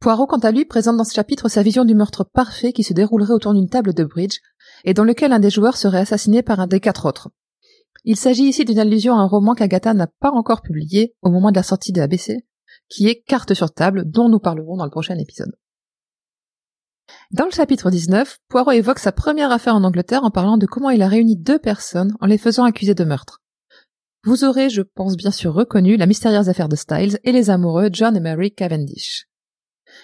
Poirot, 0.00 0.26
quant 0.26 0.38
à 0.38 0.52
lui, 0.52 0.64
présente 0.64 0.96
dans 0.96 1.04
ce 1.04 1.14
chapitre 1.14 1.48
sa 1.48 1.62
vision 1.62 1.84
du 1.84 1.94
meurtre 1.94 2.24
parfait 2.24 2.72
qui 2.72 2.82
se 2.82 2.92
déroulerait 2.92 3.32
autour 3.32 3.54
d'une 3.54 3.68
table 3.68 3.94
de 3.94 4.04
bridge 4.04 4.38
et 4.84 4.94
dans 4.94 5.04
lequel 5.04 5.32
un 5.32 5.38
des 5.38 5.50
joueurs 5.50 5.76
serait 5.76 6.00
assassiné 6.00 6.42
par 6.42 6.60
un 6.60 6.66
des 6.66 6.80
quatre 6.80 7.06
autres. 7.06 7.30
Il 8.04 8.16
s'agit 8.16 8.44
ici 8.44 8.64
d'une 8.64 8.78
allusion 8.78 9.14
à 9.14 9.18
un 9.18 9.26
roman 9.26 9.54
qu'Agatha 9.54 9.94
n'a 9.94 10.06
pas 10.06 10.30
encore 10.30 10.62
publié 10.62 11.14
au 11.22 11.30
moment 11.30 11.50
de 11.50 11.56
la 11.56 11.62
sortie 11.62 11.92
de 11.92 12.00
ABC, 12.00 12.46
qui 12.88 13.08
est 13.08 13.22
Carte 13.26 13.54
sur 13.54 13.72
table, 13.72 14.04
dont 14.08 14.28
nous 14.28 14.38
parlerons 14.38 14.76
dans 14.76 14.84
le 14.84 14.90
prochain 14.90 15.18
épisode. 15.18 15.52
Dans 17.32 17.46
le 17.46 17.50
chapitre 17.50 17.90
19, 17.90 18.38
Poirot 18.48 18.72
évoque 18.72 18.98
sa 18.98 19.12
première 19.12 19.50
affaire 19.50 19.74
en 19.74 19.84
Angleterre 19.84 20.24
en 20.24 20.30
parlant 20.30 20.56
de 20.56 20.66
comment 20.66 20.90
il 20.90 21.02
a 21.02 21.08
réuni 21.08 21.36
deux 21.36 21.58
personnes 21.58 22.14
en 22.20 22.26
les 22.26 22.38
faisant 22.38 22.64
accuser 22.64 22.94
de 22.94 23.04
meurtre. 23.04 23.42
Vous 24.24 24.44
aurez, 24.44 24.70
je 24.70 24.82
pense 24.82 25.16
bien 25.16 25.30
sûr, 25.30 25.54
reconnu 25.54 25.96
la 25.96 26.06
mystérieuse 26.06 26.48
affaire 26.48 26.68
de 26.68 26.76
Styles 26.76 27.18
et 27.24 27.32
les 27.32 27.50
amoureux 27.50 27.88
John 27.92 28.16
et 28.16 28.20
Mary 28.20 28.52
Cavendish. 28.52 29.28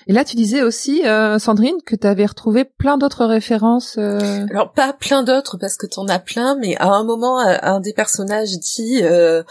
Et 0.07 0.12
là, 0.12 0.24
tu 0.24 0.37
disais 0.37 0.62
aussi, 0.62 1.07
euh, 1.07 1.39
Sandrine, 1.39 1.77
que 1.87 1.97
tu 1.97 2.07
avais 2.07 2.27
retrouvé 2.27 2.65
plein 2.65 2.99
d'autres 2.99 3.24
références. 3.24 3.97
euh, 3.99 4.47
Alors 4.51 4.73
pas 4.73 4.93
plein 4.93 5.23
d'autres 5.23 5.57
parce 5.59 5.77
que 5.77 5.87
t'en 5.87 6.07
as 6.09 6.19
plein, 6.19 6.57
mais 6.57 6.77
à 6.77 6.89
un 6.89 7.05
moment, 7.05 7.39
un 7.41 7.59
un 7.62 7.81
des 7.81 7.93
personnages 7.93 8.51
dit 8.59 9.01
euh, 9.03 9.43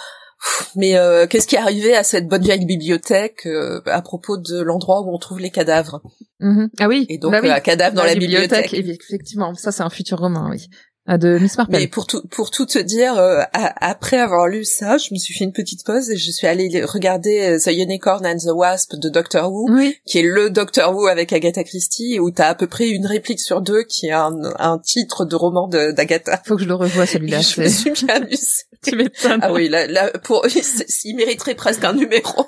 mais 0.75 0.97
euh, 0.97 1.27
qu'est-ce 1.27 1.47
qui 1.47 1.55
est 1.55 1.59
arrivé 1.59 1.95
à 1.95 2.03
cette 2.03 2.27
bonne 2.27 2.41
vieille 2.41 2.65
bibliothèque 2.65 3.45
euh, 3.45 3.81
à 3.85 4.01
propos 4.01 4.37
de 4.37 4.61
l'endroit 4.61 5.01
où 5.01 5.13
on 5.13 5.17
trouve 5.17 5.39
les 5.39 5.51
cadavres? 5.51 6.01
Mhm. 6.39 6.69
Ah 6.79 6.87
oui. 6.87 7.05
Et 7.09 7.17
donc 7.17 7.31
bah 7.31 7.39
oui. 7.41 7.49
euh, 7.49 7.55
un 7.55 7.59
cadavre 7.59 7.95
dans 7.95 8.03
la, 8.03 8.15
bibliothèque. 8.15 8.73
Effectivement, 8.73 9.53
ça 9.53 9.71
c'est 9.71 9.83
un 9.83 9.89
futur 9.89 10.19
roman, 10.19 10.49
oui. 10.49 10.67
Ah, 11.07 11.17
de 11.17 11.39
Miss 11.39 11.57
Marple. 11.57 11.71
Mais 11.71 11.87
pour 11.87 12.05
tout 12.05 12.21
pour 12.29 12.51
tout 12.51 12.67
te 12.67 12.77
dire, 12.77 13.17
euh, 13.17 13.41
a- 13.53 13.89
après 13.89 14.17
avoir 14.19 14.47
lu 14.47 14.63
ça, 14.63 14.97
je 14.99 15.11
me 15.13 15.17
suis 15.19 15.33
fait 15.33 15.43
une 15.45 15.51
petite 15.51 15.83
pause 15.83 16.11
et 16.11 16.15
je 16.15 16.29
suis 16.31 16.45
allée 16.45 16.83
regarder 16.85 17.41
euh, 17.41 17.59
The 17.59 17.71
Unicorn 17.75 18.23
and 18.25 18.37
the 18.37 18.51
Wasp 18.53 18.95
de 18.95 19.09
Doctor 19.09 19.51
Who, 19.51 19.65
Oui. 19.71 19.95
qui 20.05 20.19
est 20.19 20.23
le 20.23 20.51
Doctor 20.51 20.95
Who 20.95 21.07
avec 21.07 21.33
Agatha 21.33 21.63
Christie, 21.63 22.19
où 22.19 22.29
t'as 22.29 22.49
à 22.49 22.55
peu 22.55 22.67
près 22.67 22.87
une 22.89 23.07
réplique 23.07 23.39
sur 23.39 23.61
deux 23.61 23.81
qui 23.83 24.07
est 24.07 24.11
un, 24.11 24.31
un 24.59 24.77
titre 24.77 25.25
de 25.25 25.35
roman 25.35 25.67
d'Agatha. 25.67 26.39
Faut 26.45 26.55
que 26.55 26.61
je 26.63 26.67
le 26.67 26.75
revoie 26.75 27.07
celui-là. 27.07 27.41
Je 27.41 27.61
me 27.61 27.67
suis 27.67 27.91
bien 27.91 28.07
amusée. 28.15 28.63
Tu 28.83 28.95
m'étonnes. 28.95 29.39
Ah 29.43 29.53
oui, 29.53 29.69
là, 29.69 29.85
là 29.85 30.09
pour, 30.23 30.43
il 31.05 31.15
mériterait 31.15 31.53
presque 31.53 31.83
un 31.83 31.93
numéro. 31.93 32.45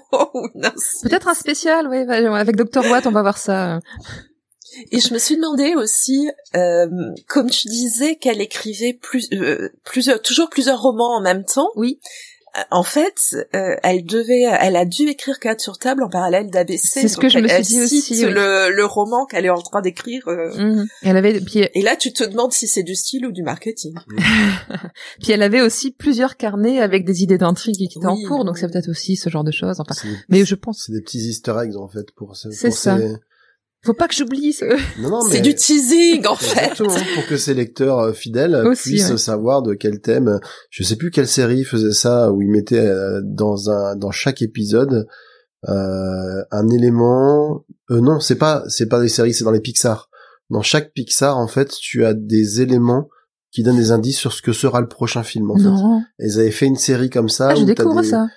Peut-être 1.04 1.28
un 1.28 1.34
spécial, 1.36 1.88
oui, 1.88 2.06
va- 2.06 2.36
avec 2.38 2.56
Dr 2.56 2.90
Watt, 2.90 3.06
on 3.08 3.12
va 3.12 3.22
voir 3.22 3.38
ça. 3.38 3.80
Et 4.92 5.00
je 5.00 5.14
me 5.14 5.20
suis 5.20 5.36
demandé 5.36 5.76
aussi, 5.76 6.30
euh, 6.56 6.88
comme 7.28 7.50
tu 7.50 7.68
disais 7.68 8.16
qu'elle 8.16 8.42
écrivait 8.42 8.94
plus, 8.94 9.28
euh, 9.34 9.70
plusieurs, 9.84 10.22
toujours 10.22 10.50
plusieurs 10.50 10.82
romans 10.82 11.16
en 11.18 11.22
même 11.22 11.44
temps. 11.46 11.70
Oui. 11.76 12.00
Euh, 12.56 12.62
En 12.70 12.84
fait, 12.84 13.36
euh, 13.56 13.76
elle 13.82 14.06
devait, 14.06 14.44
elle 14.60 14.76
a 14.76 14.86
dû 14.86 15.08
écrire 15.10 15.40
Quatre 15.40 15.60
sur 15.60 15.80
table 15.80 16.04
en 16.04 16.10
parallèle 16.10 16.52
d'ABC. 16.52 16.78
C'est 17.02 17.08
ce 17.08 17.18
que 17.18 17.28
je 17.28 17.40
me 17.40 17.48
suis 17.48 17.64
dit 17.64 17.82
aussi, 17.82 18.26
oui. 18.26 18.32
Le, 18.32 18.70
le 18.72 18.86
roman 18.86 19.26
qu'elle 19.26 19.46
est 19.46 19.50
en 19.50 19.60
train 19.62 19.82
d'écrire. 19.82 20.28
euh. 20.28 20.56
Mhm. 20.56 20.88
Elle 21.02 21.18
avait, 21.18 21.42
puis, 21.42 21.68
Et 21.74 21.82
là, 21.82 21.96
tu 21.96 22.14
te 22.14 22.24
demandes 22.24 22.54
si 22.54 22.68
c'est 22.68 22.84
du 22.84 22.94
style 22.94 23.26
ou 23.26 23.32
du 23.32 23.42
marketing. 23.42 23.96
puis 25.22 25.32
elle 25.32 25.42
avait 25.42 25.62
aussi 25.62 25.92
plusieurs 25.92 26.38
carnets 26.38 26.80
avec 26.80 27.06
des 27.06 27.24
idées 27.24 27.38
d'intrigue 27.38 27.76
qui 27.76 27.86
étaient 27.86 28.06
en 28.06 28.16
Oui, 28.16 28.24
cours, 28.24 28.46
donc 28.46 28.58
c'est 28.58 28.68
peut-être 28.72 28.90
aussi 28.90 29.16
ce 29.16 29.30
genre 29.30 29.44
de 29.44 29.52
choses. 29.52 29.80
Enfin, 29.80 29.96
mais 30.30 30.46
je 30.46 30.56
pense, 30.56 30.84
c'est 30.86 30.92
des 30.94 31.02
petits 31.02 31.20
easter 31.30 31.56
eggs 31.64 31.76
en 31.76 31.88
fait 31.88 32.12
pour 32.16 32.36
ce- 32.36 32.52
C'est 32.52 32.72
ça. 32.72 32.98
ces- 32.98 33.16
faut 33.86 33.94
pas 33.94 34.08
que 34.08 34.16
j'oublie 34.16 34.54
ce... 34.54 34.66
Non 35.02 35.10
non 35.10 35.20
mais 35.28 35.36
C'est 35.36 35.42
du 35.42 35.54
teasing, 35.56 36.26
en 36.28 36.36
fait. 36.36 36.60
Exactement, 36.72 36.96
pour 37.16 37.26
que 37.28 37.38
ses 37.38 37.54
lecteurs 37.54 38.00
euh, 38.00 38.14
fidèles 38.14 38.56
Aussi, 38.66 38.90
puissent 38.92 39.12
ouais. 39.12 39.18
savoir 39.18 39.62
de 39.62 39.74
quel 39.74 40.00
thème. 40.02 40.40
Je 40.70 40.84
sais 40.84 40.96
plus 40.96 41.12
quelle 41.12 41.28
série 41.28 41.64
faisait 41.64 41.92
ça 41.92 42.32
où 42.32 42.42
ils 42.42 42.50
mettaient 42.50 42.80
euh, 42.80 43.22
dans 43.24 43.70
un 43.70 43.96
dans 43.96 44.12
chaque 44.12 44.42
épisode 44.42 45.08
euh, 45.70 46.44
un 46.52 46.68
élément. 46.70 47.66
Euh, 47.92 48.02
non, 48.02 48.20
c'est 48.20 48.36
pas 48.38 48.64
c'est 48.68 48.88
pas 48.88 49.00
des 49.02 49.10
séries, 49.10 49.34
c'est 49.34 49.44
dans 49.44 49.52
les 49.52 49.62
Pixar. 49.62 50.10
Dans 50.50 50.62
chaque 50.62 50.94
Pixar, 50.94 51.38
en 51.38 51.48
fait, 51.48 51.70
tu 51.70 52.06
as 52.06 52.14
des 52.14 52.62
éléments 52.62 53.10
qui 53.52 53.64
donnent 53.64 53.78
des 53.78 53.92
indices 53.92 54.18
sur 54.18 54.34
ce 54.34 54.42
que 54.42 54.52
sera 54.52 54.82
le 54.82 54.88
prochain 54.88 55.24
film. 55.24 55.52
En 55.52 55.56
fait. 55.58 55.64
Non. 55.64 56.02
Et 56.20 56.26
ils 56.28 56.40
avaient 56.40 56.52
fait 56.52 56.66
une 56.66 56.76
série 56.76 57.10
comme 57.10 57.30
ça. 57.30 57.50
Ah, 57.52 57.56
je 57.56 57.62
où 57.62 57.66
t'as 57.66 57.74
découvre 57.76 58.02
des- 58.02 58.08
ça. 58.10 58.28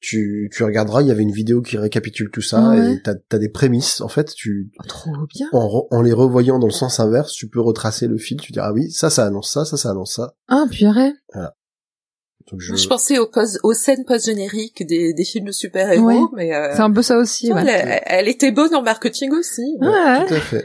Tu, 0.00 0.50
tu 0.54 0.62
regarderas, 0.62 1.00
il 1.02 1.08
y 1.08 1.10
avait 1.10 1.22
une 1.22 1.32
vidéo 1.32 1.62
qui 1.62 1.78
récapitule 1.78 2.30
tout 2.30 2.42
ça 2.42 2.68
Ouais. 2.68 2.92
et 2.94 3.02
t'as 3.02 3.14
as 3.32 3.38
des 3.38 3.48
prémices. 3.48 4.00
En 4.02 4.08
fait, 4.08 4.32
tu 4.34 4.70
Oh, 4.78 4.82
trop 4.86 5.10
bien. 5.34 5.48
en, 5.52 5.66
re- 5.66 5.86
en 5.90 6.02
les 6.02 6.12
revoyant 6.12 6.58
dans 6.58 6.66
le 6.66 6.72
sens 6.72 7.00
inverse, 7.00 7.32
tu 7.32 7.48
peux 7.48 7.60
retracer 7.60 8.06
le 8.06 8.18
fil. 8.18 8.38
Tu 8.38 8.52
diras 8.52 8.68
ah 8.68 8.72
oui, 8.72 8.90
ça, 8.90 9.08
ça 9.10 9.24
annonce 9.24 9.50
ça, 9.52 9.64
ça, 9.64 9.76
ça 9.78 9.90
annonce 9.90 10.14
ça. 10.16 10.34
Ah, 10.48 10.64
purée. 10.70 11.12
Donc 12.50 12.60
je, 12.60 12.76
Je 12.76 12.86
pensais 12.86 13.18
aux, 13.18 13.26
pos- 13.26 13.58
aux 13.64 13.72
scènes 13.72 14.04
post-génériques 14.04 14.86
des, 14.86 15.14
des 15.14 15.24
films 15.24 15.46
de 15.46 15.52
super-héros, 15.52 16.04
Ouais. 16.06 16.20
mais 16.36 16.54
euh, 16.54 16.72
C'est 16.76 16.82
un 16.82 16.92
peu 16.92 17.02
ça 17.02 17.16
aussi, 17.16 17.48
elle, 17.48 17.54
ouais. 17.54 17.64
elle- 17.66 18.02
elle 18.04 18.28
était 18.28 18.52
bonne 18.52 18.74
en 18.74 18.82
marketing 18.82 19.32
aussi. 19.32 19.62
Ouais. 19.80 20.26
tout 20.28 20.34
à 20.34 20.40
fait. 20.40 20.64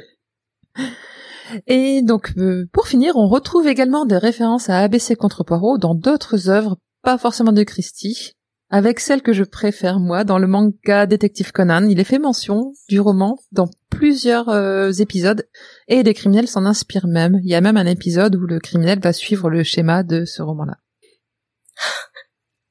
Et 1.68 2.02
donc, 2.02 2.34
euh, 2.38 2.66
pour 2.72 2.88
finir, 2.88 3.16
on 3.18 3.28
retrouve 3.28 3.68
également 3.68 4.06
des 4.06 4.18
références 4.18 4.70
à 4.70 4.78
ABC 4.80 5.16
contre 5.16 5.44
Poirot 5.44 5.78
dans 5.78 5.96
d'autres 5.96 6.50
œuvres, 6.50 6.78
pas 7.02 7.18
forcément 7.18 7.52
de 7.52 7.64
Christie, 7.64 8.34
avec 8.74 9.00
celle 9.00 9.22
que 9.22 9.34
je 9.34 9.44
préfère, 9.44 10.00
moi, 10.00 10.24
dans 10.24 10.40
le 10.40 10.48
manga 10.48 11.06
Détective 11.06 11.52
Conan. 11.52 11.88
Il 11.88 12.00
est 12.00 12.04
fait 12.06 12.20
mention 12.20 12.74
du 12.90 13.00
roman 13.00 13.38
dans 13.52 13.70
plusieurs 13.90 14.50
euh, 14.50 14.92
épisodes, 14.94 15.46
et 15.88 16.04
des 16.04 16.14
criminels 16.14 16.48
s'en 16.48 16.66
inspirent 16.66 17.08
même. 17.08 17.40
Il 17.44 17.50
y 17.50 17.56
a 17.56 17.62
même 17.62 17.78
un 17.78 17.86
épisode 17.86 18.36
où 18.38 18.48
le 18.48 18.60
criminel 18.60 19.00
va 19.00 19.12
suivre 19.14 19.50
le 19.50 19.64
schéma 19.64 20.04
de 20.04 20.24
ce 20.26 20.42
roman-là. 20.42 20.78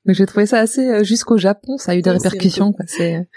Donc 0.07 0.17
j'ai 0.17 0.27
trouvé 0.27 0.47
ça 0.47 0.59
assez... 0.59 0.89
euh, 0.89 1.05
Jusqu'au 1.05 1.37
Japon, 1.37 1.77
ça 1.77 1.93
a 1.93 1.95
eu 1.95 2.03
des 2.03 2.11
Ouais, 2.11 2.19
c'est 2.19 2.29
répercussions, 2.29 2.73
quoi. 2.73 2.85
C'est... 2.89 3.29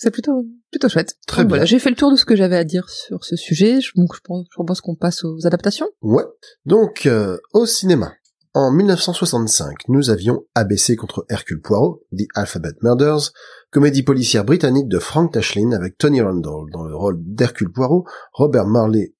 C'est 0.00 0.12
plutôt 0.12 0.44
plutôt 0.70 0.88
chouette. 0.88 1.16
Très 1.26 1.42
Donc 1.42 1.48
bien. 1.48 1.56
Voilà, 1.56 1.64
j'ai 1.64 1.78
fait 1.80 1.90
le 1.90 1.96
tour 1.96 2.12
de 2.12 2.16
ce 2.16 2.24
que 2.24 2.36
j'avais 2.36 2.56
à 2.56 2.62
dire 2.62 2.88
sur 2.88 3.24
ce 3.24 3.34
sujet. 3.34 3.80
Je- 3.80 3.90
Donc 3.96 4.14
je 4.14 4.20
pense, 4.22 4.46
je 4.48 4.80
qu'on 4.82 4.94
passe 4.94 5.24
aux 5.24 5.44
adaptations. 5.44 5.88
Ouais. 6.02 6.22
Donc 6.66 7.06
euh, 7.06 7.38
au 7.52 7.66
cinéma. 7.66 8.12
En 8.54 8.72
1965, 8.72 9.88
nous 9.88 10.10
avions 10.10 10.44
ABC 10.54 10.96
contre 10.96 11.26
Hercule 11.28 11.60
Poirot, 11.60 12.02
The 12.16 12.26
Alphabet 12.34 12.72
Murders, 12.82 13.32
comédie 13.70 14.02
policière 14.02 14.44
britannique 14.44 14.88
de 14.88 14.98
Frank 14.98 15.32
Tashlin 15.32 15.72
avec 15.72 15.98
Tony 15.98 16.22
Randall 16.22 16.70
dans 16.72 16.84
le 16.84 16.96
rôle 16.96 17.18
d'Hercule 17.18 17.70
Poirot, 17.70 18.06
Robert 18.32 18.66
Marley, 18.66 19.14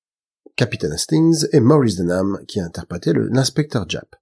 Captain 0.57 0.91
Hastings 0.91 1.47
et 1.53 1.61
Maurice 1.61 1.97
Denham 1.97 2.41
qui 2.49 2.59
interprétait 2.59 3.13
l'inspecteur 3.15 3.89
Japp. 3.89 4.17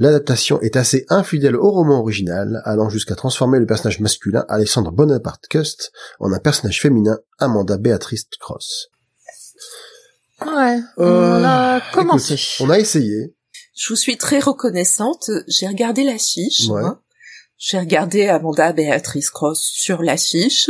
L'adaptation 0.00 0.60
est 0.60 0.76
assez 0.76 1.06
infidèle 1.08 1.54
au 1.54 1.70
roman 1.70 2.00
original, 2.00 2.60
allant 2.64 2.88
jusqu'à 2.88 3.14
transformer 3.14 3.60
le 3.60 3.66
personnage 3.66 4.00
masculin 4.00 4.44
Alexandre 4.48 4.90
Bonaparte 4.90 5.46
Cust 5.48 5.92
en 6.18 6.32
un 6.32 6.40
personnage 6.40 6.82
féminin 6.82 7.18
Amanda 7.38 7.78
Beatrice 7.78 8.24
Cross. 8.40 8.88
Ouais. 10.44 10.80
Euh, 10.98 11.40
on 11.40 11.44
a 11.44 11.80
commencé. 11.92 12.34
Écoute, 12.34 12.66
on 12.66 12.70
a 12.70 12.78
essayé. 12.80 13.36
Je 13.74 13.88
vous 13.88 13.96
suis 13.96 14.16
très 14.16 14.38
reconnaissante. 14.38 15.30
J'ai 15.48 15.66
regardé 15.66 16.04
l'affiche. 16.04 16.68
Ouais. 16.68 16.82
J'ai 17.56 17.78
regardé 17.78 18.26
Amanda 18.26 18.72
Béatrice 18.72 19.30
Cross 19.30 19.60
sur 19.62 20.02
l'affiche 20.02 20.68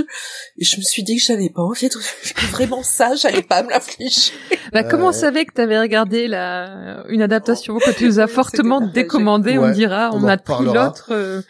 et 0.59 0.65
je 0.65 0.77
me 0.77 0.83
suis 0.83 1.03
dit 1.03 1.17
que 1.17 1.23
j'avais 1.23 1.49
pas 1.49 1.63
envie 1.63 1.89
de 1.89 1.95
vraiment 2.53 2.83
ça, 2.83 3.15
j'allais 3.17 3.43
pas 3.43 3.63
me 3.63 3.71
l'afficher. 3.71 4.33
Bah, 4.73 4.85
comment 4.85 5.09
on 5.09 5.13
savait 5.13 5.45
que 5.47 5.55
t'avais 5.55 5.81
regardé 5.81 6.29
la 6.29 7.05
une 7.09 7.23
adaptation 7.23 7.79
que 7.79 7.91
tu 7.91 8.05
nous 8.05 8.21
as 8.21 8.27
fortement 8.29 8.81
décommandé 8.83 9.59
On 9.59 9.71
dira, 9.73 10.11
on 10.13 10.25
a 10.29 10.37
pris 10.37 10.65
l'autre 10.65 11.09
euh, 11.11 11.41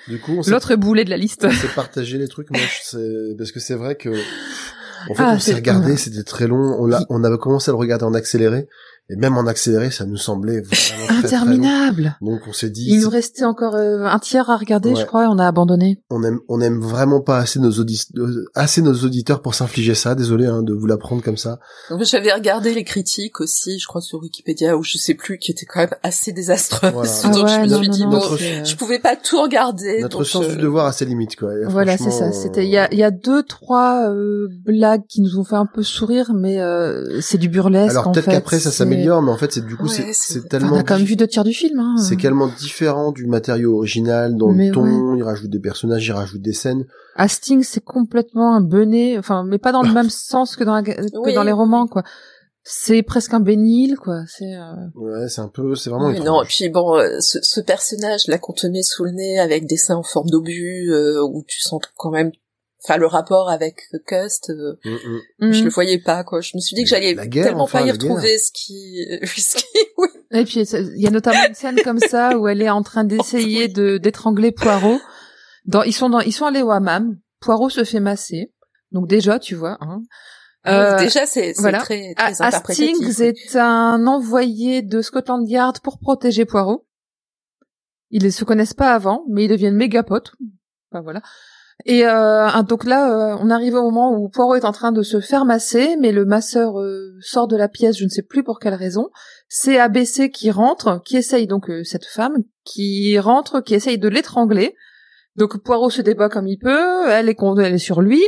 l'autre 0.47 0.77
boulet 0.77 1.05
de 1.05 1.11
la 1.11 1.17
liste. 1.19 1.45
on 1.45 1.51
s'est 1.51 1.67
partagé 1.75 2.17
les 2.17 2.29
trucs. 2.29 2.51
Moi, 2.51 2.61
je 2.61 2.89
sais- 2.89 3.35
parce 3.37 3.51
que 3.51 3.61
c'est 3.61 3.75
vrai 3.75 3.97
que 3.97 4.11
en 4.11 5.15
fait, 5.15 5.23
Ah, 5.23 5.33
on 5.35 5.39
s'est 5.39 5.51
c'est- 5.51 5.57
regardé, 5.57 5.97
c'était 5.99 6.23
très 6.23 6.47
long. 6.47 6.77
On 6.81 6.87
l'a, 6.87 7.05
on 7.11 7.23
avait 7.25 7.37
commencé 7.39 7.71
à 7.71 7.73
le 7.73 7.79
regarder 7.79 8.05
en 8.05 8.15
accéléré, 8.15 8.69
et 9.11 9.17
même 9.17 9.37
en 9.37 9.47
accéléré, 9.47 9.91
ça 9.91 10.07
nous 10.07 10.17
semblait 10.17 10.61
vraiment 10.63 11.07
très, 11.07 11.07
très 11.07 11.37
long. 11.37 11.43
Interminable. 11.43 12.17
Donc, 12.23 12.41
on 12.49 12.53
s'est 12.53 12.71
dit, 12.71 12.87
Il 12.89 13.01
nous 13.01 13.11
restait 13.11 13.45
encore 13.45 13.75
euh, 13.75 14.05
un 14.05 14.19
tiers 14.19 14.49
à 14.51 14.57
regarder, 14.57 14.91
Ouais. 14.95 15.01
je 15.01 15.05
crois, 15.07 15.25
et 15.25 15.27
on 15.27 15.39
a 15.39 15.47
abandonné. 15.47 16.03
on 16.11 16.23
aime, 16.23 16.39
on 16.49 16.61
aime 16.61 16.81
vraiment 16.81 17.21
pas 17.21 17.39
assez 17.39 17.59
nos 17.61 17.71
audi- 17.73 18.07
euh, 18.17 18.45
assez 18.55 18.81
nos 18.83 18.95
auditeurs 18.95 19.43
pour 19.43 19.55
s'infliger 19.55 19.95
ça. 19.95 20.15
Désolé 20.15 20.47
hein, 20.47 20.63
de 20.63 20.73
vous 20.73 20.87
l'apprendre 20.87 21.23
comme 21.23 21.37
ça. 21.37 21.59
J'avais 22.01 22.33
regardé 22.33 22.73
les 22.75 22.85
critiques 22.85 23.41
aussi, 23.41 23.79
je 23.79 23.87
crois 23.87 24.01
sur 24.01 24.21
Wikipédia 24.21 24.77
ou 24.77 24.83
je 24.83 24.97
sais 24.97 25.15
plus, 25.15 25.39
qui 25.39 25.51
étaient 25.53 25.67
quand 25.67 25.81
même 25.81 25.95
assez 26.03 26.33
désastreuses. 26.33 26.93
Voilà. 26.93 27.11
Ah 27.25 27.29
donc 27.29 27.49
je 27.49 27.55
me 27.61 27.67
non, 27.67 27.79
suis 27.79 27.89
non, 27.89 27.95
dit 27.95 28.01
non, 28.05 28.09
bon, 28.11 28.17
Notre- 28.17 28.39
c'est, 28.39 28.65
je 28.65 28.77
pouvais 28.77 28.99
pas 28.99 29.17
tout 29.17 29.41
regarder. 29.41 30.01
Notre 30.03 30.19
donc, 30.19 30.27
sens 30.27 30.45
euh, 30.45 30.55
du 30.55 30.57
devoir 30.63 30.87
a 30.87 30.93
ses 30.93 31.05
limites, 31.05 31.37
quoi. 31.37 31.53
Et 31.55 31.65
Voilà, 31.67 31.97
c'est 31.99 32.11
ça. 32.11 32.33
C'était 32.33 32.65
il 32.65 32.71
y 32.71 32.79
a 32.79 32.89
il 32.93 32.99
y 32.99 33.03
a 33.03 33.11
deux 33.11 33.43
trois 33.43 34.09
euh, 34.11 34.49
blagues 34.65 35.03
qui 35.09 35.21
nous 35.21 35.39
ont 35.39 35.45
fait 35.45 35.57
un 35.57 35.67
peu 35.67 35.83
sourire, 35.83 36.33
mais 36.35 36.61
euh, 36.61 37.21
c'est 37.21 37.39
du 37.39 37.49
burlesque 37.49 37.91
Alors 37.91 38.13
peut-être 38.13 38.27
qu'après 38.31 38.59
ça 38.59 38.71
C'est- 38.71 38.77
s'améliore, 38.95 39.23
mais 39.23 39.31
en 39.31 39.37
fait 39.37 39.53
c'est 39.53 39.65
du 39.67 39.77
coup 39.77 39.85
Ouais, 39.89 40.11
c'est 40.13 40.39
Enfin, 40.39 40.49
tellement 40.49 40.77
on 40.77 40.79
a 40.79 40.83
quand 40.83 40.97
même 40.97 41.05
vu 41.07 41.17
deux 41.17 41.27
tiers 41.27 41.45
du 41.45 41.53
film. 41.53 41.79
Hein. 41.79 41.97
c'est 41.99 42.17
tellement 42.17 42.49
différent 42.49 43.13
du 43.13 43.27
matériau 43.27 43.77
original 43.77 44.37
dans 44.37 44.53
Mais 44.53 44.69
le 44.69 44.73
ton. 44.75 45.15
Il 45.17 45.23
rajoute 45.23 45.51
des 45.51 45.61
personnages, 45.61 46.07
il 46.07 46.13
rajoute 46.13 46.43
des 46.43 46.53
scènes. 46.53 46.85
Hastings, 47.17 47.63
c'est 47.63 47.85
complètement 47.85 48.55
un 48.57 48.61
benet, 48.61 49.19
enfin, 49.19 49.45
mais 49.47 49.59
pas 49.59 49.73
dans 49.73 49.83
le 49.83 49.93
même 49.93 50.11
sens 50.11 50.57
que 50.57 50.65
dans, 50.65 50.75
la- 50.75 50.83
que 50.83 50.93
Oui, 51.19 51.35
dans 51.35 51.45
les 51.45 51.53
romans, 51.53 51.87
quoi. 51.87 52.03
C'est 52.67 53.03
presque 53.03 53.35
un 53.35 53.41
bénil, 53.41 53.97
quoi. 53.97 54.23
C'est 54.27 54.55
euh, 54.55 54.73
Ouais, 54.95 55.29
c'est 55.29 55.43
un 55.43 55.49
peu, 55.49 55.75
c'est 55.75 55.91
vraiment 55.91 56.07
Oui, 56.09 56.21
non, 56.21 56.43
et 56.43 56.47
puis 56.47 56.71
bon, 56.71 56.97
euh, 56.97 57.21
ce, 57.21 57.39
ce 57.43 57.61
personnage 57.61 58.23
là 58.27 58.39
qu'on 58.39 58.55
te 58.55 58.67
met 58.67 58.83
sous 58.83 59.05
le 59.05 59.11
nez 59.11 59.39
avec 59.39 59.67
des 59.67 59.77
seins 59.77 59.97
en 59.97 60.03
forme 60.03 60.31
d'obus, 60.31 60.91
euh, 60.91 61.23
où 61.23 61.45
tu 61.47 61.61
sens 61.61 61.81
quand 61.99 62.11
même, 62.11 62.33
enfin 62.85 62.99
le 62.99 63.07
rapport 63.07 63.51
avec 63.51 63.81
Cust, 64.07 64.51
euh, 64.51 64.79
Mm, 64.85 65.49
mm. 65.49 65.53
je 65.53 65.61
mm. 65.61 65.65
le 65.65 65.71
voyais 65.71 65.99
pas 65.99 66.25
quoi. 66.25 66.41
Je 66.41 66.53
me 66.55 66.61
suis 66.61 66.75
dit 66.75 66.85
que 66.85 66.89
j'allais 66.89 67.15
tellement 67.15 67.65
enfin, 67.65 67.81
pas 67.81 67.87
y 67.87 67.91
retrouver 67.91 68.39
ce 68.39 68.51
qui, 68.53 69.07
ce 69.25 69.57
qui, 69.57 69.65
oui. 69.99 70.09
Et 70.33 70.45
puis 70.45 70.61
il 70.61 71.01
y 71.01 71.07
a 71.07 71.11
notamment 71.11 71.47
une 71.49 71.55
scène 71.55 71.81
comme 71.83 71.99
ça 71.99 72.37
où 72.37 72.49
elle 72.49 72.63
est 72.63 72.71
en 72.71 72.83
train 72.83 73.05
d'essayer 73.05 73.69
de 73.69 73.99
d'étrangler 73.99 74.53
Poirot. 74.53 75.01
Dans, 75.67 75.83
ils 75.83 75.93
sont 75.93 76.11
dans, 76.11 76.21
ils 76.21 76.33
sont 76.33 76.47
allés 76.47 76.63
au 76.63 76.71
hammam. 76.71 77.19
Poirot 77.41 77.71
se 77.71 77.85
fait 77.85 78.01
masser. 78.01 78.53
Donc 78.93 79.09
déjà, 79.09 79.39
tu 79.39 79.55
vois. 79.55 79.79
Hein. 79.81 80.03
Euh, 80.67 80.99
déjà, 80.99 81.27
c'est 81.27 81.53
voilà. 81.59 81.79
très, 81.79 82.15
très 82.15 82.43
Hastings 82.43 83.21
est 83.21 83.57
un 83.57 84.07
envoyé 84.07 84.83
de 84.83 85.03
Scotland 85.03 85.47
Yard 85.49 85.81
pour 85.81 85.99
protéger 85.99 86.45
Poirot. 86.45 86.87
Ils 88.11 88.25
ne 88.25 88.31
se 88.31 88.45
connaissent 88.45 88.75
pas 88.75 88.95
avant, 88.95 89.25
mais 89.29 89.45
ils 89.45 89.49
deviennent 89.49 89.75
méga 89.75 90.03
potes. 90.03 90.33
Enfin, 90.91 91.03
voilà. 91.03 91.21
Et 91.87 92.07
euh, 92.07 92.63
donc 92.63 92.85
là, 92.85 93.11
euh, 93.11 93.37
on 93.41 93.51
arrive 93.51 93.75
au 93.75 93.83
moment 93.83 94.17
où 94.17 94.29
Poirot 94.29 94.55
est 94.55 94.65
en 94.65 94.73
train 94.73 94.93
de 94.93 95.03
se 95.03 95.21
faire 95.21 95.45
masser, 95.45 95.97
mais 96.01 96.13
le 96.13 96.25
masseur 96.25 96.81
euh, 96.81 97.17
sort 97.21 97.47
de 97.47 97.57
la 97.57 97.69
pièce, 97.69 97.99
je 97.99 98.05
ne 98.05 98.09
sais 98.09 98.23
plus 98.23 98.43
pour 98.43 98.59
quelle 98.59 98.75
raison. 98.75 99.11
C'est 99.49 99.79
ABC 99.79 100.31
qui 100.31 100.51
rentre, 100.51 101.03
qui 101.05 101.17
essaye 101.17 101.47
donc 101.47 101.69
euh, 101.69 101.85
cette 101.85 102.07
femme, 102.07 102.39
qui 102.65 103.19
rentre, 103.19 103.61
qui 103.61 103.75
essaye 103.75 103.99
de 103.99 104.09
l'étrangler. 104.09 104.75
Donc 105.37 105.63
Poirot 105.63 105.91
se 105.91 106.01
débat 106.01 106.29
comme 106.29 106.47
il 106.47 106.59
peut, 106.59 107.09
elle 107.09 107.29
est, 107.29 107.37
elle 107.59 107.75
est 107.75 107.79
sur 107.79 108.01
lui, 108.01 108.23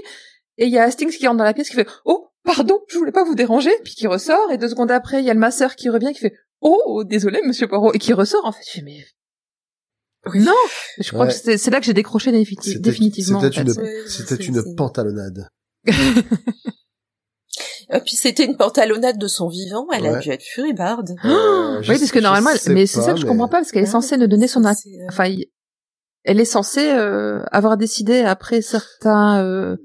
et 0.59 0.67
il 0.67 0.73
y 0.73 0.79
a 0.79 0.83
Hastings 0.83 1.17
qui 1.17 1.27
rentre 1.27 1.39
dans 1.39 1.45
la 1.45 1.55
pièce 1.55 1.71
qui 1.71 1.77
fait 1.77 1.89
Oh, 2.05 2.29
pardon, 2.45 2.81
je 2.89 2.99
voulais 2.99 3.13
pas 3.13 3.25
vous 3.25 3.37
déranger, 3.37 3.71
puis 3.85 3.95
qui 3.95 4.07
ressort, 4.07 4.51
et 4.51 4.59
deux 4.59 4.69
secondes 4.69 4.91
après, 4.91 5.21
il 5.21 5.25
y 5.25 5.31
a 5.31 5.35
le 5.35 5.41
masseur 5.41 5.77
qui 5.77 5.89
revient 5.89 6.13
qui 6.13 6.21
fait 6.21 6.35
Oh, 6.61 7.05
désolé, 7.05 7.41
monsieur 7.45 7.69
Poirot, 7.69 7.95
et 7.95 7.99
qui 7.99 8.13
ressort, 8.13 8.45
en 8.45 8.53
fait, 8.53 8.65
je 8.67 8.73
fais, 8.73 8.83
mais 8.83 9.05
non, 10.35 10.53
je 10.99 11.11
crois 11.11 11.27
que 11.27 11.33
c'est 11.33 11.71
là 11.71 11.81
que 11.81 11.87
j'ai 11.87 11.95
décroché 11.95 12.33
définitivement. 12.33 13.41
C'était 13.41 13.61
une, 13.61 13.75
c'était 14.09 14.45
une 14.45 14.75
pantalonnade. 14.77 15.49
Et 15.87 15.93
puis 18.05 18.17
c'était 18.17 18.45
une 18.45 18.57
pantalonnade 18.57 19.19
de 19.19 19.29
son 19.29 19.49
vivant, 19.49 19.87
elle 19.93 20.07
a 20.07 20.19
dû 20.19 20.31
être 20.31 20.43
furibarde. 20.43 21.15
Euh, 21.25 21.81
oui, 21.81 21.99
parce 21.99 22.11
que 22.11 22.19
normalement, 22.19 22.51
mais 22.69 22.87
c'est 22.87 23.03
ça 23.03 23.13
que 23.13 23.21
je 23.21 23.27
comprends 23.27 23.49
pas, 23.49 23.59
parce 23.59 23.71
qu'elle 23.71 23.83
est 23.83 23.87
censée 23.87 24.17
ne 24.17 24.27
donner 24.27 24.49
son, 24.49 24.65
euh, 24.65 24.73
enfin, 25.09 25.33
elle 26.25 26.41
est 26.41 26.45
censée 26.45 26.91
euh, 26.91 27.43
avoir 27.53 27.77
décidé 27.77 28.21
après 28.21 28.63
certains 28.63 29.45
euh, 29.45 29.77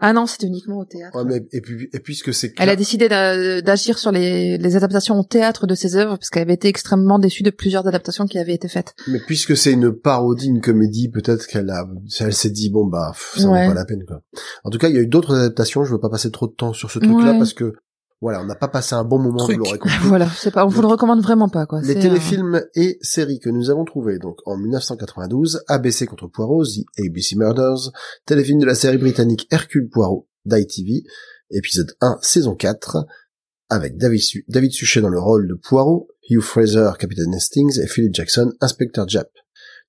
ah 0.00 0.12
non, 0.12 0.26
c'était 0.26 0.46
uniquement 0.46 0.78
au 0.78 0.84
théâtre. 0.84 1.16
Ouais, 1.16 1.24
mais, 1.24 1.48
et, 1.52 1.60
puis, 1.60 1.88
et 1.92 1.98
puisque 1.98 2.32
c'est 2.32 2.52
Elle 2.58 2.68
a 2.68 2.76
décidé 2.76 3.08
d'agir 3.08 3.98
sur 3.98 4.12
les, 4.12 4.56
les, 4.56 4.76
adaptations 4.76 5.18
au 5.18 5.24
théâtre 5.24 5.66
de 5.66 5.74
ses 5.74 5.96
œuvres 5.96 6.16
parce 6.16 6.30
qu'elle 6.30 6.42
avait 6.42 6.54
été 6.54 6.68
extrêmement 6.68 7.18
déçue 7.18 7.42
de 7.42 7.50
plusieurs 7.50 7.86
adaptations 7.88 8.26
qui 8.26 8.38
avaient 8.38 8.54
été 8.54 8.68
faites. 8.68 8.94
Mais 9.08 9.18
puisque 9.18 9.56
c'est 9.56 9.72
une 9.72 9.92
parodie, 9.92 10.46
une 10.46 10.60
comédie, 10.60 11.08
peut-être 11.08 11.46
qu'elle 11.48 11.70
a, 11.70 11.84
elle 12.20 12.32
s'est 12.32 12.50
dit 12.50 12.70
bon 12.70 12.86
bah 12.86 13.12
ça 13.36 13.46
vaut 13.46 13.52
pas 13.52 13.74
la 13.74 13.84
peine 13.84 14.04
quoi. 14.06 14.20
En 14.62 14.70
tout 14.70 14.78
cas, 14.78 14.88
il 14.88 14.94
y 14.94 14.98
a 14.98 15.02
eu 15.02 15.08
d'autres 15.08 15.34
adaptations. 15.34 15.84
Je 15.84 15.92
veux 15.92 16.00
pas 16.00 16.10
passer 16.10 16.30
trop 16.30 16.46
de 16.46 16.52
temps 16.52 16.72
sur 16.72 16.90
ce 16.90 17.00
truc-là 17.00 17.34
parce 17.34 17.52
que 17.52 17.72
voilà, 18.20 18.40
on 18.40 18.44
n'a 18.44 18.56
pas 18.56 18.68
passé 18.68 18.94
un 18.94 19.04
bon 19.04 19.18
moment, 19.18 19.46
vous 19.46 19.52
l'aurez 19.52 19.78
compris. 19.78 19.96
voilà, 20.08 20.28
c'est 20.28 20.50
pas, 20.50 20.64
on 20.66 20.68
vous 20.68 20.82
le 20.82 20.88
recommande 20.88 21.20
vraiment 21.20 21.48
pas, 21.48 21.66
quoi. 21.66 21.80
Les 21.82 21.94
téléfilms 21.94 22.62
et 22.74 22.98
séries 23.00 23.38
que 23.38 23.48
nous 23.48 23.70
avons 23.70 23.84
trouvés, 23.84 24.18
donc, 24.18 24.38
en 24.44 24.56
1992, 24.56 25.62
ABC 25.68 26.06
contre 26.06 26.26
Poirot, 26.26 26.64
The 26.64 26.84
ABC 26.98 27.36
Murders, 27.36 27.92
téléfilm 28.26 28.58
de 28.58 28.66
la 28.66 28.74
série 28.74 28.98
britannique 28.98 29.46
Hercule 29.50 29.88
Poirot, 29.88 30.28
d'ITV, 30.46 31.04
épisode 31.50 31.94
1, 32.00 32.18
saison 32.22 32.56
4, 32.56 33.06
avec 33.70 33.96
David, 33.96 34.22
David 34.48 34.72
Suchet 34.72 35.00
dans 35.00 35.10
le 35.10 35.20
rôle 35.20 35.46
de 35.46 35.54
Poirot, 35.54 36.08
Hugh 36.28 36.40
Fraser, 36.40 36.90
Capitaine 36.98 37.34
Hastings, 37.34 37.80
et 37.80 37.86
Philip 37.86 38.14
Jackson, 38.14 38.52
Inspecteur 38.60 39.08
Japp. 39.08 39.30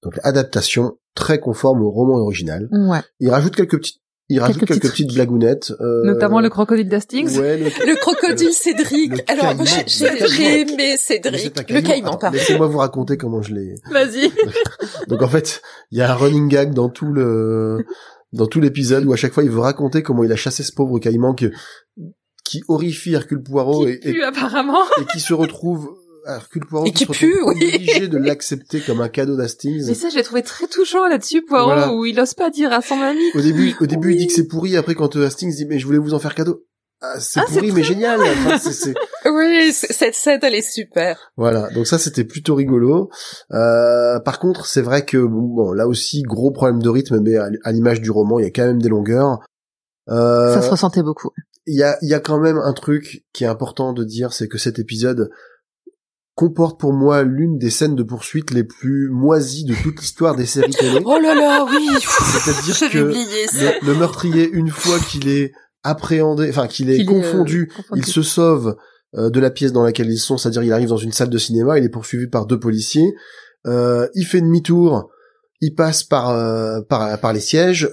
Donc, 0.03 0.19
adaptation 0.23 0.97
très 1.15 1.39
conforme 1.39 1.81
au 1.81 1.89
roman 1.89 2.17
original. 2.17 2.69
Ouais. 2.71 3.01
Il 3.19 3.29
rajoute 3.29 3.55
quelques 3.55 3.77
petites 3.77 4.01
il 4.29 4.39
rajoute 4.39 4.65
quelques, 4.65 4.89
petites 4.89 5.13
blagounettes. 5.13 5.73
Euh... 5.81 6.03
Notamment 6.05 6.39
le 6.39 6.49
crocodile 6.49 6.87
d'Hastings. 6.87 7.39
Ouais, 7.39 7.57
le... 7.57 7.95
crocodile 7.99 8.53
Cédric. 8.53 9.13
Alors, 9.27 9.55
moi, 9.55 9.65
j'ai 9.87 10.61
aimé 10.61 10.97
Cédric. 10.97 11.69
Le 11.69 11.81
caïman, 11.81 12.17
pardon. 12.17 12.37
Laissez-moi 12.37 12.67
vous 12.67 12.77
raconter 12.77 13.17
comment 13.17 13.41
je 13.41 13.55
l'ai... 13.55 13.75
Vas-y. 13.91 14.31
Donc, 15.07 15.23
en 15.23 15.27
fait, 15.27 15.61
il 15.91 15.97
y 15.97 16.01
a 16.01 16.11
un 16.11 16.15
running 16.15 16.47
gag 16.47 16.73
dans 16.73 16.89
tout 16.89 17.11
le, 17.11 17.85
dans 18.31 18.45
tout 18.45 18.61
l'épisode 18.61 19.05
où 19.05 19.13
à 19.13 19.15
chaque 19.15 19.33
fois 19.33 19.43
il 19.43 19.49
veut 19.49 19.59
raconter 19.59 20.03
comment 20.03 20.23
il 20.23 20.31
a 20.31 20.35
chassé 20.35 20.63
ce 20.63 20.71
pauvre 20.71 20.99
caïman 20.99 21.33
qui, 21.33 21.49
qui 22.43 22.61
horrifie 22.67 23.13
Hercule 23.13 23.41
Poirot 23.41 23.87
et, 23.87 23.99
et, 24.03 24.23
apparemment. 24.23 24.83
et 25.01 25.05
qui 25.05 25.19
se 25.19 25.33
retrouve 25.33 25.95
Hercule 26.25 26.65
Poirot 26.65 26.91
qui, 26.91 27.05
se 27.05 27.43
obligé 27.43 28.07
de 28.07 28.17
l'accepter 28.19 28.81
comme 28.81 29.01
un 29.01 29.09
cadeau 29.09 29.35
d'Hastings. 29.35 29.85
Mais 29.87 29.93
ça, 29.93 30.09
j'ai 30.09 30.23
trouvé 30.23 30.43
très 30.43 30.67
touchant 30.67 31.07
là-dessus, 31.07 31.43
Poirot, 31.43 31.95
où 31.95 32.05
il 32.05 32.19
ose 32.19 32.33
pas 32.33 32.49
dire 32.49 32.71
à 32.71 32.81
son 32.81 32.99
ami. 33.01 33.23
Au 33.35 33.41
début, 33.41 33.75
au 33.81 33.85
début, 33.85 34.13
il 34.13 34.17
dit 34.17 34.27
que 34.27 34.33
c'est 34.33 34.47
pourri. 34.47 34.77
Après, 34.77 34.95
quand 34.95 35.15
Hastings 35.15 35.55
dit, 35.55 35.65
mais 35.65 35.79
je 35.79 35.85
voulais 35.85 35.97
vous 35.97 36.13
en 36.13 36.19
faire 36.19 36.35
cadeau. 36.35 36.65
Ah, 37.01 37.19
c'est 37.19 37.39
ah, 37.39 37.45
pourri, 37.47 37.71
mais 37.71 37.83
génial. 37.83 38.19
Oui, 39.25 39.71
cette 39.71 40.15
scène, 40.15 40.39
elle 40.43 40.55
est 40.55 40.69
super. 40.69 41.31
Voilà. 41.37 41.69
Donc 41.69 41.87
ça, 41.87 41.97
c'était 41.97 42.23
plutôt 42.23 42.55
rigolo. 42.55 43.09
Euh, 43.51 44.19
par 44.19 44.39
contre, 44.39 44.65
c'est 44.65 44.81
vrai 44.81 45.05
que 45.05 45.17
bon, 45.17 45.71
là 45.71 45.87
aussi, 45.87 46.23
gros 46.23 46.51
problème 46.51 46.81
de 46.81 46.89
rythme, 46.89 47.19
mais 47.19 47.35
à, 47.35 47.71
l'image 47.71 48.01
du 48.01 48.11
roman, 48.11 48.39
il 48.39 48.43
y 48.43 48.47
a 48.47 48.51
quand 48.51 48.65
même 48.65 48.81
des 48.81 48.89
longueurs. 48.89 49.39
Euh, 50.09 50.53
ça 50.53 50.61
se 50.61 50.69
ressentait 50.69 51.03
beaucoup. 51.03 51.31
Il 51.67 51.77
y 51.77 51.83
a, 51.83 51.97
il 52.01 52.09
y 52.09 52.13
a 52.13 52.19
quand 52.19 52.39
même 52.39 52.57
un 52.57 52.73
truc 52.73 53.25
qui 53.33 53.43
est 53.43 53.47
important 53.47 53.93
de 53.93 54.03
dire, 54.03 54.33
c'est 54.33 54.47
que 54.47 54.57
cet 54.57 54.79
épisode 54.79 55.29
comporte 56.39 56.79
pour 56.79 56.93
moi 56.93 57.23
l'une 57.23 57.57
des 57.57 57.69
scènes 57.69 57.97
de 57.97 58.03
poursuite 58.03 58.51
les 58.51 58.63
plus 58.63 59.09
moisies 59.09 59.65
de 59.65 59.75
toute 59.75 59.99
l'histoire 59.99 60.37
des 60.37 60.45
séries 60.45 60.71
télé. 60.71 61.01
Oh 61.05 61.19
là 61.21 61.35
là, 61.35 61.65
oui. 61.69 61.89
C'est-à-dire 61.99 62.91
que 62.93 63.85
le, 63.85 63.93
meurtrier, 63.93 64.49
une 64.49 64.69
fois 64.69 64.99
qu'il 64.99 65.27
est 65.27 65.51
appréhendé, 65.83 66.47
enfin 66.47 66.67
qu'il 66.67 66.91
est, 66.91 67.03
confondu, 67.03 67.69
euh, 67.77 67.97
il 67.97 68.05
se 68.05 68.21
sauve 68.21 68.77
euh, 69.17 69.29
de 69.29 69.37
la 69.41 69.49
pièce 69.49 69.73
dans 69.73 69.83
laquelle 69.83 70.09
ils 70.09 70.17
sont, 70.17 70.37
c'est-à-dire 70.37 70.63
il 70.63 70.71
arrive 70.71 70.87
dans 70.87 70.95
une 70.95 71.11
salle 71.11 71.29
de 71.29 71.37
cinéma, 71.37 71.77
il 71.77 71.83
est 71.83 71.89
poursuivi 71.89 72.27
par 72.27 72.45
deux 72.45 72.57
policiers, 72.57 73.13
euh, 73.67 74.07
il 74.15 74.23
fait 74.23 74.39
demi-tour, 74.39 75.09
il 75.59 75.75
passe 75.75 76.05
par, 76.05 76.27
par 76.85 77.19
par 77.19 77.33
les 77.33 77.41
sièges, 77.41 77.89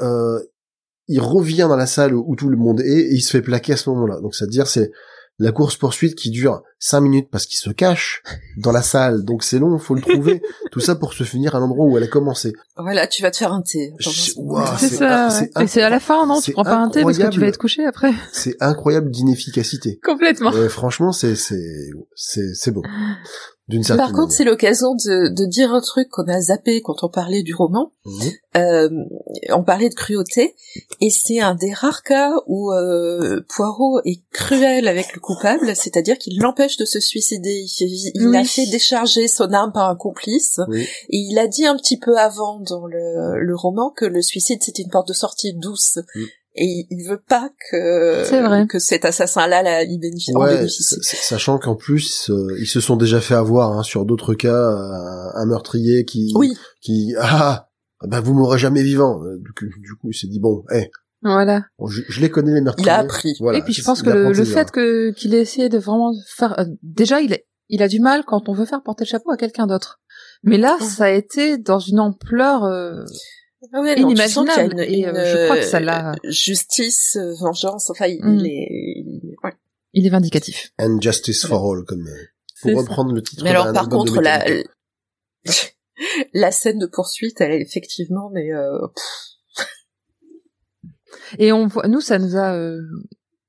il 1.08 1.20
revient 1.20 1.66
dans 1.68 1.75
la 1.76 1.86
salle 1.86 2.15
où, 2.15 2.36
tout 2.36 2.49
le 2.49 2.57
monde 2.57 2.81
est 2.81 3.10
et 3.10 3.15
il 3.15 3.23
se 3.23 3.33
fait 3.33 3.42
plaquer 3.42 3.73
à 3.73 3.76
ce 3.76 3.91
moment-là. 3.91 4.20
Donc 4.20 4.36
c'est-à-dire 4.36 4.68
c'est 4.68 4.92
la 5.39 5.52
course 5.52 5.76
poursuite 5.76 6.15
qui 6.15 6.31
dure 6.31 6.62
cinq 6.78 7.00
minutes 7.00 7.28
parce 7.31 7.47
qu'il 7.47 7.58
se 7.58 7.70
cache 7.70 8.23
dans 8.56 8.73
la 8.73 8.82
salle, 8.82 9.24
donc 9.24 9.42
c'est 9.42 9.58
long, 9.58 9.78
faut 9.78 9.94
le 9.94 10.00
trouver. 10.00 10.42
Tout 10.73 10.81
ça 10.81 10.94
pour 10.94 11.12
se 11.12 11.24
finir 11.24 11.55
à 11.55 11.60
l'endroit 11.60 11.86
où 11.86 11.97
elle 11.97 12.05
a 12.05 12.08
commencé. 12.08 12.52
Voilà, 12.76 13.06
tu 13.06 13.23
vas 13.23 13.31
te 13.31 13.36
faire 13.36 13.52
un 13.52 13.62
thé. 13.62 13.92
c'est 14.00 14.89
ça. 14.89 15.28
Et 15.60 15.66
c'est 15.66 15.82
à 15.82 15.90
la 15.90 16.00
fin, 16.00 16.26
non 16.26 16.40
Tu 16.40 16.52
prends 16.52 16.65
pas 16.65 16.76
un 16.76 16.89
thé 16.89 17.02
parce 17.02 17.18
que 17.18 17.28
tu 17.28 17.40
vas 17.40 17.48
être 17.48 17.58
couché 17.58 17.84
après. 17.84 18.12
C'est 18.32 18.56
incroyable 18.60 19.10
d'inefficacité. 19.10 19.98
Complètement. 20.02 20.52
franchement, 20.68 21.12
c'est 21.12 21.36
c'est 21.36 21.90
c'est 22.15 22.55
c'est 22.55 22.70
beau. 22.70 22.82
Par 23.97 24.12
contre, 24.12 24.33
c'est 24.33 24.45
l'occasion 24.45 24.95
de, 24.95 25.28
de, 25.28 25.45
dire 25.45 25.73
un 25.73 25.81
truc 25.81 26.09
qu'on 26.09 26.28
a 26.28 26.41
zappé 26.41 26.83
quand 26.83 27.03
on 27.03 27.09
parlait 27.09 27.43
du 27.43 27.53
roman. 27.53 27.91
Mhm. 28.05 28.33
Euh, 28.57 28.89
on 29.51 29.65
parlait 29.65 29.89
de 29.89 29.95
cruauté, 29.95 30.55
et 31.01 31.11
c'est 31.11 31.41
un 31.41 31.57
des 31.57 31.73
rares 31.73 32.05
cas 32.05 32.33
où 32.47 32.73
euh, 32.73 33.41
Poirot 33.49 34.01
est 34.05 34.23
cruel 34.31 34.86
avec 34.86 35.15
le 35.15 35.20
coupable, 35.20 35.75
c'est-à-dire 35.75 36.17
qu'il 36.17 36.39
l'empêche 36.39 36.77
de 36.77 36.85
se 36.85 37.01
suicider. 37.01 37.67
Il, 37.81 38.36
a 38.36 38.45
fait 38.45 38.67
décharger 38.67 39.27
son 39.27 39.53
arme 39.53 39.73
par 39.73 39.91
un 39.91 39.97
complice, 39.97 40.61
et 40.73 41.19
il 41.19 41.39
a 41.39 41.49
dit 41.49 41.67
un 41.67 41.77
petit 41.77 41.99
peu 41.99 42.17
avant 42.17 42.61
dans 42.61 42.86
le, 42.86 43.41
le 43.41 43.57
roman 43.57 43.91
que 43.91 44.05
le 44.05 44.23
suicide 44.23 44.62
c'était 44.62 44.83
une 44.83 44.91
porte 44.91 45.09
de 45.09 45.12
sortie 45.12 45.55
douce 45.55 45.99
et 46.57 46.86
il 46.91 47.07
veut 47.07 47.23
pas 47.28 47.51
que 47.70 48.67
que 48.67 48.78
cet 48.78 49.05
assassin-là 49.05 49.62
la 49.62 49.83
il 49.83 49.99
bénéficie. 49.99 50.35
Ouais, 50.35 50.67
sachant 50.68 51.59
qu'en 51.59 51.76
plus 51.76 52.31
euh, 52.31 52.57
ils 52.59 52.67
se 52.67 52.81
sont 52.81 52.97
déjà 52.97 53.20
fait 53.20 53.35
avoir 53.35 53.73
hein, 53.73 53.83
sur 53.83 54.07
d'autres 54.07 54.35
cas 54.35 54.49
euh, 54.49 55.31
un 55.35 55.47
meurtrier 55.47 56.05
qui 56.05 56.33
oui. 56.35 56.55
qui 56.81 57.15
ah 57.20 57.68
bah 58.07 58.20
vous 58.20 58.35
m'aurez 58.35 58.59
jamais 58.59 58.83
vivant. 58.83 59.23
Euh, 59.23 59.39
du 59.39 59.52
coup, 59.52 59.67
du 59.81 59.94
coup 60.01 60.10
il 60.10 60.15
s'est 60.15 60.28
dit 60.28 60.41
bon, 60.41 60.65
eh. 60.73 60.91
Voilà. 61.23 61.65
je, 61.89 62.20
les 62.20 62.31
connais 62.31 62.55
les 62.55 62.60
meurtriers. 62.60 62.86
Il 62.86 62.91
a 62.91 62.99
appris. 62.99 63.35
et 63.55 63.62
puis 63.62 63.73
je 63.73 63.83
pense 63.83 64.02
que 64.02 64.10
le, 64.10 64.44
fait 64.44 64.70
que 64.70 65.10
qu'il 65.12 65.35
ait 65.35 65.41
essayé 65.41 65.68
de 65.68 65.78
vraiment 65.78 66.12
faire 66.36 66.65
déjà 66.83 67.20
il 67.20 67.36
il 67.68 67.83
a 67.83 67.89
du 67.89 67.99
mal 67.99 68.25
quand 68.25 68.49
on 68.49 68.52
veut 68.52 68.65
faire 68.65 68.83
porter 68.83 69.05
le 69.05 69.09
chapeau 69.09 69.33
à 69.33 69.36
quelqu'un 69.36 69.67
d'autre. 69.67 69.99
Mais 70.44 70.57
là, 70.57 70.76
ça 70.81 71.07
a 71.07 71.10
été 71.10 71.59
dans 71.59 71.81
une 71.81 71.99
ampleur 71.99 72.62
ah 73.73 73.81
ouais, 73.81 73.99
inimaginable. 73.99 74.81
et 74.81 75.07
euh, 75.07 75.12
je 75.15 75.45
crois 75.45 75.57
que 75.59 75.65
ça 75.65 75.81
l'a. 75.81 76.12
Euh, 76.12 76.31
justice, 76.31 77.17
euh, 77.17 77.35
vengeance, 77.35 77.91
enfin, 77.91 78.07
il, 78.07 78.25
mm. 78.25 78.47
est. 78.47 79.36
Ouais. 79.45 79.53
Il 79.93 80.07
est 80.07 80.11
vindicatif. 80.11 80.73
And 80.78 81.01
justice 81.01 81.47
for 81.47 81.73
all, 81.73 81.85
comme. 81.85 82.09
Pour 82.62 82.73
reprendre 82.73 83.12
le 83.12 83.23
titre. 83.23 83.45
Mais 83.45 83.51
alors, 83.51 83.73
par 83.73 83.89
contre, 83.89 84.20
la 84.20 84.45
la 86.33 86.51
scène 86.51 86.78
de 86.78 86.86
poursuite, 86.86 87.41
elle 87.41 87.53
est 87.53 87.61
effectivement, 87.61 88.31
mais. 88.33 88.53
Euh... 88.53 88.78
Et 91.39 91.53
on 91.53 91.67
voit, 91.67 91.89
nous, 91.89 92.01
ça 92.01 92.19
nous 92.19 92.36
a. 92.36 92.57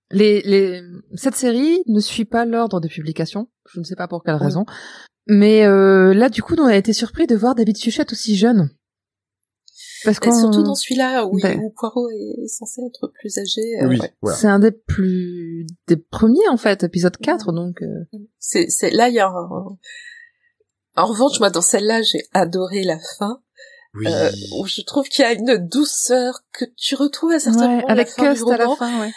Les, 0.09 0.41
les, 0.41 0.81
cette 1.15 1.35
série 1.35 1.83
ne 1.87 1.99
suit 1.99 2.25
pas 2.25 2.45
l'ordre 2.45 2.79
de 2.79 2.87
publication. 2.87 3.49
Je 3.69 3.79
ne 3.79 3.83
sais 3.83 3.95
pas 3.95 4.07
pour 4.07 4.23
quelle 4.23 4.35
raison. 4.35 4.65
Mais 5.27 5.65
euh, 5.65 6.13
là, 6.13 6.29
du 6.29 6.41
coup, 6.41 6.55
on 6.57 6.65
a 6.65 6.75
été 6.75 6.93
surpris 6.93 7.27
de 7.27 7.35
voir 7.35 7.53
David 7.53 7.77
Suchet 7.77 8.11
aussi 8.11 8.37
jeune. 8.37 8.69
Parce 10.07 10.19
que 10.21 10.31
surtout 10.33 10.63
dans 10.63 10.73
celui-là 10.73 11.25
où, 11.25 11.37
ben. 11.37 11.59
où, 11.59 11.69
Poirot 11.69 12.09
est 12.09 12.47
censé 12.47 12.81
être 12.87 13.11
plus 13.19 13.37
âgé. 13.37 13.61
Euh, 13.81 13.87
oui, 13.89 13.99
C'est 14.33 14.47
un 14.47 14.59
des 14.59 14.71
plus 14.71 15.67
des 15.87 15.97
premiers 15.97 16.47
en 16.49 16.55
fait, 16.55 16.83
épisode 16.83 17.17
4 17.17 17.51
donc. 17.51 17.81
Euh... 17.81 18.05
C'est 18.39 18.69
c'est 18.69 18.89
là 18.91 19.09
il 19.09 19.15
y 19.15 19.19
a 19.19 19.27
un, 19.27 19.77
En 20.95 21.05
revanche, 21.05 21.41
moi, 21.41 21.49
dans 21.49 21.61
celle-là, 21.61 22.01
j'ai 22.03 22.19
adoré 22.33 22.83
la 22.83 22.97
fin, 23.19 23.41
Oui. 23.95 24.07
euh, 24.07 24.31
où 24.59 24.65
je 24.65 24.81
trouve 24.81 25.09
qu'il 25.09 25.23
y 25.23 25.25
a 25.25 25.33
une 25.33 25.57
douceur 25.67 26.39
que 26.53 26.63
tu 26.77 26.95
retrouves 26.95 27.33
à 27.33 27.39
certains 27.39 27.67
Ouais, 27.67 27.75
moments 27.75 27.87
avec 27.87 28.07
la 28.07 28.13
fin 28.13 28.33
du 28.33 28.39
Cust 28.39 28.49
à 28.51 28.57
la 28.57 28.63
roman, 28.65 28.75
fin, 28.77 29.01
ouais. 29.01 29.11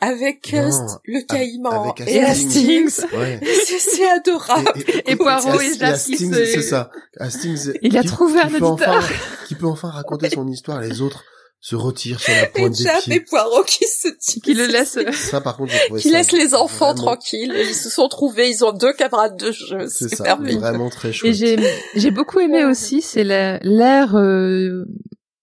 Avec 0.00 0.52
Non, 0.52 0.62
Cust, 0.64 0.98
le 1.04 1.20
caïman 1.26 1.92
avec 1.96 2.08
et 2.08 2.20
Hastings. 2.22 3.00
Ouais. 3.16 3.40
C'est 3.66 4.08
adorable. 4.10 4.72
Et 5.06 5.16
Poirot 5.16 5.60
et 5.60 5.66
Ast- 5.66 5.78
Jacques 5.80 5.90
Hastings, 5.94 6.34
c'est 6.34 6.62
ça. 6.62 6.90
Hastings, 7.18 7.72
Il 7.82 7.96
a 7.96 8.02
trouvé 8.02 8.40
un 8.40 8.48
qui 8.48 8.56
auditeur. 8.56 8.72
enfin- 8.96 9.14
qui 9.48 9.54
peut 9.54 9.66
enfin 9.66 9.88
raconter 9.88 10.28
son 10.30 10.46
histoire, 10.48 10.80
les 10.80 11.00
autres 11.00 11.24
se 11.60 11.74
retirent 11.74 12.20
sur 12.20 12.32
la 12.34 12.42
Et 12.44 12.48
pointe 12.48 12.72
des 12.76 12.84
Jap 12.84 12.98
et 13.06 13.10
pieds. 13.10 13.20
Poirot 13.20 13.64
qui 13.64 13.84
se 13.86 14.08
tirent. 14.20 14.42
Qui 14.44 14.54
le 14.54 14.66
laisse. 14.66 14.98
Ça, 15.30 15.40
par 15.40 15.56
contre, 15.56 15.72
trouvé 15.86 16.00
Qui 16.00 16.10
ça 16.10 16.18
laisse 16.18 16.32
les 16.32 16.54
enfants 16.54 16.92
vraiment- 16.92 16.94
tranquilles. 17.14 17.54
Ils 17.56 17.74
se 17.74 17.88
sont 17.88 18.08
trouvés, 18.08 18.50
ils 18.50 18.64
ont 18.64 18.72
deux 18.72 18.92
camarades 18.92 19.36
de 19.38 19.50
jeu. 19.50 19.86
C'est 19.88 20.08
C'est 20.10 20.16
ça, 20.16 20.24
merveilleux. 20.24 20.58
vraiment 20.60 20.90
très 20.90 21.08
Et 21.08 21.12
chouette. 21.12 21.34
j'ai 21.34 21.56
j'ai 21.96 22.10
beaucoup 22.10 22.38
aimé 22.40 22.64
aussi, 22.64 23.00
c'est 23.02 23.24
la- 23.24 23.58
l'air 23.62 24.14
euh, 24.16 24.84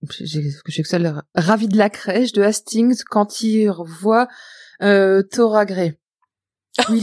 j'ai 0.09 0.41
j'ai 0.65 0.83
que 0.83 0.87
ça 0.87 0.99
l'air 0.99 1.23
ravi 1.35 1.67
de 1.67 1.77
la 1.77 1.89
crèche 1.89 2.31
de 2.33 2.41
Hastings 2.43 3.03
quand 3.09 3.41
il 3.41 3.69
revoit 3.69 4.27
euh, 4.81 5.23
Thora 5.23 5.63
est 5.63 5.97
là. 6.77 6.89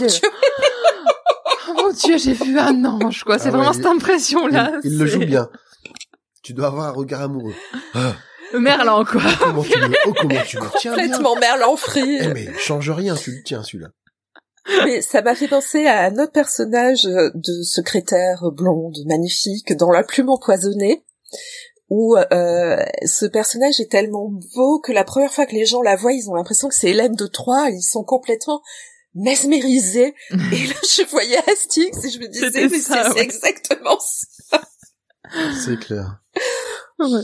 Oh 1.69 1.75
mon 1.75 1.93
dieu, 1.93 2.19
j'ai 2.19 2.33
vu 2.33 2.59
un 2.59 2.85
ange 2.85 3.23
quoi. 3.23 3.39
C'est 3.39 3.49
Ah 3.49 3.53
ouais, 3.53 3.59
vraiment 3.59 3.73
cette 3.73 3.87
impression 3.87 4.47
là. 4.49 4.73
il, 4.83 4.93
il 4.93 4.99
le 4.99 5.07
joue 5.07 5.21
bien. 5.21 5.49
Tu 6.43 6.53
dois 6.53 6.67
avoir 6.67 6.89
un 6.89 6.93
regard 6.93 7.21
amoureux. 7.23 7.55
Ah, 7.95 8.15
Merlan 8.59 9.05
quoi. 9.05 9.23
comment 9.39 9.63
tu 9.63 9.79
le, 9.79 9.89
oh, 10.07 10.15
comment 10.19 10.43
tu 10.47 10.57
le 10.57 10.63
tiens 10.79 10.95
bien. 10.95 11.05
Complètement 11.05 11.37
Merlan 11.37 11.77
Free. 11.77 12.19
Eh, 12.21 12.29
mais 12.29 12.49
change 12.59 12.91
rien, 12.91 13.15
tu 13.15 13.31
le 13.31 13.43
tiens, 13.45 13.63
celui-là. 13.63 13.89
Mais 14.85 15.01
ça 15.03 15.23
m'a 15.23 15.35
fait 15.35 15.49
penser 15.49 15.87
à 15.87 16.07
un 16.07 16.19
autre 16.19 16.33
personnage 16.33 17.07
euh, 17.07 17.31
de 17.35 17.63
secrétaire 17.63 18.43
blonde 18.53 18.97
magnifique 19.07 19.77
dans 19.77 19.91
La 19.91 20.03
plume 20.03 20.29
empoisonnée, 20.29 21.05
où 21.91 22.17
euh, 22.17 22.85
ce 23.05 23.27
personnage 23.27 23.81
est 23.81 23.91
tellement 23.91 24.31
beau 24.55 24.81
que 24.81 24.93
la 24.93 25.05
première 25.05 25.33
fois 25.33 25.45
que 25.45 25.55
les 25.55 25.67
gens 25.67 25.83
la 25.83 25.97
voient, 25.97 26.13
ils 26.13 26.31
ont 26.31 26.35
l'impression 26.35 26.69
que 26.69 26.75
c'est 26.75 26.91
Hélène 26.91 27.15
de 27.15 27.27
Troyes, 27.27 27.71
ils 27.71 27.83
sont 27.83 28.05
complètement 28.05 28.63
mesmérisés. 29.15 30.15
et 30.31 30.35
là, 30.67 30.75
je 30.85 31.11
voyais 31.11 31.39
Hastings 31.49 32.07
et 32.07 32.11
je 32.11 32.19
me 32.21 32.29
disais, 32.29 32.69
mais 32.69 32.79
c'est 32.79 33.15
ouais. 33.15 33.23
exactement 33.23 33.99
ça. 34.01 34.63
C'est 35.65 35.79
clair. 35.79 36.23
Ouais. 36.99 37.23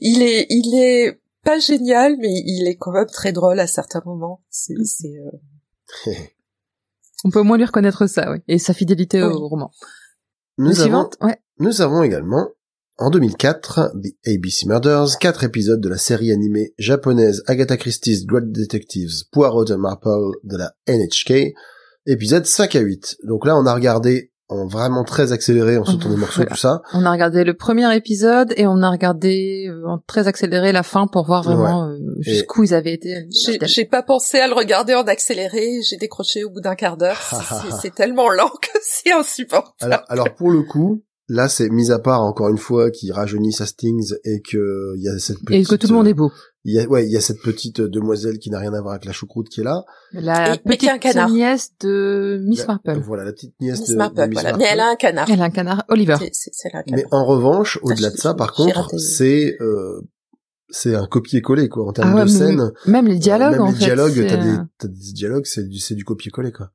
Il 0.00 0.22
est, 0.22 0.46
il 0.48 0.74
est 0.76 1.20
pas 1.42 1.58
génial, 1.58 2.16
mais 2.18 2.32
il 2.32 2.66
est 2.68 2.76
quand 2.76 2.92
même 2.92 3.06
très 3.06 3.32
drôle 3.32 3.58
à 3.58 3.66
certains 3.66 4.02
moments. 4.04 4.40
C'est, 4.48 4.74
c'est, 4.84 5.14
euh, 6.06 6.12
On 7.24 7.30
peut 7.30 7.40
au 7.40 7.44
moins 7.44 7.56
lui 7.56 7.64
reconnaître 7.64 8.06
ça, 8.06 8.30
oui. 8.30 8.38
Et 8.48 8.58
sa 8.58 8.74
fidélité 8.74 9.22
Oui. 9.22 9.32
au 9.32 9.48
roman. 9.48 9.70
Nous 10.58 10.70
avons, 10.70 10.80
suivante, 10.82 11.16
ouais. 11.20 11.38
nous 11.58 11.80
avons 11.80 12.02
également, 12.02 12.48
en 12.98 13.10
2004, 13.10 13.92
The 14.02 14.28
ABC 14.28 14.66
Murders, 14.66 15.18
quatre 15.18 15.42
épisodes 15.44 15.80
de 15.80 15.88
la 15.88 15.98
série 15.98 16.30
animée 16.30 16.74
japonaise 16.78 17.42
Agatha 17.46 17.76
Christie's 17.76 18.24
Great 18.24 18.52
Detectives 18.52 19.24
Poirot 19.32 19.70
and 19.72 19.78
Marple 19.78 20.36
de 20.44 20.56
la 20.56 20.72
NHK, 20.86 21.54
épisodes 22.06 22.46
5 22.46 22.76
à 22.76 22.80
8. 22.80 23.16
Donc 23.24 23.46
là, 23.46 23.56
on 23.56 23.66
a 23.66 23.74
regardé 23.74 24.30
en 24.48 24.68
vraiment 24.68 25.02
très 25.02 25.32
accéléré, 25.32 25.76
en 25.78 25.84
sautant 25.84 26.10
des 26.10 26.16
morceaux, 26.18 26.42
Voilà. 26.42 26.50
tout 26.52 26.56
ça. 26.60 26.82
On 26.92 27.04
a 27.04 27.10
regardé 27.10 27.42
le 27.42 27.54
premier 27.54 27.92
épisode 27.96 28.52
et 28.56 28.66
on 28.66 28.80
a 28.82 28.90
regardé 28.90 29.66
euh, 29.68 29.88
en 29.88 29.98
très 30.06 30.28
accéléré 30.28 30.70
la 30.70 30.82
fin 30.84 31.08
pour 31.08 31.26
voir 31.26 31.42
vraiment 31.42 31.88
euh, 31.88 31.96
jusqu'où 32.20 32.62
ils 32.62 32.74
avaient 32.74 32.92
été. 32.92 33.26
J'ai, 33.64 33.86
pas 33.86 34.02
pensé 34.04 34.38
à 34.38 34.46
le 34.46 34.54
regarder 34.54 34.94
en 34.94 35.02
accéléré, 35.02 35.80
j'ai 35.82 35.96
décroché 35.96 36.44
au 36.44 36.50
bout 36.50 36.60
d'un 36.60 36.74
quart 36.76 36.96
d'heure. 36.96 37.18
C'est- 37.80 37.94
tellement 37.94 38.28
lent 38.30 38.50
que 38.62 38.68
c'est 38.82 39.12
insupportable. 39.12 39.74
Alors, 39.80 40.04
alors 40.08 40.34
pour 40.34 40.50
le 40.50 40.62
coup, 40.62 41.02
là, 41.28 41.48
c'est 41.48 41.68
mis 41.70 41.90
à 41.90 41.98
part 41.98 42.22
encore 42.22 42.48
une 42.48 42.58
fois 42.58 42.90
qui 42.90 43.12
rajeunissent 43.12 43.60
Hastings 43.60 44.14
et 44.24 44.40
que 44.42 44.94
il 44.96 45.02
y 45.02 45.08
a 45.08 45.18
cette 45.18 45.38
petite, 45.44 45.50
Et 45.50 45.64
que 45.64 45.74
tout 45.76 45.88
le 45.88 45.94
monde 45.94 46.06
est 46.08 46.14
beau. 46.14 46.30
il 46.64 46.74
y 46.74 46.78
a, 46.80 46.86
ouais, 46.86 47.06
il 47.06 47.12
y 47.12 47.16
a 47.16 47.20
cette 47.20 47.40
petite 47.42 47.80
demoiselle 47.80 48.38
qui 48.38 48.50
n'a 48.50 48.58
rien 48.58 48.72
à 48.74 48.80
voir 48.80 48.92
avec 48.94 49.04
la 49.04 49.12
choucroute 49.12 49.48
qui 49.48 49.60
est 49.60 49.64
là. 49.64 49.84
La 50.12 50.54
Et- 50.54 50.60
mais 50.66 50.76
qui 50.76 50.88
a 50.88 50.92
un 50.94 50.98
petite 50.98 51.12
canard. 51.12 51.30
nièce 51.30 51.70
de 51.80 52.40
Miss 52.44 52.60
La- 52.60 52.66
Marple. 52.66 53.00
Voilà, 53.04 53.24
la 53.24 53.32
petite 53.32 53.54
nièce 53.60 53.80
Miss 53.80 53.90
de, 53.90 53.96
Marple, 53.96 54.16
de 54.16 54.22
Miss 54.26 54.32
voilà. 54.34 54.48
Marple. 54.50 54.62
Mais 54.64 54.68
elle 54.72 54.80
a 54.80 54.90
un 54.90 54.96
canard. 54.96 55.30
Elle 55.30 55.40
a 55.40 55.44
un 55.44 55.50
canard, 55.50 55.84
Oliver. 55.88 56.16
Canard. 56.62 56.84
Mais 56.92 57.04
en 57.10 57.24
revanche, 57.24 57.78
au-delà 57.82 58.10
de 58.10 58.14
j'ai- 58.16 58.20
ça, 58.22 58.34
par 58.34 58.52
contre, 58.52 58.98
c'est 58.98 59.56
euh, 59.60 60.00
c'est 60.70 60.94
un 60.94 61.06
copier-coller 61.06 61.68
quoi 61.68 61.86
en 61.86 61.92
termes 61.92 62.10
Ah 62.12 62.16
ouais, 62.16 62.24
de 62.24 62.28
scène. 62.28 62.72
Même 62.86 63.06
les 63.06 63.18
dialogues, 63.18 63.52
même 63.52 63.60
en 63.62 63.66
les 63.68 63.72
fait. 63.74 63.84
dialogues, 63.84 64.12
c'est, 64.14 64.26
t'as 64.26 64.36
des, 64.42 64.48
euh, 64.50 64.58
t'as 64.78 64.88
des 64.88 65.12
dialogues, 65.12 65.44
c'est 65.46 65.68
du 65.68 65.78
c'est 65.78 65.94
du 65.94 66.04
copier-coller 66.04 66.52
quoi. 66.52 66.70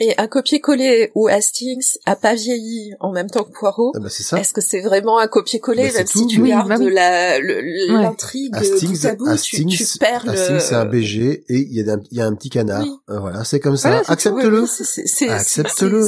Et 0.00 0.12
un 0.18 0.26
copier-coller 0.26 1.12
où 1.14 1.28
Hastings 1.28 1.98
a 2.04 2.16
pas 2.16 2.34
vieilli 2.34 2.94
en 2.98 3.12
même 3.12 3.30
temps 3.30 3.44
que 3.44 3.52
Poirot. 3.52 3.92
Ah 3.94 4.00
bah 4.00 4.08
c'est 4.10 4.24
ça. 4.24 4.40
Est-ce 4.40 4.52
que 4.52 4.60
c'est 4.60 4.80
vraiment 4.80 5.18
un 5.20 5.28
copier-coller, 5.28 5.86
Bah, 5.92 5.98
même 5.98 6.06
tout. 6.08 6.18
si 6.18 6.26
tu 6.26 6.40
Oui, 6.40 6.48
gardes 6.48 6.68
bah 6.68 6.78
la, 6.80 7.38
le- 7.38 7.60
l'intrigue 8.02 8.52
Hastings, 8.56 8.98
bout 9.00 9.06
à 9.06 9.14
bout, 9.14 9.24
tu, 9.26 9.30
Hastings, 9.30 9.68
tu 9.92 9.98
perds 9.98 10.24
le... 10.26 10.32
Hastings, 10.32 10.58
c'est 10.60 10.74
un 10.74 10.84
BG 10.84 11.44
et 11.48 11.58
il 11.58 11.72
y 11.72 11.88
a 11.88 11.92
un, 11.94 12.00
il 12.10 12.18
y 12.18 12.20
a 12.20 12.26
un 12.26 12.34
petit 12.34 12.50
canard. 12.50 12.82
Oui. 12.82 12.90
Euh, 13.10 13.20
voilà, 13.20 13.44
c'est 13.44 13.60
comme 13.60 13.76
ça. 13.76 13.90
Voilà, 13.90 14.04
Accepte-le. 14.08 14.62
Oui, 14.62 15.28
Accepte-le. 15.28 16.06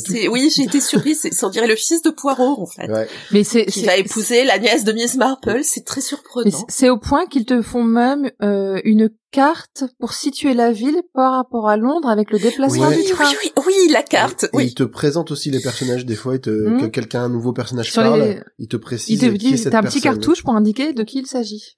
C'est- 0.00 0.28
Oui, 0.28 0.50
j'ai 0.54 0.62
été 0.64 0.80
surprise. 0.80 1.20
C'est, 1.22 1.44
on 1.44 1.48
dirait 1.50 1.66
le 1.66 1.76
fils 1.76 2.02
de 2.02 2.10
Poirot, 2.10 2.60
en 2.62 2.66
fait. 2.66 2.90
Ouais. 2.90 3.08
Mais 3.32 3.44
c'est, 3.44 3.66
Qui 3.66 3.80
c'est- 3.80 3.86
va 3.86 3.96
épouser 3.96 4.44
la 4.44 4.58
nièce 4.58 4.84
de 4.84 4.92
Miss 4.92 5.16
Marple. 5.16 5.60
C'est 5.62 5.84
très 5.84 6.00
mais 6.00 6.02
surprenant. 6.06 6.64
c'est 6.68 6.90
au 6.90 6.98
point 6.98 7.26
qu'ils 7.26 7.44
te 7.46 7.62
font 7.62 7.84
même 7.84 8.30
euh, 8.42 8.80
une 8.84 9.10
carte 9.32 9.84
pour 9.98 10.12
situer 10.14 10.54
la 10.54 10.72
ville 10.72 11.02
par 11.12 11.32
rapport 11.34 11.68
à 11.68 11.76
Londres 11.76 12.08
avec 12.08 12.30
le 12.30 12.38
déplacement 12.38 12.88
Ouais. 12.88 12.94
du 12.96 13.02
Oui, 13.02 13.08
train. 13.08 13.24
oui, 13.44 13.52
oui, 13.58 13.62
oui, 13.66 13.92
la 13.92 14.02
carte. 14.02 14.44
Et 14.44 14.48
oui. 14.54 14.64
il 14.66 14.74
te 14.74 14.82
présente 14.84 15.30
aussi 15.30 15.50
les 15.50 15.60
personnages 15.60 16.06
des 16.06 16.14
fois, 16.14 16.38
te, 16.38 16.50
Mhm. 16.50 16.80
que 16.80 16.86
quelqu'un, 16.86 17.24
un 17.24 17.28
nouveau 17.28 17.52
personnage 17.52 17.92
Sur 17.92 18.02
parle, 18.02 18.22
les- 18.22 18.40
il 18.58 18.68
te 18.68 18.76
Il 18.76 18.80
précise 18.80 19.20
te 19.20 19.56
cette 19.56 19.72
t'as 19.72 19.78
un 19.78 19.82
petit 19.82 20.00
personne. 20.00 20.20
cartouche 20.20 20.42
pour 20.42 20.54
indiquer 20.54 20.92
de 20.94 21.02
qui 21.02 21.18
il 21.18 21.26
s'agit. 21.26 21.76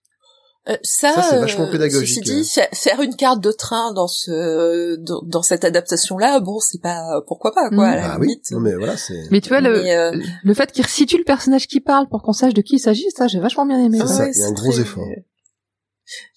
Euh, 0.68 0.76
ça, 0.82 1.14
Ça, 1.14 1.22
c'est 1.30 1.38
vachement 1.38 1.64
euh, 1.66 1.70
pédagogique, 1.70 2.22
Ceci 2.26 2.42
dit, 2.42 2.44
fa- 2.48 2.68
faire 2.74 3.00
une 3.00 3.16
carte 3.16 3.40
de 3.42 3.52
train 3.52 3.92
dans 3.94 4.06
ce 4.06 4.96
dans, 4.96 5.22
dans 5.24 5.42
cette 5.42 5.64
adaptation-là, 5.64 6.40
bon, 6.40 6.58
c'est 6.60 6.80
pas 6.82 7.22
pourquoi 7.26 7.52
pas 7.54 7.68
quoi. 7.70 7.86
Mm. 7.88 7.92
À 7.92 7.96
la 7.96 8.12
Ah 8.12 8.18
oui, 8.20 8.40
non 8.50 8.60
mais 8.60 8.74
voilà, 8.74 8.96
c'est 8.96 9.14
Mais 9.30 9.40
tu 9.40 9.48
vois, 9.48 9.60
le, 9.60 9.76
euh, 9.78 10.12
le 10.44 10.54
fait 10.54 10.70
qu'il 10.70 10.84
resitue 10.84 11.16
le 11.16 11.24
personnage 11.24 11.66
qui 11.68 11.80
parle 11.80 12.06
pour 12.08 12.22
qu'on 12.22 12.32
sache 12.34 12.52
de 12.54 12.60
qui 12.60 12.76
il 12.76 12.80
s'agit, 12.80 13.06
ça, 13.16 13.28
j'ai 13.28 13.40
vachement 13.40 13.64
bien 13.66 13.82
aimé. 13.82 13.98
C'est 13.98 14.04
ouais. 14.04 14.08
ça, 14.12 14.22
ouais, 14.24 14.30
il 14.34 14.40
y 14.40 14.44
a 14.44 14.46
un 14.46 14.52
gros 14.52 14.72
très- 14.72 14.80
effort. 14.82 15.06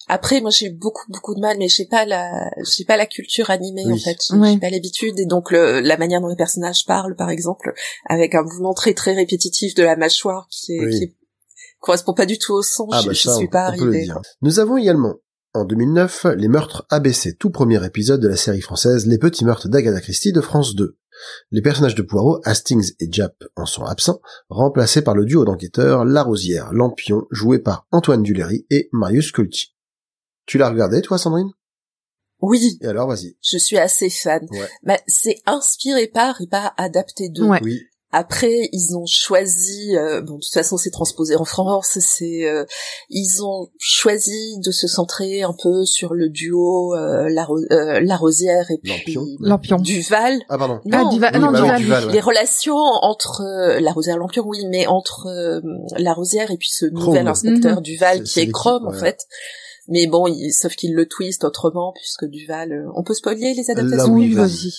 Après, 0.08 0.40
moi, 0.40 0.50
j'ai 0.50 0.68
beaucoup 0.68 1.04
beaucoup 1.10 1.34
de 1.34 1.40
mal, 1.40 1.56
mais 1.58 1.68
j'ai 1.68 1.86
pas 1.86 2.04
la 2.04 2.50
j'ai 2.76 2.84
pas 2.84 2.96
la 2.96 3.06
culture 3.06 3.50
animée 3.50 3.84
Oui. 3.86 3.92
en 3.92 3.96
fait. 3.96 4.16
J'ai 4.30 4.52
j'ai 4.52 4.58
pas 4.58 4.68
l'habitude 4.70 5.18
et 5.18 5.26
donc 5.26 5.50
le, 5.50 5.80
la 5.80 5.96
manière 5.96 6.20
dont 6.20 6.26
les 6.28 6.36
personnages 6.36 6.84
parlent, 6.86 7.16
par 7.16 7.30
exemple, 7.30 7.72
avec 8.08 8.34
un 8.34 8.42
mouvement 8.42 8.74
très 8.74 8.92
très 8.94 9.14
répétitif 9.14 9.74
de 9.74 9.82
la 9.82 9.96
mâchoire 9.96 10.48
qui 10.50 10.72
est, 10.74 10.80
Oui. 10.84 10.90
qui 10.98 11.04
est- 11.04 11.14
correspond 11.82 12.14
pas 12.14 12.26
du 12.26 12.38
tout 12.38 12.52
au 12.54 12.62
son. 12.62 12.88
Ah 12.92 13.00
je, 13.02 13.08
bah 13.08 13.12
je 13.12 13.22
ça, 13.22 13.34
suis 13.36 13.46
on, 13.46 13.50
pas 13.50 13.72
dire. 13.72 14.20
Nous 14.40 14.58
avons 14.58 14.78
également, 14.78 15.16
en 15.52 15.64
2009, 15.64 16.26
Les 16.38 16.48
Meurtres 16.48 16.86
ABC, 16.88 17.34
tout 17.34 17.50
premier 17.50 17.84
épisode 17.84 18.20
de 18.20 18.28
la 18.28 18.36
série 18.36 18.62
française 18.62 19.06
Les 19.06 19.18
Petits 19.18 19.44
Meurtres 19.44 19.68
d'Agatha 19.68 20.00
Christie 20.00 20.32
de 20.32 20.40
France 20.40 20.74
2. 20.74 20.96
Les 21.50 21.62
personnages 21.62 21.94
de 21.94 22.02
Poirot, 22.02 22.40
Hastings 22.44 22.92
et 22.98 23.08
Jap 23.12 23.44
en 23.56 23.66
sont 23.66 23.84
absents, 23.84 24.20
remplacés 24.48 25.02
par 25.02 25.14
le 25.14 25.24
duo 25.24 25.44
d'enquêteurs 25.44 26.04
Larosière, 26.04 26.72
Lampion, 26.72 27.26
joué 27.30 27.58
par 27.58 27.86
Antoine 27.92 28.22
Duléry 28.22 28.66
et 28.70 28.88
Marius 28.92 29.30
Colti. 29.30 29.74
Tu 30.46 30.58
l'as 30.58 30.70
regardé, 30.70 31.02
toi, 31.02 31.18
Sandrine? 31.18 31.50
Oui, 32.40 32.78
Et 32.80 32.86
alors, 32.86 33.06
vas-y. 33.08 33.36
je 33.40 33.56
suis 33.56 33.78
assez 33.78 34.10
fan. 34.10 34.44
Ouais. 34.50 34.68
Mais 34.82 35.00
c'est 35.06 35.36
inspiré 35.46 36.08
par 36.08 36.40
et 36.40 36.48
pas 36.48 36.74
adapté 36.76 37.28
de. 37.28 37.44
Ouais. 37.44 37.60
Oui. 37.62 37.82
Après, 38.12 38.68
ils 38.72 38.94
ont 38.96 39.06
choisi, 39.06 39.96
euh, 39.96 40.20
bon, 40.20 40.34
de 40.34 40.40
toute 40.40 40.52
façon, 40.52 40.76
c'est 40.76 40.90
transposé 40.90 41.34
en 41.34 41.46
France. 41.46 41.98
C'est, 41.98 42.46
euh, 42.46 42.64
ils 43.08 43.42
ont 43.42 43.68
choisi 43.78 44.58
de 44.64 44.70
se 44.70 44.86
centrer 44.86 45.42
un 45.42 45.54
peu 45.62 45.86
sur 45.86 46.12
le 46.12 46.28
duo 46.28 46.94
euh, 46.94 47.28
la, 47.30 47.46
euh, 47.70 48.00
la 48.02 48.16
Rosière 48.16 48.70
et 48.70 48.76
puis 48.82 48.92
Lampion. 48.92 49.24
Lampion. 49.40 49.76
Duval. 49.78 50.40
Ah, 50.50 50.58
pardon. 50.58 50.80
Ah, 50.92 51.04
Non, 51.04 51.08
Duval- 51.10 51.32
Oui, 51.34 51.40
non, 51.40 51.52
bah 51.52 51.60
oui, 51.60 51.62
Duval. 51.62 51.80
Duval, 51.82 52.06
ouais. 52.06 52.12
les 52.12 52.20
relations 52.20 52.76
entre 52.76 53.40
euh, 53.40 53.80
la 53.80 53.92
Rosière 53.92 54.18
Lampion, 54.18 54.44
oui, 54.46 54.58
mais 54.68 54.86
entre 54.86 55.26
euh, 55.28 55.60
la 55.96 56.12
Rosière 56.12 56.50
et 56.50 56.58
puis 56.58 56.68
ce 56.70 56.84
nouvel 56.86 57.26
inspecteur 57.28 57.76
Mhm. 57.76 57.82
Duval 57.82 58.22
qui 58.24 58.40
est 58.40 58.50
Chrome 58.50 58.86
en 58.86 58.92
fait. 58.92 59.20
Mais 59.88 60.06
bon, 60.06 60.26
il- 60.26 60.52
sauf 60.52 60.76
qu'il 60.76 60.94
le 60.94 61.06
twist 61.08 61.44
autrement 61.44 61.92
puisque 61.94 62.26
Duval, 62.26 62.72
euh, 62.72 62.90
on 62.94 63.02
peut 63.02 63.14
spoiler 63.14 63.54
les 63.54 63.70
adaptations? 63.70 64.12
Oui, 64.12 64.32
vas-y. 64.34 64.70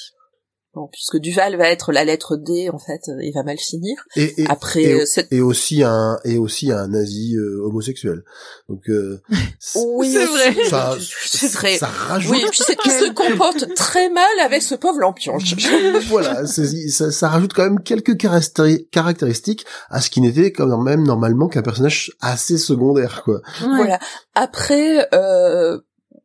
Bon, 0.76 0.90
puisque 0.92 1.18
Duval 1.18 1.56
va 1.56 1.70
être 1.70 1.92
la 1.92 2.04
lettre 2.04 2.36
D 2.36 2.70
en 2.74 2.80
fait, 2.80 3.02
euh, 3.08 3.22
il 3.22 3.32
va 3.32 3.44
mal 3.44 3.60
finir. 3.60 3.96
Et, 4.16 4.42
et, 4.42 4.46
Après, 4.50 4.82
et, 4.82 4.94
euh, 4.94 5.06
cette- 5.06 5.32
et 5.32 5.40
aussi 5.40 5.84
un, 5.84 6.18
et 6.26 6.38
aussi 6.40 6.72
un 6.72 6.88
nazi 6.88 7.36
euh, 7.38 7.62
homosexuel. 7.64 8.24
Donc, 8.70 8.82
euh, 8.90 9.22
oui, 9.76 10.12
C'est 10.12 10.26
vrai. 10.26 10.56
ça, 10.68 10.98
c'est 11.26 11.52
vrai. 11.52 11.78
ça 11.78 11.86
rajoute 11.86 12.32
Oui, 12.32 12.44
puis 12.50 12.62
c'est 12.66 12.76
qu'il 12.76 12.92
se 12.92 13.12
comporte 13.12 13.72
très 13.76 14.10
mal 14.10 14.24
avec 14.44 14.64
ce 14.64 14.74
pauvre 14.74 15.00
lampion. 15.00 15.38
Voilà, 16.08 16.48
ça, 16.48 17.12
ça 17.12 17.28
rajoute 17.30 17.54
quand 17.54 17.64
même 17.64 17.82
quelques 17.84 18.16
caractéri- 18.16 18.88
caractéristiques 18.90 19.66
à 19.92 20.02
ce 20.02 20.10
qui 20.10 20.22
n'était 20.22 20.52
quand 20.52 20.76
même 20.82 21.04
normalement 21.04 21.48
qu'un 21.50 21.62
personnage 21.62 22.12
assez 22.20 22.58
secondaire, 22.58 23.22
quoi. 23.24 23.42
Ouais. 23.62 23.76
Voilà. 23.76 24.00
Après, 24.34 25.08
euh, 25.14 25.78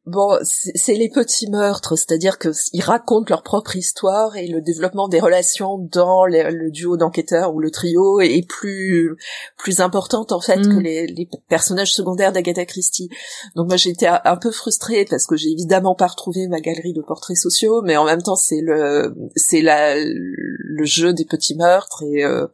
Bon, 0.08 0.38
c'est 0.42 0.94
les 0.94 1.10
petits 1.10 1.50
meurtres, 1.50 1.96
c'est-à-dire 1.96 2.38
que 2.38 2.48
ils 2.72 2.82
racontent 2.82 3.26
leur 3.28 3.42
propre 3.42 3.76
histoire 3.76 4.36
et 4.36 4.46
le 4.46 4.60
développement 4.60 5.08
des 5.08 5.20
relations 5.20 5.78
dans 5.92 6.24
le, 6.24 6.70
duo 6.70 6.96
d'enquêteurs 6.96 7.54
ou 7.54 7.60
le 7.60 7.70
trio 7.70 8.20
est 8.20 8.46
plus 8.46 9.16
plus 9.56 9.80
importante 9.80 10.32
en 10.32 10.40
fait 10.40 10.60
que 10.62 10.78
Mm. 10.78 10.82
les, 10.82 11.06
les 11.06 11.28
personnages 11.48 11.92
secondaires 11.92 12.32
d'Agatha 12.32 12.64
Christie. 12.64 13.08
Donc 13.56 13.68
moi 13.68 13.76
j'ai 13.76 13.90
été 13.90 14.06
un 14.06 14.36
peu 14.36 14.50
frustrée 14.50 15.04
parce 15.08 15.26
que 15.26 15.36
j'ai 15.36 15.50
évidemment 15.50 15.94
pas 15.94 16.06
retrouvé 16.06 16.48
ma 16.48 16.60
galerie 16.60 16.92
de 16.92 17.02
portraits 17.02 17.36
sociaux, 17.36 17.82
mais 17.82 17.96
en 17.96 18.04
même 18.04 18.22
temps 18.22 18.36
c'est 18.36 18.60
le 18.60 19.14
c'est 19.36 19.62
la 19.62 19.94
le 19.98 20.84
jeu 20.84 21.12
des 21.12 21.24
petits 21.24 21.56
meurtres 21.56 22.02
et 22.02 22.24
euh, 22.24 22.46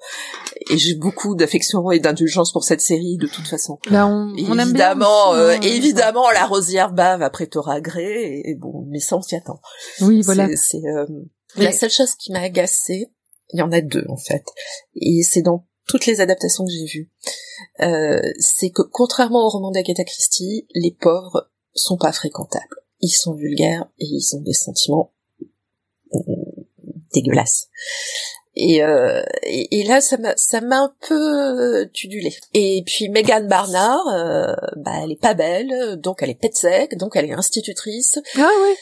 et 0.70 0.78
j'ai 0.78 0.94
beaucoup 0.94 1.34
d'affection 1.34 1.90
et 1.90 1.98
d'indulgence 1.98 2.52
pour 2.52 2.64
cette 2.64 2.80
série 2.80 3.16
de 3.16 3.26
toute 3.26 3.46
façon. 3.46 3.78
Là, 3.90 4.06
on, 4.06 4.32
on 4.48 4.58
aime 4.58 4.72
bien 4.72 4.84
Évidemment, 4.84 5.34
euh, 5.34 5.50
hein. 5.50 5.60
évidemment, 5.62 6.30
la 6.30 6.46
rosière 6.46 6.92
bave 6.92 7.22
après 7.22 7.43
t'aura 7.44 7.80
gré, 7.80 8.38
et, 8.38 8.50
et 8.50 8.54
bon, 8.54 8.84
mais 8.88 9.00
ça 9.00 9.16
on 9.16 9.22
s'y 9.22 9.36
attend. 9.36 9.60
Oui, 10.00 10.22
voilà. 10.22 10.48
C'est, 10.56 10.84
euh, 10.86 11.06
Mais- 11.56 11.64
la 11.64 11.72
seule 11.72 11.90
chose 11.90 12.14
qui 12.14 12.32
m'a 12.32 12.40
agacée, 12.40 13.10
il 13.52 13.58
y 13.58 13.62
en 13.62 13.72
a 13.72 13.80
deux 13.80 14.04
en 14.08 14.16
fait, 14.16 14.44
et 14.94 15.22
c'est 15.22 15.42
dans 15.42 15.66
toutes 15.86 16.06
les 16.06 16.20
adaptations 16.20 16.64
que 16.64 16.72
j'ai 16.72 16.86
vues, 16.86 17.12
euh, 17.80 18.20
c'est 18.38 18.70
que 18.70 18.82
contrairement 18.82 19.46
au 19.46 19.50
roman 19.50 19.70
d'Agatha 19.70 20.04
Christie, 20.04 20.66
les 20.74 20.92
pauvres 20.98 21.50
sont 21.74 21.96
pas 21.98 22.12
fréquentables. 22.12 22.76
Ils 23.00 23.10
sont 23.10 23.34
vulgaires 23.34 23.86
et 23.98 24.06
ils 24.06 24.34
ont 24.34 24.40
des 24.40 24.54
sentiments 24.54 25.12
euh, 26.14 26.18
dégueulasses. 27.12 27.68
Et, 28.56 28.84
euh, 28.84 29.22
et, 29.42 29.80
et 29.80 29.84
là, 29.84 30.00
ça 30.00 30.16
m'a, 30.16 30.32
ça 30.36 30.60
m'a 30.60 30.78
un 30.78 30.94
peu 31.08 31.14
euh, 31.14 31.86
tudulé. 31.92 32.32
Et 32.52 32.84
puis 32.86 33.08
Megan 33.08 33.48
Barnard, 33.48 34.06
euh, 34.08 34.54
bah, 34.76 34.92
elle 35.02 35.10
est 35.10 35.20
pas 35.20 35.34
belle, 35.34 35.96
donc 36.00 36.22
elle 36.22 36.30
est 36.30 36.38
pète 36.40 36.56
sec, 36.56 36.96
donc 36.96 37.16
elle 37.16 37.24
est 37.24 37.32
institutrice. 37.32 38.20
Ah 38.36 38.48
oui. 38.62 38.74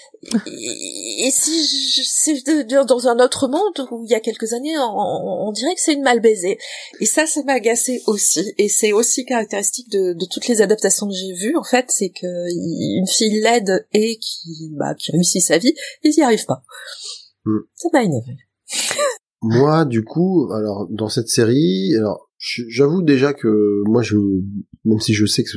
Et, 0.47 1.27
et 1.27 1.31
si 1.31 1.65
je- 1.65 2.03
c'est 2.07 2.45
dans 2.87 3.09
un 3.09 3.19
autre 3.19 3.49
monde 3.49 3.89
où 3.91 4.05
il 4.05 4.11
y 4.11 4.15
a 4.15 4.21
quelques 4.21 4.53
années, 4.53 4.79
on, 4.79 5.49
on 5.49 5.53
dirait 5.53 5.75
que 5.75 5.81
c'est 5.81 5.95
une 5.95 6.03
mal 6.03 6.21
baisée. 6.21 6.59
Et 7.01 7.07
ça, 7.07 7.27
ça 7.27 7.43
m'a 7.45 7.55
agacé 7.55 8.03
aussi. 8.07 8.53
Et 8.59 8.69
c'est 8.69 8.93
aussi 8.93 9.25
caractéristique 9.25 9.91
de, 9.91 10.13
de 10.13 10.27
toutes 10.27 10.49
les 10.49 10.61
adaptations 10.61 11.09
que 11.09 11.15
j'ai 11.15 11.33
vues. 11.33 11.57
En 11.57 11.65
fait, 11.65 11.87
c'est 11.89 12.11
que 12.11 12.27
une 12.27 13.09
fille 13.09 13.41
laide 13.41 13.87
et 13.95 14.19
qui, 14.19 14.69
bah, 14.73 14.95
qui 14.95 15.13
réussit 15.13 15.43
sa 15.43 15.57
vie, 15.57 15.75
ils 16.03 16.13
y 16.15 16.23
arrivent 16.23 16.47
pas. 16.47 16.63
Hmm. 17.47 17.61
Ça 17.75 17.89
m'a 17.93 18.03
énervé. 18.05 18.33
Moi, 19.43 19.85
du 19.85 20.05
coup, 20.05 20.51
alors 20.53 20.87
dans 20.91 21.09
cette 21.09 21.29
série, 21.29 21.95
alors 21.97 22.29
j'avoue 22.39 23.03
déjà 23.03 23.33
que 23.33 23.83
moi, 23.87 24.03
je, 24.03 24.17
même 24.85 25.01
si 25.01 25.15
je 25.15 25.27
sais 25.27 25.43
que 25.45 25.51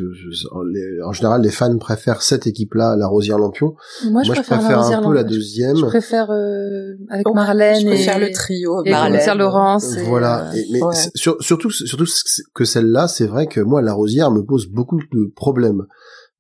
en 1.04 1.12
général 1.14 1.42
les 1.42 1.50
fans 1.52 1.76
préfèrent 1.78 2.22
cette 2.22 2.48
équipe-là, 2.48 2.96
la 2.98 3.08
Rosière 3.08 3.38
Lampion, 3.38 3.76
Moi, 4.10 4.24
je 4.24 4.28
moi 4.30 4.36
je 4.36 4.42
préfère, 4.42 4.80
un 4.80 4.82
Rosière 4.82 5.02
peu 5.02 5.14
la 5.14 5.22
Lampion. 5.22 5.36
deuxième. 5.36 5.76
Je 5.78 5.86
préfère 5.86 6.32
euh, 6.32 6.94
avec 7.10 7.28
Ouais, 7.28 7.34
Marlène 7.36 7.80
je 7.82 7.86
préfère 7.88 8.18
et 8.22 8.28
le 8.28 8.32
trio, 8.34 8.84
et 8.86 8.92
Marlène. 8.92 9.38
Laurence. 9.38 9.98
et, 9.98 10.04
Voilà. 10.04 10.50
euh, 10.50 10.54
Et- 10.56 10.66
mais 10.74 10.84
ouais. 10.84 10.94
c'est- 10.96 11.12
sur- 11.16 11.38
surtout, 11.42 11.70
surtout 11.72 12.06
que 12.54 12.66
celle-là, 12.66 13.08
c'est 13.08 13.28
vrai 13.28 13.48
que 13.48 13.62
moi, 13.62 13.82
la 13.82 13.94
Rosière 13.94 14.32
me 14.32 14.42
pose 14.44 14.68
beaucoup 14.68 14.98
de 15.14 15.32
problèmes. 15.36 15.84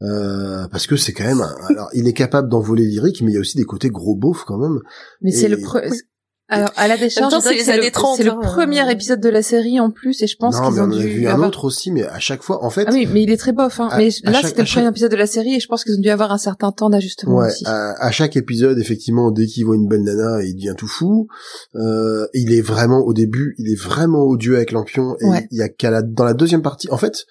Euh, 0.01 0.67
parce 0.71 0.87
que 0.87 0.97
c'est 0.97 1.13
quand 1.13 1.23
même, 1.23 1.39
un- 1.41 1.55
alors 1.69 1.89
il 1.93 2.05
est 2.07 2.13
capable 2.13 2.49
d'envoler 2.49 2.85
lyrique, 2.85 3.21
mais 3.21 3.31
il 3.31 3.35
y 3.35 3.37
a 3.37 3.39
aussi 3.39 3.55
des 3.57 3.63
côtés 3.63 3.89
gros 3.89 4.15
beaufs 4.17 4.43
quand 4.45 4.57
même. 4.57 4.79
Mais 5.21 5.31
c'est 5.31 5.47
le 5.47 5.55
pre- 5.57 5.89
Alors, 6.47 6.69
à 6.75 6.87
la 6.87 6.95
décharge, 6.95 7.33
c'est 7.41 7.53
les 7.55 7.63
le, 7.63 7.69
années 7.71 7.91
30, 7.91 8.17
c'est 8.17 8.23
le 8.23 8.39
premier 8.39 8.91
épisode 8.91 9.19
de 9.19 9.29
la 9.29 9.41
série 9.41 9.79
en 9.79 9.89
plus, 9.89 10.21
et 10.21 10.27
je 10.27 10.35
pense 10.37 10.55
qu'ils 10.55 10.79
ont 10.79 10.83
on 10.83 10.91
en 10.91 10.91
a 10.91 10.97
dû 10.97 11.07
vu 11.07 11.27
un 11.27 11.31
avoir- 11.33 11.47
autre 11.49 11.65
aussi, 11.65 11.91
mais 11.91 12.03
à 12.05 12.19
chaque 12.19 12.43
fois, 12.43 12.63
en 12.63 12.69
fait, 12.69 12.85
Ah 12.87 12.91
oui, 12.93 13.07
mais 13.11 13.23
il 13.23 13.31
est 13.31 13.37
très 13.37 13.51
bof, 13.51 13.79
hein. 13.79 13.87
À- 13.89 13.97
mais 13.97 14.09
là, 14.25 14.41
c'était 14.43 14.61
le 14.61 14.67
premier 14.67 14.87
épisode 14.89 15.09
de 15.09 15.15
la 15.15 15.25
série, 15.25 15.55
et 15.55 15.59
je 15.59 15.67
pense 15.67 15.83
qu'ils 15.83 15.95
ont 15.95 16.01
dû 16.01 16.09
avoir 16.09 16.31
un 16.31 16.37
certain 16.37 16.71
temps 16.71 16.91
d'ajustement 16.91 17.37
Ouais, 17.37 17.47
aussi. 17.47 17.63
à, 17.65 17.93
à 17.99 18.11
chaque 18.11 18.35
épisode, 18.35 18.77
effectivement, 18.77 19.31
dès 19.31 19.47
qu'il 19.47 19.65
voit 19.65 19.75
une 19.75 19.87
belle 19.87 20.03
nana, 20.03 20.43
il 20.43 20.53
devient 20.55 20.75
tout 20.77 20.87
fou. 20.87 21.27
Euh, 21.75 22.27
il 22.35 22.53
est 22.53 22.61
vraiment 22.61 22.99
au 22.99 23.13
début, 23.13 23.55
il 23.57 23.71
est 23.71 23.79
vraiment 23.81 24.21
odieux 24.23 24.55
avec 24.55 24.71
Lampion. 24.71 25.15
Et 25.21 25.25
Ouais. 25.25 25.47
il 25.49 25.57
y 25.57 25.61
a 25.63 25.69
qu'à 25.69 25.89
la 25.89 26.03
dans 26.03 26.25
la 26.25 26.35
deuxième 26.35 26.61
partie, 26.61 26.87
en 26.91 26.97
fait, 26.97 27.25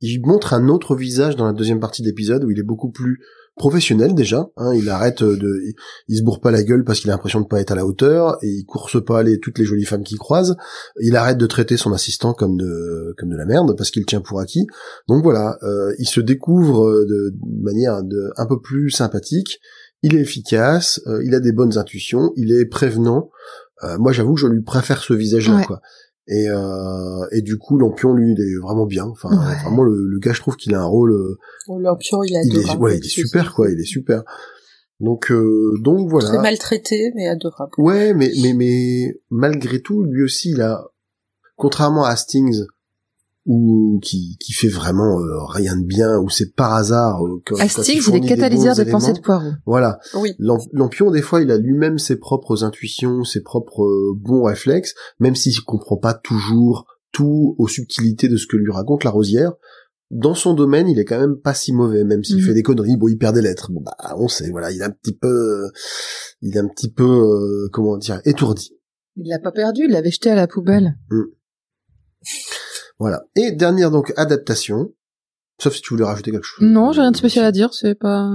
il 0.00 0.20
montre 0.26 0.54
un 0.54 0.68
autre 0.68 0.96
visage 0.96 1.36
dans 1.36 1.46
la 1.46 1.52
deuxième 1.52 1.78
partie 1.78 2.02
de 2.02 2.08
l'épisode 2.08 2.42
où 2.44 2.50
il 2.50 2.58
est 2.58 2.64
beaucoup 2.66 2.90
plus 2.90 3.20
professionnel 3.56 4.14
déjà. 4.14 4.48
Hein, 4.56 4.74
il 4.74 4.88
arrête 4.88 5.22
de, 5.22 5.60
il, 5.66 5.74
il 6.08 6.18
se 6.18 6.22
bourre 6.22 6.40
pas 6.40 6.50
la 6.50 6.62
gueule 6.62 6.84
parce 6.84 7.00
qu'il 7.00 7.10
a 7.10 7.14
l'impression 7.14 7.40
de 7.40 7.46
pas 7.46 7.60
être 7.60 7.72
à 7.72 7.74
la 7.74 7.86
hauteur 7.86 8.36
et 8.42 8.48
il 8.48 8.64
course 8.64 9.02
pas 9.04 9.22
les 9.22 9.40
toutes 9.40 9.58
les 9.58 9.64
jolies 9.64 9.84
femmes 9.84 10.04
qu'il 10.04 10.18
croise. 10.18 10.56
Il 11.00 11.16
arrête 11.16 11.38
de 11.38 11.46
traiter 11.46 11.76
son 11.76 11.92
assistant 11.92 12.32
comme 12.34 12.56
de 12.56 13.14
comme 13.18 13.30
de 13.30 13.36
la 13.36 13.46
merde 13.46 13.74
parce 13.76 13.90
qu'il 13.90 14.02
le 14.02 14.06
tient 14.06 14.20
pour 14.20 14.40
acquis. 14.40 14.66
Donc 15.08 15.22
voilà, 15.22 15.58
euh, 15.62 15.92
il 15.98 16.06
se 16.06 16.20
découvre 16.20 16.90
de, 16.90 17.30
de 17.34 17.62
manière 17.62 18.02
de, 18.02 18.30
un 18.36 18.46
peu 18.46 18.60
plus 18.60 18.90
sympathique. 18.90 19.58
Il 20.02 20.14
est 20.14 20.20
efficace, 20.20 21.00
euh, 21.06 21.22
il 21.24 21.34
a 21.34 21.40
des 21.40 21.52
bonnes 21.52 21.78
intuitions, 21.78 22.32
il 22.36 22.52
est 22.52 22.66
prévenant. 22.66 23.30
Euh, 23.84 23.98
moi, 23.98 24.12
j'avoue 24.12 24.34
que 24.34 24.40
je 24.40 24.46
lui 24.46 24.62
préfère 24.62 25.02
ce 25.02 25.12
visage-là, 25.14 25.56
Ouais. 25.56 25.64
quoi. 25.64 25.80
Et, 26.28 26.48
euh, 26.48 27.24
et 27.32 27.40
du 27.40 27.56
coup, 27.56 27.78
Lampion, 27.78 28.12
lui, 28.12 28.32
il 28.32 28.40
est 28.40 28.60
vraiment 28.60 28.86
bien. 28.86 29.04
Enfin, 29.04 29.28
Ouais. 29.30 29.62
vraiment, 29.62 29.84
le, 29.84 30.06
le 30.08 30.18
gars, 30.18 30.32
je 30.32 30.40
trouve 30.40 30.56
qu'il 30.56 30.74
a 30.74 30.80
un 30.80 30.84
rôle. 30.86 31.12
euh, 31.12 31.38
Lampion, 31.78 32.22
il 32.24 32.30
il 32.44 32.56
est, 32.58 32.76
ouais, 32.76 32.98
il 32.98 33.04
est 33.04 33.08
super, 33.08 33.54
quoi. 33.54 33.70
Il 33.70 33.78
est 33.80 33.84
super. 33.84 34.24
Donc, 34.98 35.30
euh, 35.30 35.72
donc 35.82 36.08
voilà. 36.10 36.28
Très 36.28 36.38
maltraité, 36.42 37.12
mais 37.14 37.28
adorable. 37.28 37.70
Ouais, 37.78 38.12
mais 38.14 38.32
mais 38.42 38.54
mais 38.54 39.20
malgré 39.30 39.80
tout, 39.82 40.02
lui 40.04 40.22
aussi, 40.24 40.50
il 40.50 40.62
a, 40.62 40.84
contrairement 41.54 42.04
à 42.04 42.10
Hastings, 42.10 42.64
ou 43.46 44.00
qui 44.02 44.36
qui 44.40 44.52
fait 44.52 44.68
vraiment 44.68 45.20
euh, 45.20 45.44
rien 45.46 45.76
de 45.76 45.84
bien, 45.86 46.18
ou 46.18 46.28
c'est 46.28 46.54
par 46.54 46.74
hasard. 46.74 47.24
euh, 47.24 47.40
que- 47.46 47.54
quand 48.00 48.16
il 48.16 48.16
est 48.18 48.20
des 48.20 48.34
catalyseur 48.34 48.74
bons 48.76 48.82
des 48.84 48.90
pensées 48.90 49.12
de 49.12 49.20
poireaux. 49.20 49.52
Voilà. 49.64 49.98
Oui. 50.14 50.34
Lam- 50.38 50.58
Lampion, 50.72 51.10
des 51.10 51.22
fois, 51.22 51.40
il 51.40 51.50
a 51.50 51.56
lui-même 51.56 51.98
ses 51.98 52.16
propres 52.16 52.64
intuitions, 52.64 53.22
ses 53.24 53.40
propres 53.42 53.84
euh, 53.84 54.12
bons 54.16 54.42
réflexes, 54.44 54.94
même 55.20 55.34
s'il 55.36 55.58
comprend 55.62 55.96
pas 55.96 56.12
toujours 56.14 56.84
tout 57.12 57.54
aux 57.58 57.68
subtilités 57.68 58.28
de 58.28 58.36
ce 58.36 58.46
que 58.46 58.56
lui 58.56 58.70
raconte 58.72 59.04
la 59.04 59.10
rosière. 59.10 59.52
Dans 60.10 60.34
son 60.34 60.54
domaine, 60.54 60.88
il 60.88 60.98
est 61.00 61.04
quand 61.04 61.18
même 61.18 61.36
pas 61.36 61.54
si 61.54 61.72
mauvais, 61.72 62.04
même 62.04 62.22
s'il 62.22 62.36
Mhm. 62.36 62.42
fait 62.42 62.54
des 62.54 62.62
conneries. 62.62 62.96
Bon, 62.96 63.08
il 63.08 63.16
perd 63.18 63.34
des 63.34 63.42
lettres. 63.42 63.70
Bon, 63.72 63.80
bah, 63.80 63.96
on 64.18 64.28
sait. 64.28 64.50
Voilà, 64.50 64.70
il 64.70 64.80
est 64.80 64.84
un 64.84 64.90
petit 64.90 65.14
peu, 65.16 65.26
euh, 65.28 65.68
il 66.42 66.56
est 66.56 66.60
un 66.60 66.68
petit 66.68 66.90
peu, 66.92 67.04
euh, 67.04 67.68
comment 67.72 67.96
dire, 67.96 68.20
étourdi. 68.24 68.70
Il 69.16 69.28
l'a 69.28 69.38
pas 69.38 69.50
perdu, 69.52 69.82
il 69.86 69.90
l'avait 69.92 70.10
jeté 70.10 70.30
à 70.30 70.34
la 70.36 70.46
poubelle. 70.46 70.96
Voilà. 72.98 73.22
Et 73.36 73.52
dernière 73.52 73.90
donc 73.90 74.12
adaptation. 74.16 74.92
Sauf 75.58 75.74
si 75.74 75.80
tu 75.80 75.94
voulais 75.94 76.04
rajouter 76.04 76.32
quelque 76.32 76.44
chose. 76.44 76.68
Non, 76.68 76.92
j'ai 76.92 77.00
rien 77.00 77.12
de 77.12 77.16
spécial 77.16 77.42
à 77.42 77.50
dire, 77.50 77.72
c'est 77.72 77.94
pas... 77.94 78.28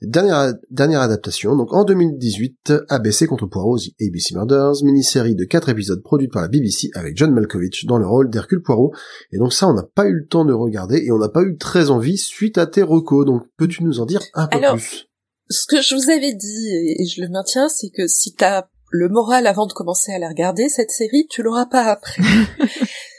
Dernière, 0.00 0.54
dernière 0.70 1.02
adaptation, 1.02 1.54
donc 1.54 1.74
en 1.74 1.84
2018, 1.84 2.72
ABC 2.88 3.26
contre 3.26 3.44
Poirot, 3.44 3.76
The 3.78 3.90
ABC 4.00 4.34
Murders, 4.34 4.82
mini-série 4.82 5.34
de 5.34 5.44
quatre 5.44 5.68
épisodes 5.68 6.02
produite 6.02 6.32
par 6.32 6.40
la 6.40 6.48
BBC 6.48 6.88
avec 6.94 7.14
John 7.18 7.34
Malkovich 7.34 7.84
dans 7.84 7.98
le 7.98 8.06
rôle 8.06 8.30
d'Hercule 8.30 8.62
Poirot. 8.62 8.94
Et 9.32 9.38
donc 9.38 9.52
ça, 9.52 9.68
on 9.68 9.74
n'a 9.74 9.82
pas 9.82 10.06
eu 10.06 10.14
le 10.14 10.26
temps 10.26 10.46
de 10.46 10.54
regarder 10.54 11.02
et 11.04 11.12
on 11.12 11.18
n'a 11.18 11.28
pas 11.28 11.42
eu 11.42 11.58
très 11.58 11.90
envie 11.90 12.16
suite 12.16 12.56
à 12.56 12.66
tes 12.66 12.82
recos. 12.82 13.26
Donc 13.26 13.42
peux-tu 13.58 13.84
nous 13.84 14.00
en 14.00 14.06
dire 14.06 14.22
un 14.32 14.46
peu 14.46 14.56
Alors, 14.56 14.76
plus? 14.76 15.08
Ce 15.50 15.66
que 15.68 15.82
je 15.82 15.94
vous 15.94 16.10
avais 16.10 16.32
dit, 16.32 16.68
et 16.70 17.02
et 17.02 17.06
je 17.06 17.20
le 17.20 17.28
maintiens, 17.28 17.68
c'est 17.68 17.90
que 17.90 18.06
si 18.06 18.34
t'as 18.34 18.68
le 18.92 19.10
moral 19.10 19.46
avant 19.46 19.66
de 19.66 19.72
commencer 19.74 20.12
à 20.12 20.18
la 20.18 20.28
regarder, 20.28 20.70
cette 20.70 20.90
série, 20.90 21.26
tu 21.28 21.42
l'auras 21.42 21.66
pas 21.66 21.84
après. 21.84 22.22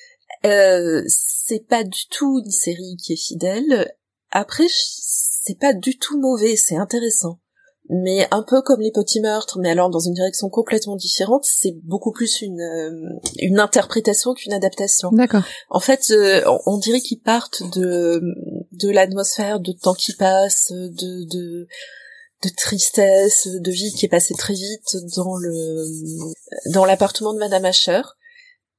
euh, 0.45 1.03
c'est 1.07 1.65
pas 1.67 1.83
du 1.83 2.07
tout 2.09 2.41
une 2.43 2.51
série 2.51 2.97
qui 3.03 3.13
est 3.13 3.21
fidèle. 3.21 3.93
Après, 4.31 4.67
c'est 4.69 5.59
pas 5.59 5.73
du 5.73 5.97
tout 5.97 6.19
mauvais, 6.19 6.55
c'est 6.55 6.77
intéressant. 6.77 7.39
Mais 7.89 8.25
un 8.31 8.43
peu 8.43 8.61
comme 8.61 8.79
les 8.79 8.91
petits 8.91 9.19
meurtres, 9.19 9.59
mais 9.59 9.69
alors 9.71 9.89
dans 9.89 9.99
une 9.99 10.13
direction 10.13 10.49
complètement 10.49 10.95
différente, 10.95 11.43
c'est 11.43 11.75
beaucoup 11.83 12.11
plus 12.11 12.41
une, 12.41 12.61
euh, 12.61 12.91
une 13.39 13.59
interprétation 13.59 14.33
qu'une 14.33 14.53
adaptation. 14.53 15.09
D'accord. 15.11 15.43
En 15.69 15.79
fait, 15.81 16.05
euh, 16.11 16.41
on- 16.45 16.59
on 16.75 16.77
dirait 16.77 17.01
qu'ils 17.01 17.19
partent 17.19 17.63
de 17.75 18.21
de 18.71 18.89
l'atmosphère 18.89 19.59
de 19.59 19.73
temps 19.73 19.93
qui 19.95 20.13
passe, 20.13 20.71
de 20.71 21.25
de 21.29 21.67
de 22.43 22.49
tristesse, 22.55 23.47
de 23.47 23.71
vie 23.71 23.91
qui 23.91 24.05
est 24.05 24.09
passée 24.09 24.35
très 24.37 24.53
vite 24.53 24.95
dans 25.17 25.35
le 25.35 25.85
dans 26.73 26.85
l'appartement 26.85 27.33
de 27.33 27.39
Madame 27.39 27.65
Asher. 27.65 28.01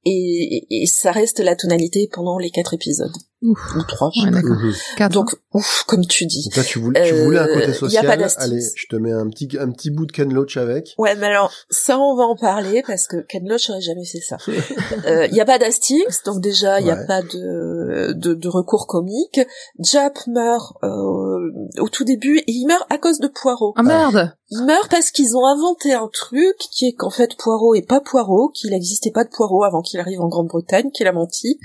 Et, 0.05 0.65
et- 0.69 0.83
et 0.83 0.85
ça 0.85 1.11
reste 1.11 1.39
la 1.39 1.55
tonalité 1.55 2.09
pendant 2.11 2.37
les 2.37 2.49
quatre 2.49 2.73
épisodes 2.73 3.13
Ouf. 3.41 3.57
ou 3.77 3.83
trois. 3.83 4.09
je 4.13 4.19
sais 4.21 4.25
Ouais, 4.27 4.31
pas. 4.31 4.41
d'accord. 4.41 4.57
Mhm. 4.99 5.09
Donc 5.09 5.35
ouf, 5.53 5.83
comme 5.87 6.05
tu 6.05 6.25
dis. 6.25 6.43
Donc 6.45 6.57
là, 6.57 6.63
tu 6.63 6.79
voulais, 6.79 7.07
tu 7.07 7.13
Euh, 7.13 7.23
voulais 7.23 7.39
un 7.39 7.47
côté 7.47 7.67
y 7.67 7.69
a 7.69 7.73
social. 7.73 8.05
pas. 8.05 8.25
Allez, 8.37 8.59
je 8.75 8.85
te 8.89 8.95
mets 8.97 9.11
un 9.13 9.29
petit, 9.29 9.47
un 9.59 9.71
petit 9.71 9.91
bout 9.91 10.05
de 10.05 10.11
Ken 10.11 10.33
Loach 10.33 10.57
avec. 10.57 10.93
Ouais, 10.97 11.15
mais 11.15 11.27
alors 11.27 11.51
ça 11.69 11.97
on 11.99 12.15
va 12.17 12.23
en 12.23 12.35
parler 12.35 12.83
parce 12.85 13.07
que 13.07 13.17
Ken 13.27 13.47
Loach 13.47 13.69
aurait 13.69 13.81
jamais 13.81 14.05
fait 14.05 14.19
ça. 14.19 14.37
Il 14.47 14.47
y 15.35 15.39
a 15.41 15.45
pas 15.45 15.57
d'Hastings, 15.57 16.03
donc 16.25 16.41
déjà 16.41 16.79
il 16.81 16.87
y 16.87 16.91
a 16.91 16.95
Ouais. 16.95 17.07
pas 17.07 17.21
de, 17.21 18.11
de 18.13 18.33
de 18.33 18.47
recours 18.49 18.87
comique. 18.87 19.39
Jap 19.79 20.17
meurt 20.27 20.73
euh, 20.83 21.42
au 21.79 21.89
tout 21.89 22.03
début 22.03 22.37
et 22.39 22.43
il 22.51 22.65
meurt 22.67 22.85
à 22.89 22.97
cause 22.97 23.19
de 23.19 23.27
Poirot. 23.27 23.73
Ah 23.77 23.83
merde 23.83 24.35
Il 24.49 24.63
meurt 24.63 24.89
parce 24.89 25.11
qu'ils 25.11 25.35
ont 25.35 25.45
inventé 25.45 25.93
un 25.93 26.09
truc 26.11 26.55
qui 26.71 26.87
est 26.87 26.93
qu'en 26.93 27.09
fait 27.09 27.35
Poirot 27.37 27.75
est 27.75 27.87
pas 27.87 27.99
Poirot, 28.01 28.49
qu'il 28.49 28.71
n'existait 28.71 29.11
pas 29.11 29.23
de 29.23 29.29
Poirot 29.29 29.63
avant 29.63 29.81
qu'il 29.81 29.99
arrive 29.99 30.21
en 30.21 30.27
Grande-Bretagne, 30.27 30.91
qu'il 30.91 31.07
a 31.07 31.11
menti, 31.11 31.59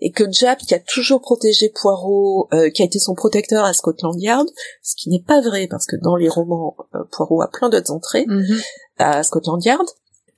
et 0.00 0.10
que 0.12 0.24
Jap, 0.30 0.58
qui 0.58 0.74
a 0.74 0.78
toujours 0.80 1.20
protégé 1.20 1.72
Poirot, 1.74 2.48
euh, 2.52 2.70
qui 2.70 2.82
a 2.82 2.84
été 2.84 2.98
son 2.98 3.14
protecteur 3.14 3.64
à 3.64 3.72
Scotland 3.72 4.20
Yard, 4.20 4.46
ce 4.82 4.94
qui 4.96 5.08
n'est 5.10 5.22
pas 5.26 5.40
vrai 5.40 5.66
parce 5.70 5.86
que 5.86 5.96
dans 5.96 6.16
les 6.16 6.28
romans, 6.28 6.76
euh, 6.94 6.98
Poirot 7.12 7.42
a 7.42 7.48
plein 7.48 7.68
d'autres 7.68 7.92
entrées 7.92 8.24
Mhm. 8.28 8.60
à 8.98 9.22
Scotland 9.22 9.64
Yard. 9.64 9.86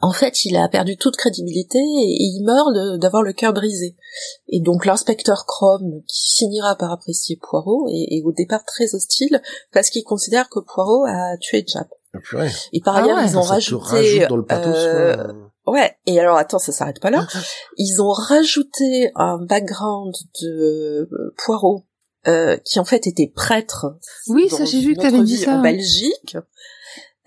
En 0.00 0.12
fait, 0.12 0.44
il 0.44 0.56
a 0.56 0.68
perdu 0.68 0.96
toute 0.96 1.16
crédibilité 1.16 1.78
et 1.78 2.22
il 2.22 2.44
meurt 2.44 3.00
d'avoir 3.00 3.22
le 3.22 3.32
cœur 3.32 3.52
brisé. 3.52 3.96
Et 4.48 4.60
donc 4.60 4.84
l'inspecteur 4.84 5.44
Chrome, 5.46 6.02
qui 6.06 6.36
finira 6.38 6.76
par 6.76 6.92
apprécier 6.92 7.36
Poirot, 7.42 7.88
est, 7.88 8.16
est 8.16 8.22
au 8.24 8.32
départ 8.32 8.64
très 8.64 8.94
hostile 8.94 9.42
parce 9.72 9.90
qu'il 9.90 10.04
considère 10.04 10.48
que 10.48 10.60
Poirot 10.60 11.04
a 11.06 11.36
tué 11.38 11.64
Jap. 11.66 11.88
Ah, 12.14 12.18
purée. 12.20 12.50
Et 12.72 12.80
par 12.80 12.96
Ah 12.96 13.02
ailleurs, 13.02 13.18
ouais. 13.18 13.26
ils 13.26 13.36
ont 13.36 13.42
rajouté... 13.42 14.26
dans 14.28 14.36
le 14.36 14.44
pathos, 14.44 14.74
euh, 14.76 15.16
quoi. 15.16 15.72
Ouais, 15.74 15.96
et 16.06 16.18
alors 16.18 16.36
attends, 16.38 16.58
ça 16.58 16.72
s'arrête 16.72 17.00
pas 17.00 17.10
là. 17.10 17.26
Ils 17.76 18.00
ont 18.00 18.12
rajouté 18.12 19.10
un 19.16 19.38
background 19.38 20.14
de 20.40 21.10
Poirot 21.36 21.84
euh, 22.26 22.56
qui 22.64 22.80
en 22.80 22.84
fait 22.84 23.06
était 23.06 23.30
prêtre. 23.34 23.98
Oui, 24.28 24.48
ça 24.48 24.64
j'ai 24.64 24.80
vu 24.80 24.94
que 24.94 25.02
t'avais 25.02 25.22
dit 25.22 25.36
ça. 25.36 25.56
En 25.56 25.62
Belgique. 25.62 26.38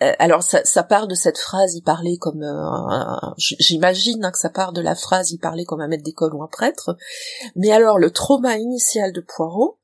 Euh, 0.02 0.14
alors 0.20 0.44
ça, 0.44 0.84
part 0.84 1.08
de 1.08 1.16
cette 1.16 1.38
phrase, 1.38 1.76
il 1.76 1.84
parlait 1.84 2.18
comme 2.18 2.44
euh, 2.44 2.54
un- 2.54 3.34
j'imagine 3.38 4.24
hein, 4.26 4.32
que 4.32 4.38
ça 4.40 4.50
part 4.50 4.74
de 4.74 4.82
la 4.82 4.96
phrase, 4.96 5.32
il 5.32 5.38
parlait 5.40 5.66
comme 5.66 5.82
un 5.82 5.88
maître 5.88 6.04
d'école 6.04 6.34
ou 6.34 6.44
un 6.44 6.48
prêtre. 6.48 6.98
Mais 7.56 7.72
alors 7.72 8.00
le 8.00 8.12
trauma 8.12 8.58
initial 8.58 9.12
de 9.12 9.22
Poirot, 9.22 9.78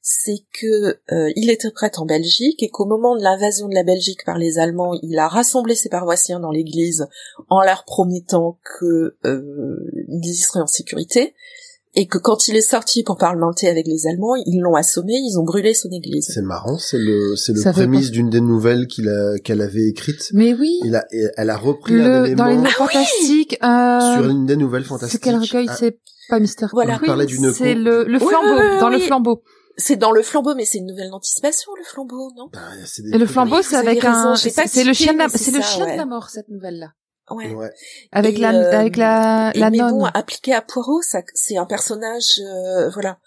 c'est 0.00 0.44
que 0.58 0.98
euh, 1.12 1.30
il 1.36 1.50
était 1.50 1.70
prêtre 1.70 2.00
en 2.00 2.06
Belgique 2.06 2.62
et 2.62 2.70
qu'au 2.70 2.86
moment 2.86 3.14
de 3.14 3.22
l'invasion 3.22 3.68
de 3.68 3.74
la 3.74 3.82
Belgique 3.82 4.24
par 4.24 4.38
les 4.38 4.58
Allemands, 4.58 4.94
il 5.02 5.18
a 5.18 5.28
rassemblé 5.28 5.74
ses 5.74 5.90
paroissiens 5.90 6.40
dans 6.40 6.50
l'église 6.50 7.06
en 7.50 7.60
leur 7.60 7.84
promettant 7.84 8.58
que 8.80 9.18
y 10.08 10.34
seraient 10.34 10.60
en 10.60 10.66
sécurité 10.66 11.34
et 11.94 12.06
que 12.06 12.18
quand 12.18 12.48
il 12.48 12.56
est 12.56 12.60
sorti 12.60 13.02
pour 13.02 13.16
parlementer 13.16 13.68
avec 13.68 13.86
les 13.86 14.06
Allemands, 14.06 14.36
ils 14.46 14.60
l'ont 14.60 14.74
assommé, 14.74 15.14
ils 15.14 15.38
ont 15.38 15.44
brûlé 15.44 15.74
son 15.74 15.88
église. 15.90 16.30
C'est 16.32 16.42
marrant, 16.42 16.78
c'est 16.78 16.98
le, 16.98 17.34
c'est 17.36 17.52
le 17.52 17.62
prémisse 17.72 18.10
d'une 18.10 18.30
des 18.30 18.40
nouvelles 18.40 18.86
qu'il 18.86 19.08
a, 19.08 19.38
qu'elle 19.38 19.60
avait 19.60 19.86
écrite. 19.88 20.30
Mais 20.32 20.54
oui, 20.54 20.78
Il 20.84 20.94
a, 20.96 21.06
elle 21.36 21.50
a 21.50 21.56
repris 21.56 21.94
un 21.94 21.96
le, 21.96 22.34
dans 22.34 22.46
les 22.46 22.52
élément 22.52 22.62
nouvelles 22.62 22.70
fantastiques, 22.70 23.58
euh, 23.62 24.14
sur 24.14 24.28
une 24.28 24.46
des 24.46 24.56
nouvelles 24.56 24.82
c'est 24.82 24.88
fantastiques. 24.88 25.20
quel 25.22 25.36
recueil 25.36 25.66
Ah, 25.68 25.76
C'est 25.78 25.98
pas 26.28 26.40
Mystère 26.40 26.70
Voilà. 26.72 26.98
D'une 27.26 27.52
c'est 27.52 27.74
le, 27.74 28.04
le 28.04 28.18
flambeau, 28.18 28.60
oui, 28.60 28.66
oui, 28.74 28.80
dans 28.80 28.88
le 28.90 28.98
flambeau. 28.98 29.42
C'est 29.80 29.96
dans 29.96 30.10
le 30.10 30.22
flambeau, 30.22 30.54
mais 30.56 30.64
c'est 30.64 30.78
une 30.78 30.86
nouvelle 30.86 31.10
d'anticipation, 31.10 31.70
le 31.78 31.84
flambeau, 31.84 32.32
non? 32.36 32.48
Bah, 32.52 32.60
c'est 32.84 33.02
des 33.02 33.14
Et 33.14 33.18
le 33.18 33.26
flambeau, 33.26 33.62
c'est 33.62 33.76
avec 33.76 34.00
raison, 34.02 34.30
un, 34.30 34.36
c'est 34.36 34.84
le 34.84 34.92
chien 34.92 35.14
c'est 35.28 35.38
c'est 35.38 35.50
le 35.52 35.84
ouais. 35.84 35.92
de 35.92 35.96
la 35.98 36.04
mort, 36.04 36.28
cette 36.30 36.48
nouvelle-là. 36.48 36.88
Ouais. 37.30 37.52
Ouais. 37.54 37.70
Avec 38.12 38.36
Et, 38.36 38.40
la, 38.40 38.54
euh, 38.54 38.72
avec 38.80 38.96
la, 38.96 39.52
Et 39.54 39.58
la 39.58 39.70
mais 39.70 39.78
nonne. 39.78 39.90
bon, 39.98 40.04
appliqué 40.06 40.54
à 40.54 40.62
Poirot, 40.62 41.02
ça, 41.02 41.22
c'est 41.34 41.56
un 41.56 41.66
personnage, 41.66 42.40
euh, 42.40 42.88
voilà. 42.90 43.18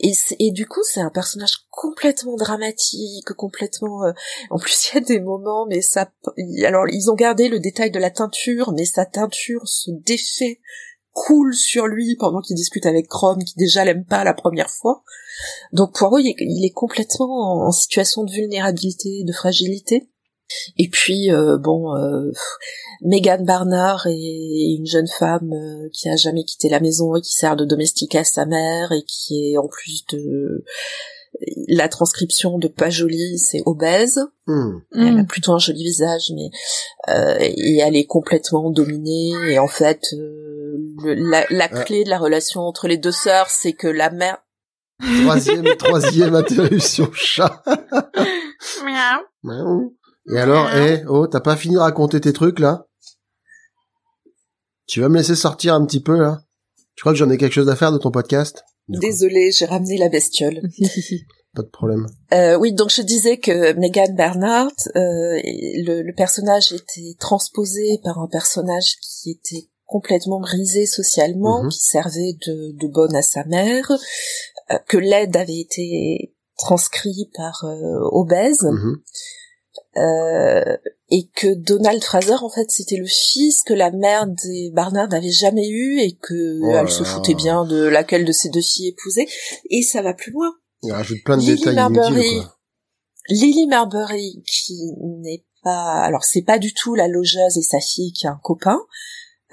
Et, 0.00 0.12
et 0.38 0.50
du 0.50 0.66
coup, 0.66 0.80
c'est 0.84 1.00
un 1.00 1.10
personnage 1.10 1.58
complètement 1.70 2.36
dramatique, 2.36 3.26
complètement. 3.36 4.04
euh, 4.04 4.12
en 4.50 4.58
plus, 4.58 4.90
il 4.90 4.94
y 4.94 4.98
a 4.98 5.00
des 5.04 5.20
moments, 5.20 5.66
mais 5.66 5.82
ça. 5.82 6.10
Alors, 6.64 6.86
ils 6.88 7.10
ont 7.10 7.14
gardé 7.14 7.48
le 7.48 7.60
détail 7.60 7.90
de 7.90 7.98
la 7.98 8.10
teinture, 8.10 8.72
mais 8.72 8.84
sa 8.84 9.06
teinture 9.06 9.68
se 9.68 9.90
défait, 9.90 10.60
coule 11.12 11.54
sur 11.54 11.86
lui 11.86 12.16
pendant 12.16 12.40
qu'il 12.40 12.56
discute 12.56 12.86
avec 12.86 13.06
Chrome, 13.08 13.44
qui 13.44 13.54
déjà 13.56 13.84
l'aime 13.84 14.04
pas 14.04 14.24
la 14.24 14.34
première 14.34 14.70
fois. 14.70 15.04
Donc 15.72 15.94
Poirot, 15.94 16.18
il 16.18 16.28
est, 16.28 16.34
il 16.40 16.64
est 16.66 16.72
complètement 16.72 17.62
en, 17.62 17.66
en 17.68 17.70
situation 17.72 18.24
de 18.24 18.32
vulnérabilité, 18.32 19.22
de 19.24 19.32
fragilité. 19.32 20.08
Et 20.78 20.88
puis 20.88 21.30
euh, 21.32 21.56
bon, 21.58 21.94
euh, 21.96 22.30
Megan 23.02 23.44
Barnard 23.44 24.06
est 24.06 24.74
une 24.78 24.86
jeune 24.86 25.08
femme 25.08 25.52
euh, 25.52 25.88
qui 25.92 26.08
a 26.08 26.16
jamais 26.16 26.44
quitté 26.44 26.68
la 26.68 26.80
maison 26.80 27.16
et 27.16 27.20
qui 27.20 27.32
sert 27.32 27.56
de 27.56 27.64
domestique 27.64 28.14
à 28.14 28.24
sa 28.24 28.44
mère 28.46 28.92
et 28.92 29.02
qui 29.02 29.52
est 29.52 29.58
en 29.58 29.66
plus 29.68 30.04
de 30.12 30.64
la 31.68 31.88
transcription 31.88 32.58
de 32.58 32.68
pas 32.68 32.90
jolie, 32.90 33.38
c'est 33.38 33.62
obèse. 33.66 34.20
Hmm. 34.46 34.78
Elle 34.94 35.18
a 35.18 35.24
plutôt 35.24 35.52
un 35.52 35.58
joli 35.58 35.82
visage, 35.82 36.30
mais 36.34 36.48
euh, 37.12 37.36
et 37.40 37.78
elle 37.78 37.96
est 37.96 38.06
complètement 38.06 38.70
dominée. 38.70 39.32
Et 39.48 39.58
en 39.58 39.66
fait, 39.66 40.00
euh, 40.12 40.76
le- 41.02 41.14
la, 41.14 41.44
la 41.50 41.68
clé 41.68 42.04
de 42.04 42.10
la 42.10 42.18
relation 42.18 42.60
entre 42.60 42.86
les 42.86 42.98
deux 42.98 43.10
sœurs, 43.12 43.50
c'est 43.50 43.72
que 43.72 43.88
la 43.88 44.10
mère 44.10 44.38
Troisième, 45.24 45.64
troisième 45.76 46.34
interruption 46.36 47.10
chat. 47.12 47.64
Miaou. 49.42 49.96
Et 50.32 50.38
alors, 50.38 50.70
eh, 50.74 51.04
oh, 51.08 51.26
t'as 51.26 51.40
pas 51.40 51.56
fini 51.56 51.74
de 51.74 51.80
raconter 51.80 52.20
tes 52.20 52.32
trucs, 52.32 52.58
là? 52.58 52.86
Tu 54.86 55.00
vas 55.00 55.08
me 55.08 55.16
laisser 55.16 55.34
sortir 55.34 55.74
un 55.74 55.84
petit 55.84 56.00
peu, 56.00 56.16
là? 56.18 56.42
Tu 56.96 57.02
crois 57.02 57.12
que 57.12 57.18
j'en 57.18 57.30
ai 57.30 57.38
quelque 57.38 57.52
chose 57.52 57.68
à 57.68 57.76
faire 57.76 57.92
de 57.92 57.98
ton 57.98 58.10
podcast? 58.10 58.62
Désolée, 58.88 59.50
j'ai 59.50 59.64
ramené 59.66 59.98
la 59.98 60.08
bestiole. 60.08 60.60
Pas 61.54 61.62
de 61.62 61.68
problème. 61.68 62.06
Euh, 62.32 62.56
oui, 62.56 62.72
donc 62.72 62.90
je 62.90 63.00
disais 63.02 63.38
que 63.38 63.72
Megan 63.74 64.14
Bernhardt, 64.16 64.74
euh, 64.96 65.40
le, 65.44 66.02
le 66.02 66.14
personnage 66.14 66.72
était 66.72 67.14
transposé 67.20 68.00
par 68.02 68.18
un 68.18 68.26
personnage 68.28 68.96
qui 69.00 69.30
était 69.30 69.68
complètement 69.86 70.40
brisé 70.40 70.86
socialement, 70.86 71.62
Mhm. 71.62 71.68
qui 71.70 71.80
servait 71.80 72.32
de, 72.46 72.72
de 72.76 72.88
bonne 72.92 73.14
à 73.14 73.22
sa 73.22 73.44
mère, 73.44 73.90
euh, 74.72 74.78
que 74.88 74.96
l'aide 74.96 75.36
avait 75.36 75.60
été 75.60 76.34
transcrit 76.56 77.30
par 77.36 77.64
euh, 77.64 78.00
obèse, 78.10 78.62
Mhm. 78.62 78.96
Euh, 79.96 80.76
et 81.10 81.28
que 81.36 81.54
Donald 81.54 82.02
Fraser, 82.02 82.34
en 82.42 82.48
fait, 82.50 82.70
c'était 82.70 82.96
le 82.96 83.06
fils 83.06 83.62
que 83.62 83.74
la 83.74 83.90
mère 83.90 84.26
des 84.26 84.70
Barnard 84.72 85.08
n'avait 85.08 85.30
jamais 85.30 85.68
eu 85.68 85.98
et 86.00 86.12
que 86.20 86.60
Oh 86.62 86.72
elle 86.76 86.90
se 86.90 87.04
foutait 87.04 87.34
bien 87.34 87.64
de 87.64 87.84
laquelle 87.84 88.24
de 88.24 88.32
ses 88.32 88.48
deux 88.48 88.60
filles 88.62 88.88
épousées. 88.88 89.28
Et 89.70 89.82
ça 89.82 90.02
va 90.02 90.14
plus 90.14 90.32
loin. 90.32 90.52
Il 90.82 90.92
rajoute 90.92 91.22
plein 91.24 91.36
de 91.36 91.42
Lily 91.42 91.56
détails 91.56 91.74
Marbury. 91.74 92.12
inutiles, 92.12 92.42
quoi. 92.42 92.58
Lily 93.30 93.66
Marbury, 93.68 94.42
qui 94.46 94.92
n'est 95.20 95.44
pas, 95.62 96.00
alors 96.02 96.24
c'est 96.24 96.42
pas 96.42 96.58
du 96.58 96.74
tout 96.74 96.94
la 96.94 97.08
logeuse 97.08 97.56
et 97.56 97.62
sa 97.62 97.80
fille 97.80 98.12
qui 98.12 98.26
a 98.26 98.30
un 98.32 98.40
copain. 98.42 98.78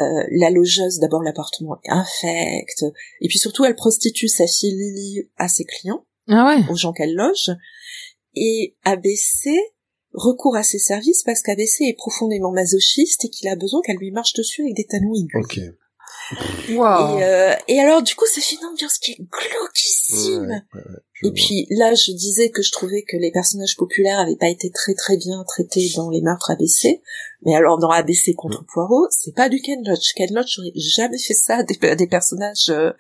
Euh, 0.02 0.24
la 0.32 0.50
logeuse, 0.50 1.00
d'abord 1.00 1.22
l'appartement 1.22 1.78
est 1.84 1.92
infect, 1.92 2.84
et 3.22 3.28
puis 3.28 3.38
surtout 3.38 3.66
elle 3.66 3.76
prostitue 3.76 4.28
sa 4.28 4.48
fille 4.48 4.74
Lily 4.74 5.30
à 5.38 5.48
ses 5.48 5.64
clients, 5.64 6.06
Ah 6.28 6.46
ouais. 6.48 6.64
aux 6.72 6.76
gens 6.76 6.92
qu'elle 6.92 7.14
loge, 7.14 7.52
et 8.36 8.76
ABC 8.84 9.52
recourt 10.14 10.56
à 10.56 10.64
ses 10.64 10.80
services 10.80 11.24
parce 11.24 11.42
qu'ABC 11.42 11.84
est 11.86 11.98
profondément 11.98 12.52
masochiste 12.52 13.26
et 13.26 13.30
qu'il 13.30 13.48
a 13.50 13.56
besoin 13.56 13.82
qu'elle 13.82 13.98
lui 13.98 14.12
marche 14.12 14.34
dessus 14.34 14.62
avec 14.64 14.76
des 14.76 14.86
talons. 14.86 15.14
Ok. 15.36 15.60
Wow. 16.70 17.18
Et, 17.18 17.24
euh, 17.24 17.54
et 17.68 17.80
alors 17.82 18.02
du 18.02 18.16
coup 18.16 18.26
ça 18.26 18.40
fait 18.42 18.56
une 18.56 18.66
ambiance 18.68 18.98
qui 19.00 19.12
est 19.12 19.18
glauquissime. 19.18 20.44
Ouais, 20.44 20.62
ouais, 20.74 20.82
ouais, 20.90 21.00
je 21.14 21.28
Et 21.28 21.32
puis 21.32 21.68
là, 21.72 21.94
je 21.94 22.12
disais 22.12 22.50
que 22.50 22.62
je 22.62 22.72
trouvais 22.72 23.04
que 23.04 23.18
les 23.18 23.32
personnages 23.32 23.76
populaires 23.76 24.20
avaient 24.20 24.38
pas 24.38 24.48
été 24.50 24.72
très 24.72 24.94
très 24.94 25.18
bien 25.18 25.44
traités 25.46 25.90
dans 25.96 26.10
les 26.10 26.22
meurtres 26.22 26.52
ABC. 26.52 27.02
Mais 27.46 27.56
alors 27.56 27.78
dans 27.80 27.90
ABC 27.90 28.34
contre 28.34 28.66
Poirot, 28.66 29.08
c'est 29.10 29.36
pas 29.36 29.50
du 29.50 29.62
Ken 29.62 29.84
Loach. 29.86 30.14
Ken 30.16 30.34
Loach 30.34 30.60
aurait 30.60 30.72
jamais 30.76 31.18
fait 31.20 31.34
ça 31.34 31.58
à 31.58 31.64
des, 31.64 31.78
à 31.88 31.96
des 31.96 32.08
personnages. 32.08 32.70
euh, 32.70 32.92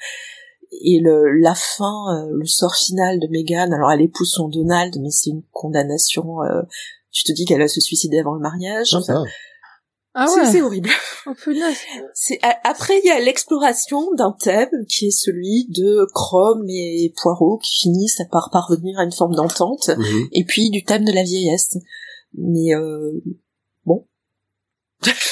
et 0.83 0.99
le 0.99 1.37
la 1.39 1.53
fin, 1.53 2.15
euh, 2.15 2.29
le 2.31 2.45
sort 2.45 2.75
final 2.75 3.19
de 3.19 3.27
Megan. 3.27 3.73
Alors 3.73 3.91
elle 3.91 4.01
épouse 4.01 4.31
son 4.31 4.47
Donald, 4.47 4.95
mais 5.01 5.09
c'est 5.09 5.29
une 5.29 5.43
condamnation. 5.51 6.37
Tu 7.11 7.23
te 7.23 7.31
dis 7.33 7.45
qu'elle 7.45 7.59
va 7.61 7.67
se 7.67 7.79
suicider 7.81 8.19
avant 8.19 8.33
le 8.35 8.41
mariage. 8.41 8.93
Enfin, 8.93 9.23
Ah, 10.13 10.25
Ah 10.25 10.27
c'est- 10.27 10.45
c'est 10.51 10.57
ouais. 10.57 10.61
horrible. 10.63 10.89
Oh. 11.27 11.33
C'est 12.15 12.39
après 12.63 12.99
il 13.03 13.05
y 13.07 13.11
a 13.11 13.19
l'exploration 13.19 14.11
d'un 14.15 14.35
thème 14.39 14.69
qui 14.89 15.05
est 15.07 15.11
celui 15.11 15.67
de 15.69 16.05
Chrome 16.15 16.65
et 16.67 17.13
Poirot 17.21 17.59
qui 17.59 17.81
finissent 17.83 18.21
par 18.31 18.49
parvenir 18.51 18.97
à 18.99 19.03
une 19.03 19.11
forme 19.11 19.35
d'entente 19.35 19.89
mhm. 19.89 20.27
et 20.31 20.43
puis 20.43 20.71
du 20.71 20.83
thème 20.83 21.05
de 21.05 21.11
la 21.13 21.21
vieillesse. 21.23 21.77
Mais 22.35 22.73
euh, 22.73 23.11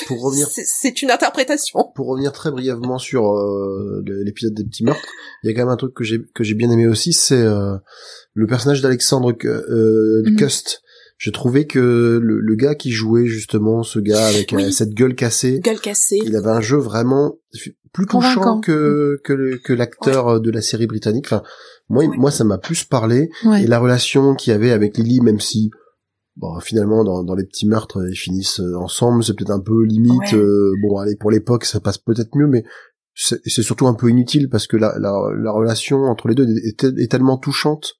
Pour 0.08 0.22
revenir 0.24 0.48
c'est- 0.52 1.02
une 1.02 1.12
interprétation. 1.12 1.92
pour 1.96 2.08
revenir 2.08 2.32
très 2.34 2.50
brièvement 2.52 2.98
sur 2.98 3.32
euh, 3.32 4.04
l'épisode 4.24 4.54
des 4.54 4.64
petits 4.64 4.84
meurtres, 4.84 5.02
il 5.44 5.50
y 5.50 5.54
a 5.54 5.56
quand 5.56 5.62
même 5.66 5.74
un 5.74 5.78
truc 5.78 5.94
que 5.94 6.04
j'ai 6.04 6.20
que 6.34 6.44
j'ai 6.44 6.56
bien 6.56 6.72
aimé 6.72 6.88
aussi, 6.88 7.14
c'est 7.14 7.36
euh, 7.42 7.76
le 8.34 8.48
personnage 8.48 8.82
d'Alexandre 8.82 9.34
euh, 9.46 10.24
Mhm. 10.26 10.36
Cust. 10.38 10.82
J'ai 11.22 11.32
trouvé 11.34 11.68
que 11.68 12.18
le, 12.24 12.40
le 12.40 12.56
gars 12.56 12.76
qui 12.76 12.92
jouait 12.92 13.26
justement 13.28 13.84
ce 13.84 14.00
gars 14.00 14.26
avec 14.28 14.54
Oui. 14.56 14.64
euh, 14.64 14.72
cette 14.72 14.94
gueule 14.94 15.16
cassée, 15.16 15.60
Gueule 15.60 15.80
cassée. 15.82 16.18
il 16.26 16.36
avait 16.38 16.50
un 16.50 16.62
jeu 16.62 16.78
vraiment 16.78 17.36
plus 17.94 18.06
touchant 18.06 18.36
Convaincant. 18.36 18.62
que 18.62 19.20
que, 19.26 19.34
le- 19.34 19.58
que 19.58 19.74
l'acteur 19.74 20.40
de 20.40 20.50
la 20.50 20.62
série 20.62 20.88
britannique. 20.88 21.26
Enfin, 21.28 21.44
moi 21.90 22.06
Ouais. 22.06 22.18
moi 22.18 22.32
ça 22.32 22.46
m'a 22.46 22.58
plus 22.58 22.86
parlé 22.86 23.30
Ouais. 23.46 23.64
et 23.64 23.68
la 23.68 23.80
relation 23.80 24.34
qu'il 24.34 24.52
y 24.52 24.56
avait 24.56 24.72
avec 24.72 24.98
Lily, 24.98 25.20
même 25.22 25.42
si 25.42 25.72
bon 26.38 26.58
finalement 26.62 27.04
dans, 27.04 27.24
dans 27.26 27.36
les 27.36 27.44
petits 27.46 27.68
meurtres 27.68 28.00
ils 28.10 28.16
finissent 28.16 28.62
euh, 28.62 28.76
ensemble, 28.78 29.22
c'est 29.24 29.34
peut-être 29.36 29.52
un 29.52 29.60
peu 29.60 29.84
limite. 29.86 30.32
Ouais. 30.32 30.36
euh, 30.40 30.72
bon 30.82 31.00
allez 31.00 31.18
pour 31.18 31.32
l'époque 31.32 31.66
ça 31.66 31.82
passe 31.82 31.98
peut-être 31.98 32.34
mieux, 32.36 32.48
mais 32.48 32.64
c'est 33.14 33.42
c'est 33.46 33.64
surtout 33.64 33.88
un 33.88 33.94
peu 33.94 34.08
inutile 34.10 34.48
parce 34.50 34.68
que 34.68 34.78
la, 34.78 34.94
la, 35.00 35.12
la 35.38 35.52
relation 35.52 36.04
entre 36.04 36.30
les 36.30 36.36
deux 36.36 36.48
est, 36.48 36.82
est- 36.86 36.98
est 36.98 37.12
tellement 37.12 37.38
touchante 37.38 37.96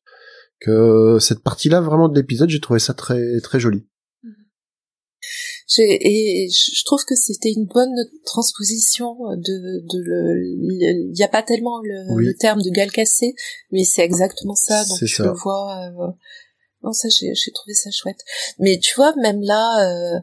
que 0.60 1.18
cette 1.20 1.40
partie-là 1.44 1.82
vraiment 1.82 2.10
de 2.10 2.20
l'épisode, 2.20 2.50
j'ai 2.50 2.60
trouvé 2.60 2.80
ça 2.80 2.94
très 2.94 3.40
très 3.42 3.60
joli. 3.60 3.86
Et 5.78 6.50
je 6.50 6.84
trouve 6.84 7.06
que 7.06 7.16
c'était 7.16 7.52
une 7.52 7.66
bonne 7.68 7.94
transposition 8.26 9.16
de, 9.38 9.82
de 9.88 10.00
le, 10.04 10.44
il 10.44 11.18
y 11.18 11.24
a 11.24 11.28
pas 11.28 11.44
tellement 11.44 11.80
le, 11.82 12.16
Oui. 12.16 12.26
le 12.26 12.34
terme 12.36 12.62
de 12.62 12.70
gal 12.72 12.92
cassé, 12.92 13.34
mais 13.72 13.84
c'est 13.84 14.02
exactement 14.02 14.56
ça, 14.56 14.84
donc 14.86 14.98
tu 14.98 15.22
le 15.22 15.32
vois, 15.32 15.86
euh, 15.86 16.12
non, 16.84 16.92
ça, 16.92 17.08
j'ai, 17.10 17.34
j'ai 17.36 17.52
trouvé 17.52 17.74
ça 17.74 17.92
chouette. 17.92 18.20
Mais 18.58 18.80
tu 18.80 18.96
vois, 18.96 19.14
même 19.18 19.42
là, 19.42 20.16
euh, 20.16 20.20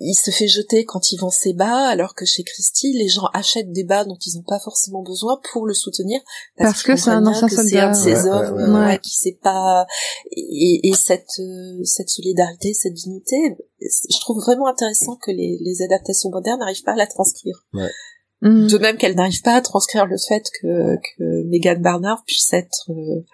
il 0.00 0.14
se 0.14 0.30
fait 0.30 0.48
jeter 0.48 0.84
quand 0.84 1.12
il 1.12 1.18
vend 1.18 1.30
ses 1.30 1.52
bas, 1.52 1.88
alors 1.88 2.14
que 2.14 2.24
chez 2.24 2.42
Christie, 2.42 2.92
les 2.92 3.08
gens 3.08 3.26
achètent 3.34 3.72
des 3.72 3.84
bas 3.84 4.04
dont 4.04 4.16
ils 4.24 4.36
n'ont 4.36 4.44
pas 4.44 4.60
forcément 4.60 5.02
besoin 5.02 5.40
pour 5.52 5.66
le 5.66 5.74
soutenir. 5.74 6.20
Parce 6.56 6.82
que 6.82 6.96
c'est 6.96 7.10
un 7.10 7.26
ancien 7.26 7.48
que 7.48 7.54
C'est 7.54 7.78
un 7.78 7.90
de 7.90 7.94
soldat. 7.96 8.22
ces 8.22 8.28
Ouais, 8.28 8.30
hommes 8.30 8.54
ouais, 8.54 8.64
ouais. 8.64 8.86
ouais, 8.86 8.98
qui 9.00 9.10
sait 9.10 9.38
pas... 9.42 9.86
Et, 10.30 10.88
et 10.88 10.94
cette, 10.94 11.38
euh, 11.40 11.82
cette 11.84 12.08
solidarité, 12.08 12.74
cette 12.74 12.94
dignité, 12.94 13.56
je 13.80 14.20
trouve 14.20 14.38
vraiment 14.38 14.68
intéressant 14.68 15.16
que 15.16 15.30
les, 15.30 15.58
les 15.60 15.82
adaptations 15.82 16.30
modernes 16.30 16.60
n'arrivent 16.60 16.84
pas 16.84 16.92
à 16.92 16.96
la 16.96 17.06
transcrire. 17.06 17.66
Mm. 18.42 18.68
De 18.68 18.78
même 18.78 18.96
qu'elles 18.96 19.16
n'arrivent 19.16 19.42
pas 19.42 19.56
à 19.56 19.60
transcrire 19.60 20.06
le 20.06 20.16
fait 20.16 20.44
que, 20.60 20.96
que 20.96 21.44
Megan 21.48 21.82
Barnard 21.82 22.22
puisse 22.24 22.52
être 22.52 22.90
euh, 22.90 23.24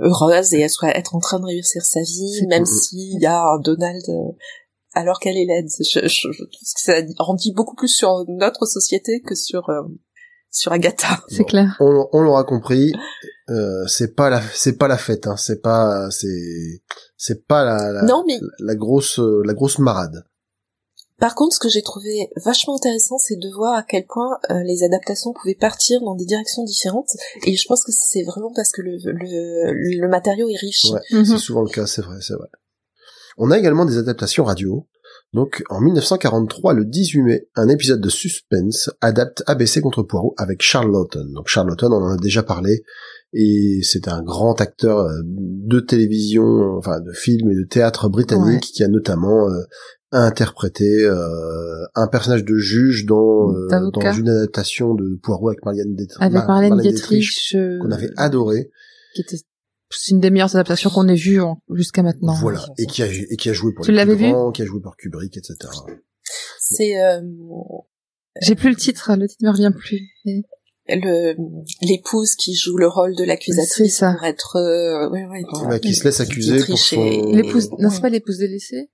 heureuse 0.00 0.52
et 0.52 0.60
elle 0.60 0.70
soit 0.70 0.96
être 0.96 1.14
en 1.14 1.20
train 1.20 1.38
de 1.38 1.46
réussir 1.46 1.84
sa 1.84 2.00
vie, 2.00 2.46
même 2.48 2.66
s'il 2.66 3.20
y 3.20 3.26
a 3.26 3.40
un 3.40 3.60
Donald 3.60 4.02
euh, 4.08 4.32
alors 4.94 5.18
qu'elle 5.20 5.36
est 5.36 5.44
laide. 5.46 5.68
Je, 5.78 6.00
je, 6.06 6.08
je 6.08 6.44
trouve 6.44 6.46
que 6.48 6.80
ça 6.80 6.94
en 7.18 7.34
dit 7.34 7.52
beaucoup 7.52 7.76
plus 7.76 7.88
sur 7.88 8.24
notre 8.28 8.66
société 8.66 9.20
que 9.20 9.34
sur 9.34 9.68
euh, 9.70 9.82
sur 10.50 10.72
Agatha. 10.72 11.20
C'est 11.28 11.44
clair. 11.44 11.76
On, 11.80 12.08
on 12.12 12.20
l'aura 12.22 12.44
compris, 12.44 12.92
euh, 13.50 13.86
c'est 13.86 14.14
pas 14.14 14.30
la 14.30 14.40
c'est 14.54 14.76
pas 14.78 14.88
la 14.88 14.96
fête, 14.98 15.26
hein, 15.26 15.36
c'est 15.36 15.60
pas 15.60 16.10
c'est 16.10 16.82
c'est 17.16 17.46
pas 17.46 17.64
la, 17.64 17.92
la, 17.92 18.02
Non, 18.02 18.24
mais 18.26 18.38
la 18.60 18.74
grosse 18.74 19.18
euh, 19.18 19.42
la 19.44 19.52
grosse 19.54 19.78
marade. 19.78 20.24
par 21.18 21.34
contre, 21.34 21.54
ce 21.54 21.58
que 21.60 21.68
j'ai 21.68 21.82
trouvé 21.82 22.30
vachement 22.36 22.76
intéressant, 22.76 23.18
c'est 23.18 23.36
de 23.36 23.50
voir 23.54 23.74
à 23.74 23.82
quel 23.82 24.06
point 24.06 24.38
euh, 24.50 24.62
les 24.64 24.82
adaptations 24.84 25.32
pouvaient 25.32 25.54
partir 25.56 26.00
dans 26.02 26.14
des 26.14 26.24
directions 26.26 26.64
différentes. 26.64 27.10
Et 27.46 27.56
je 27.56 27.66
pense 27.66 27.82
que 27.84 27.92
c'est 27.92 28.22
vraiment 28.22 28.52
parce 28.54 28.70
que 28.70 28.82
le, 28.82 28.96
le, 29.04 29.72
le 30.00 30.08
matériau 30.08 30.48
est 30.48 30.56
riche. 30.56 30.84
Ouais. 30.92 31.00
Mhm. 31.12 31.24
C'est 31.24 31.38
souvent 31.38 31.62
le 31.62 31.70
cas, 31.70 31.86
c'est 31.86 32.02
vrai, 32.02 32.18
c'est 32.20 32.34
vrai. 32.34 32.48
On 33.38 33.50
a 33.50 33.58
également 33.58 33.84
des 33.84 33.98
adaptations 33.98 34.44
radio. 34.44 34.86
Donc, 35.32 35.64
en 35.68 35.80
1943, 35.80 36.74
le 36.74 36.84
18 36.84 37.22
mai, 37.22 37.48
un 37.56 37.68
épisode 37.68 38.00
de 38.00 38.08
Suspense 38.08 38.90
adapte 39.00 39.42
ABC 39.46 39.80
contre 39.80 40.02
Poirot 40.04 40.34
avec 40.38 40.62
Charles 40.62 40.92
Lawton. 40.92 41.32
Donc, 41.34 41.48
Charles 41.48 41.68
Lawton, 41.68 41.92
on 41.92 42.02
en 42.04 42.12
a 42.12 42.16
déjà 42.16 42.42
parlé, 42.44 42.84
et 43.32 43.80
c'est 43.82 44.06
un 44.06 44.22
grand 44.22 44.60
acteur 44.60 44.98
euh, 45.00 45.20
de 45.24 45.80
télévision, 45.80 46.76
enfin 46.78 47.00
de 47.00 47.10
film 47.12 47.50
et 47.50 47.54
de 47.56 47.64
théâtre 47.68 48.08
britannique, 48.08 48.62
qui 48.62 48.84
a 48.84 48.88
notamment 48.88 49.48
euh, 49.48 49.62
interprété 50.12 51.04
euh, 51.04 51.84
un 51.96 52.06
personnage 52.06 52.44
de 52.44 52.54
juge 52.56 53.04
dans, 53.06 53.50
euh, 53.52 53.90
une 54.16 54.28
adaptation 54.28 54.94
de 54.94 55.18
Poirot 55.20 55.48
avec 55.48 55.64
Marianne 55.64 55.94
Dietrich, 55.96 56.22
Avec 56.22 56.34
Mar- 56.34 56.46
Marlène 56.46 56.74
Marlène 56.74 56.92
Dietrich, 56.92 57.56
qu'on 57.80 57.90
avait 57.90 58.10
adoré. 58.16 58.70
qui 59.16 59.22
était 59.22 59.38
c'est 59.98 60.12
une 60.12 60.20
des 60.20 60.30
meilleures 60.30 60.54
adaptations 60.56 60.90
qu'on 60.90 61.08
ait 61.08 61.14
vues 61.14 61.40
jusqu'à 61.72 62.02
maintenant. 62.02 62.34
Voilà, 62.40 62.64
et 62.78 62.86
qui 62.86 63.02
a 63.02 63.06
et 63.06 63.36
qui 63.36 63.50
a 63.50 63.52
joué 63.52 63.72
pour 63.74 63.84
Tu 63.84 63.90
les 63.92 63.96
l'avais 63.98 64.16
plus 64.16 64.30
grands, 64.30 64.52
qui 64.52 64.62
a 64.62 64.64
joué 64.64 64.80
pour 64.80 64.96
Kubrick, 64.96 65.36
etc. 65.36 65.54
C'est 66.60 67.00
euh, 67.02 67.20
J'ai 68.42 68.54
plus 68.54 68.70
le 68.70 68.76
titre, 68.76 69.14
le 69.16 69.28
titre 69.28 69.44
me 69.44 69.50
revient 69.50 69.72
plus. 69.76 70.00
Le 70.86 71.34
l'épouse 71.80 72.34
qui 72.34 72.54
joue 72.54 72.76
le 72.76 72.88
rôle 72.88 73.16
de 73.16 73.24
l'accusatrice 73.24 73.96
ça. 73.96 74.12
pour 74.14 74.24
être 74.24 74.56
euh, 74.56 75.08
ouais, 75.10 75.24
ouais, 75.24 75.42
voilà. 75.50 75.68
Bah, 75.68 75.78
qui 75.78 75.94
se 75.94 76.04
laisse 76.04 76.20
accuser 76.20 76.62
pour 76.64 76.78
son 76.78 77.32
L'épouse, 77.32 77.70
non, 77.78 77.88
Ouais. 77.88 77.94
c'est 77.94 78.02
pas 78.02 78.10
l'épouse 78.10 78.36
délaissée. 78.38 78.90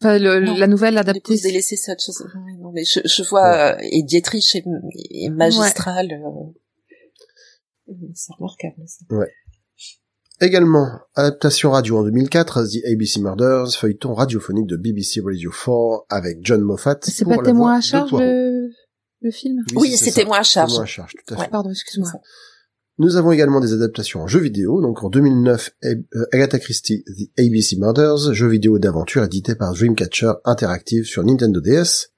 Enfin, 0.00 0.18
le- 0.18 0.40
Non. 0.40 0.56
la 0.56 0.66
nouvelle 0.66 0.98
adaptée. 0.98 1.20
L'épouse 1.34 1.42
délaissée, 1.42 1.76
c'est 1.76 1.92
autre 1.92 2.02
chose. 2.04 2.20
Ouais, 2.34 2.56
non, 2.58 2.72
mais 2.72 2.82
je, 2.84 2.98
je 3.04 3.22
vois, 3.22 3.76
euh, 3.76 3.76
et 3.92 4.02
Dietrich 4.02 4.56
est, 4.56 4.64
est 5.10 5.28
magistral. 5.30 6.10
euh, 6.10 7.92
C'est 8.14 8.32
remarquable, 8.36 8.74
ça. 8.86 9.04
Également, 10.40 10.88
adaptation 11.14 11.70
radio 11.70 11.98
en 11.98 12.02
2004, 12.04 12.64
The 12.64 12.84
ABC 12.90 13.20
Murders, 13.20 13.74
feuilleton 13.76 14.14
radiophonique 14.14 14.66
de 14.66 14.76
BBC 14.76 15.20
Radio 15.24 15.50
4 15.50 16.06
avec 16.10 16.38
John 16.42 16.62
Moffat. 16.62 16.98
C'est 17.02 17.24
pas 17.24 17.38
témoin 17.38 17.76
à 17.76 17.80
charge 17.80 18.12
le, 18.12 18.68
le 19.20 19.30
film? 19.30 19.60
Oui, 19.76 19.90
c'est 19.92 20.06
c'était 20.06 20.22
ça. 20.22 20.26
moi 20.26 20.38
à 20.38 20.42
charge. 20.42 20.70
Témoin 20.72 20.82
à 20.82 20.86
charge, 20.86 21.12
tout 21.12 21.34
à 21.34 21.36
fait. 21.36 21.42
Ouais. 21.44 21.48
Pardon, 21.48 21.70
excuse-moi. 21.70 22.08
C'est. 22.12 22.18
Nous 22.98 23.16
avons 23.16 23.32
également 23.32 23.60
des 23.60 23.72
adaptations 23.72 24.20
en 24.22 24.26
jeux 24.26 24.40
vidéo. 24.40 24.80
Donc 24.82 25.02
en 25.02 25.08
2009, 25.10 25.70
Ab- 25.82 26.02
euh, 26.14 26.24
Agatha 26.32 26.58
Christie, 26.58 27.04
The 27.04 27.40
ABC 27.40 27.76
Murders, 27.78 28.32
jeu 28.34 28.48
vidéo 28.48 28.78
d'aventure 28.78 29.24
édité 29.24 29.54
par 29.54 29.72
Dreamcatcher 29.74 30.32
Interactive 30.44 31.04
sur 31.04 31.24
Nintendo 31.24 31.60
DS. 31.60 32.11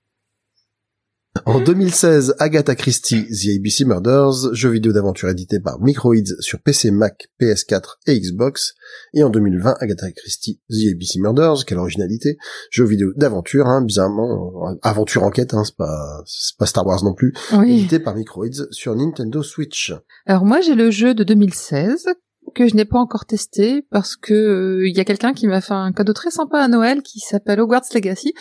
En 1.46 1.58
2016, 1.60 2.36
Agatha 2.38 2.74
Christie, 2.76 3.26
The 3.26 3.58
ABC 3.58 3.84
Murders, 3.84 4.54
jeu 4.54 4.70
vidéo 4.70 4.92
d'aventure 4.92 5.28
édité 5.28 5.58
par 5.60 5.80
Microids 5.80 6.14
sur 6.38 6.60
PC, 6.60 6.90
Mac, 6.92 7.28
PS4 7.40 7.96
et 8.06 8.18
Xbox. 8.18 8.74
Et 9.14 9.22
en 9.24 9.30
2020, 9.30 9.74
Agatha 9.80 10.10
Christie, 10.12 10.60
The 10.70 10.92
ABC 10.94 11.18
Murders, 11.18 11.64
quelle 11.66 11.78
originalité, 11.78 12.38
jeu 12.70 12.84
vidéo 12.84 13.12
d'aventure, 13.16 13.66
hein, 13.66 13.82
bizarrement, 13.82 14.52
euh, 14.70 14.74
aventure 14.82 15.24
enquête, 15.24 15.54
hein, 15.54 15.64
c'est 15.64 15.76
pas, 15.76 16.22
c'est 16.24 16.56
pas 16.56 16.66
Star 16.66 16.86
Wars 16.86 17.02
non 17.04 17.14
plus, 17.14 17.34
Oui. 17.52 17.78
édité 17.80 17.98
par 17.98 18.14
Microids 18.14 18.68
sur 18.70 18.94
Nintendo 18.94 19.42
Switch. 19.42 19.92
Alors 20.26 20.44
moi, 20.44 20.60
j'ai 20.60 20.76
le 20.76 20.90
jeu 20.90 21.14
de 21.14 21.24
2016 21.24 22.06
que 22.54 22.68
je 22.68 22.74
n'ai 22.76 22.84
pas 22.84 22.98
encore 22.98 23.26
testé 23.26 23.82
parce 23.90 24.14
que 24.16 24.32
euh, 24.32 24.88
il 24.88 24.96
y 24.96 25.00
a 25.00 25.04
quelqu'un 25.04 25.32
qui 25.32 25.48
m'a 25.48 25.60
fait 25.60 25.74
un 25.74 25.92
cadeau 25.92 26.12
très 26.12 26.30
sympa 26.30 26.60
à 26.60 26.68
Noël 26.68 27.02
qui 27.02 27.18
s'appelle 27.18 27.60
Hogwarts 27.60 27.82
Legacy. 27.92 28.32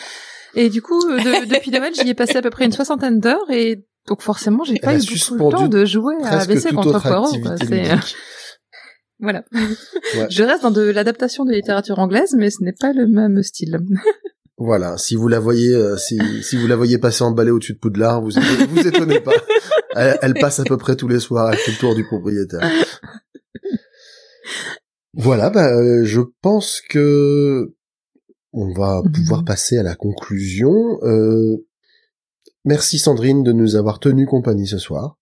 Et 0.56 0.70
du 0.70 0.82
coup, 0.82 1.00
euh, 1.10 1.18
de- 1.18 1.46
depuis 1.56 1.72
Noël, 1.72 1.94
j'y 1.96 2.08
ai 2.10 2.14
passé 2.14 2.38
à 2.38 2.42
peu 2.42 2.50
près 2.50 2.66
une 2.66 2.72
soixantaine 2.72 3.20
d'heures 3.20 3.50
et 3.50 3.86
donc 4.08 4.22
forcément, 4.22 4.64
j'ai 4.64 4.74
Elle 4.76 4.80
pas 4.82 4.90
a 4.90 4.94
eu 4.96 4.98
beaucoup 5.00 5.12
le 5.14 5.18
suspendu 5.18 5.56
temps 5.56 5.68
de 5.68 5.86
jouer 5.86 6.16
à 6.24 6.46
toute 6.46 6.72
contre 6.76 7.02
Poirot. 7.02 7.32
ludique. 7.36 8.16
Voilà. 9.20 9.44
Ouais. 10.18 10.28
Je 10.30 10.44
reste 10.44 10.62
dans 10.62 10.70
de 10.70 10.82
l'adaptation 10.84 11.44
de 11.46 11.52
littérature 11.54 11.98
anglaise, 11.98 12.36
mais 12.38 12.50
ce 12.52 12.62
n'est 12.64 12.76
pas 12.80 12.94
le 12.94 13.08
même 13.08 13.42
style. 13.42 13.80
Voilà, 14.58 14.98
si 15.00 15.16
vous 15.16 15.28
la 15.28 15.40
voyez, 15.40 15.74
euh, 15.74 15.98
si, 15.98 16.20
si 16.44 16.56
vous 16.58 16.68
la 16.68 16.76
voyez 16.76 17.00
passer 17.00 17.24
en 17.24 17.32
balai 17.32 17.50
au-dessus 17.50 17.74
de 17.74 17.80
Poudlard, 17.80 18.22
vous 18.22 18.30
vous 18.70 18.88
étonnez 18.88 19.20
pas. 19.20 19.32
Elle, 19.96 20.20
elle 20.22 20.34
passe 20.36 20.60
à 20.60 20.64
peu 20.64 20.78
près 20.78 20.96
tous 20.96 21.08
les 21.08 21.20
soirs, 21.20 21.52
elle 21.52 21.58
fait 21.58 21.72
le 21.72 21.78
tour 21.78 21.96
du 21.96 22.06
propriétaire. 22.06 22.62
Voilà, 25.16 25.50
bah, 25.50 25.68
euh, 25.74 26.04
je 26.06 26.22
pense 26.42 26.82
que 26.88 27.74
on 28.54 28.72
va 28.74 29.02
Mhm. 29.04 29.12
pouvoir 29.12 29.44
passer 29.46 29.78
à 29.78 29.84
la 29.84 29.96
conclusion. 29.96 31.00
Euh, 31.04 31.66
merci 32.66 33.00
Sandrine 33.00 33.44
de 33.44 33.52
nous 33.52 33.76
avoir 33.76 34.00
tenu 34.00 34.26
compagnie 34.26 34.68
ce 34.68 34.78
soir. 34.78 35.18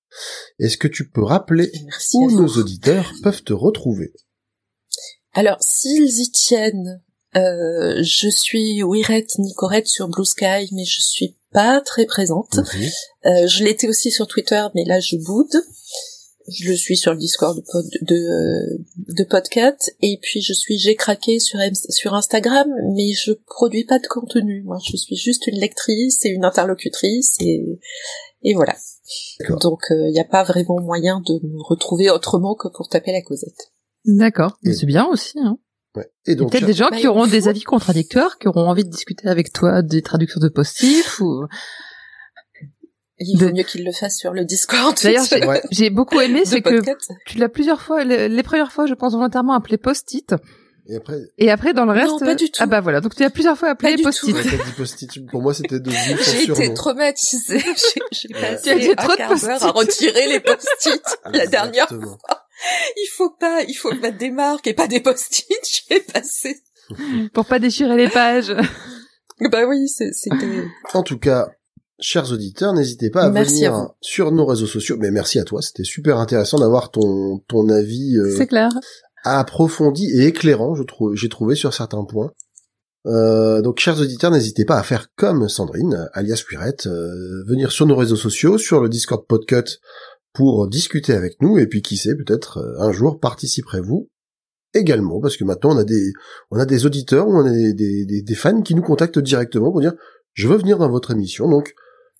Est-ce 0.59 0.77
que 0.77 0.87
tu 0.89 1.09
peux 1.09 1.23
rappeler 1.23 1.71
Merci 1.85 2.17
où 2.17 2.31
nos 2.31 2.47
auditeurs 2.57 3.11
peuvent 3.23 3.43
te 3.43 3.53
retrouver? 3.53 4.13
Alors, 5.33 5.57
s'ils 5.61 6.19
y 6.21 6.29
tiennent, 6.31 7.01
euh, 7.37 8.03
je 8.03 8.29
suis 8.29 8.83
Wirette 8.83 9.37
Nicorette 9.39 9.87
sur 9.87 10.09
Blue 10.09 10.25
Sky, 10.25 10.67
mais 10.73 10.83
je 10.83 10.99
suis 11.01 11.37
pas 11.53 11.79
très 11.81 12.05
présente. 12.05 12.57
Mhm. 12.57 12.89
Euh, 13.27 13.47
je 13.47 13.63
l'étais 13.63 13.87
aussi 13.87 14.11
sur 14.11 14.27
Twitter, 14.27 14.65
mais 14.75 14.83
là 14.85 14.99
je 14.99 15.15
boude. 15.15 15.55
Je 16.47 16.69
le 16.69 16.75
suis 16.75 16.97
sur 16.97 17.11
le 17.13 17.17
Discord 17.19 17.55
de, 17.57 17.61
pod, 17.71 17.85
de, 18.01 18.15
euh, 18.15 18.77
de 18.97 19.23
Podcat, 19.23 19.75
et 20.01 20.19
puis 20.21 20.41
je 20.41 20.53
suis 20.53 20.77
j'ai 20.77 20.95
craqué 20.95 21.39
sur, 21.39 21.59
sur 21.89 22.13
Instagram, 22.13 22.67
mais 22.95 23.13
je 23.13 23.31
produis 23.45 23.85
pas 23.85 23.99
de 23.99 24.07
contenu. 24.07 24.63
Moi, 24.63 24.77
je 24.85 24.97
suis 24.97 25.15
juste 25.15 25.47
une 25.47 25.59
lectrice 25.59 26.25
et 26.25 26.29
une 26.29 26.45
interlocutrice, 26.45 27.35
et, 27.39 27.63
et 28.43 28.53
voilà. 28.53 28.75
Donc, 29.61 29.81
il 29.89 30.11
n'y 30.11 30.19
a 30.19 30.25
pas 30.25 30.43
vraiment 30.43 30.79
moyen 30.81 31.19
de 31.21 31.33
me 31.45 31.61
retrouver 31.67 32.09
autrement 32.09 32.55
que 32.55 32.67
pour 32.69 32.87
taper 32.89 33.11
la 33.11 33.21
causette. 33.21 33.71
D'accord. 34.05 34.57
Et- 34.65 34.73
C'est 34.73 34.85
bien 34.85 35.05
aussi. 35.07 35.37
Hein. 35.39 35.57
Ouais. 35.95 36.05
Et 36.25 36.31
Il 36.31 36.31
y 36.31 36.33
a 36.33 36.35
donc, 36.37 36.51
peut-être 36.51 36.65
des 36.65 36.73
gens 36.73 36.87
Bah, 36.89 36.97
qui 36.97 37.07
auront 37.07 37.25
faut- 37.25 37.31
des 37.31 37.47
avis 37.49 37.63
contradictoires, 37.63 38.37
qui 38.39 38.47
auront 38.47 38.67
envie 38.67 38.85
de 38.85 38.89
discuter 38.89 39.27
avec 39.27 39.51
toi 39.51 39.81
des 39.81 40.01
traductions 40.01 40.39
de 40.39 40.47
postifs 40.49 41.19
ou 41.19 41.45
Il 43.23 43.37
De- 43.39 43.45
vaut 43.47 43.53
mieux 43.53 43.63
qu'il 43.63 43.85
le 43.85 43.91
fasse 43.91 44.17
sur 44.17 44.33
le 44.33 44.43
Discord. 44.45 44.95
D'ailleurs, 45.03 45.25
j'ai- 45.25 45.45
Ouais. 45.85 45.89
beaucoup 45.91 46.19
aimé, 46.19 46.41
c'est 46.45 46.61
que 46.61 46.81
tu 47.25 47.37
l'as 47.37 47.49
plusieurs 47.49 47.81
fois, 47.81 48.03
les, 48.03 48.27
les 48.29 48.43
premières 48.43 48.71
fois, 48.71 48.85
je 48.87 48.93
pense 48.95 49.13
volontairement 49.13 49.53
appelé 49.53 49.77
post-it, 49.77 50.33
et 50.87 50.95
après, 50.95 51.19
et 51.37 51.51
après 51.51 51.73
dans 51.73 51.85
le 51.85 51.91
reste, 51.91 52.07
Non, 52.09 52.19
pas 52.19 52.33
du 52.35 52.49
tout. 52.49 52.57
ah 52.59 52.65
bah 52.65 52.81
voilà, 52.81 52.99
donc 53.01 53.15
tu 53.15 53.23
as 53.23 53.29
plusieurs 53.29 53.55
fois 53.57 53.69
appelé 53.69 53.95
post-it. 54.01 55.29
pour 55.29 55.41
moi 55.41 55.53
c'était 55.53 55.79
devenu 55.79 56.17
J'ai 56.23 56.43
été 56.63 56.73
traumatisée. 56.73 57.59
J'ai- 58.11 58.33
Ouais. 58.33 58.39
passé 58.41 58.95
trop 58.95 59.15
de 59.15 59.27
post-it. 59.27 59.61
à 59.63 59.71
retirer 59.71 60.27
les 60.27 60.39
post-it 60.39 61.01
la 61.31 61.45
dernière 61.45 61.87
fois. 61.87 62.17
Il 62.97 63.07
faut 63.15 63.29
pas, 63.29 63.61
il 63.67 63.73
faut 63.75 63.93
mettre 63.95 64.17
des 64.17 64.31
marques 64.31 64.67
et 64.67 64.73
pas 64.73 64.87
des 64.87 64.99
post-it. 64.99 65.47
J'ai 65.89 65.99
passé. 65.99 66.61
Pour 67.33 67.45
pas 67.45 67.59
déchirer 67.59 67.95
les 67.95 68.09
pages. 68.09 68.53
Bah 69.51 69.65
oui, 69.67 69.87
c'était. 69.87 70.65
En 70.93 71.03
tout 71.03 71.17
cas, 71.17 71.47
chers 72.01 72.31
auditeurs, 72.31 72.73
n'hésitez 72.73 73.09
pas 73.09 73.23
à 73.23 73.29
Merci 73.29 73.55
venir 73.65 73.89
sur 74.01 74.31
nos 74.31 74.45
réseaux 74.45 74.65
sociaux. 74.67 74.97
Mais 74.99 75.11
merci 75.11 75.39
à 75.39 75.43
toi, 75.43 75.61
c'était 75.61 75.83
super 75.83 76.17
intéressant 76.17 76.59
d'avoir 76.59 76.91
ton 76.91 77.39
ton 77.47 77.69
avis 77.69 78.17
euh, 78.17 78.35
C'est 78.37 78.47
clair. 78.47 78.69
approfondi 79.23 80.09
et 80.11 80.25
éclairant, 80.27 80.75
je 80.75 80.83
trouve, 80.83 81.15
j'ai 81.15 81.29
trouvé 81.29 81.55
sur 81.55 81.73
certains 81.73 82.03
points. 82.03 82.31
Euh, 83.07 83.61
donc, 83.61 83.79
chers 83.79 83.99
auditeurs, 83.99 84.31
n'hésitez 84.31 84.65
pas 84.65 84.77
à 84.77 84.83
faire 84.83 85.07
comme 85.15 85.49
Sandrine, 85.49 86.07
alias 86.13 86.43
Quirette, 86.47 86.85
euh, 86.87 87.43
venir 87.47 87.71
sur 87.71 87.85
nos 87.87 87.95
réseaux 87.95 88.15
sociaux, 88.15 88.57
sur 88.59 88.79
le 88.81 88.89
Discord 88.89 89.25
Podcut, 89.27 89.79
pour 90.33 90.67
discuter 90.67 91.13
avec 91.13 91.41
nous, 91.41 91.57
et 91.57 91.65
puis 91.67 91.81
qui 91.81 91.97
sait, 91.97 92.15
peut-être 92.15 92.59
un 92.79 92.91
jour 92.91 93.19
participerez-vous 93.19 94.09
également, 94.73 95.19
parce 95.19 95.35
que 95.35 95.43
maintenant 95.43 95.75
on 95.75 95.77
a 95.77 95.83
des 95.83 96.13
on 96.51 96.57
a 96.59 96.65
des 96.65 96.85
auditeurs 96.85 97.27
on 97.27 97.43
a 97.45 97.51
des, 97.51 97.73
des, 97.73 98.21
des- 98.21 98.35
fans 98.35 98.61
qui 98.61 98.73
nous 98.73 98.81
contactent 98.81 99.19
directement 99.19 99.69
pour 99.71 99.81
dire 99.81 99.93
je 100.33 100.47
veux 100.47 100.55
venir 100.55 100.77
dans 100.77 100.89
votre 100.89 101.11
émission, 101.11 101.49
donc 101.49 101.73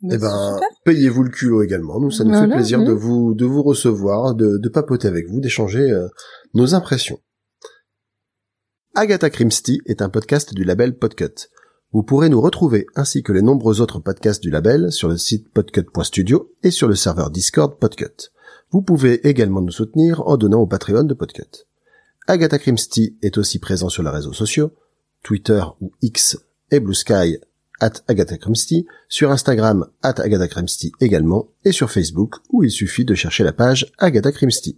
eh 0.09 0.17
ben, 0.17 0.59
payez-vous 0.85 1.23
le 1.23 1.29
culot 1.29 1.61
également. 1.63 1.99
Nous, 1.99 2.11
ça 2.11 2.23
nous 2.23 2.31
Voilà, 2.31 2.47
fait 2.47 2.53
plaisir 2.55 2.79
oui. 2.79 2.85
de 2.85 2.91
vous 2.91 3.33
de 3.33 3.45
vous 3.45 3.63
recevoir, 3.63 4.33
de, 4.35 4.57
de 4.57 4.69
papoter 4.69 5.07
avec 5.07 5.27
vous, 5.29 5.39
d'échanger 5.41 5.91
euh, 5.91 6.07
nos 6.53 6.73
impressions. 6.75 7.19
Agatha 8.95 9.29
Christie 9.29 9.81
est 9.85 10.01
un 10.01 10.09
podcast 10.09 10.53
du 10.53 10.63
label 10.63 10.97
Podcut. 10.97 11.49
Vous 11.93 12.03
pourrez 12.03 12.29
nous 12.29 12.41
retrouver 12.41 12.87
ainsi 12.95 13.21
que 13.23 13.31
les 13.33 13.41
nombreux 13.41 13.81
autres 13.81 13.99
podcasts 13.99 14.41
du 14.41 14.49
label 14.49 14.91
sur 14.91 15.09
le 15.09 15.17
site 15.17 15.51
podcut.studio 15.53 16.51
et 16.63 16.71
sur 16.71 16.87
le 16.87 16.95
serveur 16.95 17.29
Discord 17.31 17.77
Podcut. 17.79 18.31
Vous 18.71 18.81
pouvez 18.81 19.27
également 19.27 19.61
nous 19.61 19.71
soutenir 19.71 20.25
en 20.27 20.37
donnant 20.37 20.61
au 20.61 20.67
Patreon 20.67 21.03
de 21.03 21.13
Podcut. 21.13 21.65
Agatha 22.27 22.57
Christie 22.59 23.17
est 23.21 23.37
aussi 23.37 23.59
présent 23.59 23.89
sur 23.89 24.03
les 24.03 24.09
réseaux 24.09 24.33
sociaux, 24.33 24.71
Twitter 25.23 25.61
ou 25.81 25.91
X 26.01 26.37
et 26.71 26.79
Blue 26.79 26.93
Sky 26.93 27.37
at 27.81 28.03
Agatha 28.07 28.37
Christie, 28.37 28.85
sur 29.09 29.31
Instagram 29.31 29.87
at 30.01 30.21
Agatha 30.21 30.47
également, 31.01 31.49
et 31.65 31.73
sur 31.73 31.91
Facebook 31.91 32.35
où 32.49 32.63
il 32.63 32.71
suffit 32.71 33.03
de 33.03 33.15
chercher 33.15 33.43
la 33.43 33.51
page 33.51 33.91
Agatha 33.97 34.31
Christie. 34.31 34.77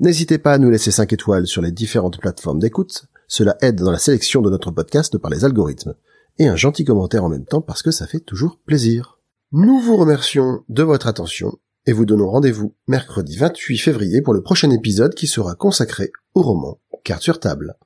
N'hésitez 0.00 0.38
pas 0.38 0.54
à 0.54 0.58
nous 0.58 0.70
laisser 0.70 0.90
5 0.90 1.12
étoiles 1.12 1.46
sur 1.46 1.62
les 1.62 1.70
différentes 1.70 2.18
plateformes 2.18 2.58
d'écoute, 2.58 3.04
cela 3.28 3.56
aide 3.60 3.76
dans 3.76 3.92
la 3.92 3.98
sélection 3.98 4.42
de 4.42 4.50
notre 4.50 4.72
podcast 4.72 5.16
par 5.18 5.30
les 5.30 5.44
algorithmes, 5.44 5.94
et 6.38 6.48
un 6.48 6.56
gentil 6.56 6.84
commentaire 6.84 7.22
en 7.22 7.28
même 7.28 7.46
temps 7.46 7.62
parce 7.62 7.82
que 7.82 7.92
ça 7.92 8.08
fait 8.08 8.20
toujours 8.20 8.58
plaisir. 8.66 9.20
Nous 9.52 9.78
vous 9.78 9.96
remercions 9.96 10.64
de 10.68 10.82
votre 10.82 11.06
attention 11.06 11.58
et 11.86 11.92
vous 11.92 12.06
donnons 12.06 12.30
rendez-vous 12.30 12.74
mercredi 12.88 13.36
28 13.36 13.78
février 13.78 14.22
pour 14.22 14.34
le 14.34 14.42
prochain 14.42 14.70
épisode 14.70 15.14
qui 15.14 15.26
sera 15.26 15.54
consacré 15.54 16.10
au 16.34 16.42
roman 16.42 16.80
Carte 17.04 17.22
sur 17.22 17.38
table. 17.38 17.76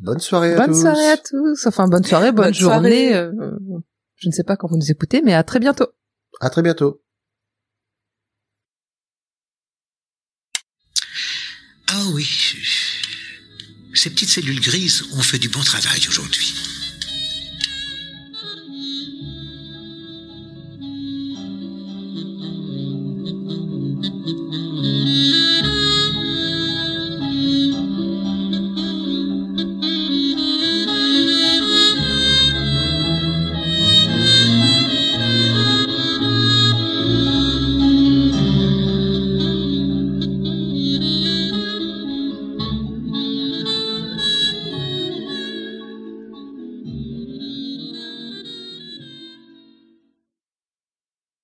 Bonne 0.00 0.18
soirée 0.20 0.54
à 0.54 0.56
Bonne 0.56 0.72
tous. 0.72 0.80
soirée 0.80 1.10
à 1.10 1.16
tous. 1.16 1.66
Enfin, 1.66 1.86
bonne 1.88 2.04
soirée, 2.04 2.32
bonne, 2.32 2.46
Bonne 2.46 2.54
journée. 2.54 3.10
soirée. 3.10 3.14
euh, 3.14 3.30
je 4.16 4.28
ne 4.28 4.32
sais 4.32 4.44
pas 4.44 4.56
quand 4.56 4.68
vous 4.68 4.76
nous 4.76 4.90
écoutez, 4.90 5.22
mais 5.22 5.34
à 5.34 5.42
très 5.42 5.58
bientôt. 5.60 5.88
À 6.40 6.50
très 6.50 6.62
bientôt. 6.62 7.02
Ah 11.88 12.04
oui. 12.14 12.26
Ces 13.94 14.10
petites 14.10 14.28
cellules 14.28 14.60
grises 14.60 15.02
ont 15.14 15.20
fait 15.22 15.38
du 15.38 15.48
bon 15.48 15.60
travail 15.60 16.00
aujourd'hui. 16.08 16.54